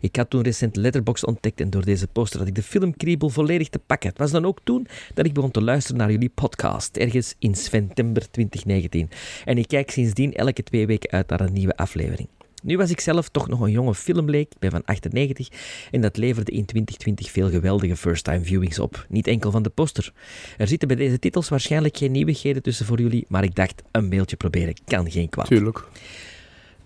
Ik 0.01 0.15
had 0.15 0.29
toen 0.29 0.41
recent 0.41 0.75
Letterboxd 0.75 1.25
ontdekt 1.25 1.61
en 1.61 1.69
door 1.69 1.85
deze 1.85 2.07
poster 2.07 2.39
had 2.39 2.47
ik 2.47 2.55
de 2.55 2.63
filmkriebel 2.63 3.29
volledig 3.29 3.69
te 3.69 3.79
pakken. 3.79 4.09
Het 4.09 4.17
was 4.17 4.31
dan 4.31 4.45
ook 4.45 4.59
toen 4.63 4.87
dat 5.13 5.25
ik 5.25 5.33
begon 5.33 5.51
te 5.51 5.61
luisteren 5.61 5.97
naar 5.97 6.11
jullie 6.11 6.29
podcast, 6.29 6.97
ergens 6.97 7.35
in 7.39 7.55
september 7.55 8.31
2019. 8.31 9.09
En 9.45 9.57
ik 9.57 9.67
kijk 9.67 9.91
sindsdien 9.91 10.33
elke 10.33 10.63
twee 10.63 10.87
weken 10.87 11.11
uit 11.11 11.29
naar 11.29 11.41
een 11.41 11.53
nieuwe 11.53 11.75
aflevering. 11.75 12.27
Nu 12.63 12.77
was 12.77 12.89
ik 12.89 12.99
zelf 12.99 13.29
toch 13.29 13.47
nog 13.47 13.59
een 13.59 13.71
jonge 13.71 13.95
filmleek, 13.95 14.51
ik 14.51 14.59
ben 14.59 14.71
van 14.71 14.85
98, 14.85 15.47
en 15.91 16.01
dat 16.01 16.17
leverde 16.17 16.51
in 16.51 16.65
2020 16.65 17.31
veel 17.31 17.49
geweldige 17.49 17.95
first-time 17.95 18.43
viewings 18.43 18.79
op. 18.79 19.05
Niet 19.09 19.27
enkel 19.27 19.51
van 19.51 19.63
de 19.63 19.69
poster. 19.69 20.13
Er 20.57 20.67
zitten 20.67 20.87
bij 20.87 20.97
deze 20.97 21.19
titels 21.19 21.49
waarschijnlijk 21.49 21.97
geen 21.97 22.11
nieuwigheden 22.11 22.61
tussen 22.61 22.85
voor 22.85 22.99
jullie, 22.99 23.25
maar 23.27 23.43
ik 23.43 23.55
dacht, 23.55 23.83
een 23.91 24.07
mailtje 24.07 24.35
proberen 24.35 24.73
kan 24.85 25.11
geen 25.11 25.29
kwaad. 25.29 25.47
Tuurlijk. 25.47 25.87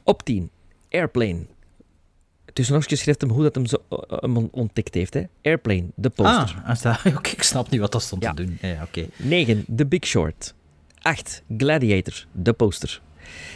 Op 0.04 0.24
10, 0.24 0.50
Airplane. 0.90 1.46
Tussen 2.56 2.76
nog 2.76 2.84
schrijft 2.88 3.22
hem 3.22 3.30
hoe 3.30 3.44
dat 3.44 3.56
hem 3.56 3.66
zo 3.66 3.78
eh, 3.90 3.98
hem 4.20 4.38
ontdekt 4.52 4.94
heeft. 4.94 5.14
Hè? 5.14 5.24
Airplane, 5.42 5.86
de 5.96 6.10
poster. 6.10 6.62
Ah, 6.66 7.06
oké, 7.18 7.30
ik 7.30 7.44
snap 7.44 7.70
niet 7.70 7.80
wat 7.80 7.92
dat 7.92 8.02
stond 8.04 8.24
Ja. 8.24 8.34
te 8.34 8.44
doen. 8.46 8.58
Ja, 8.62 8.68
ja, 8.68 8.84
oké. 8.84 9.08
9. 9.18 9.66
The 9.76 9.86
Big 9.86 10.06
Short. 10.06 10.54
8. 11.02 11.44
Gladiator, 11.58 12.26
de 12.32 12.54
poster. 12.54 13.02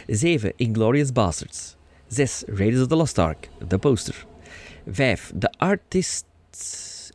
7. 0.06 0.52
Inglourious 0.56 1.12
Bastards. 1.12 1.76
6. 2.08 2.42
Raiders 2.46 2.80
of 2.82 2.88
the 2.88 2.96
Lost 2.96 3.18
Ark, 3.18 3.48
de 3.68 3.78
poster. 3.78 4.26
5. 4.90 5.32
The 5.38 5.50
Artist 5.56 6.24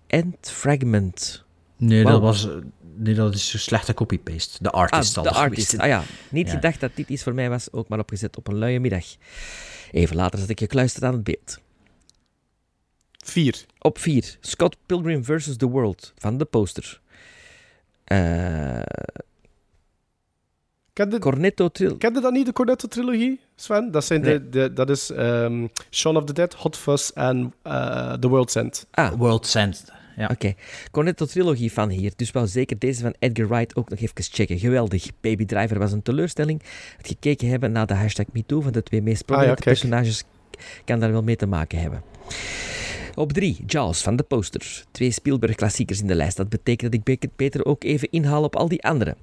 and 0.09 0.35
Fragment. 0.41 1.43
Nee, 1.77 2.03
dat 2.03 2.21
was... 2.21 2.47
eh, 2.47 2.53
Nee, 2.97 3.13
dat 3.13 3.33
is 3.35 3.49
zo 3.49 3.57
slechte 3.57 3.93
copy-paste. 3.93 4.57
De 4.63 4.69
artist 4.69 5.07
ah, 5.07 5.13
zal 5.13 5.23
The 5.23 5.29
dat 5.29 5.37
Artist. 5.37 5.69
geweest 5.69 5.83
Ah 5.83 5.87
ja, 5.89 6.03
niet 6.29 6.47
Ja. 6.47 6.53
gedacht 6.53 6.79
dat 6.79 6.91
dit 6.95 7.09
iets 7.09 7.23
voor 7.23 7.33
mij 7.33 7.49
was, 7.49 7.71
ook 7.71 7.87
maar 7.87 7.99
opgezet 7.99 8.37
op 8.37 8.47
een 8.47 8.57
luie 8.57 8.79
middag. 8.79 9.05
Even 9.91 10.15
later 10.15 10.39
zat 10.39 10.49
ik 10.49 10.59
gekluisterd 10.59 11.03
aan 11.03 11.13
het 11.13 11.23
beeld. 11.23 11.59
Vier. 13.27 13.65
Op 13.79 13.97
4. 13.97 14.37
Scott 14.39 14.75
Pilgrim 14.85 15.23
vs. 15.25 15.57
The 15.57 15.67
World, 15.67 16.13
van 16.17 16.37
de 16.37 16.45
poster. 16.45 17.01
Eh 18.03 18.81
Ken 20.93 21.11
je, 21.11 21.19
Cornetto 21.19 21.67
Trill. 21.69 21.97
ken 21.97 22.13
je 22.13 22.19
dat 22.21 22.31
niet, 22.31 22.45
de 22.45 22.53
Cornetto-trilogie, 22.53 23.39
Sven? 23.55 23.91
Dat, 23.91 24.05
zijn 24.05 24.21
Nee. 24.21 24.39
de, 24.39 24.49
de, 24.49 24.73
dat 24.73 24.89
is 24.89 25.11
ehm 25.11 25.67
Shaun 25.91 26.17
of 26.17 26.23
the 26.23 26.33
Dead, 26.33 26.53
Hot 26.53 26.77
Fuzz 26.77 27.09
en 27.09 27.53
eh 27.61 28.13
The 28.13 28.27
World's 28.27 28.55
End. 28.55 28.85
Ah, 28.91 29.13
World 29.13 29.47
Send. 29.47 29.85
Ja. 30.17 30.29
Oké. 30.31 30.53
Cornetto 30.91 31.25
Trilogie 31.25 31.71
van 31.71 31.89
hier. 31.89 32.11
Dus 32.15 32.31
wou 32.31 32.47
zeker 32.47 32.79
deze 32.79 33.01
van 33.01 33.15
Edgar 33.19 33.47
Wright 33.47 33.75
ook 33.75 33.89
nog 33.89 33.99
even 33.99 34.13
checken. 34.15 34.59
Geweldig. 34.59 35.07
Baby 35.21 35.45
Driver 35.45 35.79
was 35.79 35.91
een 35.91 36.01
teleurstelling. 36.01 36.61
Het 36.97 37.07
gekeken 37.07 37.49
hebben 37.49 37.71
naar 37.71 37.87
de 37.87 37.93
hashtag 37.93 38.25
MeToo 38.33 38.61
van 38.61 38.71
de 38.71 38.83
twee 38.83 39.01
meest 39.01 39.25
prominente 39.25 39.61
kijk. 39.61 39.79
personages 39.79 40.23
kan 40.85 40.99
daar 40.99 41.11
wel 41.11 41.23
mee 41.23 41.35
te 41.35 41.45
maken 41.45 41.79
hebben. 41.79 42.01
Op 43.15 43.33
drie, 43.33 43.63
Jaws 43.67 44.01
van 44.01 44.15
de 44.15 44.23
posters. 44.23 44.85
Twee 44.91 45.11
Spielberg-klassiekers 45.11 46.01
in 46.01 46.07
de 46.07 46.15
lijst. 46.15 46.37
Dat 46.37 46.49
betekent 46.49 46.91
dat 46.91 46.99
ik 47.07 47.19
Be- 47.19 47.27
Peter 47.35 47.65
ook 47.65 47.83
even 47.83 48.11
inhaal 48.11 48.43
op 48.43 48.55
al 48.55 48.67
die 48.67 48.83
andere. 48.83 49.15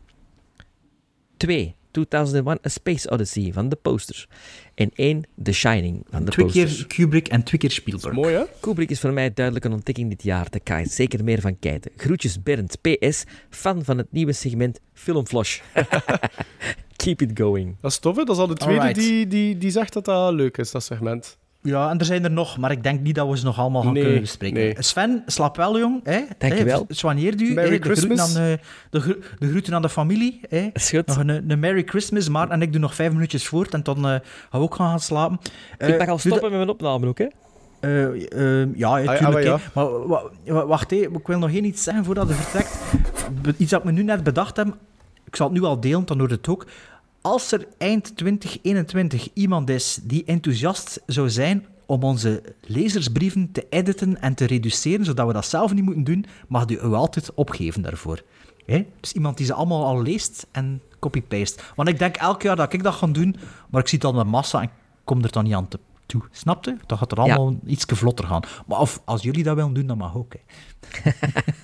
Twee, 1.36 1.74
2001 1.90 2.58
A 2.66 2.68
Space 2.68 3.10
Odyssey 3.10 3.50
van 3.52 3.68
de 3.68 3.76
posters. 3.76 4.28
En 4.74 4.90
één, 4.94 5.22
The 5.42 5.52
Shining 5.52 6.04
van 6.10 6.24
de 6.24 6.30
Twee 6.30 6.46
posters. 6.46 6.76
keer 6.76 6.86
Kubrick 6.86 7.28
en 7.28 7.42
twee 7.42 7.60
keer 7.60 7.70
Spielberg. 7.70 8.14
Mooi, 8.14 8.34
hè? 8.34 8.42
Kubrick 8.60 8.90
is 8.90 9.00
voor 9.00 9.12
mij 9.12 9.32
duidelijk 9.32 9.64
een 9.64 9.72
ontdekking 9.72 10.08
dit 10.08 10.22
jaar. 10.22 10.50
Daar 10.50 10.60
kan 10.60 10.80
je 10.80 10.88
zeker 10.88 11.24
meer 11.24 11.40
van 11.40 11.58
kijken. 11.58 11.90
Groetjes 11.96 12.42
Bernd, 12.42 12.78
PS, 12.80 13.24
fan 13.50 13.84
van 13.84 13.98
het 13.98 14.12
nieuwe 14.12 14.32
segment 14.32 14.80
Filmflosh. 14.92 15.60
Keep 16.96 17.22
it 17.22 17.30
going. 17.40 17.76
Dat 17.80 17.90
is 17.90 17.98
tof, 17.98 18.16
hè? 18.16 18.24
Dat 18.24 18.34
is 18.36 18.40
al 18.40 18.46
de 18.48 18.54
tweede 18.54 18.92
die, 18.92 19.26
die, 19.26 19.58
die 19.58 19.70
zegt 19.70 19.92
dat 19.92 20.04
dat 20.04 20.32
leuk 20.32 20.58
is, 20.58 20.70
dat 20.70 20.82
segment. 20.84 21.38
Ja, 21.62 21.90
en 21.90 21.98
er 21.98 22.04
zijn 22.04 22.24
er 22.24 22.30
nog, 22.30 22.58
maar 22.58 22.70
ik 22.70 22.82
denk 22.82 23.00
niet 23.00 23.14
dat 23.14 23.28
we 23.28 23.38
ze 23.38 23.44
nog 23.44 23.58
allemaal 23.58 23.82
gaan 23.82 23.92
Nee, 23.92 24.02
kunnen 24.02 24.20
bespreken. 24.20 24.58
nee. 24.58 24.74
Sven, 24.78 25.22
slaap 25.26 25.56
wel, 25.56 25.78
jong. 25.78 26.00
Hè? 26.04 26.20
Dankjewel. 26.38 26.84
Hè, 26.88 26.94
Soigneer 26.94 27.40
u. 27.42 27.52
Merry 27.54 27.70
de, 27.78 27.82
groeten 27.84 28.04
Christmas. 28.04 28.36
aan, 28.36 28.42
eh, 28.42 28.52
de, 28.90 29.00
gro- 29.00 29.16
de 29.38 29.48
groeten 29.48 29.74
aan 29.74 29.82
de 29.82 29.88
familie. 29.88 30.40
Hè? 30.48 30.70
Is 30.72 30.90
goed. 30.90 31.06
Nog 31.06 31.16
een, 31.16 31.50
een 31.50 31.58
Merry 31.58 31.82
Christmas, 31.86 32.28
maar 32.28 32.50
en 32.50 32.62
ik 32.62 32.72
doe 32.72 32.80
nog 32.80 32.94
vijf 32.94 33.12
minuutjes 33.12 33.46
voort 33.46 33.74
en 33.74 33.82
dan 33.82 33.96
eh, 33.96 34.02
gaan 34.02 34.20
we 34.50 34.58
ook 34.58 34.74
gaan, 34.74 34.88
gaan 34.88 35.00
slapen. 35.00 35.38
ik 35.78 35.88
mag 35.88 35.98
Eh, 35.98 36.08
al 36.08 36.18
stoppen 36.18 36.42
met 36.48 36.58
mijn 36.58 36.68
opname 36.68 37.06
ook, 37.06 37.18
hè? 37.18 37.26
Ja, 37.80 38.96
ja, 38.98 39.12
Ah, 39.12 39.16
tuurlijk. 39.18 39.44
ja, 39.44 39.56
hè. 39.56 39.62
Maar 39.74 40.06
wa- 40.08 40.22
wa- 40.46 40.66
wacht, 40.66 40.90
hè. 40.90 40.96
ik 40.96 41.26
wil 41.26 41.38
nog 41.38 41.50
één 41.50 41.64
iets 41.64 41.82
zeggen 41.82 42.04
voordat 42.04 42.28
je 42.28 42.34
vertrekt. 42.34 42.78
Iets 43.58 43.70
dat 43.70 43.78
ik 43.80 43.86
me 43.86 43.92
nu 43.92 44.02
net 44.02 44.22
bedacht 44.24 44.56
heb. 44.56 44.66
Ik 45.26 45.36
zal 45.36 45.48
het 45.48 45.56
nu 45.60 45.64
al 45.64 45.80
delen, 45.80 46.04
dan 46.06 46.18
hoort 46.18 46.30
het 46.30 46.48
ook. 46.48 46.66
Als 47.22 47.52
er 47.52 47.66
eind 47.78 48.16
2021 48.16 49.28
iemand 49.32 49.70
is 49.70 49.98
die 50.02 50.24
enthousiast 50.24 51.00
zou 51.06 51.30
zijn 51.30 51.66
om 51.86 52.02
onze 52.02 52.42
lezersbrieven 52.60 53.52
te 53.52 53.66
editen 53.70 54.20
en 54.20 54.34
te 54.34 54.44
reduceren, 54.44 55.04
zodat 55.04 55.26
we 55.26 55.32
dat 55.32 55.46
zelf 55.46 55.74
niet 55.74 55.84
moeten 55.84 56.04
doen, 56.04 56.24
mag 56.48 56.68
u 56.68 56.74
u 56.74 56.92
altijd 56.92 57.34
opgeven 57.34 57.82
daarvoor. 57.82 58.22
Hè? 58.66 58.86
Dus 59.00 59.12
iemand 59.12 59.36
die 59.36 59.46
ze 59.46 59.52
allemaal 59.52 59.84
al 59.84 60.02
leest 60.02 60.46
en 60.52 60.82
copy-paste. 60.98 61.62
Want 61.76 61.88
ik 61.88 61.98
denk 61.98 62.16
elk 62.16 62.42
jaar 62.42 62.56
dat 62.56 62.72
ik 62.72 62.82
dat 62.82 62.94
ga 62.94 63.06
doen, 63.06 63.36
maar 63.70 63.80
ik 63.80 63.88
zie 63.88 63.98
het 63.98 64.06
al 64.06 64.12
met 64.14 64.26
massa 64.26 64.62
en 64.62 64.70
kom 65.04 65.22
er 65.24 65.32
dan 65.32 65.44
niet 65.44 65.54
aan 65.54 65.68
te 65.68 65.78
toe. 66.06 66.22
Snap 66.30 66.64
je? 66.64 66.76
Dan 66.86 66.98
gaat 66.98 67.10
het 67.10 67.18
allemaal 67.18 67.56
iets 67.66 67.84
vlotter 67.86 68.26
gaan. 68.26 68.42
Maar 68.66 68.78
of, 68.78 69.00
als 69.04 69.22
jullie 69.22 69.42
dat 69.42 69.56
willen 69.56 69.72
doen, 69.72 69.86
dan 69.86 69.98
mag 69.98 70.16
ook. 70.16 70.34
Hè. 70.34 71.10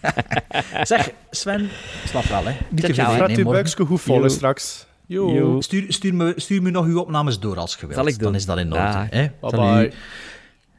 zeg, 0.85 1.11
Sven, 1.31 1.69
slap 2.05 2.25
wel, 2.25 2.45
hè. 2.45 2.57
Niet 2.71 2.85
te 2.85 2.95
veel 2.95 3.27
nee, 3.27 3.37
uw 3.37 3.45
buikje 3.45 3.85
goed 3.85 4.33
straks. 4.33 4.88
Yo. 5.09 5.35
Yo. 5.35 5.61
Stuur, 5.61 5.93
stuur, 5.93 6.15
me, 6.15 6.33
stuur 6.37 6.63
me 6.63 6.71
nog 6.71 6.87
uw 6.87 6.99
opnames 6.99 7.39
door 7.39 7.57
als. 7.57 7.79
Zal 7.91 8.07
ik 8.07 8.15
doen. 8.15 8.23
Dan 8.23 8.35
is 8.35 8.47
dat 8.47 8.59
in 8.59 8.73
orde. 8.73 9.07
Hè. 9.11 9.29
Bye 9.41 9.87
u-. 9.87 9.93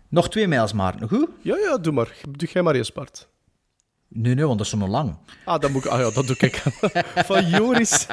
Nog 0.10 0.30
twee 0.30 0.48
mails, 0.48 0.74
Maarten. 0.74 1.08
Goed? 1.08 1.28
Ja, 1.42 1.58
ja, 1.58 1.78
doe 1.78 1.94
maar. 1.94 2.14
Doe 2.30 2.50
jij 2.52 2.62
maar 2.62 2.76
eerst, 2.76 2.94
Bart. 2.94 3.28
Nee, 4.12 4.36
nee, 4.36 4.46
want 4.46 4.58
dat 4.58 4.66
is 4.66 4.72
zo 4.72 4.78
nog 4.78 4.90
lang. 4.90 5.16
Ah, 5.46 5.60
dat 5.60 5.72
moet 5.72 5.86
ik, 5.86 5.92
ah 5.92 6.00
ja, 6.00 6.12
dat 6.12 6.28
doe 6.28 6.36
ik. 6.38 6.64
Van 7.30 7.50
Joris, 7.50 8.08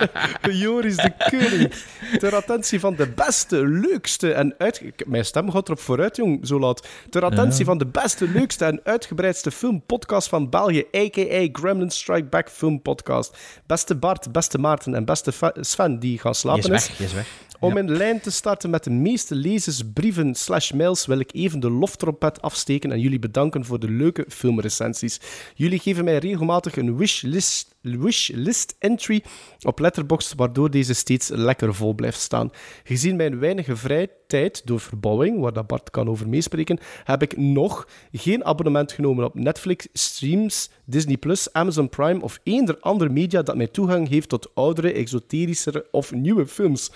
Joris 0.51 0.97
de 0.97 1.13
Koning. 1.31 1.73
Ter 2.19 2.35
attentie 2.35 2.81
van 2.81 2.95
de 2.95 3.09
beste, 3.09 3.67
leukste 3.67 4.33
en 4.33 4.55
uit... 4.59 4.83
Mijn 5.07 5.25
stem 5.25 5.51
gaat 5.51 5.67
erop 5.67 5.81
vooruit, 5.81 6.17
jong, 6.17 6.47
zo 6.47 6.59
laat. 6.59 6.89
Ter 7.11 7.25
attentie 7.25 7.65
van 7.65 7.79
de 7.79 7.87
beste, 7.87 8.29
leukste 8.29 8.65
en 8.65 8.81
uitgebreidste 8.85 9.51
filmpodcast 9.51 10.29
van 10.29 10.51
België, 10.51 10.85
a.k.a. 10.97 11.49
Gremlin 11.53 11.91
Strike 11.91 12.27
Back 12.27 12.51
Film 12.51 12.83
Podcast. 12.83 13.39
Beste 13.67 13.97
Bart, 13.97 14.33
beste 14.33 14.59
Maarten 14.59 14.95
en 14.95 15.05
beste 15.05 15.33
Sven, 15.61 15.99
die 15.99 16.19
gaan 16.19 16.35
slapen 16.35 16.63
is 16.63 16.89
weg, 16.89 17.01
is 17.01 17.13
weg. 17.13 17.29
Om 17.61 17.77
in 17.77 17.97
lijn 17.97 18.21
te 18.21 18.31
starten 18.31 18.71
met 18.71 18.85
de 18.85 18.91
meeste 18.91 19.35
lezersbrieven 19.35 20.35
slash 20.35 20.73
mails 20.73 21.07
wil 21.07 21.19
ik 21.19 21.31
even 21.33 21.61
de 21.61 21.71
loftrompet 21.71 22.43
afsteken 22.43 22.93
en 22.93 23.01
jullie 23.01 23.19
bedanken 23.19 23.65
voor 23.65 23.79
de 23.79 23.91
leuke 23.91 24.25
filmrecensies. 24.29 25.21
Jullie 25.55 25.79
geven 25.79 26.05
mij 26.05 26.19
regelmatig 26.19 26.77
een 26.77 26.97
wishlist, 26.97 27.75
wishlist 27.81 28.77
entry 28.79 29.25
op 29.61 29.79
Letterboxd, 29.79 30.35
waardoor 30.37 30.71
deze 30.71 30.95
steeds 30.95 31.29
lekker 31.29 31.75
vol 31.75 31.95
blijft 31.95 32.21
staan. 32.21 32.51
Gezien 32.85 33.17
mijn 33.17 33.39
weinige 33.39 33.77
vrije 33.77 34.11
tijd 34.27 34.67
door 34.67 34.81
verbouwing, 34.81 35.41
waar 35.41 35.53
dat 35.53 35.67
Bart 35.67 35.91
kan 35.91 36.09
over 36.09 36.29
meespreken, 36.29 36.79
heb 37.05 37.23
ik 37.23 37.37
nog 37.37 37.89
geen 38.13 38.45
abonnement 38.45 38.93
genomen 38.93 39.25
op 39.25 39.35
Netflix, 39.35 39.89
Streams, 39.93 40.71
Disney+, 40.85 41.19
Amazon 41.53 41.89
Prime 41.89 42.23
of 42.23 42.41
eender 42.43 42.79
ander 42.81 43.13
media 43.13 43.43
dat 43.43 43.57
mij 43.57 43.67
toegang 43.67 44.09
heeft 44.09 44.29
tot 44.29 44.51
oudere, 44.55 44.93
exoterischere 44.93 45.87
of 45.91 46.13
nieuwe 46.13 46.47
films. 46.47 46.91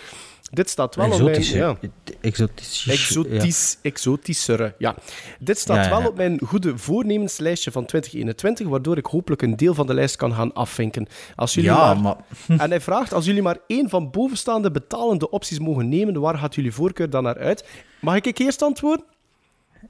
Dit 0.51 0.71
staat 0.71 0.95
wel 0.95 1.05
op 1.05 1.11
mijn... 1.11 1.29
Exotische. 1.29 1.59
Ja. 1.59 1.77
Exotische. 2.21 2.91
Exotisch, 2.91 3.79
exotischere, 3.83 4.75
ja. 4.79 4.95
Dit 5.39 5.59
staat 5.59 5.85
Ja, 5.85 5.91
wel 5.91 6.09
op 6.09 6.17
mijn 6.17 6.41
goede 6.47 6.79
voornemenslijstje 6.79 7.71
van 7.71 7.85
2021, 7.85 8.67
waardoor 8.67 8.97
ik 8.97 9.07
hopelijk 9.07 9.43
een 9.43 9.57
deel 9.57 9.75
van 9.75 9.87
de 9.87 9.95
lijst 9.95 10.17
kan 10.17 10.35
gaan 10.35 10.53
afvinken. 10.53 11.07
Als 11.37 11.55
jullie 11.55 11.71
Ja, 11.71 11.95
maar... 11.95 12.17
maar... 12.47 12.59
En 12.63 12.71
hij 12.71 12.81
vraagt, 12.81 13.13
als 13.13 13.25
jullie 13.25 13.43
maar 13.43 13.59
één 13.67 13.89
van 13.89 14.11
bovenstaande 14.11 14.71
betalende 14.71 15.31
opties 15.31 15.59
mogen 15.59 15.89
nemen, 15.89 16.21
waar 16.21 16.39
gaat 16.39 16.55
jullie 16.55 16.73
voorkeur 16.73 17.11
dan 17.11 17.23
naar 17.23 17.39
uit? 17.39 17.69
Mag 18.01 18.15
ik 18.15 18.39
eerst 18.39 18.63
antwoorden? 18.63 19.07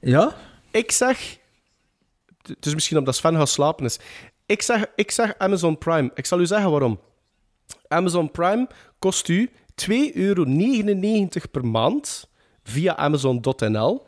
Ja? 0.01 0.35
Ik 0.71 0.91
zeg... 0.91 1.39
Het 2.41 2.65
is 2.65 2.73
misschien 2.73 2.97
omdat 2.97 3.15
Sven 3.15 3.35
gaat 3.35 3.49
slapen 3.49 3.85
is. 3.85 3.99
Ik 4.45 4.61
zeg, 4.61 4.85
ik 4.95 5.11
zeg 5.11 5.37
Amazon 5.37 5.77
Prime. 5.77 6.11
Ik 6.13 6.25
zal 6.25 6.39
u 6.39 6.45
zeggen 6.45 6.71
waarom. 6.71 6.99
Amazon 7.87 8.31
Prime 8.31 8.67
kost 8.99 9.27
u 9.27 9.49
2,99 9.89 10.13
euro 10.13 10.45
per 11.51 11.65
maand 11.65 12.29
via 12.63 12.95
Amazon.nl. 12.95 14.05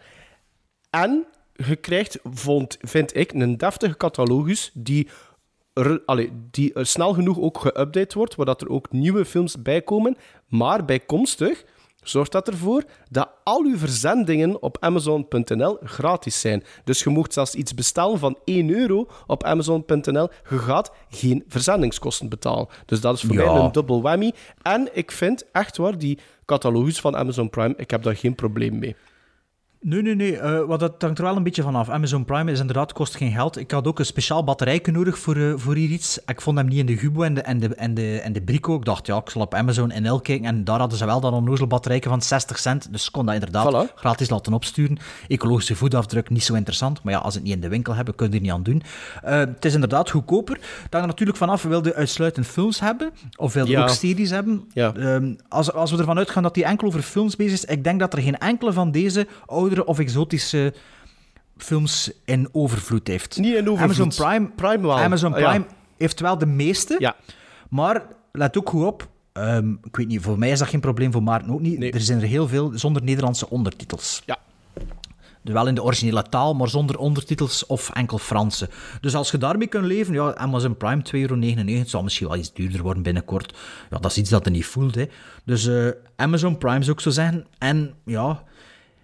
En 0.90 1.26
je 1.54 1.76
krijgt, 1.76 2.20
vond, 2.24 2.78
vind 2.82 3.16
ik, 3.16 3.34
een 3.34 3.58
deftige 3.58 3.98
catalogus 3.98 4.72
die, 4.74 5.08
er, 5.74 6.02
allee, 6.06 6.32
die 6.52 6.74
er 6.74 6.86
snel 6.86 7.14
genoeg 7.14 7.40
ook 7.40 7.68
geüpdate 7.68 8.14
wordt, 8.14 8.36
waar 8.36 8.48
er 8.48 8.70
ook 8.70 8.92
nieuwe 8.92 9.26
films 9.26 9.62
bij 9.62 9.82
komen. 9.82 10.18
Maar 10.48 10.86
bijkomstig 10.86 11.66
zorgt 12.04 12.32
dat 12.32 12.48
ervoor 12.48 12.84
dat 13.10 13.30
al 13.44 13.64
uw 13.64 13.78
verzendingen 13.78 14.62
op 14.62 14.78
Amazon.nl 14.80 15.78
gratis 15.84 16.40
zijn. 16.40 16.64
Dus 16.84 17.04
je 17.04 17.10
mocht 17.10 17.34
zelfs 17.34 17.56
iets 17.56 17.74
bestellen 17.74 18.20
van 18.20 18.38
1 18.46 18.70
euro 18.70 19.08
op 19.28 19.44
Amazon.nl. 19.44 20.30
Je 20.50 20.58
gaat 20.58 20.92
geen 21.10 21.44
verzendingskosten 21.48 22.30
betalen. 22.30 22.68
Dus 22.86 23.02
dat 23.02 23.16
is 23.16 23.22
voor 23.22 23.36
Ja. 23.36 23.54
mij 23.54 23.62
een 23.62 23.72
double 23.72 24.02
whammy. 24.02 24.32
En 24.62 24.90
ik 24.94 25.12
vind 25.12 25.44
echt 25.52 25.78
waar, 25.78 25.98
die 25.98 26.20
catalogus 26.46 27.00
van 27.00 27.16
Amazon 27.16 27.50
Prime, 27.50 27.74
ik 27.78 27.92
heb 27.92 28.04
daar 28.04 28.16
geen 28.16 28.36
probleem 28.36 28.80
mee. 28.80 28.96
Nee, 29.86 30.02
nee, 30.02 30.16
nee. 30.16 30.38
eh, 30.38 30.66
wat 30.66 30.80
dat 30.80 30.94
hangt 31.02 31.18
er 31.18 31.24
wel 31.24 31.36
een 31.36 31.44
beetje 31.44 31.62
vanaf. 31.64 31.90
Amazon 31.90 32.26
Prime 32.26 32.52
is 32.52 32.60
inderdaad, 32.60 32.94
kost 32.94 33.16
geen 33.16 33.32
geld. 33.32 33.58
Ik 33.58 33.72
had 33.72 33.88
ook 33.88 34.00
een 34.00 34.06
speciaal 34.06 34.44
batterijke 34.44 34.92
nodig 34.92 35.18
voor, 35.20 35.36
eh, 35.36 35.54
voor 35.56 35.76
hier 35.76 35.90
iets. 35.90 36.20
Ik 36.26 36.42
vond 36.42 36.58
hem 36.58 36.68
niet 36.68 36.78
in 36.78 36.86
de 36.86 36.94
Hubo 36.94 37.22
en 37.22 37.34
de, 37.34 37.42
en 37.42 37.60
de, 37.60 37.76
en 37.76 37.94
de, 37.94 38.20
en 38.20 38.34
de 38.34 38.42
Brico. 38.42 38.76
Ik 38.76 38.86
dacht, 38.86 39.06
ja, 39.08 39.18
ik 39.18 39.30
zal 39.30 39.42
op 39.42 39.54
Amazon 39.54 39.92
NL 40.02 40.20
kijken. 40.20 40.46
En 40.46 40.64
daar 40.64 40.80
hadden 40.80 40.98
ze 40.98 41.06
wel 41.06 41.20
dan 41.20 41.34
een 41.34 41.40
onnozel 41.40 41.68
batterijke 41.68 42.10
van 42.10 42.22
60 42.22 42.60
cent. 42.60 42.88
Dus 42.92 43.06
ik 43.06 43.12
kon 43.12 43.26
dat 43.26 43.34
inderdaad 43.34 43.88
Voilà. 43.90 43.94
gratis 43.96 44.30
laten 44.30 44.54
opsturen. 44.54 44.98
Ecologische 45.28 45.76
voetafdruk, 45.76 46.30
niet 46.30 46.44
zo 46.44 46.54
interessant. 46.54 47.04
Maar 47.04 47.14
ja, 47.14 47.20
als 47.20 47.34
het 47.34 47.44
niet 47.44 47.54
in 47.54 47.62
de 47.62 47.70
winkel 47.70 47.94
hebben, 47.96 48.16
kun 48.16 48.30
je 48.30 48.36
er 48.36 48.42
niet 48.42 48.52
aan 48.52 48.64
doen. 48.64 48.82
Eh, 49.24 49.38
het 49.38 49.66
is 49.66 49.74
inderdaad 49.74 50.10
goedkoper. 50.10 50.60
Hangt 50.80 50.94
er 50.94 51.08
natuurlijk 51.08 51.38
vanaf, 51.38 51.64
wil 51.64 51.86
je 51.86 51.96
uitsluitend 51.96 52.46
films 52.48 52.80
hebben? 52.80 53.12
Of 53.36 53.54
wil 53.54 53.66
je 53.66 53.72
Ja. 53.72 53.82
ook 53.82 53.90
series 53.90 54.30
hebben? 54.30 54.64
Ja. 54.74 54.94
Ehm, 54.94 55.34
als, 55.50 55.74
als 55.74 55.92
we 55.92 55.98
ervan 55.98 56.18
uitgaan 56.18 56.44
dat 56.44 56.54
die 56.54 56.66
enkel 56.66 56.88
over 56.88 57.02
films 57.02 57.36
bezig 57.36 57.54
is, 57.54 57.66
ik 57.66 57.84
denk 57.84 58.00
dat 58.00 58.14
er 58.14 58.22
geen 58.22 58.38
enkele 58.38 58.74
van 58.74 58.92
deze 58.92 59.28
oudere 59.74 59.86
of 59.86 60.00
exotische 60.00 60.74
films 61.58 62.12
in 62.26 62.50
overvloed 62.52 63.08
heeft. 63.08 63.38
Niet 63.38 63.56
in 63.56 63.70
overvloed. 63.70 64.00
Amazon 64.00 64.26
Prime, 64.28 64.50
Prime 64.56 64.88
wel. 64.88 64.98
Amazon 65.00 65.34
Ah, 65.34 65.40
ja. 65.40 65.50
Prime 65.50 65.66
heeft 65.98 66.20
wel 66.20 66.38
de 66.38 66.46
meeste, 66.46 66.96
Ja. 67.00 67.16
maar 67.70 68.04
let 68.32 68.58
ook 68.58 68.70
goed 68.70 68.86
op. 68.86 69.08
ehm, 69.34 69.72
ik 69.84 69.96
weet 69.96 70.08
niet, 70.08 70.22
voor 70.22 70.38
mij 70.40 70.50
is 70.50 70.60
dat 70.60 70.68
geen 70.68 70.80
probleem, 70.80 71.12
voor 71.12 71.24
Maarten 71.24 71.52
ook 71.54 71.60
niet. 71.62 71.80
Nee. 71.80 71.92
Er 71.92 72.02
zijn 72.02 72.22
er 72.22 72.28
heel 72.28 72.48
veel 72.48 72.72
zonder 72.76 73.04
Nederlandse 73.04 73.50
ondertitels. 73.50 74.22
Ja. 74.26 74.38
Wel 75.42 75.68
in 75.68 75.76
de 75.76 75.84
originele 75.84 76.24
taal, 76.30 76.54
maar 76.56 76.70
zonder 76.70 76.98
ondertitels 76.98 77.66
of 77.66 77.90
enkel 77.90 78.18
Franse. 78.18 78.70
Dus 79.02 79.16
als 79.16 79.32
je 79.32 79.38
daarmee 79.38 79.68
kunt 79.68 79.86
leven, 79.86 80.14
ja, 80.14 80.36
Amazon 80.36 80.78
Prime 80.78 81.02
2,99 81.02 81.74
euro, 81.74 81.84
zal 81.86 82.04
misschien 82.04 82.28
wel 82.28 82.38
iets 82.38 82.54
duurder 82.54 82.82
worden 82.82 83.04
binnenkort. 83.04 83.54
Ja, 83.90 83.98
dat 83.98 84.12
is 84.12 84.18
iets 84.18 84.30
dat 84.30 84.46
je 84.46 84.52
niet 84.52 84.66
voelt. 84.66 84.96
Hè. 84.96 85.06
Dus 85.46 85.68
eh, 85.68 85.88
Amazon 86.16 86.58
Prime 86.58 86.82
zou 86.84 86.92
ik 86.96 87.00
zo 87.02 87.10
zeggen. 87.10 87.46
En 87.58 87.94
ja, 88.06 88.44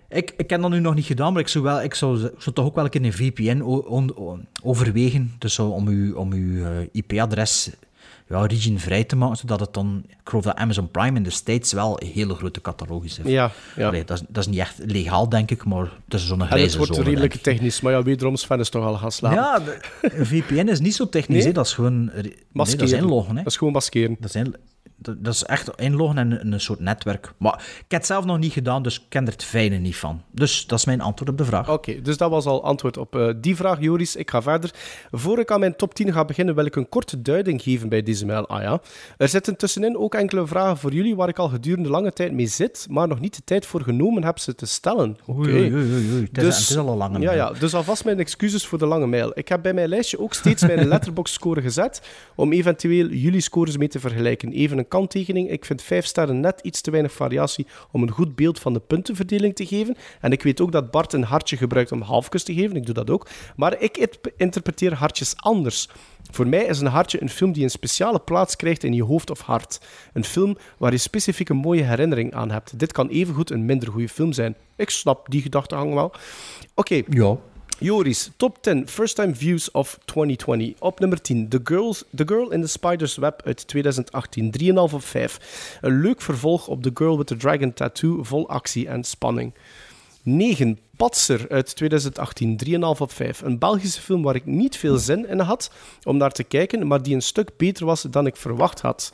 ik, 0.09 0.33
ik 0.37 0.49
heb 0.49 0.61
dat 0.61 0.69
nu 0.69 0.79
nog 0.79 0.95
niet 0.95 1.05
gedaan, 1.05 1.33
maar 1.33 1.41
ik 1.41 1.47
zou, 1.47 1.63
wel, 1.63 1.81
ik 1.81 1.93
zou, 1.95 2.29
toch 2.53 2.65
ook 2.65 2.75
wel 2.75 2.83
een 2.83 2.89
keer 2.89 3.03
een 3.05 3.13
VPN 3.13 3.61
on- 3.61 4.47
overwegen. 4.63 5.35
Dus 5.39 5.53
zo 5.53 5.67
om 5.67 5.87
uw, 5.87 6.15
om 6.15 6.31
uw 6.33 6.65
eh, 6.65 6.71
IP-adres 6.91 7.69
ja, 8.29 8.45
region 8.45 8.79
vrij 8.79 9.03
te 9.03 9.15
maken, 9.15 9.37
zodat 9.37 9.59
het 9.59 9.73
dan... 9.73 10.03
Ik 10.07 10.15
geloof 10.23 10.43
dat 10.43 10.55
Amazon 10.55 10.91
Prime 10.91 11.17
in 11.17 11.23
de 11.23 11.29
States 11.29 11.73
wel 11.73 12.01
een 12.01 12.07
hele 12.07 12.35
grote 12.35 12.61
catalogus 12.61 13.17
heeft. 13.17 13.29
Ja, 13.29 13.51
ja. 13.75 13.87
Allee, 13.87 14.03
dat, 14.05 14.17
is, 14.19 14.23
dat 14.27 14.43
is 14.43 14.49
niet 14.49 14.59
echt 14.59 14.75
legaal, 14.85 15.29
denk 15.29 15.51
ik, 15.51 15.65
maar 15.65 15.91
het 16.05 16.13
is 16.13 16.27
zo'n 16.27 16.45
grijze 16.45 16.65
het 16.65 16.75
wordt 16.75 16.95
zone, 16.95 17.07
redelijk 17.09 17.33
technisch, 17.33 17.81
maar 17.81 17.91
ja, 17.91 18.03
wederom 18.03 18.35
Sven 18.35 18.59
is 18.59 18.69
toch 18.69 18.83
al 18.85 18.95
gaan 18.97 19.11
slapen. 19.11 19.37
Ja, 19.37 19.59
de- 19.59 19.79
een 20.01 20.25
VPN 20.25 20.67
is 20.67 20.79
niet 20.79 20.95
zo 20.95 21.09
technisch, 21.09 21.43
Nee? 21.43 21.53
dat 21.53 21.65
is 21.65 21.73
gewoon... 21.73 22.05
Nee, 22.05 22.21
dat 22.23 22.33
Maskeren. 22.51 22.85
is 22.85 22.91
inloggen, 22.91 23.35
hè. 23.35 23.43
Dat 23.43 23.51
is 23.51 23.57
gewoon 23.57 23.73
maskeren. 23.73 24.15
Dat 24.19 24.29
is, 24.29 24.35
in- 24.35 24.55
dat, 25.01 25.23
dat 25.23 25.33
is 25.33 25.43
echt 25.43 25.69
inloggen 25.75 26.17
en 26.17 26.31
een, 26.31 26.53
een 26.53 26.61
soort 26.61 26.79
netwerk. 26.79 27.33
Maar 27.37 27.53
ik 27.53 27.85
heb 27.87 27.99
het 27.99 28.05
zelf 28.05 28.25
nog 28.25 28.37
niet 28.37 28.53
gedaan, 28.53 28.83
dus 28.83 28.99
ik 28.99 29.05
ken 29.09 29.25
er 29.25 29.31
het 29.31 29.43
fijne 29.43 29.77
niet 29.77 29.95
van. 29.95 30.21
Dus 30.31 30.67
dat 30.67 30.79
is 30.79 30.85
mijn 30.85 31.01
antwoord 31.01 31.29
op 31.29 31.37
de 31.37 31.45
vraag. 31.45 31.69
Oké, 31.69 32.01
dus 32.01 32.17
dat 32.17 32.29
was 32.29 32.45
al 32.45 32.63
antwoord 32.63 32.97
op 32.97 33.15
eh, 33.15 33.29
die 33.37 33.55
vraag, 33.55 33.79
Joris. 33.79 34.15
Ik 34.15 34.29
ga 34.29 34.41
verder. 34.41 34.71
Voor 35.11 35.39
ik 35.39 35.51
aan 35.51 35.59
mijn 35.59 35.75
top 35.75 35.93
10 35.93 36.13
ga 36.13 36.25
beginnen, 36.25 36.55
wil 36.55 36.65
ik 36.65 36.75
een 36.75 36.89
korte 36.89 37.21
duiding 37.21 37.61
geven 37.61 37.89
bij 37.89 38.03
deze 38.03 38.25
mail. 38.25 38.47
Ah 38.47 38.61
ja. 38.61 38.81
Er 39.17 39.27
zitten 39.27 39.57
tussenin 39.57 39.97
ook 39.97 40.15
enkele 40.15 40.47
vragen 40.47 40.77
voor 40.77 40.93
jullie 40.93 41.15
waar 41.15 41.29
ik 41.29 41.39
al 41.39 41.49
gedurende 41.49 41.89
lange 41.89 42.13
tijd 42.13 42.33
mee 42.33 42.47
zit, 42.47 42.87
maar 42.89 43.07
nog 43.07 43.19
niet 43.19 43.35
de 43.35 43.41
tijd 43.43 43.65
voor 43.65 43.81
genomen 43.81 44.23
heb 44.23 44.39
ze 44.39 44.55
te 44.55 44.65
stellen. 44.65 45.17
Oké. 45.25 45.39
Oei, 45.39 45.73
oei, 45.73 45.91
oei, 45.91 46.11
oei. 46.13 46.27
Het, 46.31 46.43
is, 46.43 46.57
het 46.57 46.69
is 46.69 46.77
al 46.77 46.89
een 46.89 46.97
lange 46.97 47.19
ja, 47.19 47.25
mail. 47.25 47.37
ja, 47.37 47.59
dus 47.59 47.73
alvast 47.73 48.05
mijn 48.05 48.19
excuses 48.19 48.65
voor 48.65 48.77
de 48.77 48.85
lange 48.85 49.07
mail. 49.07 49.31
Ik 49.33 49.47
heb 49.47 49.61
bij 49.61 49.73
mijn 49.73 49.89
lijstje 49.89 50.19
ook 50.19 50.33
steeds 50.33 50.65
mijn 50.65 50.87
letterbox 50.93 51.33
score 51.33 51.61
gezet 51.61 52.01
om 52.35 52.51
eventueel 52.51 53.07
jullie 53.07 53.41
scores 53.41 53.77
mee 53.77 53.87
te 53.87 53.99
vergelijken. 53.99 54.51
Even 54.51 54.77
een 54.77 54.87
kanttekening. 54.89 55.49
Ik 55.49 55.65
vind 55.65 55.81
5 55.81 56.05
sterren 56.05 56.39
net 56.39 56.59
iets 56.61 56.81
te 56.81 56.91
weinig 56.91 57.11
variatie 57.11 57.67
om 57.91 58.01
een 58.01 58.11
goed 58.11 58.35
beeld 58.35 58.59
van 58.59 58.73
de 58.73 58.79
puntenverdeling 58.79 59.55
te 59.55 59.65
geven. 59.65 59.95
En 60.21 60.31
ik 60.31 60.43
weet 60.43 60.61
ook 60.61 60.71
dat 60.71 60.91
Bart 60.91 61.13
een 61.13 61.23
hartje 61.23 61.57
gebruikt 61.57 61.91
om 61.91 62.01
halfjes 62.01 62.43
te 62.43 62.53
geven. 62.53 62.75
Ik 62.75 62.85
doe 62.85 62.93
dat 62.93 63.09
ook. 63.09 63.27
Maar 63.55 63.81
ik 63.81 63.97
int- 63.97 64.19
interpreteer 64.37 64.93
hartjes 64.93 65.33
anders. 65.35 65.89
Voor 66.31 66.47
mij 66.47 66.63
is 66.65 66.79
een 66.79 66.87
hartje 66.87 67.21
een 67.21 67.29
film 67.29 67.51
die 67.51 67.63
een 67.63 67.69
speciale 67.69 68.19
plaats 68.19 68.55
krijgt 68.55 68.83
in 68.83 68.93
je 68.93 69.03
hoofd 69.03 69.29
of 69.29 69.39
hart. 69.41 69.81
Een 70.13 70.23
film 70.23 70.57
waar 70.77 70.91
je 70.91 70.97
specifiek 70.97 71.49
een 71.49 71.57
mooie 71.57 71.83
herinnering 71.83 72.33
aan 72.33 72.51
hebt. 72.51 72.79
Dit 72.79 72.91
kan 72.91 73.07
evengoed 73.07 73.49
een 73.51 73.65
minder 73.65 73.91
goede 73.91 74.09
film 74.09 74.33
zijn. 74.33 74.55
Ik 74.75 74.89
snap 74.89 75.29
die 75.29 75.41
gedachtegang 75.41 75.93
wel. 75.93 76.11
Oké, 76.75 77.01
Ja. 77.09 77.37
Joris, 77.81 78.31
top 78.37 78.61
10 78.61 78.87
first 78.87 79.15
time 79.15 79.33
views 79.33 79.71
of 79.71 79.99
2020. 80.05 80.75
Op 80.79 80.99
nummer 80.99 81.21
10, 81.21 81.49
The, 81.49 81.59
Girls, 81.63 82.03
The 82.15 82.23
Girl 82.27 82.51
in 82.51 82.61
the 82.61 82.67
Spider's 82.67 83.17
Web 83.17 83.41
uit 83.45 83.67
2018. 83.67 84.53
3,5 84.61 84.75
op 84.75 85.03
5. 85.03 85.77
Een 85.81 86.01
leuk 86.01 86.21
vervolg 86.21 86.67
op 86.67 86.83
The 86.83 86.91
Girl 86.93 87.17
with 87.17 87.27
the 87.27 87.37
Dragon 87.37 87.73
Tattoo, 87.73 88.23
vol 88.23 88.49
actie 88.49 88.87
en 88.87 89.03
spanning. 89.03 89.53
9, 90.23 90.79
Patser 90.97 91.45
uit 91.49 91.75
2018. 91.75 92.59
3,5 92.65 92.79
op 92.99 93.11
5. 93.11 93.41
Een 93.41 93.59
Belgische 93.59 94.01
film 94.01 94.21
waar 94.21 94.35
ik 94.35 94.45
niet 94.45 94.77
veel 94.77 94.97
zin 94.97 95.27
in 95.27 95.39
had 95.39 95.71
om 96.03 96.17
naar 96.17 96.31
te 96.31 96.43
kijken, 96.43 96.87
maar 96.87 97.03
die 97.03 97.15
een 97.15 97.21
stuk 97.21 97.57
beter 97.57 97.85
was 97.85 98.01
dan 98.01 98.25
ik 98.25 98.35
verwacht 98.35 98.81
had. 98.81 99.13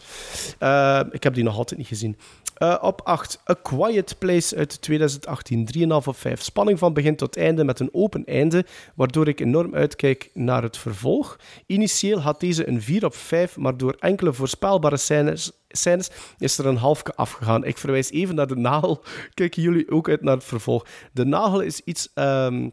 Eh, 0.60 1.02
ik 1.11 1.23
heb 1.23 1.34
die 1.34 1.44
nog 1.44 1.57
altijd 1.57 1.80
niet 1.80 1.88
gezien. 1.88 2.18
Eh, 2.56 2.77
op 2.82 3.02
8, 3.03 3.41
A 3.49 3.53
Quiet 3.61 4.15
Place 4.19 4.56
uit 4.56 4.82
2018, 4.82 5.65
3,5 5.65 6.07
op 6.07 6.18
5. 6.18 6.41
Spanning 6.41 6.80
van 6.80 6.94
begin 6.94 7.15
tot 7.15 7.38
einde 7.38 7.64
met 7.64 7.80
een 7.80 7.94
open 7.94 8.26
einde, 8.26 8.65
waardoor 8.95 9.27
ik 9.27 9.40
enorm 9.40 9.76
uitkijk 9.76 10.30
naar 10.34 10.64
het 10.64 10.77
vervolg. 10.77 11.40
Initieel 11.65 12.22
had 12.22 12.40
deze 12.40 12.68
een 12.68 12.82
4 12.82 13.06
op 13.06 13.15
5, 13.15 13.57
maar 13.57 13.77
door 13.77 13.95
enkele 13.99 14.34
voorspelbare 14.34 14.98
scènes, 14.98 15.52
scènes 15.76 16.10
is 16.38 16.58
er 16.58 16.66
een 16.66 16.78
halfje 16.78 17.16
afgegaan. 17.16 17.66
Ik 17.66 17.78
verwijs 17.78 18.12
even 18.12 18.36
naar 18.36 18.48
de 18.48 18.56
nagel. 18.56 19.04
Kijken 19.34 19.62
jullie 19.62 19.92
ook 19.92 20.10
uit 20.10 20.22
naar 20.22 20.36
het 20.36 20.44
vervolg? 20.44 20.86
De 21.14 21.26
nagel 21.26 21.62
is 21.62 21.82
iets... 21.84 22.10
ehm, 22.14 22.70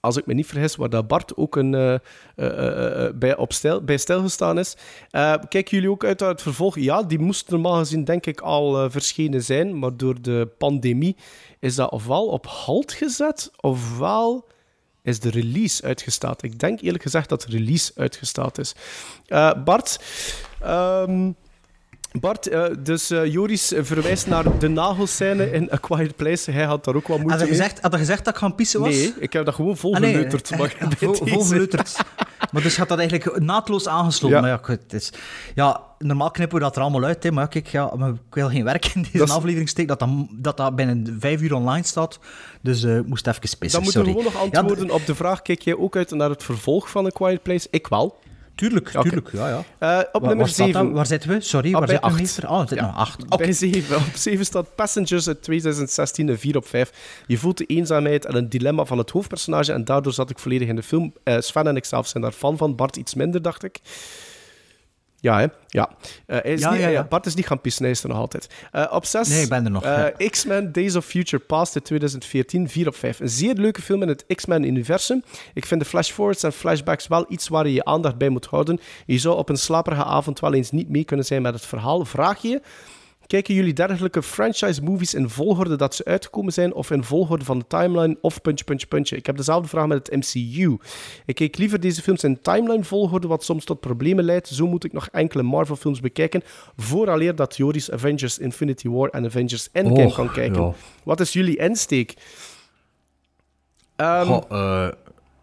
als 0.00 0.16
ik 0.16 0.26
me 0.26 0.34
niet 0.34 0.46
vergis, 0.46 0.76
waar 0.76 0.90
dat 0.90 1.08
Bart 1.08 1.36
ook 1.36 1.56
een, 1.56 1.74
eh, 1.74 1.94
eh, 2.34 3.14
bij, 3.14 3.36
op 3.36 3.52
bij 3.82 3.96
stilgestaan 3.96 4.58
is. 4.58 4.76
Kijken 5.48 5.64
jullie 5.68 5.90
ook 5.90 6.04
uit 6.04 6.20
naar 6.20 6.28
het 6.28 6.42
vervolg? 6.42 6.78
Ja, 6.78 7.02
die 7.02 7.18
moest 7.18 7.50
normaal 7.50 7.78
gezien 7.78 8.04
denk 8.04 8.26
ik 8.26 8.40
al 8.40 8.90
verschenen 8.90 9.42
zijn, 9.42 9.78
maar 9.78 9.96
door 9.96 10.22
de 10.22 10.48
pandemie 10.58 11.16
is 11.58 11.74
dat 11.74 11.90
ofwel 11.90 12.26
op 12.26 12.46
halt 12.46 12.92
gezet, 12.92 13.50
ofwel 13.60 14.48
is 15.02 15.20
de 15.20 15.30
release 15.30 15.82
uitgesteld. 15.82 16.42
Ik 16.42 16.58
denk 16.58 16.80
eerlijk 16.80 17.02
gezegd 17.02 17.28
dat 17.28 17.42
de 17.42 17.50
release 17.50 17.92
uitgesteld 17.94 18.58
is. 18.58 18.74
Bart, 19.64 20.00
ehm, 20.60 21.30
Bart, 22.12 22.46
eh, 22.46 22.64
dus 22.78 23.10
eh, 23.10 23.32
Joris 23.32 23.72
verwijst 23.76 24.26
naar 24.26 24.58
de 24.58 24.68
nagelscène 24.68 25.50
in 25.52 25.72
A 25.72 25.76
Quiet 25.76 26.16
Place. 26.16 26.50
Hij 26.50 26.64
had 26.64 26.84
daar 26.84 26.94
ook 26.94 27.06
wat 27.08 27.16
moeite 27.18 27.38
Had 27.38 27.48
mee. 27.48 27.56
gezegd, 27.56 27.80
had 27.80 27.92
je 27.92 27.98
gezegd 27.98 28.24
dat 28.24 28.34
ik 28.34 28.40
gaan 28.40 28.54
pissen 28.54 28.80
was? 28.80 28.88
Nee, 28.88 29.14
ik 29.18 29.32
heb 29.32 29.44
dat 29.44 29.54
gewoon 29.54 29.76
Ah, 29.80 30.00
nee, 30.00 30.24
eh, 30.26 30.30
vol, 30.98 31.14
volgeleuterd. 31.14 31.96
Maar 32.52 32.62
dus 32.62 32.76
had 32.76 32.88
dat 32.88 32.98
eigenlijk 32.98 33.40
naadloos 33.40 33.88
aangesloten. 33.88 34.36
Ja. 34.36 34.42
Maar 34.42 34.50
ja, 34.50 34.60
goed, 34.62 34.78
het 34.82 34.92
is, 34.92 35.12
ja, 35.54 35.80
normaal 35.98 36.30
knippen 36.30 36.58
we 36.58 36.64
dat 36.64 36.76
er 36.76 36.82
allemaal 36.82 37.04
uit. 37.04 37.22
Hè, 37.22 37.30
maar 37.32 37.48
kijk, 37.48 37.66
ja, 37.66 37.92
maar 37.96 38.10
ik 38.10 38.34
wil 38.34 38.48
geen 38.48 38.64
werk 38.64 38.86
in 38.94 39.02
deze 39.02 39.18
Dat 39.18 39.30
aflevering 39.30 39.68
steken. 39.68 39.98
Dat 39.98 40.08
dat, 40.08 40.26
dat 40.30 40.56
dat 40.56 40.76
binnen 40.76 41.16
vijf 41.20 41.40
uur 41.40 41.54
online 41.54 41.86
staat. 41.86 42.18
Dus 42.60 42.82
ik 42.82 43.06
moest 43.06 43.26
even 43.26 43.40
pissen, 43.40 43.70
Dan 43.70 43.82
moeten 43.82 44.00
we 44.04 44.08
gewoon 44.08 44.24
nog 44.24 44.50
Ja, 44.50 44.58
antwoorden 44.58 44.90
op 44.90 45.06
de 45.06 45.14
vraag: 45.14 45.42
kijk 45.42 45.62
jij 45.62 45.76
ook 45.76 45.96
uit 45.96 46.10
naar 46.10 46.30
het 46.30 46.42
vervolg 46.42 46.90
van 46.90 47.06
A 47.06 47.10
Quiet 47.10 47.42
Place? 47.42 47.68
Ik 47.70 47.86
wel. 47.86 48.18
Tuurlijk, 48.60 48.88
tuurlijk. 48.88 49.28
Ja, 49.32 49.48
ja. 49.48 49.56
Eh, 49.56 49.98
op 49.98 50.12
Waar, 50.12 50.20
nummer 50.20 50.36
waar, 50.36 50.48
staat 50.48 50.66
7. 50.66 50.84
dat? 50.84 50.92
waar 50.94 51.06
zitten 51.06 51.30
we? 51.30 51.40
Sorry, 51.40 51.72
Ah, 51.74 51.78
waar 51.78 51.88
zitten 51.88 52.42
we? 52.42 52.48
Oh, 52.48 52.58
het 52.60 52.68
zit 52.68 52.78
Ja. 52.78 52.92
acht. 52.96 53.36
Bij 53.36 53.52
7. 53.52 53.96
Op 53.96 54.02
7 54.14 54.44
staat 54.44 54.74
Passengers 54.74 55.28
uit 55.28 55.42
2016, 55.42 56.28
een 56.28 56.38
4 56.38 56.56
op 56.56 56.66
5. 56.66 57.22
Je 57.26 57.38
voelt 57.38 57.58
de 57.58 57.66
eenzaamheid 57.66 58.24
en 58.24 58.36
een 58.36 58.48
dilemma 58.48 58.84
van 58.84 58.98
het 58.98 59.10
hoofdpersonage 59.10 59.72
en 59.72 59.84
daardoor 59.84 60.12
zat 60.12 60.30
ik 60.30 60.38
volledig 60.38 60.68
in 60.68 60.76
de 60.76 60.82
film. 60.82 61.12
Eh, 61.22 61.36
Sven 61.38 61.66
en 61.66 61.76
ik 61.76 61.84
zelf 61.84 62.06
zijn 62.06 62.22
daar 62.22 62.32
fan 62.32 62.56
van, 62.56 62.76
Bart 62.76 62.96
iets 62.96 63.14
minder, 63.14 63.42
dacht 63.42 63.64
ik. 63.64 63.80
Ja, 65.20 65.38
hè? 65.38 65.46
Ja. 65.68 65.88
Eh, 66.26 66.38
hij 66.42 66.52
is 66.52 66.60
Ja, 66.60 66.70
niet, 66.70 66.80
ja, 66.80 66.88
ja. 66.88 67.02
eh, 67.02 67.08
Bart 67.08 67.26
is 67.26 67.34
niet 67.34 67.46
gaan 67.46 67.60
pissen, 67.60 67.82
hij 67.82 67.92
is 67.92 68.02
er 68.02 68.08
nog 68.08 68.18
altijd. 68.18 68.48
Eh, 68.72 68.86
op 68.90 69.04
6... 69.04 69.28
Nee, 69.28 69.42
ik 69.42 69.48
ben 69.48 69.64
er 69.64 69.70
nog. 69.70 69.84
X-Men 70.30 70.72
Days 70.72 70.96
of 70.96 71.04
Future 71.04 71.42
Past 71.42 71.74
uit 71.74 71.84
2014, 71.84 72.68
4 72.68 72.86
op 72.88 72.94
5. 72.96 73.20
Een 73.20 73.28
zeer 73.28 73.54
leuke 73.54 73.82
film 73.82 74.02
in 74.02 74.08
het 74.08 74.24
X-Men-universum. 74.34 75.22
Ik 75.54 75.66
vind 75.66 75.80
de 75.80 75.86
flashforwards 75.86 76.42
en 76.42 76.52
flashbacks 76.52 77.06
wel 77.06 77.24
iets 77.28 77.48
waar 77.48 77.66
je 77.66 77.72
je 77.72 77.84
aandacht 77.84 78.16
bij 78.16 78.28
moet 78.28 78.46
houden. 78.46 78.80
Je 79.06 79.18
zou 79.18 79.36
op 79.36 79.48
een 79.48 79.56
slaperige 79.58 80.04
avond 80.04 80.40
wel 80.40 80.54
eens 80.54 80.70
niet 80.70 80.88
mee 80.88 81.04
kunnen 81.04 81.26
zijn 81.26 81.42
met 81.42 81.54
het 81.54 81.66
verhaal. 81.66 82.04
Vraag 82.04 82.42
je... 82.42 82.60
Kijken 83.30 83.54
jullie 83.54 83.72
dergelijke 83.72 84.22
franchise-movies 84.22 85.14
in 85.14 85.28
volgorde 85.28 85.76
dat 85.76 85.94
ze 85.94 86.04
uitgekomen 86.04 86.52
zijn, 86.52 86.74
of 86.74 86.90
in 86.90 87.04
volgorde 87.04 87.44
van 87.44 87.58
de 87.58 87.66
timeline, 87.66 88.16
of 88.20 88.40
puntje, 88.40 88.64
puntje, 88.64 88.86
puntje? 88.86 89.16
Ik 89.16 89.26
heb 89.26 89.36
dezelfde 89.36 89.68
vraag 89.68 89.86
met 89.86 90.06
het 90.06 90.16
MCU. 90.16 90.76
Ik 91.26 91.34
kijk 91.34 91.56
liever 91.56 91.80
deze 91.80 92.02
films 92.02 92.24
in 92.24 92.40
timeline-volgorde, 92.40 93.28
wat 93.28 93.44
soms 93.44 93.64
tot 93.64 93.80
problemen 93.80 94.24
leidt. 94.24 94.48
Zo 94.48 94.66
moet 94.66 94.84
ik 94.84 94.92
nog 94.92 95.08
enkele 95.12 95.42
Marvel-films 95.42 96.00
bekijken, 96.00 96.42
vooraleer 96.76 97.34
dat 97.34 97.56
Joris 97.56 97.90
Avengers 97.90 98.38
Infinity 98.38 98.88
War 98.88 99.08
en 99.08 99.24
Avengers 99.24 99.68
Endgame 99.72 100.12
kan 100.12 100.32
kijken. 100.32 100.62
ja. 100.62 100.74
Wat 101.02 101.20
is 101.20 101.32
jullie 101.32 101.56
insteek? 101.56 102.14
Goh, 103.96 104.42
eh, 104.48 104.88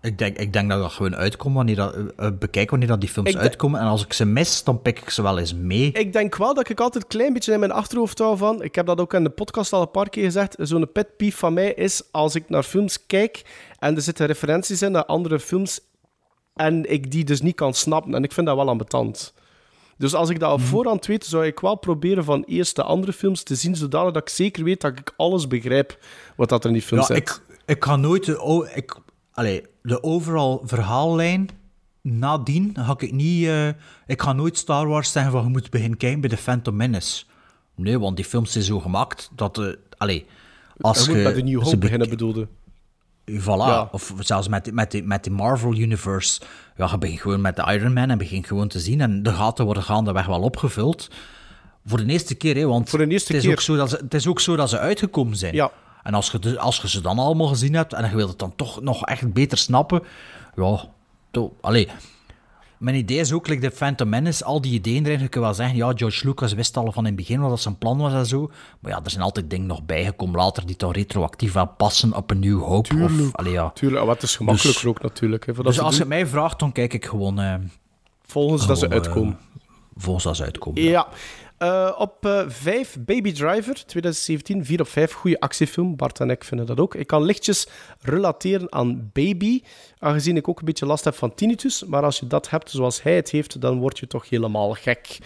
ik, 0.08 0.18
denk, 0.18 0.38
ik 0.38 0.54
denk 0.54 0.70
dat 0.70 0.80
dat 0.82 0.92
gewoon 0.92 1.16
uitkomt 1.16 1.56
wanneer 1.56 1.76
dat, 1.76 1.96
eh, 1.96 2.02
eh, 2.18 2.32
bekijk 2.40 2.70
wanneer 2.70 2.88
dat 2.88 3.00
die 3.00 3.10
films 3.10 3.30
Ik 3.30 3.36
uitkomen. 3.38 3.80
En 3.80 3.86
als 3.88 4.04
ik 4.04 4.14
ze 4.14 4.26
mis, 4.26 4.64
dan 4.64 4.82
pik 4.82 5.00
ik 5.00 5.10
ze 5.10 5.22
wel 5.22 5.38
eens 5.40 5.54
mee. 5.54 5.92
Ik 5.92 6.14
denk 6.14 6.36
wel 6.36 6.54
dat 6.54 6.70
ik 6.70 6.80
altijd 6.80 7.04
een 7.04 7.10
klein 7.10 7.34
beetje 7.34 7.54
in 7.54 7.60
mijn 7.60 7.72
achterhoofd 7.72 8.20
hou 8.20 8.38
van. 8.38 8.64
Ik 8.64 8.76
heb 8.76 8.86
dat 8.86 9.00
ook 9.00 9.14
in 9.14 9.24
de 9.24 9.30
podcast 9.30 9.74
al 9.74 9.82
een 9.82 9.92
paar 9.92 10.10
keer 10.10 10.24
gezegd. 10.24 10.56
Zo'n 10.60 10.92
pet 10.92 11.18
peeve 11.18 11.38
van 11.38 11.54
mij 11.54 11.74
is 11.74 12.02
als 12.12 12.36
ik 12.36 12.50
naar 12.50 12.64
films 12.64 13.06
kijk 13.06 13.42
en 13.80 13.96
er 13.96 14.02
zitten 14.02 14.26
referenties 14.26 14.82
in 14.82 14.92
naar 14.92 15.06
andere 15.06 15.40
films 15.40 15.80
en 16.56 16.92
ik 16.92 17.12
die 17.12 17.24
dus 17.24 17.42
niet 17.42 17.56
kan 17.56 17.74
snappen. 17.74 18.14
En 18.16 18.24
ik 18.24 18.32
vind 18.32 18.48
dat 18.48 18.56
wel 18.56 18.70
ambetant. 18.70 19.34
Dus 19.98 20.14
als 20.14 20.30
ik 20.30 20.40
dat 20.40 20.52
op 20.52 20.62
voorhand 20.62 21.06
weet, 21.06 21.26
zou 21.26 21.46
ik 21.46 21.60
wel 21.60 21.76
proberen 21.76 22.24
van 22.24 22.44
eerst 22.48 22.76
de 22.76 22.84
andere 22.84 23.14
films 23.14 23.44
te 23.44 23.56
zien, 23.56 23.76
zodat 23.76 24.16
ik 24.16 24.30
zeker 24.30 24.64
weet 24.64 24.82
dat 24.82 24.98
ik 25.00 25.14
alles 25.18 25.48
begrijp 25.48 25.98
wat 26.36 26.50
dat 26.50 26.62
er 26.64 26.68
in 26.70 26.74
die 26.76 26.84
film 26.86 27.00
Ja, 27.00 27.06
zit. 27.06 27.18
ik, 27.18 27.42
ik 27.66 27.84
ga 27.84 27.96
nooit 27.96 28.26
de, 28.26 28.40
o- 28.40 28.68
ik, 28.74 28.96
allee, 29.38 29.64
de 29.82 30.04
overal 30.04 30.62
verhaallijn 30.66 31.50
nadien 32.02 32.72
ga 32.80 32.94
ik 32.98 33.12
niet... 33.12 33.46
eh, 33.48 33.68
ik 34.08 34.22
ga 34.22 34.34
nooit 34.34 34.58
Star 34.58 34.88
Wars 34.88 35.12
zeggen 35.12 35.32
van 35.32 35.44
je 35.44 35.50
moet 35.50 35.70
beginnen 35.70 35.98
kijken 35.98 36.20
bij 36.20 36.30
de 36.30 36.38
Phantom 36.38 36.76
Menace. 36.76 37.24
Nee, 37.76 38.00
want 38.00 38.16
die 38.16 38.26
films 38.26 38.52
zijn 38.52 38.64
zo 38.64 38.80
gemaakt 38.80 39.30
dat... 39.36 39.58
eh 39.58 39.66
allee, 39.98 40.26
als 40.82 41.06
Je 41.06 41.12
met 41.12 41.36
de 41.36 41.44
New 41.44 41.62
Hope 41.64 41.78
beginnen 41.78 42.10
bedoelde. 42.10 42.48
Voilà. 43.32 43.44
Ja. 43.44 43.90
Of 43.92 44.14
zelfs 44.20 44.48
met, 44.48 44.74
met, 44.74 44.92
die- 44.92 45.04
met 45.04 45.24
die 45.24 45.34
Marvel 45.34 45.76
Universe. 45.76 46.42
Ja, 46.78 46.88
je 46.92 46.98
begint 46.98 47.22
gewoon 47.22 47.42
met 47.42 47.56
de 47.56 47.72
Iron 47.74 47.94
Man 47.94 48.10
en 48.10 48.18
begint 48.18 48.48
gewoon 48.48 48.68
te 48.68 48.80
zien. 48.80 49.02
En 49.02 49.24
de 49.24 49.34
gaten 49.34 49.66
worden 49.66 49.84
gaandeweg 49.84 50.26
wel 50.26 50.42
opgevuld. 50.42 51.10
Voor 51.86 51.98
de 51.98 52.06
eerste 52.12 52.36
keer, 52.36 52.56
hè, 52.56 52.66
want 52.66 52.90
Voor 52.90 53.00
de 53.00 53.08
eerste 53.08 53.32
het, 53.34 53.42
is 53.42 53.48
keer. 53.48 53.58
Ook 53.58 53.62
zo 53.62 53.76
dat 53.76 53.90
ze, 53.90 53.96
het 53.96 54.14
is 54.14 54.28
ook 54.28 54.40
zo 54.40 54.56
dat 54.56 54.70
ze 54.70 54.80
uitgekomen 54.80 55.38
zijn. 55.38 55.54
Ja. 55.54 55.72
En 56.08 56.14
als 56.14 56.32
je, 56.32 56.40
de- 56.40 56.60
als 56.60 56.78
je 56.82 56.90
ze 56.90 57.02
dan 57.02 57.20
allemaal 57.20 57.48
gezien 57.48 57.74
hebt 57.74 57.94
en 57.94 58.10
je 58.10 58.16
wilt 58.16 58.30
het 58.30 58.40
dan 58.40 58.56
toch 58.56 58.82
nog 58.82 59.06
echt 59.06 59.34
beter 59.34 59.58
snappen, 59.58 60.04
ja, 60.56 60.80
to, 61.32 61.56
allee. 61.62 61.88
Mijn 62.78 62.96
idee 62.96 63.18
is 63.20 63.32
ook, 63.32 63.48
like 63.48 63.62
de 63.62 63.72
Phantom 63.72 64.10
Menace, 64.10 64.44
al 64.46 64.62
die 64.62 64.74
ideeën 64.74 65.06
erin, 65.06 65.20
je 65.20 65.28
kunt 65.28 65.44
wel 65.44 65.54
zeggen, 65.54 65.76
ja, 65.78 65.92
George 65.96 66.28
Lucas 66.28 66.54
wist 66.54 66.78
al 66.78 66.92
van 66.92 67.04
in 67.04 67.06
het 67.06 67.16
begin 67.16 67.40
wat 67.40 67.50
dat 67.50 67.60
zijn 67.60 67.78
plan 67.78 67.98
was 67.98 68.14
en 68.14 68.26
zo, 68.26 68.52
maar 68.80 68.92
ja, 68.92 69.00
er 69.04 69.10
zijn 69.10 69.24
altijd 69.24 69.50
dingen 69.50 69.68
nog 69.68 69.84
bijgekomen 69.86 70.36
later 70.36 70.66
die 70.66 70.76
toch 70.76 70.94
retroactief 70.94 71.54
wel 71.54 71.68
passen 71.68 72.14
op 72.14 72.32
een 72.32 72.40
nieuw 72.40 72.60
hoop. 72.60 72.88
Of, 73.02 73.12
allee, 73.36 73.52
ja. 73.54 73.70
Tuurlijk, 73.70 74.06
wat 74.06 74.24
is 74.24 74.36
gemakkelijker 74.36 74.82
Dus- 74.82 74.90
ook 74.92 75.02
natuurlijk. 75.02 75.46
Hè, 75.46 75.54
dat 75.54 75.66
Dus 75.66 75.76
ze 75.76 75.82
als 75.82 75.94
je 75.94 76.00
het 76.00 76.10
mij 76.10 76.28
vraagt, 76.28 76.60
dan 76.60 76.72
kijk 76.72 76.94
ik 76.94 77.06
gewoon... 77.06 77.40
eh, 77.40 77.54
volgens 78.26 78.68
dat 78.68 78.78
ze 78.80 78.86
gewoon, 78.86 79.04
uitkomen. 79.04 79.38
volgens 79.96 80.26
als 80.26 80.42
uitkomen. 80.42 80.82
Ja. 80.82 81.08
Eh, 81.58 81.96
op 81.98 82.26
eh 82.26 82.44
5 82.48 82.98
Baby 83.00 83.32
Driver 83.34 83.86
2017, 83.86 84.66
4 84.66 84.82
op 84.82 84.88
5. 84.88 85.12
Goede 85.12 85.40
actiefilm. 85.40 85.96
Bart 85.96 86.20
en 86.20 86.30
ik 86.30 86.44
vinden 86.44 86.66
dat 86.66 86.80
ook. 86.80 86.96
Ik 86.96 87.08
kan 87.08 87.24
lichtjes 87.24 87.68
relateren 88.02 88.72
aan 88.72 89.10
Baby, 89.14 89.62
aangezien 90.00 90.38
ik 90.38 90.48
ook 90.48 90.60
een 90.60 90.66
beetje 90.66 90.86
last 90.86 91.04
heb 91.04 91.16
van 91.16 91.36
tinnitus. 91.36 91.84
Maar 91.84 92.04
als 92.04 92.20
je 92.20 92.28
dat 92.28 92.50
hebt 92.50 92.70
zoals 92.70 93.04
hij 93.04 93.16
het 93.16 93.30
heeft, 93.30 93.62
dan 93.62 93.80
word 93.80 94.00
je 94.00 94.08
toch 94.08 94.30
helemaal 94.30 94.74
gek. 94.74 95.18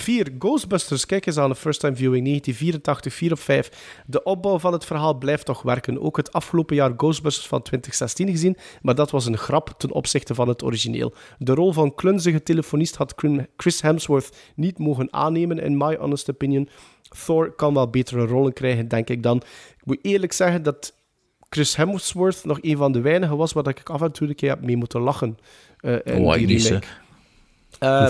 4. 0.00 0.34
Ghostbusters. 0.38 1.06
Kijk 1.06 1.26
eens 1.26 1.38
aan 1.38 1.48
de 1.48 1.54
first 1.54 1.80
time 1.80 1.96
viewing 1.96 2.24
1984, 2.24 3.14
4 3.14 3.32
op 3.32 3.38
5. 3.38 4.02
De 4.06 4.22
opbouw 4.22 4.58
van 4.58 4.72
het 4.72 4.84
verhaal 4.84 5.14
blijft 5.14 5.44
toch 5.44 5.62
werken. 5.62 6.00
Ook 6.00 6.16
het 6.16 6.32
afgelopen 6.32 6.76
jaar 6.76 6.92
Ghostbusters 6.96 7.46
van 7.46 7.62
2016 7.62 8.28
gezien, 8.28 8.56
maar 8.82 8.94
dat 8.94 9.10
was 9.10 9.26
een 9.26 9.38
grap 9.38 9.74
ten 9.78 9.90
opzichte 9.90 10.34
van 10.34 10.48
het 10.48 10.62
origineel. 10.62 11.14
De 11.38 11.54
rol 11.54 11.72
van 11.72 11.94
klunzige 11.94 12.42
telefonist 12.42 12.96
had 12.96 13.14
Chris 13.56 13.82
Hemsworth 13.82 14.36
niet 14.54 14.78
mogen 14.78 15.12
aannemen, 15.12 15.58
in 15.58 15.76
my 15.76 15.96
honest 15.96 16.30
opinion. 16.30 16.68
Thor 17.24 17.52
kan 17.52 17.74
wel 17.74 17.90
betere 17.90 18.26
rollen 18.26 18.52
krijgen, 18.52 18.88
denk 18.88 19.08
ik 19.08 19.22
dan. 19.22 19.36
Ik 19.78 19.84
moet 19.84 19.98
eerlijk 20.02 20.32
zeggen 20.32 20.62
dat 20.62 20.94
Chris 21.48 21.76
Hemsworth 21.76 22.44
nog 22.44 22.58
een 22.60 22.76
van 22.76 22.92
de 22.92 23.00
weinigen 23.00 23.36
was 23.36 23.52
waar 23.52 23.68
ik 23.68 23.90
af 23.90 24.02
en 24.02 24.12
toe 24.12 24.28
een 24.28 24.34
keer 24.34 24.48
heb 24.48 24.64
mee 24.64 24.76
moeten 24.76 25.00
lachen. 25.00 25.38
in 25.80 26.24
Oh, 26.24 26.34
die 26.34 26.78
Ehm. 27.78 28.04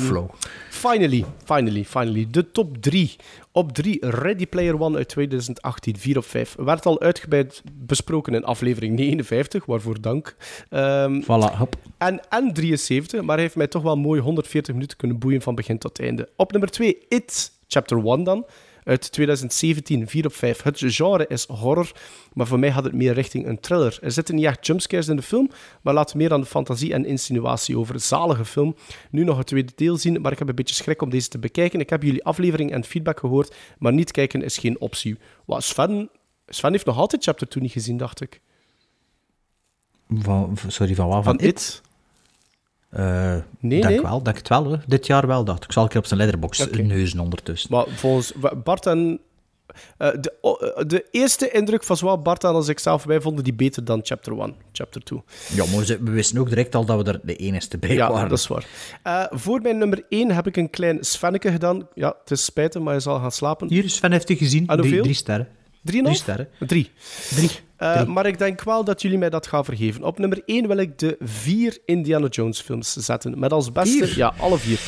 Finally, 0.71 1.25
finally, 1.45 1.85
finally. 1.85 2.27
De 2.31 2.51
top 2.51 2.77
3. 2.83 3.17
Op 3.53 3.73
3, 3.73 4.07
Ready 4.07 4.47
Player 4.47 4.81
One 4.81 4.97
uit 4.97 5.09
2018, 5.09 5.97
4 5.99 6.17
op 6.19 6.25
5. 6.25 6.55
Werd 6.59 6.87
al 6.87 7.01
uitgebreid 7.01 7.63
besproken 7.73 8.35
in 8.35 8.45
aflevering 8.45 8.97
59, 8.97 9.65
waarvoor 9.65 10.01
dank. 10.01 10.37
Ehm, 10.71 11.23
Voilà, 11.23 11.57
hop. 11.59 11.77
en, 11.99 12.21
en 12.29 12.53
73, 12.53 13.23
maar 13.23 13.35
hij 13.35 13.45
heeft 13.45 13.57
mij 13.57 13.67
toch 13.67 13.83
wel 13.83 13.97
mooi 13.97 14.21
140 14.21 14.75
minuten 14.75 14.97
kunnen 14.97 15.19
boeien 15.19 15.43
van 15.43 15.55
begin 15.55 15.79
tot 15.79 16.01
einde. 16.01 16.29
Op 16.37 16.51
nummer 16.53 16.71
2, 16.71 16.99
It, 17.09 17.53
Chapter 17.67 18.07
1 18.07 18.25
dan. 18.25 18.47
Uit 18.85 19.13
2017, 19.13 20.09
4 20.09 20.27
op 20.27 20.35
5. 20.35 20.63
Het 20.63 20.83
genre 20.87 21.27
is 21.27 21.47
horror, 21.47 21.93
maar 22.33 22.47
voor 22.47 22.59
mij 22.59 22.73
gaat 22.73 22.85
het 22.85 22.93
meer 22.93 23.13
richting 23.13 23.47
een 23.47 23.61
thriller. 23.61 23.99
Er 24.03 24.13
zitten 24.13 24.35
niet 24.35 24.45
echt 24.45 24.67
jumpscares 24.67 25.09
in 25.09 25.17
de 25.17 25.23
film, 25.23 25.51
maar 25.83 25.95
laat 25.95 26.15
meer 26.15 26.33
aan 26.33 26.41
de 26.41 26.47
fantasie 26.47 26.93
en 26.93 27.05
insinuatie 27.05 27.79
over. 27.79 28.01
Zalige 28.01 28.45
film. 28.45 28.75
Nu 29.11 29.25
nog 29.25 29.39
het 29.39 29.47
tweede 29.47 29.73
deel 29.75 29.97
zien, 29.97 30.21
maar 30.21 30.33
ik 30.33 30.39
heb 30.39 30.49
een 30.49 30.55
beetje 30.55 30.75
schrik 30.75 31.03
om 31.03 31.11
deze 31.11 31.29
te 31.29 31.39
bekijken. 31.39 31.81
Ik 31.81 31.91
heb 31.91 32.03
jullie 32.03 32.25
aflevering 32.25 32.73
en 32.73 32.85
feedback 32.85 33.21
gehoord, 33.21 33.55
maar 33.79 33.93
niet 33.93 34.11
kijken 34.11 34.43
is 34.43 34.59
geen 34.59 34.81
optie. 34.81 35.19
Wat, 35.45 35.65
Sven, 35.65 36.11
Sven 36.47 36.73
heeft 36.73 36.87
nog 36.87 36.97
altijd 36.97 37.25
Chapter 37.25 37.49
2 37.49 37.63
niet 37.63 37.73
gezien, 37.73 37.97
dacht 37.97 38.21
ik. 38.21 38.41
Van, 40.09 40.57
sorry, 40.67 40.95
van 40.95 41.09
wat? 41.09 41.25
Van 41.25 41.39
Van, 41.39 41.47
It? 41.47 41.83
Eh, 42.91 43.35
Nee, 43.61 43.81
denk 43.81 43.85
nee. 43.93 44.01
wel, 44.03 44.23
denk 44.23 44.37
het 44.37 44.49
wel. 44.49 44.65
Hoor. 44.65 44.81
Dit 44.87 45.07
jaar 45.07 45.27
wel, 45.27 45.45
dacht 45.45 45.65
ik. 45.65 45.73
Zal 45.73 45.83
een 45.83 45.89
keer 45.89 45.99
op 46.01 46.07
zijn 46.07 46.19
letterbox 46.21 46.61
Oké. 46.61 46.83
neuzen 46.83 47.21
ondertussen. 47.21 47.73
Maar 47.73 47.85
volgens 47.89 48.33
Bart 48.65 48.87
en... 48.87 49.21
eh, 49.99 50.09
de, 50.21 50.33
eh, 50.43 50.85
de 50.87 51.07
eerste 51.11 51.51
indruk 51.51 51.85
van 51.85 51.97
zowel 51.97 52.23
Bart 52.23 52.45
en 52.45 52.51
als 52.51 52.69
ik 52.69 52.79
zelf, 52.79 53.05
wij 53.05 53.21
vonden 53.21 53.45
die 53.45 53.53
beter 53.55 53.85
dan 53.85 54.01
Chapter 54.03 54.39
1, 54.41 54.55
Chapter 54.73 55.03
2. 55.05 55.23
Ja, 55.55 55.65
maar 55.67 55.85
we 55.85 56.11
wisten 56.11 56.39
ook 56.41 56.49
direct 56.49 56.75
al 56.75 56.85
dat 56.85 57.05
we 57.05 57.13
er 57.13 57.21
de 57.23 57.37
enigste 57.37 57.79
bij 57.79 57.95
Ja, 57.95 58.11
waren. 58.13 58.29
dat 58.29 58.39
is 58.39 58.47
waar. 58.47 58.67
Voor 59.31 59.61
mijn 59.61 59.79
nummer 59.79 60.03
1 60.09 60.31
heb 60.31 60.47
ik 60.47 60.57
een 60.57 60.71
klein 60.71 60.99
Svenneke 61.05 61.51
gedaan. 61.51 61.89
Ja, 61.95 62.17
het 62.21 62.31
is 62.31 62.45
spijtig, 62.45 62.83
maar 62.83 62.95
je 62.95 63.01
zal 63.01 63.19
gaan 63.21 63.33
slapen. 63.33 63.69
Hier, 63.69 63.91
Sven 63.91 64.13
heeft 64.13 64.31
u 64.31 64.35
gezien. 64.35 64.67
En 64.67 64.77
Drie, 64.81 65.15
sterren. 65.15 65.49
Drie 65.83 65.83
Drie 65.83 66.03
nog? 66.03 66.15
sterren. 66.15 66.49
Drie. 66.67 66.91
Drie. 67.35 67.51
Eh, 67.79 68.05
maar 68.05 68.27
ik 68.27 68.39
denk 68.39 68.63
wel 68.63 68.85
dat 68.85 69.03
jullie 69.03 69.19
mij 69.19 69.31
dat 69.31 69.47
gaan 69.47 69.65
vergeven. 69.65 70.03
Op 70.03 70.19
nummer 70.19 70.43
1 70.45 70.67
wil 70.67 70.77
ik 70.77 70.99
de 70.99 71.17
vier 71.21 71.79
Indiana 71.85 72.27
Jones 72.27 72.61
films 72.61 72.93
zetten. 72.93 73.39
Met 73.39 73.53
als 73.53 73.73
beste... 73.73 74.07
Vier? 74.07 74.17
Ja, 74.17 74.35
alle 74.39 74.59
vier. 74.59 74.81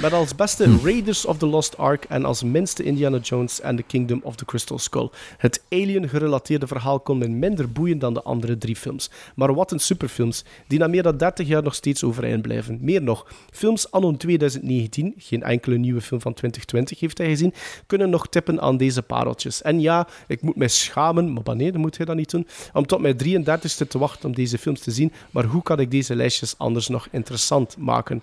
Met 0.00 0.12
als 0.12 0.34
beste 0.34 0.76
Raiders 0.82 1.24
of 1.24 1.38
the 1.38 1.46
Lost 1.46 1.76
Ark 1.76 2.04
en 2.04 2.24
als 2.24 2.42
minste 2.42 2.82
Indiana 2.82 3.18
Jones 3.18 3.62
and 3.62 3.76
the 3.76 3.82
Kingdom 3.82 4.20
of 4.22 4.36
the 4.36 4.44
Crystal 4.44 4.78
Skull. 4.78 5.10
Het 5.36 5.62
Alien-gerelateerde 5.68 6.66
verhaal 6.66 7.00
kon 7.00 7.18
me 7.18 7.28
minder 7.28 7.72
boeien 7.72 7.98
dan 7.98 8.14
de 8.14 8.22
andere 8.22 8.58
drie 8.58 8.76
films. 8.76 9.10
Maar 9.34 9.54
wat 9.54 9.72
een 9.72 9.80
superfilms, 9.80 10.44
die 10.66 10.78
na 10.78 10.86
meer 10.86 11.02
dan 11.02 11.16
30 11.16 11.46
jaar 11.46 11.62
nog 11.62 11.74
steeds 11.74 12.04
overeind 12.04 12.42
blijven. 12.42 12.78
Meer 12.80 13.02
nog, 13.02 13.26
films 13.50 13.90
anno 13.90 14.16
2019, 14.16 15.14
geen 15.18 15.42
enkele 15.42 15.76
nieuwe 15.76 16.00
film 16.00 16.20
van 16.20 16.34
2020 16.34 17.00
heeft 17.00 17.18
hij 17.18 17.28
gezien, 17.28 17.54
kunnen 17.86 18.10
nog 18.10 18.28
tippen 18.28 18.60
aan 18.60 18.76
deze 18.76 19.02
pareltjes. 19.02 19.62
En 19.62 19.80
ja, 19.80 20.08
ik 20.26 20.42
moet 20.42 20.56
mij 20.56 20.68
schamen, 20.68 21.32
maar 21.32 21.42
wanneer 21.42 21.78
moet 21.78 21.96
hij 21.96 22.06
dat 22.06 22.16
niet 22.16 22.30
doen, 22.30 22.37
om 22.72 22.86
tot 22.86 23.00
mijn 23.00 23.16
33ste 23.44 23.88
te 23.88 23.98
wachten 23.98 24.28
om 24.28 24.34
deze 24.34 24.58
films 24.58 24.80
te 24.80 24.90
zien. 24.90 25.12
Maar 25.30 25.44
hoe 25.44 25.62
kan 25.62 25.80
ik 25.80 25.90
deze 25.90 26.14
lijstjes 26.16 26.54
anders 26.58 26.88
nog 26.88 27.08
interessant 27.10 27.76
maken? 27.76 28.22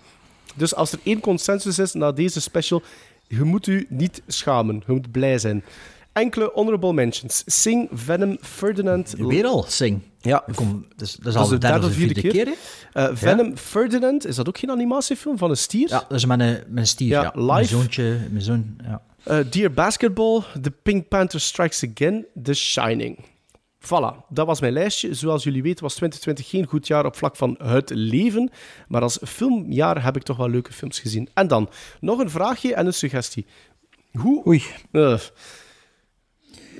Dus 0.55 0.75
als 0.75 0.91
er 0.91 0.99
één 1.03 1.19
consensus 1.19 1.79
is 1.79 1.93
na 1.93 2.11
deze 2.11 2.41
special, 2.41 2.81
je 3.27 3.43
moet 3.43 3.67
u 3.67 3.85
niet 3.89 4.21
schamen. 4.27 4.83
Je 4.87 4.91
moet 4.93 5.11
blij 5.11 5.37
zijn. 5.39 5.63
Enkele 6.13 6.51
honorable 6.53 6.93
mentions. 6.93 7.43
Sing, 7.45 7.89
Venom, 7.93 8.37
Ferdinand... 8.41 9.13
Weer 9.17 9.45
al, 9.45 9.65
Sing. 9.67 10.01
Ja, 10.21 10.43
Kom, 10.55 10.85
dat 10.95 11.07
is, 11.07 11.15
dat 11.15 11.33
is 11.33 11.39
al 11.39 11.47
de 11.47 11.49
de 11.53 11.57
derde 11.57 11.85
of 11.87 11.93
vierde 11.93 12.21
keer. 12.21 12.53
eh, 12.93 13.07
Venom, 13.13 13.57
Ferdinand, 13.57 14.25
is 14.27 14.35
dat 14.35 14.47
ook 14.47 14.57
geen 14.57 14.71
animatiefilm 14.71 15.37
van 15.37 15.49
een 15.49 15.57
stier? 15.57 15.89
Ja, 15.89 15.99
dat 16.07 16.17
is 16.17 16.25
met 16.25 16.39
een, 16.39 16.47
met 16.47 16.63
een 16.77 16.87
stier. 16.87 17.07
Ja, 17.07 17.21
Ja, 17.21 17.31
live. 17.35 17.51
Mijn 17.51 17.65
zoontje, 17.65 18.17
mijn 18.29 18.43
zoon, 18.43 18.75
ja. 18.83 19.01
Eh, 19.23 19.37
Dear 19.49 19.71
Basketball, 19.71 20.41
The 20.61 20.71
Pink 20.71 21.07
Panther 21.07 21.39
Strikes 21.39 21.85
Again, 21.91 22.25
The 22.43 22.53
Shining. 22.53 23.17
Voilà, 23.85 24.25
dat 24.29 24.45
was 24.47 24.59
mijn 24.61 24.73
lijstje. 24.73 25.13
Zoals 25.13 25.43
jullie 25.43 25.61
weten 25.61 25.83
was 25.83 25.95
2020 25.95 26.49
geen 26.49 26.65
goed 26.65 26.87
jaar 26.87 27.05
op 27.05 27.15
vlak 27.15 27.35
van 27.35 27.59
het 27.63 27.89
leven. 27.89 28.49
Maar 28.87 29.01
als 29.01 29.19
filmjaar 29.23 30.03
heb 30.03 30.15
ik 30.15 30.23
toch 30.23 30.37
wel 30.37 30.49
leuke 30.49 30.73
films 30.73 30.99
gezien. 30.99 31.29
En 31.33 31.47
dan, 31.47 31.69
nog 31.99 32.19
een 32.19 32.29
vraagje 32.29 32.73
en 32.73 32.85
een 32.85 32.93
suggestie. 32.93 33.45
Hoe, 34.11 34.47
Oei. 34.47 34.63
eh, 34.91 35.19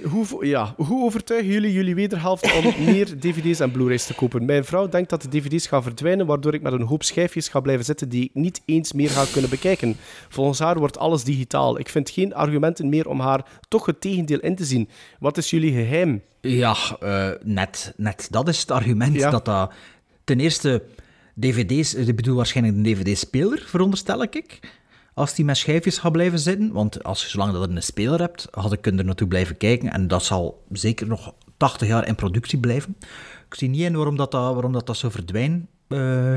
hoe, 0.04 0.46
ja, 0.46 0.74
hoe 0.78 1.04
overtuigen 1.04 1.52
jullie 1.52 1.74
jullie 1.74 1.96
wederhelft 1.96 2.58
om 2.58 2.74
meer 2.92 3.20
dvd's 3.20 3.60
en 3.60 3.72
blu-rays 3.72 4.06
te 4.06 4.14
kopen? 4.14 4.46
Mijn 4.46 4.66
vrouw 4.66 4.90
denkt 4.90 5.10
dat 5.10 5.22
de 5.22 5.28
dvd's 5.30 5.68
gaan 5.68 5.84
verdwijnen, 5.84 6.26
waardoor 6.26 6.54
ik 6.54 6.62
met 6.62 6.74
een 6.74 6.82
hoop 6.82 7.04
schijfjes 7.04 7.48
ga 7.48 7.60
blijven 7.60 7.86
zitten 7.86 8.10
die 8.10 8.24
ik 8.24 8.30
niet 8.34 8.62
eens 8.66 8.94
meer 8.94 9.10
ga 9.10 9.26
kunnen 9.32 9.50
bekijken. 9.50 9.96
Volgens 10.30 10.60
haar 10.60 10.78
wordt 10.80 10.98
alles 10.98 11.24
digitaal. 11.24 11.80
Ik 11.80 11.90
vind 11.90 12.10
geen 12.10 12.34
argumenten 12.34 12.90
meer 12.90 13.08
om 13.10 13.20
haar 13.20 13.46
toch 13.68 13.86
het 13.86 14.02
tegendeel 14.02 14.40
in 14.40 14.56
te 14.56 14.66
zien. 14.66 14.90
Wat 15.20 15.38
is 15.38 15.50
jullie 15.50 15.72
geheim? 15.72 16.22
Ja, 16.42 16.76
eh, 17.00 17.30
net, 17.44 17.94
net. 17.98 18.28
Dat 18.32 18.48
is 18.48 18.60
het 18.60 18.72
argument 18.72 19.16
Ja. 19.16 19.30
dat 19.30 19.46
dat... 19.46 19.74
Ten 20.24 20.40
eerste, 20.40 20.84
dvd's... 21.40 21.94
Ik 21.94 22.16
bedoel 22.16 22.36
waarschijnlijk 22.36 22.78
een 22.78 22.84
dvd-speler, 22.84 23.64
veronderstel 23.66 24.22
ik. 24.24 24.60
Als 25.16 25.36
die 25.36 25.46
met 25.46 25.58
schijfjes 25.58 25.98
gaat 25.98 26.12
blijven 26.12 26.40
zitten. 26.40 26.72
Want 26.72 27.04
als 27.04 27.24
je 27.24 27.30
zolang 27.30 27.52
dat 27.54 27.70
je 27.70 27.76
een 27.76 27.84
speler 27.84 28.20
hebt, 28.20 28.48
had 28.52 28.72
ik 28.74 28.86
er 28.86 29.06
naartoe 29.06 29.28
blijven 29.28 29.58
kijken. 29.58 29.92
En 29.92 30.08
dat 30.08 30.24
zal 30.24 30.64
zeker 30.72 31.08
nog 31.08 31.34
80 31.58 31.88
jaar 31.88 32.08
in 32.08 32.16
productie 32.16 32.60
blijven. 32.60 32.96
Ik 33.48 33.56
zie 33.56 33.70
niet 33.70 33.82
in 33.82 33.96
waarom 33.96 34.16
dat, 34.18 34.32
dat, 34.32 34.54
waarom 34.54 34.72
dat, 34.74 34.86
dat 34.88 34.98
zo 34.98 35.10
verdwijnt. 35.10 35.66
Eh, 35.88 36.34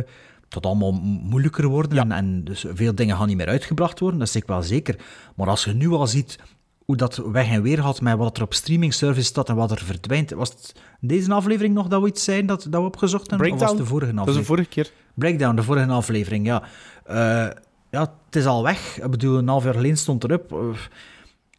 gaat 0.48 0.66
allemaal 0.66 0.92
mo- 0.92 1.00
moeilijker 1.22 1.66
worden 1.66 1.98
en, 1.98 2.12
en 2.12 2.44
dus 2.44 2.64
veel 2.74 2.94
dingen 2.94 3.16
gaan 3.16 3.26
niet 3.28 3.36
meer 3.36 3.46
uitgebracht 3.48 3.98
worden, 4.00 4.18
dat 4.18 4.28
is 4.28 4.36
ik 4.36 4.46
wel 4.46 4.62
zeker. 4.62 4.96
Maar 5.36 5.48
als 5.48 5.64
je 5.64 5.72
nu 5.72 5.88
al 5.90 6.06
ziet 6.06 6.38
hoe 6.84 6.96
dat 6.96 7.16
weg 7.16 7.48
en 7.50 7.62
weer 7.62 7.82
gaat 7.82 8.00
met 8.00 8.16
wat 8.16 8.36
er 8.36 8.42
op 8.42 8.54
streaming 8.54 8.94
service 8.94 9.26
staat 9.26 9.48
en 9.48 9.56
wat 9.56 9.70
er 9.70 9.78
verdwijnt. 9.84 10.30
Was 10.30 10.48
het 10.48 10.74
deze 11.00 11.32
aflevering 11.32 11.74
nog 11.74 11.88
dat 11.88 12.02
we 12.02 12.08
iets 12.08 12.24
zijn 12.24 12.46
dat, 12.46 12.66
dat 12.70 12.80
we 12.80 12.86
opgezocht 12.86 13.30
hebben? 13.30 13.52
Of 13.52 13.60
was 13.60 13.76
de 13.76 13.84
vorige 13.84 14.14
Dat 14.14 14.28
is 14.28 14.34
de 14.34 14.40
aflevering? 14.40 14.46
vorige 14.46 14.68
keer. 14.68 14.90
Breakdown, 15.14 15.56
de 15.56 15.62
vorige 15.62 15.90
aflevering, 15.90 16.46
ja. 16.46 16.62
Eh, 17.04 17.46
ja, 17.90 18.00
het 18.26 18.36
is 18.36 18.46
al 18.46 18.62
weg. 18.62 19.00
Ik 19.00 19.10
bedoel, 19.10 19.38
een 19.38 19.48
half 19.48 19.64
jaar 19.64 19.74
geleden 19.74 19.96
stond 19.96 20.24
erop. 20.24 20.52
Eh, 20.52 20.58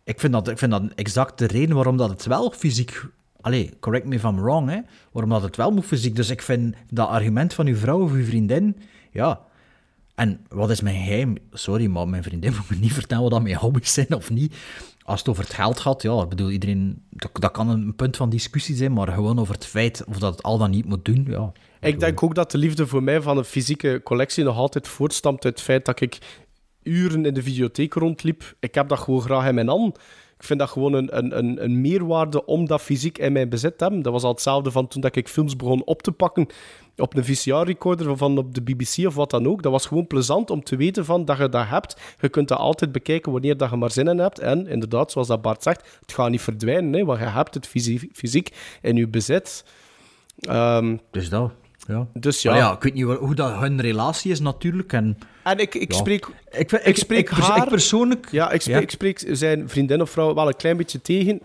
ik, 0.04 0.20
vind 0.20 0.34
dat, 0.34 0.48
ik 0.48 0.58
vind 0.58 0.72
dat 0.72 0.84
exact 0.96 1.38
de 1.38 1.48
reden 1.48 1.76
waarom 1.76 1.98
dat 1.98 2.10
het 2.10 2.26
wel 2.26 2.52
fysiek... 2.52 3.06
Allee, 3.42 3.74
correct 3.80 4.06
me 4.06 4.16
if 4.16 4.24
I'm 4.24 4.42
wrong, 4.42 4.70
hè. 4.70 4.80
Waarom 5.12 5.32
dat 5.32 5.42
het 5.42 5.56
wel 5.56 5.72
moet 5.72 5.86
fysiek. 5.86 6.16
Dus 6.16 6.30
ik 6.30 6.42
vind 6.42 6.76
dat 6.90 7.08
argument 7.08 7.54
van 7.54 7.68
uw 7.68 7.76
vrouw 7.76 8.04
of 8.04 8.12
uw 8.12 8.26
vriendin... 8.26 8.78
Ja, 9.12 9.42
en 10.20 10.40
wat 10.50 10.70
is 10.70 10.82
mijn 10.82 11.04
geheim? 11.04 11.38
Sorry, 11.52 11.86
maar 11.86 12.08
mijn 12.08 12.24
vriendin 12.24 12.54
moet 12.58 12.70
me 12.70 12.76
niet 12.76 12.94
vertellen 12.94 13.24
wat 13.24 13.32
dat 13.32 13.42
mijn 13.42 13.56
hobby's 13.56 13.94
zijn 13.94 14.14
of 14.16 14.30
niet. 14.30 14.56
Als 15.10 15.20
het 15.20 15.30
over 15.30 15.44
het 15.44 15.54
geld 15.54 15.80
gaat, 15.80 16.02
ja, 16.02 16.22
ik 16.22 16.30
bedoel, 16.30 16.50
iedereen... 16.50 17.04
Dat, 17.10 17.52
kan 17.52 17.70
een 17.70 17.96
punt 17.96 18.18
van 18.18 18.30
discussie 18.30 18.76
zijn, 18.76 18.94
maar 18.94 19.08
gewoon 19.08 19.40
over 19.40 19.54
het 19.54 19.66
feit 19.66 20.04
of 20.08 20.20
dat 20.20 20.32
het 20.32 20.44
al 20.44 20.58
dan 20.58 20.70
niet 20.70 20.86
moet 20.86 21.06
doen, 21.06 21.26
ja. 21.30 21.52
Ik 21.82 22.00
denk 22.00 22.24
ook 22.24 22.36
dat 22.36 22.52
de 22.52 22.58
liefde 22.58 22.88
voor 22.88 23.04
mij 23.04 23.22
van 23.22 23.38
een 23.38 23.46
fysieke 23.46 24.02
collectie 24.04 24.44
nog 24.44 24.58
altijd 24.58 24.88
voortstamt 24.88 25.46
uit 25.46 25.54
het 25.54 25.64
feit 25.64 25.86
dat 25.86 26.02
ik 26.02 26.18
uren 26.84 27.26
in 27.26 27.34
de 27.34 27.44
videotheek 27.44 27.94
rondliep. 27.94 28.56
Ik 28.60 28.76
heb 28.76 28.90
dat 28.90 29.00
gewoon 29.00 29.22
graag 29.22 29.48
in 29.48 29.56
mijn 29.56 29.68
hand. 29.68 29.98
Ik 30.38 30.46
vind 30.46 30.60
dat 30.60 30.70
gewoon 30.70 30.94
een, 30.94 31.18
een, 31.18 31.38
een, 31.38 31.64
een 31.64 31.82
meerwaarde 31.82 32.46
om 32.46 32.68
dat 32.68 32.82
fysiek 32.82 33.18
in 33.18 33.32
mijn 33.32 33.50
bezit 33.50 33.78
te 33.78 33.84
hebben. 33.84 34.02
Dat 34.02 34.14
was 34.14 34.24
al 34.24 34.32
hetzelfde 34.32 34.72
van 34.72 34.88
toen 34.88 35.02
dat 35.02 35.16
ik 35.16 35.28
films 35.28 35.56
begon 35.56 35.86
op 35.86 36.02
te 36.02 36.12
pakken 36.12 36.48
op 37.00 37.16
een 37.18 37.26
VCR-recorder 37.26 38.18
van 38.18 38.38
op 38.38 38.56
de 38.56 38.62
BBC 38.62 39.06
of 39.08 39.16
wat 39.16 39.30
dan 39.30 39.48
ook. 39.48 39.62
Dat 39.62 39.72
was 39.72 39.86
gewoon 39.86 40.08
plezant 40.08 40.50
om 40.50 40.64
te 40.64 40.76
weten 40.76 41.06
van 41.06 41.26
dat 41.26 41.38
je 41.38 41.50
dat 41.50 41.68
hebt. 41.68 41.96
Je 42.20 42.30
kunt 42.30 42.48
dat 42.48 42.58
altijd 42.58 42.92
bekijken 42.92 43.32
wanneer 43.32 43.58
dat 43.58 43.70
je 43.70 43.76
maar 43.76 43.92
zin 43.92 44.08
in 44.08 44.18
hebt. 44.18 44.40
En 44.40 44.68
inderdaad, 44.68 45.12
zoals 45.12 45.28
dat 45.28 45.42
Bart 45.42 45.64
zegt, 45.64 45.98
het 46.02 46.14
gaat 46.14 46.30
niet 46.30 46.42
verdwijnen, 46.42 46.94
hè, 46.94 47.06
want 47.06 47.20
je 47.20 47.26
hebt 47.26 47.54
het 47.54 47.68
fysie- 47.68 48.10
fysiek 48.14 48.50
in 48.82 48.96
je 48.96 49.08
bezit. 49.08 49.64
Ehm, 50.40 50.98
Dus 51.12 51.30
dat... 51.30 51.52
Ja. 51.88 52.08
Dus 52.14 52.42
ja. 52.42 52.56
Ja, 52.56 52.72
ik 52.74 52.84
weet 52.84 52.94
niet 52.94 53.04
hoe, 53.04 53.36
dat 53.36 53.58
hun 53.60 53.82
relatie 53.82 54.32
is 54.32 54.40
natuurlijk. 54.40 54.94
En, 54.94 55.18
En 55.44 55.58
ik, 55.58 55.76
ik 55.76 55.92
Ja. 55.92 55.98
spreek... 55.98 56.28
ik, 56.52 56.72
ik, 56.72 56.98
spreek 56.98 57.20
ik, 57.30 57.36
pers- 57.36 57.48
haar- 57.48 57.64
ik 57.64 57.70
persoonlijk... 57.70 58.28
Ja, 58.32 58.52
ik 58.52 58.62
spreek, 58.62 58.82
ik 58.82 58.90
spreek 58.92 59.24
zijn 59.32 59.70
vriendin 59.70 60.02
of 60.02 60.10
vrouw 60.10 60.34
wel 60.34 60.48
een 60.48 60.56
klein 60.56 60.78
beetje 60.78 61.02
tegen. 61.02 61.40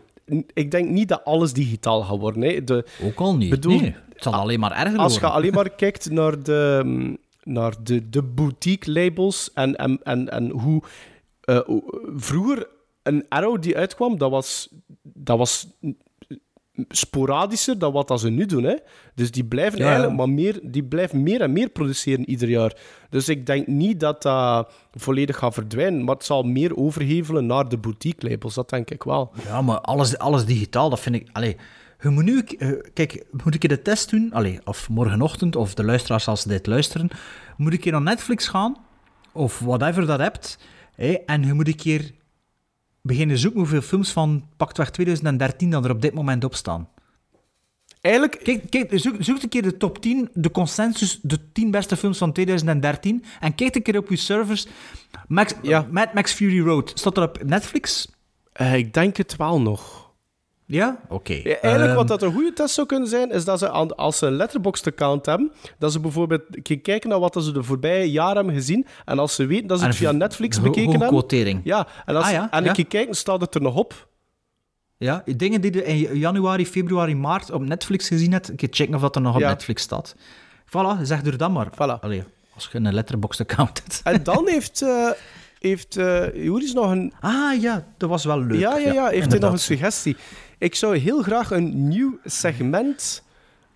Ik 0.54 0.70
denk 0.70 0.88
niet 0.90 1.08
dat 1.08 1.24
alles 1.24 1.52
digitaal 1.52 2.02
gaat 2.02 2.18
worden. 2.18 2.42
Hè. 2.42 2.64
De, 2.64 2.84
Ook 3.02 3.18
al 3.20 3.36
niet. 3.36 3.50
Bedoel- 3.50 3.80
nee, 3.80 3.94
zal 4.24 4.34
alleen 4.34 4.60
maar 4.60 4.72
erger 4.72 4.98
als 4.98 5.14
je 5.18 5.26
alleen 5.26 5.52
maar 5.54 5.70
kijkt 5.84 6.10
naar 6.10 6.42
de, 6.42 6.82
naar 7.42 7.74
de, 7.82 8.08
de 8.08 8.22
boutique 8.22 8.92
labels 8.92 9.52
en, 9.54 9.76
en, 9.76 10.00
en, 10.02 10.28
en 10.30 10.50
hoe 10.50 10.82
hoe- 11.66 12.12
vroeger 12.16 12.66
een 13.02 13.26
Arrow 13.28 13.62
die 13.62 13.76
uitkwam, 13.76 14.18
dat 14.18 14.30
was, 14.30 14.68
dat 15.02 15.38
was 15.38 15.66
sporadischer 16.88 17.78
dan 17.78 17.92
wat 17.92 18.08
dat 18.08 18.20
ze 18.20 18.30
nu 18.30 18.46
doen. 18.46 18.62
Hè. 18.64 18.74
Dus 19.14 19.30
die 19.30 19.44
blijven 19.44 19.78
Ja, 19.78 19.84
ja. 19.84 19.90
eigenlijk 19.90 20.18
maar 20.18 20.34
meer, 20.34 20.60
die 20.62 20.84
blijven 20.84 21.22
meer 21.22 21.40
en 21.40 21.52
meer 21.52 21.68
produceren 21.68 22.28
ieder 22.30 22.48
jaar. 22.48 22.76
Dus 23.10 23.28
ik 23.28 23.46
denk 23.46 23.66
niet 23.66 24.00
dat 24.00 24.22
dat 24.22 24.72
volledig 24.92 25.36
gaat 25.38 25.54
verdwijnen, 25.54 26.04
maar 26.04 26.14
het 26.14 26.24
zal 26.24 26.42
meer 26.42 26.76
overhevelen 26.76 27.46
naar 27.46 27.68
de 27.68 27.78
boutique 27.78 28.28
labels. 28.28 28.54
Dat 28.54 28.68
denk 28.70 28.90
ik 28.90 29.02
wel. 29.02 29.32
Ja, 29.46 29.62
maar 29.62 29.80
alles, 29.80 30.18
alles 30.18 30.44
digitaal, 30.44 30.90
dat 30.90 31.00
vind 31.00 31.14
ik... 31.14 31.28
Allee, 31.32 31.56
je 32.04 32.10
moet 32.10 32.24
nu... 32.24 32.38
eh, 32.40 32.68
kijk, 32.94 33.24
moet 33.44 33.54
ik 33.54 33.68
de 33.68 33.82
test 33.82 34.10
doen? 34.10 34.32
Allee, 34.32 34.60
of 34.64 34.88
morgenochtend, 34.88 35.56
of 35.56 35.74
de 35.74 35.84
luisteraars 35.84 36.28
als 36.28 36.40
ze 36.42 36.48
dit 36.48 36.66
luisteren. 36.66 37.08
Moet 37.56 37.72
ik 37.72 37.84
hier 37.84 37.92
naar 37.92 38.02
Netflix 38.02 38.46
gaan? 38.48 38.76
Of 39.32 39.58
whatever 39.58 40.06
dat 40.06 40.18
hebt. 40.18 40.58
Hè, 40.94 41.12
en 41.12 41.42
je 41.42 41.52
moet 41.52 41.68
een 41.68 41.76
keer 41.76 42.12
beginnen 43.02 43.38
zoeken 43.38 43.60
hoeveel 43.60 43.80
films 43.82 44.10
van 44.12 44.48
pakweg 44.56 44.90
2013 44.90 45.70
dan 45.70 45.84
er 45.84 45.90
op 45.90 46.02
dit 46.02 46.14
moment 46.14 46.44
op 46.44 46.54
staan. 46.54 46.88
Eigenlijk, 48.00 48.40
Kijk, 48.42 48.70
kijk 48.70 48.90
zoek, 49.00 49.14
zoek 49.18 49.42
een 49.42 49.48
keer 49.48 49.62
de 49.62 49.76
top 49.76 49.98
10, 50.02 50.28
de 50.32 50.50
consensus, 50.50 51.18
de 51.22 51.52
10 51.52 51.70
beste 51.70 51.96
films 51.96 52.18
van 52.18 52.32
2013. 52.32 53.24
En 53.40 53.54
kijk 53.54 53.74
een 53.74 53.82
keer 53.82 53.98
op 53.98 54.08
je 54.08 54.16
servers. 54.16 54.66
Max, 55.28 55.52
Ja. 55.62 55.86
Mad 55.90 56.14
Max 56.14 56.32
Fury 56.32 56.60
Road, 56.60 56.92
staat 56.94 57.16
er 57.16 57.22
op 57.22 57.42
Netflix? 57.44 58.08
eh, 58.52 58.74
ik 58.74 58.94
denk 58.94 59.16
het 59.16 59.36
wel 59.36 59.60
nog. 59.60 60.03
Ja? 60.66 61.00
Oké. 61.08 61.32
Ja, 61.32 61.42
eigenlijk 61.44 61.84
Ehm, 61.84 61.94
wat 61.94 62.08
dat 62.08 62.22
een 62.22 62.32
goede 62.32 62.52
test 62.52 62.74
zou 62.74 62.86
kunnen 62.86 63.08
zijn, 63.08 63.30
is 63.30 63.44
dat 63.44 63.58
ze 63.58 63.70
aan, 63.70 63.96
als 63.96 64.18
ze 64.18 64.26
een 64.26 64.32
letterboxd-account 64.36 65.26
hebben, 65.26 65.52
dat 65.78 65.92
ze 65.92 66.00
bijvoorbeeld 66.00 66.42
een 66.50 66.62
keer 66.62 66.80
kijken 66.80 67.08
naar 67.08 67.18
wat 67.18 67.36
ze 67.44 67.52
de 67.52 67.62
voorbije 67.62 68.10
jaren 68.10 68.36
hebben 68.36 68.54
gezien. 68.54 68.86
En 69.04 69.18
als 69.18 69.34
ze 69.34 69.46
weten 69.46 69.66
dat 69.66 69.78
ze 69.78 69.86
het 69.86 69.96
via 69.96 70.12
Netflix 70.12 70.60
bekeken 70.60 70.90
hebben. 70.90 71.08
quotering. 71.08 71.60
Ja, 71.64 71.86
en, 72.06 72.16
als, 72.16 72.24
Ah, 72.24 72.30
ja, 72.32 72.50
en 72.50 72.62
ja. 72.62 72.68
een 72.68 72.74
keer 72.74 72.86
kijken, 72.86 73.14
staat 73.14 73.40
het 73.40 73.54
er 73.54 73.62
nog 73.62 73.74
op. 73.76 74.08
Ja, 74.96 75.22
dingen 75.36 75.60
die 75.60 75.72
je 75.74 75.84
in 75.84 76.18
januari, 76.18 76.66
februari, 76.66 77.16
maart 77.16 77.50
op 77.50 77.62
Netflix 77.62 78.08
gezien 78.08 78.32
hebt, 78.32 78.48
een 78.48 78.56
keer 78.56 78.68
checken 78.70 78.94
of 78.94 79.00
dat 79.00 79.16
er 79.16 79.22
nog 79.22 79.34
op. 79.34 79.40
Netflix 79.40 79.82
staat. 79.82 80.14
Voilà, 80.66 81.02
zeg 81.02 81.24
er 81.26 81.36
dan 81.36 81.52
maar. 81.52 81.68
Voilà. 81.72 82.00
Allee, 82.00 82.22
als 82.54 82.68
je 82.72 82.78
een 82.78 82.94
letterbox-account 82.94 83.80
hebt. 83.82 84.00
En 84.04 84.22
dan 84.22 84.48
heeft, 84.54 84.82
eh 84.82 85.10
heeft 85.58 85.96
eh, 85.96 86.44
Joris 86.44 86.72
nog 86.72 86.90
een 86.90 87.12
Ah 87.20 87.60
ja, 87.60 87.86
dat 87.96 88.08
was 88.08 88.24
wel 88.24 88.40
leuk. 88.40 88.58
Ja, 88.60 88.76
ja, 88.76 88.92
ja. 88.92 88.92
Heeft 88.92 89.02
hij 89.02 89.10
nog 89.10 89.22
inderdaad. 89.24 89.52
een 89.52 89.58
suggestie? 89.58 90.16
Ik 90.64 90.74
zou 90.74 90.96
heel 90.96 91.22
graag 91.22 91.50
een 91.50 91.88
nieuw 91.88 92.18
segment 92.24 93.22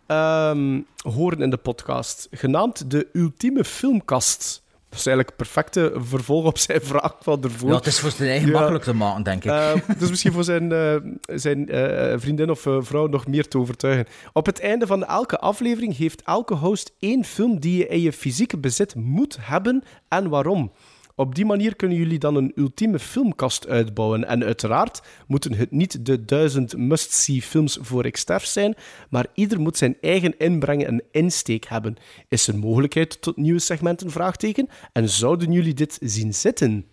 ehm, 0.06 0.80
horen 1.02 1.42
in 1.42 1.50
de 1.50 1.56
podcast, 1.56 2.28
genaand 2.30 2.90
de 2.90 3.08
ultieme 3.12 3.64
filmkast. 3.64 4.62
Dat 4.88 4.98
is 4.98 5.06
eigenlijk 5.06 5.36
perfecte 5.36 5.92
vervolg 5.96 6.44
op 6.44 6.58
zijn 6.58 6.80
vraag 6.82 7.16
van 7.20 7.42
ervoor. 7.42 7.68
Ja, 7.68 7.74
het 7.76 7.86
is 7.86 7.98
voor 7.98 8.10
zijn 8.10 8.28
eigen 8.28 8.48
Ja. 8.48 8.54
makkelijk 8.54 8.84
te 8.84 8.94
maken, 8.94 9.22
denk 9.22 9.44
ik. 9.44 9.50
Eh, 9.50 9.72
dus 9.98 10.08
misschien 10.10 10.32
voor 10.32 10.44
zijn, 10.44 10.72
eh, 10.72 10.96
zijn 11.20 11.68
eh, 11.68 12.14
vriendin 12.18 12.50
of 12.50 12.66
eh, 12.66 12.76
vrouw 12.80 13.06
nog 13.06 13.26
meer 13.26 13.48
te 13.48 13.58
overtuigen. 13.58 14.06
Op 14.32 14.46
het 14.46 14.60
einde 14.60 14.86
van 14.86 15.04
elke 15.04 15.38
aflevering 15.38 15.96
heeft 15.96 16.22
elke 16.22 16.54
host 16.54 16.92
één 16.98 17.24
film 17.24 17.60
die 17.60 17.76
je 17.78 17.86
in 17.86 18.00
je 18.00 18.12
fysieke 18.12 18.58
bezit 18.58 18.94
moet 18.94 19.38
hebben 19.40 19.84
en 20.08 20.28
waarom. 20.28 20.72
Op 21.18 21.34
die 21.34 21.44
manier 21.44 21.76
kunnen 21.76 21.96
jullie 21.96 22.18
dan 22.18 22.34
een 22.34 22.52
ultieme 22.54 22.98
filmkast 22.98 23.68
uitbouwen. 23.68 24.24
En 24.24 24.44
uiteraard 24.44 25.02
moeten 25.26 25.54
het 25.54 25.70
niet 25.70 26.06
de 26.06 26.24
duizend 26.24 26.76
must-see 26.76 27.42
films 27.42 27.78
voor 27.80 28.06
ik 28.06 28.16
sterf 28.16 28.44
zijn, 28.44 28.74
maar 29.10 29.26
ieder 29.34 29.60
moet 29.60 29.76
zijn 29.76 29.96
eigen 30.00 30.38
inbreng 30.38 30.84
en 30.84 31.02
insteek 31.10 31.64
hebben. 31.64 31.96
Is 32.28 32.48
er 32.48 32.58
mogelijkheid 32.58 33.22
tot 33.22 33.36
nieuwe 33.36 33.58
segmenten? 33.58 34.10
Vraagteken. 34.10 34.68
En 34.92 35.08
zouden 35.08 35.52
jullie 35.52 35.74
dit 35.74 35.98
zien 36.00 36.34
zitten? 36.34 36.84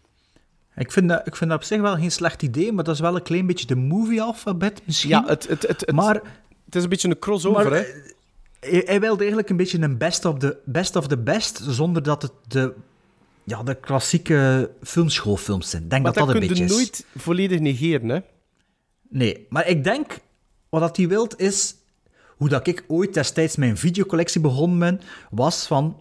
ik, 0.75 0.91
vind 0.91 1.09
dat, 1.09 1.27
ik 1.27 1.35
vind 1.35 1.49
dat 1.49 1.59
op 1.59 1.65
zich 1.65 1.81
wel 1.81 1.95
geen 1.95 2.11
slecht 2.11 2.41
idee, 2.41 2.71
maar 2.71 2.83
dat 2.83 2.93
is 2.93 3.01
wel 3.01 3.15
een 3.15 3.23
klein 3.23 3.47
beetje 3.47 3.67
de 3.67 3.75
movie-alfabet 3.75 4.81
misschien. 4.85 5.09
Ja, 5.09 5.23
het, 5.25 5.47
het, 5.47 5.67
het, 5.67 5.79
het, 5.79 5.91
maar 5.91 6.21
het 6.65 6.75
is 6.75 6.83
een 6.83 6.89
beetje 6.89 7.09
een 7.09 7.19
crossover, 7.19 7.69
Maar, 7.69 7.79
hè? 7.79 7.85
hij, 8.59 8.83
hij 8.85 8.99
wilde 8.99 9.19
eigenlijk 9.19 9.49
een 9.49 9.57
beetje 9.57 9.81
een 9.81 9.97
best 9.97 10.25
of 10.25 10.37
the 10.37 10.57
best, 10.65 10.95
of 10.95 11.07
the 11.07 11.17
best 11.17 11.61
zonder 11.67 12.03
dat 12.03 12.21
het 12.21 12.33
de, 12.47 12.73
ja, 13.45 13.63
de 13.63 13.75
klassieke 13.75 14.71
filmschoolfilms 14.83 15.69
zijn. 15.69 15.83
Ik 15.83 15.89
denk 15.89 16.03
Maar 16.03 16.13
dat 16.13 16.25
dat, 16.25 16.33
dat 16.33 16.41
een 16.43 16.47
kun 16.47 16.57
je 16.57 16.63
beetje 16.63 16.75
is. 16.81 16.81
nooit 16.81 17.05
volledig 17.17 17.59
negeren, 17.59 18.09
hè? 18.09 18.19
Nee, 19.09 19.45
maar 19.49 19.67
ik 19.67 19.83
denk, 19.83 20.17
wat 20.69 20.81
dat 20.81 20.97
hij 20.97 21.07
wilt 21.07 21.39
is, 21.39 21.75
hoe 22.37 22.49
dat 22.49 22.67
ik 22.67 22.83
ooit 22.87 23.13
destijds 23.13 23.55
mijn 23.55 23.77
videocollectie 23.77 24.41
begonnen 24.41 24.79
ben, 24.79 25.01
was 25.29 25.65
van, 25.67 25.99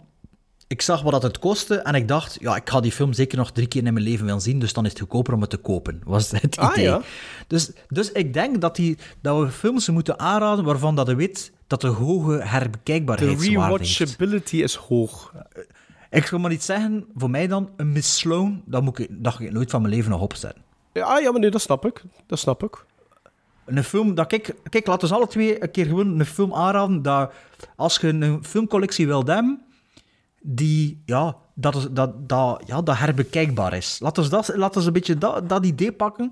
ik 0.67 0.81
zag 0.81 1.01
wat 1.01 1.11
dat 1.11 1.23
het 1.23 1.39
kostte 1.39 1.75
en 1.75 1.95
ik 1.95 2.07
dacht, 2.07 2.37
ja, 2.39 2.55
ik 2.55 2.69
ga 2.69 2.79
die 2.79 2.91
film 2.91 3.13
zeker 3.13 3.37
nog 3.37 3.51
drie 3.51 3.67
keer 3.67 3.85
in 3.85 3.93
mijn 3.93 4.05
leven 4.05 4.25
willen 4.25 4.41
zien, 4.41 4.59
dus 4.59 4.73
dan 4.73 4.83
is 4.85 4.89
het 4.91 4.99
goedkoper 4.99 5.33
om 5.33 5.41
het 5.41 5.49
te 5.49 5.57
kopen, 5.57 6.01
was 6.03 6.31
het 6.31 6.57
Ah, 6.57 6.71
idee. 6.71 6.83
ja. 6.85 7.01
Dus, 7.47 7.71
dus 7.87 8.11
ik 8.11 8.33
denk 8.33 8.61
dat, 8.61 8.75
die, 8.75 8.97
dat 9.21 9.39
we 9.39 9.49
films 9.51 9.89
moeten 9.89 10.19
aanraden 10.19 10.65
waarvan 10.65 10.95
dat 10.95 11.07
je 11.07 11.15
weet 11.15 11.51
dat 11.67 11.81
de 11.81 11.87
hoge 11.87 12.37
De 12.37 12.45
herbekijkbaarheidswaarde 12.47 13.77
heeft. 13.85 13.97
rewatchability 13.97 14.57
is 14.57 14.75
hoog. 14.75 15.33
Ik 16.09 16.25
zal 16.25 16.39
maar 16.39 16.49
niet 16.49 16.63
zeggen, 16.63 17.05
voor 17.15 17.29
mij 17.29 17.47
dan, 17.47 17.69
een 17.75 17.91
Miss 17.91 18.17
Sloan, 18.17 18.61
dat, 18.65 18.83
moet 18.83 18.99
ik, 18.99 19.07
dat 19.11 19.33
ga 19.33 19.43
ik 19.43 19.51
nooit 19.51 19.71
van 19.71 19.81
mijn 19.81 19.93
leven 19.93 20.11
nog 20.11 20.21
opzetten. 20.21 20.61
Ja, 20.93 21.19
ja, 21.19 21.31
maar 21.31 21.39
nee, 21.39 21.49
dat 21.49 21.61
snap 21.61 21.85
ik. 21.85 22.03
Dat 22.27 22.39
snap 22.39 22.63
ik. 22.63 22.85
Een 23.65 23.83
film 23.83 24.15
dat 24.15 24.31
ik... 24.31 24.55
Kijk, 24.69 24.87
laten 24.87 25.07
we 25.07 25.15
alle 25.15 25.27
twee 25.27 25.63
een 25.63 25.71
keer 25.71 25.85
gewoon 25.85 26.19
een 26.19 26.25
film 26.25 26.53
aanraden 26.53 27.01
dat 27.01 27.33
als 27.75 27.97
je 27.97 28.07
een 28.07 28.43
filmcollectie 28.43 29.07
wilt 29.07 29.27
hebben, 29.27 29.61
die, 30.41 31.01
ja, 31.05 31.35
dat, 31.53 31.75
is, 31.75 31.87
dat, 31.91 32.29
dat, 32.29 32.63
ja, 32.65 32.81
dat 32.81 32.97
herbekijkbaar 32.97 33.73
is. 33.73 33.99
Laten 33.99 34.23
we, 34.23 34.29
dat, 34.29 34.55
laten 34.55 34.81
we 34.81 34.87
een 34.87 34.93
beetje 34.93 35.17
dat, 35.17 35.49
dat 35.49 35.65
idee 35.65 35.91
pakken 35.91 36.31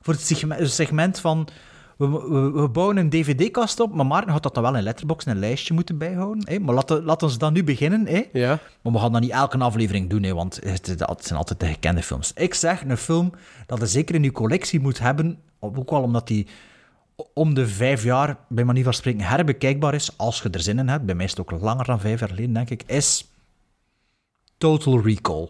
voor 0.00 0.14
het 0.14 0.22
segment, 0.22 0.60
het 0.60 0.70
segment 0.70 1.18
van... 1.20 1.48
We, 1.96 2.08
we, 2.08 2.50
we 2.50 2.68
bouwen 2.68 2.96
een 2.96 3.10
dvd-kast 3.10 3.80
op, 3.80 3.94
maar 3.94 4.06
Maarten 4.06 4.32
had 4.32 4.42
dat 4.42 4.54
dan 4.54 4.62
wel 4.62 4.76
in 4.76 4.82
Letterboxd 4.82 5.26
een 5.26 5.38
lijstje 5.38 5.74
moeten 5.74 5.98
bijhouden. 5.98 6.48
Hè? 6.48 6.58
Maar 6.58 6.74
laten 6.74 7.04
laten 7.04 7.28
we 7.28 7.38
dan 7.38 7.52
nu 7.52 7.64
beginnen. 7.64 8.06
Hè? 8.06 8.22
Ja. 8.32 8.58
Maar 8.82 8.92
we 8.92 8.98
gaan 8.98 9.12
dat 9.12 9.20
niet 9.20 9.30
elke 9.30 9.58
aflevering 9.58 10.10
doen, 10.10 10.22
hè, 10.22 10.34
want 10.34 10.58
het, 10.64 10.86
het 10.86 11.24
zijn 11.24 11.38
altijd 11.38 11.60
de 11.60 11.66
gekende 11.66 12.02
films. 12.02 12.32
Ik 12.32 12.54
zeg 12.54 12.82
een 12.82 12.96
film 12.96 13.32
dat 13.66 13.80
je 13.80 13.86
zeker 13.86 14.14
in 14.14 14.22
je 14.22 14.32
collectie 14.32 14.80
moet 14.80 14.98
hebben, 14.98 15.38
ook 15.58 15.90
wel 15.90 16.02
omdat 16.02 16.26
die 16.26 16.46
om 17.34 17.54
de 17.54 17.66
vijf 17.66 18.02
jaar, 18.02 18.36
bij 18.48 18.64
manier 18.64 18.84
van 18.84 18.92
spreken, 18.92 19.20
herbekijkbaar 19.20 19.94
is, 19.94 20.18
als 20.18 20.42
je 20.42 20.50
er 20.50 20.60
zin 20.60 20.78
in 20.78 20.88
hebt. 20.88 21.04
Bij 21.04 21.14
mij 21.14 21.24
is 21.24 21.30
het 21.30 21.40
ook 21.40 21.60
langer 21.60 21.84
dan 21.84 22.00
vijf 22.00 22.20
jaar 22.20 22.28
geleden, 22.28 22.52
denk 22.52 22.70
ik, 22.70 22.82
is 22.86 23.30
Total 24.58 25.00
Recall. 25.00 25.48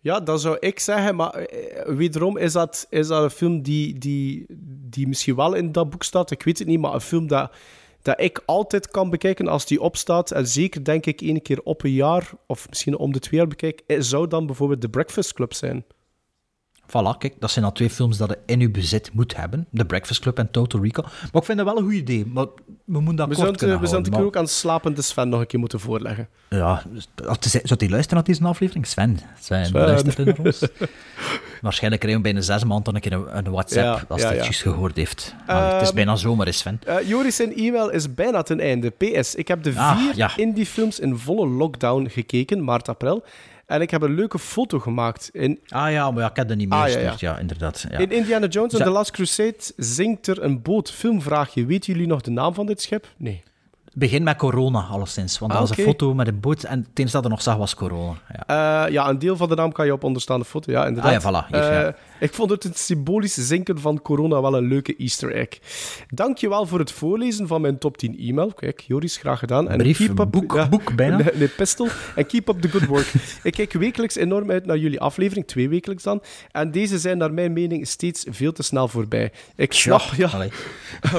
Ja, 0.00 0.20
dat 0.20 0.40
zou 0.40 0.56
ik 0.60 0.78
zeggen, 0.78 1.16
maar 1.16 1.30
eh, 1.30 1.94
wederom 1.94 2.36
is 2.36 2.52
dat, 2.52 2.86
is 2.90 3.06
dat 3.06 3.22
een 3.22 3.30
film 3.30 3.62
die, 3.62 3.98
die, 3.98 4.46
die 4.90 5.08
misschien 5.08 5.36
wel 5.36 5.54
in 5.54 5.72
dat 5.72 5.90
boek 5.90 6.02
staat. 6.02 6.30
Ik 6.30 6.42
weet 6.42 6.58
het 6.58 6.68
niet, 6.68 6.80
maar 6.80 6.94
een 6.94 7.00
film 7.00 7.26
dat, 7.26 7.52
dat 8.02 8.20
ik 8.20 8.42
altijd 8.46 8.88
kan 8.88 9.10
bekijken 9.10 9.48
als 9.48 9.66
die 9.66 9.80
opstaat. 9.80 10.30
En 10.30 10.46
zeker 10.46 10.84
denk 10.84 11.06
ik 11.06 11.20
één 11.20 11.42
keer 11.42 11.60
op 11.62 11.84
een 11.84 11.92
jaar, 11.92 12.30
of 12.46 12.68
misschien 12.68 12.96
om 12.96 13.12
de 13.12 13.18
twee 13.18 13.40
jaar 13.40 13.48
bekijk, 13.48 13.82
eh, 13.86 13.96
zou 14.00 14.28
dan 14.28 14.46
bijvoorbeeld 14.46 14.80
The 14.80 14.88
Breakfast 14.88 15.32
Club 15.32 15.54
zijn. 15.54 15.84
Voilà, 16.88 17.18
kijk, 17.18 17.34
dat 17.38 17.50
zijn 17.50 17.64
al 17.64 17.72
twee 17.72 17.90
films 17.90 18.16
dat 18.16 18.28
je 18.28 18.38
in 18.46 18.60
je 18.60 18.70
bezit 18.70 19.10
moet 19.12 19.36
hebben. 19.36 19.66
The 19.74 19.84
Breakfast 19.84 20.20
Club 20.20 20.38
en 20.38 20.50
Total 20.50 20.82
Recall. 20.82 21.04
Maar 21.04 21.30
ik 21.40 21.44
vind 21.44 21.58
dat 21.58 21.66
wel 21.66 21.76
een 21.78 21.84
goed 21.84 21.92
idee, 21.92 22.26
maar 22.26 22.46
we 22.84 23.00
moeten 23.00 23.16
dat 23.16 23.28
We 23.28 23.34
kort 23.34 23.38
zouden 23.38 23.56
kunnen 23.58 23.80
we 23.80 23.86
zouden 23.86 24.14
ook 24.24 24.36
aan 24.36 24.48
slapende 24.48 25.02
Sven 25.02 25.28
nog 25.28 25.40
een 25.40 25.46
keer 25.46 25.58
moeten 25.60 25.80
voorleggen. 25.80 26.28
Ja, 26.48 26.82
zou 27.62 27.78
hij 27.78 27.88
luisteren 27.88 28.14
naar 28.14 28.22
deze 28.24 28.44
aflevering? 28.44 28.86
Sven, 28.86 29.18
Sven, 29.40 29.66
Sven. 29.66 29.80
luistert 29.80 30.24
naar 30.24 30.36
ons? 30.44 30.62
Waarschijnlijk 31.60 32.00
krijgen 32.02 32.22
we 32.22 32.26
binnen 32.26 32.44
zes 32.44 32.64
maanden 32.64 32.94
een 32.94 33.00
keer 33.00 33.12
een, 33.12 33.36
een 33.36 33.50
WhatsApp 33.50 33.98
Ja, 33.98 34.04
als 34.08 34.22
hij 34.22 34.36
ja. 34.36 34.42
gehoord 34.42 34.96
heeft. 34.96 35.34
Het 35.46 35.82
is 35.82 35.86
Ehm, 35.86 35.94
bijna 35.94 36.16
zomer, 36.16 36.46
is 36.48 36.58
Sven. 36.58 36.80
Eh, 36.86 37.08
Joris, 37.08 37.36
zijn 37.36 37.54
e-mail 37.56 37.90
is 37.90 38.14
bijna 38.14 38.42
ten 38.42 38.60
einde. 38.60 38.90
PS, 38.90 39.34
ik 39.34 39.48
heb 39.48 39.62
de 39.62 39.72
vier 39.72 39.80
Ah, 39.80 39.98
ja. 40.14 40.30
indie-films 40.36 40.98
in 41.00 41.16
volle 41.16 41.46
lockdown 41.46 42.08
gekeken, 42.10 42.64
maart, 42.64 42.88
april. 42.88 43.24
En 43.68 43.80
ik 43.80 43.90
heb 43.90 44.02
een 44.02 44.14
leuke 44.14 44.38
foto 44.38 44.78
gemaakt. 44.78 45.28
In, 45.32 45.60
Ah 45.68 45.90
ja, 45.90 46.10
maar 46.10 46.22
ja, 46.22 46.28
ik 46.30 46.36
heb 46.36 46.48
dat 46.48 46.56
niet 46.56 46.70
Ah, 46.70 46.82
meer 46.82 46.90
ja, 46.92 46.98
ja. 46.98 47.10
gestuurd, 47.10 47.32
ja, 47.34 47.38
inderdaad. 47.38 47.86
Ja. 47.90 47.98
in 47.98 48.10
Indiana 48.12 48.46
Jones 48.46 48.72
en 48.74 48.84
The 48.84 48.90
Last 48.90 49.10
Crusade 49.10 49.56
zinkt 49.76 50.26
er 50.26 50.42
een 50.42 50.62
boot. 50.62 50.90
Filmvraagje. 50.90 51.66
Weten 51.66 51.92
jullie 51.92 52.08
nog 52.08 52.20
de 52.20 52.30
naam 52.30 52.54
van 52.54 52.66
dit 52.66 52.82
schip? 52.82 53.06
Nee. 53.16 53.42
Begin 53.92 54.22
met 54.22 54.36
corona, 54.36 54.80
alleszins. 54.80 55.38
Want 55.38 55.52
Ah, 55.52 55.58
dat 55.58 55.68
was 55.68 55.78
oké. 55.78 55.86
een 55.88 55.92
foto 55.94 56.14
met 56.14 56.28
een 56.28 56.40
boot 56.40 56.62
en 56.62 56.86
het 56.94 57.12
dat 57.12 57.24
er 57.24 57.30
nog 57.30 57.42
zag 57.42 57.56
was 57.56 57.74
corona. 57.74 58.12
Ja. 58.46 58.84
Eh, 58.86 58.92
ja, 58.92 59.08
een 59.08 59.18
deel 59.18 59.36
van 59.36 59.48
de 59.48 59.54
naam 59.54 59.72
kan 59.72 59.86
je 59.86 59.92
op 59.92 60.04
onderstaande 60.04 60.44
foto. 60.44 60.72
Ja, 60.72 60.86
inderdaad. 60.86 61.24
Ah 61.24 61.32
ja, 61.32 61.44
voilà, 61.44 61.46
hier, 61.48 61.72
ja. 61.72 61.94
Ik 62.20 62.34
vond 62.34 62.50
het 62.50 62.62
het 62.62 62.78
symbolisch 62.78 63.34
zinken 63.34 63.78
van 63.78 64.02
corona 64.02 64.40
wel 64.40 64.54
een 64.54 64.68
leuke 64.68 64.96
easter 64.96 65.32
egg. 65.32 65.48
Dankjewel 66.10 66.66
voor 66.66 66.78
het 66.78 66.92
voorlezen 66.92 67.46
van 67.46 67.60
mijn 67.60 67.78
top 67.78 67.96
10 67.96 68.18
e-mail. 68.18 68.52
Kijk, 68.52 68.80
Joris, 68.80 69.16
graag 69.16 69.38
gedaan. 69.38 69.68
En 69.68 69.78
Brief, 69.78 70.14
boek, 70.14 70.68
boek 70.70 70.94
bijna. 70.94 71.16
Nee, 71.28 71.32
nee, 71.34 71.48
pistol. 71.48 71.88
En 72.14 72.26
keep 72.26 72.48
up 72.48 72.60
the 72.60 72.68
good 72.68 72.86
work. 72.86 73.12
ik 73.42 73.52
kijk 73.52 73.72
wekelijks 73.72 74.16
enorm 74.16 74.50
uit 74.50 74.66
naar 74.66 74.78
jullie 74.78 75.00
aflevering, 75.00 75.46
twee 75.46 75.68
wekelijks 75.68 76.02
dan. 76.02 76.22
En 76.50 76.70
deze 76.70 76.98
zijn 76.98 77.18
naar 77.18 77.32
mijn 77.32 77.52
mening 77.52 77.86
steeds 77.86 78.24
veel 78.28 78.52
te 78.52 78.62
snel 78.62 78.88
voorbij. 78.88 79.32
Ik 79.56 79.72
snap, 79.72 80.02
ja, 80.16 80.30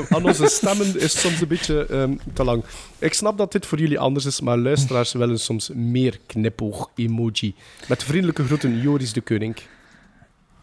aan 0.10 0.24
onze 0.24 0.48
stemmen 0.48 1.00
is 1.00 1.20
soms 1.22 1.42
een 1.42 1.48
beetje 1.48 1.86
ehm, 1.86 2.14
te 2.34 2.44
lang. 2.44 2.64
Ik 3.00 3.14
snap 3.14 3.38
dat 3.38 3.52
dit 3.52 3.66
voor 3.66 3.80
jullie 3.80 4.00
anders 4.00 4.26
is, 4.26 4.42
maar 4.42 4.58
luisteraars 4.58 5.12
willen 5.12 5.40
soms 5.40 5.70
meer 5.74 6.20
knipoog-emoji. 6.26 7.54
Met 7.88 8.04
vriendelijke 8.04 8.44
groeten, 8.44 8.82
Joris 8.82 9.14
de 9.14 9.22
Koning. 9.22 9.56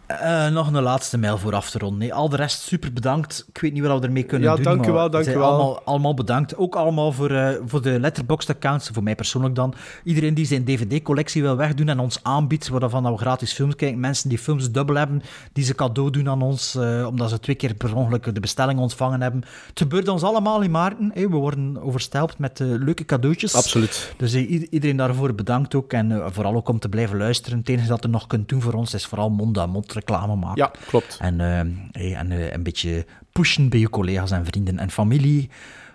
Eh, 0.07 0.49
nog 0.49 0.73
een 0.73 0.83
laatste 0.83 1.19
mail 1.19 1.39
voor 1.39 1.55
af 1.55 1.71
te 1.71 1.79
ronden. 1.79 1.99
Nee, 1.99 2.15
al 2.15 2.29
de 2.29 2.37
rest 2.37 2.61
super 2.61 2.93
bedankt. 2.93 3.45
Ik 3.49 3.61
weet 3.61 3.73
niet 3.73 3.87
wat 3.87 4.01
we 4.01 4.07
ermee 4.07 4.23
kunnen 4.23 4.49
Ja, 4.49 4.55
doen. 4.55 4.65
dank 4.65 4.87
u 4.87 4.93
wel, 4.93 5.11
dank 5.11 5.27
u 5.27 5.35
wel. 5.35 5.43
Allemaal, 5.45 5.83
allemaal 5.85 6.15
bedankt. 6.15 6.57
Ook 6.57 6.77
allemaal 6.77 7.13
voor, 7.13 7.31
eh, 7.31 7.49
voor 7.67 7.83
de 7.83 8.01
letterboxd-accounts, 8.01 8.89
voor 8.93 9.03
mij 9.03 9.15
persoonlijk 9.15 9.55
dan. 9.55 9.75
Iedereen 10.05 10.35
die 10.35 10.47
zijn 10.47 10.65
dvd-collectie 10.65 11.43
wil 11.43 11.57
wegdoen 11.57 11.89
en 11.89 11.99
ons 11.99 12.19
aanbiedt, 12.23 12.69
waarvan 12.69 13.13
we 13.13 13.17
gratis 13.17 13.53
films 13.53 13.77
kijken. 13.77 14.01
Mensen 14.01 14.29
die 14.29 14.39
films 14.39 14.71
dubbel 14.71 14.95
hebben, 14.97 15.23
die 15.53 15.65
ze 15.65 15.75
cadeau 15.75 16.11
doen 16.11 16.29
aan 16.29 16.43
ons, 16.43 16.75
eh, 16.75 17.07
omdat 17.07 17.31
ze 17.31 17.41
twee 17.41 17.57
keer 17.57 17.75
per 17.75 17.97
ongeluk 17.97 18.35
de 18.35 18.41
bestelling 18.41 18.79
ontvangen 18.79 19.23
hebben. 19.23 19.45
Het 19.69 19.79
gebeurt 19.79 20.09
ons 20.09 20.23
allemaal 20.23 20.63
in 20.63 20.71
Maarten. 20.71 21.11
we 21.15 21.29
worden 21.29 21.83
overstelpt 21.83 22.39
met 22.39 22.61
eh, 22.61 22.67
leuke 22.69 23.05
cadeautjes. 23.05 23.55
Absoluut. 23.55 24.15
Dus 24.17 24.33
eh, 24.33 24.51
iedereen 24.71 24.97
daarvoor 24.97 25.35
bedankt 25.35 25.75
ook. 25.75 25.93
En 25.93 26.13
eh, 26.13 26.27
vooral 26.31 26.55
ook 26.55 26.69
om 26.69 26.79
te 26.79 26.89
blijven 26.89 27.17
luisteren. 27.19 27.59
Het 27.59 27.69
enige 27.69 27.89
dat 27.89 28.03
je 28.03 28.09
nog 28.09 28.27
kunt 28.27 28.49
doen 28.49 28.61
voor 28.61 28.73
ons 28.73 28.95
is 28.95 29.07
vooral 29.07 29.31
mond-aan-mond 29.31 29.87
reclame 29.97 30.37
maken. 30.37 30.63
Ja, 30.63 30.71
klopt. 30.87 31.17
En, 31.21 31.41
eh, 31.41 31.61
eh, 31.61 32.19
en 32.19 32.33
eh, 32.33 32.53
een 32.53 32.63
beetje 32.63 33.07
pushen 33.33 33.69
bij 33.69 33.79
je 33.79 33.91
collega's 33.91 34.31
en 34.31 34.45
vrienden 34.45 34.79
en 34.79 34.91
familie. 34.91 35.51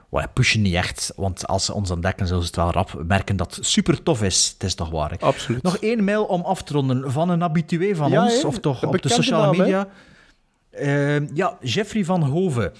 Well, 0.10 0.28
pushen 0.34 0.62
niet 0.62 0.74
echt, 0.74 1.14
want 1.16 1.48
als 1.48 1.66
ze 1.66 1.74
ons 1.74 1.92
ontdekken, 1.92 2.28
zullen 2.28 2.42
ze 2.42 2.48
het 2.48 2.56
wel 2.56 2.72
rap 2.72 3.04
merken 3.08 3.36
dat 3.36 3.56
het 3.56 3.66
super 3.66 4.04
tof 4.04 4.24
is. 4.24 4.50
Het 4.54 4.64
is 4.64 4.76
toch 4.76 4.90
waar. 4.90 5.10
hè? 5.10 5.18
Absoluut. 5.20 5.64
Nog 5.64 5.78
één 5.78 6.04
mail 6.04 6.24
om 6.24 6.42
af 6.42 6.64
te 6.64 6.74
ronden 6.74 7.12
van 7.12 7.30
een 7.30 7.42
habitué 7.42 7.96
van 7.96 8.12
Ja, 8.12 8.24
ons, 8.24 8.44
of 8.44 8.60
toch 8.60 8.82
Een 8.82 8.88
op 8.88 9.02
de 9.02 9.10
sociale 9.10 9.46
naam, 9.46 9.58
media. 9.58 9.88
Eh, 10.70 11.28
ja, 11.36 11.58
Jeffrey 11.62 12.06
van 12.06 12.24
Hoven. 12.24 12.72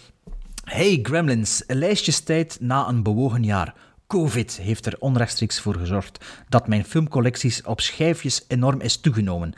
Hey 0.64 1.00
Gremlins, 1.04 1.64
lijstjestijd 1.68 2.58
na 2.60 2.88
een 2.88 3.04
bewogen 3.04 3.44
jaar. 3.44 3.74
Covid 4.08 4.58
heeft 4.58 4.86
er 4.86 4.96
onrechtstreeks 5.00 5.60
voor 5.60 5.76
gezorgd 5.76 6.26
dat 6.50 6.68
mijn 6.68 6.86
filmcollecties 6.86 7.64
op 7.64 7.82
schijfjes 7.82 8.46
enorm 8.48 8.82
is 8.82 8.98
toegenomen. 8.98 9.54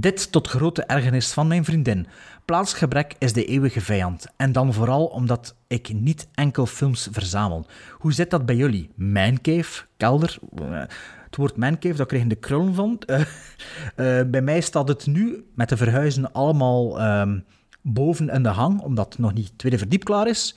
Dit 0.00 0.32
tot 0.32 0.48
grote 0.48 0.82
ergernis 0.82 1.32
van 1.32 1.46
mijn 1.46 1.64
vriendin. 1.64 2.06
Plaatsgebrek 2.44 3.14
is 3.18 3.32
de 3.32 3.44
eeuwige 3.44 3.80
vijand. 3.80 4.26
En 4.36 4.52
dan 4.52 4.72
vooral 4.72 5.06
omdat 5.06 5.54
ik 5.66 5.92
niet 5.92 6.28
enkel 6.34 6.66
films 6.66 7.08
verzamel. 7.12 7.66
Hoe 7.92 8.12
zit 8.12 8.30
dat 8.30 8.46
bij 8.46 8.56
jullie? 8.56 8.90
Mancave? 8.94 9.84
Kelder? 9.96 10.38
Eh, 10.54 10.82
Het 11.24 11.36
woord 11.36 11.56
mancave, 11.56 11.96
daar 11.96 12.06
kregen 12.06 12.28
de 12.28 12.34
krullen 12.34 12.74
van. 12.74 12.98
Eh, 13.06 13.20
eh, 13.20 14.26
bij 14.26 14.42
mij 14.42 14.60
staat 14.60 14.88
het 14.88 15.06
nu 15.06 15.44
met 15.54 15.68
de 15.68 15.76
verhuizen 15.76 16.32
allemaal 16.32 17.00
ehm, 17.00 17.38
boven 17.82 18.28
in 18.28 18.42
de 18.42 18.48
hang, 18.48 18.80
omdat 18.80 19.06
het 19.08 19.18
nog 19.18 19.34
niet 19.34 19.52
tweede 19.56 19.78
verdiep 19.78 20.04
klaar 20.04 20.28
is. 20.28 20.56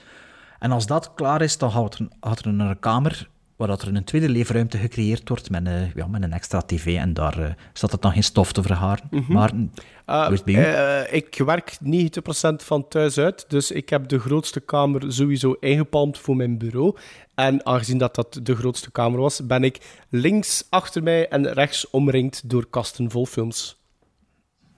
En 0.60 0.72
als 0.72 0.86
dat 0.86 1.14
klaar 1.14 1.42
is, 1.42 1.58
dan 1.58 1.72
gaat 1.72 1.94
er, 1.94 2.08
er 2.20 2.48
een 2.48 2.80
kamer 2.80 3.30
waar 3.62 3.70
dat 3.70 3.82
er 3.82 3.96
een 3.96 4.04
tweede 4.04 4.30
leefruimte 4.30 4.78
gecreëerd 4.78 5.30
wordt 5.30 5.50
met 5.50 5.66
een, 5.66 5.92
ja, 5.96 6.08
met 6.08 6.24
een 6.24 6.34
extra 6.34 6.62
tv. 6.62 6.98
En 6.98 7.14
daar 7.14 7.40
eh, 7.40 7.52
staat 7.74 7.92
het 7.92 8.02
dan 8.02 8.12
geen 8.12 8.24
stof 8.24 8.52
te 8.52 8.62
vergaren. 8.62 9.10
Maar 9.28 9.52
Uh, 10.06 10.28
is 10.32 10.38
het 10.38 10.46
bij 10.46 10.54
u? 10.54 10.58
eh, 10.58 11.14
ik 11.14 11.42
werk 11.46 11.78
90% 11.84 12.56
van 12.56 12.88
thuis 12.88 13.18
uit, 13.18 13.46
dus 13.48 13.72
ik 13.72 13.90
heb 13.90 14.08
de 14.08 14.20
grootste 14.20 14.60
kamer 14.60 15.14
sowieso 15.14 15.56
ingepalmd 15.60 16.18
voor 16.18 16.36
mijn 16.36 16.58
bureau. 16.58 16.96
En 17.36 17.66
aangezien 17.66 17.98
dat 17.98 18.16
dat 18.16 18.40
de 18.44 18.56
grootste 18.56 18.92
kamer 18.92 19.20
was, 19.20 19.46
ben 19.46 19.64
ik 19.64 19.78
links 20.10 20.66
achter 20.70 21.04
mij 21.04 21.28
en 21.28 21.54
rechts 21.54 21.90
omringd 21.90 22.50
door 22.50 22.66
kasten 22.70 23.12
vol 23.12 23.26
films. 23.26 23.81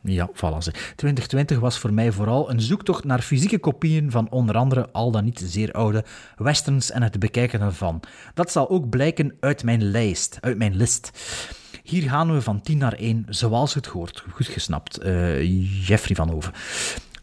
Ja, 0.04 0.30
voilà. 0.34 0.58
ze. 0.58 0.72
2020 0.72 1.60
was 1.60 1.78
voor 1.78 1.94
mij 1.94 2.12
vooral 2.12 2.50
een 2.50 2.62
zoektocht 2.62 3.04
naar 3.04 3.22
fysieke 3.22 3.60
kopieën 3.60 4.12
van 4.12 4.30
onder 4.30 4.56
andere 4.56 4.90
al 4.92 5.12
dan 5.12 5.24
niet 5.24 5.44
zeer 5.46 5.72
oude 5.72 6.04
westerns 6.36 6.92
en 6.92 7.04
het 7.04 7.20
bekijken 7.20 7.62
ervan. 7.62 8.00
Dat 8.34 8.52
zal 8.52 8.70
ook 8.70 8.90
blijken 8.90 9.36
uit 9.40 9.64
mijn 9.64 9.84
lijst, 9.84 10.38
uit 10.42 10.58
mijn 10.58 10.76
list. 10.76 11.12
Hier 11.84 12.10
gaan 12.10 12.34
we 12.34 12.42
van 12.42 12.62
10 12.62 12.78
naar 12.78 12.94
1, 12.94 13.26
zoals 13.30 13.74
het 13.74 13.86
hoort. 13.86 14.24
Goed 14.32 14.48
gesnapt, 14.48 14.98
eh, 14.98 15.88
Jeffrey 15.88 16.16
van 16.16 16.30
Hoven. 16.30 16.54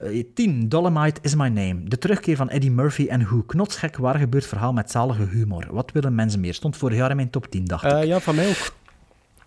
Eh, 0.00 0.24
10. 0.34 0.68
Dolomite 0.68 1.20
is 1.22 1.34
my 1.34 1.48
name. 1.48 1.80
De 1.84 1.98
terugkeer 1.98 2.36
van 2.36 2.50
Eddie 2.50 2.70
Murphy 2.70 3.06
en 3.06 3.22
hoe 3.22 3.46
knotsgek 3.46 3.96
waar 3.96 4.18
gebeurd 4.18 4.46
verhaal 4.46 4.72
met 4.72 4.90
zalige 4.90 5.22
humor. 5.22 5.66
Wat 5.70 5.92
willen 5.92 6.14
mensen 6.14 6.40
meer? 6.40 6.54
Stond 6.54 6.76
vorig 6.76 6.96
jaar 6.96 7.10
in 7.10 7.16
mijn 7.16 7.30
top 7.30 7.50
10, 7.50 7.64
dacht 7.64 7.84
ik. 7.84 7.90
Eh, 7.90 8.04
ja, 8.04 8.20
van 8.20 8.34
mij 8.34 8.48
ook. 8.48 8.72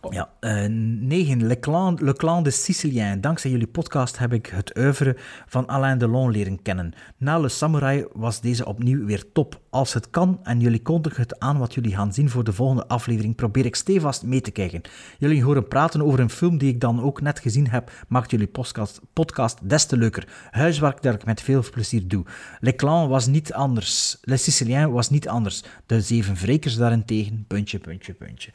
Ja, 0.10 0.30
eh 0.40 0.66
9. 0.70 1.48
Le 1.48 1.60
Clan, 1.60 1.98
Le 2.02 2.14
Clan 2.14 2.44
de 2.44 2.52
Sicilien. 2.52 3.22
Dankzij 3.22 3.52
jullie 3.52 3.68
podcast 3.68 4.18
heb 4.18 4.34
ik 4.34 4.46
het 4.46 4.78
oeuvre 4.78 5.18
van 5.48 5.68
Alain 5.68 5.98
Delon 5.98 6.32
leren 6.32 6.62
kennen. 6.62 6.94
Na 7.18 7.40
Le 7.40 7.50
Samurai 7.50 8.06
was 8.14 8.42
deze 8.42 8.66
opnieuw 8.66 9.06
weer 9.06 9.32
top. 9.32 9.62
Als 9.70 9.94
het 9.94 10.10
kan 10.10 10.40
en 10.44 10.60
jullie 10.60 10.82
kondigen 10.82 11.22
het 11.22 11.40
aan 11.40 11.58
wat 11.58 11.74
jullie 11.74 11.96
gaan 11.96 12.14
zien 12.14 12.30
voor 12.30 12.44
de 12.44 12.54
volgende 12.54 12.88
aflevering, 12.88 13.36
probeer 13.36 13.66
ik 13.66 13.76
stevast 13.76 14.24
mee 14.24 14.42
te 14.42 14.52
kijken. 14.52 14.82
Jullie 15.20 15.44
horen 15.44 15.68
praten 15.68 16.02
over 16.02 16.20
een 16.20 16.30
film 16.30 16.58
die 16.58 16.70
ik 16.70 16.80
dan 16.80 17.02
ook 17.02 17.22
net 17.22 17.40
gezien 17.40 17.70
heb, 17.70 17.92
maakt 18.08 18.32
jullie 18.32 18.48
podcast, 18.48 19.02
podcast 19.14 19.70
des 19.70 19.86
te 19.86 19.98
leuker. 19.98 20.28
Huiswerk 20.52 21.02
dat 21.02 21.14
ik 21.14 21.26
met 21.26 21.42
veel 21.42 21.64
plezier 21.72 22.08
doe. 22.08 22.26
Le 22.60 22.76
Clan 22.76 23.10
was 23.10 23.28
niet 23.28 23.54
anders. 23.54 24.18
Le 24.22 24.38
Sicilien 24.38 24.92
was 24.92 25.10
niet 25.10 25.28
anders. 25.28 25.64
De 25.86 26.02
Zeven 26.02 26.38
Vrekers 26.38 26.76
daarentegen, 26.76 27.46
puntje, 27.48 27.80
puntje, 27.80 28.14
puntje. 28.14 28.52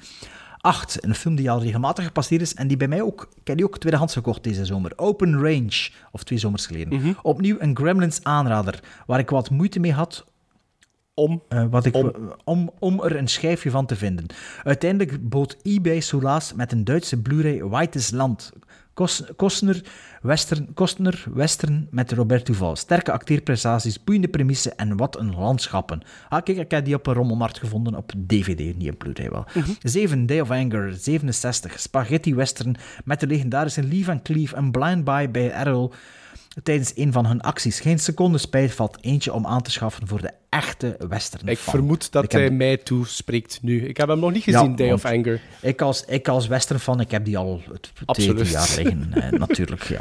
8. 0.60 1.05
Een 1.05 1.14
film 1.14 1.35
die 1.35 1.51
al 1.51 1.62
regelmatig 1.62 2.05
gepasseerd 2.05 2.43
is 2.43 2.55
en 2.55 2.68
die 2.68 2.76
bij 2.76 2.89
mij 2.89 3.02
ook, 3.02 3.28
ik 3.40 3.47
heb 3.47 3.56
die 3.56 3.66
ook 3.66 3.78
tweedehands 3.78 4.12
gekocht 4.12 4.44
deze 4.44 4.64
zomer. 4.64 4.93
Open 4.97 5.32
Range, 5.35 5.90
of 6.12 6.22
twee 6.24 6.39
zomers 6.39 6.66
geleden. 6.66 7.16
Opnieuw 7.22 7.56
een 7.59 7.76
Gremlins 7.76 8.24
aanrader, 8.24 8.80
waar 9.06 9.18
ik 9.18 9.30
wat 9.30 9.51
moeite 9.51 9.80
mee 9.80 9.93
had 9.93 10.24
Om. 11.14 11.43
eh, 11.48 11.64
wat 11.70 11.85
ik, 11.85 11.94
Om. 11.94 12.12
om. 12.44 12.70
Om, 12.78 13.02
er 13.05 13.16
een 13.16 13.28
schijfje 13.28 13.70
van 13.70 13.86
te 13.86 13.97
vinden. 13.97 14.26
Uiteindelijk 14.62 15.28
bood 15.28 15.56
eBay 15.62 16.01
Soelaas 16.01 16.55
met 16.55 16.72
een 16.72 16.85
Duitse 16.85 17.22
Blu-ray 17.22 17.62
White 17.62 17.98
is 17.98 18.10
Land. 18.10 18.52
Kos- 18.99 19.23
Kostner, 19.37 19.83
western, 20.23 20.75
Kostner, 20.75 21.25
western 21.35 21.87
met 21.91 22.12
Robert 22.12 22.47
Duval. 22.47 22.77
Sterke 22.77 23.12
acteerprestaties, 23.12 24.05
boeiende 24.05 24.29
premissen 24.29 24.77
en 24.77 24.97
wat 24.97 25.19
een 25.19 25.35
landschappen. 25.35 26.03
Ah, 26.29 26.43
kijk, 26.43 26.59
ik 26.59 26.70
heb 26.70 26.85
die 26.85 26.95
op 26.95 27.07
een 27.07 27.15
rommelmarkt 27.15 27.59
gevonden, 27.59 27.95
op 27.95 28.12
DVD, 28.27 28.77
niet 28.77 28.91
op 28.91 28.99
Blu-ray 28.99 29.31
wel. 29.31 29.47
7, 29.83 30.27
Day 30.27 30.41
of 30.41 30.51
Anger, 30.51 30.95
67. 30.95 31.81
Spaghetti 31.81 32.35
western 32.35 32.77
met 33.05 33.20
de 33.20 33.27
legendarische 33.27 33.83
Lee 33.83 34.05
Van 34.05 34.23
Cleef 34.23 34.53
en 34.53 34.70
Blind 34.70 35.05
Buy 35.05 35.31
bij 35.31 35.51
Errol 35.51 35.93
tijdens 36.62 36.93
een 36.95 37.12
van 37.12 37.27
hun 37.27 37.41
acties. 37.41 37.81
Geen 37.81 37.99
seconde 37.99 38.39
spijt 38.39 38.75
valt 38.75 38.99
eentje 39.01 39.33
om 39.33 39.47
aan 39.47 39.62
te 39.62 39.70
schaffen 39.70 40.07
voor 40.07 40.20
de 40.20 40.33
echte 40.49 40.97
western 41.09 41.49
Ik 41.49 41.59
fan. 41.59 41.75
vermoed 41.75 42.12
dat 42.12 42.25
Ik 42.25 42.33
heb- 42.33 42.41
hij 42.41 42.51
mij 42.51 42.77
toespreekt 42.77 43.59
nu. 43.62 43.87
Ik 43.89 43.97
heb 43.97 44.09
hem 44.09 44.19
nog 44.19 44.33
niet 44.33 44.43
gezien, 44.43 44.70
Ja, 44.70 44.77
Day 44.77 44.93
of 44.93 45.05
Anger. 45.05 45.41
Ik 45.61 45.81
als, 45.81 46.05
ik 46.05 46.29
als 46.29 46.47
westernfan, 46.47 47.01
ik 47.01 47.11
heb 47.11 47.25
die 47.25 47.39
al 47.39 47.61
het 47.73 47.93
jaar 48.51 48.69
liggen, 48.77 49.12
eh, 49.15 49.31
natuurlijk. 49.31 49.83
Ja. 49.83 50.01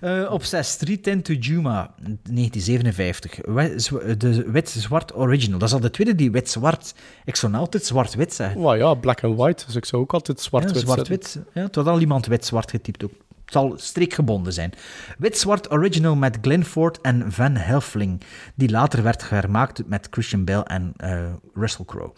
Eh, 0.00 0.32
op 0.32 0.44
6, 0.44 0.76
310 0.76 1.22
to 1.22 1.32
Juma, 1.32 1.94
1957. 2.30 3.38
We- 3.44 3.72
zw- 3.76 4.12
De 4.18 4.50
wit-zwart 4.50 5.14
original. 5.16 5.58
Dat 5.58 5.68
is 5.68 5.74
al 5.74 5.80
de 5.80 5.90
tweede 5.90 6.14
die 6.14 6.30
wit-zwart... 6.30 6.94
Ik 7.24 7.36
zou 7.36 7.52
nou 7.52 7.64
altijd 7.64 7.84
zwart-wit 7.84 8.34
zeggen. 8.34 8.62
Well, 8.62 8.78
ja, 8.78 8.94
black 8.94 9.24
and 9.24 9.36
white, 9.38 9.64
dus 9.66 9.74
ik 9.76 9.84
zou 9.84 10.02
ook 10.02 10.12
altijd 10.12 10.38
Ja, 10.38 10.44
zwart-wit 10.44 10.76
zetten. 10.76 10.94
zwart-wit. 10.94 11.38
Ja, 11.54 11.62
het 11.62 11.74
had 11.74 11.86
al 11.86 12.00
iemand 12.00 12.26
wit-zwart 12.26 12.70
getypt 12.70 13.04
ook. 13.04 13.12
Zal 13.52 13.72
streekgebonden 13.76 14.52
zijn. 14.52 14.72
Wit-zwart 15.18 15.70
original 15.72 16.16
met 16.16 16.38
Glenn 16.40 16.64
Ford 16.64 17.00
en 17.00 17.32
Van 17.32 17.56
Helfling, 17.56 18.20
die 18.54 18.70
later 18.70 19.02
werd 19.02 19.22
gemaakt 19.22 19.86
met 19.86 20.06
Christian 20.10 20.44
Bale 20.44 20.64
en 20.64 20.92
eh, 20.96 21.32
Russell 21.54 21.84
Crowe. 21.84 22.12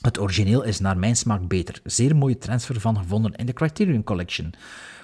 Het 0.00 0.18
origineel 0.18 0.62
is 0.62 0.80
naar 0.80 0.98
mijn 0.98 1.16
smaak 1.16 1.48
beter. 1.48 1.80
Zeer 1.84 2.16
mooie 2.16 2.38
transfer 2.38 2.80
van 2.80 2.96
gevonden 2.96 3.34
in 3.34 3.46
de 3.46 3.52
Criterion 3.52 4.04
Collection. 4.04 4.54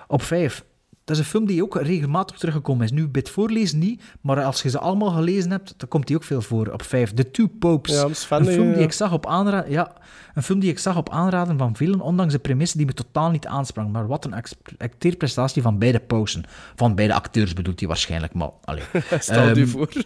Op 0.06 0.22
5. 0.22 0.64
Dat 1.10 1.18
is 1.18 1.24
een 1.24 1.30
film 1.30 1.46
die 1.46 1.62
ook 1.62 1.76
regelmatig 1.76 2.38
teruggekomen 2.38 2.84
is. 2.84 2.90
Nu, 2.90 3.08
bij 3.08 3.20
het 3.20 3.30
voorlezen 3.30 3.78
niet, 3.78 4.02
maar 4.20 4.44
als 4.44 4.62
je 4.62 4.70
ze 4.70 4.78
allemaal 4.78 5.10
gelezen 5.10 5.50
hebt, 5.50 5.74
dan 5.76 5.88
komt 5.88 6.06
die 6.06 6.16
ook 6.16 6.24
veel 6.24 6.42
voor. 6.42 6.68
Op 6.68 6.82
5. 6.82 7.12
The 7.12 7.30
Two 7.30 7.46
Popes. 7.58 7.94
Ja, 7.94 8.08
Sven, 8.12 8.38
een 8.38 8.52
film 8.52 8.68
eh, 8.68 8.74
die 8.74 8.84
ik 8.84 8.92
zag 8.92 9.12
op 9.12 9.26
aanraden... 9.26 9.70
Ja, 9.70 9.92
een 10.34 10.42
film 10.42 10.60
die 10.60 10.70
ik 10.70 10.78
zag 10.78 10.96
op 10.96 11.10
aanraden 11.10 11.58
van 11.58 11.76
velen, 11.76 12.00
ondanks 12.00 12.32
de 12.32 12.38
premisse 12.38 12.76
die 12.76 12.86
me 12.86 12.92
totaal 12.92 13.30
niet 13.30 13.46
aansprang. 13.46 13.92
Maar 13.92 14.06
wat 14.06 14.24
een 14.24 14.34
acteerprestatie 14.78 15.62
van 15.62 15.78
beide 15.78 16.00
pausen. 16.00 16.44
Van 16.76 16.94
beide 16.94 17.14
acteurs 17.14 17.52
bedoelt 17.52 17.78
hij 17.78 17.88
waarschijnlijk, 17.88 18.34
maar... 18.34 18.50
Allee. 18.64 18.82
Stel 19.18 19.48
Ehm, 19.48 19.58
u 19.58 19.66
voor. 19.66 19.88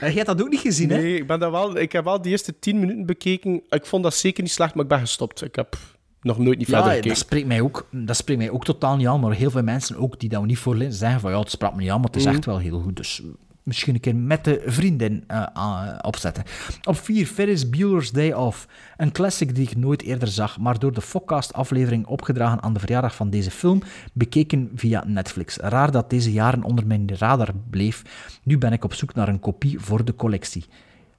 jij 0.00 0.12
hebt 0.12 0.26
dat 0.26 0.42
ook 0.42 0.48
niet 0.50 0.60
gezien, 0.60 0.90
hè? 0.90 0.96
Nee, 0.96 1.16
ik, 1.16 1.26
ben 1.26 1.38
dat 1.38 1.50
wel, 1.50 1.78
ik 1.78 1.92
heb 1.92 2.04
wel 2.04 2.22
de 2.22 2.28
eerste 2.28 2.58
tien 2.58 2.78
minuten 2.78 3.06
bekeken. 3.06 3.62
Ik 3.68 3.86
vond 3.86 4.02
dat 4.02 4.14
zeker 4.14 4.42
niet 4.42 4.52
slecht, 4.52 4.74
maar 4.74 4.82
ik 4.82 4.90
ben 4.90 4.98
gestopt. 4.98 5.44
Ik 5.44 5.54
heb 5.54 5.76
nog 6.22 6.38
nooit 6.38 6.58
niet 6.58 6.66
Ja, 6.68 6.72
verder 6.72 6.84
dat 6.92 6.96
gekeken. 7.02 7.16
spreekt, 7.16 7.46
mij 7.46 7.60
ook, 7.60 7.88
dat 7.90 8.16
spreekt 8.16 8.40
mij 8.40 8.50
ook 8.50 8.64
totaal 8.64 8.96
niet 8.96 9.06
aan, 9.06 9.20
maar 9.20 9.32
heel 9.32 9.50
veel 9.50 9.62
mensen 9.62 9.96
ook 9.96 10.20
die 10.20 10.28
dat 10.28 10.44
niet 10.46 10.58
voor 10.58 10.76
zeggen 10.88 11.20
van 11.20 11.30
ja, 11.30 11.38
het 11.38 11.50
sprak 11.50 11.74
me 11.74 11.80
niet 11.80 11.90
aan, 11.90 11.96
maar 12.00 12.06
het 12.10 12.16
is 12.16 12.24
Mhm. 12.24 12.34
echt 12.34 12.44
wel 12.44 12.58
heel 12.58 12.80
goed. 12.80 12.96
Dus 12.96 13.22
misschien 13.62 13.94
een 13.94 14.00
keer 14.00 14.16
met 14.16 14.44
de 14.44 14.62
vriendin 14.66 15.24
eh, 15.26 15.42
aan- 15.42 16.04
opzetten. 16.04 16.44
Op 16.84 16.96
4, 16.96 17.26
Ferris 17.26 17.68
Bueller's 17.70 18.10
Day 18.10 18.32
Off. 18.32 18.66
Een 18.96 19.12
classic 19.12 19.54
die 19.54 19.66
ik 19.70 19.76
nooit 19.76 20.02
eerder 20.02 20.28
zag, 20.28 20.58
maar 20.58 20.78
door 20.78 20.92
de 20.92 21.00
Fokcast-aflevering 21.00 22.06
opgedragen 22.06 22.62
aan 22.62 22.72
de 22.72 22.78
verjaardag 22.80 23.14
van 23.14 23.30
deze 23.30 23.50
film, 23.50 23.82
bekeken 24.12 24.70
via 24.74 25.04
Netflix. 25.06 25.56
Raar 25.56 25.90
dat 25.90 26.10
deze 26.10 26.32
jaren 26.32 26.62
onder 26.62 26.86
mijn 26.86 27.10
radar 27.18 27.50
bleef. 27.70 28.02
Nu 28.42 28.58
ben 28.58 28.72
ik 28.72 28.84
op 28.84 28.94
zoek 28.94 29.14
naar 29.14 29.28
een 29.28 29.40
kopie 29.40 29.78
voor 29.80 30.04
de 30.04 30.14
collectie. 30.14 30.64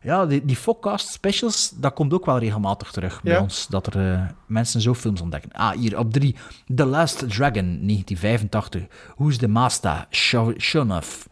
Ja, 0.01 0.25
die, 0.25 0.45
die 0.45 0.55
Fokcast 0.55 1.07
specials, 1.07 1.69
dat 1.75 1.93
komt 1.93 2.13
ook 2.13 2.25
wel 2.25 2.39
regelmatig 2.39 2.91
terug 2.91 3.21
bij 3.23 3.33
Ja. 3.33 3.41
ons. 3.41 3.67
Dat 3.67 3.87
er 3.93 4.11
eh, 4.13 4.21
mensen 4.45 4.81
zo 4.81 4.93
films 4.93 5.21
ontdekken. 5.21 5.51
Ah, 5.51 5.71
hier 5.77 5.97
op 5.97 6.13
drie. 6.13 6.35
The 6.75 6.85
Last 6.85 7.17
Dragon, 7.17 7.79
1985. 7.87 8.85
Who's 9.17 9.37
the 9.37 9.47
Master? 9.47 10.07
Sho- 10.11 10.53
Shonuff. 10.57 11.27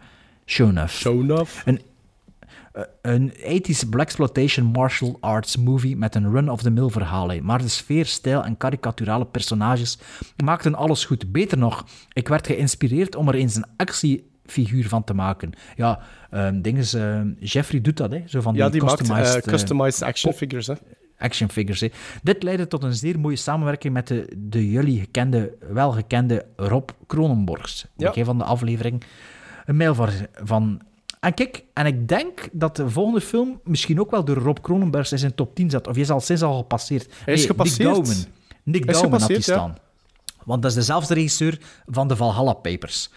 Shonuff. 0.46 0.94
Show 1.00 1.22
enough. 1.22 1.62
Een, 1.68 1.82
eh, 2.74 2.84
een 3.02 3.34
80s 3.34 3.90
blaxploitation 3.90 4.66
martial 4.66 5.18
arts 5.20 5.58
movie 5.58 5.96
met 5.98 6.16
een 6.16 6.32
run-of-the-mill 6.32 6.90
verhaal. 6.90 7.42
Maar 7.42 7.62
de 7.62 7.68
sfeer, 7.68 8.06
stijl 8.06 8.44
en 8.44 8.58
karikaturale 8.58 9.26
personages 9.26 9.98
maakten 10.44 10.76
alles 10.76 11.06
goed. 11.06 11.32
Beter 11.32 11.58
nog, 11.58 11.86
ik 12.14 12.28
werd 12.28 12.48
geïnspireerd 12.48 13.16
om 13.16 13.28
er 13.28 13.36
eens 13.36 13.56
een 13.56 13.66
actiefiguur 14.48 14.88
van 14.88 15.04
te 15.04 15.14
maken. 15.14 15.52
Ja, 15.76 16.00
ehm 16.30 16.62
ding 16.62 16.78
is, 16.78 16.94
ehm, 16.94 17.32
Jeffrey 17.40 17.82
doet 17.82 17.98
dat, 17.98 18.12
hè? 18.12 18.24
Zo 18.26 18.42
van 18.42 18.56
Ja, 18.56 18.70
die 18.70 18.84
maakt 18.84 18.98
customized, 18.98 19.36
eh, 19.36 19.38
eh, 19.38 19.44
customized 19.44 20.02
action 20.02 20.34
figures. 20.34 20.68
Hè. 20.68 20.74
action 21.20 21.50
figures. 21.50 21.80
hè. 21.80 21.90
Dit 22.24 22.44
leidde 22.44 22.68
tot 22.68 22.84
een 22.84 22.94
zeer 22.94 23.20
mooie 23.20 23.36
samenwerking 23.36 23.94
met 23.94 24.08
de, 24.08 24.34
de 24.38 24.70
jullie 24.70 25.00
gekende, 25.00 25.54
wel 25.72 25.92
gekende 25.92 26.46
Rob 26.56 26.90
Kronenborgs. 27.08 27.86
Ja. 27.98 28.12
Ja. 28.16 28.24
van 28.24 28.38
de 28.38 28.44
aflevering 28.44 29.04
een 29.66 29.76
mail 29.76 29.96
van, 29.96 30.10
van... 30.44 30.82
En 31.20 31.34
kijk, 31.34 31.64
en 31.74 31.86
ik 31.86 32.08
denk 32.08 32.50
dat 32.52 32.76
de 32.76 32.90
volgende 32.90 33.22
film 33.22 33.60
misschien 33.64 34.00
ook 34.00 34.12
wel 34.12 34.26
door 34.26 34.38
Rob 34.38 34.58
Kronenbergs 34.62 35.12
in 35.12 35.18
zijn 35.18 35.36
top 35.36 35.56
10 35.56 35.70
zat. 35.70 35.88
Of 35.88 35.96
je 35.96 36.02
is 36.02 36.10
al 36.10 36.20
sinds 36.20 36.42
al 36.42 36.58
gepasseerd. 36.58 37.14
Hij 37.26 37.34
is 37.34 37.40
Nee, 37.40 37.48
gepasseerd. 37.48 37.90
Nick 37.90 38.06
Dowman. 38.06 38.26
Nick 38.64 38.94
Dowman 38.94 39.20
had 39.20 39.28
die 39.28 39.38
ja. 39.38 39.42
staan. 39.42 39.76
Want 40.44 40.62
dat 40.62 40.72
is 40.72 40.78
dezelfde 40.78 41.14
regisseur 41.14 41.60
van 41.86 42.08
de 42.08 42.16
Valhalla 42.16 42.54
Papers. 42.54 43.10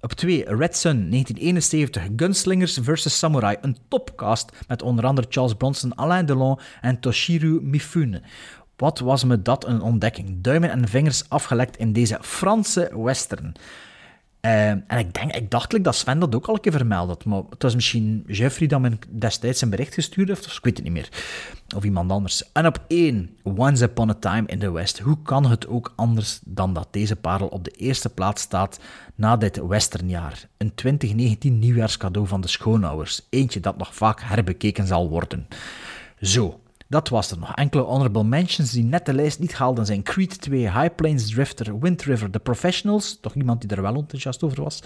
Op 0.00 0.12
2, 0.12 0.44
Red 0.44 0.76
Sun, 0.76 1.10
1971, 1.10 2.08
Gunslingers 2.16 2.78
vs. 2.82 3.18
Samurai. 3.18 3.56
Een 3.60 3.76
topcast 3.88 4.52
met 4.68 4.82
onder 4.82 5.06
andere 5.06 5.26
Charles 5.30 5.54
Bronson, 5.54 5.94
Alain 5.94 6.26
Delon 6.26 6.58
en 6.80 7.00
Toshiro 7.00 7.58
Mifune. 7.62 8.22
Wat 8.76 8.98
was 8.98 9.24
me 9.24 9.42
dat 9.42 9.66
een 9.66 9.80
ontdekking. 9.80 10.40
Duimen 10.40 10.70
en 10.70 10.88
vingers 10.88 11.28
afgelekt 11.28 11.76
in 11.76 11.92
deze 11.92 12.18
Franse 12.20 12.90
western. 12.94 13.54
Eh, 14.46 14.68
en 14.68 14.98
ik, 14.98 15.14
denk, 15.14 15.34
ik 15.34 15.50
dacht 15.50 15.84
dat 15.84 15.94
Sven 15.94 16.18
dat 16.18 16.34
ook 16.34 16.46
al 16.46 16.54
een 16.54 16.60
keer 16.60 16.72
vermeld 16.72 17.08
had. 17.08 17.24
Maar 17.24 17.42
het 17.50 17.62
was 17.62 17.74
misschien 17.74 18.24
Jeffrey 18.26 18.68
dat 18.68 18.80
me 18.80 18.98
destijds 19.08 19.60
een 19.60 19.70
bericht 19.70 19.94
gestuurd 19.94 20.28
heeft. 20.28 20.46
Of 20.46 20.56
ik 20.56 20.64
weet 20.64 20.76
het 20.76 20.84
niet 20.84 20.92
meer. 20.92 21.08
Of 21.76 21.84
iemand 21.84 22.10
anders. 22.10 22.52
En 22.52 22.66
op 22.66 22.84
één, 22.88 23.36
Once 23.42 23.84
Upon 23.84 24.10
a 24.10 24.14
Time 24.14 24.46
in 24.46 24.58
the 24.58 24.70
West. 24.70 24.98
Hoe 24.98 25.18
kan 25.22 25.46
het 25.46 25.66
ook 25.66 25.92
anders 25.96 26.40
dan 26.44 26.72
dat 26.72 26.88
deze 26.90 27.16
parel 27.16 27.46
op 27.46 27.64
de 27.64 27.70
eerste 27.70 28.08
plaats 28.08 28.42
staat 28.42 28.80
na 29.14 29.36
dit 29.36 29.66
westernjaar? 29.66 30.48
Een 30.56 30.74
2019 30.74 31.58
nieuwjaarscadeau 31.58 32.26
van 32.26 32.40
de 32.40 32.48
schoonouders. 32.48 33.26
Eentje 33.30 33.60
dat 33.60 33.76
nog 33.76 33.94
vaak 33.94 34.20
herbekeken 34.22 34.86
zal 34.86 35.08
worden. 35.08 35.46
Zo, 36.20 36.60
dat 36.88 37.08
was 37.08 37.30
er 37.30 37.38
nog. 37.38 37.54
Enkele 37.54 37.82
honorable 37.82 38.24
mentions 38.24 38.70
die 38.72 38.84
net 38.84 39.06
de 39.06 39.14
lijst 39.14 39.38
niet 39.38 39.54
haalden 39.54 39.86
zijn 39.86 40.02
Creed 40.02 40.40
2, 40.40 40.60
High 40.60 40.94
Plains 40.96 41.30
Drifter, 41.30 41.78
Wind 41.78 42.02
River, 42.02 42.30
The 42.30 42.38
Professionals, 42.38 43.18
toch 43.20 43.34
iemand 43.34 43.60
die 43.60 43.70
er 43.70 43.82
wel 43.82 43.94
enthousiast 43.94 44.42
over 44.42 44.62
was, 44.62 44.82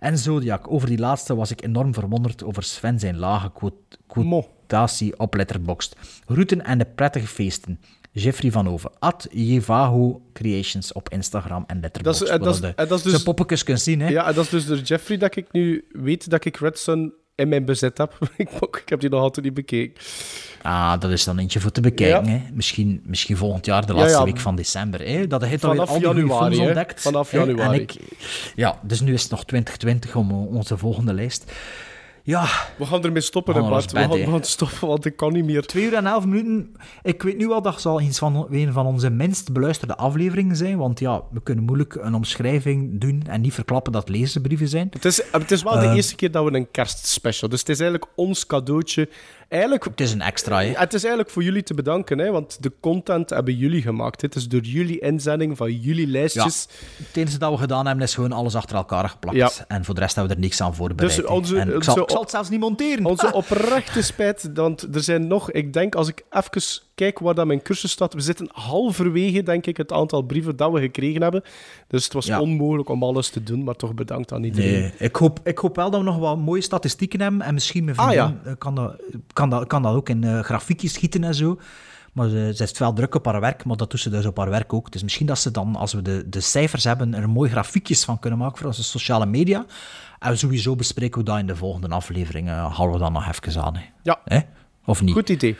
en 0.00 0.18
Zodiac. 0.18 0.70
Over 0.70 0.88
die 0.88 0.98
laatste 0.98 1.34
was 1.36 1.50
ik 1.50 1.62
enorm 1.64 1.94
verwonderd 1.94 2.44
over 2.44 2.62
Sven 2.62 2.98
zijn 2.98 3.16
lage 3.18 3.52
quot- 3.52 3.98
quotatie 4.06 5.18
op 5.18 5.34
Letterboxd. 5.34 5.96
Routen 6.26 6.64
en 6.64 6.78
de 6.78 6.84
prettige 6.94 7.26
feesten. 7.26 7.80
Jeffrey 8.12 8.50
van 8.50 8.68
Oven, 8.68 8.90
at 8.98 9.26
Jevaho 9.30 10.22
Creations 10.32 10.92
op 10.92 11.08
Instagram 11.08 11.64
en 11.66 11.80
Letterboxd. 11.80 12.18
Dat 12.18 12.28
is- 12.28 12.34
en 12.34 12.42
dat 12.42 12.54
is- 12.54 12.60
waar 12.60 12.70
je 12.70 12.76
en 12.76 12.88
dat 12.88 12.96
is 12.98 13.02
dus- 13.04 13.12
zijn 13.12 13.24
poppetjes 13.24 13.62
kunt 13.62 13.80
zien, 13.80 14.00
hè. 14.00 14.08
Ja, 14.08 14.26
en 14.28 14.34
dat 14.34 14.44
is 14.44 14.50
dus 14.50 14.66
door 14.66 14.78
Jeffrey 14.78 15.16
dat 15.18 15.36
ik 15.36 15.52
nu 15.52 15.84
weet 15.92 16.30
dat 16.30 16.44
ik 16.44 16.56
Red 16.56 16.78
Sun 16.78 17.12
in 17.34 17.48
mijn 17.48 17.64
bezit 17.64 17.98
heb. 17.98 18.18
ik 18.36 18.50
ik 18.50 18.88
heb 18.88 19.00
die 19.00 19.10
nog 19.10 19.20
altijd 19.20 19.46
niet 19.46 19.54
bekeken. 19.54 20.02
Ah, 20.62 21.00
dat 21.00 21.10
is 21.10 21.24
dan 21.24 21.38
eentje 21.38 21.60
voor 21.60 21.70
te 21.70 21.80
bekijken. 21.80 22.32
Ja. 22.32 22.38
Hè. 22.38 22.42
Misschien, 22.52 23.02
misschien 23.04 23.36
volgend 23.36 23.66
jaar, 23.66 23.86
de 23.86 23.94
laatste 23.94 24.18
ja. 24.18 24.24
week 24.24 24.38
van 24.38 24.56
december. 24.56 25.00
Hè. 25.00 25.26
Dat 25.26 25.44
heeft 25.44 25.64
alweer 25.64 25.86
Vanaf 25.86 26.02
al 26.04 26.14
januari, 26.14 26.58
ontdekt. 26.58 27.00
Vanaf 27.00 27.30
hè. 27.30 27.40
En 27.40 27.46
januari. 27.46 27.80
ik, 27.80 27.94
ja, 28.54 28.78
dus 28.82 29.00
nu 29.00 29.12
is 29.12 29.22
het 29.22 29.30
nog 29.30 29.44
2020 29.44 30.16
om 30.16 30.30
eh, 30.30 30.54
onze 30.54 30.78
volgende 30.78 31.12
lijst. 31.12 31.52
Ja, 32.26 32.48
We 32.78 32.86
gaan 32.86 33.02
ermee 33.04 33.20
stoppen, 33.22 33.52
We 33.54 33.58
hè, 33.60 33.64
gaan 33.66 33.74
Bart. 33.74 33.92
We 33.92 33.98
gaan, 33.98 34.32
we 34.40 34.44
stoppen, 34.46 34.88
want 34.88 35.04
ik 35.04 35.16
kan 35.16 35.32
niet 35.32 35.44
meer. 35.44 35.66
2 35.66 35.84
uur 35.84 35.94
en 35.94 36.06
11 36.06 36.24
minuten. 36.26 36.76
Ik 37.02 37.22
weet 37.22 37.36
nu 37.36 37.48
wel 37.48 37.62
dat 37.62 37.80
zal 37.80 38.00
eens 38.00 38.18
van 38.18 38.46
een 38.50 38.72
van 38.72 38.86
onze 38.86 39.10
minst 39.10 39.52
beluisterde 39.52 39.96
afleveringen 39.96 40.56
zijn. 40.56 40.78
Want 40.78 41.00
ja, 41.00 41.22
we 41.30 41.42
kunnen 41.42 41.64
moeilijk 41.64 41.94
een 41.94 42.14
omschrijving 42.14 43.00
doen 43.00 43.22
en 43.26 43.40
niet 43.40 43.54
verklappen 43.54 43.92
dat 43.92 44.08
het 44.08 44.16
lezersbrieven 44.16 44.68
zijn. 44.68 44.88
Het 44.90 45.04
is, 45.04 45.22
het 45.32 45.50
is 45.50 45.62
wel 45.62 45.72
de 45.72 45.86
Eh. 45.86 45.94
eerste 45.94 46.14
keer 46.16 46.30
dat 46.30 46.44
we 46.44 46.56
een 46.56 46.70
kerstspecial. 46.70 47.50
Dus 47.50 47.60
het 47.60 47.68
is 47.68 47.80
eigenlijk 47.80 48.10
ons 48.16 48.46
cadeautje. 48.46 49.08
Eigenlijk, 49.54 49.84
Het 49.84 50.00
is 50.00 50.12
een 50.12 50.20
extra, 50.20 50.60
hè. 50.62 50.72
het 50.74 50.94
is 50.94 51.00
eigenlijk 51.02 51.30
voor 51.32 51.42
jullie 51.42 51.62
te 51.62 51.74
bedanken, 51.74 52.18
hè, 52.18 52.30
want 52.30 52.62
de 52.62 52.72
content 52.80 53.30
hebben 53.30 53.56
jullie 53.56 53.82
gemaakt. 53.82 54.20
Het 54.22 54.34
is 54.34 54.48
door 54.48 54.60
jullie 54.60 54.98
inzending 55.00 55.56
van 55.56 55.72
jullie 55.72 56.06
Ja. 56.06 56.12
lijstjes. 56.12 56.68
Het 56.96 57.16
enige 57.16 57.38
dat 57.38 57.50
we 57.50 57.56
gedaan 57.58 57.86
hebben 57.86 58.04
is 58.04 58.14
gewoon 58.14 58.32
alles 58.32 58.54
achter 58.54 58.76
elkaar 58.76 59.08
geplakt. 59.08 59.36
Ja. 59.36 59.50
En 59.68 59.84
voor 59.84 59.94
de 59.94 60.00
rest 60.00 60.14
hebben 60.14 60.32
we 60.32 60.38
er 60.42 60.44
niks 60.46 60.60
aan 60.60 60.74
voorbereid. 60.74 61.16
Dus 61.16 61.24
onze- 61.26 61.58
en 61.58 61.68
ik, 61.68 61.74
onze- 61.74 61.90
zal, 61.90 62.02
ik 62.02 62.10
zal 62.10 62.20
het 62.20 62.30
zelfs 62.30 62.48
niet 62.48 62.60
monteren. 62.60 63.04
Onze 63.04 63.32
oprechte 63.42 64.02
spijt, 64.02 64.50
want 64.54 64.94
er 64.94 65.02
zijn 65.02 65.26
nog, 65.26 65.50
ik 65.50 65.72
denk, 65.72 65.94
als 65.94 66.08
ik 66.08 66.24
even 66.30 66.62
kijk 66.94 67.18
waar 67.18 67.34
dat 67.34 67.46
mijn 67.46 67.62
cursus 67.62 67.90
staat, 67.90 68.14
we 68.14 68.20
zitten 68.20 68.48
halverwege, 68.52 69.42
denk 69.42 69.66
ik, 69.66 69.76
het 69.76 69.92
aantal 69.92 70.22
brieven 70.22 70.56
dat 70.56 70.72
we 70.72 70.80
gekregen 70.80 71.22
hebben. 71.22 71.42
Dus 71.88 72.04
het 72.04 72.12
was 72.12 72.26
Ja. 72.26 72.40
onmogelijk 72.40 72.88
om 72.88 73.02
alles 73.02 73.28
te 73.28 73.42
doen, 73.42 73.64
maar 73.64 73.74
toch 73.74 73.94
bedankt 73.94 74.32
aan 74.32 74.44
iedereen. 74.44 74.72
Nee, 74.80 74.92
ik 74.98 75.16
hoop, 75.16 75.40
ik 75.44 75.58
hoop 75.58 75.76
wel 75.76 75.90
dat 75.90 76.00
we 76.00 76.06
nog 76.06 76.18
wat 76.18 76.38
mooie 76.38 76.60
statistieken 76.62 77.20
hebben. 77.20 77.40
En 77.42 77.54
misschien 77.54 77.84
mijn 77.84 77.96
Ah, 77.96 78.14
eh, 78.14 78.30
kan, 78.58 78.74
dat, 78.74 78.96
kan, 79.32 79.50
dat, 79.50 79.66
kan 79.66 79.82
dat 79.82 79.94
ook 79.94 80.08
in 80.08 80.24
eh, 80.24 80.40
grafiekjes 80.40 80.92
schieten 80.92 81.24
en 81.24 81.34
zo. 81.34 81.58
Maar 82.12 82.28
ze, 82.28 82.50
ze 82.54 82.62
heeft 82.62 82.78
wel 82.78 82.92
druk 82.92 83.14
op 83.14 83.24
haar 83.24 83.40
werk, 83.40 83.64
maar 83.64 83.76
dat 83.76 83.90
doet 83.90 84.00
ze 84.00 84.10
dus 84.10 84.26
op 84.26 84.36
haar 84.36 84.50
werk 84.50 84.72
ook. 84.72 84.90
Dus 84.92 85.02
misschien 85.02 85.26
dat 85.26 85.38
ze 85.38 85.50
dan, 85.50 85.76
als 85.76 85.92
we 85.92 86.02
de, 86.02 86.24
de 86.28 86.40
cijfers 86.40 86.84
hebben, 86.84 87.14
er 87.14 87.28
mooi 87.28 87.50
grafiekjes 87.50 88.04
van 88.04 88.18
kunnen 88.18 88.38
maken 88.38 88.56
voor 88.58 88.66
onze 88.66 88.82
sociale 88.84 89.26
media. 89.26 89.64
En 90.18 90.38
sowieso 90.38 90.76
bespreken 90.76 91.18
we 91.18 91.24
dat 91.24 91.38
in 91.38 91.46
de 91.46 91.56
volgende 91.56 91.88
aflevering. 91.88 92.48
eh 92.48 92.74
houden 92.74 92.96
we 92.98 93.02
dan 93.02 93.12
nog 93.12 93.28
even 93.28 93.62
aan. 93.62 93.76
Hè. 93.76 93.82
Ja, 94.02 94.20
Hè? 94.24 94.38
Of 94.84 95.02
niet? 95.02 95.12
goed 95.12 95.28
idee. 95.28 95.56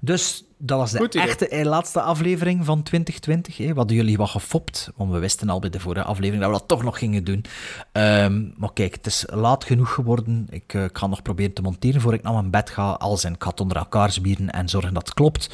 Dus 0.00 0.44
dat 0.58 0.78
was 0.78 0.90
de 0.90 0.98
Goed 0.98 1.14
echte 1.14 1.64
laatste 1.64 2.00
aflevering 2.00 2.64
van 2.64 2.82
2020. 2.82 3.56
Hè. 3.56 3.66
We 3.66 3.74
hadden 3.74 3.96
jullie 3.96 4.16
wat 4.16 4.28
gefopt, 4.28 4.90
want 4.96 5.12
we 5.12 5.18
wisten 5.18 5.48
al 5.48 5.58
bij 5.58 5.70
de 5.70 5.80
vorige 5.80 6.04
aflevering 6.04 6.42
dat 6.42 6.52
we 6.52 6.58
dat 6.58 6.68
toch 6.68 6.82
nog 6.82 6.98
gingen 6.98 7.24
doen. 7.24 7.44
Ehm, 7.92 8.48
maar 8.56 8.72
kijk, 8.72 8.94
het 8.94 9.06
is 9.06 9.24
laat 9.28 9.64
genoeg 9.64 9.94
geworden. 9.94 10.46
Ik, 10.50 10.72
ik 10.72 10.98
ga 10.98 11.06
nog 11.06 11.22
proberen 11.22 11.52
te 11.52 11.62
monteren 11.62 12.00
voor 12.00 12.14
ik 12.14 12.22
naar 12.22 12.32
mijn 12.32 12.50
bed 12.50 12.70
ga. 12.70 12.90
Alles 12.90 13.24
in 13.24 13.38
kat 13.38 13.60
onder 13.60 13.76
elkaar 13.76 14.12
zwieren 14.12 14.50
en 14.50 14.68
zorgen 14.68 14.94
dat 14.94 15.06
het 15.06 15.14
klopt. 15.14 15.50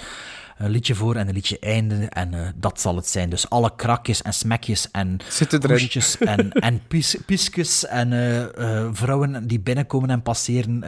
Een 0.59 0.71
liedje 0.71 0.95
voor 0.95 1.15
en 1.15 1.29
een 1.29 1.35
liedje 1.35 1.59
einde. 1.59 1.95
En 1.95 2.35
eh, 2.35 2.49
dat 2.57 2.81
zal 2.81 2.97
het 2.97 3.07
zijn. 3.07 3.31
Dus 3.31 3.51
alle 3.51 3.73
krakjes 3.77 4.23
en 4.23 4.35
smekjes 4.35 4.91
en 4.91 5.21
hoestjes 5.67 6.19
en, 6.19 6.51
en 6.69 6.81
pies, 6.89 7.17
piesjes 7.27 7.87
en 7.87 8.13
eh, 8.13 8.43
eh, 8.83 8.89
vrouwen 8.93 9.47
die 9.47 9.61
binnenkomen 9.61 10.11
en 10.11 10.23
passeren. 10.23 10.85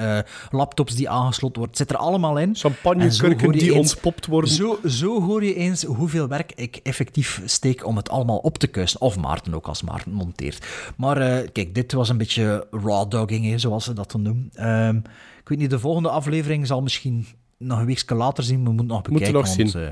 laptops 0.51 0.95
die 0.95 1.09
aangesloten 1.11 1.59
worden. 1.59 1.77
Het 1.79 1.89
zit 1.89 1.97
er 1.97 2.03
allemaal 2.05 2.39
in. 2.39 2.55
Champagnekurken 2.57 3.53
die 3.53 3.73
eens- 3.75 3.93
ontpopt 3.93 4.27
worden. 4.27 4.51
Zo, 4.51 4.79
zo 4.87 5.23
hoor 5.23 5.45
je 5.45 5.55
eens 5.55 5.83
hoeveel 5.83 6.29
werk 6.29 6.53
ik 6.55 6.77
effectief 6.77 7.43
steek 7.45 7.87
om 7.87 7.97
het 7.97 8.09
allemaal 8.09 8.39
op 8.39 8.59
te 8.59 8.67
kuisen. 8.67 9.01
Of 9.01 9.17
Maarten 9.17 9.55
ook, 9.55 9.67
als 9.67 9.83
Maarten 9.83 10.13
monteert. 10.13 10.67
Maar 10.97 11.43
kijk, 11.43 11.75
dit 11.75 11.93
was 11.93 12.09
een 12.09 12.19
beetje 12.19 12.67
raw 12.71 13.11
dogging, 13.11 13.51
hè, 13.51 13.59
zoals 13.59 13.85
ze 13.85 13.93
dat 13.93 14.11
dan 14.11 14.25
doen. 14.25 14.51
Ehm, 14.55 14.97
ik 15.41 15.49
weet 15.49 15.59
niet, 15.59 15.71
de 15.71 15.79
volgende 15.79 16.11
aflevering 16.11 16.67
zal 16.67 16.83
misschien 16.83 17.27
nog 17.59 17.79
een 17.79 17.87
weekje 17.87 18.15
later 18.15 18.45
zien. 18.45 18.65
We 18.65 18.71
moeten 18.71 18.87
nog 18.87 19.03
bekijken. 19.03 19.33
nog 19.33 19.57
want, 19.57 19.71
zien. 19.71 19.83
eh, 19.83 19.89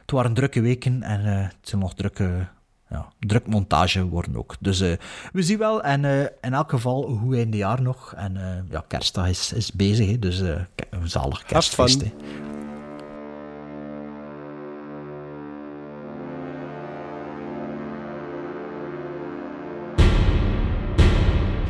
het 0.00 0.10
waren 0.10 0.34
drukke 0.34 0.60
weken 0.60 1.02
en 1.02 1.26
eh, 1.26 1.42
het 1.42 1.56
zijn 1.68 1.80
nog 1.80 1.94
drukke... 1.94 2.46
Ja, 2.88 3.12
druk 3.18 3.46
montage 3.46 4.08
worden 4.08 4.36
ook. 4.36 4.56
Dus 4.60 4.80
eh, 4.80 4.92
we 5.32 5.42
zien 5.42 5.58
wel. 5.58 5.82
En 5.82 6.04
eh, 6.04 6.20
in 6.20 6.54
elk 6.54 6.70
geval, 6.70 7.08
hoe 7.08 7.36
einde 7.36 7.56
jaar 7.56 7.82
nog. 7.82 8.12
En 8.16 8.36
eh, 8.36 8.70
ja, 8.70 8.84
kerstdag 8.88 9.28
is, 9.28 9.52
is 9.52 9.72
bezig. 9.72 10.06
Hè, 10.10 10.18
dus 10.18 10.40
eh, 10.40 10.60
een 10.90 11.08
zalig 11.08 11.42
kerstfeest. 11.42 12.02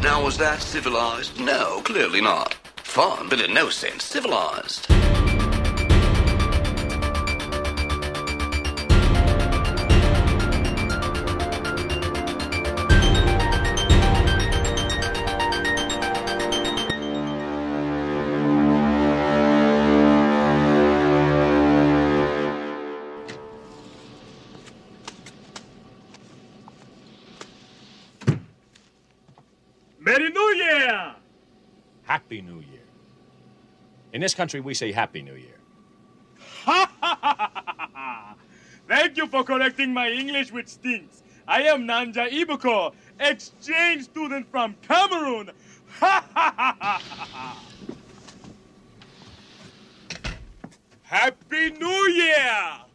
Now, 0.03 0.23
was 0.23 0.37
that 0.39 0.63
civilized? 0.63 1.39
No, 1.39 1.81
clearly 1.83 2.21
not. 2.21 2.60
Fun, 2.91 3.29
but 3.29 3.41
in 3.41 3.55
no 3.55 3.71
sense 3.71 4.03
civilized. 4.05 4.91
Merry 30.01 30.31
New 30.31 30.55
Year! 30.57 31.15
Happy 32.03 32.43
New 32.43 32.59
Year. 32.59 32.80
In 34.13 34.21
this 34.21 34.35
country, 34.35 34.61
we 34.61 34.75
say 34.75 34.93
Happy 34.93 35.23
New 35.23 35.35
Year. 35.35 35.57
Thank 38.89 39.17
you 39.17 39.27
for 39.29 39.45
correcting 39.45 39.95
my 39.95 40.11
English, 40.11 40.51
which 40.53 40.69
stinks. 40.69 41.23
I 41.47 41.63
am 41.63 41.83
Nanja 41.87 42.29
Ibuko, 42.31 42.93
exchange 43.19 44.05
student 44.05 44.51
from 44.51 44.75
Cameroon. 44.83 45.51
Happy 51.03 51.71
New 51.71 52.09
Year! 52.09 52.90